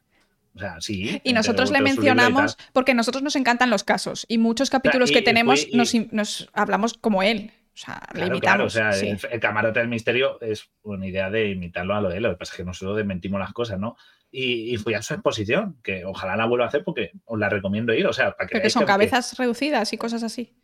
O 0.55 0.59
sea, 0.59 0.81
sí. 0.81 1.21
Y 1.25 1.33
nosotros 1.33 1.71
le 1.71 1.81
mencionamos 1.81 2.59
porque 2.73 2.93
a 2.93 2.95
nosotros 2.95 3.23
nos 3.23 3.37
encantan 3.37 3.71
los 3.71 3.85
casos 3.85 4.27
y 4.29 4.39
muchos 4.39 4.69
capítulos 4.71 5.11
y- 5.11 5.15
que 5.15 5.23
tenemos 5.23 5.63
fui- 5.63 5.71
y- 5.73 5.77
nos, 5.77 5.95
nos 6.13 6.51
hablamos 6.53 6.95
como 6.95 7.23
él. 7.23 7.53
O 7.75 7.77
sea, 7.77 8.01
Claro, 8.13 8.39
claro, 8.41 8.65
o 8.67 8.71
sea, 8.71 8.93
sí. 8.93 9.09
el, 9.09 9.19
el 9.31 9.41
camarote 9.41 9.81
del 9.81 9.89
misterio 9.89 10.39
es 10.43 10.69
una 10.83 11.07
idea 11.07 11.31
de 11.31 11.51
imitarlo 11.51 11.95
a 11.95 12.01
lo 12.03 12.11
de 12.11 12.19
él. 12.19 12.23
Lo 12.25 12.31
que 12.31 12.37
pasa 12.37 12.53
es 12.53 12.57
que 12.59 12.65
nosotros 12.65 12.97
desmentimos 12.99 13.41
las 13.41 13.53
cosas, 13.53 13.79
¿no? 13.79 13.97
Y, 14.31 14.75
y 14.75 14.77
fui 14.77 14.95
a 14.95 15.03
su 15.03 15.15
exposición, 15.15 15.79
que 15.83 16.05
ojalá 16.05 16.37
la 16.37 16.47
vuelva 16.47 16.67
a 16.67 16.69
hacer 16.69 16.85
porque 16.85 17.13
os 17.25 17.39
la 17.39 17.49
recomiendo 17.49 17.95
ir. 17.95 18.07
O 18.07 18.13
sea, 18.13 18.33
para 18.37 18.47
que 18.49 18.53
Pero 18.55 18.63
que 18.65 18.71
son 18.71 18.81
que- 18.83 18.87
cabezas 18.87 19.37
reducidas 19.39 19.93
y 19.93 19.99
cosas 19.99 20.23
así. 20.23 20.55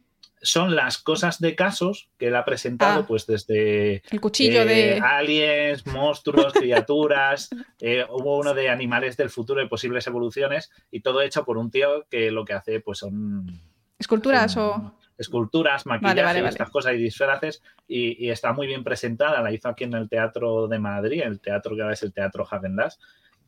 son 0.41 0.77
las 0.77 0.99
cosas 0.99 1.41
de 1.41 1.57
casos 1.57 2.11
que 2.19 2.29
él 2.29 2.37
ha 2.37 2.45
presentado, 2.45 3.01
Ah. 3.01 3.07
pues 3.09 3.27
desde 3.27 4.03
El 4.11 4.21
cuchillo 4.21 4.63
eh, 4.63 4.67
de. 4.67 5.01
aliens, 5.01 5.87
monstruos, 5.87 6.53
criaturas. 6.55 7.49
eh, 7.81 8.05
hubo 8.11 8.39
uno 8.39 8.53
de 8.55 8.69
animales 8.69 9.17
del 9.17 9.31
futuro, 9.31 9.61
de 9.61 9.67
posibles 9.67 10.07
evoluciones, 10.07 10.71
y 10.91 11.01
todo 11.01 11.23
hecho 11.23 11.45
por 11.45 11.57
un 11.59 11.71
tío 11.71 12.07
que 12.11 12.31
lo 12.31 12.45
que 12.45 12.53
hace, 12.53 12.81
pues 12.81 12.99
son 12.99 13.47
esculturas 13.99 14.53
son 14.53 14.63
o. 14.71 14.98
esculturas, 15.19 15.85
maquillaje, 15.85 16.23
vale, 16.23 16.41
vale. 16.41 16.49
estas 16.51 16.71
cosas 16.71 16.95
y 16.95 16.99
disfraces, 16.99 17.63
y, 17.87 18.25
y 18.27 18.31
está 18.31 18.53
muy 18.53 18.67
bien 18.67 18.85
presentada. 18.85 19.43
La 19.43 19.53
hizo 19.53 19.69
aquí 19.69 19.85
en 19.85 19.95
el 19.95 20.09
Teatro 20.09 20.69
de 20.69 20.79
Madrid, 20.79 21.23
el 21.25 21.41
teatro 21.41 21.75
que 21.77 21.83
ahora 21.83 21.95
es 21.95 22.03
el 22.03 22.13
Teatro 22.13 22.47
Hagendas, 22.51 22.99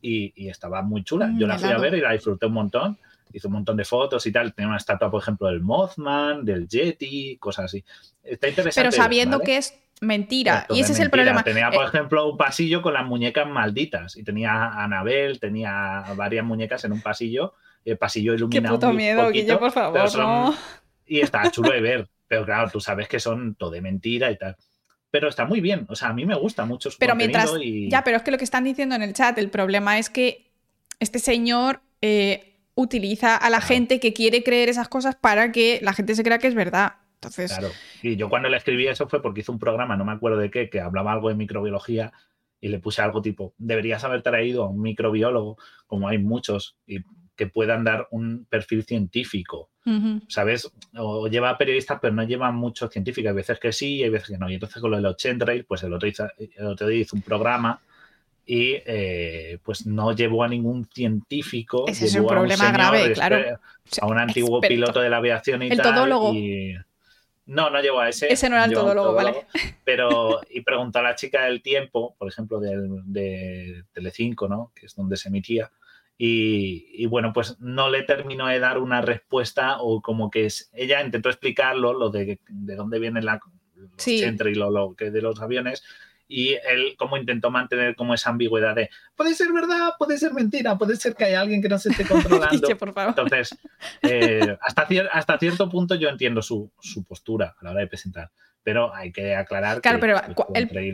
y, 0.01 0.33
y 0.35 0.49
estaba 0.49 0.81
muy 0.81 1.03
chula. 1.03 1.27
Mm, 1.27 1.39
Yo 1.39 1.47
la 1.47 1.55
fui 1.57 1.65
a 1.65 1.71
helado. 1.71 1.83
ver 1.83 1.93
y 1.95 2.01
la 2.01 2.11
disfruté 2.11 2.45
un 2.47 2.53
montón. 2.53 2.97
Hizo 3.33 3.47
un 3.47 3.53
montón 3.53 3.77
de 3.77 3.85
fotos 3.85 4.25
y 4.27 4.31
tal. 4.33 4.53
Tenía 4.53 4.67
una 4.67 4.77
estatua, 4.77 5.09
por 5.09 5.21
ejemplo, 5.21 5.47
del 5.47 5.61
Mothman, 5.61 6.43
del 6.43 6.67
Yeti, 6.67 7.37
cosas 7.37 7.65
así. 7.65 7.83
Está 8.23 8.49
interesante. 8.49 8.89
Pero 8.89 8.91
sabiendo 8.91 9.37
¿vale? 9.37 9.45
que 9.45 9.57
es 9.57 9.79
mentira. 10.01 10.53
Exacto, 10.53 10.75
y 10.75 10.79
ese 10.81 10.91
es 10.91 10.99
el 10.99 11.05
mentira. 11.05 11.23
problema. 11.23 11.43
Tenía, 11.43 11.69
por 11.71 11.85
Eh, 11.85 11.87
ejemplo, 11.87 12.27
un 12.29 12.35
pasillo 12.37 12.81
con 12.81 12.93
las 12.93 13.05
muñecas 13.05 13.47
malditas. 13.47 14.17
Y 14.17 14.23
tenía 14.23 14.51
a 14.51 14.83
Anabel, 14.83 15.39
tenía 15.39 16.03
varias 16.17 16.43
muñecas 16.43 16.83
en 16.83 16.91
un 16.91 17.01
pasillo. 17.01 17.53
El 17.85 17.97
pasillo 17.97 18.33
Qué 18.33 18.37
iluminado. 18.37 18.75
puto 18.75 18.87
muy 18.87 18.97
miedo, 18.97 19.21
poquito, 19.23 19.45
Guille, 19.45 19.57
por 19.57 19.71
favor, 19.71 20.09
son- 20.09 20.21
no. 20.21 20.55
Y 21.11 21.19
está 21.19 21.51
chulo 21.51 21.71
de 21.71 21.81
ver. 21.81 22.09
Pero 22.27 22.45
claro, 22.45 22.69
tú 22.71 22.79
sabes 22.79 23.09
que 23.09 23.19
son 23.19 23.55
todo 23.55 23.71
de 23.71 23.81
mentira 23.81 24.31
y 24.31 24.37
tal. 24.37 24.55
Pero 25.09 25.27
está 25.27 25.43
muy 25.43 25.59
bien. 25.59 25.85
O 25.89 25.95
sea, 25.95 26.07
a 26.09 26.13
mí 26.13 26.25
me 26.25 26.35
gusta 26.35 26.63
mucho 26.63 26.89
su 26.89 26.97
Pero 26.97 27.15
mientras. 27.15 27.51
y... 27.61 27.89
Ya, 27.89 28.01
pero 28.05 28.15
es 28.15 28.23
que 28.23 28.31
lo 28.31 28.37
que 28.37 28.45
están 28.45 28.63
diciendo 28.63 28.95
en 28.95 29.01
el 29.01 29.11
chat, 29.13 29.37
el 29.37 29.49
problema 29.49 29.99
es 29.99 30.09
que 30.09 30.49
este 31.01 31.19
señor 31.19 31.81
eh, 32.01 32.55
utiliza 32.75 33.35
a 33.35 33.49
la 33.49 33.57
Claro. 33.57 33.67
gente 33.67 33.99
que 33.99 34.13
quiere 34.13 34.41
creer 34.41 34.69
esas 34.69 34.87
cosas 34.87 35.15
para 35.15 35.51
que 35.51 35.79
la 35.83 35.91
gente 35.91 36.15
se 36.15 36.23
crea 36.23 36.39
que 36.39 36.47
es 36.47 36.55
verdad. 36.55 36.93
Entonces, 37.15 37.51
Claro. 37.51 37.73
Y 38.01 38.15
yo 38.15 38.29
cuando 38.29 38.47
le 38.47 38.55
escribí 38.55 38.87
eso 38.87 39.09
fue 39.09 39.21
porque 39.21 39.41
hizo 39.41 39.51
un 39.51 39.59
programa, 39.59 39.97
no 39.97 40.05
me 40.05 40.13
acuerdo 40.13 40.37
de 40.37 40.49
qué, 40.49 40.69
que 40.69 40.79
hablaba 40.79 41.11
algo 41.11 41.27
de 41.27 41.35
microbiología 41.35 42.13
y 42.61 42.69
le 42.69 42.79
puse 42.79 43.01
algo 43.01 43.21
tipo, 43.21 43.53
deberías 43.57 44.03
haber 44.05 44.21
traído 44.21 44.63
a 44.63 44.69
un 44.69 44.81
microbiólogo, 44.81 45.57
como 45.87 46.07
hay 46.07 46.19
muchos, 46.19 46.77
y 46.87 46.99
que 47.41 47.47
puedan 47.47 47.83
dar 47.83 48.07
un 48.11 48.45
perfil 48.45 48.83
científico, 48.83 49.71
¿sabes? 50.27 50.71
O 50.95 51.27
lleva 51.27 51.57
periodistas, 51.57 51.97
pero 51.99 52.13
no 52.13 52.21
lleva 52.21 52.51
muchos 52.51 52.91
científicos. 52.91 53.29
Hay 53.29 53.35
veces 53.35 53.59
que 53.59 53.71
sí 53.71 53.95
y 53.95 54.03
hay 54.03 54.11
veces 54.11 54.29
que 54.29 54.37
no. 54.37 54.47
Y 54.47 54.53
entonces 54.53 54.79
con 54.79 54.91
lo 54.91 55.01
del 55.01 55.15
Chemtrail, 55.15 55.65
pues 55.65 55.81
el 55.81 55.91
otro, 55.91 56.07
el 56.37 56.67
otro 56.67 56.87
día 56.87 57.01
hizo 57.01 57.15
un 57.15 57.23
programa 57.23 57.81
y 58.45 58.75
eh, 58.85 59.57
pues 59.63 59.87
no 59.87 60.15
llevó 60.15 60.43
a 60.43 60.47
ningún 60.49 60.85
científico. 60.85 61.85
Ese 61.87 62.05
es 62.05 62.13
un 62.13 62.27
problema 62.27 62.71
grave, 62.71 63.11
claro. 63.13 63.59
A 63.99 64.05
un 64.05 64.19
antiguo 64.19 64.61
piloto 64.61 65.01
de 65.01 65.09
la 65.09 65.17
aviación 65.17 65.63
y 65.63 65.69
el 65.69 65.77
tal. 65.77 65.95
Todólogo. 65.95 66.31
No, 67.47 67.71
no 67.71 67.81
llevó 67.81 68.01
a 68.01 68.09
ese. 68.09 68.31
Ese 68.31 68.49
no 68.49 68.55
era 68.55 68.65
el 68.65 68.73
todólogo, 68.73 69.15
vale. 69.15 69.47
Pero, 69.83 70.41
y 70.51 70.61
preguntó 70.61 70.99
a 70.99 71.01
la 71.01 71.15
chica 71.15 71.45
del 71.45 71.63
tiempo, 71.63 72.13
por 72.19 72.27
ejemplo, 72.27 72.59
del, 72.59 73.01
de 73.05 73.83
Telecinco, 73.93 74.47
¿no? 74.47 74.71
Que 74.75 74.85
es 74.85 74.95
donde 74.95 75.17
se 75.17 75.29
emitía. 75.29 75.71
Y, 76.23 77.07
bueno, 77.07 77.33
pues 77.33 77.59
no 77.59 77.89
le 77.89 78.03
terminó 78.03 78.45
de 78.45 78.59
dar 78.59 78.77
una 78.77 79.01
respuesta 79.01 79.77
o 79.79 80.03
como 80.03 80.29
que 80.29 80.45
es, 80.45 80.69
ella 80.71 81.01
intentó 81.03 81.29
explicarlo, 81.29 81.93
lo 81.93 82.11
de, 82.11 82.39
de 82.47 82.75
dónde 82.75 82.99
viene 82.99 83.23
la, 83.23 83.39
los 83.73 84.07
y 84.07 84.53
lo, 84.53 84.69
lo 84.69 84.93
que 84.93 85.09
de 85.09 85.19
los 85.19 85.41
aviones, 85.41 85.83
y 86.27 86.53
él 86.53 86.95
como 86.95 87.17
intentó 87.17 87.49
mantener 87.49 87.95
como 87.95 88.13
esa 88.13 88.29
ambigüedad 88.29 88.75
de 88.75 88.91
puede 89.15 89.33
ser 89.33 89.51
verdad, 89.51 89.93
puede 89.97 90.17
ser 90.19 90.33
mentira, 90.33 90.77
puede 90.77 90.95
ser 90.95 91.15
que 91.15 91.25
haya 91.25 91.41
alguien 91.41 91.59
que 91.61 91.69
no 91.69 91.79
se 91.79 91.89
esté 91.89 92.05
controlando. 92.07 92.67
Entonces, 92.69 93.57
eh, 94.03 94.55
hasta, 94.61 94.87
hasta 95.11 95.39
cierto 95.39 95.69
punto 95.69 95.95
yo 95.95 96.07
entiendo 96.07 96.43
su, 96.43 96.71
postura 97.07 97.55
a 97.59 97.63
la 97.63 97.71
hora 97.71 97.79
de 97.81 97.87
presentar. 97.87 98.29
Pero 98.63 98.93
hay 98.93 99.11
que 99.11 99.35
aclarar 99.35 99.81
claro, 99.81 99.99
pero 99.99 100.21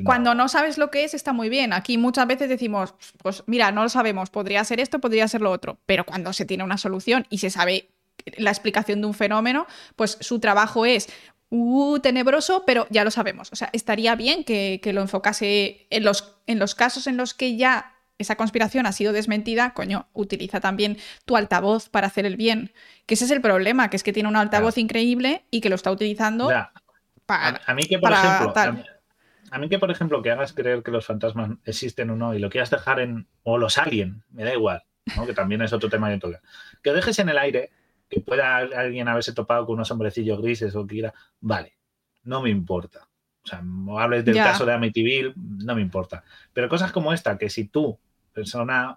cuando 0.06 0.34
no 0.34 0.48
sabes 0.48 0.77
lo 0.77 0.89
que 0.89 1.03
es, 1.03 1.14
está 1.14 1.34
muy 1.34 1.49
bien. 1.49 1.73
Aquí 1.73 1.98
muchas 1.98 2.26
veces 2.26 2.48
decimos, 2.48 2.95
pues 3.22 3.44
mira, 3.45 3.72
no 3.72 3.84
lo 3.84 3.89
sabemos, 3.89 4.30
podría 4.30 4.64
ser 4.64 4.80
esto, 4.80 4.99
podría 4.99 5.27
ser 5.27 5.41
lo 5.41 5.52
otro. 5.52 5.77
Pero 5.85 6.06
cuando 6.06 6.31
se 6.31 6.45
tiene 6.45 6.64
una 6.64 6.77
solución 6.77 7.26
y 7.30 7.39
se 7.39 7.49
sabe 7.49 7.89
la 8.38 8.52
explicación 8.52 9.02
de 9.02 9.07
un 9.07 9.14
fenómeno, 9.14 9.68
pues 9.95 10.18
su 10.22 10.39
trabajo 10.39 10.85
es 10.85 11.10
uh, 11.49 11.99
tenebroso, 11.99 12.64
pero 12.65 12.88
ya 12.89 13.03
lo 13.03 13.11
sabemos. 13.11 13.52
O 13.52 13.56
sea, 13.56 13.69
estaría 13.73 14.15
bien 14.15 14.44
que, 14.44 14.80
lo 14.94 15.02
enfocase 15.02 15.88
en 15.89 16.03
los, 16.03 16.35
en 16.48 16.60
los 16.60 16.76
casos 16.76 17.07
en 17.07 17.18
los 17.18 17.34
que 17.34 17.57
ya 17.57 17.94
esa 18.18 18.35
conspiración 18.35 18.85
ha 18.85 18.94
sido 18.94 19.14
desmentida, 19.14 19.73
coño, 19.73 20.07
utiliza 20.14 20.60
también 20.60 20.98
tu 21.26 21.35
altavoz 21.38 21.89
para 21.89 22.07
hacer 22.07 22.26
el 22.26 22.35
bien. 22.35 22.72
Que 23.06 23.14
ese 23.14 23.26
es 23.26 23.31
el 23.31 23.41
problema, 23.41 23.89
que 23.89 23.98
es 23.98 24.03
que 24.03 24.14
tiene 24.14 24.30
un 24.30 24.35
altavoz 24.35 24.77
increíble 24.77 25.44
y 25.52 25.61
que 25.61 25.69
lo 25.69 25.76
está 25.76 25.91
utilizando 25.91 26.49
para. 27.27 27.61
A, 27.67 27.73
mí 27.75 27.83
que, 27.83 27.99
por 27.99 28.11
ejemplo. 28.11 28.53
A 29.51 29.59
mí, 29.59 29.69
que, 29.69 29.77
por 29.77 29.91
ejemplo, 29.91 30.21
que 30.23 30.31
hagas 30.31 30.53
creer 30.53 30.81
que 30.81 30.91
los 30.91 31.05
fantasmas 31.05 31.51
existen 31.63 32.09
o 32.09 32.15
no 32.15 32.33
y 32.33 32.39
lo 32.39 32.49
quieras 32.49 32.71
dejar 32.71 32.99
en. 32.99 33.27
o 33.43 33.59
los 33.59 33.77
alien, 33.77 34.23
me 34.31 34.43
da 34.43 34.53
igual, 34.53 34.83
que 35.25 35.33
también 35.33 35.61
es 35.61 35.71
otro 35.73 35.89
tema 35.89 36.09
de 36.09 36.17
toca. 36.17 36.41
Que 36.81 36.91
dejes 36.91 37.19
en 37.19 37.29
el 37.29 37.37
aire 37.37 37.69
que 38.09 38.21
pueda 38.21 38.57
alguien 38.57 39.07
haberse 39.07 39.33
topado 39.33 39.65
con 39.65 39.75
unos 39.75 39.91
hombrecillos 39.91 40.41
grises 40.41 40.75
o 40.75 40.87
quiera, 40.87 41.13
vale, 41.39 41.77
no 42.23 42.41
me 42.41 42.49
importa. 42.49 43.07
O 43.43 43.47
sea, 43.49 43.61
no 43.61 43.99
hables 43.99 44.25
del 44.25 44.35
caso 44.35 44.65
de 44.65 44.73
Amityville, 44.73 45.33
no 45.35 45.75
me 45.75 45.81
importa. 45.81 46.23
Pero 46.51 46.67
cosas 46.67 46.91
como 46.91 47.13
esta, 47.13 47.37
que 47.37 47.49
si 47.49 47.65
tú, 47.65 47.97
persona 48.38 48.95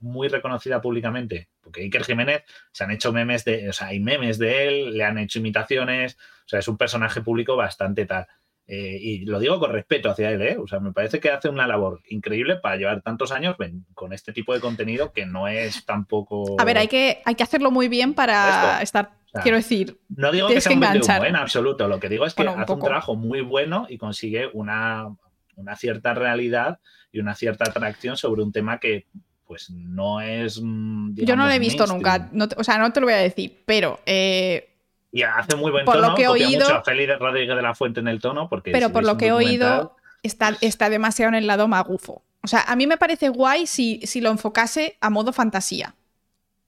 muy 0.00 0.26
reconocida 0.26 0.80
públicamente, 0.80 1.48
porque 1.60 1.82
Iker 1.82 2.02
Jiménez 2.02 2.42
se 2.72 2.82
han 2.82 2.90
hecho 2.90 3.12
memes 3.12 3.44
de, 3.44 3.68
o 3.68 3.72
sea, 3.72 3.86
hay 3.88 4.00
memes 4.00 4.36
de 4.36 4.66
él, 4.66 4.98
le 4.98 5.04
han 5.04 5.16
hecho 5.16 5.38
imitaciones, 5.38 6.16
o 6.16 6.48
sea, 6.48 6.58
es 6.58 6.66
un 6.66 6.76
personaje 6.76 7.20
público 7.20 7.54
bastante 7.54 8.04
tal. 8.04 8.26
Eh, 8.66 8.98
y 9.00 9.24
lo 9.26 9.38
digo 9.38 9.60
con 9.60 9.70
respeto 9.70 10.10
hacia 10.10 10.30
él, 10.30 10.42
¿eh? 10.42 10.56
O 10.58 10.66
sea, 10.66 10.80
me 10.80 10.92
parece 10.92 11.20
que 11.20 11.30
hace 11.30 11.48
una 11.48 11.68
labor 11.68 12.00
increíble 12.08 12.56
para 12.56 12.76
llevar 12.76 13.00
tantos 13.02 13.30
años 13.30 13.54
con 13.94 14.12
este 14.12 14.32
tipo 14.32 14.54
de 14.54 14.60
contenido 14.60 15.12
que 15.12 15.24
no 15.24 15.46
es 15.46 15.86
tampoco. 15.86 16.56
A 16.60 16.64
ver, 16.64 16.78
hay 16.78 16.88
que, 16.88 17.22
hay 17.24 17.36
que 17.36 17.44
hacerlo 17.44 17.70
muy 17.70 17.86
bien 17.86 18.12
para 18.12 18.82
estar. 18.82 19.12
quiero 19.42 19.56
decir. 19.56 20.00
No 20.08 20.32
digo 20.32 20.48
que 20.48 20.60
sea 20.60 20.76
un 20.76 20.82
en 20.82 21.36
absoluto. 21.36 21.86
Lo 21.86 22.00
que 22.00 22.08
digo 22.08 22.26
es 22.26 22.34
que 22.34 22.42
hace 22.42 22.72
un 22.72 22.80
trabajo 22.80 23.14
muy 23.14 23.40
bueno 23.40 23.86
y 23.88 23.98
consigue 23.98 24.50
una, 24.52 25.14
una 25.60 25.76
cierta 25.76 26.14
realidad 26.14 26.80
y 27.12 27.20
una 27.20 27.34
cierta 27.34 27.64
atracción 27.68 28.16
sobre 28.16 28.42
un 28.42 28.52
tema 28.52 28.78
que 28.78 29.06
pues 29.46 29.70
no 29.70 30.20
es. 30.20 30.60
Mm, 30.62 31.14
Yo 31.14 31.36
no 31.36 31.46
lo 31.46 31.52
he 31.52 31.58
visto 31.58 31.86
nunca, 31.86 32.30
o 32.56 32.64
sea, 32.64 32.78
no 32.78 32.92
te 32.92 33.00
lo 33.00 33.06
voy 33.06 33.14
a 33.14 33.18
decir, 33.18 33.62
pero 33.66 34.00
eh, 34.06 34.70
y 35.12 35.22
hace 35.22 35.56
muy 35.56 35.70
buen 35.70 35.84
por 35.84 35.96
tono. 35.96 36.10
Lo 36.10 36.14
que 36.14 36.22
he 36.22 36.28
oído, 36.28 36.60
mucho 36.60 36.76
a 36.76 36.84
Félix 36.84 37.18
Rodríguez 37.18 37.56
de 37.56 37.62
la 37.62 37.74
Fuente 37.74 38.00
en 38.00 38.08
el 38.08 38.20
tono. 38.20 38.48
Porque 38.48 38.70
pero 38.70 38.90
por 38.90 39.04
lo 39.04 39.16
que 39.16 39.28
he 39.28 39.32
oído, 39.32 39.96
está, 40.22 40.56
está 40.60 40.88
demasiado 40.88 41.30
en 41.30 41.34
el 41.34 41.46
lado 41.46 41.68
magufo. 41.68 42.22
O 42.42 42.46
sea, 42.46 42.62
a 42.66 42.76
mí 42.76 42.86
me 42.86 42.96
parece 42.96 43.28
guay 43.28 43.66
si, 43.66 44.00
si 44.04 44.20
lo 44.20 44.30
enfocase 44.30 44.96
a 45.00 45.10
modo 45.10 45.32
fantasía. 45.32 45.94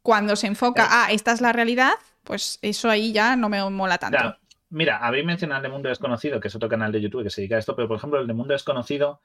Cuando 0.02 0.35
se 0.35 0.48
enfoca, 0.48 0.85
a 0.85 1.05
ah, 1.05 1.12
esta 1.12 1.32
es 1.32 1.40
la 1.40 1.52
realidad, 1.52 1.93
pues 2.24 2.59
eso 2.62 2.90
ahí 2.90 3.12
ya 3.12 3.36
no 3.36 3.48
me 3.48 3.62
mola 3.70 3.98
tanto. 3.98 4.36
Mira, 4.73 4.97
habéis 4.97 5.27
mencionado 5.27 5.59
el 5.59 5.65
de 5.65 5.69
Mundo 5.69 5.90
Desconocido, 5.90 6.40
que 6.40 6.49
es 6.49 6.57
otro 6.57 6.69
canal 6.69 6.90
de 6.93 7.03
YouTube 7.03 7.23
que 7.23 7.28
se 7.31 7.43
dedica 7.43 7.57
a 7.57 7.59
esto, 7.59 7.77
pero 7.77 7.89
por 7.89 7.99
ejemplo, 7.99 8.19
el 8.19 8.27
de 8.27 8.32
Mundo 8.32 8.55
Desconocido, 8.55 9.20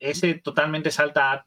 ese 0.00 0.34
totalmente 0.34 0.90
salta 0.90 1.32
a 1.32 1.46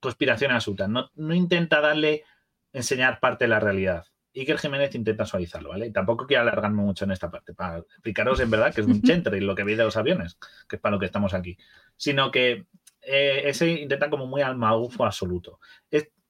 conspiración 0.00 0.50
absoluta. 0.50 0.88
No, 0.88 1.08
no 1.14 1.32
intenta 1.32 1.80
darle, 1.80 2.24
enseñar 2.72 3.20
parte 3.20 3.44
de 3.44 3.50
la 3.50 3.60
realidad. 3.60 4.06
Iker 4.34 4.58
Jiménez 4.58 4.94
intenta 4.96 5.24
suavizarlo, 5.24 5.68
¿vale? 5.68 5.86
Y 5.86 5.92
tampoco 5.92 6.26
quiero 6.26 6.42
alargarme 6.42 6.82
mucho 6.82 7.04
en 7.04 7.12
esta 7.12 7.30
parte, 7.30 7.54
para 7.54 7.78
explicaros 7.78 8.40
en 8.40 8.50
verdad 8.50 8.74
que 8.74 8.80
es 8.80 8.86
un 8.88 9.00
y 9.36 9.40
lo 9.40 9.54
que 9.54 9.62
veis 9.62 9.78
de 9.78 9.84
los 9.84 9.96
aviones, 9.96 10.36
que 10.68 10.76
es 10.76 10.82
para 10.82 10.96
lo 10.96 10.98
que 10.98 11.06
estamos 11.06 11.34
aquí. 11.34 11.56
Sino 11.96 12.32
que 12.32 12.66
eh, 13.02 13.42
ese 13.44 13.68
intenta 13.68 14.10
como 14.10 14.26
muy 14.26 14.42
al 14.42 14.56
magufo 14.56 15.04
absoluto. 15.04 15.60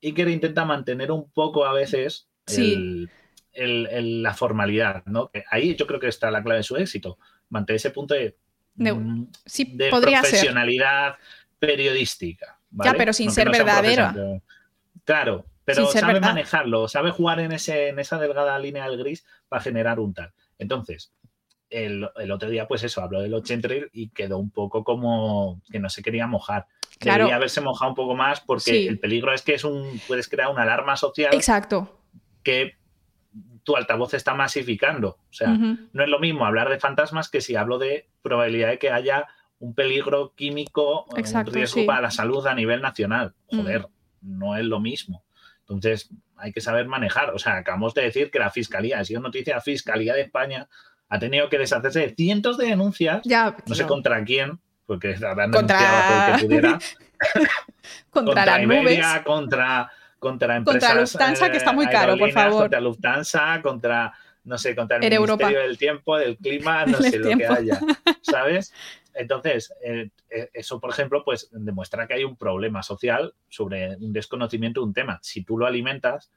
Iker 0.03 0.29
intenta 0.29 0.67
mantener 0.67 1.13
un 1.13 1.31
poco 1.31 1.65
a 1.65 1.73
veces 1.73 2.29
la 3.55 4.35
formalidad, 4.35 5.05
¿no? 5.07 5.31
ahí 5.51 5.75
yo 5.75 5.87
creo 5.87 6.01
que 6.01 6.09
está 6.09 6.31
la 6.31 6.43
clave 6.43 6.59
de 6.59 6.65
su 6.65 6.77
éxito. 6.77 7.19
Mantener 7.49 7.77
ese 7.77 7.91
punto 7.91 8.15
de, 8.15 8.37
mm, 8.77 9.25
de 9.75 9.91
profesionalidad 9.91 11.17
periodística. 11.59 12.59
Ya, 12.71 12.95
pero 12.95 13.13
sin 13.13 13.31
ser 13.31 13.51
verdadera. 13.51 14.15
Claro, 15.05 15.45
pero 15.65 15.87
sabe 15.87 16.21
manejarlo, 16.21 16.89
sabe 16.89 17.11
jugar 17.11 17.41
en, 17.41 17.53
ese, 17.53 17.89
en 17.89 17.99
esa 17.99 18.19
delgada 18.19 18.59
línea 18.59 18.89
del 18.89 18.99
gris 18.99 19.25
para 19.49 19.63
generar 19.63 20.01
un 20.01 20.15
tal. 20.15 20.33
Entonces, 20.59 21.13
el, 21.71 22.05
otro 22.31 22.51
día, 22.51 22.67
pues 22.67 22.83
eso, 22.83 23.01
habló 23.01 23.21
del 23.21 23.35
80 23.35 23.69
y 23.93 24.11
quedó 24.11 24.39
un 24.39 24.51
poco 24.51 24.85
como 24.85 25.63
que 25.71 25.79
no 25.79 25.89
se 25.89 26.03
quería 26.03 26.27
mojar. 26.27 26.67
Claro. 26.99 27.25
Debería 27.25 27.37
haberse 27.37 27.61
mojado 27.61 27.91
un 27.91 27.95
poco 27.97 28.15
más 28.15 28.41
porque 28.41 28.87
el 28.87 28.99
peligro 28.99 29.33
es 29.33 29.43
que 29.43 29.55
es 29.55 29.65
un, 29.65 30.01
puedes 30.07 30.29
crear 30.29 30.51
una 30.51 30.63
alarma 30.63 30.97
social. 30.97 31.35
Exacto. 31.35 31.99
Que 32.43 32.77
tu 33.65 33.77
altavoz 33.77 34.15
está 34.15 34.35
masificando. 34.35 35.19
O 35.31 35.33
sea, 35.33 35.49
no 35.49 36.03
es 36.03 36.09
lo 36.09 36.19
mismo 36.19 36.45
hablar 36.45 36.69
de 36.69 36.81
fantasmas 36.81 37.29
que 37.29 37.41
si 37.41 37.57
hablo 37.57 37.79
de 37.79 38.09
probabilidad 38.23 38.71
de 38.71 38.79
que 38.79 38.91
haya 38.91 39.27
un 39.59 39.75
peligro 39.75 40.35
químico, 40.35 41.07
un 41.07 41.47
riesgo 41.47 41.87
para 41.87 42.03
la 42.03 42.11
salud 42.11 42.47
a 42.47 42.55
nivel 42.55 42.83
nacional. 42.83 43.35
Joder, 43.47 43.87
no 44.21 44.57
es 44.57 44.65
lo 44.65 44.81
mismo. 44.81 45.25
Entonces, 45.61 46.11
hay 46.37 46.53
que 46.53 46.61
saber 46.61 46.87
manejar. 46.87 47.31
O 47.31 47.39
sea, 47.39 47.59
acabamos 47.59 47.95
de 47.95 48.03
decir 48.03 48.31
que 48.31 48.41
la 48.41 48.51
Fiscalía, 48.51 48.99
ha 48.99 49.05
sido 49.05 49.21
noticia, 49.21 49.55
la 49.55 49.61
Fiscalía 49.61 50.15
de 50.15 50.23
España 50.23 50.69
ha 51.09 51.19
tenido 51.19 51.49
que 51.49 51.59
deshacerse 51.59 52.01
de 52.01 52.15
cientos 52.15 52.59
de 52.59 52.67
denuncias, 52.67 53.21
ya, 53.25 53.55
no 53.67 53.75
sé 53.75 53.87
contra 53.87 54.25
quién, 54.25 54.59
porque 54.87 55.15
habrán 55.25 55.51
denunciado 55.51 56.09
todo 56.09 56.39
que 56.39 56.45
pudiera. 56.45 56.79
contra, 58.11 58.47
la 58.47 58.63
Iberia, 58.63 59.23
contra, 59.23 59.93
contra 60.23 60.57
empresas. 60.57 60.89
Contra 60.89 61.01
Lufthansa, 61.01 61.51
que 61.51 61.57
está 61.57 61.73
muy 61.73 61.87
caro, 61.89 62.17
por 62.17 62.31
favor. 62.31 62.63
Contra 62.63 62.81
Lufthansa, 62.81 63.61
contra, 63.61 64.13
no 64.45 64.57
sé, 64.57 64.77
contra 64.77 64.99
el 64.99 65.03
Ministerio 65.03 65.61
del 65.61 65.77
Tiempo, 65.77 66.17
del 66.17 66.37
Clima, 66.37 66.87
no 66.87 66.99
sé 66.99 67.19
lo 67.19 67.37
que 67.37 67.47
haya, 67.47 67.81
¿sabes? 68.23 68.73
Entonces, 69.15 69.75
eh, 69.85 70.11
eh, 70.31 70.49
eso, 70.55 70.79
por 70.79 70.91
ejemplo, 70.91 71.25
pues 71.25 71.49
demuestra 71.51 72.07
que 72.07 72.15
hay 72.15 72.25
un 72.25 72.37
problema 72.37 72.85
social 72.85 73.35
sobre 73.49 73.97
un 73.97 74.13
desconocimiento 74.13 74.81
de 74.81 74.87
un 74.87 74.95
tema. 74.95 75.19
Si 75.23 75.43
tú 75.43 75.59
lo 75.59 75.67
alimentas, 75.67 76.31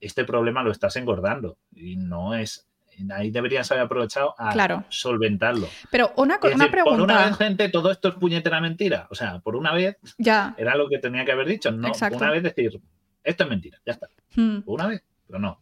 este 0.00 0.24
problema 0.24 0.64
lo 0.64 0.72
estás 0.72 0.96
engordando 0.96 1.58
y 1.72 1.96
no 1.96 2.34
es 2.34 2.68
ahí 3.12 3.30
deberías 3.30 3.70
haber 3.70 3.84
aprovechado 3.84 4.34
a 4.36 4.84
solventarlo. 4.88 5.68
Pero 5.90 6.12
una, 6.16 6.40
una 6.42 6.70
pregunta. 6.70 6.96
Por 6.96 7.00
una 7.00 7.26
vez, 7.26 7.36
gente, 7.36 7.68
todo 7.68 7.92
esto 7.92 8.08
es 8.08 8.14
puñetera 8.16 8.60
mentira. 8.60 9.06
O 9.10 9.14
sea, 9.14 9.38
por 9.38 9.54
una 9.54 9.72
vez 9.72 9.96
ya. 10.18 10.54
era 10.58 10.74
lo 10.74 10.88
que 10.88 10.98
tenía 10.98 11.24
que 11.24 11.32
haber 11.32 11.46
dicho. 11.46 11.70
No, 11.70 11.92
una 12.12 12.30
vez 12.30 12.42
decir, 12.42 12.80
esto 13.28 13.44
es 13.44 13.50
mentira, 13.50 13.78
ya 13.84 13.92
está. 13.92 14.08
Hmm. 14.34 14.58
una 14.66 14.86
vez, 14.86 15.02
pero 15.26 15.38
no. 15.38 15.60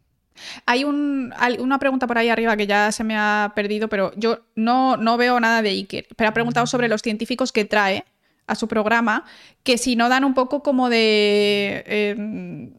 Hay 0.67 0.85
una 0.85 1.79
pregunta 1.79 2.07
por 2.07 2.19
ahí 2.19 2.29
arriba 2.29 2.57
que 2.57 2.67
ya 2.67 2.93
se 2.93 3.05
me 3.05 3.17
ha 3.17 3.53
perdido, 3.55 3.89
pero 3.89 4.13
yo 4.17 4.47
no, 4.55 4.97
no 4.97 5.17
veo 5.17 5.41
nada 5.41 5.63
de 5.63 5.71
Iker. 5.71 6.09
Pero 6.15 6.31
ha 6.31 6.35
preguntado 6.35 6.67
sobre 6.67 6.89
los 6.89 7.03
científicos 7.03 7.53
que 7.53 7.65
trae 7.65 8.05
a 8.47 8.55
su 8.55 8.69
programa, 8.69 9.25
que 9.63 9.79
si 9.79 9.97
no 9.97 10.09
dan 10.09 10.25
un 10.25 10.35
poco 10.35 10.63
como 10.63 10.89
de... 10.89 11.85
Em, 11.87 12.75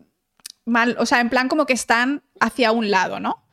mal, 0.66 0.96
o 1.00 1.06
sea, 1.06 1.20
en 1.20 1.30
plan 1.30 1.50
como 1.50 1.66
que 1.66 1.74
están 1.74 2.24
hacia 2.40 2.72
un 2.72 2.92
lado, 2.92 3.20
¿no? 3.20 3.44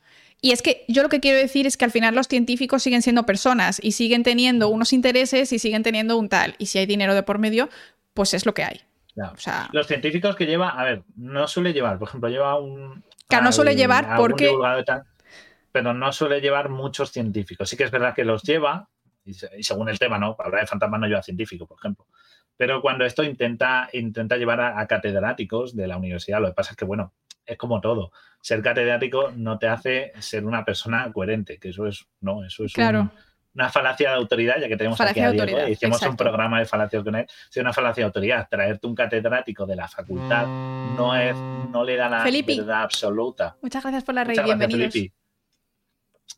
Y 0.41 0.51
es 0.51 0.61
que 0.61 0.85
yo 0.87 1.01
lo 1.01 1.09
que 1.09 1.19
quiero 1.19 1.39
decir 1.39 1.65
es 1.65 1.75
que 1.75 1.85
al 1.85 1.91
final 1.91 2.13
los 2.13 2.27
científicos 2.27 2.83
siguen 2.83 3.01
siendo 3.01 3.25
personas 3.25 3.79
y 3.81 3.93
siguen 3.93 4.21
teniendo 4.21 4.69
unos 4.69 4.93
intereses 4.93 5.51
y 5.51 5.59
siguen 5.59 5.81
teniendo 5.81 6.17
un 6.17 6.29
tal. 6.29 6.55
Y 6.59 6.67
si 6.67 6.77
hay 6.77 6.85
dinero 6.85 7.15
de 7.15 7.23
por 7.23 7.39
medio, 7.39 7.69
pues 8.13 8.33
es 8.33 8.45
lo 8.45 8.53
que 8.53 8.63
hay. 8.63 8.81
Ya. 9.15 9.31
O 9.31 9.37
sea, 9.37 9.69
Los 9.71 9.87
científicos 9.87 10.35
que 10.35 10.45
lleva, 10.45 10.69
a 10.69 10.83
ver, 10.83 11.03
no 11.15 11.47
suele 11.47 11.73
llevar, 11.73 11.97
por 11.97 12.09
ejemplo, 12.09 12.29
lleva 12.29 12.59
un. 12.59 13.03
Claro, 13.27 13.45
no 13.45 13.51
suele 13.51 13.75
llevar 13.75 14.15
porque- 14.17 14.51
tal, 14.85 15.03
pero 15.71 15.93
no 15.93 16.11
suele 16.11 16.41
llevar 16.41 16.69
muchos 16.69 17.11
científicos. 17.11 17.69
Sí 17.69 17.77
que 17.77 17.85
es 17.85 17.91
verdad 17.91 18.13
que 18.13 18.25
los 18.25 18.43
lleva, 18.43 18.89
y, 19.23 19.33
se- 19.33 19.49
y 19.57 19.63
según 19.63 19.89
el 19.89 19.97
tema, 19.99 20.19
¿no? 20.19 20.35
Hablar 20.37 20.61
de 20.61 20.67
fantasmas 20.67 20.99
no 20.99 21.07
lleva 21.07 21.23
científico, 21.23 21.65
por 21.65 21.77
ejemplo. 21.79 22.05
Pero 22.57 22.81
cuando 22.81 23.03
esto 23.05 23.23
intenta, 23.23 23.89
intenta 23.93 24.37
llevar 24.37 24.61
a, 24.61 24.79
a 24.79 24.87
catedráticos 24.87 25.75
de 25.75 25.87
la 25.87 25.97
universidad, 25.97 26.39
lo 26.41 26.47
que 26.47 26.53
pasa 26.53 26.71
es 26.71 26.77
que, 26.77 26.85
bueno, 26.85 27.13
es 27.45 27.57
como 27.57 27.81
todo. 27.81 28.11
Ser 28.41 28.61
catedrático 28.61 29.31
no 29.35 29.57
te 29.59 29.67
hace 29.67 30.11
ser 30.19 30.45
una 30.45 30.63
persona 30.65 31.11
coherente, 31.11 31.57
que 31.57 31.69
eso 31.69 31.87
es, 31.87 32.05
no, 32.21 32.43
eso 32.45 32.63
es 32.65 32.71
un- 32.71 32.75
Claro. 32.75 33.11
Una 33.55 33.69
falacia 33.69 34.09
de 34.09 34.15
autoridad, 34.17 34.59
ya 34.59 34.67
que 34.67 34.77
tenemos 34.77 34.97
Falacia 34.97 35.29
aquí 35.29 35.39
a 35.39 35.45
Diego, 35.45 35.67
y 35.67 35.71
hicimos 35.71 36.01
un 36.01 36.17
programa 36.17 36.59
de 36.59 36.65
falacias 36.65 37.03
con 37.03 37.15
él, 37.15 37.25
es 37.49 37.57
una 37.57 37.73
falacia 37.73 38.01
de 38.01 38.05
autoridad. 38.05 38.47
Traerte 38.49 38.85
un 38.85 38.93
catedrático 38.93 39.65
de 39.65 39.75
la 39.77 39.87
facultad 39.87 40.45
no 40.45 41.15
es, 41.15 41.35
no 41.35 41.83
le 41.83 41.95
da 41.95 42.09
la 42.09 42.19
Felipe. 42.21 42.57
verdad 42.57 42.83
absoluta. 42.83 43.55
muchas 43.61 43.81
gracias 43.81 44.03
por 44.03 44.13
la 44.15 44.23
rey, 44.23 44.37
Muchas 44.37 44.57
gracias. 44.59 44.93
Felipe. 44.93 45.13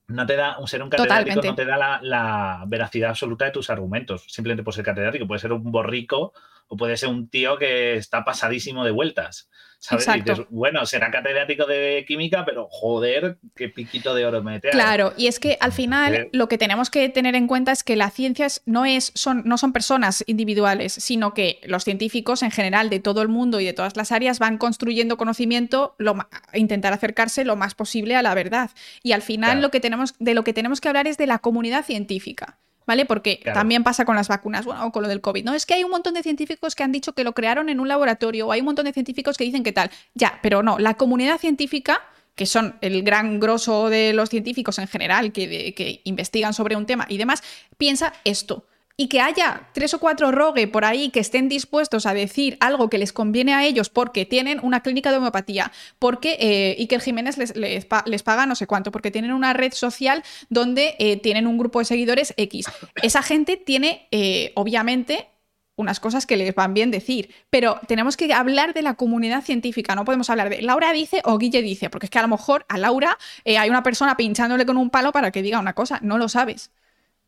No 0.10 0.26
te 0.26 0.35
da, 0.38 0.57
un 0.57 0.68
ser 0.68 0.81
un 0.84 0.89
catedrático 0.89 1.35
Totalmente. 1.35 1.48
no 1.49 1.56
te 1.56 1.65
da 1.65 1.77
la, 1.77 1.99
la 2.02 2.64
veracidad 2.68 3.10
absoluta 3.10 3.45
de 3.45 3.52
tus 3.52 3.69
argumentos. 3.69 4.23
Simplemente 4.27 4.64
por 4.64 4.73
ser 4.73 4.85
catedrático, 4.85 5.27
puede 5.27 5.39
ser 5.39 5.52
un 5.52 5.69
borrico 5.69 6.34
o 6.68 6.77
puede 6.77 6.98
ser 6.98 7.10
un 7.10 7.30
tío 7.30 7.57
que 7.57 7.95
está 7.95 8.23
pasadísimo 8.26 8.84
de 8.85 8.91
vueltas. 8.91 9.49
¿sabes? 9.80 10.07
Y 10.07 10.10
Exacto. 10.10 10.31
dices, 10.34 10.48
bueno, 10.49 10.84
será 10.88 11.11
catedrático 11.11 11.68
de 11.68 12.03
química, 12.07 12.44
pero 12.45 12.68
joder, 12.72 13.38
qué 13.56 13.69
piquito 13.69 14.15
de 14.15 14.26
oro 14.26 14.41
mete. 14.41 14.72
Claro, 14.72 15.14
y 15.15 15.27
es 15.27 15.39
que 15.39 15.56
al 15.60 15.72
final 15.72 16.15
Eh. 16.15 16.30
lo 16.34 16.49
que 16.49 16.57
tenemos 16.57 16.89
que 16.89 17.07
tener 17.10 17.35
en 17.35 17.45
cuenta 17.45 17.72
es 17.73 17.84
que 17.84 17.95
las 17.95 18.11
ciencias 18.15 18.64
no, 18.65 18.85
es, 18.85 19.11
son, 19.14 19.44
no 19.45 19.60
son 19.60 19.73
personas 19.73 20.23
individuales, 20.26 20.94
sino 20.94 21.35
que 21.35 21.60
los 21.64 21.84
científicos 21.84 22.41
en 22.41 22.49
general 22.49 22.89
de 22.89 22.99
todo 22.99 23.22
el 23.22 23.27
mundo 23.27 23.60
y 23.60 23.65
de 23.65 23.73
todas 23.73 23.95
las 23.95 24.11
áreas 24.11 24.39
van 24.39 24.57
construyendo 24.57 25.15
conocimiento, 25.15 25.94
lo, 25.99 26.15
intentar 26.56 26.91
acercarse 26.91 27.45
lo 27.45 27.56
más 27.56 27.76
posible 27.76 28.15
a 28.15 28.23
la 28.23 28.34
verdad. 28.34 28.72
Y 29.03 29.11
al 29.11 29.22
final 29.22 29.52
Claro. 29.52 29.61
lo 29.61 29.69
que 29.69 29.80
tenemos, 29.80 30.15
de 30.18 30.34
lo 30.34 30.44
que 30.44 30.53
tenemos 30.53 30.81
que 30.81 30.88
hablar 30.88 31.06
es 31.06 31.19
de 31.19 31.27
la 31.27 31.38
comunidad 31.38 31.85
científica. 31.85 32.57
¿Vale? 32.88 33.05
Porque 33.05 33.39
Claro. 33.43 33.59
también 33.59 33.84
pasa 33.84 34.05
con 34.05 34.15
las 34.15 34.27
vacunas, 34.30 34.65
bueno, 34.65 34.85
o 34.85 34.91
con 34.91 35.03
lo 35.03 35.09
del 35.09 35.22
COVID. 35.22 35.43
No 35.43 35.53
es 35.53 35.65
que 35.65 35.76
hay 35.76 35.84
un 35.84 35.91
montón 35.91 36.14
de 36.15 36.23
científicos 36.23 36.73
que 36.73 36.84
han 36.84 36.91
dicho 36.91 37.14
que 37.14 37.23
lo 37.23 37.34
crearon 37.34 37.69
en 37.69 37.80
un 37.80 37.88
laboratorio, 37.88 38.47
o 38.47 38.51
hay 38.51 38.61
un 38.61 38.65
montón 38.65 38.85
de 38.85 38.93
científicos 38.93 39.38
que 39.38 39.43
dicen 39.43 39.61
que 39.64 39.73
tal. 39.73 39.91
Ya, 40.15 40.39
pero 40.41 40.64
no, 40.64 40.80
la 40.80 40.95
comunidad 40.95 41.38
científica 41.38 42.01
que 42.35 42.45
son 42.45 42.76
el 42.81 43.01
gran 43.01 43.39
grosso 43.39 43.89
de 43.89 44.14
los 44.14 44.30
científicos 44.30 44.77
en 44.77 44.88
general 44.88 45.31
que, 45.34 45.73
que 45.73 46.01
investigan 46.03 46.53
sobre 46.53 46.76
un 46.76 46.85
tema 46.85 47.07
y 47.09 47.18
demás, 47.18 47.41
piensa 47.77 48.14
esto. 48.26 48.68
Y 48.99 49.10
que 49.10 49.22
haya 49.22 49.69
tres 49.74 49.94
o 49.94 49.99
cuatro 49.99 50.32
rogue 50.32 50.68
por 50.68 50.84
ahí 50.84 51.11
que 51.11 51.19
estén 51.19 51.49
dispuestos 51.49 52.07
a 52.07 52.15
decir 52.15 52.57
algo 52.61 52.90
que 52.90 52.98
les 52.98 53.14
conviene 53.14 53.53
a 53.53 53.64
ellos 53.64 53.90
porque 53.90 54.26
tienen 54.26 54.60
una 54.64 54.82
clínica 54.82 55.11
de 55.11 55.18
homeopatía, 55.18 55.72
porque 55.99 56.36
eh, 56.40 56.76
Iker 56.80 56.99
Jiménez 57.02 57.38
les, 57.38 57.56
les 57.56 57.86
pa- 57.86 58.03
les 58.07 58.24
paga 58.24 58.48
no 58.48 58.56
sé 58.56 58.65
cuánto, 58.65 58.91
porque 58.91 59.11
tienen 59.11 59.34
una 59.34 59.53
red 59.53 59.72
social 59.74 60.24
donde 60.49 60.95
eh, 60.98 61.18
tienen 61.18 61.45
un 61.45 61.60
grupo 61.60 61.78
de 61.78 61.86
seguidores 61.86 62.34
X. 62.38 62.65
Esa 63.03 63.22
gente 63.22 63.56
tiene, 63.56 64.07
eh, 64.10 64.52
obviamente, 64.56 65.28
unas 65.76 65.99
cosas 65.99 66.26
que 66.26 66.36
les 66.36 66.56
van 66.56 66.74
bien 66.74 66.90
decir, 66.90 67.30
pero 67.52 67.80
tenemos 67.88 68.18
que 68.18 68.34
hablar 68.34 68.74
de 68.74 68.82
la 68.82 68.95
comunidad 68.95 69.44
científica, 69.44 69.94
no 69.94 70.06
podemos 70.06 70.32
hablar 70.32 70.49
de 70.49 70.64
Laura 70.64 70.91
dice 70.91 71.22
o 71.24 71.38
Guille 71.38 71.61
dice, 71.61 71.91
porque 71.91 72.07
es 72.07 72.10
que 72.10 72.18
a 72.18 72.24
lo 72.24 72.30
mejor 72.30 72.65
a 72.68 72.80
Laura 72.80 73.19
eh, 73.45 73.60
hay 73.60 73.69
una 73.69 73.84
persona 73.84 74.18
pinchándole 74.18 74.65
con 74.65 74.76
un 74.76 74.90
palo 74.90 75.11
para 75.11 75.30
que 75.30 75.44
diga 75.44 75.60
una 75.60 75.74
cosa, 75.74 75.99
no 76.02 76.18
lo 76.18 76.30
sabes. 76.30 76.72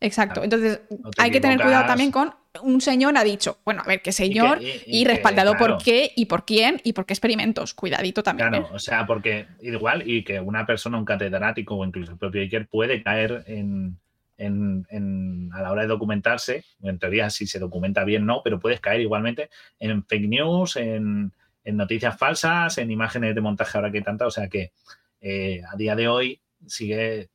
Exacto, 0.00 0.42
entonces 0.42 0.80
No 0.90 1.10
hay 1.18 1.30
que 1.30 1.40
tener 1.40 1.60
cuidado 1.60 1.86
también 1.86 2.10
con 2.10 2.32
un 2.62 2.80
señor 2.80 3.16
ha 3.16 3.22
dicho, 3.22 3.58
bueno, 3.64 3.82
a 3.84 3.86
ver, 3.86 4.02
qué 4.02 4.10
señor 4.12 4.58
y, 4.60 4.64
que- 4.64 4.82
y 4.86 5.02
que, 5.04 5.08
respaldado 5.10 5.54
claro. 5.54 5.74
por 5.76 5.84
qué 5.84 6.10
y 6.16 6.24
por 6.26 6.44
quién 6.44 6.80
y 6.82 6.92
por 6.94 7.06
qué 7.06 7.12
experimentos, 7.12 7.74
cuidadito 7.74 8.22
también. 8.22 8.48
Claro, 8.48 8.64
¿eh? 8.66 8.70
o 8.72 8.78
sea, 8.78 9.06
porque 9.06 9.46
igual 9.60 10.08
y 10.08 10.24
que 10.24 10.40
una 10.40 10.66
persona, 10.66 10.98
un 10.98 11.04
catedrático 11.04 11.76
o 11.76 11.84
incluso 11.84 12.12
el 12.12 12.18
propio 12.18 12.40
Iker 12.40 12.66
puede 12.66 13.02
caer 13.04 13.44
en, 13.46 13.98
en- 14.36 14.84
en- 14.90 15.50
a 15.52 15.62
la 15.62 15.70
hora 15.70 15.82
de 15.82 15.88
documentarse, 15.88 16.64
en 16.82 16.98
teoría 16.98 17.30
si 17.30 17.46
se 17.46 17.58
documenta 17.60 18.02
bien 18.04 18.24
no, 18.26 18.40
pero 18.42 18.58
puedes 18.58 18.80
caer 18.80 19.00
igualmente 19.02 19.48
en 19.78 20.02
fake 20.04 20.28
news, 20.28 20.76
en, 20.76 21.30
en 21.62 21.76
noticias 21.76 22.16
falsas, 22.18 22.78
en 22.78 22.90
imágenes 22.90 23.34
de 23.34 23.40
montaje 23.42 23.76
ahora 23.78 23.92
que 23.92 23.98
hay 23.98 24.04
tanta, 24.04 24.26
o 24.26 24.30
sea 24.30 24.48
que 24.48 24.72
eh, 25.20 25.60
a 25.70 25.76
día 25.76 25.94
de 25.94 26.08
hoy 26.08 26.40
sigue, 26.66 27.30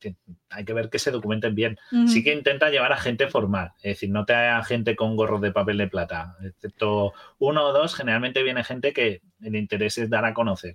hay 0.50 0.64
que 0.64 0.72
ver 0.72 0.90
que 0.90 0.98
se 0.98 1.10
documenten 1.10 1.54
bien. 1.54 1.78
Ujú. 1.92 2.08
Sí 2.08 2.24
que 2.24 2.32
intenta 2.32 2.70
llevar 2.70 2.92
a 2.92 2.96
gente 2.96 3.28
formal, 3.28 3.72
es 3.78 3.94
decir, 3.94 4.10
no 4.10 4.24
te 4.24 4.34
a 4.34 4.62
gente 4.64 4.96
con 4.96 5.16
gorros 5.16 5.40
de 5.40 5.52
papel 5.52 5.78
de 5.78 5.88
plata, 5.88 6.36
excepto 6.42 7.12
uno 7.38 7.64
o 7.64 7.72
dos, 7.72 7.94
generalmente 7.94 8.42
viene 8.42 8.64
gente 8.64 8.92
que 8.92 9.22
el 9.42 9.56
interés 9.56 9.98
es 9.98 10.10
dar 10.10 10.24
a 10.24 10.34
conocer. 10.34 10.74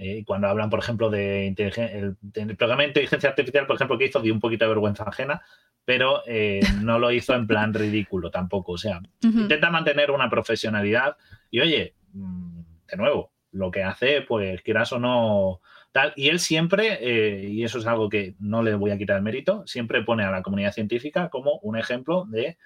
Eh, 0.00 0.18
y 0.18 0.24
cuando 0.24 0.48
hablan, 0.48 0.70
por 0.70 0.78
ejemplo, 0.78 1.10
de 1.10 1.44
inteligencia, 1.44 1.94
el, 1.94 2.16
el 2.34 2.56
programa 2.56 2.82
de 2.82 2.88
inteligencia 2.88 3.28
artificial, 3.28 3.66
por 3.66 3.76
ejemplo, 3.76 3.98
que 3.98 4.06
hizo, 4.06 4.22
dio 4.22 4.32
un 4.32 4.40
poquito 4.40 4.64
de 4.64 4.70
vergüenza 4.70 5.04
ajena, 5.04 5.42
pero 5.84 6.22
eh, 6.26 6.60
no 6.82 6.98
lo 6.98 7.10
hizo 7.10 7.34
en 7.34 7.46
plan 7.46 7.74
ridículo 7.74 8.30
tampoco. 8.30 8.72
O 8.72 8.78
sea, 8.78 9.00
intenta 9.22 9.70
mantener 9.70 10.10
una 10.10 10.30
profesionalidad 10.30 11.16
y, 11.50 11.60
oye, 11.60 11.94
mm, 12.14 12.60
de 12.90 12.96
nuevo, 12.96 13.32
lo 13.52 13.70
que 13.70 13.82
hace, 13.82 14.22
pues 14.22 14.62
quieras 14.62 14.92
o 14.92 14.98
no, 14.98 15.60
tal. 15.92 16.12
Y 16.16 16.28
él 16.28 16.38
siempre, 16.40 16.98
eh, 17.00 17.48
y 17.48 17.64
eso 17.64 17.78
es 17.78 17.86
algo 17.86 18.08
que 18.08 18.34
no 18.38 18.62
le 18.62 18.74
voy 18.74 18.90
a 18.90 18.98
quitar 18.98 19.16
el 19.16 19.22
mérito, 19.22 19.66
siempre 19.66 20.02
pone 20.02 20.24
a 20.24 20.30
la 20.30 20.42
comunidad 20.42 20.72
científica 20.72 21.28
como 21.28 21.58
un 21.62 21.76
ejemplo 21.76 22.26
de 22.26 22.56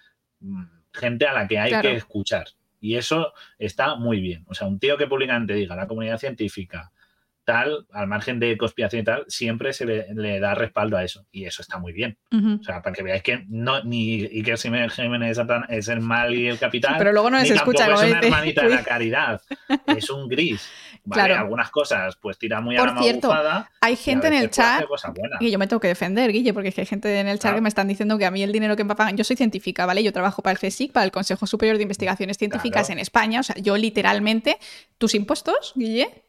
mm, 0.40 0.64
gente 0.92 1.26
a 1.26 1.32
la 1.32 1.48
que 1.48 1.58
hay 1.58 1.70
Claro. 1.70 1.88
que 1.90 1.96
escuchar. 1.96 2.46
Y 2.80 2.96
eso 2.96 3.32
está 3.58 3.94
muy 3.96 4.20
bien. 4.20 4.44
O 4.46 4.54
sea, 4.54 4.66
un 4.66 4.78
tío 4.78 4.98
que 4.98 5.06
públicamente 5.06 5.54
diga 5.54 5.74
la 5.74 5.86
comunidad 5.88 6.18
científica, 6.18 6.92
tal, 7.44 7.86
al 7.92 8.06
margen 8.06 8.40
de 8.40 8.56
conspiración 8.56 9.02
y 9.02 9.04
tal, 9.04 9.24
siempre 9.28 9.72
se 9.72 9.84
le, 9.84 10.06
le 10.14 10.40
da 10.40 10.54
respaldo 10.54 10.96
a 10.96 11.04
eso. 11.04 11.26
Y 11.30 11.44
eso 11.44 11.62
está 11.62 11.78
muy 11.78 11.92
bien. 11.92 12.16
O 12.32 12.62
sea, 12.64 12.82
para 12.82 12.94
que 12.94 13.02
veáis 13.02 13.22
que 13.22 13.44
no, 13.48 13.82
ni 13.84 14.22
Iker 14.24 14.58
Jiménez 14.58 15.38
es 15.68 15.88
el 15.88 16.00
mal 16.00 16.34
y 16.34 16.48
el 16.48 16.58
capital. 16.58 16.94
Pero 16.98 17.12
luego 17.12 17.30
no 17.30 17.38
les 17.38 17.50
ni 17.50 17.56
escucha, 17.56 17.92
es 17.92 18.02
una 18.02 18.18
hermanita 18.18 18.62
de 18.62 18.70
la 18.70 18.82
caridad. 18.82 19.40
Es 19.86 20.10
un 20.10 20.28
gris. 20.28 20.68
¿vale? 21.04 21.24
Claro. 21.24 21.40
Algunas 21.42 21.70
cosas, 21.70 22.16
pues 22.16 22.38
tira 22.38 22.60
muy 22.60 22.76
Por 22.76 22.88
a 22.88 22.94
la 22.94 23.02
cierto, 23.02 23.32
Hay 23.80 23.96
gente 23.96 24.26
en 24.28 24.32
el 24.34 24.50
chat. 24.50 24.84
Y 25.40 25.50
yo 25.50 25.58
me 25.58 25.66
tengo 25.66 25.80
que 25.80 25.88
defender, 25.88 26.32
Guille, 26.32 26.54
porque 26.54 26.70
es 26.70 26.74
que 26.74 26.80
hay 26.80 26.86
gente 26.86 27.20
en 27.20 27.28
el 27.28 27.36
chat 27.38 27.42
Claro. 27.44 27.56
que 27.56 27.60
me 27.62 27.68
están 27.68 27.88
diciendo 27.88 28.16
que 28.16 28.24
a 28.24 28.30
mí 28.30 28.42
el 28.42 28.52
dinero 28.52 28.74
que 28.74 28.84
me 28.84 28.94
pagan. 28.94 29.16
Yo 29.16 29.24
soy 29.24 29.36
científica, 29.36 29.84
¿vale? 29.84 30.02
Yo 30.02 30.12
trabajo 30.12 30.42
para 30.42 30.52
el 30.52 30.58
CSIC, 30.58 30.92
para 30.92 31.04
el 31.04 31.12
Consejo 31.12 31.46
Superior 31.46 31.76
de 31.76 31.82
Investigaciones 31.82 32.38
Científicas 32.38 32.86
Claro. 32.86 32.92
en 32.94 32.98
España. 33.00 33.40
O 33.40 33.42
sea, 33.42 33.56
yo 33.56 33.76
literalmente. 33.76 34.56
Tus 34.96 35.14
impuestos, 35.14 35.72
Guille, 35.76 36.23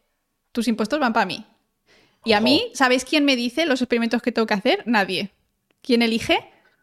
tus 0.55 0.67
impuestos 0.67 0.99
van 0.99 1.13
para 1.13 1.25
mí. 1.27 1.45
Y 2.23 2.33
a 2.33 2.39
mí, 2.39 2.71
¿sabéis 2.73 3.05
quién 3.05 3.23
me 3.25 3.35
dice 3.35 3.67
los 3.67 3.81
experimentos 3.83 4.21
que 4.21 4.31
tengo 4.31 4.47
que 4.47 4.55
hacer? 4.55 4.81
Nadie. 4.87 5.29
¿Quién 5.83 6.01
elige? 6.01 6.39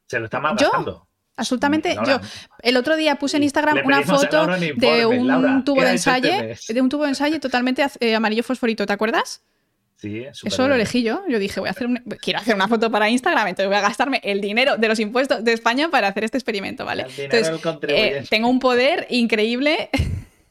Se 0.07 0.20
lo 0.20 0.27
está 0.27 0.39
malgastando. 0.39 1.09
Absolutamente 1.35 1.94
Laura, 1.94 2.20
yo. 2.20 2.28
El 2.62 2.77
otro 2.77 2.94
día 2.94 3.16
puse 3.16 3.39
en 3.39 3.43
Instagram 3.43 3.78
una 3.85 4.03
foto 4.03 4.47
de 4.77 5.07
un 5.07 5.27
Laura, 5.27 5.62
tubo 5.65 5.81
¿qué 5.81 5.86
de 5.86 5.90
ensayo, 5.93 6.31
de 6.69 6.81
un 6.81 6.89
tubo 6.90 7.05
de 7.05 7.09
ensayo 7.09 7.40
totalmente 7.40 7.82
eh, 8.01 8.15
amarillo 8.15 8.43
fosforito, 8.43 8.85
¿te 8.86 8.93
acuerdas? 8.93 9.43
Sí, 9.97 10.24
Eso 10.24 10.62
lo 10.62 10.69
bien. 10.69 10.81
elegí 10.81 11.03
yo. 11.03 11.23
Yo 11.28 11.39
dije, 11.39 11.59
voy 11.61 11.69
a 11.69 11.73
hacer 11.73 11.86
un- 11.86 12.03
quiero 12.20 12.39
hacer 12.40 12.55
una 12.55 12.69
foto 12.69 12.90
para 12.90 13.09
Instagram, 13.09 13.49
entonces 13.49 13.69
voy 13.69 13.77
a 13.77 13.81
gastarme 13.81 14.20
el 14.23 14.40
dinero 14.40 14.77
de 14.77 14.89
los 14.89 15.01
impuestos 15.01 15.43
de 15.43 15.53
España 15.55 15.89
para 15.90 16.09
hacer 16.09 16.24
este 16.24 16.36
experimento, 16.36 16.85
¿vale? 16.85 17.07
Entonces, 17.16 17.51
eh, 17.89 18.24
tengo 18.28 18.49
un 18.49 18.59
poder 18.61 19.07
increíble. 19.11 19.89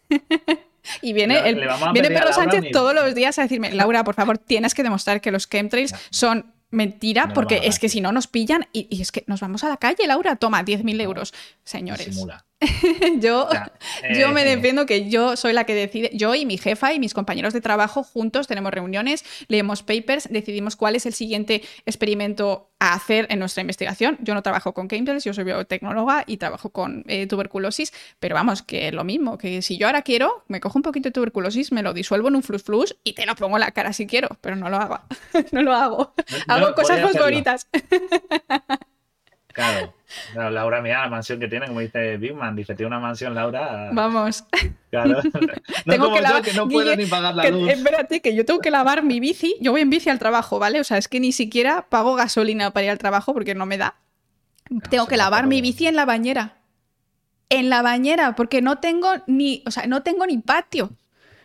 y 1.01 1.13
viene, 1.13 1.49
el, 1.49 1.55
viene 1.93 2.09
Pedro 2.09 2.33
Sánchez 2.33 2.71
todos 2.71 2.93
los 2.93 3.15
días 3.15 3.37
a 3.39 3.43
decirme, 3.43 3.71
Laura, 3.73 4.03
por 4.03 4.15
favor, 4.15 4.37
tienes 4.37 4.73
que 4.73 4.83
demostrar 4.83 5.21
que 5.21 5.31
los 5.31 5.49
chemtrails 5.49 5.93
son 6.09 6.53
mentira, 6.69 7.27
No 7.27 7.33
porque 7.33 7.61
es 7.63 7.79
que 7.79 7.89
si 7.89 8.01
no 8.01 8.11
nos 8.11 8.27
pillan 8.27 8.67
y, 8.71 8.87
y 8.89 9.01
es 9.01 9.11
que 9.11 9.23
nos 9.27 9.41
vamos 9.41 9.63
a 9.63 9.69
la 9.69 9.77
calle, 9.77 10.07
Laura, 10.07 10.35
toma 10.37 10.63
10.000 10.63 11.01
euros. 11.01 11.33
Señores, 11.63 12.05
Simula. 12.05 12.45
yo, 13.19 13.49
Ya, 13.51 13.71
yo 14.13 14.29
me 14.29 14.43
eh, 14.43 14.55
defiendo 14.55 14.85
que 14.85 15.09
yo 15.09 15.35
soy 15.35 15.53
la 15.53 15.63
que 15.63 15.73
decide, 15.73 16.11
yo 16.13 16.35
y 16.35 16.45
mi 16.45 16.57
jefa 16.57 16.93
y 16.93 16.99
mis 16.99 17.13
compañeros 17.13 17.53
de 17.53 17.61
trabajo 17.61 18.03
juntos 18.03 18.47
tenemos 18.47 18.71
reuniones, 18.71 19.25
leemos 19.47 19.81
papers, 19.83 20.27
decidimos 20.29 20.75
cuál 20.75 20.95
es 20.95 21.05
el 21.05 21.13
siguiente 21.13 21.63
experimento 21.85 22.69
a 22.79 22.93
hacer 22.93 23.27
en 23.29 23.39
nuestra 23.39 23.61
investigación. 23.61 24.17
Yo 24.21 24.33
no 24.33 24.41
trabajo 24.43 24.73
con 24.73 24.87
chemtrails, 24.87 25.23
yo 25.23 25.33
soy 25.33 25.43
biotecnóloga 25.43 26.23
y 26.27 26.37
trabajo 26.37 26.69
con 26.69 27.03
eh, 27.07 27.27
tuberculosis, 27.27 27.93
pero 28.19 28.35
vamos, 28.35 28.61
que 28.61 28.91
lo 28.91 29.03
mismo, 29.03 29.37
que 29.37 29.61
si 29.61 29.77
yo 29.77 29.87
ahora 29.87 30.01
quiero, 30.01 30.43
me 30.47 30.59
cojo 30.59 30.77
un 30.77 30.83
poquito 30.83 31.09
de 31.09 31.13
tuberculosis, 31.13 31.71
me 31.71 31.83
lo 31.83 31.93
disuelvo 31.93 32.27
en 32.27 32.35
un 32.35 32.43
flus 32.43 32.63
flus 32.63 32.97
y 33.03 33.13
te 33.13 33.25
lo 33.25 33.35
pongo 33.35 33.57
en 33.57 33.61
la 33.61 33.71
cara 33.71 33.93
si 33.93 34.07
quiero, 34.07 34.29
pero 34.41 34.55
no 34.55 34.69
lo 34.69 34.77
hago, 34.77 34.99
no 35.51 35.61
lo 35.61 35.73
hago. 35.73 36.13
No, 36.47 36.53
hago 36.55 36.67
no, 36.69 36.75
cosas 36.75 36.99
podría 36.99 37.53
hacerlo. 37.53 38.87
Claro. 39.53 39.93
Claro, 40.33 40.49
Laura, 40.51 40.81
mira 40.81 41.01
la 41.01 41.09
mansión 41.09 41.39
que 41.39 41.47
tiene, 41.47 41.67
como 41.67 41.79
dice 41.79 42.17
Big 42.17 42.33
Man. 42.33 42.55
Dice, 42.55 42.75
tiene 42.75 42.87
una 42.87 42.99
mansión, 42.99 43.33
Laura. 43.33 43.89
Vamos. 43.93 44.43
Claro. 44.89 45.21
No 45.85 45.93
Tengo 45.93 46.05
como 46.05 46.17
que 46.17 46.21
yo, 46.21 46.27
lavar- 46.27 46.41
que 46.43 46.53
no 46.53 46.67
puedo 46.67 46.91
Guille, 46.91 47.03
ni 47.03 47.09
pagar 47.09 47.33
la 47.33 47.43
Que- 47.43 47.51
luz. 47.51 47.69
espérate, 47.69 48.21
que 48.21 48.35
yo 48.35 48.45
tengo 48.45 48.59
que 48.59 48.71
lavar 48.71 49.03
mi 49.03 49.19
bici. 49.21 49.55
Yo 49.61 49.71
voy 49.71 49.81
en 49.81 49.89
bici 49.89 50.09
al 50.09 50.19
trabajo, 50.19 50.59
¿vale? 50.59 50.79
O 50.81 50.83
sea, 50.83 50.97
es 50.97 51.07
que 51.07 51.19
ni 51.21 51.31
siquiera 51.31 51.87
pago 51.89 52.15
gasolina 52.15 52.71
para 52.71 52.85
ir 52.85 52.89
al 52.91 52.97
trabajo 52.97 53.33
porque 53.33 53.55
no 53.55 53.65
me 53.65 53.77
da. 53.77 53.95
tengo 54.89 55.07
que 55.07 55.15
lavar 55.17 55.47
mi 55.47 55.61
bici 55.61 55.87
en 55.87 55.95
la 55.95 56.05
bañera. 56.05 56.57
en 57.49 57.69
la 57.69 57.81
bañera 57.81 58.35
porque 58.35 58.61
no 58.61 58.77
tengo 58.79 59.09
ni, 59.27 59.63
o 59.65 59.71
sea, 59.71 59.85
no 59.87 60.03
tengo 60.03 60.25
ni 60.25 60.37
patio. 60.37 60.91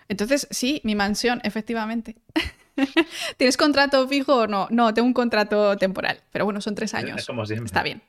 Entonces, 0.08 0.46
sí, 0.50 0.80
mi 0.84 0.94
mansión, 0.94 1.40
efectivamente. 1.44 2.16
¿Tienes 3.36 3.57
contrato 3.57 4.07
fijo 4.09 4.35
o 4.35 4.47
no? 4.47 4.69
No, 4.70 4.93
tengo 4.94 5.07
un 5.07 5.15
contrato 5.15 5.77
temporal, 5.77 6.20
pero 6.32 6.44
bueno, 6.44 6.61
son 6.61 6.74
tres 6.74 6.94
años. 6.94 7.19
Es 7.19 7.27
como. 7.27 7.44
Está 7.44 7.82
bien. 7.82 8.03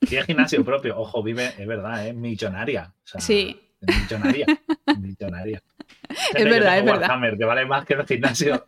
Tiene 0.00 0.24
gimnasio 0.24 0.64
propio. 0.64 0.98
Ojo, 0.98 1.22
vive, 1.22 1.52
es 1.58 1.66
verdad, 1.66 2.06
es 2.06 2.14
millonaria. 2.14 2.92
sí. 3.18 3.58
Millonaria. 3.84 4.46
millonaria. 5.00 5.60
Es 6.34 6.44
verdad, 6.44 6.78
es 6.78 6.84
verdad. 6.84 7.00
Warhammer, 7.00 7.36
que 7.36 7.44
vale 7.44 7.66
más 7.66 7.84
que 7.84 7.94
el 7.94 8.06
gimnasio. 8.06 8.64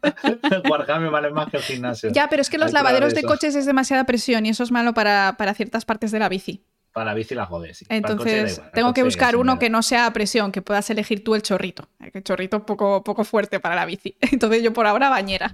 Warhammer 0.68 1.10
vale 1.10 1.30
más 1.30 1.48
que 1.50 1.58
el 1.58 1.62
gimnasio. 1.62 2.10
Ya, 2.10 2.28
pero 2.28 2.42
es 2.42 2.50
que 2.50 2.58
los 2.58 2.72
lavaderos 2.72 3.14
de 3.14 3.22
coches 3.22 3.54
es 3.54 3.64
demasiada 3.64 4.04
presión 4.06 4.44
y 4.44 4.48
eso 4.48 4.64
es 4.64 4.72
malo 4.72 4.92
para, 4.92 5.36
para 5.38 5.54
ciertas 5.54 5.84
partes 5.84 6.10
de 6.10 6.18
la 6.18 6.28
bici. 6.28 6.64
Para 6.94 7.06
la 7.06 7.14
bici 7.14 7.34
la 7.34 7.44
jodes. 7.44 7.84
Entonces, 7.88 8.62
tengo 8.72 8.94
que 8.94 9.02
buscar 9.02 9.36
uno 9.36 9.58
que 9.58 9.68
no 9.68 9.82
sea 9.82 10.06
a 10.06 10.12
presión, 10.12 10.52
que 10.52 10.62
puedas 10.62 10.88
elegir 10.88 11.22
tú 11.22 11.34
el 11.34 11.42
chorrito. 11.42 11.88
El 11.98 12.22
chorrito 12.22 12.64
poco, 12.64 13.04
poco 13.04 13.24
fuerte 13.24 13.60
para 13.60 13.74
la 13.74 13.84
bici. 13.84 14.16
Entonces, 14.32 14.62
yo 14.62 14.72
por 14.72 14.86
ahora 14.86 15.10
bañera. 15.10 15.50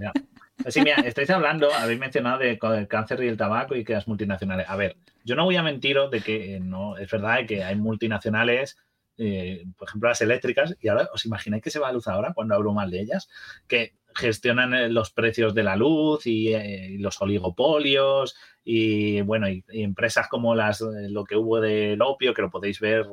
Sí, 0.67 0.81
mira, 0.81 0.97
estáis 0.97 1.31
hablando, 1.31 1.73
habéis 1.73 1.99
mencionado 1.99 2.37
de, 2.37 2.59
del 2.61 2.87
cáncer 2.87 3.23
y 3.23 3.27
el 3.27 3.37
tabaco 3.37 3.75
y 3.75 3.83
que 3.83 3.93
las 3.93 4.07
multinacionales. 4.07 4.69
A 4.69 4.75
ver, 4.75 4.95
yo 5.25 5.35
no 5.35 5.43
voy 5.43 5.55
a 5.55 5.63
mentiros 5.63 6.11
de 6.11 6.21
que 6.21 6.59
no, 6.61 6.95
es 6.97 7.09
verdad 7.09 7.39
que 7.47 7.63
hay 7.63 7.75
multinacionales 7.75 8.77
eh, 9.23 9.65
por 9.77 9.87
ejemplo, 9.87 10.09
las 10.09 10.21
eléctricas, 10.21 10.75
y 10.79 10.87
ahora 10.87 11.07
os 11.13 11.25
imagináis 11.25 11.61
que 11.61 11.69
se 11.69 11.77
va 11.77 11.89
a 11.89 11.91
luz 11.91 12.07
ahora 12.07 12.33
cuando 12.33 12.55
hablo 12.55 12.73
mal 12.73 12.89
de 12.89 13.01
ellas, 13.01 13.29
que 13.67 13.93
gestionan 14.15 14.73
eh, 14.73 14.89
los 14.89 15.11
precios 15.11 15.53
de 15.53 15.63
la 15.63 15.75
luz 15.75 16.25
y, 16.25 16.53
eh, 16.53 16.95
los 16.99 17.21
oligopolios 17.21 18.35
y 18.63 19.21
bueno, 19.21 19.49
y, 19.49 19.63
empresas 19.69 20.27
como 20.27 20.55
las 20.55 20.81
lo 20.81 21.23
que 21.23 21.35
hubo 21.35 21.59
del 21.59 22.01
opio, 22.01 22.33
que 22.33 22.41
lo 22.41 22.49
podéis 22.49 22.79
ver 22.79 23.05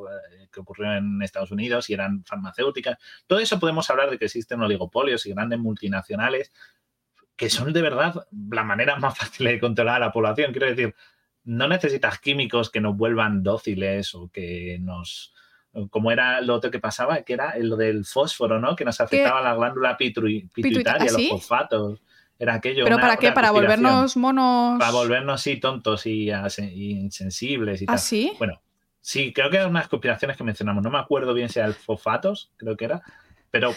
que 0.53 0.61
ocurrió 0.61 0.93
en 0.95 1.23
Estados 1.23 1.51
Unidos 1.51 1.89
y 1.91 1.95
eran 1.95 2.25
farmacéuticas. 2.25 2.99
Todo 3.27 3.39
eso 3.39 3.59
podemos 3.59 3.89
hablar 3.91 4.11
de 4.11 4.19
que 4.19 4.27
existen 4.27 4.61
oligopolios 4.61 5.27
y 5.27 5.33
grandes 5.33 5.59
multinacionales 5.59 6.53
que 7.39 7.49
son 7.49 7.73
de 7.73 7.83
verdad 7.83 8.27
la 8.51 8.65
manera 8.65 8.97
más 8.97 9.17
fácil 9.19 9.47
de 9.47 9.61
controlar 9.61 10.03
a 10.03 10.07
la 10.07 10.13
población. 10.13 10.53
Quiero 10.53 10.67
decir, 10.67 10.95
no 11.45 11.69
necesitas 11.69 12.19
químicos 12.19 12.69
que 12.69 12.81
nos 12.81 12.97
vuelvan 12.97 13.43
dóciles 13.43 14.15
o 14.15 14.29
que 14.31 14.79
nos 14.81 15.33
como 15.91 16.11
era 16.11 16.41
lo 16.41 16.55
otro 16.55 16.71
que 16.71 16.79
pasaba, 16.79 17.23
que 17.23 17.33
era 17.33 17.55
lo 17.59 17.77
del 17.77 18.05
fósforo, 18.05 18.59
¿no? 18.59 18.75
Que 18.75 18.85
nos 18.85 19.01
afectaba 19.01 19.41
la 19.41 19.55
glándula 19.55 19.97
pituitaria, 19.97 21.13
los 21.13 21.29
fosfatos. 21.29 22.01
Era 22.39 22.55
aquello. 22.55 22.85
¿Pero 22.85 22.99
para 22.99 23.17
qué? 23.17 23.33
¿Para 23.33 23.51
volvernos 23.51 24.17
monos? 24.17 24.79
Para 24.79 24.93
volvernos, 24.93 25.41
sí, 25.41 25.57
tontos 25.57 26.07
y, 26.07 26.31
insensibles 26.31 27.83
y 27.83 27.87
¿Ah, 27.89 27.99
sí? 27.99 28.33
Bueno, 28.39 28.61
sí, 29.01 29.33
creo 29.33 29.51
que 29.51 29.57
eran 29.57 29.71
unas 29.71 29.89
conspiraciones 29.89 30.37
que 30.37 30.45
mencionamos. 30.45 30.83
No 30.83 30.91
me 30.91 30.99
acuerdo 30.99 31.35
bien 31.35 31.49
si 31.49 31.59
era 31.59 31.67
el 31.67 31.75
fosfatos, 31.75 32.53
creo 32.57 32.77
que 32.77 32.85
era. 32.85 33.03
Pero 33.51 33.75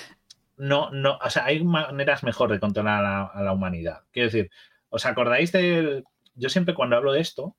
no, 0.57 0.91
no, 0.91 1.17
o 1.23 1.29
sea, 1.29 1.45
hay 1.45 1.63
maneras 1.63 2.23
mejor 2.23 2.51
de 2.51 2.59
controlar 2.59 3.03
a 3.03 3.41
la, 3.41 3.51
humanidad. 3.51 4.01
Quiero 4.11 4.27
decir, 4.27 4.51
¿os 4.89 5.05
acordáis 5.07 5.51
del. 5.51 6.03
Yo 6.35 6.49
siempre 6.49 6.75
cuando 6.75 6.95
hablo 6.95 7.13
de 7.13 7.21
esto, 7.21 7.55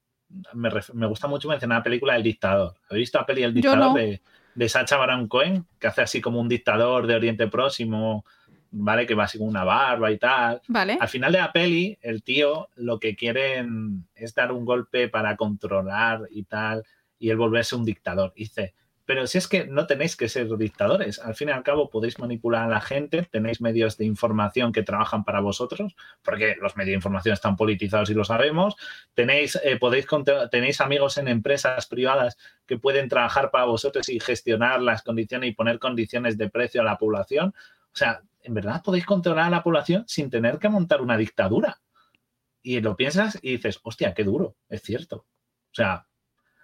me, 0.55 1.07
gusta 1.07 1.27
mucho 1.27 1.49
mencionar 1.49 1.79
la 1.79 1.85
película 1.85 2.15
El 2.15 2.23
Dictador. 2.23 2.77
¿Habéis 2.89 3.03
visto 3.03 3.19
la 3.19 3.27
peli 3.27 3.43
El 3.43 3.55
Dictador 3.55 3.95
de, 3.95 4.23
Sacha 4.69 4.97
Baron 4.97 5.29
Cohen? 5.29 5.67
Que 5.79 5.87
hace 5.87 6.03
así 6.03 6.21
como 6.21 6.41
un 6.41 6.49
dictador 6.49 7.07
de 7.07 7.15
Oriente 7.15 7.49
Próximo, 7.49 8.25
¿vale? 8.71 9.07
Que 9.07 9.15
va 9.15 9.25
así 9.25 9.39
con 9.39 9.49
una 9.49 9.65
barba 9.65 10.11
y 10.11 10.19
tal. 10.19 10.61
Vale. 10.69 10.99
Al 11.01 11.09
final 11.09 11.33
de 11.33 11.39
la 11.39 11.53
peli, 11.53 11.99
el 12.01 12.23
tío 12.23 12.69
lo 12.77 12.99
que 12.99 13.15
quiere 13.15 13.65
es 14.15 14.35
dar 14.35 14.53
un 14.53 14.65
golpe 14.65 15.09
para 15.09 15.37
controlar 15.37 16.23
y 16.31 16.45
tal, 16.45 16.85
y 17.19 17.31
él 17.31 17.37
volverse 17.37 17.77
un 17.77 17.85
dictador. 17.85 18.33
dice, 18.35 18.75
pero 19.05 19.27
si 19.27 19.39
es 19.39 19.49
que 19.49 19.67
no 19.67 19.87
tenéis 19.87 20.17
que 20.17 20.29
ser 20.29 20.49
dictadores, 20.57 21.19
al 21.19 21.35
fin 21.35 21.49
y 21.49 21.53
al 21.53 21.63
cabo 21.63 21.91
podéis 21.91 22.19
manipular 22.19 22.65
a 22.65 22.69
la 22.69 22.81
gente, 22.81 23.23
tenéis 23.31 23.61
medios 23.61 23.97
de 23.97 24.05
información 24.05 24.73
que 24.73 24.83
trabajan 24.83 25.25
para 25.25 25.41
vosotros, 25.41 25.97
porque 26.23 26.57
los 26.61 26.77
medios 26.77 26.93
de 26.93 26.97
información 26.97 27.33
están 27.33 27.57
politizados 27.57 28.11
y 28.11 28.15
lo 28.15 28.25
sabemos, 28.25 28.77
tenéis, 29.15 29.59
eh, 29.65 29.77
podéis, 29.77 30.07
amigos 30.81 31.19
en 31.19 31.29
empresas 31.29 31.87
privadas 31.87 32.37
que 32.67 32.79
pueden 32.79 33.09
trabajar 33.09 33.51
para 33.51 33.65
vosotros 33.65 34.09
y 34.09 34.21
gestionar 34.21 34.81
las 34.81 35.03
condiciones 35.03 35.51
y 35.51 35.55
poner 35.55 35.79
condiciones 35.79 36.39
de 36.39 36.49
precio 36.49 36.81
a 36.81 36.85
la 36.85 36.99
población. 36.99 37.55
O 37.93 37.97
sea, 37.97 38.23
en 38.43 38.55
verdad 38.55 38.83
podéis 38.85 39.07
controlar 39.07 39.47
a 39.47 39.51
la 39.51 39.63
población 39.63 40.05
sin 40.07 40.31
tener 40.31 40.59
que 40.59 40.69
montar 40.69 41.01
una 41.01 41.17
dictadura. 41.17 41.81
Y 42.63 42.81
lo 42.81 42.97
piensas 42.97 43.39
y 43.43 43.53
dices, 43.53 43.81
hostia, 43.83 44.15
qué 44.15 44.23
duro, 44.23 44.57
es 44.69 44.83
cierto. 44.83 45.17
O 45.17 45.75
sea, 45.75 46.07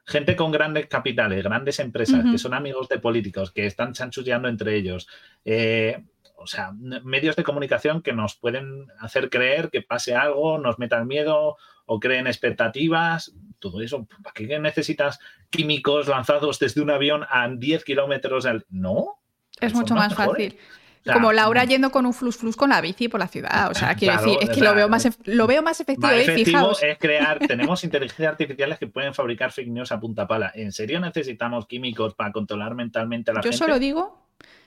gente 0.09 0.37
con 0.37 0.51
grandes 0.51 0.87
capitales, 0.87 1.45
grandes 1.45 1.79
empresas, 1.81 2.25
que 2.31 2.39
son 2.39 2.55
amigos 2.55 2.89
de 2.89 2.99
políticos, 2.99 3.53
que 3.53 3.67
están 3.67 3.93
chanchulleando 3.93 4.49
entre 4.49 4.75
ellos. 4.75 5.07
Eh, 5.45 6.03
o 6.37 6.47
sea, 6.47 6.73
medios 6.73 7.37
de 7.37 7.45
comunicación 7.45 8.01
que 8.01 8.15
nos 8.15 8.35
pueden 8.35 8.87
hacer 9.01 9.29
creer 9.29 9.69
que 9.71 9.83
pase 9.83 10.15
algo, 10.15 10.57
nos 10.57 10.79
metan 10.79 11.07
miedo 11.07 11.59
o 11.85 12.01
creen 12.01 12.27
expectativas, 12.27 13.35
todo 13.59 13.83
eso. 13.83 14.09
¿Para 14.23 14.33
qué 14.33 14.59
necesitas 14.59 15.19
químicos 15.51 16.09
lanzados 16.09 16.59
desde 16.59 16.81
un 16.81 16.91
avión 16.91 17.27
a 17.29 17.47
10 17.47 17.85
kilómetros? 17.85 18.47
Al... 18.47 18.65
No. 18.71 19.19
Es 19.61 19.75
mucho 19.75 19.95
más 19.95 20.15
fácil 20.15 20.57
como 21.05 21.33
Laura 21.33 21.65
mm. 21.65 21.69
yendo 21.69 21.91
con 21.91 22.07
un 22.07 22.15
flus 22.15 22.37
flus 22.37 22.57
con 22.57 22.71
la 22.71 22.81
bici 22.81 23.09
por 23.09 23.21
la 23.21 23.29
ciudad. 23.29 23.71
O 23.71 23.75
sea, 23.75 23.95
quiero 23.99 24.17
decir, 24.17 24.39
es 24.41 24.51
que 24.51 24.61
lo 24.61 24.75
veo 24.75 24.89
más, 24.89 25.09
lo 25.25 25.47
veo 25.47 25.63
más 25.63 25.81
efectivo. 25.81 26.09
Más 26.09 26.17
efectivo 26.17 26.73
es 26.81 26.99
crear, 26.99 27.39
tenemos 27.47 27.83
inteligencias 27.85 28.31
artificiales 28.31 28.79
que 28.79 28.87
pueden 28.87 29.15
fabricar 29.15 29.53
fake 29.53 29.69
news 29.69 29.93
a 29.93 30.01
punta 30.01 30.27
pala. 30.27 30.53
¿En 30.55 30.73
serio 30.73 31.01
necesitamos 31.01 31.67
químicos 31.67 32.15
para 32.15 32.33
controlar 32.33 32.75
mentalmente 32.75 33.31
a 33.31 33.35
la 33.35 33.41
yo 33.41 33.51
gente? 33.51 33.59
Solo 33.59 33.79
digo, 33.79 34.27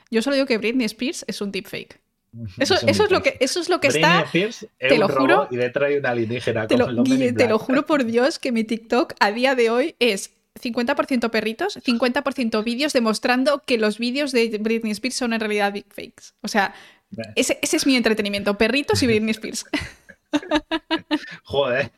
yo 0.09 0.21
solo 0.21 0.35
digo 0.35 0.45
que 0.45 0.57
Britney 0.57 0.85
Spears 0.85 1.25
es 1.27 1.41
un 1.41 1.51
deepfake. 1.51 1.99
Eso, 2.57 2.75
es, 2.75 2.83
eso 2.83 3.03
es 3.03 3.11
lo 3.11 3.21
que, 3.21 3.35
eso 3.41 3.59
es 3.59 3.67
lo 3.67 3.81
que 3.81 3.89
está. 3.89 4.21
Spears 4.21 4.65
te 4.79 4.97
lo 4.97 5.09
juro. 5.09 5.47
Y 5.51 5.57
detrás 5.57 5.89
hay 5.89 5.97
una 5.97 6.11
alienígena. 6.11 6.65
Te 6.65 6.77
lo, 6.77 7.03
te 7.03 7.47
lo 7.47 7.59
juro 7.59 7.85
por 7.85 8.05
Dios 8.05 8.39
que 8.39 8.53
mi 8.53 8.63
TikTok 8.63 9.15
a 9.19 9.31
día 9.31 9.53
de 9.55 9.69
hoy 9.69 9.95
es 9.99 10.33
50% 10.59 11.29
perritos, 11.29 11.77
50% 11.77 12.63
vídeos 12.63 12.93
demostrando 12.93 13.63
que 13.65 13.77
los 13.77 13.97
vídeos 13.97 14.31
de 14.31 14.57
Britney 14.59 14.91
Spears 14.91 15.15
son 15.15 15.33
en 15.33 15.39
realidad 15.39 15.73
fakes. 15.89 16.33
O 16.41 16.47
sea, 16.47 16.73
ese, 17.35 17.59
es 17.61 17.85
mi 17.85 17.95
entretenimiento, 17.95 18.57
perritos 18.57 19.01
y 19.03 19.07
Britney 19.07 19.31
Spears. 19.31 19.65
Joder. 21.43 21.91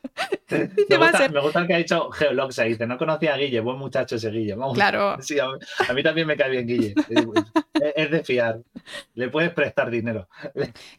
Me 0.89 0.97
gusta, 0.97 1.30
me 1.30 1.39
gusta, 1.41 1.65
que 1.65 1.73
ha 1.73 1.77
dicho 1.77 2.11
Geoloxa. 2.11 2.64
Dice, 2.64 2.85
no 2.85 2.97
conocía 2.97 3.34
a 3.34 3.38
Guille, 3.38 3.60
buen 3.60 3.77
muchacho 3.77 4.18
ese 4.18 4.30
Guille. 4.30 4.55
claro. 4.76 5.18
a, 5.89 5.93
mí, 5.93 6.03
también 6.03 6.27
me 6.27 6.38
cae 6.38 6.51
bien 6.51 6.68
Guille. 6.68 6.93
Es, 7.95 8.11
de 8.11 8.23
fiar. 8.23 8.60
Le 9.15 9.30
puedes 9.30 9.51
prestar 9.51 9.89
dinero. 9.89 10.27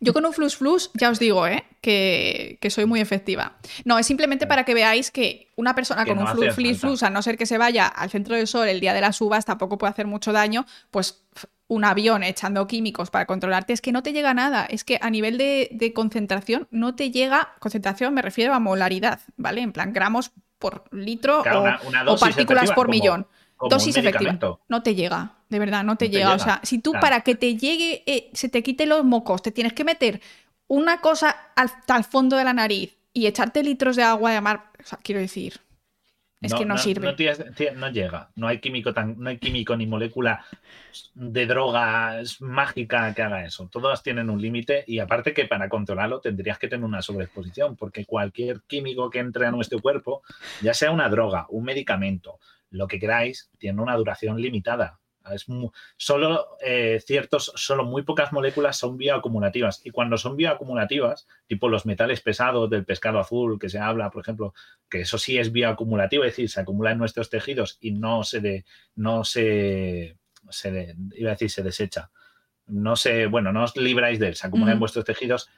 Yo 0.00 0.12
con 0.12 0.26
un 0.26 0.32
flus 0.32 0.56
flus, 0.56 0.90
ya 0.94 1.10
os 1.10 1.20
digo, 1.20 1.46
¿eh? 1.46 1.64
que, 1.80 2.70
soy 2.70 2.86
muy 2.86 3.00
efectiva. 3.00 3.58
No, 3.84 3.98
es 3.98 4.06
simplemente 4.06 4.46
para 4.46 4.64
que 4.64 4.74
veáis 4.74 5.10
que 5.10 5.52
una 5.56 5.74
persona 5.74 6.04
con 6.04 6.18
un 6.18 6.26
flus 6.26 6.80
flus, 6.80 7.02
a 7.02 7.10
no 7.10 7.22
ser 7.22 7.36
que 7.36 7.46
se 7.46 7.58
vaya 7.58 7.86
al 7.86 8.10
centro 8.10 8.34
del 8.34 8.46
sol 8.46 8.66
el 8.68 8.80
día 8.80 8.94
de 8.94 9.00
las 9.00 9.20
uvas, 9.20 9.44
tampoco 9.44 9.78
puede 9.78 9.92
hacer 9.92 10.06
mucho 10.06 10.32
daño, 10.32 10.66
pues 10.90 11.24
un 11.74 11.84
avión 11.84 12.22
echando 12.22 12.66
químicos 12.66 13.10
para 13.10 13.26
controlarte, 13.26 13.72
es 13.72 13.80
que 13.80 13.92
no 13.92 14.02
te 14.02 14.12
llega 14.12 14.32
nada. 14.32 14.64
Es 14.64 14.84
que 14.84 14.98
a 15.02 15.10
nivel 15.10 15.36
de, 15.38 15.92
concentración 15.94 16.68
no 16.70 16.94
te 16.94 17.10
llega, 17.10 17.54
concentración 17.58 18.14
me 18.14 18.22
refiero 18.22 18.54
a 18.54 18.60
molaridad, 18.60 19.20
¿vale? 19.36 19.60
En 19.60 19.72
plan 19.72 19.92
gramos 19.92 20.32
por 20.58 20.84
litro 20.92 21.42
o, 21.42 22.16
partículas 22.16 22.70
por 22.72 22.88
millón. 22.88 23.26
dosis 23.68 23.96
efectiva. 23.96 24.38
No 24.68 24.82
te 24.82 24.94
llega, 24.94 25.32
de 25.48 25.58
verdad, 25.58 25.84
no 25.84 25.96
te, 25.96 26.08
llega. 26.08 26.34
O 26.34 26.38
sea, 26.38 26.60
si 26.62 26.78
tú 26.78 26.92
para 26.92 27.20
que 27.20 27.34
te 27.34 27.56
llegue, 27.56 28.02
eh, 28.06 28.30
se 28.32 28.48
te 28.48 28.62
quite 28.62 28.86
los 28.86 29.04
mocos, 29.04 29.42
te 29.42 29.50
tienes 29.50 29.72
que 29.72 29.84
meter 29.84 30.20
una 30.68 31.00
cosa 31.00 31.36
hasta 31.56 31.96
el 31.96 32.04
fondo 32.04 32.36
de 32.36 32.44
la 32.44 32.52
nariz 32.52 32.96
y 33.12 33.26
echarte 33.26 33.62
litros 33.62 33.96
de 33.96 34.02
agua 34.02 34.32
de 34.32 34.40
mar, 34.40 34.70
o 34.82 34.86
sea, 34.86 34.98
quiero 35.02 35.20
decir, 35.20 35.60
es 36.44 36.54
que 36.54 36.64
no, 36.64 36.78
sirve. 36.78 37.14
No, 37.76 37.88
llega. 37.90 38.30
No 38.36 38.48
hay 38.48 38.58
químico 38.58 38.92
tan, 38.92 39.18
no 39.18 39.30
hay 39.30 39.38
químico 39.38 39.76
ni 39.76 39.86
molécula 39.86 40.44
de 41.14 41.46
droga 41.46 42.20
mágica 42.40 43.12
que 43.14 43.22
haga 43.22 43.44
eso. 43.44 43.68
Todas 43.70 44.02
tienen 44.02 44.30
un 44.30 44.40
límite 44.40 44.84
y 44.86 44.98
aparte 44.98 45.32
que 45.32 45.46
para 45.46 45.68
controlarlo 45.68 46.20
tendrías 46.20 46.58
que 46.58 46.68
tener 46.68 46.84
una 46.84 47.02
sobreexposición, 47.02 47.76
porque 47.76 48.04
cualquier 48.04 48.62
químico 48.66 49.10
que 49.10 49.18
entre 49.20 49.46
a 49.46 49.50
nuestro 49.50 49.80
cuerpo, 49.80 50.22
ya 50.62 50.74
sea 50.74 50.90
una 50.90 51.08
droga, 51.08 51.46
un 51.48 51.64
medicamento, 51.64 52.38
lo 52.70 52.86
que 52.88 52.98
queráis, 52.98 53.50
tiene 53.58 53.80
una 53.80 53.96
duración 53.96 54.40
limitada. 54.40 54.98
Es 55.32 55.46
solo 55.96 56.58
eh, 56.60 57.00
ciertos, 57.04 57.52
solo 57.54 57.84
muy 57.84 58.02
pocas 58.02 58.32
moléculas 58.32 58.76
son 58.76 58.96
bioacumulativas. 58.96 59.80
Y 59.84 59.90
cuando 59.90 60.18
son 60.18 60.36
bioacumulativas, 60.36 61.26
tipo 61.46 61.68
los 61.68 61.86
metales 61.86 62.20
pesados 62.20 62.68
del 62.68 62.84
pescado 62.84 63.18
azul 63.18 63.58
que 63.58 63.68
se 63.68 63.78
habla, 63.78 64.10
por 64.10 64.22
ejemplo, 64.22 64.54
que 64.88 65.00
eso 65.00 65.16
sí 65.18 65.38
es 65.38 65.52
bioacumulativo, 65.52 66.24
es 66.24 66.32
decir, 66.32 66.50
se 66.50 66.60
acumula 66.60 66.92
en 66.92 66.98
nuestros 66.98 67.30
tejidos 67.30 67.78
y 67.80 67.92
no 67.92 68.22
se 68.24 68.40
de, 68.40 68.64
no 68.96 69.24
se, 69.24 70.18
se 70.50 70.94
iba 71.14 71.30
a 71.30 71.34
decir 71.34 71.50
se 71.50 71.62
desecha. 71.62 72.10
No 72.66 72.96
se, 72.96 73.26
bueno, 73.26 73.52
no 73.52 73.64
os 73.64 73.76
libráis 73.76 74.18
de 74.18 74.28
él, 74.28 74.34
se 74.36 74.46
acumula 74.46 74.72
en 74.72 74.80
vuestros 74.80 75.04
tejidos. 75.04 75.48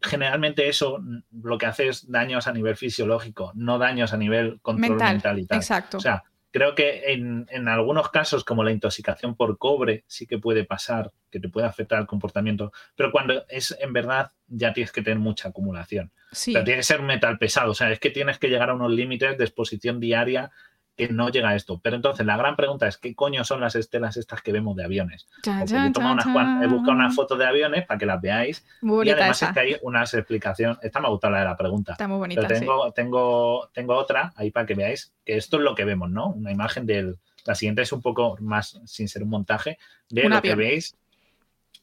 Generalmente 0.00 0.68
eso 0.68 1.00
lo 1.30 1.58
que 1.58 1.66
hace 1.66 1.88
es 1.88 2.10
daños 2.10 2.46
a 2.48 2.52
nivel 2.52 2.76
fisiológico, 2.76 3.52
no 3.54 3.78
daños 3.78 4.12
a 4.12 4.16
nivel 4.16 4.60
control 4.62 4.96
mental, 4.96 5.38
y 5.38 5.46
tal. 5.46 5.58
Exacto. 5.58 5.98
O 5.98 6.00
sea, 6.00 6.24
Creo 6.52 6.74
que 6.74 7.12
en, 7.12 7.46
en, 7.50 7.66
algunos 7.66 8.10
casos, 8.10 8.44
como 8.44 8.62
la 8.62 8.70
intoxicación 8.70 9.34
por 9.34 9.58
cobre, 9.58 10.04
sí 10.06 10.26
que 10.26 10.38
puede 10.38 10.64
pasar, 10.64 11.10
que 11.30 11.40
te 11.40 11.48
puede 11.48 11.66
afectar 11.66 11.98
el 11.98 12.06
comportamiento, 12.06 12.72
pero 12.94 13.10
cuando 13.10 13.44
es 13.48 13.76
en 13.80 13.92
verdad 13.92 14.30
ya 14.46 14.72
tienes 14.72 14.92
que 14.92 15.02
tener 15.02 15.18
mucha 15.18 15.48
acumulación. 15.48 16.12
Sí. 16.30 16.52
Pero 16.52 16.64
tiene 16.64 16.80
que 16.80 16.84
ser 16.84 17.02
metal 17.02 17.38
pesado, 17.38 17.72
o 17.72 17.74
sea, 17.74 17.90
es 17.90 17.98
que 17.98 18.10
tienes 18.10 18.38
que 18.38 18.48
llegar 18.48 18.70
a 18.70 18.74
unos 18.74 18.92
límites 18.92 19.36
de 19.36 19.44
exposición 19.44 19.98
diaria 19.98 20.50
que 20.96 21.08
no 21.08 21.30
llega 21.30 21.48
a 21.50 21.54
esto. 21.54 21.80
Pero 21.82 21.96
entonces 21.96 22.26
la 22.26 22.36
gran 22.36 22.54
pregunta 22.54 22.86
es, 22.86 22.98
¿qué 22.98 23.14
coño 23.14 23.44
son 23.44 23.60
las 23.60 23.74
estelas 23.76 24.16
estas 24.16 24.42
que 24.42 24.52
vemos 24.52 24.76
de 24.76 24.84
aviones? 24.84 25.26
Chan, 25.42 25.62
unas 25.96 26.26
cuan- 26.26 26.62
he 26.62 26.66
buscado 26.66 26.86
chan. 26.88 26.96
una 26.96 27.10
foto 27.10 27.36
de 27.36 27.46
aviones 27.46 27.86
para 27.86 27.98
que 27.98 28.06
las 28.06 28.20
veáis 28.20 28.64
Muy 28.82 29.06
y 29.06 29.10
además 29.10 29.36
esa. 29.38 29.46
es 29.46 29.52
que 29.54 29.60
hay 29.60 29.76
unas 29.82 30.12
explicaciones. 30.14 30.78
Esta 30.82 31.00
me 31.00 31.06
ha 31.06 31.10
gustado 31.10 31.32
la 31.32 31.38
de 31.40 31.44
la 31.46 31.56
pregunta. 31.56 31.92
Está 31.92 32.08
muy 32.08 32.18
bonita, 32.18 32.42
Pero 32.42 32.54
sí. 32.54 32.60
tengo, 32.60 32.92
tengo, 32.92 33.70
tengo 33.72 33.94
otra 33.96 34.32
ahí 34.36 34.50
para 34.50 34.66
que 34.66 34.74
veáis 34.74 35.12
que 35.24 35.36
esto 35.36 35.56
es 35.56 35.62
lo 35.62 35.74
que 35.74 35.84
vemos, 35.84 36.10
¿no? 36.10 36.28
Una 36.28 36.52
imagen 36.52 36.84
del. 36.86 37.18
La 37.44 37.54
siguiente 37.54 37.82
es 37.82 37.92
un 37.92 38.00
poco 38.02 38.36
más, 38.40 38.80
sin 38.84 39.08
ser 39.08 39.22
un 39.24 39.30
montaje, 39.30 39.78
de 40.10 40.22
Un 40.24 40.30
lo 40.30 40.36
avión. 40.36 40.56
que 40.58 40.62
veis. 40.62 40.96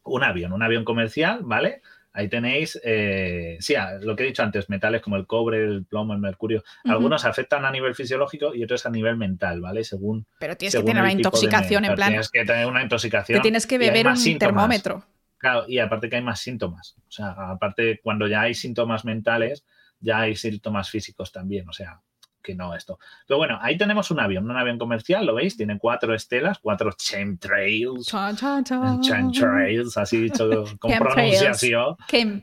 Un 0.03 0.23
avión, 0.23 0.53
un 0.53 0.63
avión 0.63 0.85
comercial, 0.85 1.39
¿vale? 1.43 1.81
Ahí 2.11 2.27
tenéis, 2.27 2.79
eh, 2.83 3.57
sí, 3.59 3.75
lo 4.01 4.15
que 4.15 4.23
he 4.23 4.27
dicho 4.27 4.41
antes, 4.41 4.69
metales 4.69 5.01
como 5.01 5.15
el 5.15 5.27
cobre, 5.27 5.63
el 5.63 5.85
plomo, 5.85 6.13
el 6.13 6.19
mercurio. 6.19 6.63
Algunos 6.85 7.23
afectan 7.23 7.65
a 7.65 7.71
nivel 7.71 7.93
fisiológico 7.93 8.55
y 8.55 8.63
otros 8.63 8.85
a 8.85 8.89
nivel 8.89 9.15
mental, 9.15 9.61
¿vale? 9.61 9.83
Según. 9.83 10.25
Pero 10.39 10.57
tienes 10.57 10.75
que 10.75 10.83
tener 10.83 11.03
una 11.03 11.11
intoxicación 11.11 11.85
en 11.85 11.95
plan. 11.95 12.09
Tienes 12.09 12.29
que 12.29 12.45
tener 12.45 12.65
una 12.65 12.81
intoxicación. 12.81 13.37
Te 13.37 13.41
tienes 13.41 13.67
que 13.67 13.77
beber 13.77 14.07
un 14.07 14.17
síntomas. 14.17 14.39
termómetro. 14.39 15.05
Claro, 15.37 15.65
y 15.67 15.79
aparte 15.79 16.09
que 16.09 16.17
hay 16.17 16.23
más 16.23 16.39
síntomas. 16.39 16.95
O 17.07 17.11
sea, 17.11 17.29
aparte, 17.51 17.99
cuando 18.03 18.27
ya 18.27 18.41
hay 18.41 18.53
síntomas 18.53 19.05
mentales, 19.05 19.63
ya 19.99 20.21
hay 20.21 20.35
síntomas 20.35 20.89
físicos 20.89 21.31
también. 21.31 21.69
O 21.69 21.73
sea, 21.73 22.01
que 22.41 22.55
no 22.55 22.73
esto. 22.75 22.99
Pero 23.27 23.37
bueno, 23.37 23.57
ahí 23.61 23.77
tenemos 23.77 24.09
un 24.11 24.19
avión, 24.19 24.49
un 24.49 24.55
avión 24.57 24.77
comercial, 24.77 25.25
¿lo 25.25 25.35
veis? 25.35 25.57
Tiene 25.57 25.77
cuatro 25.77 26.13
estelas, 26.15 26.59
cuatro 26.59 26.91
chemtrails. 26.93 28.05
Chan, 28.07 28.35
chan, 28.35 28.63
chan. 28.63 29.01
Chemtrails, 29.01 29.97
así 29.97 30.21
dicho 30.21 30.49
con 30.79 30.91
pronunciación. 30.99 31.95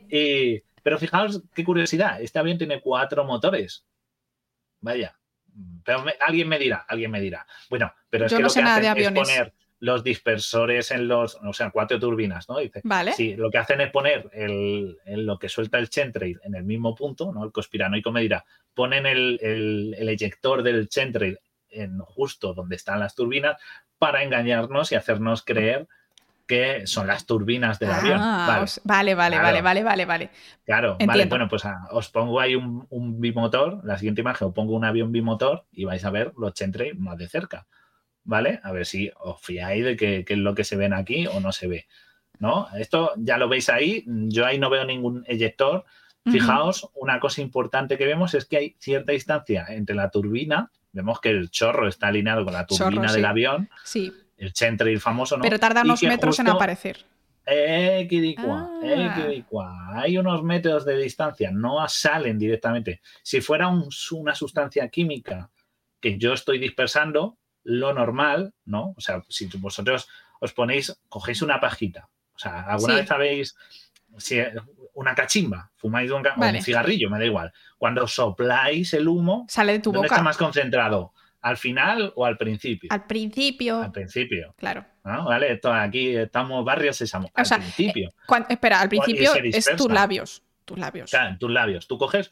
Y, 0.09 0.61
pero 0.83 0.97
fijaos 0.97 1.41
qué 1.53 1.63
curiosidad, 1.63 2.21
este 2.21 2.39
avión 2.39 2.57
tiene 2.57 2.79
cuatro 2.81 3.23
motores. 3.25 3.85
Vaya. 4.81 5.17
Pero 5.83 6.03
me- 6.03 6.13
alguien 6.25 6.47
me 6.47 6.59
dirá, 6.59 6.85
alguien 6.87 7.09
me 7.09 7.19
dirá. 7.19 7.45
Bueno, 7.69 7.91
pero 8.09 8.25
es 8.25 8.31
Yo 8.31 8.37
que 8.37 8.43
no 8.43 8.45
lo 8.45 8.49
sé 8.51 8.59
que 8.59 8.63
nada 8.65 8.75
hacen 8.77 8.93
de 8.93 9.01
es 9.01 9.07
aviones. 9.07 9.27
poner 9.27 9.53
los 9.79 10.03
dispersores 10.03 10.89
en 10.91 11.07
los, 11.07 11.35
o 11.35 11.53
sea, 11.53 11.69
cuatro 11.69 11.99
turbinas, 11.99 12.49
¿no? 12.49 12.57
Dice, 12.59 12.81
Vale. 12.83 13.11
Sí, 13.13 13.35
lo 13.35 13.51
que 13.51 13.59
hacen 13.59 13.79
es 13.81 13.91
poner 13.91 14.29
el, 14.33 14.97
el- 15.05 15.25
lo 15.25 15.37
que 15.37 15.49
suelta 15.49 15.77
el 15.77 15.89
Chentrail 15.89 16.39
en 16.43 16.55
el 16.55 16.63
mismo 16.63 16.95
punto, 16.95 17.31
¿no? 17.31 17.43
El 17.43 17.51
conspiranoico 17.51 18.11
me 18.11 18.21
dirá, 18.21 18.43
ponen 18.73 19.05
el, 19.05 19.39
el- 19.41 19.95
el 19.97 20.09
eyector 20.09 20.63
del 20.63 20.87
Chentrail 20.89 21.37
en 21.69 21.99
justo 21.99 22.53
donde 22.53 22.75
están 22.75 22.99
las 22.99 23.13
turbinas 23.13 23.61
para 23.99 24.23
engañarnos 24.23 24.91
y 24.91 24.95
hacernos 24.95 25.43
creer 25.43 25.87
que 26.47 26.87
son 26.87 27.07
las 27.07 27.25
turbinas 27.25 27.77
del 27.77 27.91
avión. 27.91 28.19
Ah, 28.21 28.45
Vale, 28.47 28.63
os- 28.63 28.81
vale, 28.85 29.15
vale, 29.15 29.35
Claro. 29.35 29.43
vale, 29.45 29.61
vale, 29.61 29.83
vale, 29.83 30.05
vale. 30.05 30.29
claro, 30.65 30.97
vale, 31.05 31.25
bueno, 31.25 31.47
pues 31.49 31.65
ah, 31.65 31.87
os 31.91 32.09
pongo 32.09 32.39
ahí 32.39 32.55
un, 32.55 32.87
un 32.89 33.19
bimotor, 33.19 33.81
la 33.83 33.97
siguiente 33.97 34.21
imagen, 34.21 34.47
os 34.47 34.53
pongo 34.53 34.73
un 34.75 34.85
avión 34.85 35.11
bimotor 35.11 35.65
y 35.71 35.83
vais 35.85 36.03
a 36.05 36.09
ver 36.09 36.31
los 36.37 36.53
Chentrail 36.53 36.95
más 36.97 37.17
de 37.17 37.27
cerca, 37.27 37.67
¿vale? 38.27 38.59
A 38.61 38.71
ver 38.71 38.85
si 38.85 39.09
os 39.19 39.41
fiáis 39.41 39.83
de 39.83 39.95
que 39.95 40.23
es 40.27 40.37
lo 40.37 40.53
que 40.53 40.63
se 40.63 40.75
ven 40.75 40.93
aquí 40.93 41.25
o 41.25 41.39
no 41.39 41.51
se 41.51 41.65
ve. 41.67 41.87
¿No? 42.39 42.67
Esto 42.77 43.13
ya 43.17 43.39
lo 43.39 43.49
veis 43.49 43.67
ahí, 43.69 44.03
yo 44.05 44.45
ahí 44.45 44.59
no 44.59 44.69
veo 44.69 44.85
ningún 44.85 45.23
eyector. 45.27 45.85
Fijaos, 46.29 46.89
una 46.93 47.19
cosa 47.19 47.41
importante 47.41 47.97
que 47.97 48.05
vemos 48.05 48.33
es 48.35 48.45
que 48.45 48.57
hay 48.57 48.75
cierta 48.79 49.13
distancia 49.13 49.65
entre 49.69 49.95
la 49.95 50.09
turbina. 50.11 50.69
Vemos 50.91 51.19
que 51.21 51.29
el 51.29 51.49
chorro 51.49 51.87
está 51.87 52.07
alineado 52.09 52.43
con 52.43 52.53
la 52.53 52.65
Chorro, 52.67 52.89
turbina 52.91 53.07
sí. 53.07 53.15
del 53.15 53.25
avión, 53.25 53.69
Sí, 53.83 54.13
el 54.37 54.51
Chentrail 54.53 54.99
famoso, 54.99 55.37
¿no? 55.37 55.43
pero 55.43 55.57
tarda 55.57 55.81
unos 55.83 56.03
metros 56.03 56.37
en 56.39 56.49
aparecer. 56.49 56.97
Eh, 57.45 58.05
quiricua, 58.09 58.69
Ah. 58.69 58.79
eh, 58.83 59.09
quiricua. 59.15 60.01
Hay 60.01 60.17
unos 60.17 60.43
metros 60.43 60.85
de 60.85 60.97
distancia, 60.97 61.49
no 61.49 61.87
salen 61.87 62.37
directamente. 62.37 62.99
Si 63.23 63.39
fuera 63.39 63.67
un- 63.69 63.87
una 64.11 64.35
sustancia 64.35 64.89
química 64.89 65.49
que 66.01 66.17
yo 66.17 66.33
estoy 66.33 66.59
dispersando, 66.59 67.37
lo 67.69 67.93
normal, 67.93 68.53
¿no? 68.63 68.93
O 68.95 69.01
sea, 69.01 69.23
si 69.27 69.47
vosotros 69.57 70.07
os 70.39 70.53
ponéis, 70.53 70.97
cogéis 71.09 71.41
una 71.41 71.59
pajita. 71.59 72.07
O 72.33 72.39
sea, 72.39 72.61
¿alguna 72.61 72.93
Sí. 72.93 72.99
vez 73.01 73.07
sabéis 73.09 73.55
si 74.17 74.39
una 74.93 75.13
cachimba? 75.15 75.71
Fumáis 75.75 76.09
un, 76.11 76.25
o 76.25 76.29
un 76.39 76.61
cigarrillo, 76.61 77.09
me 77.09 77.19
da 77.19 77.25
igual. 77.25 77.51
Cuando 77.77 78.07
sopláis 78.07 78.93
el 78.93 79.07
humo, 79.09 79.45
Sale 79.49 79.73
de 79.73 79.79
tu 79.79 79.91
¿dónde 79.91 80.05
está 80.07 80.15
boca. 80.15 80.23
más 80.23 80.37
concentrado? 80.37 81.13
¿Al 81.41 81.57
final 81.57 82.13
o 82.15 82.25
al 82.25 82.37
principio? 82.37 82.89
Al 82.91 83.05
principio. 83.05 83.81
Al 83.81 83.91
principio. 83.91 84.53
Claro. 84.57 84.85
¿no? 85.03 85.25
¿Vale? 85.25 85.51
Esto, 85.53 85.73
aquí 85.73 86.15
estamos 86.15 86.63
barrios 86.63 86.95
sésamo. 86.95 87.29
Al 87.33 87.45
sea, 87.45 87.57
principio. 87.57 88.13
Cuan- 88.27 88.45
espera, 88.49 88.79
al 88.79 88.89
principio 88.89 89.33
es 89.35 89.75
tus 89.75 89.91
labios. 89.91 90.41
Tus 90.65 90.77
labios. 90.79 91.09
Claro, 91.11 91.37
tus 91.37 91.51
labios. 91.51 91.87
Tú 91.87 91.97
coges 91.97 92.31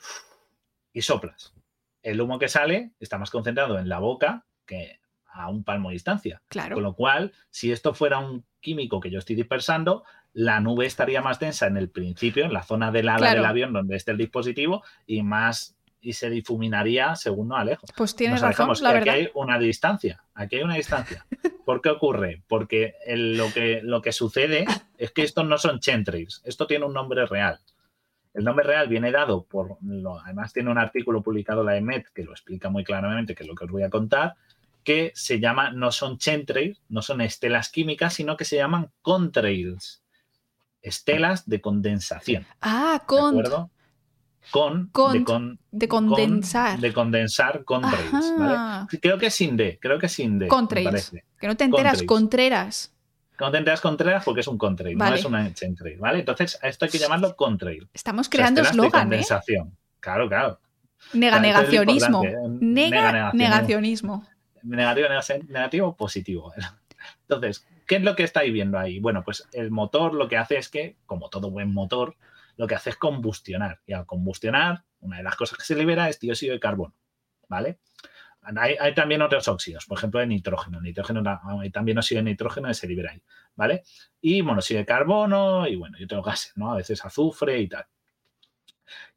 y 0.93 1.01
soplas. 1.01 1.53
El 2.03 2.21
humo 2.21 2.39
que 2.39 2.47
sale 2.47 2.91
está 2.99 3.17
más 3.17 3.31
concentrado 3.31 3.79
en 3.79 3.89
la 3.89 3.99
boca 3.99 4.45
que 4.65 4.99
a 5.35 5.49
un 5.49 5.63
palmo 5.63 5.89
de 5.89 5.93
distancia. 5.93 6.41
Claro. 6.47 6.75
Con 6.75 6.83
lo 6.83 6.93
cual, 6.93 7.31
si 7.49 7.71
esto 7.71 7.93
fuera 7.93 8.19
un 8.19 8.45
químico 8.61 8.99
que 8.99 9.11
yo 9.11 9.19
estoy 9.19 9.35
dispersando, 9.35 10.03
la 10.33 10.59
nube 10.59 10.85
estaría 10.85 11.21
más 11.21 11.39
densa 11.39 11.67
en 11.67 11.77
el 11.77 11.89
principio, 11.89 12.45
en 12.45 12.53
la 12.53 12.63
zona 12.63 12.91
del 12.91 13.07
ala 13.09 13.19
Claro. 13.19 13.35
del 13.37 13.45
avión 13.45 13.73
donde 13.73 13.95
esté 13.95 14.11
el 14.11 14.17
dispositivo, 14.17 14.83
y 15.05 15.21
más 15.23 15.77
y 16.01 16.13
se 16.13 16.29
difuminaría 16.29 17.15
según 17.15 17.47
no 17.47 17.55
alejo. 17.55 17.87
Pues 17.97 18.15
tienes 18.15 18.41
Nos 18.41 18.55
razón, 18.55 18.75
la 18.83 18.99
aquí 18.99 19.09
hay 19.09 19.29
una 19.33 19.57
distancia. 19.57 20.23
Aquí 20.35 20.57
hay 20.57 20.61
una 20.63 20.75
distancia. 20.75 21.25
¿Por 21.65 21.81
qué 21.81 21.89
ocurre? 21.89 22.43
Porque 22.47 22.93
el- 23.07 23.35
lo, 23.37 23.51
que, 23.51 23.81
lo 23.83 24.01
que 24.03 24.11
sucede 24.11 24.65
es 24.99 25.11
que 25.11 25.23
estos 25.23 25.47
no 25.47 25.57
son 25.57 25.79
chemtrails. 25.79 26.43
Esto 26.45 26.67
tiene 26.67 26.85
un 26.85 26.93
nombre 26.93 27.25
real. 27.25 27.59
El 28.35 28.43
nombre 28.43 28.65
real 28.65 28.87
viene 28.87 29.11
dado 29.11 29.45
por. 29.45 29.77
lo- 29.81 30.19
además, 30.19 30.53
tiene 30.53 30.69
un 30.69 30.77
artículo 30.77 31.23
publicado 31.23 31.61
en 31.61 31.65
la 31.67 31.77
EMET 31.77 32.07
que 32.13 32.23
lo 32.23 32.31
explica 32.33 32.69
muy 32.69 32.83
claramente, 32.83 33.33
que 33.33 33.41
es 33.43 33.49
lo 33.49 33.55
que 33.55 33.65
os 33.65 33.71
voy 33.71 33.81
a 33.83 33.89
contar, 33.89 34.35
que 34.85 35.11
se 35.15 35.41
llama, 35.41 35.71
no 35.71 35.91
son 35.91 36.17
chemtrails, 36.17 36.79
no 36.87 37.01
son 37.01 37.19
estelas 37.19 37.69
químicas, 37.69 38.13
sino 38.13 38.37
que 38.37 38.45
se 38.45 38.55
llaman 38.55 38.91
contrails. 39.01 40.01
Estelas 40.81 41.49
de 41.49 41.59
condensación. 41.59 42.45
Ah, 42.61 42.99
¿De 43.01 43.05
con. 43.07 43.29
acuerdo? 43.39 43.69
Con, 44.51 44.91
de, 45.11 45.23
con- 45.23 45.59
de 45.71 45.87
con- 45.87 46.07
condensar. 46.07 46.79
de 46.79 46.93
condensar 46.93 47.63
contrails, 47.65 48.33
¿vale? 48.37 48.87
Creo 49.01 49.17
que 49.17 49.25
es 49.25 49.33
sin 49.33 49.57
D, 49.57 49.79
creo 49.81 49.97
que 49.97 50.05
es 50.05 50.11
sin 50.13 50.37
D. 50.37 50.47
Contrails. 50.47 51.11
Que 51.39 51.47
no 51.47 51.57
te 51.57 51.63
enteras, 51.63 52.03
Contrails. 52.03 52.07
Contreras. 52.07 52.91
No 53.39 53.51
te 53.51 53.57
enteras 53.57 53.81
contrails 53.81 54.23
porque 54.23 54.41
es 54.41 54.47
un 54.47 54.57
contrail, 54.59 54.95
Vale. 54.97 55.09
no 55.11 55.15
es 55.17 55.25
una 55.25 55.51
chemtrail, 55.53 55.97
¿vale? 55.97 56.19
Entonces, 56.19 56.59
a 56.61 56.67
esto 56.69 56.85
hay 56.85 56.91
que 56.91 56.99
llamarlo 56.99 57.35
contrail. 57.35 57.89
Estamos 57.91 58.27
O 58.27 58.29
creando 58.29 58.61
de 58.61 58.69
eslogan, 58.69 59.01
¿eh? 59.01 59.01
condensación. 59.01 59.75
Claro, 59.99 60.29
claro. 60.29 60.59
Nega 61.13 61.39
negacionismo. 61.39 62.23
¿eh? 62.23 62.35
Nega 62.61 63.33
negacionismo. 63.33 64.25
Negativo, 64.65 65.07
negativo, 65.47 65.95
positivo. 65.95 66.53
Entonces, 67.21 67.67
¿qué 67.85 67.97
es 67.97 68.03
lo 68.03 68.15
que 68.15 68.23
estáis 68.23 68.51
viendo 68.51 68.79
ahí? 68.79 68.99
Bueno, 68.99 69.23
pues 69.23 69.47
el 69.53 69.71
motor 69.71 70.13
lo 70.13 70.27
que 70.27 70.37
hace 70.37 70.57
es 70.57 70.69
que, 70.69 70.97
como 71.05 71.29
todo 71.29 71.51
buen 71.51 71.73
motor, 71.73 72.15
lo 72.57 72.67
que 72.67 72.75
hace 72.75 72.91
es 72.91 72.95
combustionar. 72.95 73.81
Y 73.85 73.93
al 73.93 74.05
combustionar, 74.05 74.83
una 74.99 75.17
de 75.17 75.23
las 75.23 75.35
cosas 75.35 75.57
que 75.57 75.65
se 75.65 75.75
libera 75.75 76.09
es 76.09 76.19
dióxido 76.19 76.53
de 76.53 76.59
carbono, 76.59 76.95
¿vale? 77.47 77.79
Hay, 78.41 78.75
hay 78.79 78.93
también 78.93 79.23
otros 79.23 79.47
óxidos, 79.47 79.85
por 79.85 79.97
ejemplo, 79.97 80.21
el 80.21 80.29
nitrógeno. 80.29 80.79
Nitrógeno 80.79 81.23
hay 81.61 81.71
también 81.71 81.97
óxido 81.97 82.19
de 82.19 82.29
nitrógeno 82.29 82.67
que 82.67 82.75
se 82.75 82.87
libera 82.87 83.11
ahí, 83.11 83.21
¿vale? 83.55 83.83
Y 84.21 84.43
monóxido 84.43 84.79
de 84.79 84.85
carbono 84.85 85.67
y 85.67 85.75
bueno, 85.75 85.97
y 85.99 86.03
otros 86.03 86.23
gases, 86.23 86.53
¿no? 86.55 86.71
A 86.71 86.75
veces 86.75 87.03
azufre 87.03 87.59
y 87.59 87.67
tal. 87.67 87.85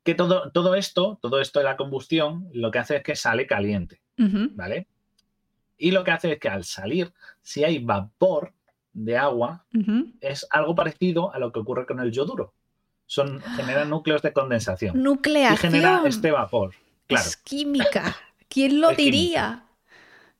Que 0.03 0.15
todo, 0.15 0.51
todo 0.51 0.75
esto, 0.75 1.19
todo 1.21 1.41
esto 1.41 1.59
de 1.59 1.67
la 1.67 1.77
combustión, 1.77 2.49
lo 2.55 2.71
que 2.71 2.79
hace 2.79 2.97
es 2.97 3.03
que 3.03 3.17
sale 3.17 3.47
caliente. 3.47 4.01
¿vale? 4.17 4.89
Y 5.79 5.93
lo 5.93 6.05
que 6.05 6.11
hace 6.11 6.33
es 6.33 6.39
que 6.41 6.49
al 6.49 6.65
salir, 6.65 7.13
si 7.41 7.65
hay 7.65 7.79
vapor 7.79 8.53
de 8.93 9.17
agua, 9.17 9.65
es 10.21 10.47
algo 10.51 10.75
parecido 10.75 11.33
a 11.33 11.39
lo 11.39 11.53
que 11.53 11.61
ocurre 11.61 11.87
con 11.87 12.01
el 12.01 12.11
yoduro. 12.11 12.53
Son, 13.07 13.41
generan 13.57 13.89
núcleos 13.91 14.21
de 14.23 14.33
condensación. 14.33 14.91
Y 14.91 14.99
genera 14.99 15.11
Nucleación. 15.11 16.07
este 16.07 16.31
vapor. 16.33 16.75
Claro, 17.07 17.25
Es 17.27 17.37
química. 17.37 18.17
¿Quién 18.49 18.81
lo 18.81 18.91
Es 18.91 18.97
química. 18.97 19.17
diría? 19.17 19.65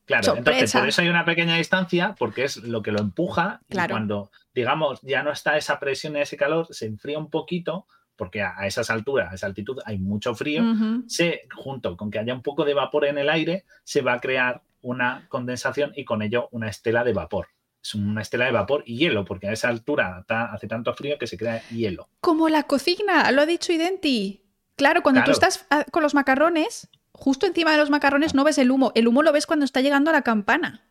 claro. 0.05 0.37
Entonces, 0.37 0.73
por 0.73 0.89
eso 0.89 1.03
hay 1.03 1.09
una 1.09 1.25
pequeña 1.25 1.57
distancia, 1.57 2.15
porque 2.19 2.45
es 2.45 2.57
lo 2.57 2.83
que 2.83 2.93
lo 2.93 2.99
empuja. 3.01 3.61
Claro. 3.69 3.91
Y 3.91 3.93
cuando, 3.93 4.31
digamos, 4.55 5.01
ya 5.03 5.23
no 5.23 5.31
está 5.31 5.57
esa 5.57 5.79
presión 5.79 6.17
y 6.17 6.21
ese 6.21 6.37
calor, 6.37 6.67
se 6.71 6.87
enfría 6.87 7.19
un 7.19 7.31
poquito, 7.31 7.87
porque 8.17 8.43
a, 8.43 8.67
esas 8.67 8.91
alturas, 8.91 9.31
a 9.31 9.35
esa 9.37 9.47
altitud, 9.47 9.79
hay 9.85 9.99
mucho 9.99 10.35
frío. 10.35 10.63
Se, 11.07 11.43
junto 11.55 11.97
con 11.97 12.11
que 12.11 12.19
haya 12.19 12.35
un 12.35 12.43
poco 12.43 12.65
de 12.65 12.75
vapor 12.75 13.05
en 13.05 13.19
el 13.19 13.31
aire, 13.31 13.65
se 13.85 14.03
va 14.03 14.15
a 14.15 14.21
crear 14.21 14.63
una 14.83 15.27
condensación 15.29 15.93
y 15.97 16.05
con 16.05 16.23
ello 16.23 16.49
una 16.53 16.69
estela 16.69 17.05
de 17.05 17.13
vapor. 17.13 17.49
Es 17.83 17.95
una 17.95 18.23
estela 18.23 18.45
de 18.47 18.53
vapor 18.53 18.83
y 18.87 18.97
hielo, 18.99 19.25
porque 19.25 19.49
a 19.49 19.53
esa 19.53 19.69
altura 19.69 20.25
ta- 20.27 20.53
hace 20.53 20.67
tanto 20.67 20.93
frío 20.95 21.17
que 21.19 21.27
se 21.27 21.37
crea 21.39 21.63
hielo. 21.71 22.09
Como 22.21 22.49
la 22.49 22.65
cocina, 22.65 23.31
lo 23.33 23.43
ha 23.43 23.47
dicho 23.47 23.73
Identi. 23.73 24.45
Claro, 24.77 25.03
cuando 25.03 25.23
tú 25.25 25.31
estás 25.31 25.67
ah, 25.71 25.85
con 25.91 26.03
los 26.03 26.15
macarrones, 26.15 26.89
justo 27.13 27.47
encima 27.47 27.73
de 27.73 27.79
los 27.79 27.91
macarrones 27.91 28.35
no 28.35 28.45
ves 28.45 28.59
el 28.59 28.71
humo. 28.71 28.93
El 28.95 29.09
humo 29.09 29.23
lo 29.23 29.33
ves 29.33 29.47
cuando 29.47 29.65
está 29.65 29.81
llegando 29.81 30.11
a 30.11 30.13
la 30.13 30.23
campana. 30.23 30.83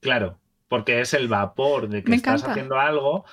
Claro, 0.00 0.38
porque 0.68 1.00
es 1.00 1.14
el 1.14 1.28
vapor 1.28 1.88
de 1.88 2.02
que 2.02 2.10
Me 2.10 2.16
estás 2.16 2.40
encanta. 2.40 2.52
haciendo 2.52 2.78
algo 2.80 3.24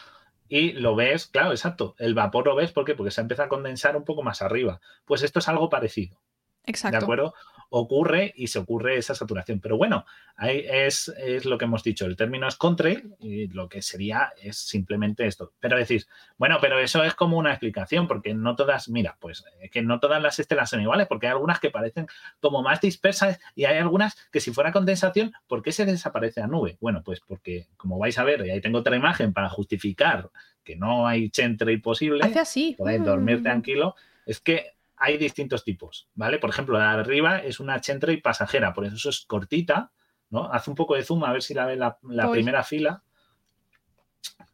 y 0.49 0.73
lo 0.73 0.95
ves, 0.95 1.27
claro, 1.27 1.51
exacto. 1.51 1.95
El 1.97 2.13
vapor 2.13 2.45
lo 2.45 2.55
ves 2.55 2.71
¿por 2.71 2.85
qué? 2.85 2.95
porque 2.95 3.11
se 3.11 3.21
empieza 3.21 3.43
a 3.45 3.49
condensar 3.49 3.95
un 3.95 4.03
poco 4.03 4.23
más 4.23 4.41
arriba. 4.41 4.79
Pues 5.05 5.23
esto 5.23 5.39
es 5.39 5.47
algo 5.47 5.69
parecido. 5.69 6.19
Exacto. 6.65 6.97
¿De 6.97 7.03
acuerdo? 7.03 7.33
Ocurre 7.69 8.33
y 8.35 8.47
se 8.47 8.59
ocurre 8.59 8.97
esa 8.97 9.15
saturación. 9.15 9.59
Pero 9.59 9.77
bueno, 9.77 10.05
ahí 10.35 10.63
es, 10.69 11.07
es 11.17 11.45
lo 11.45 11.57
que 11.57 11.65
hemos 11.65 11.83
dicho. 11.83 12.05
El 12.05 12.15
término 12.15 12.47
es 12.47 12.55
contrail 12.55 13.15
y 13.19 13.47
lo 13.47 13.67
que 13.69 13.81
sería 13.81 14.31
es 14.41 14.57
simplemente 14.57 15.25
esto. 15.27 15.53
Pero 15.59 15.77
decís, 15.77 16.07
bueno, 16.37 16.57
pero 16.61 16.79
eso 16.79 17.03
es 17.03 17.13
como 17.15 17.37
una 17.37 17.51
explicación, 17.51 18.07
porque 18.07 18.33
no 18.33 18.55
todas, 18.55 18.89
mira, 18.89 19.17
pues 19.19 19.43
es 19.61 19.71
que 19.71 19.81
no 19.81 19.99
todas 19.99 20.21
las 20.21 20.39
estelas 20.39 20.69
son 20.69 20.81
iguales, 20.81 21.07
porque 21.07 21.27
hay 21.27 21.31
algunas 21.33 21.59
que 21.59 21.69
parecen 21.71 22.07
como 22.39 22.61
más 22.61 22.81
dispersas 22.81 23.39
y 23.55 23.65
hay 23.65 23.77
algunas 23.77 24.15
que 24.31 24.39
si 24.39 24.51
fuera 24.51 24.71
condensación, 24.71 25.33
¿por 25.47 25.61
qué 25.63 25.71
se 25.71 25.85
desaparece 25.85 26.41
la 26.41 26.47
nube? 26.47 26.77
Bueno, 26.81 27.01
pues 27.03 27.19
porque, 27.21 27.67
como 27.77 27.97
vais 27.99 28.17
a 28.19 28.23
ver, 28.23 28.45
y 28.45 28.49
ahí 28.51 28.61
tengo 28.61 28.79
otra 28.79 28.95
imagen 28.95 29.33
para 29.33 29.49
justificar 29.49 30.29
que 30.63 30.75
no 30.75 31.07
hay 31.07 31.29
centre 31.33 31.77
posible 31.79 32.23
Hace 32.23 32.39
así. 32.39 32.75
podéis 32.77 33.03
dormir 33.03 33.39
Mm. 33.39 33.43
tranquilo, 33.43 33.95
es 34.25 34.39
que 34.39 34.71
hay 34.97 35.17
distintos 35.17 35.63
tipos, 35.63 36.09
¿vale? 36.13 36.39
Por 36.39 36.49
ejemplo, 36.49 36.77
la 36.77 36.95
de 36.95 37.01
arriba 37.01 37.39
es 37.39 37.59
una 37.59 37.81
Chentrey 37.81 38.17
pasajera, 38.17 38.73
por 38.73 38.85
eso 38.85 39.09
es 39.09 39.25
cortita, 39.25 39.91
¿no? 40.29 40.51
Haz 40.51 40.67
un 40.67 40.75
poco 40.75 40.95
de 40.95 41.03
zoom 41.03 41.23
a 41.23 41.31
ver 41.31 41.41
si 41.41 41.53
la 41.53 41.65
ve 41.65 41.75
la, 41.75 41.97
primera 42.31 42.63
fila. 42.63 43.03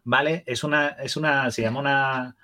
¿Vale? 0.03 0.43
Es 0.47 0.63
una, 0.63 0.89
es 0.89 1.17
una, 1.17 1.51
se 1.51 1.61
llama 1.61 1.79
una, 1.79 2.35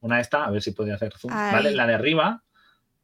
una 0.00 0.20
esta, 0.20 0.44
a 0.44 0.50
ver 0.50 0.62
si 0.62 0.72
puede 0.72 0.92
hacer 0.92 1.12
zoom, 1.16 1.32
¿vale? 1.32 1.70
La 1.72 1.86
de 1.86 1.94
arriba, 1.94 2.42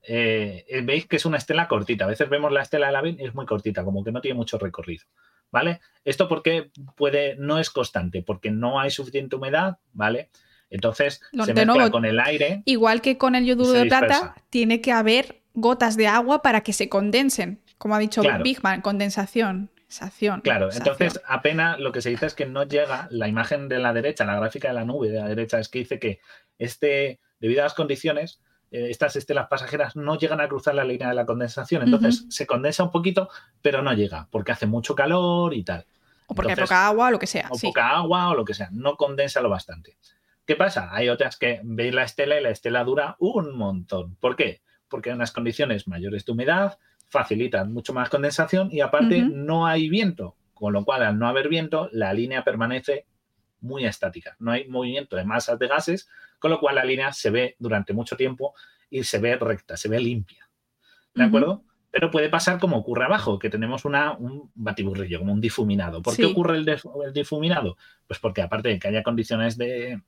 eh, 0.02 0.64
eh, 0.68 0.80
veis 0.82 1.06
que 1.06 1.16
es 1.16 1.24
una 1.24 1.36
estela 1.36 1.68
cortita. 1.68 2.04
A 2.04 2.08
veces 2.08 2.28
vemos 2.28 2.52
la 2.52 2.62
estela 2.62 2.86
de 2.86 2.92
la 2.92 3.08
y 3.08 3.24
es 3.24 3.34
muy 3.34 3.46
cortita, 3.46 3.84
como 3.84 4.02
que 4.02 4.12
no 4.12 4.20
tiene 4.20 4.36
mucho 4.36 4.58
recorrido. 4.58 5.04
¿Vale? 5.50 5.80
Esto 6.04 6.28
porque 6.28 6.70
puede, 6.94 7.36
no 7.36 7.58
es 7.58 7.70
constante, 7.70 8.22
porque 8.22 8.50
no 8.50 8.80
hay 8.80 8.90
suficiente 8.90 9.36
humedad, 9.36 9.78
¿vale? 9.92 10.30
Entonces 10.70 11.20
se 11.30 11.36
mezcla 11.36 11.64
nuevo, 11.64 11.90
con 11.90 12.04
el 12.04 12.20
aire. 12.20 12.62
Igual 12.64 13.00
que 13.00 13.18
con 13.18 13.34
el 13.34 13.44
yoduro 13.44 13.72
de 13.72 13.86
plata, 13.86 14.34
tiene 14.50 14.80
que 14.80 14.92
haber 14.92 15.42
gotas 15.54 15.96
de 15.96 16.06
agua 16.06 16.42
para 16.42 16.62
que 16.62 16.72
se 16.72 16.88
condensen. 16.88 17.60
Como 17.78 17.94
ha 17.94 17.98
dicho 17.98 18.22
Claro. 18.22 18.44
Bigman, 18.44 18.80
condensación. 18.80 19.70
Exhacción, 19.88 20.42
Claro, 20.42 20.68
entonces 20.70 21.18
apenas 21.26 21.80
lo 21.80 21.92
que 21.92 22.02
se 22.02 22.10
dice 22.10 22.26
es 22.26 22.34
que 22.34 22.44
no 22.44 22.64
llega 22.64 23.08
la 23.10 23.26
imagen 23.26 23.70
de 23.70 23.78
la 23.78 23.94
derecha, 23.94 24.26
la 24.26 24.36
gráfica 24.36 24.68
de 24.68 24.74
la 24.74 24.84
nube 24.84 25.08
de 25.08 25.18
la 25.18 25.28
derecha, 25.28 25.58
es 25.58 25.70
que 25.70 25.78
dice 25.78 25.98
que 25.98 26.20
este, 26.58 27.20
debido 27.40 27.62
a 27.62 27.64
las 27.64 27.72
condiciones, 27.72 28.42
eh, 28.70 28.88
estas 28.90 29.16
estelas 29.16 29.48
pasajeras 29.48 29.96
no 29.96 30.18
llegan 30.18 30.42
a 30.42 30.48
cruzar 30.48 30.74
la 30.74 30.84
línea 30.84 31.08
de 31.08 31.14
la 31.14 31.24
condensación. 31.24 31.82
Entonces 31.82 32.26
se 32.28 32.46
condensa 32.46 32.84
un 32.84 32.90
poquito, 32.90 33.30
pero 33.62 33.80
no 33.80 33.94
llega, 33.94 34.28
porque 34.30 34.52
hace 34.52 34.66
mucho 34.66 34.94
calor 34.94 35.54
y 35.54 35.64
tal. 35.64 35.86
O 36.26 36.34
porque 36.34 36.52
hay 36.52 36.58
poca 36.58 36.86
agua 36.86 37.08
o 37.08 37.10
lo 37.10 37.18
que 37.18 37.26
sea. 37.26 37.48
O 37.50 37.58
sí. 37.58 37.68
poca 37.68 37.88
agua 37.88 38.28
o 38.28 38.34
lo 38.34 38.44
que 38.44 38.52
sea, 38.52 38.68
no 38.70 38.96
condensa 38.96 39.40
lo 39.40 39.48
bastante. 39.48 39.96
¿Qué 40.48 40.56
pasa? 40.56 40.88
Hay 40.92 41.10
otras 41.10 41.36
que 41.36 41.60
veis 41.62 41.92
la 41.92 42.04
estela 42.04 42.40
y 42.40 42.42
la 42.42 42.48
estela 42.48 42.82
dura 42.82 43.16
un 43.18 43.54
montón. 43.54 44.16
¿Por 44.16 44.34
qué? 44.34 44.62
Porque 44.88 45.10
hay 45.10 45.14
unas 45.16 45.30
condiciones 45.30 45.86
mayores 45.86 46.24
de 46.24 46.32
humedad, 46.32 46.78
facilitan 47.04 47.70
mucho 47.70 47.92
más 47.92 48.08
condensación 48.08 48.70
y 48.72 48.80
aparte 48.80 49.20
no 49.30 49.66
hay 49.66 49.90
viento, 49.90 50.36
con 50.54 50.72
lo 50.72 50.86
cual 50.86 51.02
al 51.02 51.18
no 51.18 51.28
haber 51.28 51.50
viento 51.50 51.90
la 51.92 52.14
línea 52.14 52.44
permanece 52.44 53.04
muy 53.60 53.84
estática. 53.84 54.36
No 54.38 54.50
hay 54.50 54.66
movimiento 54.68 55.16
de 55.16 55.26
masas 55.26 55.58
de 55.58 55.68
gases, 55.68 56.08
con 56.38 56.50
lo 56.50 56.60
cual 56.60 56.76
la 56.76 56.84
línea 56.86 57.12
se 57.12 57.28
ve 57.28 57.54
durante 57.58 57.92
mucho 57.92 58.16
tiempo 58.16 58.54
y 58.88 59.04
se 59.04 59.18
ve 59.18 59.36
recta, 59.36 59.76
se 59.76 59.90
ve 59.90 60.00
limpia. 60.00 60.48
¿De 61.14 61.24
acuerdo? 61.24 61.62
Pero 61.90 62.10
puede 62.10 62.30
pasar 62.30 62.58
como 62.58 62.78
ocurre 62.78 63.04
abajo, 63.04 63.38
que 63.38 63.50
tenemos 63.50 63.84
una, 63.84 64.12
un 64.12 64.50
batiburrillo, 64.54 65.18
como 65.18 65.34
un 65.34 65.42
difuminado. 65.42 66.00
¿Por 66.00 66.14
Sí. 66.14 66.22
qué 66.22 66.28
ocurre 66.28 66.56
el 66.56 67.12
difuminado? 67.12 67.76
Pues 68.06 68.18
porque 68.18 68.40
aparte 68.40 68.70
de 68.70 68.78
que 68.78 68.88
haya 68.88 69.02
condiciones 69.02 69.58
de, 69.58 70.00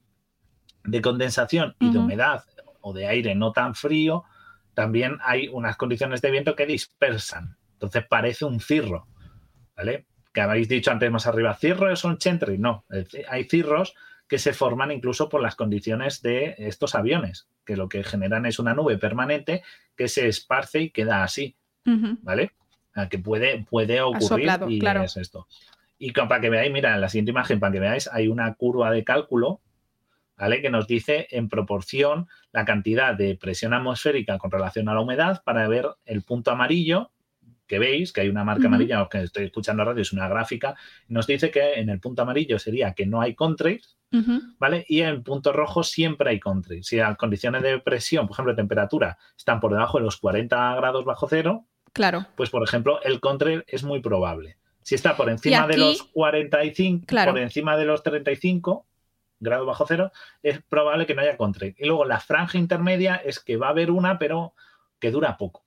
de 0.85 1.01
condensación 1.02 1.74
y 1.78 1.90
de 1.90 1.98
humedad 1.98 2.44
o 2.81 2.93
de 2.93 3.07
aire 3.07 3.35
no 3.35 3.52
tan 3.52 3.74
frío, 3.74 4.24
también 4.74 5.19
hay 5.23 5.48
unas 5.48 5.77
condiciones 5.77 6.23
de 6.23 6.31
viento 6.31 6.57
que 6.57 6.66
dispersan. 6.66 7.57
Entonces 7.74 8.05
parece 8.09 8.44
un 8.44 8.61
cirro, 8.61 9.07
¿vale? 9.77 10.07
Que 10.32 10.40
habéis 10.40 10.69
dicho 10.69 10.90
antes 10.90 11.11
más 11.11 11.27
arriba, 11.27 11.55
cirro 11.55 11.90
es 11.90 12.05
un 12.05 12.19
chentry. 12.19 12.59
No, 12.59 12.85
hay 13.28 13.44
cirros 13.44 13.94
que 14.28 14.39
se 14.39 14.52
forman 14.52 14.93
incluso 14.93 15.28
por 15.28 15.43
las 15.43 15.57
condiciones 15.57 16.23
de 16.23 16.55
estos 16.59 16.94
aviones, 16.94 17.48
que 17.65 17.77
lo 17.77 17.89
que 17.89 18.05
generan 18.05 18.47
es 18.47 18.59
una 18.61 18.74
nube 18.74 18.97
permanente 18.97 19.62
que 19.97 20.07
se 20.07 20.28
esparce 20.28 20.81
y 20.82 20.90
queda 20.90 21.24
así, 21.24 21.57
Ujú. 21.85 22.19
¿vale? 22.23 22.52
Ah, 22.94 23.09
Que 23.09 23.19
puede, 23.19 23.65
puede 23.69 24.01
ocurrir 24.01 24.28
soplado, 24.28 24.70
y 24.70 24.78
claro. 24.78 25.02
es 25.02 25.16
esto. 25.16 25.48
Y 25.98 26.12
para 26.12 26.40
que 26.40 26.48
veáis, 26.48 26.73
mira, 26.73 26.94
en 26.94 27.01
la 27.01 27.09
siguiente 27.09 27.32
imagen, 27.32 27.59
para 27.59 27.73
que 27.73 27.81
veáis, 27.81 28.09
hay 28.12 28.28
una 28.28 28.55
curva 28.55 28.90
de 28.93 29.02
cálculo, 29.05 29.61
¿vale? 30.41 30.62
Que 30.62 30.71
nos 30.71 30.87
dice 30.87 31.29
en 31.31 31.49
proporción 31.51 32.27
la 32.51 32.65
cantidad 32.65 33.15
de 33.15 33.37
presión 33.37 33.75
atmosférica 33.75 34.39
con 34.39 34.51
relación 34.51 34.89
a 34.89 34.95
la 34.95 35.01
humedad 35.03 35.43
para 35.45 35.69
ver 35.69 35.87
el 36.07 36.23
punto 36.23 36.51
amarillo 36.51 37.12
que 37.67 37.79
veis, 37.79 38.12
que 38.12 38.23
hay 38.23 38.29
una 38.29 38.43
marca 38.43 38.67
amarilla, 38.67 39.07
que 39.09 39.23
estoy 39.23 39.45
escuchando 39.45 39.85
radio, 39.85 40.03
es 40.03 40.12
una 40.12 40.27
gráfica, 40.29 40.75
nos 41.07 41.29
dice 41.29 41.53
que 41.53 41.75
en 41.75 41.89
el 41.89 42.01
punto 42.01 42.23
amarillo 42.23 42.59
sería 42.59 42.95
que 42.95 43.07
no 43.07 43.21
hay 43.21 43.37
contrails, 43.37 43.97
Ujú. 44.11 44.41
¿vale? 44.59 44.85
Y 44.89 45.03
en 45.03 45.09
el 45.11 45.23
punto 45.23 45.53
rojo 45.53 45.85
siempre 45.85 46.31
hay 46.31 46.41
contrails. 46.41 46.89
Si 46.89 46.97
las 46.97 47.17
condiciones 47.17 47.62
de 47.62 47.79
presión, 47.79 48.27
por 48.27 48.35
ejemplo, 48.35 48.55
de 48.55 48.57
temperatura, 48.57 49.19
están 49.39 49.61
por 49.61 49.71
debajo 49.73 49.99
de 49.99 50.05
los 50.05 50.17
40 50.17 50.75
grados 50.75 51.05
bajo 51.05 51.29
cero, 51.29 51.67
Claro. 51.93 52.27
pues 52.35 52.51
por 52.51 52.65
ejemplo, 52.65 53.01
el 53.05 53.21
contrail 53.21 53.62
es 53.69 53.85
muy 53.85 54.01
probable. 54.01 54.57
Si 54.83 54.97
está 54.97 55.17
por 55.17 55.31
encima 55.31 55.69
de 55.69 55.77
los 55.77 56.03
45, 56.03 57.05
Claro. 57.07 57.31
por 57.33 57.41
encima 57.41 57.77
de 57.77 57.85
los 57.85 58.03
35 58.03 58.85
grados 59.41 59.67
bajo 59.67 59.85
cero, 59.89 60.12
es 60.43 60.61
probable 60.62 61.07
que 61.07 61.15
no 61.15 61.23
haya 61.23 61.37
contrail. 61.37 61.75
Y 61.79 61.87
luego 61.87 62.05
la 62.05 62.21
franja 62.21 62.59
intermedia 62.59 63.17
es 63.17 63.41
que 63.41 63.57
va 63.57 63.67
a 63.69 63.71
haber 63.71 63.91
una, 63.91 64.19
pero 64.19 64.55
que 64.99 65.11
dura 65.11 65.37
poco. 65.37 65.65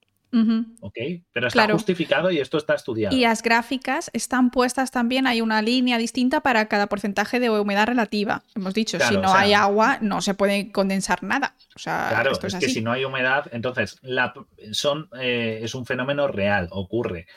¿ok? 0.82 0.98
Pero 1.32 1.46
está 1.48 1.60
Claro. 1.60 1.76
justificado 1.76 2.32
y 2.32 2.40
esto 2.40 2.58
está 2.58 2.74
estudiado. 2.74 3.16
Y 3.16 3.22
las 3.22 3.44
gráficas 3.44 4.10
están 4.14 4.50
puestas 4.50 4.90
también, 4.90 5.28
hay 5.28 5.42
una 5.42 5.62
línea 5.62 6.00
distinta 6.00 6.42
para 6.42 6.68
cada 6.68 6.88
porcentaje 6.88 7.40
de 7.40 7.52
humedad 7.52 7.86
relativa. 7.86 8.42
Hemos 8.56 8.74
dicho, 8.74 8.98
si 9.00 9.14
no 9.16 9.30
o 9.30 9.32
sea- 9.32 9.42
hay 9.42 9.54
agua, 9.54 10.00
no 10.02 10.22
se 10.22 10.34
puede 10.34 10.72
condensar 10.72 11.22
nada. 11.22 11.54
O 11.76 11.80
sea, 11.80 12.08
Claro, 12.10 12.32
esto 12.32 12.48
es, 12.48 12.56
es, 12.56 12.60
que 12.62 12.70
si 12.70 12.82
no 12.82 12.92
hay 12.92 13.06
humedad, 13.06 13.46
entonces 13.52 14.00
la, 14.02 14.34
son, 14.72 15.08
eh, 15.20 15.60
es 15.62 15.76
un 15.76 15.86
fenómeno 15.86 16.28
real, 16.28 16.68
ocurre 16.72 17.28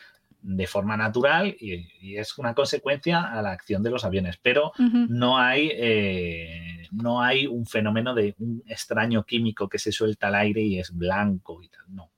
de 0.49 0.67
forma 0.69 0.97
natural 0.97 1.57
y, 1.59 1.89
y 2.01 2.19
es 2.19 2.39
una 2.39 2.55
consecuencia 2.55 3.21
a 3.21 3.43
la 3.43 3.51
acción 3.51 3.83
de 3.83 3.91
los 3.91 4.05
aviones, 4.05 4.39
pero 4.41 4.71
no 4.79 5.39
hay, 5.39 5.73
eh, 5.75 6.87
no 6.93 7.21
hay 7.21 7.49
un 7.49 7.67
fenómeno 7.67 8.15
de 8.15 8.37
un 8.39 8.63
extraño 8.67 9.25
químico 9.25 9.69
que 9.69 9.81
se 9.81 9.91
suelta 9.91 10.29
al 10.29 10.37
aire 10.37 10.63
y 10.63 10.79
es 10.79 10.97
blanco 10.97 11.63
y 11.63 11.69
tal, 11.69 11.85
no. 11.89 12.11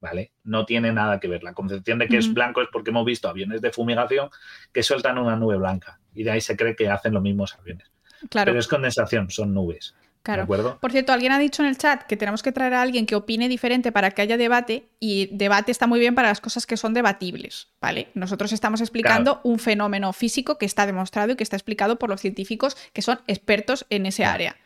¿Vale? 0.00 0.32
No 0.44 0.66
tiene 0.66 0.92
nada 0.92 1.18
que 1.18 1.28
ver. 1.28 1.42
La 1.42 1.54
concepción 1.54 1.98
de 1.98 2.08
que 2.08 2.18
es 2.18 2.32
blanco 2.32 2.60
es 2.60 2.68
porque 2.70 2.90
hemos 2.90 3.06
visto 3.06 3.26
aviones 3.26 3.62
de 3.62 3.70
fumigación 3.70 4.28
que 4.70 4.82
sueltan 4.82 5.16
una 5.16 5.36
nube 5.36 5.56
blanca 5.56 5.98
y 6.14 6.24
de 6.24 6.30
ahí 6.30 6.40
se 6.42 6.56
cree 6.56 6.76
que 6.76 6.90
hacen 6.90 7.14
los 7.14 7.22
mismos 7.22 7.54
aviones. 7.58 7.90
Claro, 8.28 8.50
Pero 8.50 8.60
es 8.60 8.68
condensación, 8.68 9.30
son 9.30 9.54
nubes. 9.54 9.94
¿De 10.24 10.32
claro. 10.32 10.42
acuerdo? 10.44 10.78
Por 10.80 10.90
cierto, 10.90 11.12
alguien 11.12 11.32
ha 11.32 11.38
dicho 11.38 11.62
en 11.62 11.68
el 11.68 11.76
chat 11.76 12.04
que 12.04 12.16
tenemos 12.16 12.42
que 12.42 12.50
traer 12.50 12.72
a 12.72 12.80
alguien 12.80 13.04
que 13.04 13.14
opine 13.14 13.46
diferente 13.46 13.92
para 13.92 14.10
que 14.10 14.22
haya 14.22 14.38
debate 14.38 14.88
y 14.98 15.28
debate 15.36 15.70
está 15.70 15.86
muy 15.86 16.00
bien 16.00 16.14
para 16.14 16.28
las 16.28 16.40
cosas 16.40 16.64
que 16.66 16.78
son 16.78 16.94
debatibles, 16.94 17.68
¿vale? 17.78 18.08
Nosotros 18.14 18.50
estamos 18.52 18.80
explicando 18.80 19.40
un 19.44 19.58
fenómeno 19.58 20.14
físico 20.14 20.56
que 20.56 20.64
está 20.64 20.86
demostrado 20.86 21.32
y 21.32 21.36
que 21.36 21.42
está 21.42 21.56
explicado 21.56 21.98
por 21.98 22.08
los 22.08 22.22
científicos 22.22 22.74
que 22.94 23.02
son 23.02 23.20
expertos 23.26 23.84
en 23.90 24.06
ese 24.06 24.22
Claro. 24.22 24.34
área. 24.34 24.56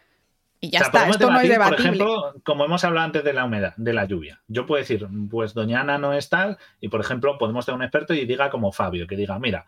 Y 0.61 0.71
ya 0.71 0.79
O 0.79 0.83
sea, 0.83 0.87
está, 0.89 1.09
esto 1.09 1.31
no 1.31 1.41
es 1.41 1.49
debatible. 1.49 1.77
Por 1.77 1.87
ejemplo, 1.87 2.35
como 2.45 2.65
hemos 2.65 2.85
hablado 2.85 3.07
antes 3.07 3.25
de 3.25 3.33
la 3.33 3.45
humedad, 3.45 3.75
de 3.77 3.93
la 3.93 4.05
lluvia. 4.05 4.41
Yo 4.47 4.65
puedo 4.67 4.79
decir, 4.81 5.09
pues 5.31 5.55
doña 5.55 5.81
Ana 5.81 5.99
no 5.99 6.13
es 6.13 6.29
tal, 6.29 6.59
y 6.81 6.89
por 6.89 7.01
ejemplo, 7.01 7.37
podemos 7.39 7.67
tener 7.67 7.77
un 7.77 7.83
experto 7.83 8.15
y 8.15 8.27
diga 8.27 8.49
como 8.51 8.71
Fabio, 8.73 9.07
que 9.09 9.17
diga, 9.17 9.39
mira, 9.39 9.67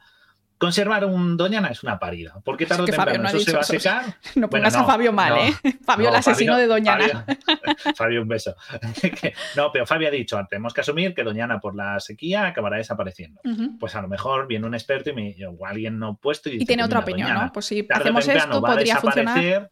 conservar 0.60 1.04
un 1.06 1.36
doña 1.36 1.58
Ana 1.58 1.68
es 1.68 1.82
una 1.82 1.98
parida, 1.98 2.34
porque 2.44 2.64
Es 2.64 2.68
tarde 2.68 2.82
o 2.82 2.86
temprano 2.86 3.22
no 3.22 3.28
eso 3.30 3.40
se 3.40 3.52
va 3.52 3.60
a 3.60 3.64
secar. 3.64 4.04
No 4.36 4.46
Bueno, 4.46 4.50
pongas 4.50 4.76
a 4.76 4.84
Fabio 4.84 5.12
mal, 5.12 5.30
no, 5.34 5.36
¿eh? 5.42 5.54
Fabio, 5.84 6.06
el 6.08 6.12
No, 6.12 6.18
asesino 6.18 6.52
Fabio- 6.52 6.62
de 6.62 6.66
Doña 6.68 6.94
Ana. 6.94 7.08
Fabio, 7.24 7.94
Fabio, 7.96 8.22
un 8.22 8.28
beso. 8.28 8.54
No, 9.56 9.72
pero 9.72 9.86
Fabio 9.86 10.08
ha 10.08 10.10
dicho, 10.10 10.38
tenemos 10.48 10.72
que 10.74 10.82
asumir 10.82 11.14
que 11.14 11.24
doña 11.24 11.44
Ana 11.44 11.58
por 11.60 11.74
la 11.74 11.98
sequía 11.98 12.46
acabará 12.46 12.76
desapareciendo. 12.76 13.40
Pues 13.80 13.94
a 13.96 14.02
lo 14.02 14.08
mejor 14.08 14.46
viene 14.46 14.66
un 14.66 14.74
experto 14.74 15.10
y, 15.10 15.14
me, 15.14 15.36
o 15.46 15.66
alguien 15.66 15.98
no 15.98 16.16
puesto 16.16 16.48
y, 16.48 16.52
Y 16.52 16.54
dice, 16.58 16.66
tiene 16.66 16.82
pues 16.82 16.88
otra 16.88 16.98
opinión, 17.00 17.34
¿no? 17.34 17.50
Pues 17.52 17.66
si 17.66 17.86
hacemos 17.90 18.24
temprano 18.26 18.54
esto, 18.54 18.66
podría 18.66 18.96
funcionar. 18.96 19.70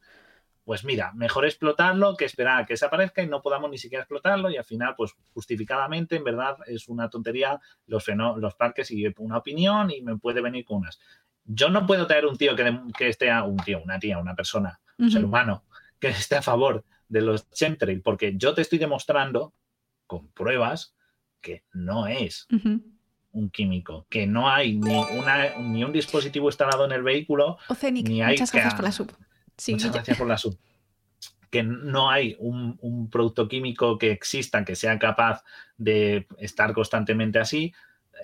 Pues 0.69 0.85
mira, 0.85 1.13
mejor 1.15 1.47
explotarlo 1.47 2.15
que 2.15 2.27
esperar 2.27 2.61
a 2.61 2.67
que 2.67 2.75
desaparezca 2.75 3.23
y 3.23 3.27
no 3.27 3.41
podamos 3.41 3.71
ni 3.71 3.79
siquiera 3.79 4.03
explotarlo 4.03 4.51
y 4.51 4.59
al 4.59 4.67
final, 4.67 4.93
pues 4.99 5.15
justificadamente, 5.33 6.17
en 6.17 6.25
verdad 6.25 6.59
es 6.67 6.89
una 6.89 7.09
tontería 7.09 7.59
los, 7.87 8.05
parques 8.55 8.91
y 8.91 9.07
una 9.17 9.39
opinión 9.39 9.91
y 9.91 10.03
me 10.03 10.19
puede 10.19 10.43
venir 10.43 10.67
con 10.67 10.81
unas. 10.81 11.01
Yo 11.47 11.71
no 11.71 11.87
puedo 11.87 12.07
traer 12.07 12.27
un 12.27 12.37
tío 12.37 12.55
que, 12.55 12.81
que 12.99 13.09
esté, 13.09 13.31
a, 13.31 13.45
un 13.45 13.57
tío, 13.57 13.83
una 13.83 13.99
tía, 13.99 14.19
una 14.19 14.35
persona, 14.35 14.79
un 14.99 15.11
ser 15.11 15.25
humano, 15.25 15.65
que 15.99 16.09
esté 16.09 16.37
a 16.37 16.43
favor 16.43 16.85
de 17.09 17.23
los 17.23 17.49
chemtrails, 17.49 18.03
porque 18.03 18.35
yo 18.37 18.53
te 18.53 18.61
estoy 18.61 18.79
demostrando 18.79 19.55
con 20.07 20.29
pruebas 20.33 20.95
que 21.41 21.65
no 21.73 22.07
es 22.07 22.47
un 23.33 23.49
químico, 23.49 24.07
que 24.11 24.27
no 24.27 24.51
hay 24.51 24.77
ni, 24.77 24.95
una, 24.95 25.57
ni 25.61 25.83
un 25.83 25.95
dispositivo 25.95 26.51
instalado 26.51 26.85
en 26.85 26.93
el 26.93 27.03
vehículo, 27.03 27.57
ni 27.81 28.21
hay 28.21 28.33
muchas 28.33 28.53
gracias 28.53 28.75
por 28.75 28.85
la 28.85 28.93
sub. 28.93 29.11
Muchas 29.69 29.93
gracias 29.93 30.19
por 30.19 30.27
la 30.27 30.39
sub. 30.39 30.59
Que 31.51 31.63
no 31.63 32.11
hay 32.11 32.37
un, 32.39 33.09
producto 33.11 33.49
químico 33.49 33.97
que 33.99 34.11
exista 34.11 34.65
que 34.65 34.77
sea 34.77 34.99
capaz 34.99 35.43
de 35.77 36.27
estar 36.39 36.73
constantemente 36.73 37.39
así. 37.39 37.73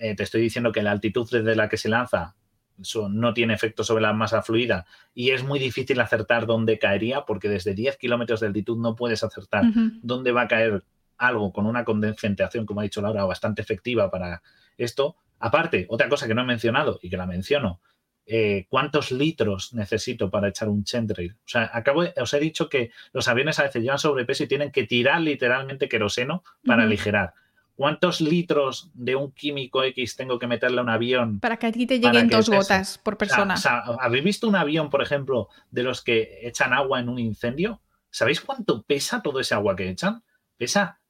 Eh, 0.00 0.14
te 0.14 0.22
estoy 0.22 0.42
diciendo 0.42 0.72
que 0.72 0.82
la 0.82 0.90
altitud 0.90 1.28
desde 1.30 1.56
la 1.56 1.68
que 1.68 1.76
se 1.76 1.88
lanza 1.88 2.34
eso 2.80 3.08
no 3.08 3.32
tiene 3.34 3.54
efecto 3.54 3.84
sobre 3.84 4.02
la 4.02 4.12
masa 4.12 4.42
fluida 4.42 4.84
y 5.14 5.30
es 5.30 5.44
muy 5.44 5.58
difícil 5.58 6.00
acertar 6.00 6.46
dónde 6.46 6.78
caería 6.78 7.24
porque 7.24 7.48
desde 7.48 7.74
10 7.74 7.96
kilómetros 7.98 8.40
de 8.40 8.48
altitud 8.48 8.76
no 8.78 8.96
puedes 8.96 9.22
acertar 9.22 9.64
dónde 10.02 10.32
va 10.32 10.42
a 10.42 10.48
caer 10.48 10.84
algo 11.16 11.52
con 11.52 11.66
una 11.66 11.84
concentración, 11.84 12.66
como 12.66 12.80
ha 12.80 12.84
dicho 12.84 13.00
Laura, 13.00 13.24
bastante 13.24 13.62
efectiva 13.62 14.10
para 14.10 14.42
esto. 14.76 15.16
Aparte, 15.38 15.86
otra 15.88 16.08
cosa 16.08 16.26
que 16.26 16.34
no 16.34 16.42
he 16.42 16.46
mencionado 16.46 16.98
y 17.02 17.10
que 17.10 17.16
la 17.16 17.26
menciono, 17.26 17.80
eh, 18.26 18.66
¿cuántos 18.68 19.12
litros 19.12 19.74
necesito 19.74 20.30
para 20.30 20.48
echar 20.48 20.68
un 20.68 20.84
Chentrail? 20.84 21.32
O 21.32 21.48
sea, 21.48 21.70
acabo 21.72 22.04
os 22.16 22.34
he 22.34 22.40
dicho 22.40 22.68
que 22.68 22.90
los 23.12 23.28
aviones 23.28 23.58
a 23.58 23.64
veces 23.64 23.82
llevan 23.82 23.98
sobrepeso 23.98 24.44
y 24.44 24.48
tienen 24.48 24.70
que 24.70 24.84
tirar 24.84 25.20
literalmente 25.20 25.88
queroseno 25.88 26.42
para 26.64 26.84
aligerar. 26.84 27.34
¿Cuántos 27.76 28.20
litros 28.20 28.90
de 28.94 29.16
un 29.16 29.32
químico 29.32 29.82
X 29.82 30.16
tengo 30.16 30.38
que 30.38 30.46
meterle 30.46 30.78
a 30.78 30.82
un 30.82 30.88
avión? 30.88 31.40
Para 31.40 31.56
que 31.56 31.66
a 31.66 31.72
ti 31.72 31.86
te 31.86 31.98
lleguen 31.98 32.28
dos 32.28 32.48
gotas 32.48 32.98
por 32.98 33.18
persona. 33.18 33.56
¿Habéis 34.00 34.24
visto 34.24 34.48
un 34.48 34.54
avión, 34.54 34.90
por 34.90 35.02
ejemplo, 35.02 35.48
de 35.70 35.82
los 35.82 36.00
que 36.02 36.38
echan 36.42 36.72
agua 36.72 37.00
en 37.00 37.08
un 37.08 37.18
incendio? 37.18 37.80
¿Sabéis 38.10 38.40
cuánto 38.40 38.82
pesa 38.82 39.22
todo 39.22 39.40
ese 39.40 39.54
agua 39.54 39.74
que 39.74 39.90
echan? 39.90 40.22
Pesa 40.56 41.00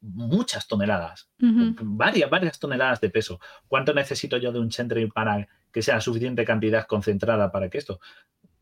muchas 0.00 0.66
toneladas, 0.66 1.30
varias, 1.38 2.28
varias 2.30 2.58
toneladas 2.58 3.00
de 3.00 3.10
peso. 3.10 3.38
¿Cuánto 3.68 3.92
necesito 3.92 4.38
yo 4.38 4.50
de 4.50 4.60
un 4.60 4.70
Chentrail 4.70 5.10
para 5.10 5.46
que 5.74 5.82
sea 5.82 6.00
suficiente 6.00 6.44
cantidad 6.44 6.86
concentrada 6.86 7.50
para 7.50 7.68
que 7.68 7.78
esto? 7.78 8.00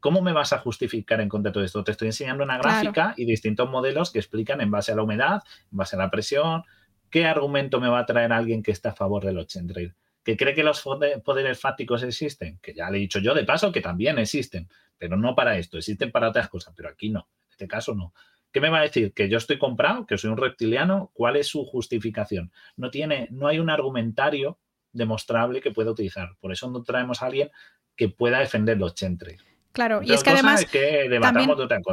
¿Cómo 0.01 0.22
me 0.22 0.32
vas 0.32 0.55
a 0.55 0.59
justificar 0.59 1.20
en 1.20 1.28
contra 1.28 1.51
de 1.51 1.55
todo 1.55 1.62
esto? 1.62 1.84
Te 1.84 1.93
estoy 1.93 2.09
enseñando 2.09 2.43
una 2.43 2.56
gráfica 2.56 3.14
y 3.18 3.26
distintos 3.26 3.70
modelos 3.70 4.10
que 4.10 4.18
explican 4.18 4.62
en 4.62 4.70
base 4.70 4.93
a 4.93 4.97
la 4.97 5.02
humedad, 5.02 5.43
en 5.70 5.76
base 5.76 5.94
a 5.94 5.98
la 5.98 6.10
presión, 6.10 6.64
qué 7.10 7.26
argumento 7.26 7.80
me 7.80 7.89
va 7.89 8.01
a 8.01 8.06
traer 8.06 8.32
alguien 8.32 8.62
que 8.62 8.72
está 8.72 8.89
a 8.89 8.94
favor 8.94 9.24
de 9.24 9.32
los 9.32 9.47
Chentrail. 9.47 9.94
¿Que 10.24 10.36
cree 10.36 10.55
que 10.55 10.64
los 10.64 10.82
poderes 10.82 11.60
fácticos 11.60 12.02
existen? 12.02 12.59
Que 12.62 12.72
ya 12.74 12.90
le 12.90 12.97
he 12.97 13.01
dicho 13.01 13.18
yo 13.18 13.34
de 13.34 13.44
paso 13.44 13.70
que 13.70 13.82
también 13.82 14.18
existen, 14.18 14.68
pero 14.97 15.16
no 15.16 15.34
para 15.34 15.59
esto, 15.59 15.76
existen 15.76 16.10
para 16.10 16.30
otras 16.30 16.48
cosas, 16.48 16.72
pero 16.74 16.89
aquí 16.89 17.10
no, 17.10 17.28
en 17.47 17.51
este 17.51 17.68
caso 17.68 17.94
no. 17.94 18.14
¿Qué 18.51 18.60
me 18.60 18.70
va 18.70 18.78
a 18.78 18.82
decir? 18.82 19.12
¿Que 19.12 19.28
yo 19.28 19.39
estoy 19.39 19.59
comprado? 19.59 20.06
¿Que 20.06 20.16
soy 20.16 20.30
un 20.30 20.36
reptiliano? 20.36 21.10
¿Cuál 21.12 21.36
es 21.36 21.48
su 21.48 21.64
justificación? 21.64 22.52
No, 22.76 22.90
tiene, 22.90 23.28
no 23.30 23.48
hay 23.48 23.59
un 23.59 23.70
argumentario 23.70 24.59
demostrable 24.93 25.60
que 25.60 25.70
pueda 25.70 25.90
utilizar. 25.90 26.36
Por 26.40 26.52
eso 26.52 26.70
no 26.70 26.82
traemos 26.82 27.23
a 27.23 27.27
alguien 27.27 27.51
que 27.97 28.09
pueda 28.09 28.39
defender 28.39 28.78
los 28.78 28.94
chentres. 28.94 29.44
Claro, 29.73 30.02
y 30.02 30.12
es 30.12 30.23
que 30.23 30.31
además 30.31 30.66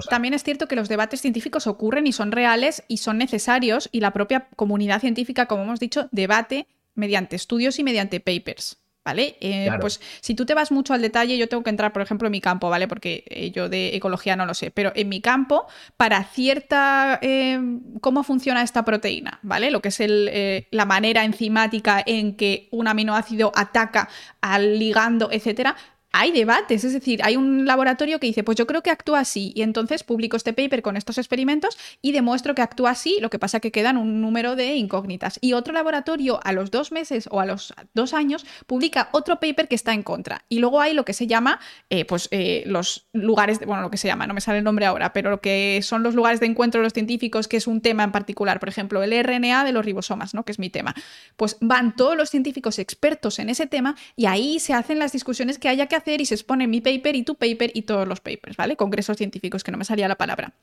también, 0.09 0.33
es 0.33 0.43
cierto 0.43 0.67
que 0.67 0.75
los 0.75 0.89
debates 0.89 1.21
científicos 1.21 1.65
ocurren 1.65 2.07
y 2.07 2.11
son 2.11 2.33
reales 2.33 2.83
y 2.89 2.97
son 2.97 3.17
necesarios 3.17 3.87
y 3.93 4.01
la 4.01 4.11
propia 4.11 4.49
comunidad 4.57 4.99
científica, 4.99 5.45
como 5.45 5.63
hemos 5.63 5.79
dicho, 5.79 6.09
debate 6.11 6.67
mediante 6.95 7.37
estudios 7.37 7.79
y 7.79 7.85
mediante 7.85 8.19
papers. 8.19 8.81
¿Vale? 9.09 9.37
Eh, 9.41 9.69
pues 9.81 9.99
si 10.21 10.35
tú 10.35 10.45
te 10.45 10.53
vas 10.53 10.71
mucho 10.71 10.93
al 10.93 11.01
detalle, 11.01 11.35
yo 11.37 11.49
tengo 11.49 11.63
que 11.63 11.71
entrar, 11.71 11.91
por 11.91 12.03
ejemplo, 12.03 12.27
en 12.27 12.31
mi 12.31 12.41
campo, 12.41 12.69
¿vale? 12.69 12.87
Porque 12.87 13.23
eh, 13.27 13.49
yo 13.49 13.67
de 13.67 13.95
ecología 13.95 14.35
no 14.35 14.45
lo 14.45 14.53
sé, 14.53 14.69
pero 14.69 14.91
en 14.95 15.09
mi 15.09 15.19
campo, 15.21 15.67
para 15.97 16.23
cierta... 16.23 17.19
Eh, 17.21 17.59
¿Cómo 18.01 18.23
funciona 18.23 18.61
esta 18.61 18.85
proteína? 18.85 19.39
¿Vale? 19.41 19.71
Lo 19.71 19.81
que 19.81 19.89
es 19.89 19.99
el, 19.99 20.65
la 20.71 20.85
manera 20.85 21.23
enzimática 21.23 22.01
en 22.05 22.35
que 22.35 22.67
un 22.71 22.87
aminoácido 22.87 23.51
ataca 23.55 24.09
al 24.41 24.77
ligando, 24.77 25.29
etcétera, 25.31 25.75
hay 26.11 26.31
debates, 26.31 26.83
es 26.83 26.93
decir, 26.93 27.21
hay 27.23 27.35
un 27.35 27.65
laboratorio 27.65 28.19
que 28.19 28.27
dice, 28.27 28.43
pues 28.43 28.57
yo 28.57 28.65
creo 28.65 28.81
que 28.81 28.89
actúa 28.89 29.19
así, 29.19 29.51
y 29.55 29.61
entonces 29.61 30.03
publico 30.03 30.37
este 30.37 30.53
paper 30.53 30.81
con 30.81 30.97
estos 30.97 31.17
experimentos 31.17 31.77
y 32.01 32.11
demuestro 32.11 32.55
que 32.55 32.61
actúa 32.61 32.91
así, 32.91 33.17
lo 33.21 33.29
que 33.29 33.37
pasa 33.37 33.59
que 33.59 33.71
quedan 33.71 33.97
un 33.97 34.21
número 34.21 34.55
de 34.55 34.75
incógnitas. 34.75 35.37
Y 35.41 35.53
otro 35.53 35.73
laboratorio 35.73 36.39
a 36.43 36.51
los 36.51 36.71
dos 36.71 36.91
meses 36.91 37.27
o 37.31 37.39
a 37.39 37.45
los 37.45 37.73
dos 37.93 38.13
años 38.13 38.45
publica 38.65 39.09
otro 39.11 39.39
paper 39.39 39.67
que 39.67 39.75
está 39.75 39.93
en 39.93 40.03
contra. 40.03 40.45
Y 40.49 40.59
luego 40.59 40.81
hay 40.81 40.93
lo 40.93 41.05
que 41.05 41.13
se 41.13 41.27
llama, 41.27 41.59
eh, 41.89 42.05
pues 42.05 42.27
eh, 42.31 42.63
los 42.65 43.07
lugares, 43.13 43.59
de, 43.59 43.65
bueno, 43.65 43.83
lo 43.83 43.91
que 43.91 43.97
se 43.97 44.07
llama, 44.07 44.25
no 44.25 44.33
me 44.33 44.41
sale 44.41 44.59
el 44.59 44.63
nombre 44.63 44.85
ahora, 44.85 45.13
pero 45.13 45.29
lo 45.29 45.41
que 45.41 45.79
son 45.83 46.01
los 46.01 46.15
lugares 46.15 46.39
de 46.39 46.47
encuentro 46.47 46.81
de 46.81 46.85
los 46.85 46.93
científicos, 46.93 47.47
que 47.47 47.57
es 47.57 47.67
un 47.67 47.81
tema 47.81 48.03
en 48.03 48.11
particular, 48.11 48.59
por 48.59 48.69
ejemplo, 48.69 49.03
el 49.03 49.23
RNA 49.23 49.63
de 49.63 49.71
los 49.71 49.85
ribosomas, 49.85 50.33
¿no? 50.33 50.43
Que 50.43 50.51
es 50.51 50.59
mi 50.59 50.69
tema. 50.69 50.95
Pues 51.35 51.57
van 51.61 51.95
todos 51.95 52.17
los 52.17 52.29
científicos 52.29 52.79
expertos 52.79 53.37
en 53.39 53.49
ese 53.49 53.67
tema 53.67 53.95
y 54.15 54.25
ahí 54.25 54.59
se 54.59 54.73
hacen 54.73 54.97
las 54.97 55.11
discusiones 55.11 55.59
que 55.59 55.69
haya 55.69 55.85
que 55.85 55.98
hacer 55.99 56.21
y 56.21 56.25
se 56.25 56.35
expone 56.35 56.67
mi 56.67 56.81
paper 56.81 57.15
y 57.15 57.23
tu 57.23 57.35
paper 57.35 57.71
y 57.73 57.83
todos 57.83 58.07
los 58.07 58.19
papers, 58.19 58.57
¿vale? 58.57 58.75
Congresos 58.75 59.17
científicos, 59.17 59.63
que 59.63 59.71
no 59.71 59.77
me 59.77 59.85
salía 59.85 60.07
la 60.07 60.17
palabra. 60.17 60.53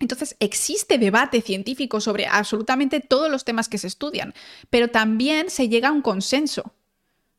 Entonces, 0.00 0.36
existe 0.40 0.98
debate 0.98 1.40
científico 1.40 2.00
sobre 2.00 2.26
absolutamente 2.26 3.00
todos 3.00 3.30
los 3.30 3.44
temas 3.44 3.68
que 3.68 3.78
se 3.78 3.86
estudian, 3.86 4.34
pero 4.70 4.88
también 4.88 5.50
se 5.50 5.68
llega 5.68 5.88
a 5.88 5.92
un 5.92 6.02
consenso. 6.02 6.74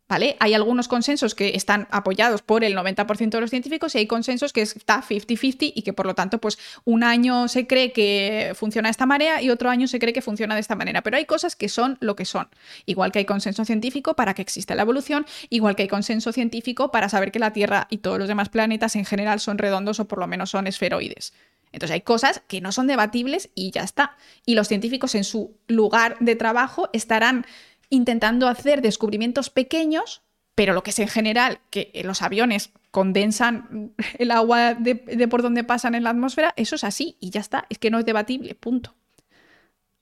¿Vale? 0.07 0.37
Hay 0.39 0.53
algunos 0.53 0.87
consensos 0.87 1.33
que 1.33 1.55
están 1.55 1.87
apoyados 1.89 2.43
por 2.43 2.63
el 2.63 2.75
90% 2.75 3.29
de 3.31 3.41
los 3.41 3.49
científicos 3.49 3.95
y 3.95 3.97
hay 3.97 4.07
consensos 4.07 4.53
que 4.53 4.61
está 4.61 5.01
50-50 5.01 5.73
y 5.73 5.81
que 5.81 5.93
por 5.93 6.05
lo 6.05 6.13
tanto, 6.13 6.39
pues 6.39 6.59
un 6.83 7.03
año 7.03 7.47
se 7.47 7.65
cree 7.65 7.91
que 7.91 8.53
funciona 8.53 8.87
de 8.87 8.91
esta 8.91 9.07
manera 9.07 9.41
y 9.41 9.49
otro 9.49 9.71
año 9.71 9.87
se 9.87 9.97
cree 9.97 10.13
que 10.13 10.21
funciona 10.21 10.53
de 10.53 10.61
esta 10.61 10.75
manera. 10.75 11.01
Pero 11.01 11.17
hay 11.17 11.25
cosas 11.25 11.55
que 11.55 11.69
son 11.69 11.97
lo 12.01 12.15
que 12.15 12.25
son. 12.25 12.47
Igual 12.85 13.11
que 13.11 13.19
hay 13.19 13.25
consenso 13.25 13.65
científico 13.65 14.15
para 14.15 14.35
que 14.35 14.43
exista 14.43 14.75
la 14.75 14.83
evolución, 14.83 15.25
igual 15.49 15.75
que 15.75 15.81
hay 15.81 15.87
consenso 15.87 16.31
científico 16.31 16.91
para 16.91 17.09
saber 17.09 17.31
que 17.31 17.39
la 17.39 17.51
Tierra 17.51 17.87
y 17.89 17.97
todos 17.97 18.19
los 18.19 18.27
demás 18.27 18.49
planetas 18.49 18.95
en 18.95 19.05
general 19.05 19.39
son 19.39 19.57
redondos 19.57 19.99
o 19.99 20.07
por 20.07 20.19
lo 20.19 20.27
menos 20.27 20.51
son 20.51 20.67
esferoides. 20.67 21.33
Entonces 21.71 21.93
hay 21.95 22.01
cosas 22.01 22.41
que 22.47 22.61
no 22.61 22.71
son 22.71 22.87
debatibles 22.87 23.49
y 23.53 23.71
ya 23.71 23.81
está. 23.81 24.15
Y 24.45 24.55
los 24.55 24.69
científicos 24.69 25.13
en 25.13 25.25
su 25.25 25.57
lugar 25.67 26.15
de 26.21 26.35
trabajo 26.37 26.89
estarán 26.93 27.45
intentando 27.89 28.47
hacer 28.47 28.81
descubrimientos 28.81 29.49
pequeños, 29.49 30.21
pero 30.55 30.73
lo 30.73 30.83
que 30.83 30.91
es 30.91 30.99
en 30.99 31.07
general, 31.07 31.59
que 31.69 31.91
los 32.03 32.21
aviones 32.21 32.71
condensan 32.91 33.93
el 34.17 34.31
agua 34.31 34.73
de, 34.73 34.95
por 35.27 35.41
donde 35.41 35.63
pasan 35.63 35.95
en 35.95 36.03
la 36.03 36.11
atmósfera, 36.11 36.53
eso 36.55 36.75
es 36.75 36.83
así 36.83 37.17
y 37.19 37.29
ya 37.29 37.41
está, 37.41 37.65
es 37.69 37.77
que 37.77 37.91
no 37.91 37.99
es 37.99 38.05
debatible, 38.05 38.55
punto. 38.55 38.95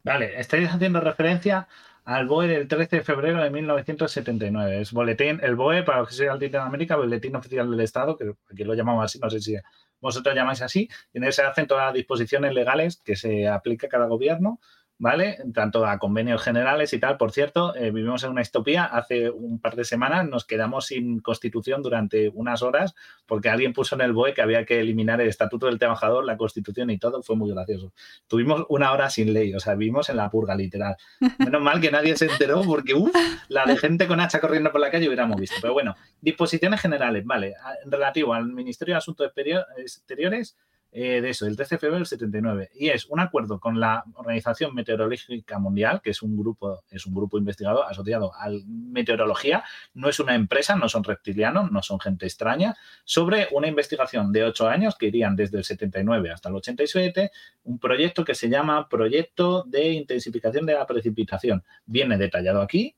Vale, 0.04 0.40
estáis 0.40 0.70
haciendo 0.70 1.00
referencia 1.00 1.68
al 2.06 2.28
BOE 2.28 2.48
del 2.48 2.68
13 2.68 2.98
de 2.98 3.02
febrero 3.02 3.42
de 3.42 3.50
1979. 3.50 4.82
Es 4.82 4.92
boletín, 4.92 5.40
el 5.42 5.56
BOE, 5.56 5.84
para 5.84 6.00
los 6.00 6.10
que 6.10 6.16
sean 6.16 6.38
de 6.38 6.58
América, 6.58 6.98
Boletín 6.98 7.36
Oficial 7.36 7.72
del 7.72 7.80
Estado, 7.80 8.18
que 8.18 8.34
aquí 8.52 8.64
lo 8.66 8.74
llamamos 8.74 9.06
así, 9.06 9.20
no 9.20 9.30
sé 9.30 9.40
si 9.40 9.56
vosotros 10.02 10.36
llamáis 10.36 10.62
así, 10.62 10.90
y 11.14 11.18
en 11.18 11.24
él 11.24 11.32
se 11.32 11.44
hacen 11.44 11.66
todas 11.66 11.86
las 11.86 11.94
disposiciones 11.94 12.54
legales 12.54 13.02
que 13.04 13.16
se 13.16 13.48
aplica 13.48 13.88
a 13.88 13.90
cada 13.90 14.08
gobierno 14.08 14.60
¿vale? 14.98 15.38
Tanto 15.53 15.86
a 15.86 15.98
convenios 15.99 16.41
generales 16.41 16.94
y 16.94 16.99
tal. 16.99 17.18
Por 17.18 17.32
cierto, 17.32 17.76
eh, 17.76 17.91
vivimos 17.91 18.24
en 18.24 18.32
una 18.32 18.41
distopía. 18.41 18.86
Hace 18.86 19.30
un 19.30 19.60
par 19.60 19.76
de 19.76 19.84
semanas 19.84 20.28
nos 20.28 20.45
quedamos 20.45 20.88
sin 20.88 21.20
constitución 21.20 21.82
durante 21.82 22.30
unas 22.30 22.61
horas 22.61 22.95
porque 23.26 23.49
alguien 23.49 23.74
puso 23.74 23.95
en 23.95 24.02
el 24.02 24.14
BOE 24.14 24.34
que 24.34 24.41
había 24.41 24.65
que 24.65 24.80
eliminar 24.80 25.20
el 25.22 25.28
Estatuto 25.28 25.65
del 25.65 25.80
Trabajador, 25.80 26.26
la 26.26 26.38
constitución 26.38 26.90
y 26.90 26.99
todo. 26.99 27.22
Fue 27.24 27.36
muy 27.36 27.52
gracioso. 27.52 27.94
Tuvimos 28.28 28.65
una 28.70 28.91
hora 28.91 29.10
sin 29.10 29.34
ley, 29.34 29.53
o 29.53 29.60
sea, 29.60 29.76
vivimos 29.76 30.10
en 30.10 30.18
la 30.18 30.30
purga 30.30 30.56
literal. 30.56 30.95
Menos 31.40 31.61
mal 31.61 31.82
que 31.82 31.92
nadie 31.92 32.16
se 32.16 32.26
enteró 32.26 32.61
porque 32.61 32.93
uf, 32.93 33.14
la 33.50 33.66
de 33.66 33.77
gente 33.77 34.08
con 34.08 34.19
hacha 34.19 34.40
corriendo 34.40 34.72
por 34.72 34.82
la 34.82 34.92
calle 34.92 35.08
hubiéramos 35.08 35.40
visto. 35.40 35.56
Pero 35.61 35.74
bueno, 35.74 35.95
disposiciones 36.22 36.82
generales, 36.82 37.26
¿vale? 37.26 37.56
Relativo 37.85 38.34
al 38.34 38.48
Ministerio 38.48 38.93
de 38.93 39.00
Asuntos 39.00 39.32
Exteriores 39.77 40.56
eh, 40.96 41.22
de 41.22 41.32
eso, 41.32 41.46
del 41.46 41.56
13 41.56 41.74
de 41.74 41.80
febrero 41.80 41.98
del 41.98 42.06
79. 42.06 42.70
Y 42.76 42.90
es 42.90 43.08
un 43.08 43.20
acuerdo 43.20 43.60
con 43.60 43.80
la 43.80 44.04
Organización 44.14 44.76
Meteorológica 44.76 45.58
Mundial, 45.58 46.02
que 46.04 46.12
es 46.12 46.22
un 46.22 46.38
grupo, 46.38 46.84
es 46.92 47.08
un 47.08 47.16
grupo 47.16 47.40
investigado 47.40 47.84
asociado 47.84 48.32
a 48.36 48.52
meteorología, 48.68 49.64
no 49.96 50.08
es 50.08 50.20
una 50.20 50.36
empresa, 50.36 50.76
no 50.76 50.88
son 50.88 51.04
reptilianos, 51.04 51.72
no 51.72 51.82
son 51.82 52.00
gente 52.00 52.28
extraña, 52.28 52.76
sobre 53.06 53.48
una 53.54 53.68
investigación 53.68 54.32
de 54.32 54.44
ocho 54.44 54.68
años 54.68 54.96
que 54.96 55.08
irían 55.08 55.36
desde 55.36 55.58
el 55.58 55.64
79 55.64 56.30
hasta 56.30 56.50
el 56.50 56.56
87, 56.56 57.32
un 57.64 57.80
proyecto 57.80 58.24
que 58.24 58.36
se 58.36 58.48
llama 58.48 58.88
Proyecto 58.88 59.64
de 59.64 59.94
Intensificación 59.94 60.68
de 60.68 60.74
la 60.76 60.86
Precipitación. 60.86 61.64
Viene 61.88 62.20
detallado 62.20 62.62
aquí. 62.62 62.96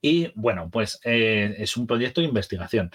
Y 0.00 0.30
bueno, 0.36 0.70
pues 0.70 1.00
eh, 1.02 1.56
es 1.58 1.76
un 1.76 1.88
proyecto 1.88 2.20
de 2.20 2.28
investigación. 2.28 2.92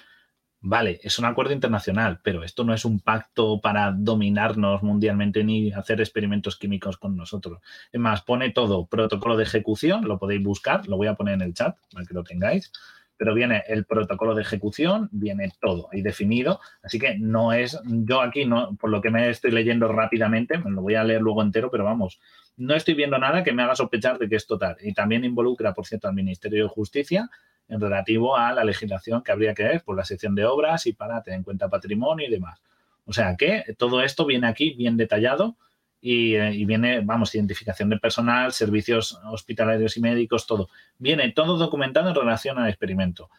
Vale, 0.65 1.01
es 1.03 1.19
un 1.19 1.25
acuerdo 1.25 1.51
internacional, 1.51 2.21
pero 2.23 2.41
esto 2.41 2.63
no 2.63 2.73
es 2.73 2.85
un 2.85 3.01
pacto 3.01 3.59
para 3.59 3.91
dominarnos 3.91 4.81
mundialmente 4.81 5.43
ni 5.43 5.73
hacer 5.73 5.99
experimentos 5.99 6.55
químicos 6.57 6.97
con 6.97 7.17
nosotros. 7.17 7.59
Es 7.91 7.99
más, 7.99 8.21
pone 8.21 8.49
todo, 8.51 8.85
protocolo 8.87 9.35
de 9.35 9.43
ejecución, 9.43 10.05
lo 10.07 10.17
podéis 10.19 10.41
buscar, 10.41 10.87
lo 10.87 10.95
voy 10.95 11.07
a 11.07 11.15
poner 11.15 11.33
en 11.33 11.41
el 11.41 11.53
chat 11.53 11.77
para 11.91 12.05
que 12.05 12.13
lo 12.13 12.23
tengáis. 12.23 12.71
pero 13.17 13.33
viene 13.33 13.63
el 13.67 13.85
protocolo 13.85 14.35
de 14.35 14.41
ejecución, 14.41 15.09
viene 15.11 15.51
todo 15.61 15.87
ahí 15.91 16.01
definido, 16.01 16.59
así 16.81 16.99
que 16.99 17.17
no 17.17 17.53
es, 17.53 17.79
yo 17.85 18.21
aquí, 18.21 18.45
no, 18.45 18.75
por 18.75 18.89
lo 18.89 19.01
que 19.01 19.11
me 19.11 19.29
estoy 19.29 19.51
leyendo 19.51 19.87
rápidamente, 19.87 20.57
me 20.57 20.71
lo 20.71 20.81
voy 20.81 20.95
a 20.95 21.03
leer 21.03 21.21
luego 21.21 21.41
entero, 21.41 21.69
pero 21.71 21.83
vamos, 21.83 22.19
no 22.57 22.75
estoy 22.75 22.95
viendo 22.95 23.17
nada 23.17 23.43
que 23.43 23.53
me 23.53 23.63
haga 23.63 23.75
sospechar 23.75 24.17
de 24.17 24.27
que 24.27 24.35
es 24.35 24.47
total. 24.47 24.77
Y 24.81 24.93
también 24.93 25.23
involucra, 25.23 25.73
por 25.73 25.85
cierto, 25.85 26.07
al 26.07 26.15
Ministerio 26.15 26.63
de 26.63 26.69
Justicia 26.69 27.29
en 27.73 27.81
relativo 27.81 28.37
a 28.37 28.53
la 28.53 28.63
legislación 28.63 29.23
que 29.23 29.31
habría 29.31 29.53
que 29.53 29.63
ver 29.63 29.83
por 29.83 29.97
la 29.97 30.05
sección 30.05 30.35
de 30.35 30.45
obras 30.45 30.85
y 30.85 30.93
para 30.93 31.21
tener 31.23 31.39
en 31.39 31.43
cuenta 31.43 31.69
patrimonio 31.69 32.27
y 32.27 32.31
demás. 32.31 32.61
O 33.05 33.13
sea 33.13 33.35
que 33.35 33.75
todo 33.77 34.01
esto 34.01 34.25
viene 34.25 34.47
aquí 34.47 34.73
bien 34.75 34.95
detallado 34.95 35.57
eh, 36.01 36.51
y, 36.53 36.65
viene, 36.65 36.99
vamos, 36.99 37.33
identificación 37.33 37.89
de 37.89 37.97
personal, 37.97 38.51
servicios 38.51 39.19
hospitalarios 39.25 39.95
y 39.97 40.01
médicos, 40.01 40.45
todo. 40.45 40.69
Viene 40.97 41.31
todo 41.31 41.57
documentado 41.57 42.09
en 42.09 42.15
relación 42.15 42.57
al 42.59 42.69
experimento. 42.69 43.29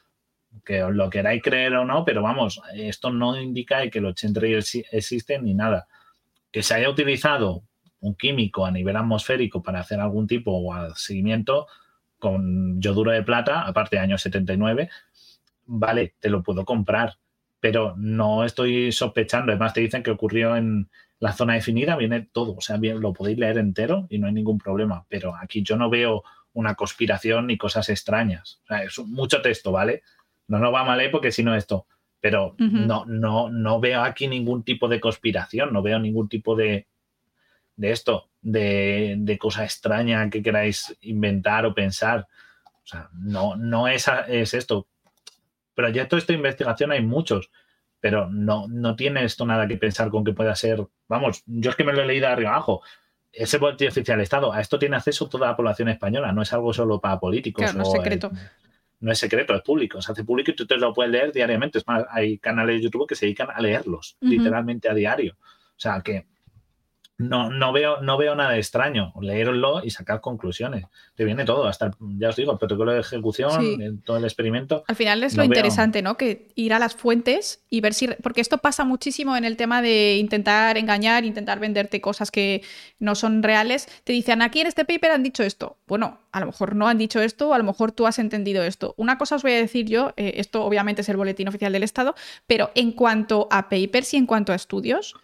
Que 0.64 0.82
os 0.82 0.94
lo 0.94 1.10
queráis 1.10 1.42
creer 1.42 1.74
o 1.74 1.84
no, 1.84 2.04
pero 2.04 2.22
vamos, 2.22 2.62
esto 2.74 3.10
no 3.10 3.38
indica 3.40 3.88
que 3.90 4.00
los 4.00 4.14
chemtrails 4.14 4.82
existen 4.92 5.44
ni 5.44 5.54
nada. 5.54 5.86
Que 6.50 6.62
se 6.62 6.74
haya 6.74 6.88
utilizado 6.88 7.64
un 8.00 8.14
químico 8.14 8.64
a 8.64 8.70
nivel 8.70 8.96
atmosférico 8.96 9.62
para 9.62 9.80
hacer 9.80 10.00
algún 10.00 10.26
tipo 10.26 10.74
de 10.74 10.92
seguimiento 10.94 11.66
con 12.24 12.80
yoduro 12.80 13.10
de 13.10 13.22
plata, 13.22 13.66
aparte 13.66 13.96
de 13.96 14.02
año 14.02 14.16
79, 14.16 14.88
vale, 15.66 16.14
te 16.18 16.30
lo 16.30 16.42
puedo 16.42 16.64
comprar, 16.64 17.18
pero 17.60 17.94
no 17.98 18.44
estoy 18.44 18.92
sospechando. 18.92 19.52
Además, 19.52 19.74
te 19.74 19.82
dicen 19.82 20.02
que 20.02 20.10
ocurrió 20.10 20.56
en, 20.56 20.88
la 21.18 21.34
zona 21.34 21.52
definida 21.52 21.96
viene 21.96 22.26
todo, 22.32 22.56
o 22.56 22.62
sea, 22.62 22.78
bien, 22.78 22.98
lo 23.00 23.12
podéis 23.12 23.36
leer 23.36 23.58
entero 23.58 24.06
y 24.08 24.18
no 24.18 24.26
hay 24.26 24.32
ningún 24.32 24.56
problema, 24.56 25.04
pero 25.06 25.36
aquí 25.36 25.62
yo 25.62 25.76
no 25.76 25.90
veo 25.90 26.22
una 26.54 26.76
conspiración 26.76 27.46
ni 27.46 27.58
cosas 27.58 27.90
extrañas. 27.90 28.62
O 28.64 28.66
sea, 28.68 28.84
es 28.84 28.98
mucho 29.00 29.42
texto, 29.42 29.70
¿vale? 29.70 30.02
No 30.48 30.58
nos 30.58 30.72
va 30.72 30.82
mal 30.82 30.98
¿eh? 31.02 31.10
porque 31.10 31.30
si 31.30 31.42
no 31.42 31.54
esto, 31.54 31.86
pero 32.20 32.54
no, 32.58 33.04
no, 33.04 33.50
no 33.50 33.80
veo 33.80 34.02
aquí 34.02 34.28
ningún 34.28 34.62
tipo 34.62 34.88
de 34.88 34.98
conspiración, 34.98 35.74
no 35.74 35.82
veo 35.82 35.98
ningún 35.98 36.30
tipo 36.30 36.56
de, 36.56 36.86
de 37.76 37.90
esto, 37.90 38.30
de, 38.40 39.16
de 39.18 39.38
cosa 39.38 39.64
extraña 39.64 40.28
que 40.30 40.42
queráis 40.42 40.96
inventar 41.00 41.66
o 41.66 41.74
pensar. 41.74 42.26
O 42.66 42.86
sea, 42.86 43.08
no, 43.12 43.56
no 43.56 43.88
es, 43.88 44.06
es 44.28 44.54
esto. 44.54 44.86
Proyectos 45.74 46.26
de 46.26 46.34
investigación 46.34 46.92
hay 46.92 47.02
muchos 47.02 47.50
pero 48.04 48.28
no, 48.28 48.66
no 48.68 48.96
tiene 48.96 49.24
esto 49.24 49.46
nada 49.46 49.66
que 49.66 49.78
pensar 49.78 50.10
con 50.10 50.24
que 50.24 50.34
pueda 50.34 50.54
ser, 50.54 50.86
vamos, 51.08 51.42
yo 51.46 51.70
es 51.70 51.76
que 51.76 51.84
me 51.84 51.94
lo 51.94 52.02
he 52.02 52.06
leído 52.06 52.28
arriba 52.28 52.50
abajo, 52.50 52.82
ese 53.32 53.56
boletín 53.56 53.88
oficial 53.88 54.18
de 54.18 54.24
Estado, 54.24 54.52
a 54.52 54.60
esto 54.60 54.78
tiene 54.78 54.96
acceso 54.96 55.26
toda 55.26 55.46
la 55.46 55.56
población 55.56 55.88
española, 55.88 56.30
no 56.30 56.42
es 56.42 56.52
algo 56.52 56.74
solo 56.74 57.00
para 57.00 57.18
políticos. 57.18 57.74
no 57.74 57.82
es 57.82 57.90
secreto. 57.90 58.30
no 59.00 59.10
es 59.10 59.18
secreto, 59.18 59.54
es 59.54 59.62
público, 59.62 60.02
se 60.02 60.12
hace 60.12 60.22
público 60.22 60.50
y 60.50 60.54
tú 60.54 60.66
te 60.66 60.76
lo 60.76 60.92
puedes 60.92 61.12
leer 61.12 61.32
diariamente. 61.32 61.78
Es 61.78 61.86
más, 61.86 62.04
hay 62.10 62.36
canales 62.36 62.76
de 62.76 62.82
YouTube 62.82 63.08
que 63.08 63.14
se 63.14 63.24
dedican 63.24 63.48
a 63.50 63.58
leerlos, 63.58 64.18
literalmente 64.20 64.90
a 64.90 64.92
diario. 64.92 65.38
O 65.40 65.78
sea 65.78 66.02
que 66.02 66.26
no, 67.16 67.48
no, 67.48 67.72
veo, 67.72 68.00
no 68.00 68.18
veo 68.18 68.34
nada 68.34 68.56
extraño. 68.56 69.12
Leerlo 69.20 69.84
y 69.84 69.90
sacar 69.90 70.20
conclusiones. 70.20 70.86
Te 71.14 71.24
viene 71.24 71.44
todo, 71.44 71.66
hasta, 71.66 71.92
ya 72.18 72.30
os 72.30 72.36
digo, 72.36 72.52
el 72.52 72.58
protocolo 72.58 72.92
de 72.92 73.00
ejecución, 73.00 74.02
todo 74.04 74.16
el 74.16 74.24
experimento. 74.24 74.82
Al 74.88 74.96
final 74.96 75.22
es 75.22 75.36
lo 75.36 75.44
interesante, 75.44 76.02
¿no? 76.02 76.16
Que 76.16 76.48
ir 76.56 76.74
a 76.74 76.78
las 76.80 76.94
fuentes 76.96 77.64
y 77.70 77.80
ver 77.80 77.94
si. 77.94 78.08
Porque 78.22 78.40
esto 78.40 78.58
pasa 78.58 78.84
muchísimo 78.84 79.36
en 79.36 79.44
el 79.44 79.56
tema 79.56 79.80
de 79.80 80.16
intentar 80.16 80.76
engañar, 80.76 81.24
intentar 81.24 81.60
venderte 81.60 82.00
cosas 82.00 82.32
que 82.32 82.62
no 82.98 83.14
son 83.14 83.44
reales. 83.44 83.88
Te 84.02 84.12
dicen, 84.12 84.42
aquí 84.42 84.60
en 84.60 84.66
este 84.66 84.84
paper 84.84 85.12
han 85.12 85.22
dicho 85.22 85.44
esto. 85.44 85.78
Bueno, 85.86 86.18
a 86.32 86.40
lo 86.40 86.46
mejor 86.46 86.74
no 86.74 86.88
han 86.88 86.98
dicho 86.98 87.20
esto, 87.20 87.50
o 87.50 87.54
a 87.54 87.58
lo 87.58 87.64
mejor 87.64 87.92
tú 87.92 88.08
has 88.08 88.18
entendido 88.18 88.64
esto. 88.64 88.94
Una 88.96 89.18
cosa 89.18 89.36
os 89.36 89.42
voy 89.42 89.52
a 89.52 89.56
decir 89.56 89.86
yo, 89.86 90.12
eh, 90.16 90.34
esto 90.38 90.64
obviamente 90.64 91.02
es 91.02 91.08
el 91.08 91.16
boletín 91.16 91.46
oficial 91.46 91.72
del 91.72 91.84
Estado, 91.84 92.16
pero 92.48 92.72
en 92.74 92.90
cuanto 92.90 93.46
a 93.52 93.68
papers 93.68 94.14
y 94.14 94.16
en 94.16 94.26
cuanto 94.26 94.52
a 94.52 94.56
estudios 94.56 95.14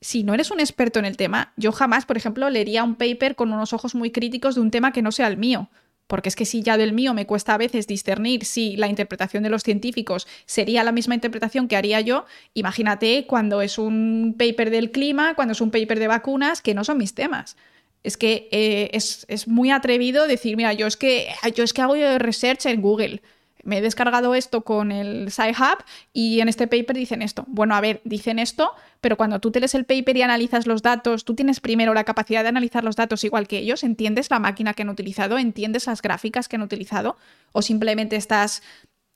si 0.00 0.22
no 0.22 0.34
eres 0.34 0.50
un 0.50 0.60
experto 0.60 0.98
en 0.98 1.04
el 1.04 1.16
tema, 1.16 1.52
yo 1.56 1.72
jamás, 1.72 2.06
por 2.06 2.16
ejemplo, 2.16 2.48
leería 2.50 2.84
un 2.84 2.94
paper 2.94 3.34
con 3.34 3.52
unos 3.52 3.72
ojos 3.72 3.94
muy 3.94 4.10
críticos 4.10 4.54
de 4.54 4.60
un 4.60 4.70
tema 4.70 4.92
que 4.92 5.02
no 5.02 5.12
sea 5.12 5.26
el 5.26 5.36
mío. 5.36 5.68
Porque 6.06 6.30
es 6.30 6.36
que 6.36 6.46
si 6.46 6.62
ya 6.62 6.78
del 6.78 6.94
mío 6.94 7.12
me 7.12 7.26
cuesta 7.26 7.52
a 7.52 7.58
veces 7.58 7.86
discernir 7.86 8.46
si 8.46 8.76
la 8.76 8.88
interpretación 8.88 9.42
de 9.42 9.50
los 9.50 9.62
científicos 9.62 10.26
sería 10.46 10.82
la 10.82 10.92
misma 10.92 11.14
interpretación 11.14 11.68
que 11.68 11.76
haría 11.76 12.00
yo, 12.00 12.24
imagínate 12.54 13.26
cuando 13.26 13.60
es 13.60 13.76
un 13.76 14.34
paper 14.38 14.70
del 14.70 14.90
clima, 14.90 15.34
cuando 15.34 15.52
es 15.52 15.60
un 15.60 15.70
paper 15.70 15.98
de 15.98 16.08
vacunas, 16.08 16.62
que 16.62 16.72
no 16.72 16.82
son 16.82 16.96
mis 16.96 17.14
temas. 17.14 17.56
Es 18.04 18.16
que 18.16 18.48
eh, 18.52 18.88
es, 18.94 19.26
es, 19.28 19.48
muy 19.48 19.70
atrevido 19.70 20.26
decir, 20.26 20.56
mira, 20.56 20.72
yo 20.72 20.86
es 20.86 20.96
que, 20.96 21.28
yo 21.54 21.62
es 21.62 21.74
que 21.74 21.82
hago 21.82 21.94
research 22.18 22.64
en 22.64 22.80
Google 22.80 23.20
me 23.68 23.78
he 23.78 23.80
descargado 23.82 24.34
esto 24.34 24.62
con 24.62 24.90
el 24.90 25.30
Sci-Hub 25.30 25.84
y 26.12 26.40
en 26.40 26.48
este 26.48 26.66
paper 26.66 26.96
dicen 26.96 27.20
esto. 27.20 27.44
Bueno, 27.46 27.74
a 27.74 27.80
ver, 27.80 28.00
dicen 28.04 28.38
esto, 28.38 28.72
pero 29.00 29.16
cuando 29.16 29.40
tú 29.40 29.50
te 29.50 29.60
lees 29.60 29.74
el 29.74 29.84
paper 29.84 30.16
y 30.16 30.22
analizas 30.22 30.66
los 30.66 30.82
datos, 30.82 31.24
tú 31.26 31.34
tienes 31.34 31.60
primero 31.60 31.92
la 31.92 32.04
capacidad 32.04 32.42
de 32.42 32.48
analizar 32.48 32.82
los 32.82 32.96
datos 32.96 33.24
igual 33.24 33.46
que 33.46 33.58
ellos, 33.58 33.84
entiendes 33.84 34.30
la 34.30 34.38
máquina 34.38 34.72
que 34.72 34.82
han 34.82 34.88
utilizado, 34.88 35.38
entiendes 35.38 35.86
las 35.86 36.00
gráficas 36.00 36.48
que 36.48 36.56
han 36.56 36.62
utilizado, 36.62 37.16
o 37.52 37.60
simplemente 37.60 38.16
estás 38.16 38.62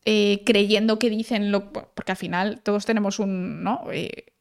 eh, 0.05 0.43
creyendo 0.45 0.99
que 0.99 1.11
dicen 1.11 1.51
lo. 1.51 1.73
Porque 1.73 2.13
al 2.13 2.19
final 2.19 2.61
todos 2.61 2.85
tenemos 2.85 3.19
un. 3.19 3.63
¿no? 3.63 3.85
Eh, 3.93 4.32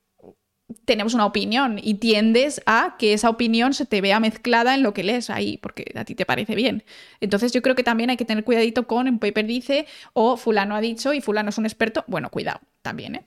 tenemos 0.86 1.14
una 1.14 1.26
opinión 1.26 1.80
y 1.82 1.96
tiendes 1.96 2.62
a 2.66 2.96
que 2.98 3.14
esa 3.14 3.30
opinión 3.30 3.74
se 3.74 3.86
te 3.86 4.02
vea 4.02 4.20
mezclada 4.20 4.76
en 4.76 4.84
lo 4.84 4.94
que 4.94 5.04
lees 5.04 5.30
ahí, 5.30 5.58
porque 5.58 5.92
a 5.96 6.06
ti 6.06 6.16
te 6.16 6.26
parece 6.26 6.56
bien. 6.56 6.84
Entonces 7.20 7.52
yo 7.52 7.62
creo 7.62 7.76
que 7.76 7.84
también 7.84 8.10
hay 8.10 8.18
que 8.18 8.26
tener 8.26 8.44
cuidadito 8.44 8.88
con 8.88 9.08
un 9.08 9.20
paper 9.20 9.46
dice 9.46 9.86
o 10.14 10.38
fulano 10.38 10.76
ha 10.76 10.82
dicho 10.82 11.14
y 11.14 11.22
fulano 11.22 11.50
es 11.50 11.58
un 11.58 11.66
experto. 11.66 12.04
Bueno, 12.08 12.30
cuidado, 12.30 12.62
también, 12.82 13.16
¿eh? 13.16 13.26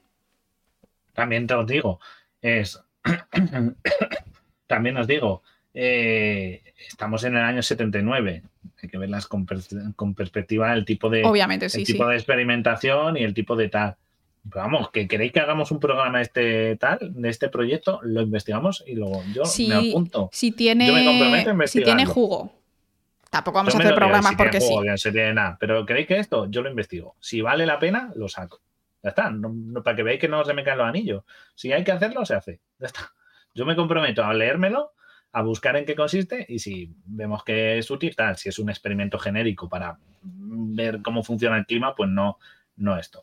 También 1.13 1.47
te 1.47 1.55
os 1.55 1.67
digo, 1.67 2.01
es... 2.43 2.81
también 4.67 4.97
os 4.97 5.07
digo, 5.07 5.43
eh, 5.75 6.63
estamos 6.89 7.25
en 7.25 7.37
el 7.37 7.43
año 7.43 7.63
79. 7.63 8.43
Hay 8.83 8.89
que 8.89 8.99
verlas 8.99 9.27
con, 9.27 9.47
perspectiva 10.15 10.73
del 10.73 10.85
tipo 10.85 11.11
de, 11.11 11.25
Obviamente, 11.25 11.69
sí, 11.69 11.85
tipo 11.85 12.07
de 12.07 12.17
experimentación 12.17 13.17
y 13.17 13.23
el 13.23 13.35
tipo 13.35 13.57
de 13.57 13.69
tal 13.69 13.97
vamos, 14.45 14.91
que 14.91 15.09
queréis 15.09 15.33
que 15.33 15.41
hagamos 15.41 15.71
un 15.71 15.81
programa 15.81 16.21
este 16.21 16.77
tal, 16.77 16.99
de 17.01 17.29
este 17.29 17.49
proyecto, 17.49 18.01
lo 18.03 18.23
investigamos 18.23 18.85
y 18.87 18.95
luego 18.95 19.23
yo 19.33 19.43
me 19.69 19.91
apunto. 19.91 20.29
Si 20.33 20.53
tiene, 20.53 20.87
si 21.67 21.83
tiene 21.83 22.07
jugo. 22.07 22.53
Tampoco 23.31 23.57
vamos 23.57 23.75
a 23.75 23.79
hacer 23.79 23.95
programas 23.97 24.37
porque 24.37 24.61
sí. 24.61 24.75
nada. 25.35 25.57
Pero 25.59 25.85
queréis 25.85 26.07
que 26.07 26.19
esto, 26.19 26.49
yo 26.49 26.63
lo 26.63 26.71
investigo. 26.71 27.17
Si 27.19 27.41
vale 27.41 27.67
la 27.67 27.81
pena, 27.81 28.13
lo 28.15 28.29
saco. 28.29 28.61
Ya 29.03 29.11
está. 29.11 29.33
para 29.83 29.97
que 29.97 30.03
veáis 30.03 30.21
que 30.21 30.29
no 30.29 30.45
se 30.45 30.55
me 30.55 30.63
caen 30.63 30.79
los 30.79 30.87
anillos. 30.87 31.25
Si 31.55 31.73
hay 31.73 31.83
que 31.83 31.93
hacerlo, 31.93 32.25
se 32.25 32.35
hace. 32.35 32.61
Ya 32.79 32.87
está. 32.87 33.13
Yo 33.53 33.67
me 33.67 33.75
comprometo 33.75 34.25
a 34.25 34.33
leérmelo, 34.35 34.93
a 35.33 35.43
buscar 35.43 35.77
en 35.77 35.85
qué 35.85 35.97
consiste 35.97 36.47
y 36.49 36.61
si 36.61 36.95
vemos 37.07 37.43
que 37.43 37.79
es 37.79 37.91
útil, 37.91 38.15
tal, 38.15 38.37
si 38.37 38.49
es 38.49 38.59
un 38.59 38.71
experimento 38.71 39.19
genérico 39.19 39.69
para 39.69 39.99
ver 40.23 41.03
cómo 41.03 41.23
funciona 41.23 41.57
el 41.59 41.67
clima, 41.67 41.95
pues 41.95 42.11
no, 42.11 42.39
no 42.77 42.97
esto. 42.97 43.23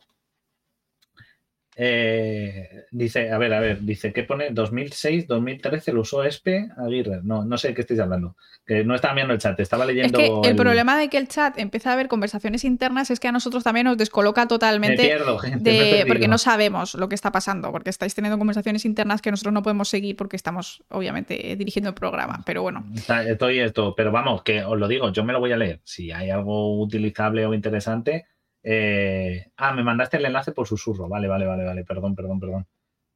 Eh, 1.74 2.84
dice, 2.90 3.30
a 3.32 3.38
ver, 3.38 3.54
a 3.54 3.60
ver, 3.60 3.80
dice 3.80 4.12
que 4.12 4.24
pone 4.24 4.50
2006, 4.50 5.26
2013 5.26 5.92
lo 5.92 6.02
usó 6.02 6.22
ESPE 6.22 6.68
Aguirre. 6.76 7.20
No, 7.22 7.44
no 7.44 7.56
sé 7.56 7.68
de 7.68 7.74
qué 7.74 7.80
estáis 7.80 8.00
hablando. 8.00 8.36
Que 8.66 8.84
no 8.84 8.94
estaba 8.94 9.14
viendo 9.14 9.32
el 9.32 9.40
chat, 9.40 9.58
estaba 9.58 9.86
leyendo. 9.86 10.18
Es 10.18 10.30
que 10.42 10.50
el, 10.50 10.56
problema 10.56 10.98
de 10.98 11.08
que 11.08 11.16
el 11.16 11.28
chat 11.28 11.58
empieza 11.58 11.90
a 11.90 11.92
haber 11.94 12.08
conversaciones 12.08 12.64
internas 12.64 13.10
es 13.10 13.20
que 13.20 13.28
a 13.28 13.32
nosotros 13.32 13.64
también 13.64 13.86
nos 13.86 13.96
descoloca 13.96 14.46
totalmente. 14.46 15.02
Me 15.02 15.08
pierdo, 15.08 15.38
gente, 15.38 16.04
porque 16.06 16.28
no 16.28 16.38
sabemos 16.38 16.94
lo 16.94 17.08
que 17.08 17.14
está 17.14 17.32
pasando, 17.32 17.72
porque 17.72 17.90
estáis 17.90 18.14
teniendo 18.14 18.38
conversaciones 18.38 18.84
internas 18.84 19.22
que 19.22 19.30
nosotros 19.30 19.54
no 19.54 19.62
podemos 19.62 19.88
seguir 19.88 20.16
porque 20.16 20.36
estamos, 20.36 20.82
obviamente, 20.90 21.56
dirigiendo 21.56 21.88
el 21.88 21.94
programa. 21.94 22.42
Pero 22.44 22.62
bueno. 22.62 22.84
Estoy 23.26 23.60
esto, 23.60 23.94
pero 23.96 24.12
vamos, 24.12 24.42
que 24.42 24.62
os 24.62 24.78
lo 24.78 24.86
digo, 24.88 25.10
yo 25.10 25.24
me 25.24 25.32
lo 25.32 25.40
voy 25.40 25.52
a 25.52 25.56
leer. 25.56 25.80
Si 25.84 26.12
hay 26.12 26.30
algo 26.30 26.80
utilizable 26.80 27.46
o 27.46 27.54
interesante, 27.54 28.26
eh, 28.62 29.50
ah, 29.56 29.72
me 29.72 29.82
mandaste 29.82 30.16
el 30.16 30.24
enlace 30.26 30.52
por 30.52 30.66
susurro. 30.66 31.08
Vale, 31.08 31.28
vale, 31.28 31.46
vale, 31.46 31.64
vale. 31.64 31.84
Perdón, 31.84 32.14
perdón, 32.14 32.40
perdón. 32.40 32.66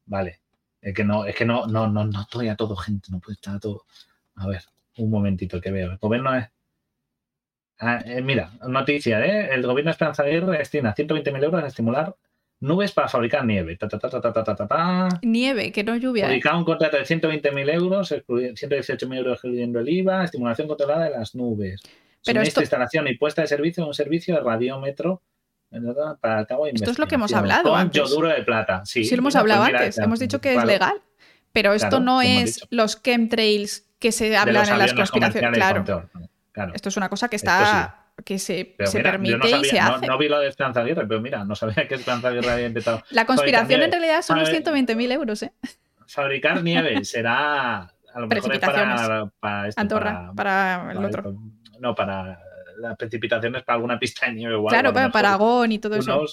Vale. 0.07 0.41
Es 0.81 0.95
que 0.95 1.05
no, 1.05 1.25
es 1.25 1.35
que 1.35 1.45
no, 1.45 1.67
no, 1.67 1.89
no, 1.89 2.05
no 2.05 2.21
estoy 2.23 2.49
a 2.49 2.57
todo, 2.57 2.77
gente. 2.77 3.09
No 3.11 3.21
puede 3.21 3.35
estar 3.35 3.57
a 3.57 3.61
todo. 3.61 3.85
A 4.37 4.47
ver, 4.47 4.63
un 4.99 5.11
momentito 5.11 5.61
que 5.61 5.71
veo. 5.71 5.93
El 5.93 5.99
gobierno 5.99 6.35
es. 6.37 6.47
Ah, 7.79 8.01
eh, 8.05 8.23
mira, 8.23 8.53
noticia, 8.67 9.25
¿eh? 9.25 9.51
El 9.53 9.67
gobierno 9.67 9.91
de 9.91 9.93
Esperanza 9.93 10.23
Aguirre 10.23 10.59
destina 10.59 10.95
120.000 10.95 11.45
euros 11.45 11.63
a 11.63 11.67
estimular 11.67 12.17
nubes 12.61 12.93
para 12.93 13.09
fabricar 13.09 13.45
nieve. 13.45 13.77
nieve, 15.23 15.73
que 15.73 15.85
no 15.85 15.97
lluvia. 15.97 16.25
Fabricar 16.25 16.57
un 16.57 16.65
contrato 16.65 16.97
de 16.97 17.05
120.000 17.05 17.75
euros, 17.75 18.13
118.000 18.13 19.17
euros 19.17 19.45
incluyendo 19.45 19.81
el 19.81 19.89
IVA, 19.91 20.25
estimulación 20.25 20.69
controlada 20.69 21.05
de 21.05 21.11
las 21.11 21.35
nubes. 21.35 21.83
Pero 22.25 22.41
esto... 22.41 22.61
instalación 22.61 23.07
y 23.09 23.17
puesta 23.17 23.43
de 23.43 23.49
servicio 23.49 23.85
de 23.85 23.89
un 23.89 23.95
servicio 23.95 24.35
de 24.35 24.41
radiómetro 24.41 25.23
Esto 26.73 26.91
es 26.91 26.99
lo 26.99 27.07
que 27.07 27.15
hemos 27.17 27.33
hablado 27.33 27.71
con 27.71 27.91
yoduro 27.91 28.29
de 28.29 28.43
plata. 28.43 28.83
Sí, 28.85 29.05
sí 29.05 29.15
lo 29.17 29.21
hemos 29.21 29.37
hablado 29.37 29.63
pues 29.65 29.75
antes. 29.75 29.99
hemos 29.99 30.19
dicho 30.19 30.41
que 30.41 30.55
es 30.55 30.65
legal. 30.65 30.95
Pero 31.53 31.73
esto 31.73 32.01
no 32.01 32.21
es 32.23 32.61
los 32.71 33.03
chemtrails 33.03 33.87
que 33.99 34.13
se 34.13 34.37
hablan 34.37 34.69
en 34.69 34.79
las 34.79 34.93
conspiraciones. 34.93 35.53
Claro. 35.59 35.85
claro. 36.53 36.73
Esto 36.75 36.89
es 36.91 36.97
una 36.97 37.09
cosa 37.09 37.29
que 37.29 37.37
está 37.37 38.03
que 38.25 38.39
se, 38.39 38.75
Pero 38.79 38.91
se 38.91 38.99
mira, 38.99 39.11
yo 39.11 39.13
permite 39.13 39.37
no, 39.39 39.61
y 39.61 39.65
se 39.67 39.79
no- 39.79 39.95
hace. 39.95 40.07
no 40.07 40.17
vi 40.19 40.29
lo 40.29 40.39
de 40.41 40.49
Esperanza 40.49 40.81
Aguirre, 40.81 41.07
pero 41.07 41.21
mira, 41.21 41.45
no 41.45 41.55
sabía 41.55 41.87
que 41.87 41.97
Esperanza 41.97 42.29
Aguirre 42.29 42.51
había 42.51 42.67
intentado. 42.67 43.03
La 43.11 43.27
conspiración 43.27 43.83
en 43.83 43.91
realidad 43.93 44.23
son 44.23 44.39
los 44.39 44.49
nieve. 44.51 44.65
120.000 44.65 45.13
euros, 45.13 45.43
¿eh? 45.43 45.53
Fabricar 46.07 46.63
nieve 46.63 47.05
será 47.05 47.79
a 48.15 48.21
lo 48.21 48.27
mejor 48.27 48.55
es 48.55 48.59
para, 48.61 48.73
Precipitaciones. 48.73 49.31
para 49.39 49.69
esto, 49.69 49.81
Andorra, 49.81 50.33
para- 50.35 50.35
para 50.35 50.91
el 50.93 50.97
para 50.97 51.09
otro. 51.09 51.31
esto. 51.31 51.79
No, 51.81 51.95
para 51.95 52.41
las 52.79 52.97
precipitaciones 52.97 53.63
para 53.63 53.77
alguna 53.77 53.99
pista 53.99 54.27
de 54.27 54.33
nieve 54.35 54.55
o 54.55 54.67
Claro, 54.67 54.93
para, 54.93 55.07
mejor. 55.07 55.13
para 55.13 55.29
Aragón 55.31 55.73
y 55.73 55.79
todo 55.79 55.95
Who 55.97 56.01
eso. 56.01 56.25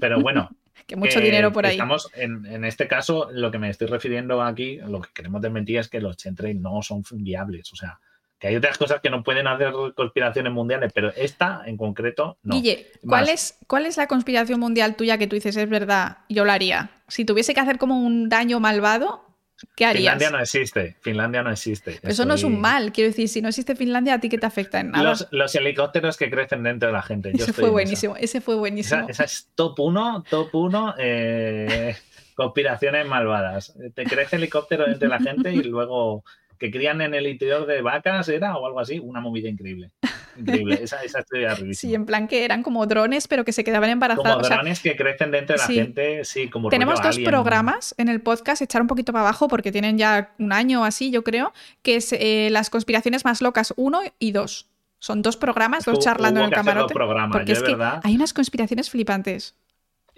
Pero 0.00 0.20
bueno, 0.20 0.50
Que 0.86 0.96
mucho 0.96 1.18
que- 1.18 1.24
dinero 1.26 1.52
por 1.52 1.66
ahí. 1.66 1.72
Estamos 1.72 2.08
en, 2.14 2.46
en 2.46 2.64
este 2.64 2.88
caso, 2.88 3.28
lo 3.30 3.50
que 3.50 3.58
me 3.58 3.68
estoy 3.68 3.88
refiriendo 3.88 4.42
aquí, 4.42 4.76
lo 4.78 5.02
que 5.02 5.10
queremos 5.12 5.42
desmentir 5.42 5.78
es 5.78 5.88
que 5.88 6.00
los 6.00 6.16
chemtrails 6.16 6.58
no 6.60 6.80
son 6.82 7.02
viables. 7.12 7.70
O 7.74 7.76
sea, 7.76 7.98
que 8.38 8.46
hay 8.48 8.56
otras 8.56 8.78
cosas 8.78 9.00
que 9.02 9.10
no 9.10 9.22
pueden 9.22 9.46
hacer 9.48 9.72
conspiraciones 9.94 10.50
mundiales, 10.52 10.90
pero 10.94 11.10
esta 11.14 11.62
en 11.66 11.76
concreto 11.76 12.38
no. 12.42 12.54
Guille, 12.54 12.86
¿cuál 13.06 13.22
Más. 13.22 13.30
es, 13.30 13.58
¿cuál 13.66 13.84
es 13.84 13.98
la 13.98 14.06
conspiración 14.06 14.60
mundial 14.60 14.96
tuya 14.96 15.18
que 15.18 15.26
tú 15.26 15.34
dices 15.34 15.56
es 15.58 15.68
verdad? 15.68 16.18
Yo 16.30 16.46
la 16.46 16.54
haría. 16.54 16.90
Si 17.08 17.26
tuviese 17.26 17.52
que 17.52 17.60
hacer 17.60 17.76
como 17.76 18.00
un 18.00 18.30
daño 18.30 18.58
malvado, 18.58 19.26
¿qué 19.74 19.84
harías? 19.84 20.14
Finlandia 20.14 20.30
no 20.30 20.42
existe. 20.42 20.96
Finlandia 21.00 21.42
no 21.42 21.50
existe. 21.50 21.98
Eso 22.02 22.24
no 22.24 22.34
es 22.34 22.44
un 22.44 22.60
mal, 22.60 22.92
quiero 22.92 23.10
decir, 23.10 23.28
si 23.28 23.42
no 23.42 23.48
existe 23.48 23.76
Finlandia, 23.76 24.14
¿a 24.14 24.20
ti 24.20 24.28
qué 24.28 24.38
te 24.38 24.46
afecta 24.46 24.80
en 24.80 24.90
nada? 24.90 25.04
Los, 25.04 25.28
los 25.30 25.54
helicópteros 25.54 26.16
que 26.16 26.30
crecen 26.30 26.62
dentro 26.62 26.88
de 26.88 26.92
la 26.92 27.02
gente. 27.02 27.30
Yo 27.30 27.42
ese 27.42 27.50
estoy 27.50 27.62
fue 27.62 27.68
en 27.68 27.72
buenísimo, 27.72 28.16
ese 28.16 28.40
fue 28.40 28.56
buenísimo. 28.56 29.02
esa, 29.02 29.10
esa 29.10 29.24
es 29.24 29.48
top 29.54 29.78
1, 29.78 30.24
top 30.28 30.54
1, 30.54 30.94
conspiraciones 32.34 33.06
malvadas. 33.06 33.74
Te 33.94 34.04
crece 34.04 34.36
helicóptero 34.36 34.86
entre 34.86 35.08
la 35.08 35.18
gente 35.18 35.52
y 35.52 35.62
luego 35.64 36.24
que 36.58 36.70
crían 36.70 37.00
en 37.00 37.14
el 37.14 37.26
interior 37.26 37.66
de 37.66 37.82
vacas, 37.82 38.28
¿era? 38.28 38.56
O 38.56 38.66
algo 38.66 38.80
así. 38.80 38.98
Una 38.98 39.20
movida 39.20 39.48
increíble. 39.48 39.90
Increíble. 40.38 40.80
Esa, 40.82 41.02
esa 41.02 41.20
estoy 41.20 41.74
Sí, 41.74 41.94
en 41.94 42.06
plan 42.06 42.28
que 42.28 42.44
eran 42.44 42.62
como 42.62 42.86
drones, 42.86 43.28
pero 43.28 43.44
que 43.44 43.52
se 43.52 43.64
quedaban 43.64 43.88
Como 43.88 43.92
embarazados. 43.92 44.42
O 44.42 44.44
sea, 44.44 44.56
drones 44.56 44.80
que 44.80 44.96
crecen 44.96 45.30
dentro 45.30 45.54
de 45.54 45.58
la 45.60 45.66
sí. 45.66 45.74
gente, 45.74 46.24
sí, 46.24 46.48
como 46.48 46.68
tenemos 46.68 47.02
dos 47.02 47.16
alien. 47.16 47.30
programas 47.30 47.94
en 47.98 48.08
el 48.08 48.20
podcast, 48.20 48.62
echar 48.62 48.82
un 48.82 48.88
poquito 48.88 49.12
para 49.12 49.22
abajo 49.24 49.48
porque 49.48 49.72
tienen 49.72 49.98
ya 49.98 50.34
un 50.38 50.52
año 50.52 50.82
o 50.82 50.84
así, 50.84 51.10
yo 51.10 51.24
creo, 51.24 51.52
que 51.82 51.96
es 51.96 52.12
eh, 52.12 52.48
las 52.50 52.70
conspiraciones 52.70 53.24
más 53.24 53.42
locas 53.42 53.74
1 53.76 54.00
y 54.18 54.32
2. 54.32 54.68
Son 55.00 55.22
dos 55.22 55.36
programas, 55.36 55.84
dos 55.84 56.00
charlando 56.00 56.40
hubo 56.40 56.46
en 56.46 56.52
el 56.52 56.56
dos 56.56 56.64
camarote. 56.64 56.94
Porque 57.32 57.52
yo 57.52 57.52
es 57.54 57.62
que 57.62 57.70
verdad. 57.70 58.00
hay 58.02 58.16
unas 58.16 58.32
conspiraciones 58.32 58.90
flipantes. 58.90 59.54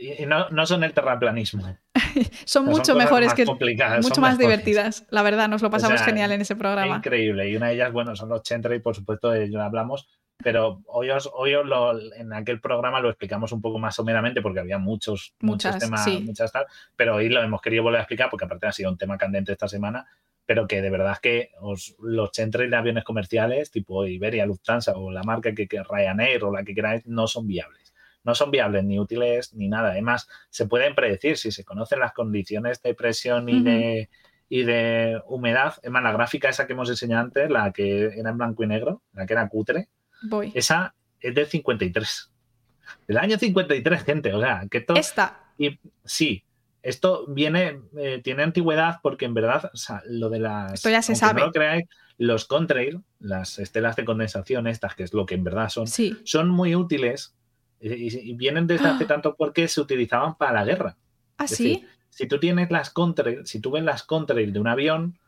Y 0.01 0.25
no, 0.27 0.49
no 0.49 0.65
son 0.67 0.83
el 0.85 0.93
terraplanismo. 0.95 1.63
Son 2.15 2.25
Son 2.47 2.65
mucho 2.65 2.79
cosas 2.95 2.97
mejores 2.97 3.27
más 3.29 3.35
que 3.35 3.45
complicadas, 3.45 4.03
mucho 4.03 4.15
son 4.17 4.23
más 4.23 4.39
divertidas. 4.39 5.07
La 5.11 5.23
verdad, 5.23 5.49
nos 5.49 5.63
lo 5.63 5.71
pasamos 5.71 5.99
sea, 5.99 6.07
genial 6.07 6.33
en 6.33 6.41
ese 6.41 6.57
programa. 6.57 6.97
Increíble. 6.97 7.49
Y 7.49 7.57
una 7.57 7.69
de 7.69 7.75
ellas, 7.75 7.93
bueno, 7.93 8.17
son 8.17 8.31
los 8.31 8.43
chemtrails, 8.43 8.83
por 8.83 8.97
supuesto, 8.97 9.31
de 9.31 9.45
ello 9.45 9.63
hablamos. 9.63 10.09
Pero 10.43 10.83
hoy, 10.87 11.11
os, 11.11 11.29
hoy 11.35 11.55
os 11.55 11.67
lo- 11.67 12.01
en 12.15 12.33
aquel 12.33 12.61
programa 12.61 12.99
lo 13.01 13.11
explicamos 13.11 13.53
un 13.53 13.61
poco 13.61 13.79
más 13.79 13.95
someramente 13.95 14.41
porque 14.41 14.61
había 14.61 14.79
muchos, 14.79 15.35
muchos 15.41 15.79
temas, 15.79 16.03
sí. 16.03 16.23
muchas 16.25 16.51
tal. 16.51 16.65
Pero 16.97 17.17
hoy 17.17 17.29
lo 17.29 17.43
hemos 17.43 17.61
querido 17.61 17.83
volver 17.83 17.99
a 17.99 18.03
explicar 18.03 18.29
porque 18.31 18.47
aparte 18.47 18.67
ha 18.67 18.73
sido 18.73 18.91
un 18.91 18.97
tema 18.99 19.19
candente 19.19 19.53
esta 19.53 19.69
semana. 19.69 20.07
Pero 20.47 20.67
que 20.67 20.83
de 20.83 20.91
verdad 20.91 21.13
es 21.13 21.21
que 21.21 21.51
os, 21.61 21.95
los 22.01 22.33
chemtrails 22.33 22.71
de 22.71 22.77
aviones 22.77 23.05
comerciales 23.05 23.71
tipo 23.71 24.05
Iberia, 24.07 24.47
Lufthansa 24.47 24.95
o 24.97 25.11
la 25.13 25.23
marca 25.23 25.55
que, 25.55 25.69
que 25.69 25.83
Ryanair 25.85 26.43
o 26.43 26.51
la 26.51 26.65
que 26.65 26.75
queráis 26.75 27.07
no 27.07 27.27
son 27.29 27.47
viables. 27.47 27.80
No 28.25 28.35
son 28.35 28.51
viables 28.51 28.85
ni 28.85 28.99
útiles 28.99 29.55
ni 29.55 29.69
nada. 29.69 29.91
Además, 29.91 30.29
se 30.51 30.67
pueden 30.67 30.95
predecir 30.95 31.37
si 31.39 31.51
se 31.53 31.65
conocen 31.65 32.01
las 32.01 32.13
condiciones 32.13 32.83
de 32.83 32.95
presión 32.95 33.49
y 33.49 33.63
de 33.63 34.09
y 34.53 34.65
de 34.65 35.21
humedad. 35.27 35.75
Es 35.83 35.91
más, 35.93 36.03
la 36.03 36.13
gráfica 36.13 36.49
esa 36.49 36.67
que 36.67 36.73
hemos 36.73 36.91
enseñado 36.91 37.23
antes, 37.23 37.49
la 37.51 37.73
que 37.73 38.07
era 38.19 38.31
en 38.31 38.37
blanco 38.37 38.65
y 38.65 38.67
negro, 38.67 39.01
la 39.13 39.25
que 39.25 39.33
era 39.35 39.49
cutre, 39.49 39.89
Voy. 40.23 40.51
esa 40.57 40.95
es 41.21 41.35
del 41.37 41.47
53. 41.47 42.33
Del 43.07 43.19
año 43.19 43.39
53, 43.39 44.03
gente. 44.03 44.35
O 44.35 44.41
sea, 44.41 44.65
que 44.69 44.79
esto. 44.79 44.95
Esta. 44.95 45.53
Y 45.57 45.79
sí, 46.05 46.43
esto 46.83 47.27
viene, 47.29 47.81
eh, 47.97 48.21
tiene 48.25 48.43
antigüedad 48.43 48.97
porque 49.03 49.25
en 49.27 49.35
verdad, 49.35 49.71
o 49.73 49.77
sea, 49.77 50.03
lo 50.07 50.29
de 50.31 50.41
las. 50.41 50.75
Esto 50.75 50.91
ya 50.91 51.03
se 51.03 51.15
sabe. 51.15 51.41
No 51.41 51.47
lo 51.47 51.53
creáis, 51.53 51.85
los 52.19 52.45
contrail, 52.47 53.03
las 53.21 53.59
estelas 53.61 53.95
de 53.95 54.05
condensación, 54.05 54.67
estas, 54.67 54.97
que 54.97 55.05
es 55.05 55.15
lo 55.15 55.27
que 55.27 55.37
en 55.37 55.45
verdad 55.45 55.69
son, 55.69 55.87
Sí. 55.87 56.19
son 56.25 56.49
muy 56.49 56.75
útiles 56.75 57.37
y, 57.81 58.31
y 58.31 58.35
vienen 58.35 58.67
desde 58.67 58.89
hace 58.89 59.05
Ah. 59.05 59.09
tanto 59.09 59.35
porque 59.37 59.67
se 59.69 59.81
utilizaban 59.81 60.37
para 60.37 60.53
la 60.53 60.65
guerra. 60.65 60.97
¿Ah, 61.39 61.45
Es 61.45 61.53
sí? 61.57 61.69
decir, 61.69 61.89
si 62.11 62.27
tú 62.27 62.39
tienes 62.39 62.71
las 62.71 62.91
contrail, 62.91 63.47
si 63.47 63.61
tú 63.61 63.71
ves 63.71 63.83
las 63.85 64.03
contrail 64.03 64.53
de 64.53 64.61
un 64.61 64.67
avión, 64.69 65.19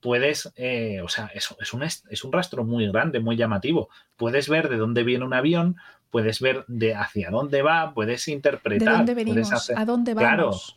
puedes, 0.00 0.52
eh, 0.56 1.00
o 1.02 1.08
sea, 1.08 1.30
es, 1.34 1.54
es, 1.60 1.74
un, 1.74 1.82
es 1.82 2.24
un 2.24 2.32
rastro 2.32 2.64
muy 2.64 2.90
grande, 2.90 3.20
muy 3.20 3.36
llamativo. 3.36 3.88
Puedes 4.16 4.48
ver 4.48 4.68
de 4.68 4.76
dónde 4.78 5.04
viene 5.04 5.24
un 5.24 5.34
avión, 5.34 5.76
puedes 6.10 6.40
ver 6.40 6.64
de 6.68 6.94
hacia 6.94 7.30
dónde 7.30 7.62
va, 7.62 7.92
puedes 7.94 8.24
¿De 8.26 8.32
interpretar. 8.32 8.96
dónde 8.96 9.12
puedes 9.12 9.26
venimos? 9.26 9.52
hacer- 9.52 9.78
¿A 9.78 9.84
dónde 9.84 10.14
Claro, 10.14 10.44
vamos? 10.46 10.76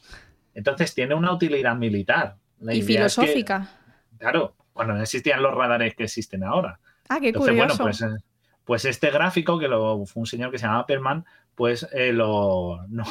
Entonces 0.54 0.94
tiene 0.94 1.16
una 1.16 1.32
utilidad 1.34 1.76
militar. 1.76 2.36
La 2.60 2.74
y 2.76 2.80
idea 2.80 3.06
es 3.06 3.16
que, 3.16 3.22
filosófica. 3.22 3.70
claro, 4.20 4.56
cuando 4.74 4.94
no 4.94 5.02
existían 5.02 5.42
los 5.42 5.54
radares 5.56 5.96
que 5.96 6.04
existen 6.04 6.44
ahora. 6.44 6.80
Ah, 7.10 7.20
qué 7.20 7.28
Entonces, 7.30 7.56
bueno, 7.56 7.76
curioso. 7.78 7.84
pues, 7.84 8.02
eh, 8.02 8.24
pues 8.66 8.86
este 8.86 9.10
gráfico, 9.12 9.60
que 9.60 9.68
lo, 9.68 10.06
fue 10.06 10.22
un 10.22 10.28
señor 10.28 10.52
que 10.52 10.58
se 10.58 10.66
llamaba 10.66 10.86
Perman, 10.86 11.26
pues 11.56 11.88
eh, 11.94 12.14
lo, 12.14 12.86
no, 12.90 13.04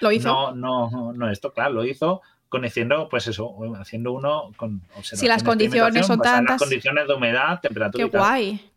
Lo 0.00 0.12
hizo. 0.12 0.28
no, 0.54 0.88
no, 0.90 1.12
no, 1.12 1.30
esto, 1.30 1.52
claro, 1.52 1.74
lo 1.74 1.84
hizo 1.84 2.20
conociendo, 2.48 3.08
pues 3.10 3.26
eso, 3.26 3.54
haciendo 3.78 4.12
uno 4.12 4.52
con 4.56 4.82
observación 4.96 5.18
Si 5.20 5.26
las 5.28 5.42
condiciones 5.42 6.06
son 6.06 6.20
tantas. 6.20 6.52
las 6.54 6.58
condiciones 6.60 7.06
de 7.06 7.14
humedad, 7.14 7.60
temperatura 7.60 8.02
qué 8.04 8.08
y 8.08 8.10
tal, 8.10 8.20
guay. 8.20 8.70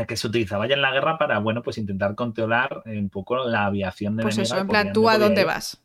eh, 0.00 0.06
que 0.06 0.16
se 0.16 0.26
utilizaba 0.26 0.66
ya 0.66 0.74
en 0.74 0.82
la 0.82 0.90
guerra 0.90 1.16
para, 1.18 1.38
bueno, 1.38 1.62
pues 1.62 1.78
intentar 1.78 2.14
controlar 2.16 2.82
un 2.86 3.08
poco 3.08 3.44
la 3.46 3.66
aviación 3.66 4.16
de 4.16 4.22
Pues 4.22 4.34
enemiga 4.36 4.54
eso, 4.56 4.62
en 4.62 4.68
plan, 4.68 4.92
¿tú 4.92 5.08
a 5.08 5.18
dónde 5.18 5.42
ir. 5.42 5.46
vas? 5.46 5.80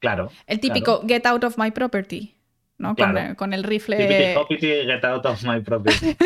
Claro. 0.00 0.30
El 0.46 0.58
típico 0.60 1.02
get 1.06 1.24
out 1.26 1.44
of 1.44 1.56
my 1.58 1.70
property. 1.70 2.34
¿No? 2.80 2.88
Con, 2.96 3.12
Claro. 3.12 3.18
el, 3.30 3.36
con 3.36 3.52
el 3.52 3.62
rifle. 3.62 4.34
Hoppity, 4.36 4.66
get 4.66 5.04
out 5.04 5.24
of 5.26 5.42
my 5.44 5.60
property. 5.60 6.16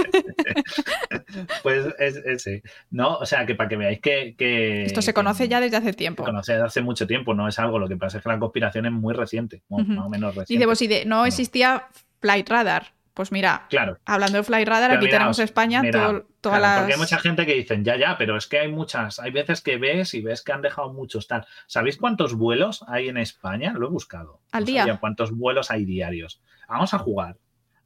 pues 1.62 1.86
es 1.99 2.16
ese. 2.24 2.62
No, 2.91 3.16
o 3.16 3.26
sea, 3.26 3.44
que 3.44 3.55
para 3.55 3.68
que 3.68 3.76
veáis 3.76 4.00
que. 4.00 4.34
que- 4.36 4.84
Esto 4.84 5.02
se 5.02 5.10
que 5.10 5.15
conoce 5.15 5.49
ya 5.49 5.60
desde 5.60 5.76
hace 5.76 5.89
Se 5.91 5.94
tiempo. 5.94 6.24
conoce 6.24 6.52
desde 6.52 6.65
hace 6.66 6.81
mucho 6.83 7.07
tiempo, 7.07 7.34
no 7.34 7.49
es 7.49 7.58
algo. 7.58 7.78
Lo 7.78 7.89
que 7.89 7.97
pasa 7.97 8.18
es 8.18 8.23
que 8.23 8.28
la 8.31 8.39
conspiración 8.39 8.86
es 8.86 8.92
muy 8.92 9.15
reciente, 9.15 9.62
Ujú. 9.68 9.84
más 9.92 10.07
o 10.07 10.08
menos 10.08 10.31
reciente. 10.34 10.55
Dice, 10.55 10.65
pues 10.66 10.78
si 10.78 10.86
de- 10.86 11.05
no 11.05 11.15
No. 11.20 11.26
existía 11.26 11.89
Flight 12.20 12.49
Radar. 12.49 12.93
Pues 13.15 13.31
mira, 13.31 13.67
Claro. 13.70 13.99
hablando 14.07 14.39
de 14.39 14.44
Flight 14.44 14.67
Radar, 14.67 14.91
Pero 14.91 15.01
aquí 15.02 15.09
tenemos 15.10 15.39
España, 15.39 15.83
todo- 15.91 16.26
todas 16.41 16.59
Claro, 16.59 16.60
las. 16.60 16.78
Porque 16.81 16.93
hay 16.94 16.99
mucha 16.99 17.18
gente 17.20 17.47
que 17.47 17.55
dicen, 17.55 17.84
ya, 17.84 17.97
ya, 17.97 18.18
pero 18.18 18.36
es 18.36 18.49
que 18.49 18.59
hay 18.59 18.68
muchas, 18.68 19.20
hay 19.20 19.31
veces 19.31 19.60
que 19.60 19.76
ves 19.76 20.15
y 20.15 20.20
ves 20.20 20.43
que 20.43 20.52
han 20.52 20.62
dejado 20.62 20.93
muchos 20.93 21.28
tal. 21.28 21.47
¿Sabéis 21.68 21.97
cuántos 21.97 22.34
vuelos 22.34 22.84
hay 22.89 23.09
en 23.09 23.17
España? 23.17 23.73
Lo 23.73 23.86
he 23.86 23.91
buscado. 23.91 24.41
Al 24.51 24.62
No 24.62 24.67
día. 24.67 24.97
cuántos 25.01 25.31
vuelos 25.31 25.70
hay 25.70 25.84
diarios. 25.84 26.43
Vamos 26.68 26.93
a 26.93 26.99
jugar. 26.99 27.36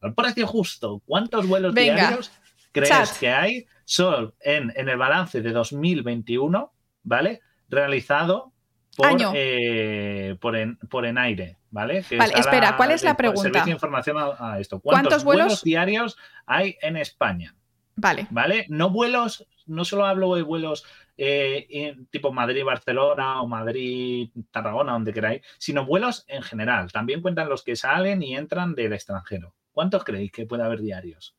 Al 0.00 0.14
precio 0.14 0.46
justo, 0.46 1.02
¿cuántos 1.04 1.46
vuelos 1.46 1.74
Venga. 1.74 1.94
diarios 1.94 2.32
crees 2.72 2.88
Chat. 2.88 3.18
que 3.18 3.28
hay 3.30 3.66
solo 3.84 4.34
en, 4.40 4.72
en 4.76 4.88
el 4.88 4.96
balance 4.96 5.42
de 5.42 5.50
2021, 5.52 6.72
¿vale? 7.02 7.40
Realizado 7.68 8.52
por, 8.96 9.08
eh, 9.34 10.36
por, 10.40 10.56
en, 10.56 10.76
por 10.76 11.04
en 11.04 11.18
aire, 11.18 11.57
¿vale? 11.70 12.04
Que 12.08 12.16
Vale, 12.16 12.34
espera, 12.36 12.76
¿cuál 12.76 12.90
es 12.90 13.02
la 13.02 13.16
pregunta? 13.16 13.42
Servicio 13.42 13.66
de 13.66 13.70
información 13.72 14.16
a, 14.18 14.52
a 14.52 14.60
esto. 14.60 14.80
¿Cuántos 14.80 15.02
¿Cuántos, 15.02 15.24
vuelos? 15.24 15.46
vuelos 15.46 15.62
diarios 15.62 16.16
hay 16.46 16.76
en 16.80 16.96
España? 16.96 17.54
Vale. 17.96 18.28
¿vale? 18.30 18.66
No 18.68 18.90
vuelos, 18.90 19.46
no 19.66 19.84
solo 19.84 20.06
hablo 20.06 20.34
de 20.36 20.42
vuelos 20.42 20.84
eh, 21.16 21.66
en 21.68 22.06
tipo 22.06 22.32
Madrid-Barcelona 22.32 23.42
o 23.42 23.48
Madrid-Tarragona, 23.48 24.92
donde 24.92 25.12
queráis, 25.12 25.42
sino 25.58 25.84
vuelos 25.84 26.24
en 26.28 26.42
general. 26.42 26.92
También 26.92 27.22
cuentan 27.22 27.48
los 27.48 27.64
que 27.64 27.74
salen 27.74 28.22
y 28.22 28.36
entran 28.36 28.74
del 28.76 28.92
extranjero. 28.92 29.54
¿Cuántos 29.72 30.04
creéis 30.04 30.30
que 30.30 30.46
puede 30.46 30.62
haber 30.62 30.80
diarios? 30.80 31.34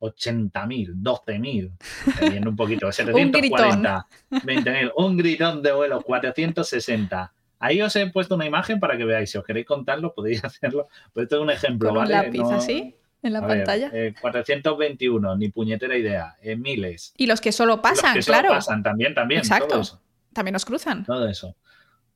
80.000, 0.00 0.94
12.000, 0.94 2.30
viendo 2.30 2.50
un 2.50 2.56
poquito, 2.56 2.90
740, 2.92 4.06
20.000, 4.30 4.92
un 4.96 5.16
gritón 5.16 5.62
de 5.62 5.72
vuelo, 5.72 6.00
460. 6.00 7.32
Ahí 7.60 7.80
os 7.82 7.94
he 7.94 8.04
puesto 8.10 8.34
una 8.34 8.46
imagen 8.46 8.80
para 8.80 8.96
que 8.96 9.04
veáis. 9.04 9.30
Si 9.30 9.38
os 9.38 9.44
queréis 9.44 9.66
contarlo, 9.66 10.12
podéis 10.14 10.42
hacerlo. 10.44 10.88
Pues 11.12 11.24
esto 11.24 11.36
es 11.36 11.42
un 11.42 11.50
ejemplo, 11.50 11.90
Con 11.90 11.98
un 11.98 12.08
lápiz 12.08 12.38
No- 12.40 12.50
así, 12.50 12.96
en 13.22 13.32
la 13.34 13.38
a 13.40 13.46
ver, 13.46 13.58
pantalla. 13.58 13.90
eh, 13.92 14.14
421, 14.20 15.36
ni 15.36 15.50
puñetera 15.50 15.96
idea, 15.96 16.36
eh, 16.42 16.56
miles. 16.56 17.12
Y 17.16 17.26
los 17.26 17.40
que 17.40 17.52
solo 17.52 17.74
Los 17.74 17.80
pasan, 17.82 18.14
que 18.14 18.22
solo 18.22 18.38
claro. 18.38 18.54
pasan 18.54 18.82
también, 18.82 19.14
también. 19.14 19.40
Exacto. 19.40 19.68
Todo 19.68 19.80
eso. 19.82 20.02
También 20.32 20.54
nos 20.54 20.64
cruzan. 20.64 21.04
todo 21.04 21.28
eso. 21.28 21.54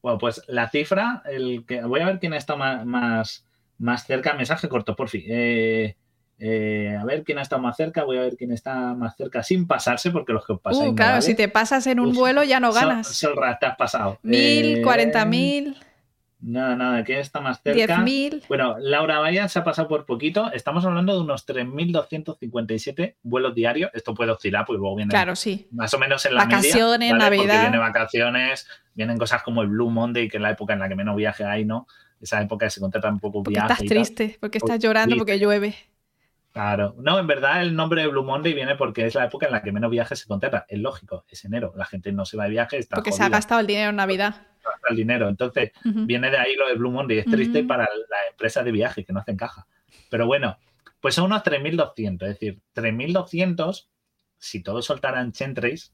Bueno, 0.03 0.19
pues 0.19 0.43
la 0.49 0.69
cifra, 0.69 1.23
el 1.27 1.65
que 1.67 1.83
voy 1.83 2.01
a 2.01 2.07
ver 2.07 2.19
quién 2.21 2.35
está 2.35 2.57
más, 2.57 2.85
más, 2.87 3.47
más 3.79 4.07
cerca. 4.07 4.35
Mensaje 4.35 4.69
corto, 4.69 4.95
por 4.97 5.09
fin. 5.09 5.23
Eh, 5.27 5.97
eh, 6.39 6.97
a 7.01 7.05
ver 7.05 7.23
quién 7.25 7.39
ha 7.39 7.43
estado 7.43 7.63
más 7.63 7.77
cerca. 7.77 8.05
Voy 8.05 8.19
a 8.19 8.23
ver 8.23 8.37
quién 8.37 8.53
está 8.53 8.95
más 8.95 9.17
cerca 9.17 9.43
sin 9.43 9.67
pasarse, 9.67 10.11
porque 10.11 10.33
los 10.33 10.45
que 10.47 10.53
os 10.55 10.61
pasáis. 10.61 10.83
Uh, 10.83 10.91
no 10.91 10.95
claro, 10.95 11.13
vale. 11.13 11.23
si 11.23 11.35
te 11.35 11.49
pasas 11.49 11.87
en 11.87 12.01
un 12.01 12.09
Uf, 12.09 12.17
vuelo 12.17 12.43
ya 12.45 12.61
no 12.61 12.73
Sol- 12.73 12.83
ganas. 12.89 13.09
Solra, 13.09 13.59
te 13.59 13.67
has 13.67 13.77
pasado. 13.77 14.19
Mil, 14.23 14.79
Eh, 14.79 14.83
cuarenta 14.83 15.25
mil. 15.25 15.77
Nada, 16.47 16.77
nada, 16.77 17.05
¿quién 17.05 17.21
está 17.21 17.41
más 17.41 17.63
cerca? 17.63 17.97
10.000. 17.97 18.43
Bueno, 18.49 18.77
Laura 18.79 19.19
Vaya 19.19 19.49
se 19.49 19.59
ha 19.61 19.65
pasado 19.65 19.89
por 19.89 20.05
poquito. 20.05 20.53
Estamos 20.53 20.85
hablando 20.85 21.15
de 21.15 21.21
unos 21.23 21.47
3.257 21.47 23.17
vuelos 23.23 23.55
diarios. 23.55 23.91
Esto 23.95 24.15
puede 24.15 24.31
oscilar, 24.33 24.65
pues 24.67 24.79
luego 24.79 24.97
viene 24.97 25.11
Claro, 25.11 25.37
sí. 25.37 25.69
más 25.73 25.95
o 25.95 25.99
menos 25.99 26.25
en 26.27 26.35
la 26.35 26.45
Vacaciones, 26.45 27.13
media, 27.13 27.25
¿vale? 27.25 27.37
Porque 27.37 27.49
Navidad. 27.49 27.63
viene 27.71 27.79
vacaciones, 27.79 28.69
vienen 28.95 29.19
cosas 29.19 29.43
como 29.43 29.63
el 29.63 29.69
Blue 29.69 29.91
Monday, 29.91 30.29
que 30.29 30.37
es 30.37 30.43
la 30.43 30.51
época 30.51 30.75
en 30.75 30.81
la 30.81 30.89
que 30.89 30.95
menos 30.95 31.17
viaje 31.17 31.45
hay, 31.45 31.65
¿no? 31.65 31.87
Esa 32.21 32.41
época 32.43 32.67
que 32.67 32.71
se 32.71 32.81
contrata 32.81 33.09
un 33.09 33.21
poco 33.21 33.43
Porque 33.43 33.59
viaje 33.61 33.73
estás 33.73 33.89
triste, 33.89 34.37
porque 34.41 34.59
estás 34.59 34.71
Porque 34.73 34.83
llorando, 34.87 35.17
porque 35.17 35.39
llueve. 35.39 35.75
Claro. 36.55 36.95
No, 36.99 37.19
en 37.19 37.27
verdad 37.27 37.63
el 37.63 37.75
nombre 37.75 38.03
de 38.03 38.07
Blue 38.07 38.23
Monday 38.23 38.55
viene 38.55 38.77
porque 38.77 39.05
es 39.05 39.17
la 39.17 39.25
época 39.25 39.47
en 39.47 39.53
la 39.53 39.61
que 39.61 39.73
menos 39.73 39.91
viajes 39.91 40.21
se 40.21 40.29
contrata. 40.29 40.65
Es 40.69 40.79
lógico, 40.79 41.25
es 41.29 41.45
enero. 41.45 41.73
La 41.77 41.85
gente 41.85 42.13
no 42.13 42.25
se 42.25 42.37
va 42.37 42.45
de 42.45 42.51
viaje, 42.51 42.79
está 42.79 42.95
Porque 42.95 43.11
se 43.11 43.25
ha 43.25 43.29
gastado 43.29 43.61
el 43.61 43.67
dinero 43.67 43.91
en 43.91 43.97
Navidad. 43.97 44.47
gasta 44.63 44.89
el 44.89 44.97
dinero. 44.97 45.29
Entonces, 45.29 45.73
viene 45.83 46.31
de 46.31 46.39
ahí 46.39 46.55
lo 46.55 46.69
de 46.69 46.75
Blue 46.77 46.93
Monday. 46.93 47.19
Es 47.19 47.25
triste 47.27 47.65
para 47.65 47.87
la 47.87 48.31
empresa 48.31 48.63
de 48.63 48.71
viaje 48.71 49.05
que 49.05 49.13
no 49.13 49.19
hacen 49.19 49.37
caja. 49.37 49.67
Pero 50.09 50.29
bueno, 50.29 50.57
pues 51.01 51.17
son 51.17 51.25
unos 51.25 51.43
3.200. 51.43 52.23
Es 52.23 52.39
decir, 52.39 52.61
3.200, 52.73 53.89
si 54.39 54.63
todos 54.63 54.85
soltaran 54.85 55.33
Chentrace, 55.33 55.91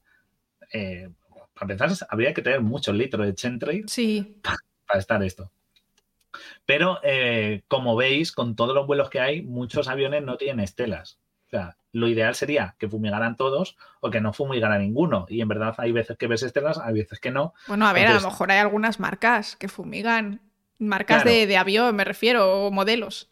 eh, 0.71 1.09
para 1.55 1.73
empezar, 1.73 2.07
habría 2.11 2.35
que 2.35 2.43
tener 2.43 2.61
muchos 2.61 2.93
litros 2.95 3.25
de 3.25 3.33
Chentrace 3.33 3.85
Sí, 3.87 4.37
para 4.85 4.99
estar 4.99 5.23
esto. 5.23 5.51
Pero 6.65 6.99
eh, 7.03 7.61
como 7.67 7.95
veis, 7.95 8.31
con 8.31 8.55
todos 8.55 8.75
los 8.75 8.87
vuelos 8.87 9.09
que 9.09 9.19
hay, 9.19 9.41
muchos 9.41 9.87
aviones 9.87 10.23
no 10.23 10.37
tienen 10.37 10.59
estelas. 10.59 11.17
O 11.47 11.49
sea, 11.51 11.75
lo 11.91 12.07
ideal 12.07 12.33
sería 12.35 12.75
que 12.79 12.87
fumigaran 12.87 13.35
todos 13.35 13.75
o 13.99 14.09
que 14.09 14.21
no 14.21 14.31
fumigara 14.31 14.77
ninguno. 14.79 15.25
Y 15.27 15.41
en 15.41 15.47
verdad 15.49 15.75
hay 15.77 15.91
veces 15.91 16.17
que 16.17 16.27
ves 16.27 16.43
estelas, 16.43 16.77
hay 16.77 16.93
veces 16.93 17.19
que 17.19 17.31
no. 17.31 17.53
Bueno, 17.67 17.87
a 17.87 17.93
ver, 17.93 18.07
a 18.07 18.13
lo 18.13 18.21
mejor 18.21 18.51
hay 18.51 18.59
algunas 18.59 18.99
marcas 18.99 19.55
que 19.57 19.67
fumigan. 19.67 20.39
Marcas 20.79 21.23
Claro. 21.23 21.37
de, 21.37 21.45
de 21.47 21.57
avión, 21.57 21.95
me 21.95 22.03
refiero, 22.05 22.65
o 22.67 22.71
modelos. 22.71 23.29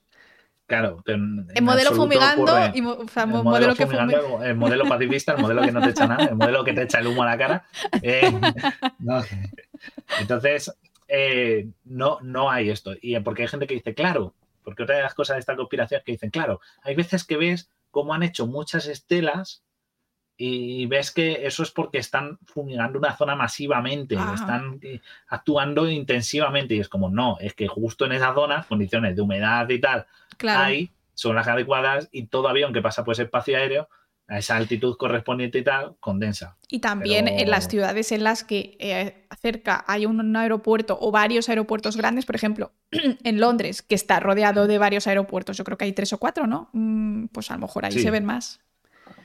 Claro, 0.67 1.01
en, 1.07 1.47
El 1.55 1.63
modelo 1.63 1.93
fumigando 1.93 2.43
ocurre- 2.53 2.71
y 2.75 2.81
o 2.85 3.07
sea, 3.07 3.23
el 3.23 3.29
mo- 3.29 3.43
modelo, 3.43 3.69
modelo 3.69 3.75
que 3.75 3.85
fumigando, 3.87 4.43
el 4.43 4.55
modelo 4.55 4.85
pacifista, 4.87 5.31
el 5.31 5.39
modelo 5.41 5.61
que 5.63 5.71
no 5.71 5.81
te 5.81 5.89
echa 5.89 6.05
nada, 6.05 6.25
el 6.25 6.35
modelo 6.35 6.63
que 6.63 6.73
te 6.73 6.83
echa 6.83 6.99
el 6.99 7.07
humo 7.07 7.23
a 7.23 7.25
la 7.25 7.37
cara. 7.39 7.65
Eh, 8.03 8.21
no. 8.99 9.23
Entonces, 10.19 10.71
eh, 11.09 11.67
no, 11.83 12.19
no 12.21 12.49
hay 12.49 12.69
esto. 12.69 12.93
Y 13.01 13.19
porque 13.19 13.41
hay 13.41 13.47
gente 13.49 13.67
que 13.67 13.73
dice, 13.73 13.93
claro, 13.93 14.33
porque 14.63 14.83
otra 14.83 14.97
de 14.97 15.01
las 15.03 15.13
cosas 15.15 15.35
de 15.35 15.39
esta 15.41 15.55
conspiración 15.55 15.99
es 15.99 16.05
que 16.05 16.11
dicen, 16.13 16.29
claro, 16.29 16.61
hay 16.83 16.95
veces 16.95 17.23
que 17.25 17.37
ves 17.37 17.69
cómo 17.91 18.13
han 18.13 18.23
hecho 18.23 18.45
muchas 18.47 18.87
estelas 18.87 19.63
y 20.37 20.85
ves 20.85 21.11
que 21.11 21.45
eso 21.45 21.63
es 21.63 21.71
porque 21.71 21.97
están 21.97 22.37
fumigando 22.45 22.97
una 22.97 23.17
zona 23.17 23.35
masivamente, 23.35 24.15
Ah. 24.17 24.33
están 24.35 24.79
eh, 24.83 25.01
actuando 25.27 25.89
intensivamente 25.89 26.75
y 26.75 26.79
es 26.79 26.87
como, 26.87 27.09
no, 27.09 27.37
es 27.41 27.53
que 27.53 27.67
justo 27.67 28.05
en 28.05 28.13
esa 28.13 28.33
zona, 28.33 28.63
condiciones 28.69 29.15
de 29.17 29.21
humedad 29.21 29.67
y 29.69 29.79
tal, 29.81 30.05
Claro. 30.37 30.63
hay, 30.63 30.91
son 31.13 31.35
las 31.35 31.47
adecuadas 31.47 32.07
y 32.13 32.27
todo 32.27 32.47
avión 32.47 32.71
que 32.71 32.81
pasa 32.81 33.03
por 33.03 33.13
ese 33.13 33.23
espacio 33.23 33.57
aéreo, 33.57 33.89
a 34.29 34.37
esa 34.37 34.55
altitud 34.55 34.95
correspondiente 34.97 35.57
y 35.57 35.63
tal, 35.63 35.95
condensa. 35.99 36.55
Y 36.69 36.79
también 36.79 37.25
Pero- 37.25 37.39
en 37.39 37.49
las 37.49 37.67
ciudades 37.67 38.11
en 38.11 38.23
las 38.23 38.43
que 38.43 38.77
eh, 38.79 39.25
cerca 39.41 39.83
hay 39.87 40.05
un 40.05 40.35
aeropuerto 40.35 40.97
o 41.01 41.11
varios 41.11 41.49
aeropuertos 41.49 41.97
grandes, 41.97 42.25
por 42.25 42.35
ejemplo, 42.35 42.71
en 43.23 43.39
Londres, 43.39 43.81
que 43.81 43.95
está 43.95 44.19
rodeado 44.19 44.67
de 44.67 44.77
varios 44.77 45.07
aeropuertos, 45.07 45.57
yo 45.57 45.63
creo 45.63 45.77
que 45.77 45.85
hay 45.85 45.93
tres 45.93 46.13
o 46.13 46.19
cuatro, 46.19 46.47
¿no? 46.47 46.69
Mm, 46.73 47.25
pues 47.27 47.49
a 47.51 47.55
lo 47.55 47.61
mejor 47.61 47.85
ahí 47.85 47.91
Sí. 47.91 48.01
se 48.01 48.11
ven 48.11 48.25
más. 48.25 48.61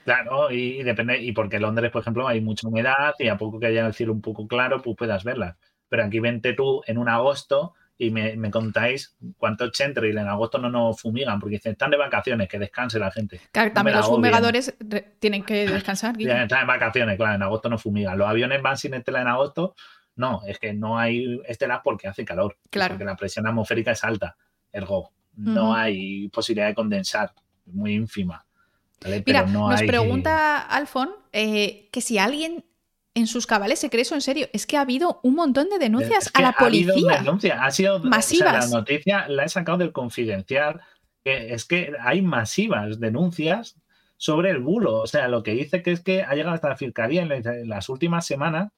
Claro, 0.04 0.50
y, 0.50 0.80
y 0.80 0.82
depende, 0.82 1.20
y 1.22 1.32
porque 1.32 1.56
en 1.56 1.62
Londres, 1.62 1.90
por 1.90 2.02
ejemplo, 2.02 2.26
hay 2.28 2.40
mucha 2.40 2.66
humedad 2.68 3.14
y 3.18 3.28
a 3.28 3.36
poco 3.38 3.58
que 3.60 3.66
haya 3.66 3.86
el 3.86 3.94
cielo 3.94 4.12
un 4.12 4.20
poco 4.20 4.46
claro, 4.48 4.82
pues 4.82 4.96
puedas 4.96 5.24
verlas. 5.24 5.56
Pero 5.88 6.04
aquí 6.04 6.20
vente 6.20 6.52
tú 6.54 6.82
en 6.86 6.98
un 6.98 7.08
agosto 7.08 7.74
y 7.96 8.10
me, 8.10 8.36
me 8.36 8.50
contáis 8.50 9.16
cuántos 9.38 9.70
Chentrail 9.72 10.18
en 10.18 10.26
agosto 10.28 10.58
no 10.58 10.68
nos 10.68 11.00
fumigan, 11.00 11.38
porque 11.38 11.56
dicen, 11.56 11.72
están 11.72 11.90
de 11.90 11.96
vacaciones, 11.96 12.48
que 12.48 12.58
descanse 12.58 12.98
la 12.98 13.10
gente. 13.12 13.40
Claro, 13.52 13.72
también 13.72 13.96
los 13.96 14.06
fumigadores 14.06 14.74
re- 14.80 15.14
tienen 15.20 15.44
que 15.44 15.66
descansar. 15.70 16.16
Guille. 16.16 16.30
Ya 16.30 16.42
están 16.42 16.62
en 16.62 16.66
vacaciones, 16.66 17.16
claro, 17.16 17.34
en 17.36 17.42
agosto 17.42 17.68
no 17.68 17.78
fumigan. 17.78 18.18
Los 18.18 18.28
aviones 18.28 18.60
van 18.62 18.76
sin 18.76 18.94
estela 18.94 19.20
en 19.22 19.28
agosto. 19.28 19.74
No, 20.16 20.42
es 20.46 20.58
que 20.58 20.72
no 20.74 20.98
hay 20.98 21.40
estelas 21.46 21.80
porque 21.84 22.08
hace 22.08 22.24
calor. 22.24 22.56
Claro. 22.70 22.94
Porque 22.94 23.04
la 23.04 23.16
presión 23.16 23.46
atmosférica 23.46 23.92
es 23.92 24.02
alta. 24.04 24.36
Ergo, 24.72 25.12
no 25.36 25.74
hay 25.74 26.28
posibilidad 26.28 26.66
de 26.68 26.74
condensar. 26.74 27.32
Muy 27.66 27.94
ínfima. 27.94 28.44
¿vale? 29.02 29.22
Mira, 29.26 29.40
Pero 29.44 29.52
no 29.52 29.70
nos 29.70 29.80
hay- 29.80 29.86
pregunta 29.86 30.60
Alfon 30.62 31.10
eh, 31.32 31.88
que 31.92 32.00
si 32.00 32.18
alguien 32.18 32.64
en 33.14 33.26
sus 33.26 33.46
cabales 33.46 33.78
se 33.78 33.90
cree 33.90 34.02
eso 34.02 34.14
en 34.14 34.20
serio. 34.20 34.48
Es 34.52 34.66
que 34.66 34.76
ha 34.76 34.80
habido 34.80 35.20
un 35.22 35.34
montón 35.34 35.68
de 35.68 35.78
denuncias 35.78 36.26
Es 36.26 36.32
que 36.32 36.38
a 36.42 36.42
la 36.42 36.48
ha 36.48 36.64
habido 36.64 36.94
una 36.94 37.02
policía. 37.04 37.22
denuncia, 37.22 37.62
ha 37.64 37.70
sido 37.70 38.00
Masivas. 38.00 38.48
o 38.56 38.60
sea, 38.60 38.68
la 38.70 38.76
noticia 38.80 39.28
la 39.28 39.44
he 39.44 39.48
sacado 39.48 39.78
del 39.78 39.92
confidencial. 39.92 40.80
que 41.24 41.54
es 41.54 41.64
que 41.64 41.92
hay 42.00 42.20
masivas 42.20 43.00
denuncias 43.00 43.76
sobre 44.18 44.50
el 44.50 44.58
bulo. 44.58 44.96
O 45.00 45.06
sea, 45.06 45.26
lo 45.28 45.42
que 45.42 45.52
dice 45.52 45.82
que 45.82 45.92
es 45.92 46.00
que 46.00 46.22
ha 46.22 46.34
llegado 46.34 46.54
hasta 46.54 46.68
la 46.68 46.76
fiscalía 46.76 47.22
en, 47.22 47.28
la- 47.30 47.36
en 47.36 47.68
las 47.68 47.88
últimas 47.88 48.26
semanas. 48.26 48.70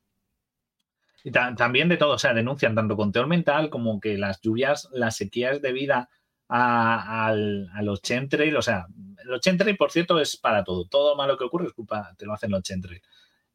Y 1.25 1.33
ta- 1.33 1.55
también 1.57 1.89
de 1.89 1.97
todo, 1.97 2.13
o 2.15 2.19
sea, 2.19 2.35
denuncian 2.35 2.75
tanto 2.77 2.95
control 2.97 3.27
mental 3.27 3.69
como 3.69 4.01
que 4.01 4.17
las 4.17 4.41
lluvias, 4.41 4.89
las 4.93 5.17
sequías 5.17 5.61
debidas 5.61 6.07
a, 6.49 7.27
al- 7.27 7.69
a 7.75 7.83
los 7.83 7.99
o 8.01 8.63
sea, 8.63 8.87
los 9.25 9.41
chemtrail, 9.41 9.77
por 9.77 9.91
cierto, 9.91 10.21
es 10.21 10.37
para 10.37 10.63
todo. 10.63 10.85
Todo 10.87 11.17
malo 11.17 11.37
que 11.37 11.45
ocurre 11.45 11.67
es 11.67 11.73
culpa, 11.73 12.15
te 12.17 12.27
lo 12.27 12.33
hacen 12.35 12.53
los 12.53 12.63
chemtrail. 12.63 13.03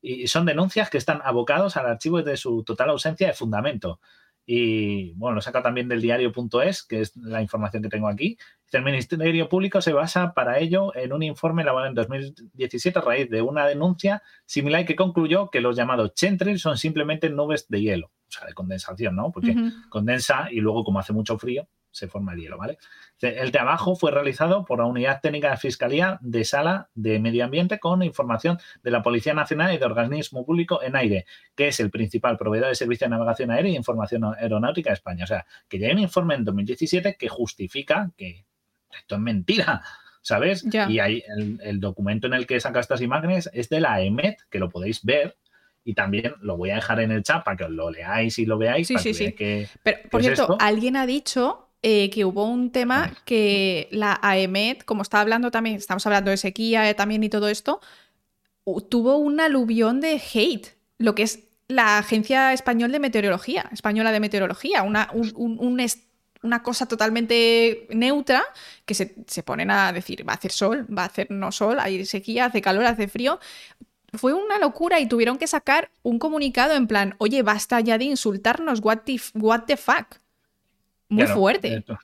Y 0.02 0.28
son 0.28 0.46
denuncias 0.46 0.90
que 0.90 0.98
están 0.98 1.22
abocados 1.24 1.78
al 1.78 1.86
archivo 1.86 2.24
de 2.24 2.38
su 2.38 2.64
total 2.64 2.90
ausencia 2.90 3.28
de 3.28 3.34
fundamento. 3.34 4.00
Y 4.46 5.14
bueno, 5.14 5.36
lo 5.36 5.42
saca 5.42 5.62
también 5.62 5.88
del 5.88 6.02
diario.es, 6.02 6.84
que 6.84 7.02
es 7.02 7.16
la 7.16 7.42
información 7.42 7.84
que 7.84 7.90
tengo 7.90 8.08
aquí. 8.08 8.38
El 8.72 8.84
Ministerio 8.84 9.50
Público 9.50 9.82
se 9.82 9.94
basa 9.94 10.34
para 10.34 10.60
ello 10.60 10.96
en 10.96 11.14
un 11.14 11.24
informe 11.24 11.62
elaborado 11.62 11.90
en 11.90 11.96
2017 11.96 13.00
a 13.00 13.02
raíz 13.02 13.30
de 13.30 13.42
una 13.42 13.68
denuncia 13.68 14.24
similar 14.46 14.86
que 14.86 14.96
concluyó 14.96 15.50
que 15.50 15.62
los 15.62 15.76
llamados 15.76 16.14
chemtrails 16.16 16.62
son 16.62 16.78
simplemente 16.78 17.30
nubes 17.30 17.68
de 17.68 17.82
hielo, 17.82 18.08
o 18.08 18.32
sea, 18.32 18.48
de 18.48 18.54
condensación, 18.54 19.16
¿no? 19.16 19.32
Porque 19.32 19.56
condensa 19.90 20.48
y 20.50 20.62
luego, 20.62 20.84
como 20.84 21.00
hace 21.00 21.14
mucho 21.14 21.38
frío, 21.38 21.68
se 21.92 22.08
forma 22.08 22.34
el 22.34 22.40
hielo, 22.40 22.58
¿vale? 22.58 22.78
El 23.22 23.52
trabajo 23.52 23.96
fue 23.96 24.12
realizado 24.12 24.66
por 24.66 24.80
la 24.80 24.86
Unidad 24.86 25.22
Técnica 25.22 25.52
de 25.52 25.58
Fiscalía 25.58 26.18
de 26.22 26.44
Sala 26.44 26.90
de 26.96 27.20
Medio 27.20 27.46
Ambiente 27.46 27.80
con 27.80 28.02
información 28.02 28.58
de 28.82 28.92
la 28.92 29.04
Policía 29.04 29.34
Nacional 29.34 29.74
y 29.74 29.78
de 29.78 29.86
Organismo 29.86 30.46
Público 30.46 30.82
en 30.82 30.96
Aire, 30.96 31.26
que 31.56 31.68
es 31.68 31.80
el 31.80 31.92
principal 31.92 32.38
proveedor 32.38 32.70
de 32.70 32.76
servicio 32.76 33.06
de 33.06 33.12
navegación 33.12 33.52
aérea 33.52 33.74
e 33.74 33.76
información 33.76 34.24
aeronáutica 34.24 34.90
de 34.90 34.96
España. 34.96 35.26
O 35.26 35.28
sea, 35.28 35.46
que 35.68 35.78
ya 35.78 35.88
hay 35.88 35.94
un 35.94 36.00
informe 36.00 36.36
en 36.36 36.46
2017 36.46 37.16
que 37.18 37.30
justifica 37.30 38.12
que 38.18 38.46
esto 38.92 39.16
es 39.16 39.22
mentira. 39.22 39.82
¿Sabes? 40.24 40.64
Y 40.72 41.00
hay 41.00 41.24
el, 41.36 41.60
el 41.64 41.80
documento 41.80 42.28
en 42.28 42.36
el 42.36 42.46
que 42.46 42.60
saca 42.60 42.80
estas 42.80 43.02
imágenes 43.02 43.50
es 43.54 43.70
de 43.70 43.82
la 43.82 44.02
EMET, 44.02 44.38
que 44.52 44.60
lo 44.60 44.70
podéis 44.70 45.04
ver, 45.04 45.36
y 45.84 45.94
también 45.94 46.36
lo 46.42 46.58
voy 46.58 46.70
a 46.70 46.76
dejar 46.76 47.00
en 47.00 47.12
el 47.12 47.24
chat 47.24 47.44
para 47.44 47.58
que 47.58 47.64
os 47.64 47.72
lo 47.72 47.90
leáis 47.90 48.38
y 48.40 48.46
lo 48.46 48.58
veáis. 48.58 48.88
Sí, 48.88 48.94
para 48.94 49.04
sí, 49.04 49.10
que 49.10 49.16
sí. 49.16 49.34
que, 49.34 49.68
Pero, 49.84 49.98
por 50.10 50.22
cierto, 50.22 50.58
alguien 50.60 50.96
ha 50.96 51.06
dicho 51.06 51.71
eh, 51.84 52.10
que 52.12 52.26
hubo 52.26 52.46
un 52.46 52.72
tema 52.72 53.12
que 53.26 53.88
la 53.92 54.20
AEMET, 54.22 54.84
como 54.86 55.02
está 55.02 55.20
hablando 55.22 55.50
también, 55.52 55.78
estamos 55.78 56.06
hablando 56.06 56.30
de 56.32 56.38
sequía 56.38 56.90
eh, 56.90 56.94
también 56.94 57.24
y 57.24 57.30
todo 57.30 57.48
esto, 57.48 57.82
tuvo 58.90 59.18
un 59.18 59.40
aluvión 59.40 60.02
de 60.02 60.22
hate, 60.34 60.68
lo 60.98 61.16
que 61.16 61.24
es 61.24 61.40
la 61.68 61.98
Agencia 61.98 62.54
Española 62.54 62.92
de 62.94 63.00
Meteorología, 63.00 63.70
Española 63.72 64.12
de 64.12 64.20
Meteorología, 64.20 64.84
una, 64.84 65.10
un- 65.14 65.32
un- 65.36 65.58
un 65.60 65.80
est- 65.80 66.06
una 66.44 66.64
cosa 66.64 66.88
totalmente 66.88 67.88
neutra 67.92 68.44
que 68.86 68.94
se, 68.96 69.16
se 69.28 69.44
ponen 69.44 69.70
a 69.72 69.94
decir, 69.94 70.28
va 70.28 70.34
a 70.34 70.36
hacer 70.36 70.52
sol, 70.52 70.86
va 70.96 71.04
a 71.04 71.06
hacer 71.06 71.30
no 71.30 71.52
sol, 71.52 71.80
hay 71.80 72.04
sequía, 72.06 72.46
hace 72.46 72.62
calor, 72.62 72.84
hace 72.86 73.08
frío. 73.08 73.40
Fue 74.14 74.34
una 74.34 74.58
locura 74.58 75.00
y 75.00 75.06
tuvieron 75.08 75.38
que 75.38 75.48
sacar 75.48 75.92
un 76.04 76.20
comunicado 76.20 76.74
en 76.74 76.88
plan, 76.88 77.16
oye, 77.20 77.44
basta 77.44 77.80
ya 77.80 77.98
de 77.98 78.06
insultarnos, 78.06 78.80
what 78.82 79.00
the, 79.06 79.22
what 79.36 79.62
the 79.68 79.78
fuck. 79.78 80.18
Muy 81.12 81.26
Claro, 81.26 81.40
fuerte, 81.40 81.74
esto. 81.76 82.00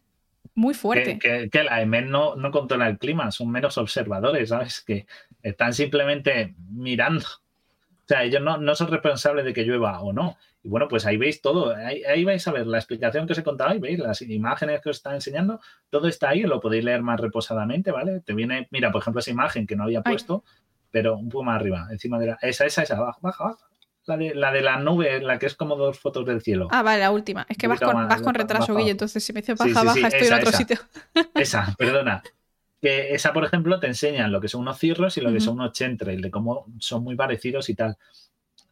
muy 0.53 0.74
fuerte. 0.74 1.18
que- 1.18 1.50
que 1.50 1.64
la 1.64 1.82
EMET 1.82 2.06
no, 2.08 2.36
no 2.36 2.52
controla 2.52 2.88
el 2.90 2.98
clima, 2.98 3.32
son 3.32 3.50
meros 3.50 3.77
observadores, 3.77 4.50
¿sabes? 4.50 4.82
Que 4.82 5.06
están 5.42 5.74
simplemente 5.74 6.56
mirando. 6.72 7.26
O 7.26 8.08
sea, 8.08 8.24
ellos 8.24 8.42
no, 8.42 8.58
no 8.58 8.76
son 8.76 8.90
responsables 8.92 9.45
de 9.45 9.53
que 9.53 9.64
llueva 9.64 10.02
o 10.02 10.11
no. 10.14 10.38
Y 10.64 10.69
bueno, 10.69 10.88
pues 10.90 11.06
ahí 11.06 11.16
veis 11.16 11.42
todo. 11.42 11.74
Ahí, 11.76 12.03
ahí 12.03 12.26
vais 12.26 12.45
a 12.48 12.52
ver 12.52 12.68
la 12.68 12.77
explicación 12.80 13.26
que 13.27 13.32
os 13.34 13.40
he 13.40 13.44
contado, 13.44 13.69
ahí 13.69 13.80
veis 13.80 14.00
las 14.00 14.22
imágenes 14.22 14.82
que 14.82 14.90
os 14.90 14.98
está 14.98 15.14
enseñando. 15.16 15.61
Todo 15.90 16.08
está 16.10 16.30
ahí, 16.30 16.42
lo 16.42 16.60
podéis 16.60 16.84
leer 16.84 17.02
más 17.02 17.19
reposadamente, 17.19 17.92
¿vale? 17.92 18.19
Te 18.22 18.34
viene, 18.34 18.68
mira, 18.72 18.92
por 18.92 19.02
ejemplo, 19.02 19.19
esa 19.19 19.32
imagen 19.32 19.66
que 19.68 19.76
no 19.77 19.84
había 19.84 20.00
Ay. 20.03 20.11
puesto, 20.11 20.44
pero 20.92 21.16
un 21.18 21.30
poco 21.30 21.44
más 21.45 21.56
arriba, 21.61 21.88
encima 21.92 22.19
de 22.19 22.27
la. 22.27 22.38
Esa, 22.42 22.66
esa, 22.66 22.84
esa, 22.84 22.98
abajo, 22.98 23.19
baja, 23.22 23.44
baja. 23.45 23.66
La 24.08 24.16
de, 24.18 24.34
la 24.34 24.52
de 24.53 24.61
la 24.61 24.80
nube, 24.80 25.19
la 25.22 25.38
que 25.38 25.45
es 25.48 25.56
como 25.56 25.76
dos 25.76 26.00
fotos 26.00 26.26
del 26.26 26.42
cielo. 26.42 26.69
Ah, 26.72 26.82
vale, 26.82 27.02
la 27.02 27.11
última. 27.11 27.45
Es 27.50 27.58
que 27.58 27.68
vas 27.68 27.80
con, 27.80 27.94
más, 27.94 28.08
vas 28.08 28.22
con 28.22 28.34
retraso. 28.34 28.74
Guille, 28.74 28.92
entonces 28.92 29.22
si 29.24 29.34
me 29.34 29.42
dice 29.42 29.56
Sí, 29.58 29.74
baja, 29.74 29.82
sí, 29.82 29.95
sí, 29.98 30.02
baja, 30.02 30.08
estoy 30.08 30.22
esa, 30.27 30.36
en 30.36 30.40
otro 30.40 30.50
esa. 30.50 30.58
sitio. 30.58 30.77
Esa, 31.36 31.76
perdona. 31.77 32.24
Que 32.82 33.14
esa, 33.14 33.34
por 33.34 33.44
ejemplo, 33.44 33.80
te 33.80 33.88
enseñan 33.88 34.32
lo 34.32 34.40
que 34.40 34.48
son 34.48 34.61
unos 34.61 34.80
cirros 34.80 35.18
y 35.18 35.22
lo 35.22 35.32
que 35.34 35.40
son 35.42 35.56
unos 35.56 35.74
chemtrails, 35.74 36.22
de 36.22 36.32
cómo 36.32 36.68
son 36.80 37.03
muy 37.03 37.16
parecidos 37.16 37.69
y 37.69 37.76
tal. 37.76 37.98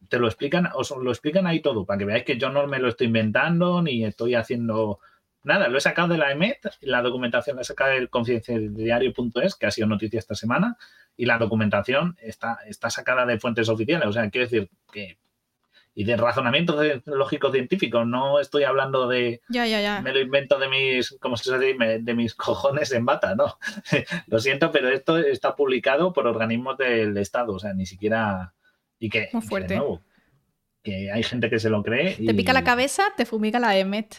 te 0.08 0.18
lo 0.18 0.26
explican, 0.26 0.68
os 0.74 0.90
lo 0.92 1.10
explican 1.10 1.46
ahí 1.46 1.60
todo, 1.60 1.84
para 1.84 1.98
que 1.98 2.04
veáis 2.06 2.24
que 2.24 2.38
yo 2.38 2.48
no 2.50 2.66
me 2.66 2.78
lo 2.78 2.88
estoy 2.88 3.08
inventando 3.08 3.82
ni 3.82 4.04
estoy 4.04 4.36
haciendo 4.36 5.00
nada, 5.42 5.68
lo 5.68 5.78
he 5.78 5.80
sacado 5.80 6.08
de 6.08 6.18
la 6.18 6.32
EMET, 6.32 6.58
la 6.80 7.02
documentación 7.02 7.56
la 7.56 7.62
he 7.62 7.64
sacado 7.64 7.90
del 7.92 8.08
confidencialdiario.es, 8.08 9.54
que 9.54 9.66
ha 9.66 9.70
sido 9.70 9.86
noticia 9.86 10.18
esta 10.18 10.34
semana, 10.34 10.76
y 11.16 11.24
la 11.26 11.38
documentación 11.38 12.16
está, 12.20 12.58
está 12.66 12.90
sacada 12.90 13.26
de 13.26 13.38
fuentes 13.38 13.68
oficiales. 13.68 14.08
O 14.08 14.12
sea, 14.12 14.30
quiero 14.30 14.46
decir 14.46 14.70
que. 14.92 15.18
Y 15.98 16.04
de 16.04 16.18
razonamiento 16.18 16.78
lógico 17.06 17.50
científico, 17.50 18.04
no 18.04 18.38
estoy 18.38 18.64
hablando 18.64 19.08
de. 19.08 19.40
Ya, 19.48 19.66
ya, 19.66 19.80
ya. 19.80 20.02
Me 20.02 20.12
lo 20.12 20.20
invento 20.20 20.58
de 20.58 20.68
mis, 20.68 21.16
¿cómo 21.18 21.38
se 21.38 21.58
dice? 21.58 22.00
De 22.00 22.14
mis 22.14 22.34
cojones 22.34 22.92
en 22.92 23.06
bata, 23.06 23.34
¿no? 23.34 23.56
lo 24.26 24.38
siento, 24.38 24.70
pero 24.70 24.90
esto 24.90 25.16
está 25.16 25.56
publicado 25.56 26.12
por 26.12 26.26
organismos 26.26 26.76
del 26.76 27.16
Estado, 27.16 27.54
o 27.54 27.58
sea, 27.58 27.72
ni 27.72 27.86
siquiera. 27.86 28.52
Y 28.98 29.08
que. 29.08 29.30
Muy 29.32 29.40
fuerte. 29.40 29.72
de 29.72 29.78
nuevo, 29.80 30.02
que 30.82 31.10
hay 31.10 31.22
gente 31.22 31.48
que 31.48 31.58
se 31.58 31.70
lo 31.70 31.82
cree. 31.82 32.14
Te 32.14 32.34
pica 32.34 32.52
la 32.52 32.62
cabeza, 32.62 33.04
te 33.16 33.24
fumiga 33.24 33.58
la 33.58 33.78
EMET. 33.78 34.16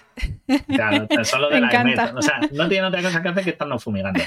Claro, 0.67 1.07
solo 1.23 1.49
de 1.51 1.61
Me 1.61 1.67
la 1.67 1.81
EMET. 1.81 1.93
encanta. 1.93 2.17
O 2.17 2.21
sea, 2.23 2.39
no 2.53 2.67
tiene 2.67 2.87
otra 2.87 3.03
cosa 3.03 3.21
que 3.21 3.29
hacer 3.29 3.43
que 3.43 3.49
estarnos 3.51 3.83
fumigando. 3.83 4.19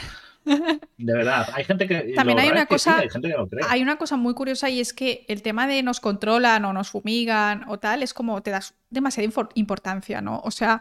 De 0.45 1.13
verdad, 1.13 1.49
hay 1.55 1.65
gente 1.65 1.87
que. 1.87 2.13
También 2.15 2.39
hay 2.39 2.49
una 2.51 2.67
que 2.67 2.79
sí, 2.79 2.85
cosa- 2.91 2.99
hay 2.99 3.11
gente 3.11 3.29
que 3.29 3.35
lo 3.37 3.47
cree. 3.49 3.65
Hay 3.69 3.83
una 3.83 3.97
cosa 3.99 4.17
muy 4.17 4.35
curiosa 4.35 4.69
y 4.71 4.81
es 4.81 4.93
que 4.93 5.25
el 5.29 5.43
tema 5.43 5.67
de 5.67 5.83
nos 5.83 6.01
controlan 6.01 6.65
o 6.65 6.73
nos 6.73 6.91
fumigan 6.91 7.65
o 7.69 7.79
tal 7.79 8.03
es 8.03 8.15
como 8.15 8.43
te 8.43 8.51
das 8.51 8.75
demasiada 8.89 9.31
importancia, 9.55 10.21
¿no? 10.21 10.41
O 10.45 10.51
sea, 10.51 10.81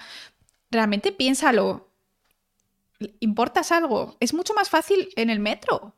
realmente 0.72 1.12
piénsalo. 1.12 1.90
¿Importas 3.22 3.72
algo? 3.72 4.18
Es 4.20 4.34
mucho 4.34 4.54
más 4.54 4.70
fácil 4.70 5.10
en 5.16 5.30
el 5.30 5.40
metro. 5.40 5.94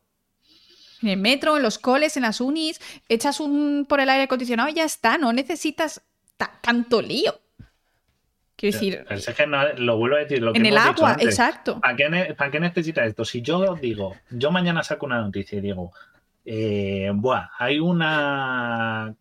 En 1.01 1.09
el 1.09 1.17
metro, 1.17 1.57
en 1.57 1.63
los 1.63 1.79
coles, 1.79 2.15
en 2.15 2.21
las 2.23 2.41
unis, 2.41 2.79
echas 3.09 3.39
un 3.39 3.85
por 3.89 3.99
el 3.99 4.09
aire 4.09 4.23
acondicionado 4.25 4.69
y 4.69 4.73
ya 4.73 4.83
está, 4.83 5.17
no 5.17 5.33
necesitas 5.33 6.01
ta- 6.37 6.59
tanto 6.61 7.01
lío. 7.01 7.39
Quiero 8.61 8.73
decir, 8.79 9.05
Pero 9.07 9.19
es 9.19 9.29
que 9.35 9.47
no- 9.47 9.73
lo 9.73 9.97
vuelvo 9.97 10.15
a 10.15 10.19
decir. 10.19 10.41
Lo 10.41 10.53
que 10.53 10.59
en 10.59 10.65
el 10.67 10.75
dicho 10.75 10.83
agua, 10.89 11.11
antes. 11.11 11.27
exacto. 11.27 11.79
¿Para 11.81 11.95
qué, 11.95 12.35
para 12.37 12.51
qué 12.51 12.59
necesita 12.59 13.03
esto? 13.05 13.25
Si 13.25 13.41
yo 13.41 13.75
digo, 13.75 14.15
yo 14.29 14.51
mañana 14.51 14.83
saco 14.83 15.05
una 15.07 15.19
noticia 15.21 15.57
y 15.57 15.61
digo, 15.61 15.91
eh, 16.45 17.11
buah, 17.13 17.49
hay 17.59 17.79
una, 17.79 19.15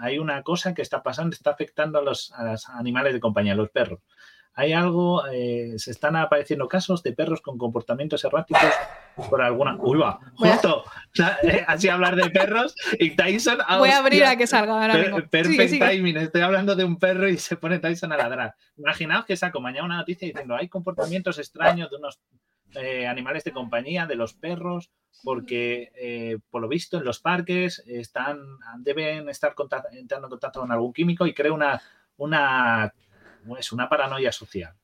hay 0.00 0.18
una 0.18 0.42
cosa 0.42 0.74
que 0.74 0.82
está 0.82 1.02
pasando, 1.02 1.34
está 1.34 1.50
afectando 1.50 1.98
a 1.98 2.02
los, 2.02 2.32
a 2.32 2.44
los 2.44 2.68
animales 2.68 3.12
de 3.14 3.20
compañía, 3.20 3.52
a 3.52 3.56
los 3.56 3.70
perros. 3.70 4.00
Hay 4.60 4.72
algo, 4.72 5.24
eh, 5.28 5.74
se 5.76 5.92
están 5.92 6.16
apareciendo 6.16 6.66
casos 6.66 7.04
de 7.04 7.12
perros 7.12 7.40
con 7.40 7.56
comportamientos 7.58 8.24
erráticos 8.24 8.60
por 9.30 9.40
alguna. 9.40 9.76
Uy, 9.78 9.98
va, 9.98 10.10
a- 10.10 10.32
justo. 10.34 10.82
eh, 11.44 11.64
así 11.66 11.88
hablar 11.88 12.16
de 12.16 12.28
perros 12.28 12.74
y 12.98 13.14
Tyson. 13.14 13.58
ah, 13.64 13.78
Voy 13.78 13.90
a 13.90 13.98
abrir 13.98 14.22
hostia, 14.22 14.30
a 14.32 14.36
que 14.36 14.46
salga 14.48 14.72
ahora 14.82 14.94
Per- 14.94 15.28
perfect 15.28 15.52
Sigue, 15.52 15.68
sigue. 15.68 15.88
timing. 15.88 16.16
Estoy 16.16 16.40
hablando 16.40 16.74
de 16.74 16.82
un 16.84 16.98
perro 16.98 17.28
y 17.28 17.36
se 17.38 17.56
pone 17.56 17.78
Tyson 17.78 18.10
a 18.12 18.16
ladrar. 18.16 18.56
Imaginaos 18.76 19.24
que 19.26 19.36
saco 19.36 19.60
mañana 19.60 19.84
una 19.86 19.96
noticia 19.98 20.26
diciendo 20.26 20.56
hay 20.56 20.68
comportamientos 20.68 21.38
extraños 21.38 21.88
de 21.88 21.96
unos 21.96 22.18
eh, 22.74 23.06
animales 23.06 23.44
de 23.44 23.52
compañía, 23.52 24.06
de 24.06 24.16
los 24.16 24.34
perros, 24.34 24.90
porque 25.22 25.92
eh, 25.94 26.38
por 26.50 26.62
lo 26.62 26.66
visto 26.68 26.98
en 26.98 27.04
los 27.04 27.20
parques 27.20 27.84
están, 27.86 28.40
deben 28.78 29.28
estar 29.28 29.54
entrando 29.92 30.26
en 30.26 30.30
contacto 30.30 30.60
con 30.60 30.72
algún 30.72 30.92
químico 30.92 31.26
y 31.28 31.32
crea 31.32 31.52
una, 31.52 31.80
una, 32.16 32.92
es 33.56 33.72
una 33.72 33.88
paranoia 33.88 34.32
social. 34.32 34.74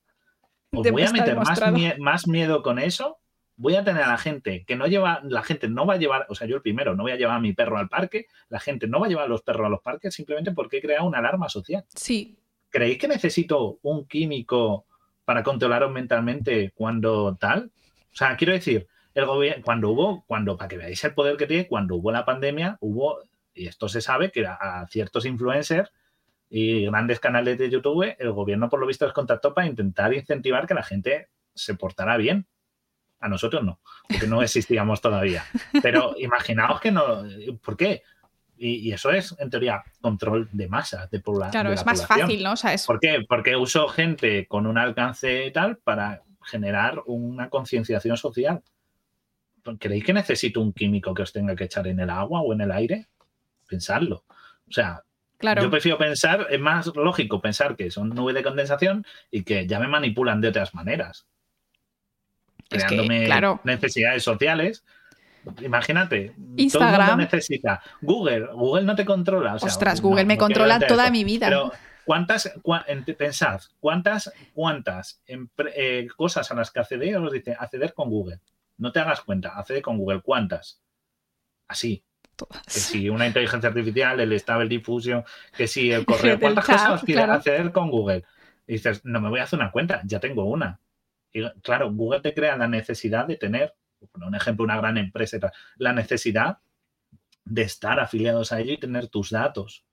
Os 0.73 0.83
voy 0.91 1.03
a 1.03 1.07
meter 1.13 1.37
más, 1.37 1.59
mie- 1.73 1.99
más 1.99 2.27
miedo 2.27 2.63
con 2.63 2.79
eso. 2.79 3.19
Voy 3.57 3.77
a 3.77 3.85
tener 3.85 4.03
a 4.03 4.09
la 4.09 4.19
gente 4.19 4.65
que 4.67 4.75
no 4.75 4.87
lleva, 4.89 5.21
la 5.23 5.43
gente 5.45 5.69
no 5.69 5.87
va 5.87 5.95
a 5.95 5.97
llevar, 5.97 6.27
o 6.29 6.35
sea, 6.35 6.49
yo 6.49 6.57
el 6.57 6.63
primero, 6.63 6.97
no 6.97 7.05
voy 7.05 7.13
a 7.13 7.17
llevar 7.17 7.37
a 7.37 7.41
mi 7.41 7.53
perro 7.53 7.79
al 7.79 7.89
parque, 7.89 8.27
la 8.49 8.59
gente 8.59 8.89
no 8.89 8.99
va 8.99 9.07
a 9.07 9.09
llevar 9.09 9.27
a 9.27 9.29
los 9.29 9.43
perros 9.43 9.67
a 9.67 9.69
los 9.69 9.81
parques 9.81 10.13
simplemente 10.13 10.51
porque 10.51 10.79
he 10.79 10.83
creado 10.83 11.05
una 11.07 11.19
alarma 11.19 11.49
social. 11.49 11.85
Sí, 11.95 12.37
¿Creéis 12.71 12.99
que 12.99 13.07
necesito 13.07 13.79
un 13.83 14.09
químico 14.09 14.87
para 15.25 15.45
controlaros 15.45 15.93
mentalmente 15.93 16.73
cuando 16.75 17.37
tal? 17.37 17.71
O 18.13 18.17
sea, 18.17 18.37
quiero 18.37 18.53
decir, 18.53 18.89
el 19.15 19.27
gobierno, 19.27 19.63
cuando 19.65 19.91
hubo, 19.91 20.25
cuando, 20.27 20.57
para 20.57 20.67
que 20.67 20.77
veáis 20.79 21.05
el 21.05 21.15
poder 21.15 21.37
que 21.37 21.47
tiene, 21.47 21.69
cuando 21.69 21.95
hubo 21.95 22.11
la 22.11 22.25
pandemia, 22.25 22.77
hubo, 22.81 23.21
y 23.55 23.69
esto 23.69 23.89
se 23.89 24.01
sabe, 24.01 24.33
que 24.33 24.45
a, 24.45 24.55
a 24.55 24.89
ciertos 24.89 25.25
influencers 25.27 25.93
y 26.57 26.87
grandes 26.87 27.19
canales 27.19 27.59
de 27.59 27.69
YouTube, 27.69 28.15
el 28.17 28.31
gobierno 28.31 28.69
por 28.69 28.79
lo 28.79 28.87
visto 28.87 29.05
les 29.05 29.13
contactó 29.13 29.53
para 29.53 29.67
intentar 29.67 30.15
incentivar 30.15 30.69
que 30.69 30.75
la 30.75 30.85
gente 30.85 31.29
se 31.53 31.75
portara 31.75 32.17
bien. 32.17 32.47
A 33.19 33.29
nosotros 33.29 33.65
no, 33.65 33.81
porque 34.09 34.27
no 34.29 34.41
existíamos 34.43 35.01
todavía. 35.01 35.45
Pero 35.83 36.15
imaginaos 36.19 36.81
que 36.81 36.93
no. 36.93 37.25
¿Por 37.61 37.77
qué? 37.77 38.03
Y, 38.57 38.89
y 38.89 38.93
eso 38.93 39.11
es, 39.11 39.35
en 39.41 39.51
teoría, 39.51 39.83
control 40.01 40.49
de 40.53 40.69
masas, 40.69 41.11
de, 41.11 41.21
pobla- 41.21 41.51
claro, 41.51 41.71
de 41.71 41.75
es 41.75 41.85
más 41.87 42.03
población. 42.03 42.29
fácil, 42.29 42.45
¿no? 42.45 42.53
O 42.53 42.57
sea, 42.57 42.73
es 42.75 42.87
¿Por 42.87 43.01
qué? 43.01 43.25
Porque 43.29 43.57
uso 43.57 43.89
gente 43.89 44.47
con 44.47 44.67
un 44.69 44.79
alcance 44.79 45.51
tal 45.53 45.79
para 45.79 46.23
generar 46.45 47.03
una 47.07 47.49
concienciación 47.51 48.17
social. 48.17 48.63
¿Creéis 49.81 50.05
que 50.05 50.13
necesito 50.13 50.61
un 50.61 50.73
químico 50.73 51.15
que 51.15 51.23
os 51.23 51.33
tenga 51.33 51.57
que 51.57 51.65
echar 51.65 51.87
en 51.89 51.99
el 51.99 52.11
agua 52.11 52.43
o 52.43 52.53
en 52.53 52.61
el 52.61 52.71
aire? 52.71 53.09
Pensadlo. 53.67 54.25
O 54.69 54.73
sea, 54.73 55.03
claro. 55.45 55.63
yo 55.63 55.71
prefiero 55.71 55.99
pensar, 55.99 56.47
es 56.51 56.61
más 56.61 56.87
lógico 56.95 57.41
pensar 57.41 57.77
que 57.77 57.91
son 57.91 58.09
nubes 58.11 58.35
de 58.35 58.43
condensación 58.43 59.05
y 59.31 59.43
que 59.45 59.67
ya 59.67 59.79
me 59.79 59.89
manipulan 59.89 60.41
de 60.41 60.49
otras 60.49 60.75
maneras. 60.75 61.27
Es 62.71 62.83
que, 62.85 62.89
Creándome 62.97 63.25
claro. 63.27 63.61
necesidades 63.65 64.23
sociales. 64.23 64.85
Imagínate, 65.61 66.29
todo 66.31 66.45
el 66.57 66.61
Instagram. 66.61 67.07
mundo 67.11 67.17
necesita. 67.25 67.83
Google, 68.01 68.47
Google 68.53 68.85
no 68.85 68.97
te 68.97 69.05
controla. 69.05 69.55
o 69.55 69.59
sea, 69.59 69.69
Ostras, 69.69 70.01
no, 70.03 70.09
Google 70.09 70.25
me 70.25 70.35
no 70.37 70.41
controla 70.41 70.81
toda 70.81 71.05
esto. 71.05 71.13
mi 71.13 71.23
vida. 71.25 71.47
Pero, 71.49 71.71
¿cuántas, 72.07 72.53
cua- 72.63 72.85
pensad, 73.17 73.61
cuántas, 73.79 74.33
cuántas 74.55 75.21
empre- 75.29 75.73
eh, 75.77 76.09
cosas 76.17 76.51
a 76.51 76.55
las 76.55 76.71
que 76.71 76.81
accedéis 76.81 77.17
os 77.17 77.31
dice 77.31 77.55
acceder 77.59 77.93
con 77.93 78.09
Google? 78.09 78.41
No 78.79 78.91
te 78.91 79.01
hagas 79.01 79.21
cuenta, 79.21 79.51
accede 79.51 79.83
con 79.83 79.99
Google. 79.99 80.23
¿Cuántas? 80.23 80.81
Así. 81.69 82.03
Todas. 82.37 82.63
Que 82.65 82.81
si 82.81 83.09
una 83.09 83.27
inteligencia 83.27 83.69
artificial, 83.69 84.19
el 84.21 84.39
Stable 84.39 84.69
Diffusion, 84.69 85.25
que 85.57 85.67
si 85.67 85.93
el 85.93 86.05
correo. 86.07 86.39
¿Cuántas 86.39 86.67
chat, 86.67 86.89
cosas 86.89 87.05
claro. 87.05 87.33
acceder 87.35 87.73
con 87.73 87.91
Google? 87.91 88.25
Y 88.67 88.75
dices, 88.75 89.05
no 89.05 89.21
me 89.21 89.29
voy 89.29 89.41
a 89.41 89.45
hacer 89.45 89.59
una 89.59 89.71
cuenta, 89.71 90.01
ya 90.05 90.21
tengo 90.21 90.45
una. 90.45 90.81
Y 91.33 91.49
claro, 91.63 91.93
Google 91.93 92.21
te 92.21 92.33
crea 92.33 92.57
la 92.57 92.69
necesidad 92.69 93.27
de 93.27 93.37
tener, 93.37 93.75
por 94.11 94.25
un 94.25 94.35
ejemplo, 94.35 94.65
una 94.65 94.77
gran 94.77 94.97
empresa, 94.97 95.39
la 95.77 95.93
necesidad 95.93 96.59
de 97.45 97.63
estar 97.63 98.01
afiliados 98.01 98.53
a 98.53 98.61
ello 98.61 98.73
y 98.73 98.79
tener 98.79 99.09
tus 99.09 99.31
datos. 99.31 99.85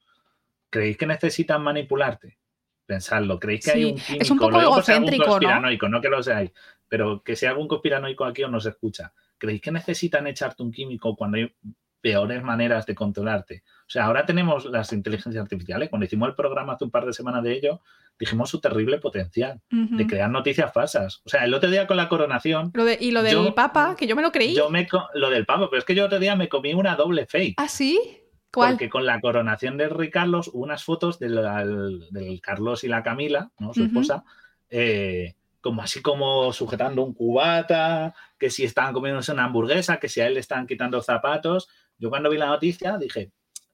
¿Creéis 0.70 0.98
que 0.98 1.06
necesitan 1.06 1.62
manipularte? 1.62 2.38
Pensadlo. 2.86 3.40
¿Creéis 3.40 3.66
que 3.66 3.72
hay 3.72 3.86
un 3.86 3.96
químico? 3.96 4.22
es 4.24 4.32
un 4.32 4.38
poco 4.38 4.58
algún 4.58 4.74
egocéntrico, 4.74 5.24
¿no? 5.24 5.30
conspiranoico, 5.32 5.90
¿no? 5.90 6.02
que 6.02 6.10
lo 6.10 6.24
seáis, 6.24 6.52
pero 6.88 7.24
que 7.24 7.36
si 7.36 7.46
algún 7.46 7.68
conspiranoico 7.68 8.24
aquí 8.24 8.44
os 8.44 8.52
nos 8.52 8.66
escucha. 8.66 9.14
¿Creéis 9.38 9.62
que 9.62 9.72
necesitan 9.72 10.28
echarte 10.28 10.62
un 10.62 10.72
químico 10.72 11.16
cuando 11.16 11.38
hay 11.38 11.54
peores 12.02 12.44
maneras 12.44 12.86
de 12.86 12.96
controlarte? 12.96 13.64
O 13.88 13.90
sea, 13.92 14.06
ahora 14.06 14.26
tenemos 14.26 14.66
las 14.66 14.92
inteligencias 14.94 15.42
artificiales. 15.42 15.90
Cuando 15.90 16.06
hicimos 16.06 16.30
el 16.30 16.36
programa 16.36 16.74
hace 16.74 16.86
un 16.86 16.92
par 16.92 17.06
de 17.06 17.14
semanas 17.14 17.44
de 17.44 17.54
ello, 17.54 17.82
dijimos 18.20 18.50
su 18.50 18.60
terrible 18.60 18.98
potencial 19.00 19.62
Ujú. 19.72 19.96
de 19.98 20.08
crear 20.08 20.30
noticias 20.30 20.72
falsas. 20.74 21.22
O 21.26 21.30
sea, 21.30 21.44
el 21.46 21.54
otro 21.54 21.70
día 21.70 21.88
con 21.88 21.98
la 21.98 22.10
coronación, 22.10 22.72
Lo 22.74 22.86
de- 22.86 22.98
y 23.00 23.12
lo 23.12 23.22
del 23.24 23.34
Yo- 23.34 23.56
Papa, 23.56 23.96
que 23.98 24.08
yo 24.08 24.16
me 24.16 24.22
lo 24.22 24.32
creí. 24.32 24.54
yo 24.56 24.70
me 24.70 24.88
lo 25.14 25.30
del 25.30 25.46
pavo, 25.46 25.70
pero 25.70 25.80
es 25.80 25.86
que 25.86 25.96
yo 25.96 26.06
otro 26.06 26.20
día 26.20 26.36
me 26.36 26.50
comí 26.50 26.74
una 26.74 26.96
doble 26.96 27.26
fake. 27.26 27.56
¿Ah, 27.58 27.68
sí? 27.68 28.18
¿Cuál? 28.54 28.72
Porque 28.74 28.90
con 28.90 29.06
la 29.06 29.20
coronación 29.22 29.78
del 29.78 29.92
rey 29.92 30.10
Carlos 30.10 30.50
hubo 30.54 30.64
unas 30.64 30.84
fotos 30.84 31.20
del, 31.20 31.36
del 32.12 32.42
Carlos 32.42 32.84
y 32.84 32.88
la 32.90 33.02
Camila, 33.04 33.50
¿no? 33.60 33.74
su 33.74 33.82
Ujú. 33.82 33.88
esposa, 33.88 34.24
eh, 34.70 35.36
como 35.62 35.82
así 35.84 36.02
como 36.02 36.52
sujetando 36.54 37.04
un 37.04 37.14
cubata, 37.14 38.14
que 38.40 38.50
si 38.50 38.64
estaban 38.64 38.94
comiéndose 38.94 39.32
una 39.32 39.46
hamburguesa, 39.46 39.98
que 39.98 40.10
si 40.10 40.20
a 40.22 40.28
él 40.28 40.34
le 40.34 40.40
estaban 40.40 40.66
quitando 40.68 41.02
zapatos. 41.02 41.70
Yo 42.02 42.10
cuando 42.10 42.30
vi 42.32 42.38
la 42.38 42.48
noticia 42.48 42.98
dije, 42.98 43.32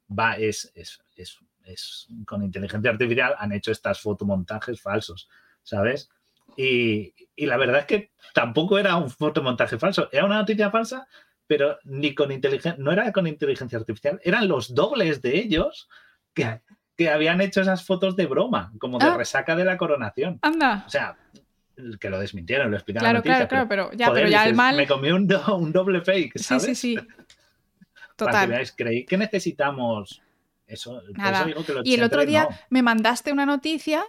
va, 0.08 0.34
es, 0.36 0.70
es, 0.76 1.00
es, 1.16 1.38
es- 1.64 2.08
con 2.26 2.44
inteligencia 2.44 2.92
artificial 2.92 3.36
han 3.40 3.54
hecho 3.54 3.72
estas 3.72 4.02
fotomontajes 4.02 4.82
falsos, 4.82 5.30
¿sabes? 5.64 6.10
Y, 6.58 7.14
y 7.36 7.46
la 7.46 7.56
verdad 7.58 7.80
es 7.80 7.86
que 7.86 8.12
tampoco 8.34 8.78
era 8.78 8.98
un 8.98 9.10
fotomontaje 9.10 9.78
falso, 9.80 10.10
era 10.12 10.26
una 10.26 10.38
noticia 10.40 10.70
falsa, 10.72 11.08
pero 11.48 11.78
ni 11.86 12.14
con 12.14 12.32
inteligencia, 12.34 12.76
no 12.84 12.92
era 12.92 13.12
con 13.14 13.28
inteligencia 13.28 13.78
artificial, 13.80 14.20
eran 14.24 14.48
los 14.50 14.76
dobles 14.76 15.22
de 15.22 15.38
ellos 15.38 15.88
que, 16.34 16.62
que 16.98 17.10
habían 17.10 17.40
hecho 17.40 17.62
esas 17.62 17.86
fotos 17.86 18.16
de 18.18 18.26
broma, 18.26 18.74
como 18.80 18.98
de 19.00 19.06
Ah. 19.06 19.16
resaca 19.18 19.56
de 19.56 19.64
la 19.64 19.78
coronación. 19.78 20.40
Anda. 20.42 20.84
O 20.86 20.90
sea, 20.90 21.16
que 22.00 22.10
lo 22.10 22.20
desmintieron, 22.20 22.72
lo 22.72 22.76
explicaron. 22.78 23.04
Claro, 23.04 23.14
la 23.14 23.20
noticia, 23.20 23.48
claro, 23.48 23.68
claro, 23.68 23.90
pero 23.90 23.98
ya, 23.98 24.08
joder, 24.08 24.24
pero 24.24 24.32
ya 24.32 24.46
el 24.48 24.56
mal. 24.56 24.76
Me 24.76 24.88
comí 24.88 25.12
un, 25.12 25.28
do- 25.28 25.56
un 25.58 25.72
doble 25.72 26.02
fake, 26.02 26.34
Sí, 26.38 26.44
¿sabes? 26.44 26.78
sí, 26.80 26.98
Para 28.18 28.32
que 28.32 28.36
Total. 28.38 28.50
veáis, 28.50 28.72
creí 28.76 29.06
que 29.06 29.18
necesitamos 29.18 30.22
eso. 30.68 31.02
Nada. 31.16 31.40
eso 31.40 31.48
digo 31.48 31.66
que 31.66 31.74
los 31.74 31.86
Y 31.86 31.94
el 31.94 32.04
otro 32.04 32.26
día 32.26 32.48
no. 32.50 32.58
me 32.70 32.82
mandaste 32.82 33.32
una 33.32 33.46
noticia 33.46 34.04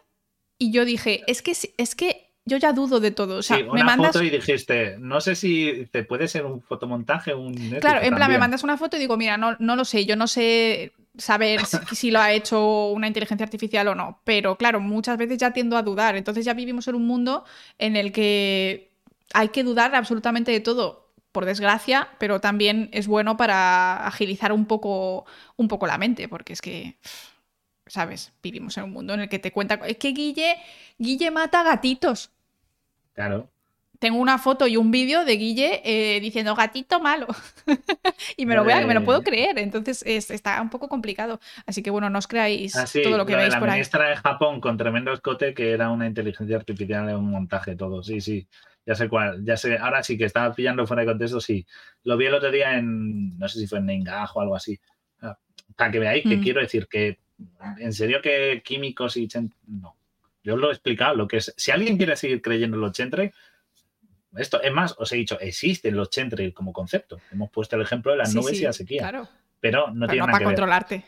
y 0.59 0.73
yo 0.73 0.85
dije, 0.85 1.23
es 1.27 1.43
que, 1.43 1.53
es 1.77 1.95
que 1.95 2.33
yo 2.45 2.57
ya 2.57 2.73
dudo 2.73 2.99
de 3.01 3.11
todo. 3.11 3.37
O 3.37 3.43
sea, 3.43 3.59
Sí, 3.59 3.63
me 3.65 3.71
una 3.71 3.85
mandas. 3.85 4.13
foto 4.13 4.25
y 4.25 4.31
dijiste, 4.31 4.97
no 4.99 5.21
sé 5.21 5.35
si 5.37 5.87
te 5.93 6.03
puede 6.05 6.27
ser 6.29 6.47
un 6.47 6.63
fotomontaje 6.63 7.35
un... 7.35 7.55
Claro, 7.81 8.01
en 8.03 8.15
plan, 8.15 8.31
me 8.31 8.39
mandas 8.39 8.65
una 8.65 8.77
foto 8.79 8.97
y 8.97 9.01
digo, 9.01 9.17
mira, 9.17 9.37
no, 9.37 9.55
no 9.59 9.77
lo 9.77 9.85
sé, 9.85 10.05
yo 10.07 10.17
no 10.17 10.27
sé 10.27 10.93
saber 11.17 11.65
si, 11.67 11.77
si 11.95 12.11
lo 12.11 12.21
ha 12.21 12.33
hecho 12.33 12.87
una 12.89 13.07
inteligencia 13.07 13.45
artificial 13.45 13.87
o 13.89 13.95
no. 13.95 14.21
Pero 14.25 14.57
claro, 14.57 14.81
muchas 14.81 15.19
veces 15.19 15.37
ya 15.39 15.53
tiendo 15.53 15.77
a 15.77 15.83
dudar. 15.83 16.17
Entonces 16.17 16.45
ya 16.45 16.55
vivimos 16.55 16.89
en 16.89 16.95
un 16.95 17.07
mundo 17.07 17.45
en 17.77 17.97
el 17.97 18.13
que 18.13 18.91
hay 19.35 19.49
que 19.51 19.63
dudar 19.63 19.95
absolutamente 19.95 20.51
de 20.51 20.61
todo, 20.61 21.08
por 21.33 21.45
desgracia, 21.45 22.09
pero 22.19 22.41
también 22.41 22.89
es 22.93 23.07
bueno 23.07 23.37
para 23.37 24.07
agilizar 24.07 24.53
un 24.53 24.67
poco, 24.67 25.27
un 25.57 25.69
poco 25.69 25.87
la 25.87 25.99
mente, 25.99 26.29
porque 26.29 26.53
es 26.55 26.61
que, 26.63 26.97
¿sabes? 27.87 28.33
Vivimos 28.43 28.77
en 28.79 28.85
un 28.85 28.93
mundo 28.93 29.15
en 29.15 29.21
el 29.21 29.29
que 29.29 29.39
te 29.39 29.53
cuenta... 29.53 29.75
Es 29.87 29.97
que 29.99 30.11
Guille, 30.13 30.57
Guille 30.99 31.31
mata 31.31 31.63
gatitos. 31.63 32.31
Claro. 33.15 33.51
Tengo 33.99 34.19
una 34.19 34.39
foto 34.39 34.69
y 34.69 34.77
un 34.77 34.93
vídeo 34.93 35.25
de 35.25 35.37
Guille 35.37 35.81
eh, 35.85 36.21
diciendo 36.21 36.55
gatito 36.55 37.01
malo. 37.01 37.27
y 38.37 38.47
me 38.47 38.55
lo, 38.55 38.63
voy 38.63 38.73
a- 38.73 38.87
me 38.87 38.95
lo 38.95 39.05
puedo 39.05 39.23
creer. 39.25 39.59
Entonces 39.59 40.05
es- 40.07 40.31
está 40.31 40.63
un 40.63 40.71
poco 40.71 40.89
complicado. 40.89 41.41
Así 41.67 41.83
que 41.83 41.91
bueno, 41.91 42.09
no 42.09 42.19
os 42.21 42.29
creáis 42.29 42.77
Ah, 42.77 42.87
sí, 42.87 43.03
todo 43.03 43.17
lo 43.17 43.27
que 43.27 43.33
de 43.33 43.39
veis 43.39 43.55
la 43.55 43.59
por 43.59 43.69
ahí. 43.71 43.75
ministra 43.79 44.09
de 44.11 44.17
Japón 44.17 44.61
con 44.61 44.77
tremendo 44.77 45.13
escote 45.13 45.53
que 45.53 45.73
era 45.73 45.91
una 45.91 46.07
inteligencia 46.07 46.57
artificial 46.57 47.09
de 47.09 47.17
un 47.17 47.29
montaje 47.29 47.75
todo. 47.75 48.05
Sí, 48.05 48.21
sí. 48.21 48.47
Ya 48.89 48.95
sé 48.95 49.07
cuál. 49.07 49.45
Ya 49.45 49.57
sé. 49.59 49.77
Ahora 49.77 50.03
sí 50.03 50.17
que 50.17 50.25
estaba 50.25 50.55
pillando 50.55 50.87
fuera 50.87 51.03
de 51.03 51.09
contexto, 51.09 51.41
sí. 51.43 51.67
Lo 52.05 52.17
vi 52.17 52.25
el 52.25 52.33
otro 52.35 52.51
día 52.51 52.79
en. 52.79 53.39
No 53.39 53.47
sé 53.47 53.59
si 53.61 53.67
fue 53.67 53.81
en 53.81 53.87
Nengaj 53.87 54.35
o 54.35 54.41
algo 54.41 54.57
así. 54.57 54.81
Ah, 55.21 55.37
Para 55.77 55.91
que 55.91 55.99
veáis 55.99 56.23
que 56.25 56.39
Mm. 56.39 56.43
quiero 56.43 56.61
decir 56.63 56.89
que. 56.89 57.19
En 57.79 57.93
serio 57.93 58.23
que 58.23 58.63
químicos 58.65 59.19
y. 59.19 59.29
chen- 59.29 59.53
No. 59.67 59.95
Yo 60.43 60.55
os 60.55 60.61
lo 60.61 60.71
he 60.71 60.73
explicado. 60.73 61.15
Lo 61.15 61.29
que 61.29 61.37
es. 61.37 61.53
Si 61.59 61.71
alguien 61.71 61.99
quiere 61.99 62.17
seguir 62.17 62.41
creyendo 62.41 62.77
en 62.79 62.81
los 62.81 62.93
chemtrails. 62.93 63.35
Esto, 64.37 64.63
es 64.63 64.73
más, 64.73 64.95
os 64.99 65.11
he 65.13 65.17
dicho, 65.17 65.39
existen 65.41 65.97
los 65.97 66.11
chemtrails 66.11 66.55
como 66.55 66.73
concepto. 66.73 67.19
Hemos 67.33 67.51
puesto 67.51 67.77
el 67.77 67.83
ejemplo 67.83 68.13
de 68.13 68.19
las 68.19 68.31
Sí, 68.33 68.37
nubes 68.39 68.57
sí, 68.57 68.63
y 68.63 68.67
la 68.67 68.73
sequía. 68.73 69.01
Claro, 69.01 69.29
Pero 69.61 69.89
no 69.89 70.07
pero 70.07 70.13
tiene 70.13 70.19
no 70.21 70.27
nada 70.27 70.33
para 70.33 70.39
que 70.39 70.45
ver. 70.45 70.55
controlarte. 70.55 71.05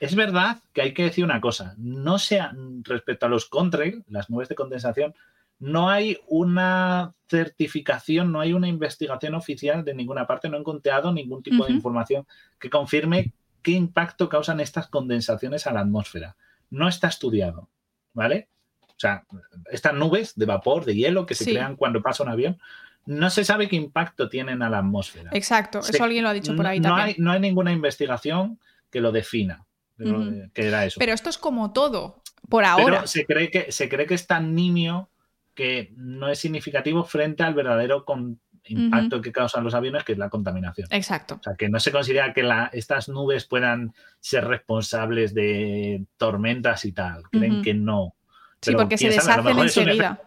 Es 0.00 0.14
verdad 0.14 0.58
que 0.72 0.82
hay 0.82 0.92
que 0.92 1.04
decir 1.04 1.24
una 1.24 1.40
cosa, 1.40 1.74
no 1.78 2.18
sea 2.18 2.52
respecto 2.82 3.24
a 3.26 3.28
los 3.28 3.46
contrails, 3.46 4.04
las 4.08 4.28
nubes 4.30 4.48
de 4.48 4.54
condensación, 4.56 5.14
no 5.58 5.88
hay 5.88 6.18
una 6.28 7.14
certificación, 7.28 8.30
no 8.32 8.40
hay 8.40 8.52
una 8.52 8.68
investigación 8.68 9.34
oficial 9.34 9.84
de 9.84 9.94
ninguna 9.94 10.26
parte, 10.26 10.48
no 10.48 10.56
he 10.56 10.60
encontrado 10.60 11.12
ningún 11.12 11.42
tipo 11.42 11.64
de 11.66 11.72
información 11.72 12.26
que 12.58 12.70
confirme 12.70 13.32
qué 13.62 13.72
impacto 13.72 14.28
causan 14.28 14.60
estas 14.60 14.88
condensaciones 14.88 15.66
a 15.66 15.72
la 15.72 15.80
atmósfera. 15.80 16.36
No 16.70 16.88
está 16.88 17.08
estudiado, 17.08 17.68
¿vale? 18.12 18.48
O 18.88 18.94
sea, 18.98 19.24
estas 19.70 19.94
nubes 19.94 20.34
de 20.36 20.46
vapor, 20.46 20.84
de 20.84 20.94
hielo 20.94 21.26
que 21.26 21.34
se 21.34 21.44
Sí. 21.44 21.50
crean 21.52 21.76
cuando 21.76 22.00
pasa 22.02 22.22
un 22.22 22.28
avión, 22.30 22.58
no 23.06 23.30
se 23.30 23.44
sabe 23.44 23.68
qué 23.68 23.76
impacto 23.76 24.28
tienen 24.28 24.62
a 24.62 24.70
la 24.70 24.78
atmósfera. 24.78 25.30
Exacto, 25.32 25.80
eso 25.80 26.04
alguien 26.04 26.22
lo 26.24 26.30
ha 26.30 26.32
dicho 26.32 26.54
por 26.56 26.66
ahí 26.66 26.80
no, 26.80 26.88
también. 26.90 27.06
hay, 27.08 27.14
no 27.18 27.30
hay 27.32 27.40
ninguna 27.40 27.72
investigación 27.72 28.58
que 28.90 29.00
lo 29.00 29.12
defina, 29.12 29.64
que 29.98 30.66
era 30.66 30.84
eso. 30.84 30.98
Pero 30.98 31.12
esto 31.12 31.30
es 31.30 31.38
como 31.38 31.72
todo, 31.72 32.22
por 32.48 32.62
Pero 32.64 32.66
ahora. 32.66 33.06
se 33.06 33.24
cree, 33.26 33.50
que, 33.50 33.70
se 33.72 33.88
cree 33.88 34.06
que 34.06 34.14
es 34.14 34.26
tan 34.26 34.54
nimio 34.54 35.08
que 35.56 35.92
no 35.96 36.28
es 36.28 36.38
significativo 36.38 37.02
frente 37.02 37.42
al 37.42 37.54
verdadero 37.54 38.04
con- 38.04 38.38
impacto 38.68 39.20
que 39.20 39.30
causan 39.30 39.62
los 39.62 39.74
aviones, 39.74 40.02
que 40.02 40.10
es 40.12 40.18
la 40.18 40.28
contaminación. 40.28 40.88
Exacto. 40.90 41.36
O 41.38 41.42
sea, 41.42 41.54
que 41.54 41.68
no 41.68 41.78
se 41.78 41.92
considera 41.92 42.32
que 42.32 42.42
la- 42.42 42.68
estas 42.72 43.08
nubes 43.08 43.44
puedan 43.44 43.94
ser 44.18 44.44
responsables 44.44 45.34
de 45.34 46.04
tormentas 46.16 46.84
y 46.84 46.90
tal. 46.90 47.22
Creen 47.30 47.62
que 47.62 47.74
no. 47.74 48.14
Sí, 48.60 48.72
porque 48.74 48.98
se 48.98 49.08
deshacen 49.10 49.56
enseguida. 49.58 50.20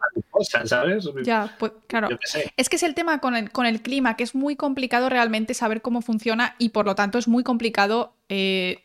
¿sabes? 0.64 1.10
Ya, 1.24 1.54
pues 1.60 1.74
claro. 1.88 2.08
Es 2.56 2.70
que 2.70 2.78
es 2.78 2.84
el 2.84 2.96
tema 2.96 3.20
con 3.20 3.36
el, 3.36 3.52
con 3.52 3.66
el 3.66 3.82
clima, 3.82 4.16
que 4.16 4.24
es 4.24 4.34
muy 4.34 4.56
complicado 4.56 5.10
realmente 5.10 5.54
saber 5.54 5.82
cómo 5.82 6.02
funciona 6.02 6.56
y 6.60 6.70
por 6.70 6.86
lo 6.86 6.96
tanto 6.96 7.18
es 7.18 7.28
muy 7.28 7.44
complicado 7.44 8.16
eh, 8.30 8.84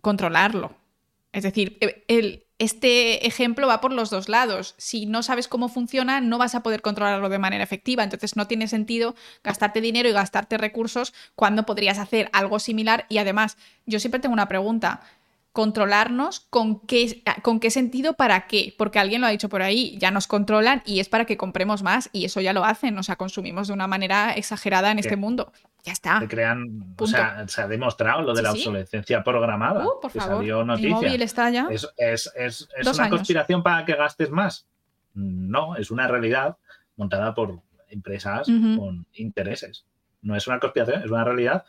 controlarlo. 0.00 0.74
Es 1.32 1.42
decir, 1.42 1.76
e- 1.80 2.04
el, 2.08 2.44
este 2.60 3.26
ejemplo 3.26 3.66
va 3.66 3.80
por 3.80 3.90
los 3.90 4.10
dos 4.10 4.28
lados. 4.28 4.74
Si 4.76 5.06
no 5.06 5.22
sabes 5.22 5.48
cómo 5.48 5.70
funciona, 5.70 6.20
no 6.20 6.36
vas 6.36 6.54
a 6.54 6.62
poder 6.62 6.82
controlarlo 6.82 7.30
de 7.30 7.38
manera 7.38 7.64
efectiva. 7.64 8.04
Entonces 8.04 8.36
no 8.36 8.46
tiene 8.46 8.68
sentido 8.68 9.14
gastarte 9.42 9.80
dinero 9.80 10.10
y 10.10 10.12
gastarte 10.12 10.58
recursos 10.58 11.14
cuando 11.34 11.64
podrías 11.64 11.98
hacer 11.98 12.28
algo 12.34 12.58
similar. 12.58 13.06
Y 13.08 13.16
además, 13.16 13.56
yo 13.86 13.98
siempre 13.98 14.20
tengo 14.20 14.34
una 14.34 14.46
pregunta. 14.46 15.00
Controlarnos, 15.52 16.40
¿con 16.48 16.86
qué, 16.86 17.24
¿con 17.42 17.58
qué 17.58 17.70
sentido? 17.70 18.14
¿Para 18.14 18.46
qué? 18.46 18.72
Porque 18.78 19.00
alguien 19.00 19.20
lo 19.20 19.26
ha 19.26 19.30
dicho 19.30 19.48
por 19.48 19.62
ahí, 19.62 19.98
ya 19.98 20.10
nos 20.12 20.26
controlan 20.28 20.80
y 20.86 21.00
es 21.00 21.08
para 21.08 21.24
que 21.24 21.36
compremos 21.36 21.82
más 21.82 22.08
y 22.12 22.24
eso 22.24 22.40
ya 22.40 22.52
lo 22.52 22.64
hacen, 22.64 22.96
o 22.96 23.02
sea, 23.02 23.16
consumimos 23.16 23.66
de 23.66 23.74
una 23.74 23.88
manera 23.88 24.32
exagerada 24.34 24.92
en 24.92 25.00
este 25.00 25.16
mundo. 25.16 25.52
Ya 25.82 25.92
está. 25.92 26.20
Se 26.20 26.28
crean, 26.28 26.94
o 26.96 27.06
sea, 27.06 27.48
se 27.48 27.62
ha 27.62 27.66
demostrado 27.68 28.22
lo 28.22 28.32
de 28.32 28.38
Sí, 28.38 28.42
la 28.44 28.52
sí. 28.52 28.58
obsolescencia 28.58 29.24
programada. 29.24 29.84
Uh, 29.84 30.00
por 30.00 30.12
que 30.12 30.20
favor, 30.20 30.36
salió 30.36 30.64
noticia. 30.64 30.90
móvil 30.90 31.22
está 31.22 31.50
ya. 31.50 31.66
¿Es, 31.70 31.88
es, 31.96 32.30
es- 32.36 32.68
es 32.76 32.86
una 32.86 33.04
años. 33.04 33.16
conspiración 33.18 33.62
para 33.62 33.84
que 33.84 33.94
gastes 33.96 34.30
más? 34.30 34.66
No, 35.14 35.74
es 35.76 35.90
una 35.90 36.06
realidad 36.06 36.56
montada 36.96 37.34
por 37.34 37.60
empresas 37.88 38.46
con 38.46 39.04
intereses. 39.14 39.84
No 40.22 40.36
es 40.36 40.46
una 40.46 40.60
conspiración, 40.60 41.02
es 41.02 41.10
una 41.10 41.24
realidad. 41.24 41.64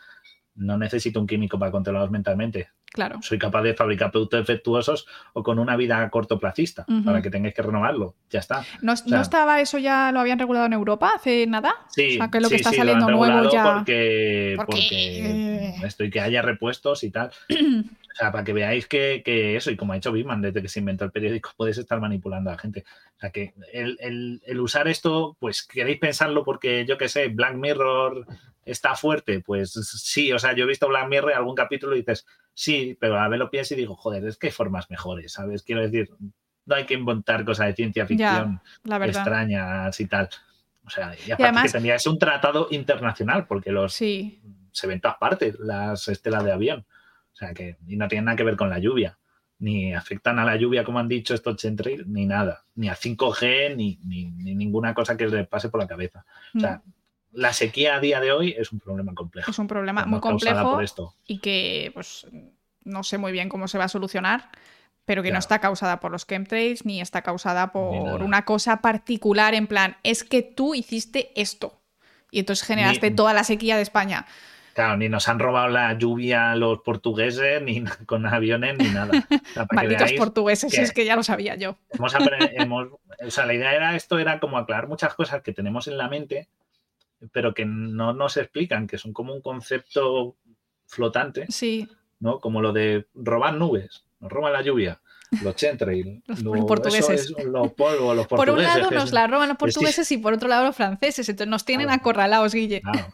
No 0.53 0.77
necesito 0.77 1.19
un 1.19 1.25
químico 1.25 1.57
para 1.57 1.71
controlarlos 1.71 2.11
mentalmente. 2.11 2.69
Claro. 2.93 3.19
Soy 3.21 3.39
capaz 3.39 3.61
de 3.63 3.73
fabricar 3.73 4.11
productos 4.11 4.41
defectuosos 4.41 5.07
o 5.33 5.43
con 5.43 5.59
una 5.59 5.77
vida 5.77 6.09
cortoplacista 6.09 6.83
Ujú. 6.89 7.03
para 7.05 7.21
que 7.21 7.29
tengáis 7.29 7.53
que 7.53 7.61
renovarlo. 7.61 8.15
Ya 8.29 8.39
está. 8.39 8.65
¿No, 8.81 8.95
sea- 8.97 9.07
no 9.15 9.21
estaba 9.21 9.61
eso 9.61 9.77
ya, 9.77 10.11
lo 10.11 10.19
habían 10.19 10.39
regulado 10.39 10.65
en 10.65 10.73
Europa 10.73 11.13
hace 11.15 11.47
nada? 11.47 11.73
Sí, 11.89 12.15
o 12.15 12.17
sea, 12.17 12.29
que 12.29 12.37
es 12.39 12.43
lo 12.43 12.49
que 12.49 12.55
sí, 12.55 12.61
está 12.61 12.71
sí, 12.71 12.75
lo 12.77 12.81
saliendo 12.81 13.05
han 13.07 13.11
nuevo 13.13 13.49
ya. 13.51 13.63
Porque, 13.75 14.53
Porque- 14.57 14.75
porque 14.75 15.87
esto 15.87 16.03
y 16.03 16.09
que 16.09 16.19
haya 16.19 16.41
repuestos 16.41 17.03
y 17.03 17.11
tal. 17.11 17.31
O 18.11 18.13
sea, 18.13 18.29
para 18.29 18.43
que 18.43 18.51
veáis 18.51 18.87
que, 18.87 19.21
que 19.23 19.55
eso, 19.55 19.71
y 19.71 19.77
como 19.77 19.93
ha 19.93 19.97
hecho 19.97 20.11
Bitman 20.11 20.41
desde 20.41 20.61
que 20.61 20.67
se 20.67 20.79
inventó 20.79 21.05
el 21.05 21.11
periódico, 21.11 21.51
puedes 21.57 21.77
estar 21.77 22.01
manipulando 22.01 22.49
a 22.49 22.53
la 22.55 22.59
gente. 22.59 22.83
O 23.15 23.19
sea, 23.21 23.29
que 23.29 23.53
el, 23.71 23.97
el- 24.01 24.41
el 24.45 24.59
usar 24.59 24.89
esto, 24.89 25.37
pues 25.39 25.63
queréis 25.63 25.97
pensarlo 25.97 26.43
porque 26.43 26.85
yo 26.85 26.97
qué 26.97 27.07
sé, 27.07 27.29
Black 27.29 27.55
Mirror 27.55 28.27
está 28.65 28.95
fuerte. 28.95 29.39
Pues 29.39 29.71
sí, 29.71 30.29
o 30.33 30.39
sea, 30.39 30.53
yo 30.53 30.65
he 30.65 30.67
visto 30.67 30.89
Black 30.89 31.07
Mirror 31.07 31.31
algún 31.33 31.55
capítulo 31.55 31.95
y 31.95 31.99
dices, 31.99 32.25
sí, 32.53 32.97
pero 32.99 33.19
a 33.19 33.27
ver 33.27 33.39
lo 33.39 33.49
pienso 33.49 33.73
y 33.73 33.77
digo, 33.77 33.95
joder, 33.95 34.25
es 34.25 34.37
que 34.37 34.47
hay 34.47 34.51
formas 34.53 34.89
mejores, 34.89 35.33
¿sabes? 35.33 35.63
Quiero 35.63 35.81
decir, 35.81 36.09
no 36.65 36.75
hay 36.75 36.85
que 36.85 36.93
inventar 36.93 37.43
cosas 37.45 37.67
de 37.67 37.73
ciencia 37.75 38.05
ficción 38.05 38.61
La 38.83 39.03
extrañas 39.05 39.99
y 39.99 40.05
tal. 40.07 40.29
O 40.85 40.89
sea, 40.89 41.13
y 41.25 41.31
aparte 41.31 41.43
además- 41.43 41.63
que 41.65 41.71
tendrías 41.73 42.07
un 42.07 42.19
tratado 42.19 42.67
internacional, 42.71 43.47
porque 43.47 43.71
los 43.71 43.93
Sí. 43.93 44.41
se 44.71 44.87
ven 44.87 44.95
en 44.95 45.01
todas 45.01 45.17
partes, 45.17 45.59
las 45.59 46.07
estelas 46.07 46.43
de 46.43 46.51
avión. 46.51 46.85
O 47.33 47.35
sea 47.35 47.53
que, 47.53 47.77
y 47.87 47.95
no 47.95 48.07
tienen 48.07 48.25
nada 48.25 48.35
que 48.35 48.43
ver 48.43 48.57
con 48.57 48.69
la 48.69 48.79
lluvia. 48.79 49.17
Ni 49.59 49.93
afectan 49.93 50.39
a 50.39 50.45
la 50.45 50.55
lluvia, 50.55 50.83
como 50.83 50.97
han 50.99 51.07
dicho 51.07 51.33
estos 51.35 51.55
chemtrails, 51.57 52.07
ni 52.07 52.25
nada. 52.25 52.65
Ni 52.75 52.89
a 52.89 52.95
5G, 52.95 53.75
ni, 53.75 53.99
ni, 54.03 54.25
ni 54.31 54.55
ninguna 54.55 54.93
cosa 54.95 55.15
que 55.15 55.27
les 55.27 55.47
pase 55.47 55.69
por 55.69 55.79
la 55.79 55.87
cabeza. 55.87 56.25
O 56.55 56.59
sea, 56.59 56.81
la 57.31 57.53
sequía 57.53 57.95
a 57.95 57.99
día 57.99 58.19
de 58.19 58.31
hoy 58.31 58.55
es 58.57 58.71
un 58.71 58.79
problema 58.79 59.13
complejo. 59.13 59.51
es 59.51 59.59
un 59.59 59.67
problema 59.67 60.05
muy 60.05 60.19
complejo 60.19 60.71
por 60.73 60.83
esto. 60.83 61.13
y 61.25 61.39
que 61.39 61.91
pues 61.93 62.27
no 62.83 63.03
sé 63.03 63.17
muy 63.17 63.31
bien 63.31 63.47
cómo 63.49 63.67
se 63.67 63.77
va 63.77 63.85
a 63.85 63.89
solucionar, 63.89 64.49
pero 65.05 65.23
que 65.23 65.31
no 65.31 65.39
está 65.39 65.59
causada 65.59 65.99
por 65.99 66.11
los 66.11 66.25
chemtrails 66.27 66.85
ni 66.85 67.01
está 67.01 67.21
causada 67.21 67.71
por 67.71 68.21
una 68.23 68.43
cosa 68.45 68.81
particular 68.81 69.53
en 69.53 69.67
plan, 69.67 69.97
es 70.03 70.23
que 70.23 70.41
tú 70.41 70.75
hiciste 70.75 71.31
esto 71.35 71.79
y 72.31 72.39
entonces 72.39 72.65
generaste 72.65 73.09
Ni- 73.09 73.15
toda 73.15 73.33
la 73.33 73.43
sequía 73.43 73.75
de 73.75 73.81
España. 73.83 74.25
Claro, 74.73 74.95
ni 74.95 75.09
nos 75.09 75.27
han 75.27 75.37
robado 75.39 75.67
la 75.67 75.97
lluvia 75.97 76.55
los 76.55 76.79
portugueses, 76.79 77.61
ni 77.61 77.83
con 78.05 78.25
aviones, 78.25 78.77
ni 78.77 78.87
nada. 78.89 79.11
O 79.29 79.53
sea, 79.53 79.67
Malditos 79.73 80.13
portugueses, 80.13 80.73
que- 80.73 80.81
es 80.81 80.93
que 80.93 81.03
ya 81.03 81.17
lo 81.17 81.23
sabía 81.23 81.55
yo. 81.55 81.75
hemos 81.91 82.15
apre- 82.15 82.51
hemos- 82.55 82.87
o 83.25 83.29
sea, 83.31 83.45
la 83.45 83.53
idea 83.53 83.73
era 83.73 83.95
esto, 83.97 84.17
era 84.17 84.39
como 84.39 84.57
aclarar 84.57 84.87
muchas 84.87 85.13
cosas 85.13 85.41
que 85.41 85.51
tenemos 85.51 85.87
en 85.89 85.97
la 85.97 86.07
mente, 86.07 86.47
pero 87.31 87.53
que 87.53 87.65
no 87.65 88.13
nos 88.13 88.37
explican, 88.37 88.87
que 88.87 88.97
son 88.97 89.13
como 89.13 89.33
un 89.33 89.41
concepto 89.41 90.35
flotante, 90.87 91.45
Sí, 91.49 91.87
¿no? 92.19 92.39
Como 92.39 92.61
lo 92.61 92.73
de 92.73 93.07
robar 93.13 93.55
nubes, 93.55 94.03
nos 94.19 94.31
roban 94.31 94.53
la 94.53 94.61
lluvia, 94.61 95.01
los 95.43 95.55
chemtrails, 95.55 96.21
Los- 96.27 96.41
lo- 96.43 96.55
los 96.55 96.65
portugueses. 96.65 97.31
es, 97.37 97.45
los 97.45 97.71
polvos, 97.73 98.15
los 98.15 98.27
por 98.27 98.37
portugueses. 98.39 98.75
un 98.75 98.81
lado 98.81 98.91
nos 98.91 99.11
la 99.13 99.27
roban 99.27 99.47
los 99.49 99.55
sí. 99.55 99.59
portugueses 99.59 100.11
y 100.11 100.17
por 100.17 100.33
otro 100.33 100.47
lado 100.49 100.65
los 100.65 100.75
franceses, 100.75 101.27
entonces 101.29 101.49
nos 101.49 101.63
tienen 101.65 101.87
Claro. 101.87 102.01
acorralados, 102.01 102.53
Guille. 102.53 102.81
Claro, 102.81 103.13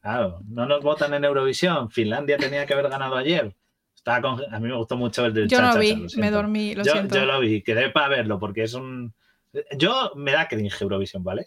claro, 0.00 0.40
no 0.48 0.66
nos 0.66 0.82
votan 0.82 1.12
en 1.14 1.24
Eurovisión, 1.24 1.90
Finlandia 1.90 2.36
tenía 2.36 2.64
que 2.66 2.74
haber 2.74 2.88
ganado 2.88 3.16
ayer. 3.16 3.54
Estaba 3.94 4.20
con- 4.20 4.54
a 4.54 4.60
mí 4.60 4.68
me 4.68 4.76
gustó 4.76 4.96
mucho 4.96 5.26
el 5.26 5.34
del 5.34 5.48
Yo 5.48 5.60
no 5.60 5.74
lo 5.74 5.80
vi, 5.80 5.96
lo 5.96 6.06
me 6.20 6.30
dormí, 6.30 6.74
lo 6.76 6.84
yo, 6.84 6.92
siento. 6.92 7.16
yo 7.16 7.24
lo 7.26 7.40
vi, 7.40 7.62
quedé 7.62 7.90
para 7.90 8.08
verlo 8.08 8.38
porque 8.38 8.62
es 8.62 8.74
un. 8.74 9.12
Yo 9.76 10.12
me 10.14 10.32
da 10.32 10.46
cringe 10.46 10.80
Eurovisión, 10.82 11.24
¿vale? 11.24 11.46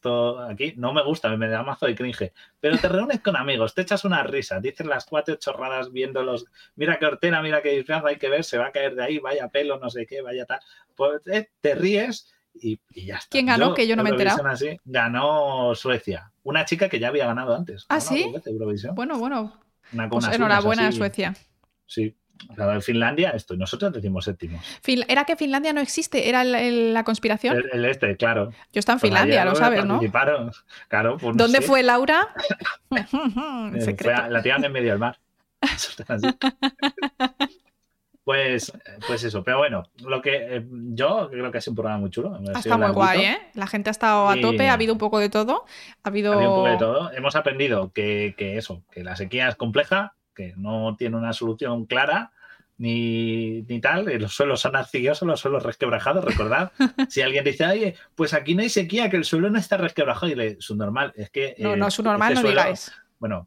Esto 0.00 0.40
aquí 0.40 0.72
no 0.78 0.94
me 0.94 1.04
gusta, 1.04 1.28
me 1.36 1.46
da 1.46 1.62
mazo 1.62 1.84
de 1.84 1.94
cringe. 1.94 2.32
Pero 2.58 2.78
te 2.78 2.88
reúnes 2.88 3.20
con 3.20 3.36
amigos, 3.36 3.74
te 3.74 3.82
echas 3.82 4.06
una 4.06 4.22
risa, 4.22 4.58
dices 4.58 4.86
las 4.86 5.04
cuatro 5.04 5.34
chorradas 5.34 5.92
viendo 5.92 6.22
los. 6.22 6.46
Mira 6.74 6.98
qué 6.98 7.04
hortera, 7.04 7.42
mira 7.42 7.60
qué 7.60 7.76
disfraz, 7.76 8.02
hay 8.06 8.16
que 8.16 8.30
ver, 8.30 8.42
se 8.42 8.56
va 8.56 8.68
a 8.68 8.72
caer 8.72 8.94
de 8.94 9.04
ahí, 9.04 9.18
vaya 9.18 9.48
pelo, 9.48 9.78
no 9.78 9.90
sé 9.90 10.06
qué, 10.06 10.22
vaya 10.22 10.46
tal. 10.46 10.60
Pues 10.96 11.20
eh, 11.26 11.50
te 11.60 11.74
ríes 11.74 12.32
y, 12.54 12.80
y 12.94 13.04
ya 13.04 13.16
está. 13.16 13.28
¿Quién 13.28 13.44
ganó? 13.44 13.74
Que 13.74 13.86
yo 13.86 13.94
no 13.94 14.02
me 14.02 14.08
he 14.08 14.26
Así, 14.26 14.80
ganó 14.86 15.74
Suecia. 15.74 16.32
Una 16.44 16.64
chica 16.64 16.88
que 16.88 16.98
ya 16.98 17.08
había 17.08 17.26
ganado 17.26 17.54
antes. 17.54 17.84
¿Ah, 17.90 18.00
sí? 18.00 18.32
Bueno, 18.94 19.18
bueno, 19.18 19.60
Una 19.92 20.08
pues 20.08 20.28
enhorabuena 20.28 20.88
a. 20.88 20.92
Suecia. 20.92 21.34
Sí, 21.84 22.16
Finlandia 22.82 23.30
esto, 23.30 23.54
y 23.54 23.56
nosotros 23.58 23.92
decimos 23.92 24.24
séptimos. 24.24 24.60
¿Era 25.08 25.24
que 25.24 25.36
Finlandia 25.36 25.72
no 25.72 25.80
existe? 25.80 26.28
¿Era 26.28 26.42
el- 26.42 26.54
el- 26.54 26.94
la 26.94 27.04
conspiración? 27.04 27.56
El, 27.58 27.70
el 27.72 27.84
este, 27.84 28.16
claro. 28.16 28.50
Yo 28.72 28.78
estaba 28.78 28.94
en 28.96 29.00
Pues 29.00 29.10
Finlandia, 29.10 29.44
lo 29.44 29.54
sabes, 29.54 29.84
¿no? 29.84 30.00
Claro, 30.88 31.16
pues 31.18 31.34
no 31.36 31.42
¿Dónde 31.44 31.58
sé. 31.58 31.64
fue 31.66 31.82
Laura? 31.82 32.28
Fue 32.90 34.14
a- 34.14 34.28
la 34.28 34.42
tiraron 34.42 34.64
en 34.64 34.72
medio 34.72 34.90
del 34.90 34.98
mar. 34.98 35.18
Está. 35.62 36.16
Pues, 38.22 38.70
pues 39.06 39.24
eso, 39.24 39.42
pero 39.42 39.58
bueno, 39.58 39.82
lo 40.04 40.20
que 40.22 40.56
eh, 40.56 40.66
yo 40.70 41.28
creo 41.30 41.50
que 41.50 41.58
ha 41.58 41.60
sido 41.60 41.72
un 41.72 41.76
programa 41.76 41.98
muy 41.98 42.10
chulo. 42.10 42.38
Ha 42.54 42.58
estado 42.58 42.78
muy 42.78 42.90
guay, 42.92 43.22
¿eh? 43.24 43.38
La 43.54 43.66
gente 43.66 43.90
ha 43.90 43.92
estado 43.92 44.28
a 44.28 44.36
Y- 44.36 44.40
tope, 44.40 44.68
ha 44.68 44.74
habido 44.74 44.92
un 44.92 44.98
poco 44.98 45.18
de 45.18 45.30
todo. 45.30 45.64
Ha 46.04 46.08
habido... 46.10 46.38
Un 46.38 46.44
poco 46.44 46.66
de 46.68 46.76
todo. 46.76 47.12
Hemos 47.12 47.34
aprendido 47.34 47.92
que, 47.92 48.34
que 48.36 48.56
eso, 48.58 48.82
que 48.92 49.02
la 49.02 49.16
sequía 49.16 49.48
es 49.48 49.56
compleja, 49.56 50.14
que 50.40 50.54
no 50.56 50.96
tiene 50.96 51.16
una 51.16 51.32
solución 51.32 51.84
clara 51.86 52.32
ni, 52.78 53.62
ni 53.62 53.80
tal. 53.80 54.06
Los 54.18 54.32
suelos 54.32 54.60
son 54.60 54.74
arcillosos, 54.74 55.28
los 55.28 55.40
suelos 55.40 55.62
resquebrajados. 55.62 56.24
Recordad, 56.24 56.72
si 57.10 57.20
alguien 57.20 57.44
dice, 57.44 57.66
oye, 57.66 57.94
pues 58.14 58.32
aquí 58.32 58.54
no 58.54 58.62
hay 58.62 58.70
sequía, 58.70 59.10
que 59.10 59.16
el 59.18 59.24
suelo 59.24 59.50
no 59.50 59.58
está 59.58 59.76
resquebrajado, 59.76 60.32
y 60.32 60.34
le, 60.34 60.58
normal, 60.74 61.12
es 61.14 61.30
que. 61.30 61.54
No, 61.58 61.74
eh, 61.74 61.76
no, 61.76 61.90
su 61.90 62.02
normal 62.02 62.32
este 62.32 62.42
no 62.42 62.48
suelo- 62.48 62.60
digáis. 62.62 62.92
Bueno, 63.18 63.46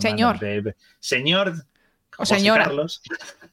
Señor. 0.00 0.40
de- 0.40 0.74
señor. 0.98 1.50
O 1.50 2.16
José 2.16 2.34
señora. 2.36 2.64
Carlos. 2.64 3.00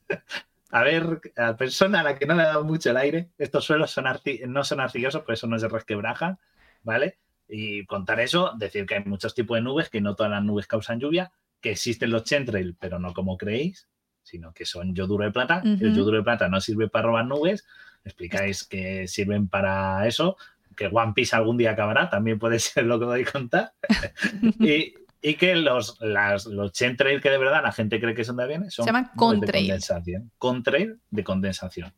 A 0.72 0.84
ver, 0.84 1.22
a 1.38 1.42
la 1.44 1.56
persona 1.56 2.02
a 2.02 2.04
la 2.04 2.18
que 2.18 2.26
no 2.26 2.34
le 2.36 2.42
ha 2.42 2.48
dado 2.48 2.66
mucho 2.66 2.90
el 2.90 2.98
aire, 2.98 3.30
estos 3.38 3.64
suelos 3.64 3.92
son 3.92 4.06
no 4.48 4.64
son 4.66 4.80
arcillosos, 4.82 5.22
por 5.22 5.34
eso 5.34 5.48
no 5.48 5.58
se 5.58 5.70
resquebrajan, 5.70 6.38
¿vale? 6.84 7.18
Y 7.48 7.86
contar 7.86 8.20
eso, 8.20 8.52
decir 8.58 8.86
que 8.86 8.96
hay 8.96 9.04
muchos 9.06 9.34
tipos 9.34 9.56
de 9.56 9.62
nubes, 9.62 9.90
que 9.90 10.02
no 10.02 10.16
todas 10.16 10.32
las 10.34 10.44
nubes 10.44 10.68
causan 10.68 11.00
lluvia, 11.00 11.32
que 11.66 11.72
existen 11.72 12.12
los 12.12 12.24
chemtrails, 12.26 12.76
pero 12.80 13.00
no 13.00 13.12
como 13.12 13.38
creéis, 13.40 13.88
sino 14.22 14.54
que 14.54 14.68
son 14.68 14.94
yoduro 14.94 15.26
de 15.26 15.32
plata. 15.32 15.64
El 15.64 15.88
Ujú. 15.88 15.96
yoduro 15.98 16.18
de 16.18 16.24
plata 16.24 16.48
no 16.48 16.62
sirve 16.62 16.90
para 16.90 17.08
robar 17.08 17.26
nubes, 17.26 17.66
explicáis 18.04 18.66
que 18.66 19.08
sirven 19.08 19.48
para 19.48 20.06
eso, 20.06 20.38
que 20.76 20.86
One 20.94 21.14
Piece 21.16 21.36
algún 21.36 21.58
día 21.58 21.72
acabará, 21.72 22.08
también 22.08 22.38
puede 22.38 22.60
ser 22.60 22.86
lo 22.86 23.00
que 23.00 23.06
voy 23.06 23.24
a 23.24 23.32
contar. 23.32 23.74
y, 24.60 24.94
y 25.24 25.34
que 25.38 25.56
los, 25.56 26.00
las, 26.02 26.46
los 26.46 26.72
chemtrails 26.72 27.24
que 27.24 27.32
de 27.32 27.40
verdad 27.40 27.64
la 27.64 27.72
gente 27.72 28.00
cree 28.00 28.14
que 28.14 28.24
son 28.24 28.38
de 28.38 28.44
aviones 28.44 28.76
son 28.76 28.84
Se 28.86 28.90
llaman 28.90 29.06
nubes 29.06 29.16
de 29.16 29.18
contrail. 29.18 29.66
condensación. 29.66 30.32
Contrail 30.38 31.00
de 31.10 31.24
condensación. 31.24 31.94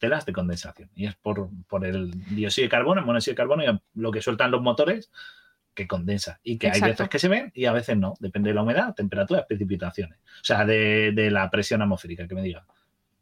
Telas 0.00 0.26
de 0.26 0.32
condensación. 0.32 0.90
Y 0.96 1.06
es 1.06 1.14
por, 1.14 1.48
por 1.68 1.86
el 1.86 2.10
dióxido 2.34 2.64
de 2.64 2.70
carbono, 2.70 2.98
el 3.02 3.06
monóxido 3.06 3.34
de 3.34 3.36
carbono 3.36 3.62
y 3.62 4.00
lo 4.00 4.10
que 4.10 4.20
sueltan 4.20 4.50
los 4.50 4.62
motores 4.62 5.12
que 5.74 5.86
condensa. 5.86 6.40
Y 6.42 6.58
que 6.58 6.66
Exacto. 6.68 6.84
hay 6.86 6.90
veces 6.92 7.08
que 7.08 7.18
se 7.18 7.28
ven 7.28 7.50
y 7.54 7.64
a 7.66 7.72
veces 7.72 7.96
no. 7.96 8.14
Depende 8.20 8.50
de 8.50 8.54
la 8.54 8.62
humedad, 8.62 8.94
temperatura, 8.94 9.46
precipitaciones. 9.46 10.18
O 10.18 10.44
sea, 10.44 10.64
de, 10.64 11.12
de 11.12 11.30
la 11.30 11.50
presión 11.50 11.82
atmosférica, 11.82 12.26
que 12.28 12.34
me 12.34 12.42
diga. 12.42 12.64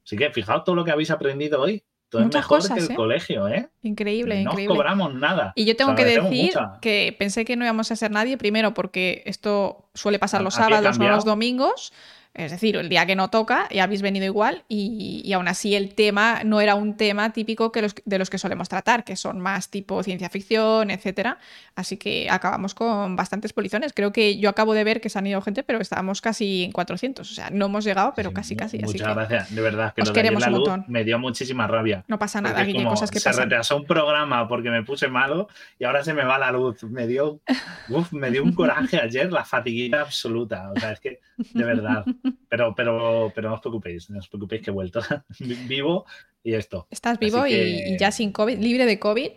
Así 0.05 0.17
que 0.17 0.31
fijaos 0.31 0.65
todo 0.65 0.75
lo 0.75 0.85
que 0.85 0.91
habéis 0.91 1.11
aprendido 1.11 1.61
hoy. 1.61 1.83
Todo 2.09 2.23
Muchas 2.23 2.41
es 2.41 2.45
mejor 2.45 2.59
cosas, 2.59 2.77
que 2.79 2.85
el 2.87 2.91
¿eh? 2.91 2.95
colegio, 2.97 3.47
¿eh? 3.49 3.69
Increíble, 3.83 4.43
no 4.43 4.51
increíble. 4.51 4.75
cobramos 4.75 5.15
nada. 5.15 5.53
Y 5.55 5.65
yo 5.65 5.77
tengo 5.77 5.95
que 5.95 6.05
decir 6.05 6.53
que 6.83 7.15
pensé 7.17 7.45
que 7.45 7.55
no 7.55 7.65
íbamos 7.65 7.93
a 7.93 7.95
ser 7.97 8.11
nadie, 8.11 8.37
primero 8.37 8.75
porque 8.75 9.23
esto 9.27 9.89
suele 9.95 10.19
pasar 10.19 10.43
los 10.43 10.57
Aquí 10.59 10.65
sábados, 10.65 10.85
no 10.87 10.91
cambiado. 10.93 11.15
los 11.17 11.25
domingos. 11.25 11.93
Es 12.33 12.53
decir, 12.53 12.77
el 12.77 12.89
día 12.89 13.07
que 13.07 13.17
no 13.17 13.29
toca, 13.29 13.67
y 13.71 13.81
habéis 13.81 14.03
venido 14.03 14.25
igual, 14.25 14.63
y, 14.69 15.21
y 15.25 15.33
aún 15.33 15.49
así 15.49 15.75
el 15.75 15.95
tema 15.95 16.43
no 16.45 16.61
era 16.61 16.77
un 16.77 16.97
tema 16.97 17.33
típico 17.33 17.73
que 17.73 17.83
los, 17.83 17.95
de 18.05 18.19
los 18.19 18.31
que 18.31 18.39
solemos 18.39 18.69
tratar, 18.69 19.03
que 19.03 19.17
son 19.17 19.41
más 19.41 19.69
tipo 19.69 20.01
ciencia 20.05 20.31
ficción, 20.31 20.91
etcétera. 20.93 21.39
Así 21.75 21.97
que 21.97 22.29
acabamos 22.31 22.75
con 22.75 23.17
bastantes 23.17 23.53
polizones. 23.53 23.93
Creo 23.93 24.13
que 24.13 24.39
yo 24.39 24.49
acabo 24.49 24.75
de 24.75 24.85
ver 24.85 25.01
que 25.01 25.09
se 25.09 25.19
han 25.19 25.27
ido 25.27 25.43
gente, 25.43 25.65
pero 25.65 25.81
estábamos 25.81 26.21
casi 26.21 26.65
en 26.65 26.73
400. 26.73 27.29
O 27.29 27.35
sea, 27.35 27.51
no 27.51 27.67
hemos 27.67 27.85
llegado, 27.85 28.13
pero 28.15 28.31
Sí, 28.31 28.35
casi, 28.35 28.57
casi. 28.57 28.77
Así 28.77 28.87
Muchas 28.87 29.09
que 29.09 29.15
gracias. 29.15 29.55
De 29.55 29.61
verdad, 29.61 29.93
que 29.93 30.03
os 30.03 30.11
queremos 30.13 30.41
la 30.43 30.49
un 30.49 30.53
luz 30.55 30.69
montón. 30.69 30.85
me 30.89 31.03
dio 31.05 31.19
muchísima 31.19 31.67
rabia. 31.67 32.05
no 32.07 32.19
pasa 32.19 32.41
nada, 32.41 32.63
Guille, 32.63 32.85
cosas 32.85 33.11
que 33.11 33.19
se 33.19 33.29
pasan. 33.29 33.45
retrasó 33.51 33.77
un 33.77 33.87
programa 33.87 34.47
porque 34.47 34.71
me 34.71 34.85
puse 34.85 35.09
malo 35.09 35.49
y 35.81 35.85
ahora 35.85 36.05
se 36.05 36.15
me 36.15 36.25
va 36.25 36.39
la 36.39 36.53
luz. 36.53 36.85
Me 36.85 37.09
dio, 37.09 37.41
uf, 37.89 38.13
me 38.13 38.31
dio 38.31 38.45
un 38.45 38.53
coraje 38.53 39.01
ayer, 39.01 39.33
la 39.33 39.45
fatiguita 39.45 40.01
absoluta. 40.03 40.71
O 40.71 40.79
sea, 40.79 40.93
es 40.93 41.01
que, 41.01 41.19
de 41.37 41.65
verdad. 41.65 42.05
Pero, 42.49 42.75
pero, 42.75 43.33
pero 43.35 43.49
no 43.49 43.55
os 43.55 43.61
preocupéis, 43.61 44.11
no 44.11 44.19
os 44.19 44.29
preocupéis 44.29 44.63
que 44.63 44.71
he 44.71 44.73
vuelto 44.75 45.01
vivo 45.69 46.05
y 46.43 46.55
esto, 46.55 46.87
Estás 46.91 47.19
vivo 47.19 47.47
y- 47.47 47.51
que- 47.51 47.85
y 47.95 47.99
ya 47.99 48.11
sin 48.11 48.33
COVID, 48.33 48.59
libre 48.59 48.87
de 48.87 48.99
COVID, 48.99 49.31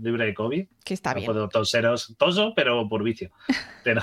libre 0.00 0.26
de 0.26 0.34
COVID. 0.34 0.66
que 0.84 0.94
está 0.94 1.10
no 1.10 1.16
bien. 1.20 1.26
puedo 1.26 1.48
toseros, 1.48 2.14
toso, 2.18 2.52
pero 2.54 2.88
por 2.88 3.02
vicio. 3.02 3.30
Pero 3.84 4.02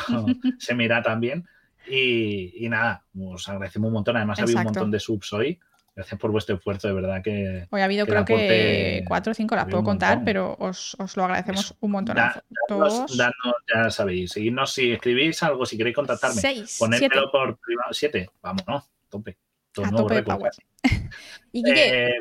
se 0.59 0.73
me 0.75 0.85
irá 0.85 1.01
también. 1.03 1.45
Y, 1.89 2.65
y 2.65 2.69
nada, 2.69 3.03
os 3.19 3.47
agradecemos 3.49 3.87
un 3.89 3.93
montón. 3.95 4.15
Además, 4.15 4.39
ha 4.39 4.43
habido 4.43 4.57
un 4.57 4.61
Exacto. 4.61 4.79
montón 4.79 4.91
de 4.91 4.99
subs 5.01 5.33
hoy. 5.33 5.59
Gracias 5.95 6.19
por 6.19 6.31
vuestro 6.31 6.55
esfuerzo, 6.55 6.87
de 6.87 6.93
verdad 6.95 7.21
que 7.23 7.67
Hoy 7.69 7.81
ha 7.81 7.83
habido 7.85 8.05
que 8.07 8.11
creo 8.13 8.25
que 8.25 9.03
cuatro 9.07 9.29
o 9.31 9.33
cinco, 9.35 9.55
las 9.55 9.65
puedo 9.65 9.83
contar, 9.83 10.23
pero 10.25 10.55
os, 10.59 10.95
os 10.99 11.15
lo 11.15 11.23
agradecemos 11.25 11.65
Eso. 11.65 11.77
un 11.81 11.91
montón. 11.91 12.15
Da- 12.15 12.43
danos, 12.67 13.15
danos, 13.15 13.55
ya 13.71 13.89
sabéis, 13.91 14.31
seguidnos 14.31 14.73
si 14.73 14.91
escribís 14.91 15.43
algo, 15.43 15.67
si 15.67 15.77
queréis 15.77 15.95
contactarme. 15.95 16.41
Seis, 16.41 16.77
Ponérmelo 16.79 17.11
siete. 17.13 17.27
por 17.31 17.57
privado. 17.59 17.93
Siete, 17.93 18.29
vámonos, 18.41 18.89
tope. 19.07 19.37
Todo 19.71 19.85
A 19.85 19.91
tope 19.91 20.15
de 20.15 20.23
power. 20.23 20.51
Y 21.51 21.63
Guille, 21.63 22.05
Eh, 22.07 22.19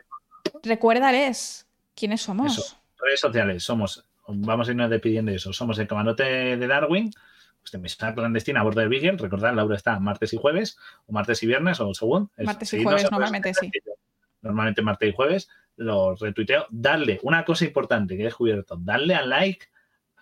recuérdales 0.62 1.66
quiénes 1.94 2.20
somos. 2.22 2.58
Eso. 2.58 2.76
redes 2.98 3.20
sociales, 3.20 3.62
somos, 3.64 4.04
vamos 4.28 4.68
a 4.68 4.70
irnos 4.70 4.90
despidiendo 4.90 5.30
de 5.30 5.36
eso. 5.36 5.52
Somos 5.52 5.78
el 5.78 5.86
camarote 5.86 6.56
de 6.56 6.66
Darwin, 6.66 7.10
me 7.78 7.86
está 7.86 8.14
clandestina 8.14 8.60
a 8.60 8.62
bordo 8.64 8.80
del 8.80 8.88
Beagle. 8.88 9.16
Recordad, 9.18 9.54
Laura 9.54 9.76
está 9.76 9.98
martes 10.00 10.32
y 10.32 10.36
jueves, 10.36 10.76
o 11.06 11.12
martes 11.12 11.42
y 11.42 11.46
viernes, 11.46 11.80
o 11.80 11.92
según. 11.94 12.30
Es- 12.36 12.46
Martes 12.46 12.72
y 12.74 12.82
jueves 12.82 13.10
normalmente, 13.10 13.52
yo 13.52 13.92
Normalmente 14.42 14.82
martes 14.82 15.08
y 15.08 15.12
jueves, 15.12 15.48
lo 15.76 16.14
retuiteo. 16.16 16.66
Darle 16.70 17.20
una 17.22 17.44
cosa 17.44 17.64
importante 17.64 18.16
que 18.16 18.22
he 18.22 18.26
descubierto, 18.26 18.76
darle 18.76 19.14
a 19.14 19.24
like 19.24 19.66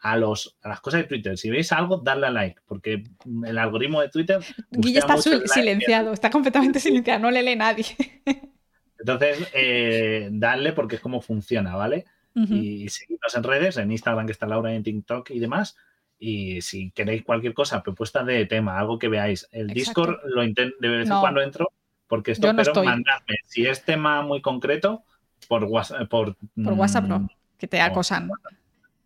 a, 0.02 0.16
los, 0.16 0.56
a 0.62 0.68
las 0.68 0.80
cosas 0.80 1.00
de 1.02 1.06
Twitter. 1.08 1.38
Si 1.38 1.50
veis 1.50 1.72
algo, 1.72 1.98
darle 1.98 2.26
a 2.26 2.30
like, 2.30 2.60
porque 2.66 3.02
el 3.46 3.58
algoritmo 3.58 4.00
de 4.02 4.08
Twitter. 4.10 4.40
Guille 4.70 4.98
está 4.98 5.16
like. 5.16 5.48
silenciado, 5.48 6.12
está 6.12 6.30
completamente 6.30 6.80
silenciado, 6.80 7.20
no 7.20 7.30
le 7.30 7.42
lee 7.42 7.56
nadie. 7.56 7.86
Entonces, 8.98 9.48
eh, 9.54 10.28
darle 10.32 10.72
porque 10.74 10.96
es 10.96 11.00
como 11.00 11.22
funciona, 11.22 11.74
¿vale? 11.76 12.04
Y 12.34 12.88
seguidnos 12.90 13.34
en 13.34 13.42
redes, 13.42 13.76
en 13.76 13.90
Instagram 13.90 14.24
que 14.26 14.32
está 14.32 14.46
Laura, 14.46 14.72
en 14.72 14.82
TikTok 14.84 15.30
y 15.30 15.40
demás. 15.40 15.76
Y 16.23 16.60
si 16.60 16.90
queréis 16.90 17.24
cualquier 17.24 17.55
cosa, 17.55 17.82
propuesta 17.82 18.23
de 18.23 18.44
tema, 18.44 18.78
algo 18.78 18.99
que 18.99 19.08
veáis, 19.08 19.49
el 19.52 19.70
Exacto. 19.70 19.74
Discord 20.05 20.18
lo 20.26 20.44
intento 20.44 20.76
de 20.78 20.89
vez 20.89 21.02
en 21.05 21.08
No. 21.08 21.20
cuando 21.20 21.40
entro, 21.40 21.73
porque 22.07 22.32
esto, 22.32 22.47
no 22.49 22.57
pero 22.57 22.70
estoy. 22.73 22.86
mandadme, 22.86 23.36
si 23.47 23.66
es 23.66 23.82
tema 23.84 24.20
muy 24.20 24.42
concreto, 24.42 25.02
por 25.49 25.65
WhatsApp, 25.65 26.08
por, 26.10 26.36
Por 26.62 26.73
WhatsApp 26.74 27.05
mm, 27.05 27.08
no, 27.08 27.28
que 27.57 27.66
te 27.66 27.81
acosan. 27.81 28.28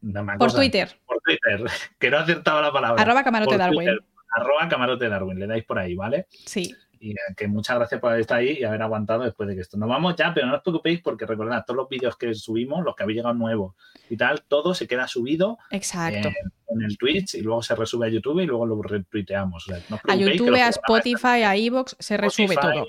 no 0.03 0.25
Por 0.27 0.31
acosan. 0.35 0.57
Twitter, 0.61 0.89
Por 1.07 1.21
Twitter, 1.21 1.65
que 2.01 2.11
no 2.11 2.17
he 2.17 2.21
acertado 2.21 2.61
la 2.61 2.73
palabra. 2.73 3.01
arroba 3.01 3.23
camarote 3.23 3.51
Por 3.51 3.59
Darwin. 3.59 3.77
Twitter, 3.87 4.05
arroba 4.37 4.69
camarote 4.69 5.09
Darwin, 5.09 5.39
le 5.39 5.47
dais 5.47 5.65
por 5.65 5.79
ahí, 5.79 5.95
¿vale? 5.95 6.27
Sí, 6.47 6.75
Y 7.05 7.15
que 7.37 7.49
muchas 7.49 7.77
gracias 7.77 8.01
por 8.01 8.11
haber 8.11 8.23
estado 8.23 8.41
ahí 8.41 8.57
y 8.61 8.65
haber 8.65 8.81
aguantado 8.81 9.25
después 9.25 9.47
de 9.47 9.55
que 9.55 9.61
esto. 9.61 9.77
Nos 9.77 9.91
vamos 9.91 10.17
ya, 10.17 10.33
pero 10.33 10.47
no 10.47 10.57
os 10.57 10.63
preocupéis 10.63 11.03
porque 11.03 11.27
recordad, 11.27 11.63
todos 11.67 11.77
los 11.77 11.89
vídeos 11.91 12.17
que 12.17 12.35
subimos, 12.35 12.83
los 12.83 12.97
que 12.97 13.03
habéis 13.03 13.19
llegado 13.19 13.35
nuevos 13.35 13.75
y 14.09 14.17
tal, 14.17 14.43
todo 14.49 14.73
se 14.73 14.89
queda 14.89 15.07
subido 15.07 15.59
exacto. 15.71 16.29
en, 16.29 16.35
en 16.69 16.83
el 16.83 16.97
Twitch 16.97 17.35
y 17.35 17.43
luego 17.43 17.63
se 17.63 17.75
resube 17.75 18.07
a 18.07 18.09
YouTube 18.09 18.41
y 18.41 18.47
luego 18.47 18.65
lo 18.65 18.81
retuiteamos. 18.81 19.69
O 19.69 19.73
sea, 19.73 19.85
no 19.91 19.97
os 19.97 20.03
A 20.09 20.17
YouTube, 20.17 20.55
a 20.55 20.69
Spotify, 20.69 21.43
a 21.43 21.55
Evox, 21.55 21.95
se 21.99 22.17
resube 22.17 22.55
Spotify, 22.55 22.75
todo. 22.75 22.87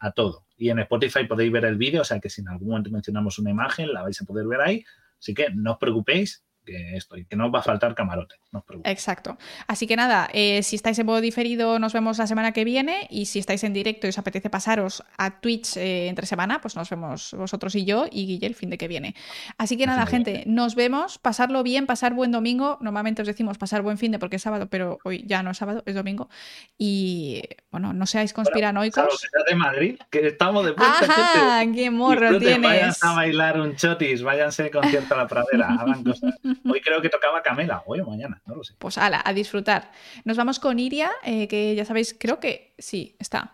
A 0.00 0.10
todo. 0.10 0.44
Y 0.58 0.68
en 0.68 0.80
Spotify 0.80 1.24
podéis 1.24 1.50
ver 1.50 1.64
el 1.64 1.76
vídeo, 1.76 2.02
o 2.02 2.04
sea 2.04 2.20
que 2.20 2.28
si 2.28 2.42
en 2.42 2.48
algún 2.48 2.68
momento 2.68 2.90
mencionamos 2.90 3.38
una 3.38 3.48
imagen, 3.48 3.90
la 3.90 4.02
vais 4.02 4.20
a 4.20 4.26
poder 4.26 4.46
ver 4.46 4.60
ahí. 4.60 4.84
Así 5.18 5.32
que 5.32 5.48
no 5.54 5.72
os 5.72 5.78
preocupéis 5.78 6.44
que 6.66 6.96
esto, 6.96 7.16
y 7.16 7.24
que 7.24 7.36
no 7.36 7.46
os 7.46 7.54
va 7.54 7.60
a 7.60 7.62
faltar 7.62 7.94
camarote. 7.94 8.34
No 8.52 8.64
os. 8.66 8.82
Exacto. 8.84 9.38
Así 9.66 9.86
que 9.86 9.96
nada, 9.96 10.28
eh, 10.32 10.62
si 10.62 10.76
estáis 10.76 10.98
en 10.98 11.06
modo 11.06 11.20
diferido, 11.20 11.78
nos 11.78 11.92
vemos 11.92 12.18
la 12.18 12.26
semana 12.26 12.52
que 12.52 12.64
viene. 12.64 13.06
Y 13.08 13.26
si 13.26 13.38
estáis 13.38 13.64
en 13.64 13.72
directo 13.72 14.06
y 14.06 14.10
os 14.10 14.18
apetece 14.18 14.50
pasaros 14.50 15.02
a 15.16 15.40
Twitch 15.40 15.76
eh, 15.76 16.08
entre 16.08 16.26
semana, 16.26 16.60
pues 16.60 16.76
nos 16.76 16.90
vemos 16.90 17.34
vosotros 17.38 17.74
y 17.76 17.84
yo 17.84 18.06
y 18.10 18.26
Guille 18.26 18.46
el 18.46 18.54
fin 18.54 18.68
de 18.68 18.78
que 18.78 18.88
viene. 18.88 19.14
Así 19.56 19.76
que 19.76 19.86
nada, 19.86 20.04
gente, 20.06 20.42
nos 20.46 20.74
vemos. 20.74 21.18
Pasarlo 21.18 21.62
bien, 21.62 21.86
pasar 21.86 22.12
buen 22.12 22.32
domingo. 22.32 22.78
Normalmente 22.80 23.22
os 23.22 23.28
decimos 23.28 23.56
pasar 23.56 23.82
buen 23.82 23.96
fin 23.96 24.12
de 24.12 24.18
porque 24.18 24.36
es 24.36 24.42
sábado, 24.42 24.68
pero 24.68 24.98
hoy 25.04 25.24
ya 25.26 25.42
no 25.42 25.52
es 25.52 25.56
sábado, 25.56 25.82
es 25.86 25.94
domingo. 25.94 26.28
Y 26.76 27.42
bueno, 27.70 27.92
no 27.92 28.06
seáis 28.06 28.32
conspiranoicos. 28.32 29.04
que 29.04 29.28
seas 29.28 29.44
de 29.48 29.54
Madrid, 29.54 29.98
que 30.10 30.26
estamos 30.26 30.64
de 30.64 30.72
gente. 30.72 30.84
¡Ajá! 30.84 31.64
¡Qué 31.72 31.90
morro 31.90 32.38
tienes! 32.38 32.62
Váyanse 32.62 33.06
a 33.06 33.12
bailar 33.12 33.60
un 33.60 33.76
chotis, 33.76 34.22
váyanse 34.22 34.64
de 34.64 34.70
concierto 34.70 35.14
a 35.14 35.18
la 35.18 35.26
pradera, 35.26 35.68
hagan 35.68 36.02
cosas. 36.02 36.34
Hoy 36.64 36.80
creo 36.80 37.00
que 37.02 37.08
tocaba 37.08 37.42
Camela, 37.42 37.82
hoy 37.86 38.00
o 38.00 38.06
mañana, 38.06 38.40
no 38.46 38.54
lo 38.54 38.64
sé. 38.64 38.74
Pues 38.78 38.98
ala, 38.98 39.22
a 39.24 39.32
disfrutar. 39.32 39.90
Nos 40.24 40.36
vamos 40.36 40.58
con 40.60 40.78
Iria, 40.78 41.10
eh, 41.24 41.48
que 41.48 41.74
ya 41.74 41.84
sabéis, 41.84 42.16
creo 42.18 42.40
que 42.40 42.74
sí, 42.78 43.16
está. 43.18 43.52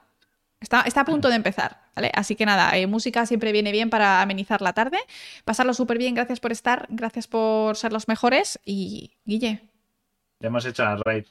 Está, 0.61 0.83
está 0.83 1.01
a 1.01 1.05
punto 1.05 1.29
de 1.29 1.35
empezar, 1.35 1.81
¿vale? 1.97 2.13
Así 2.15 2.37
que 2.37 2.47
nada, 2.47 2.77
eh, 2.77 2.87
música 2.87 3.27
siempre 3.27 3.51
viene 3.51 3.73
bien 3.73 3.91
para 3.91 4.23
amenizar 4.23 4.63
la 4.63 4.73
tarde. 4.73 4.99
Pasarlo 5.45 5.75
súper 5.75 5.99
bien, 5.99 6.15
gracias 6.15 6.39
por 6.39 6.53
estar, 6.53 6.87
gracias 6.89 7.27
por 7.27 7.77
ser 7.77 7.93
los 7.93 8.07
mejores 8.07 8.61
y 8.65 9.13
Guille, 9.25 9.69
Ya 10.39 10.47
hemos 10.49 10.65
hecho 10.65 10.85
la 10.85 10.97
raid. 11.05 11.25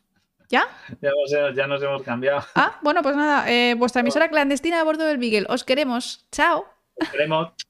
¿Ya? 0.50 0.66
Ya 1.02 1.12
nos, 1.12 1.32
hemos- 1.32 1.56
ya 1.56 1.66
nos 1.68 1.82
hemos 1.82 2.04
cambiado. 2.04 2.44
Ah, 2.56 2.78
bueno, 2.82 3.02
pues 3.02 3.16
nada, 3.16 3.50
eh, 3.50 3.74
vuestra 3.76 4.02
emisora 4.02 4.28
clandestina 4.28 4.82
a 4.82 4.84
bordo 4.84 5.06
del 5.06 5.18
Beagle. 5.18 5.46
Os 5.48 5.64
queremos. 5.64 6.28
Chao. 6.34 6.66
Esperemos. 6.98 7.54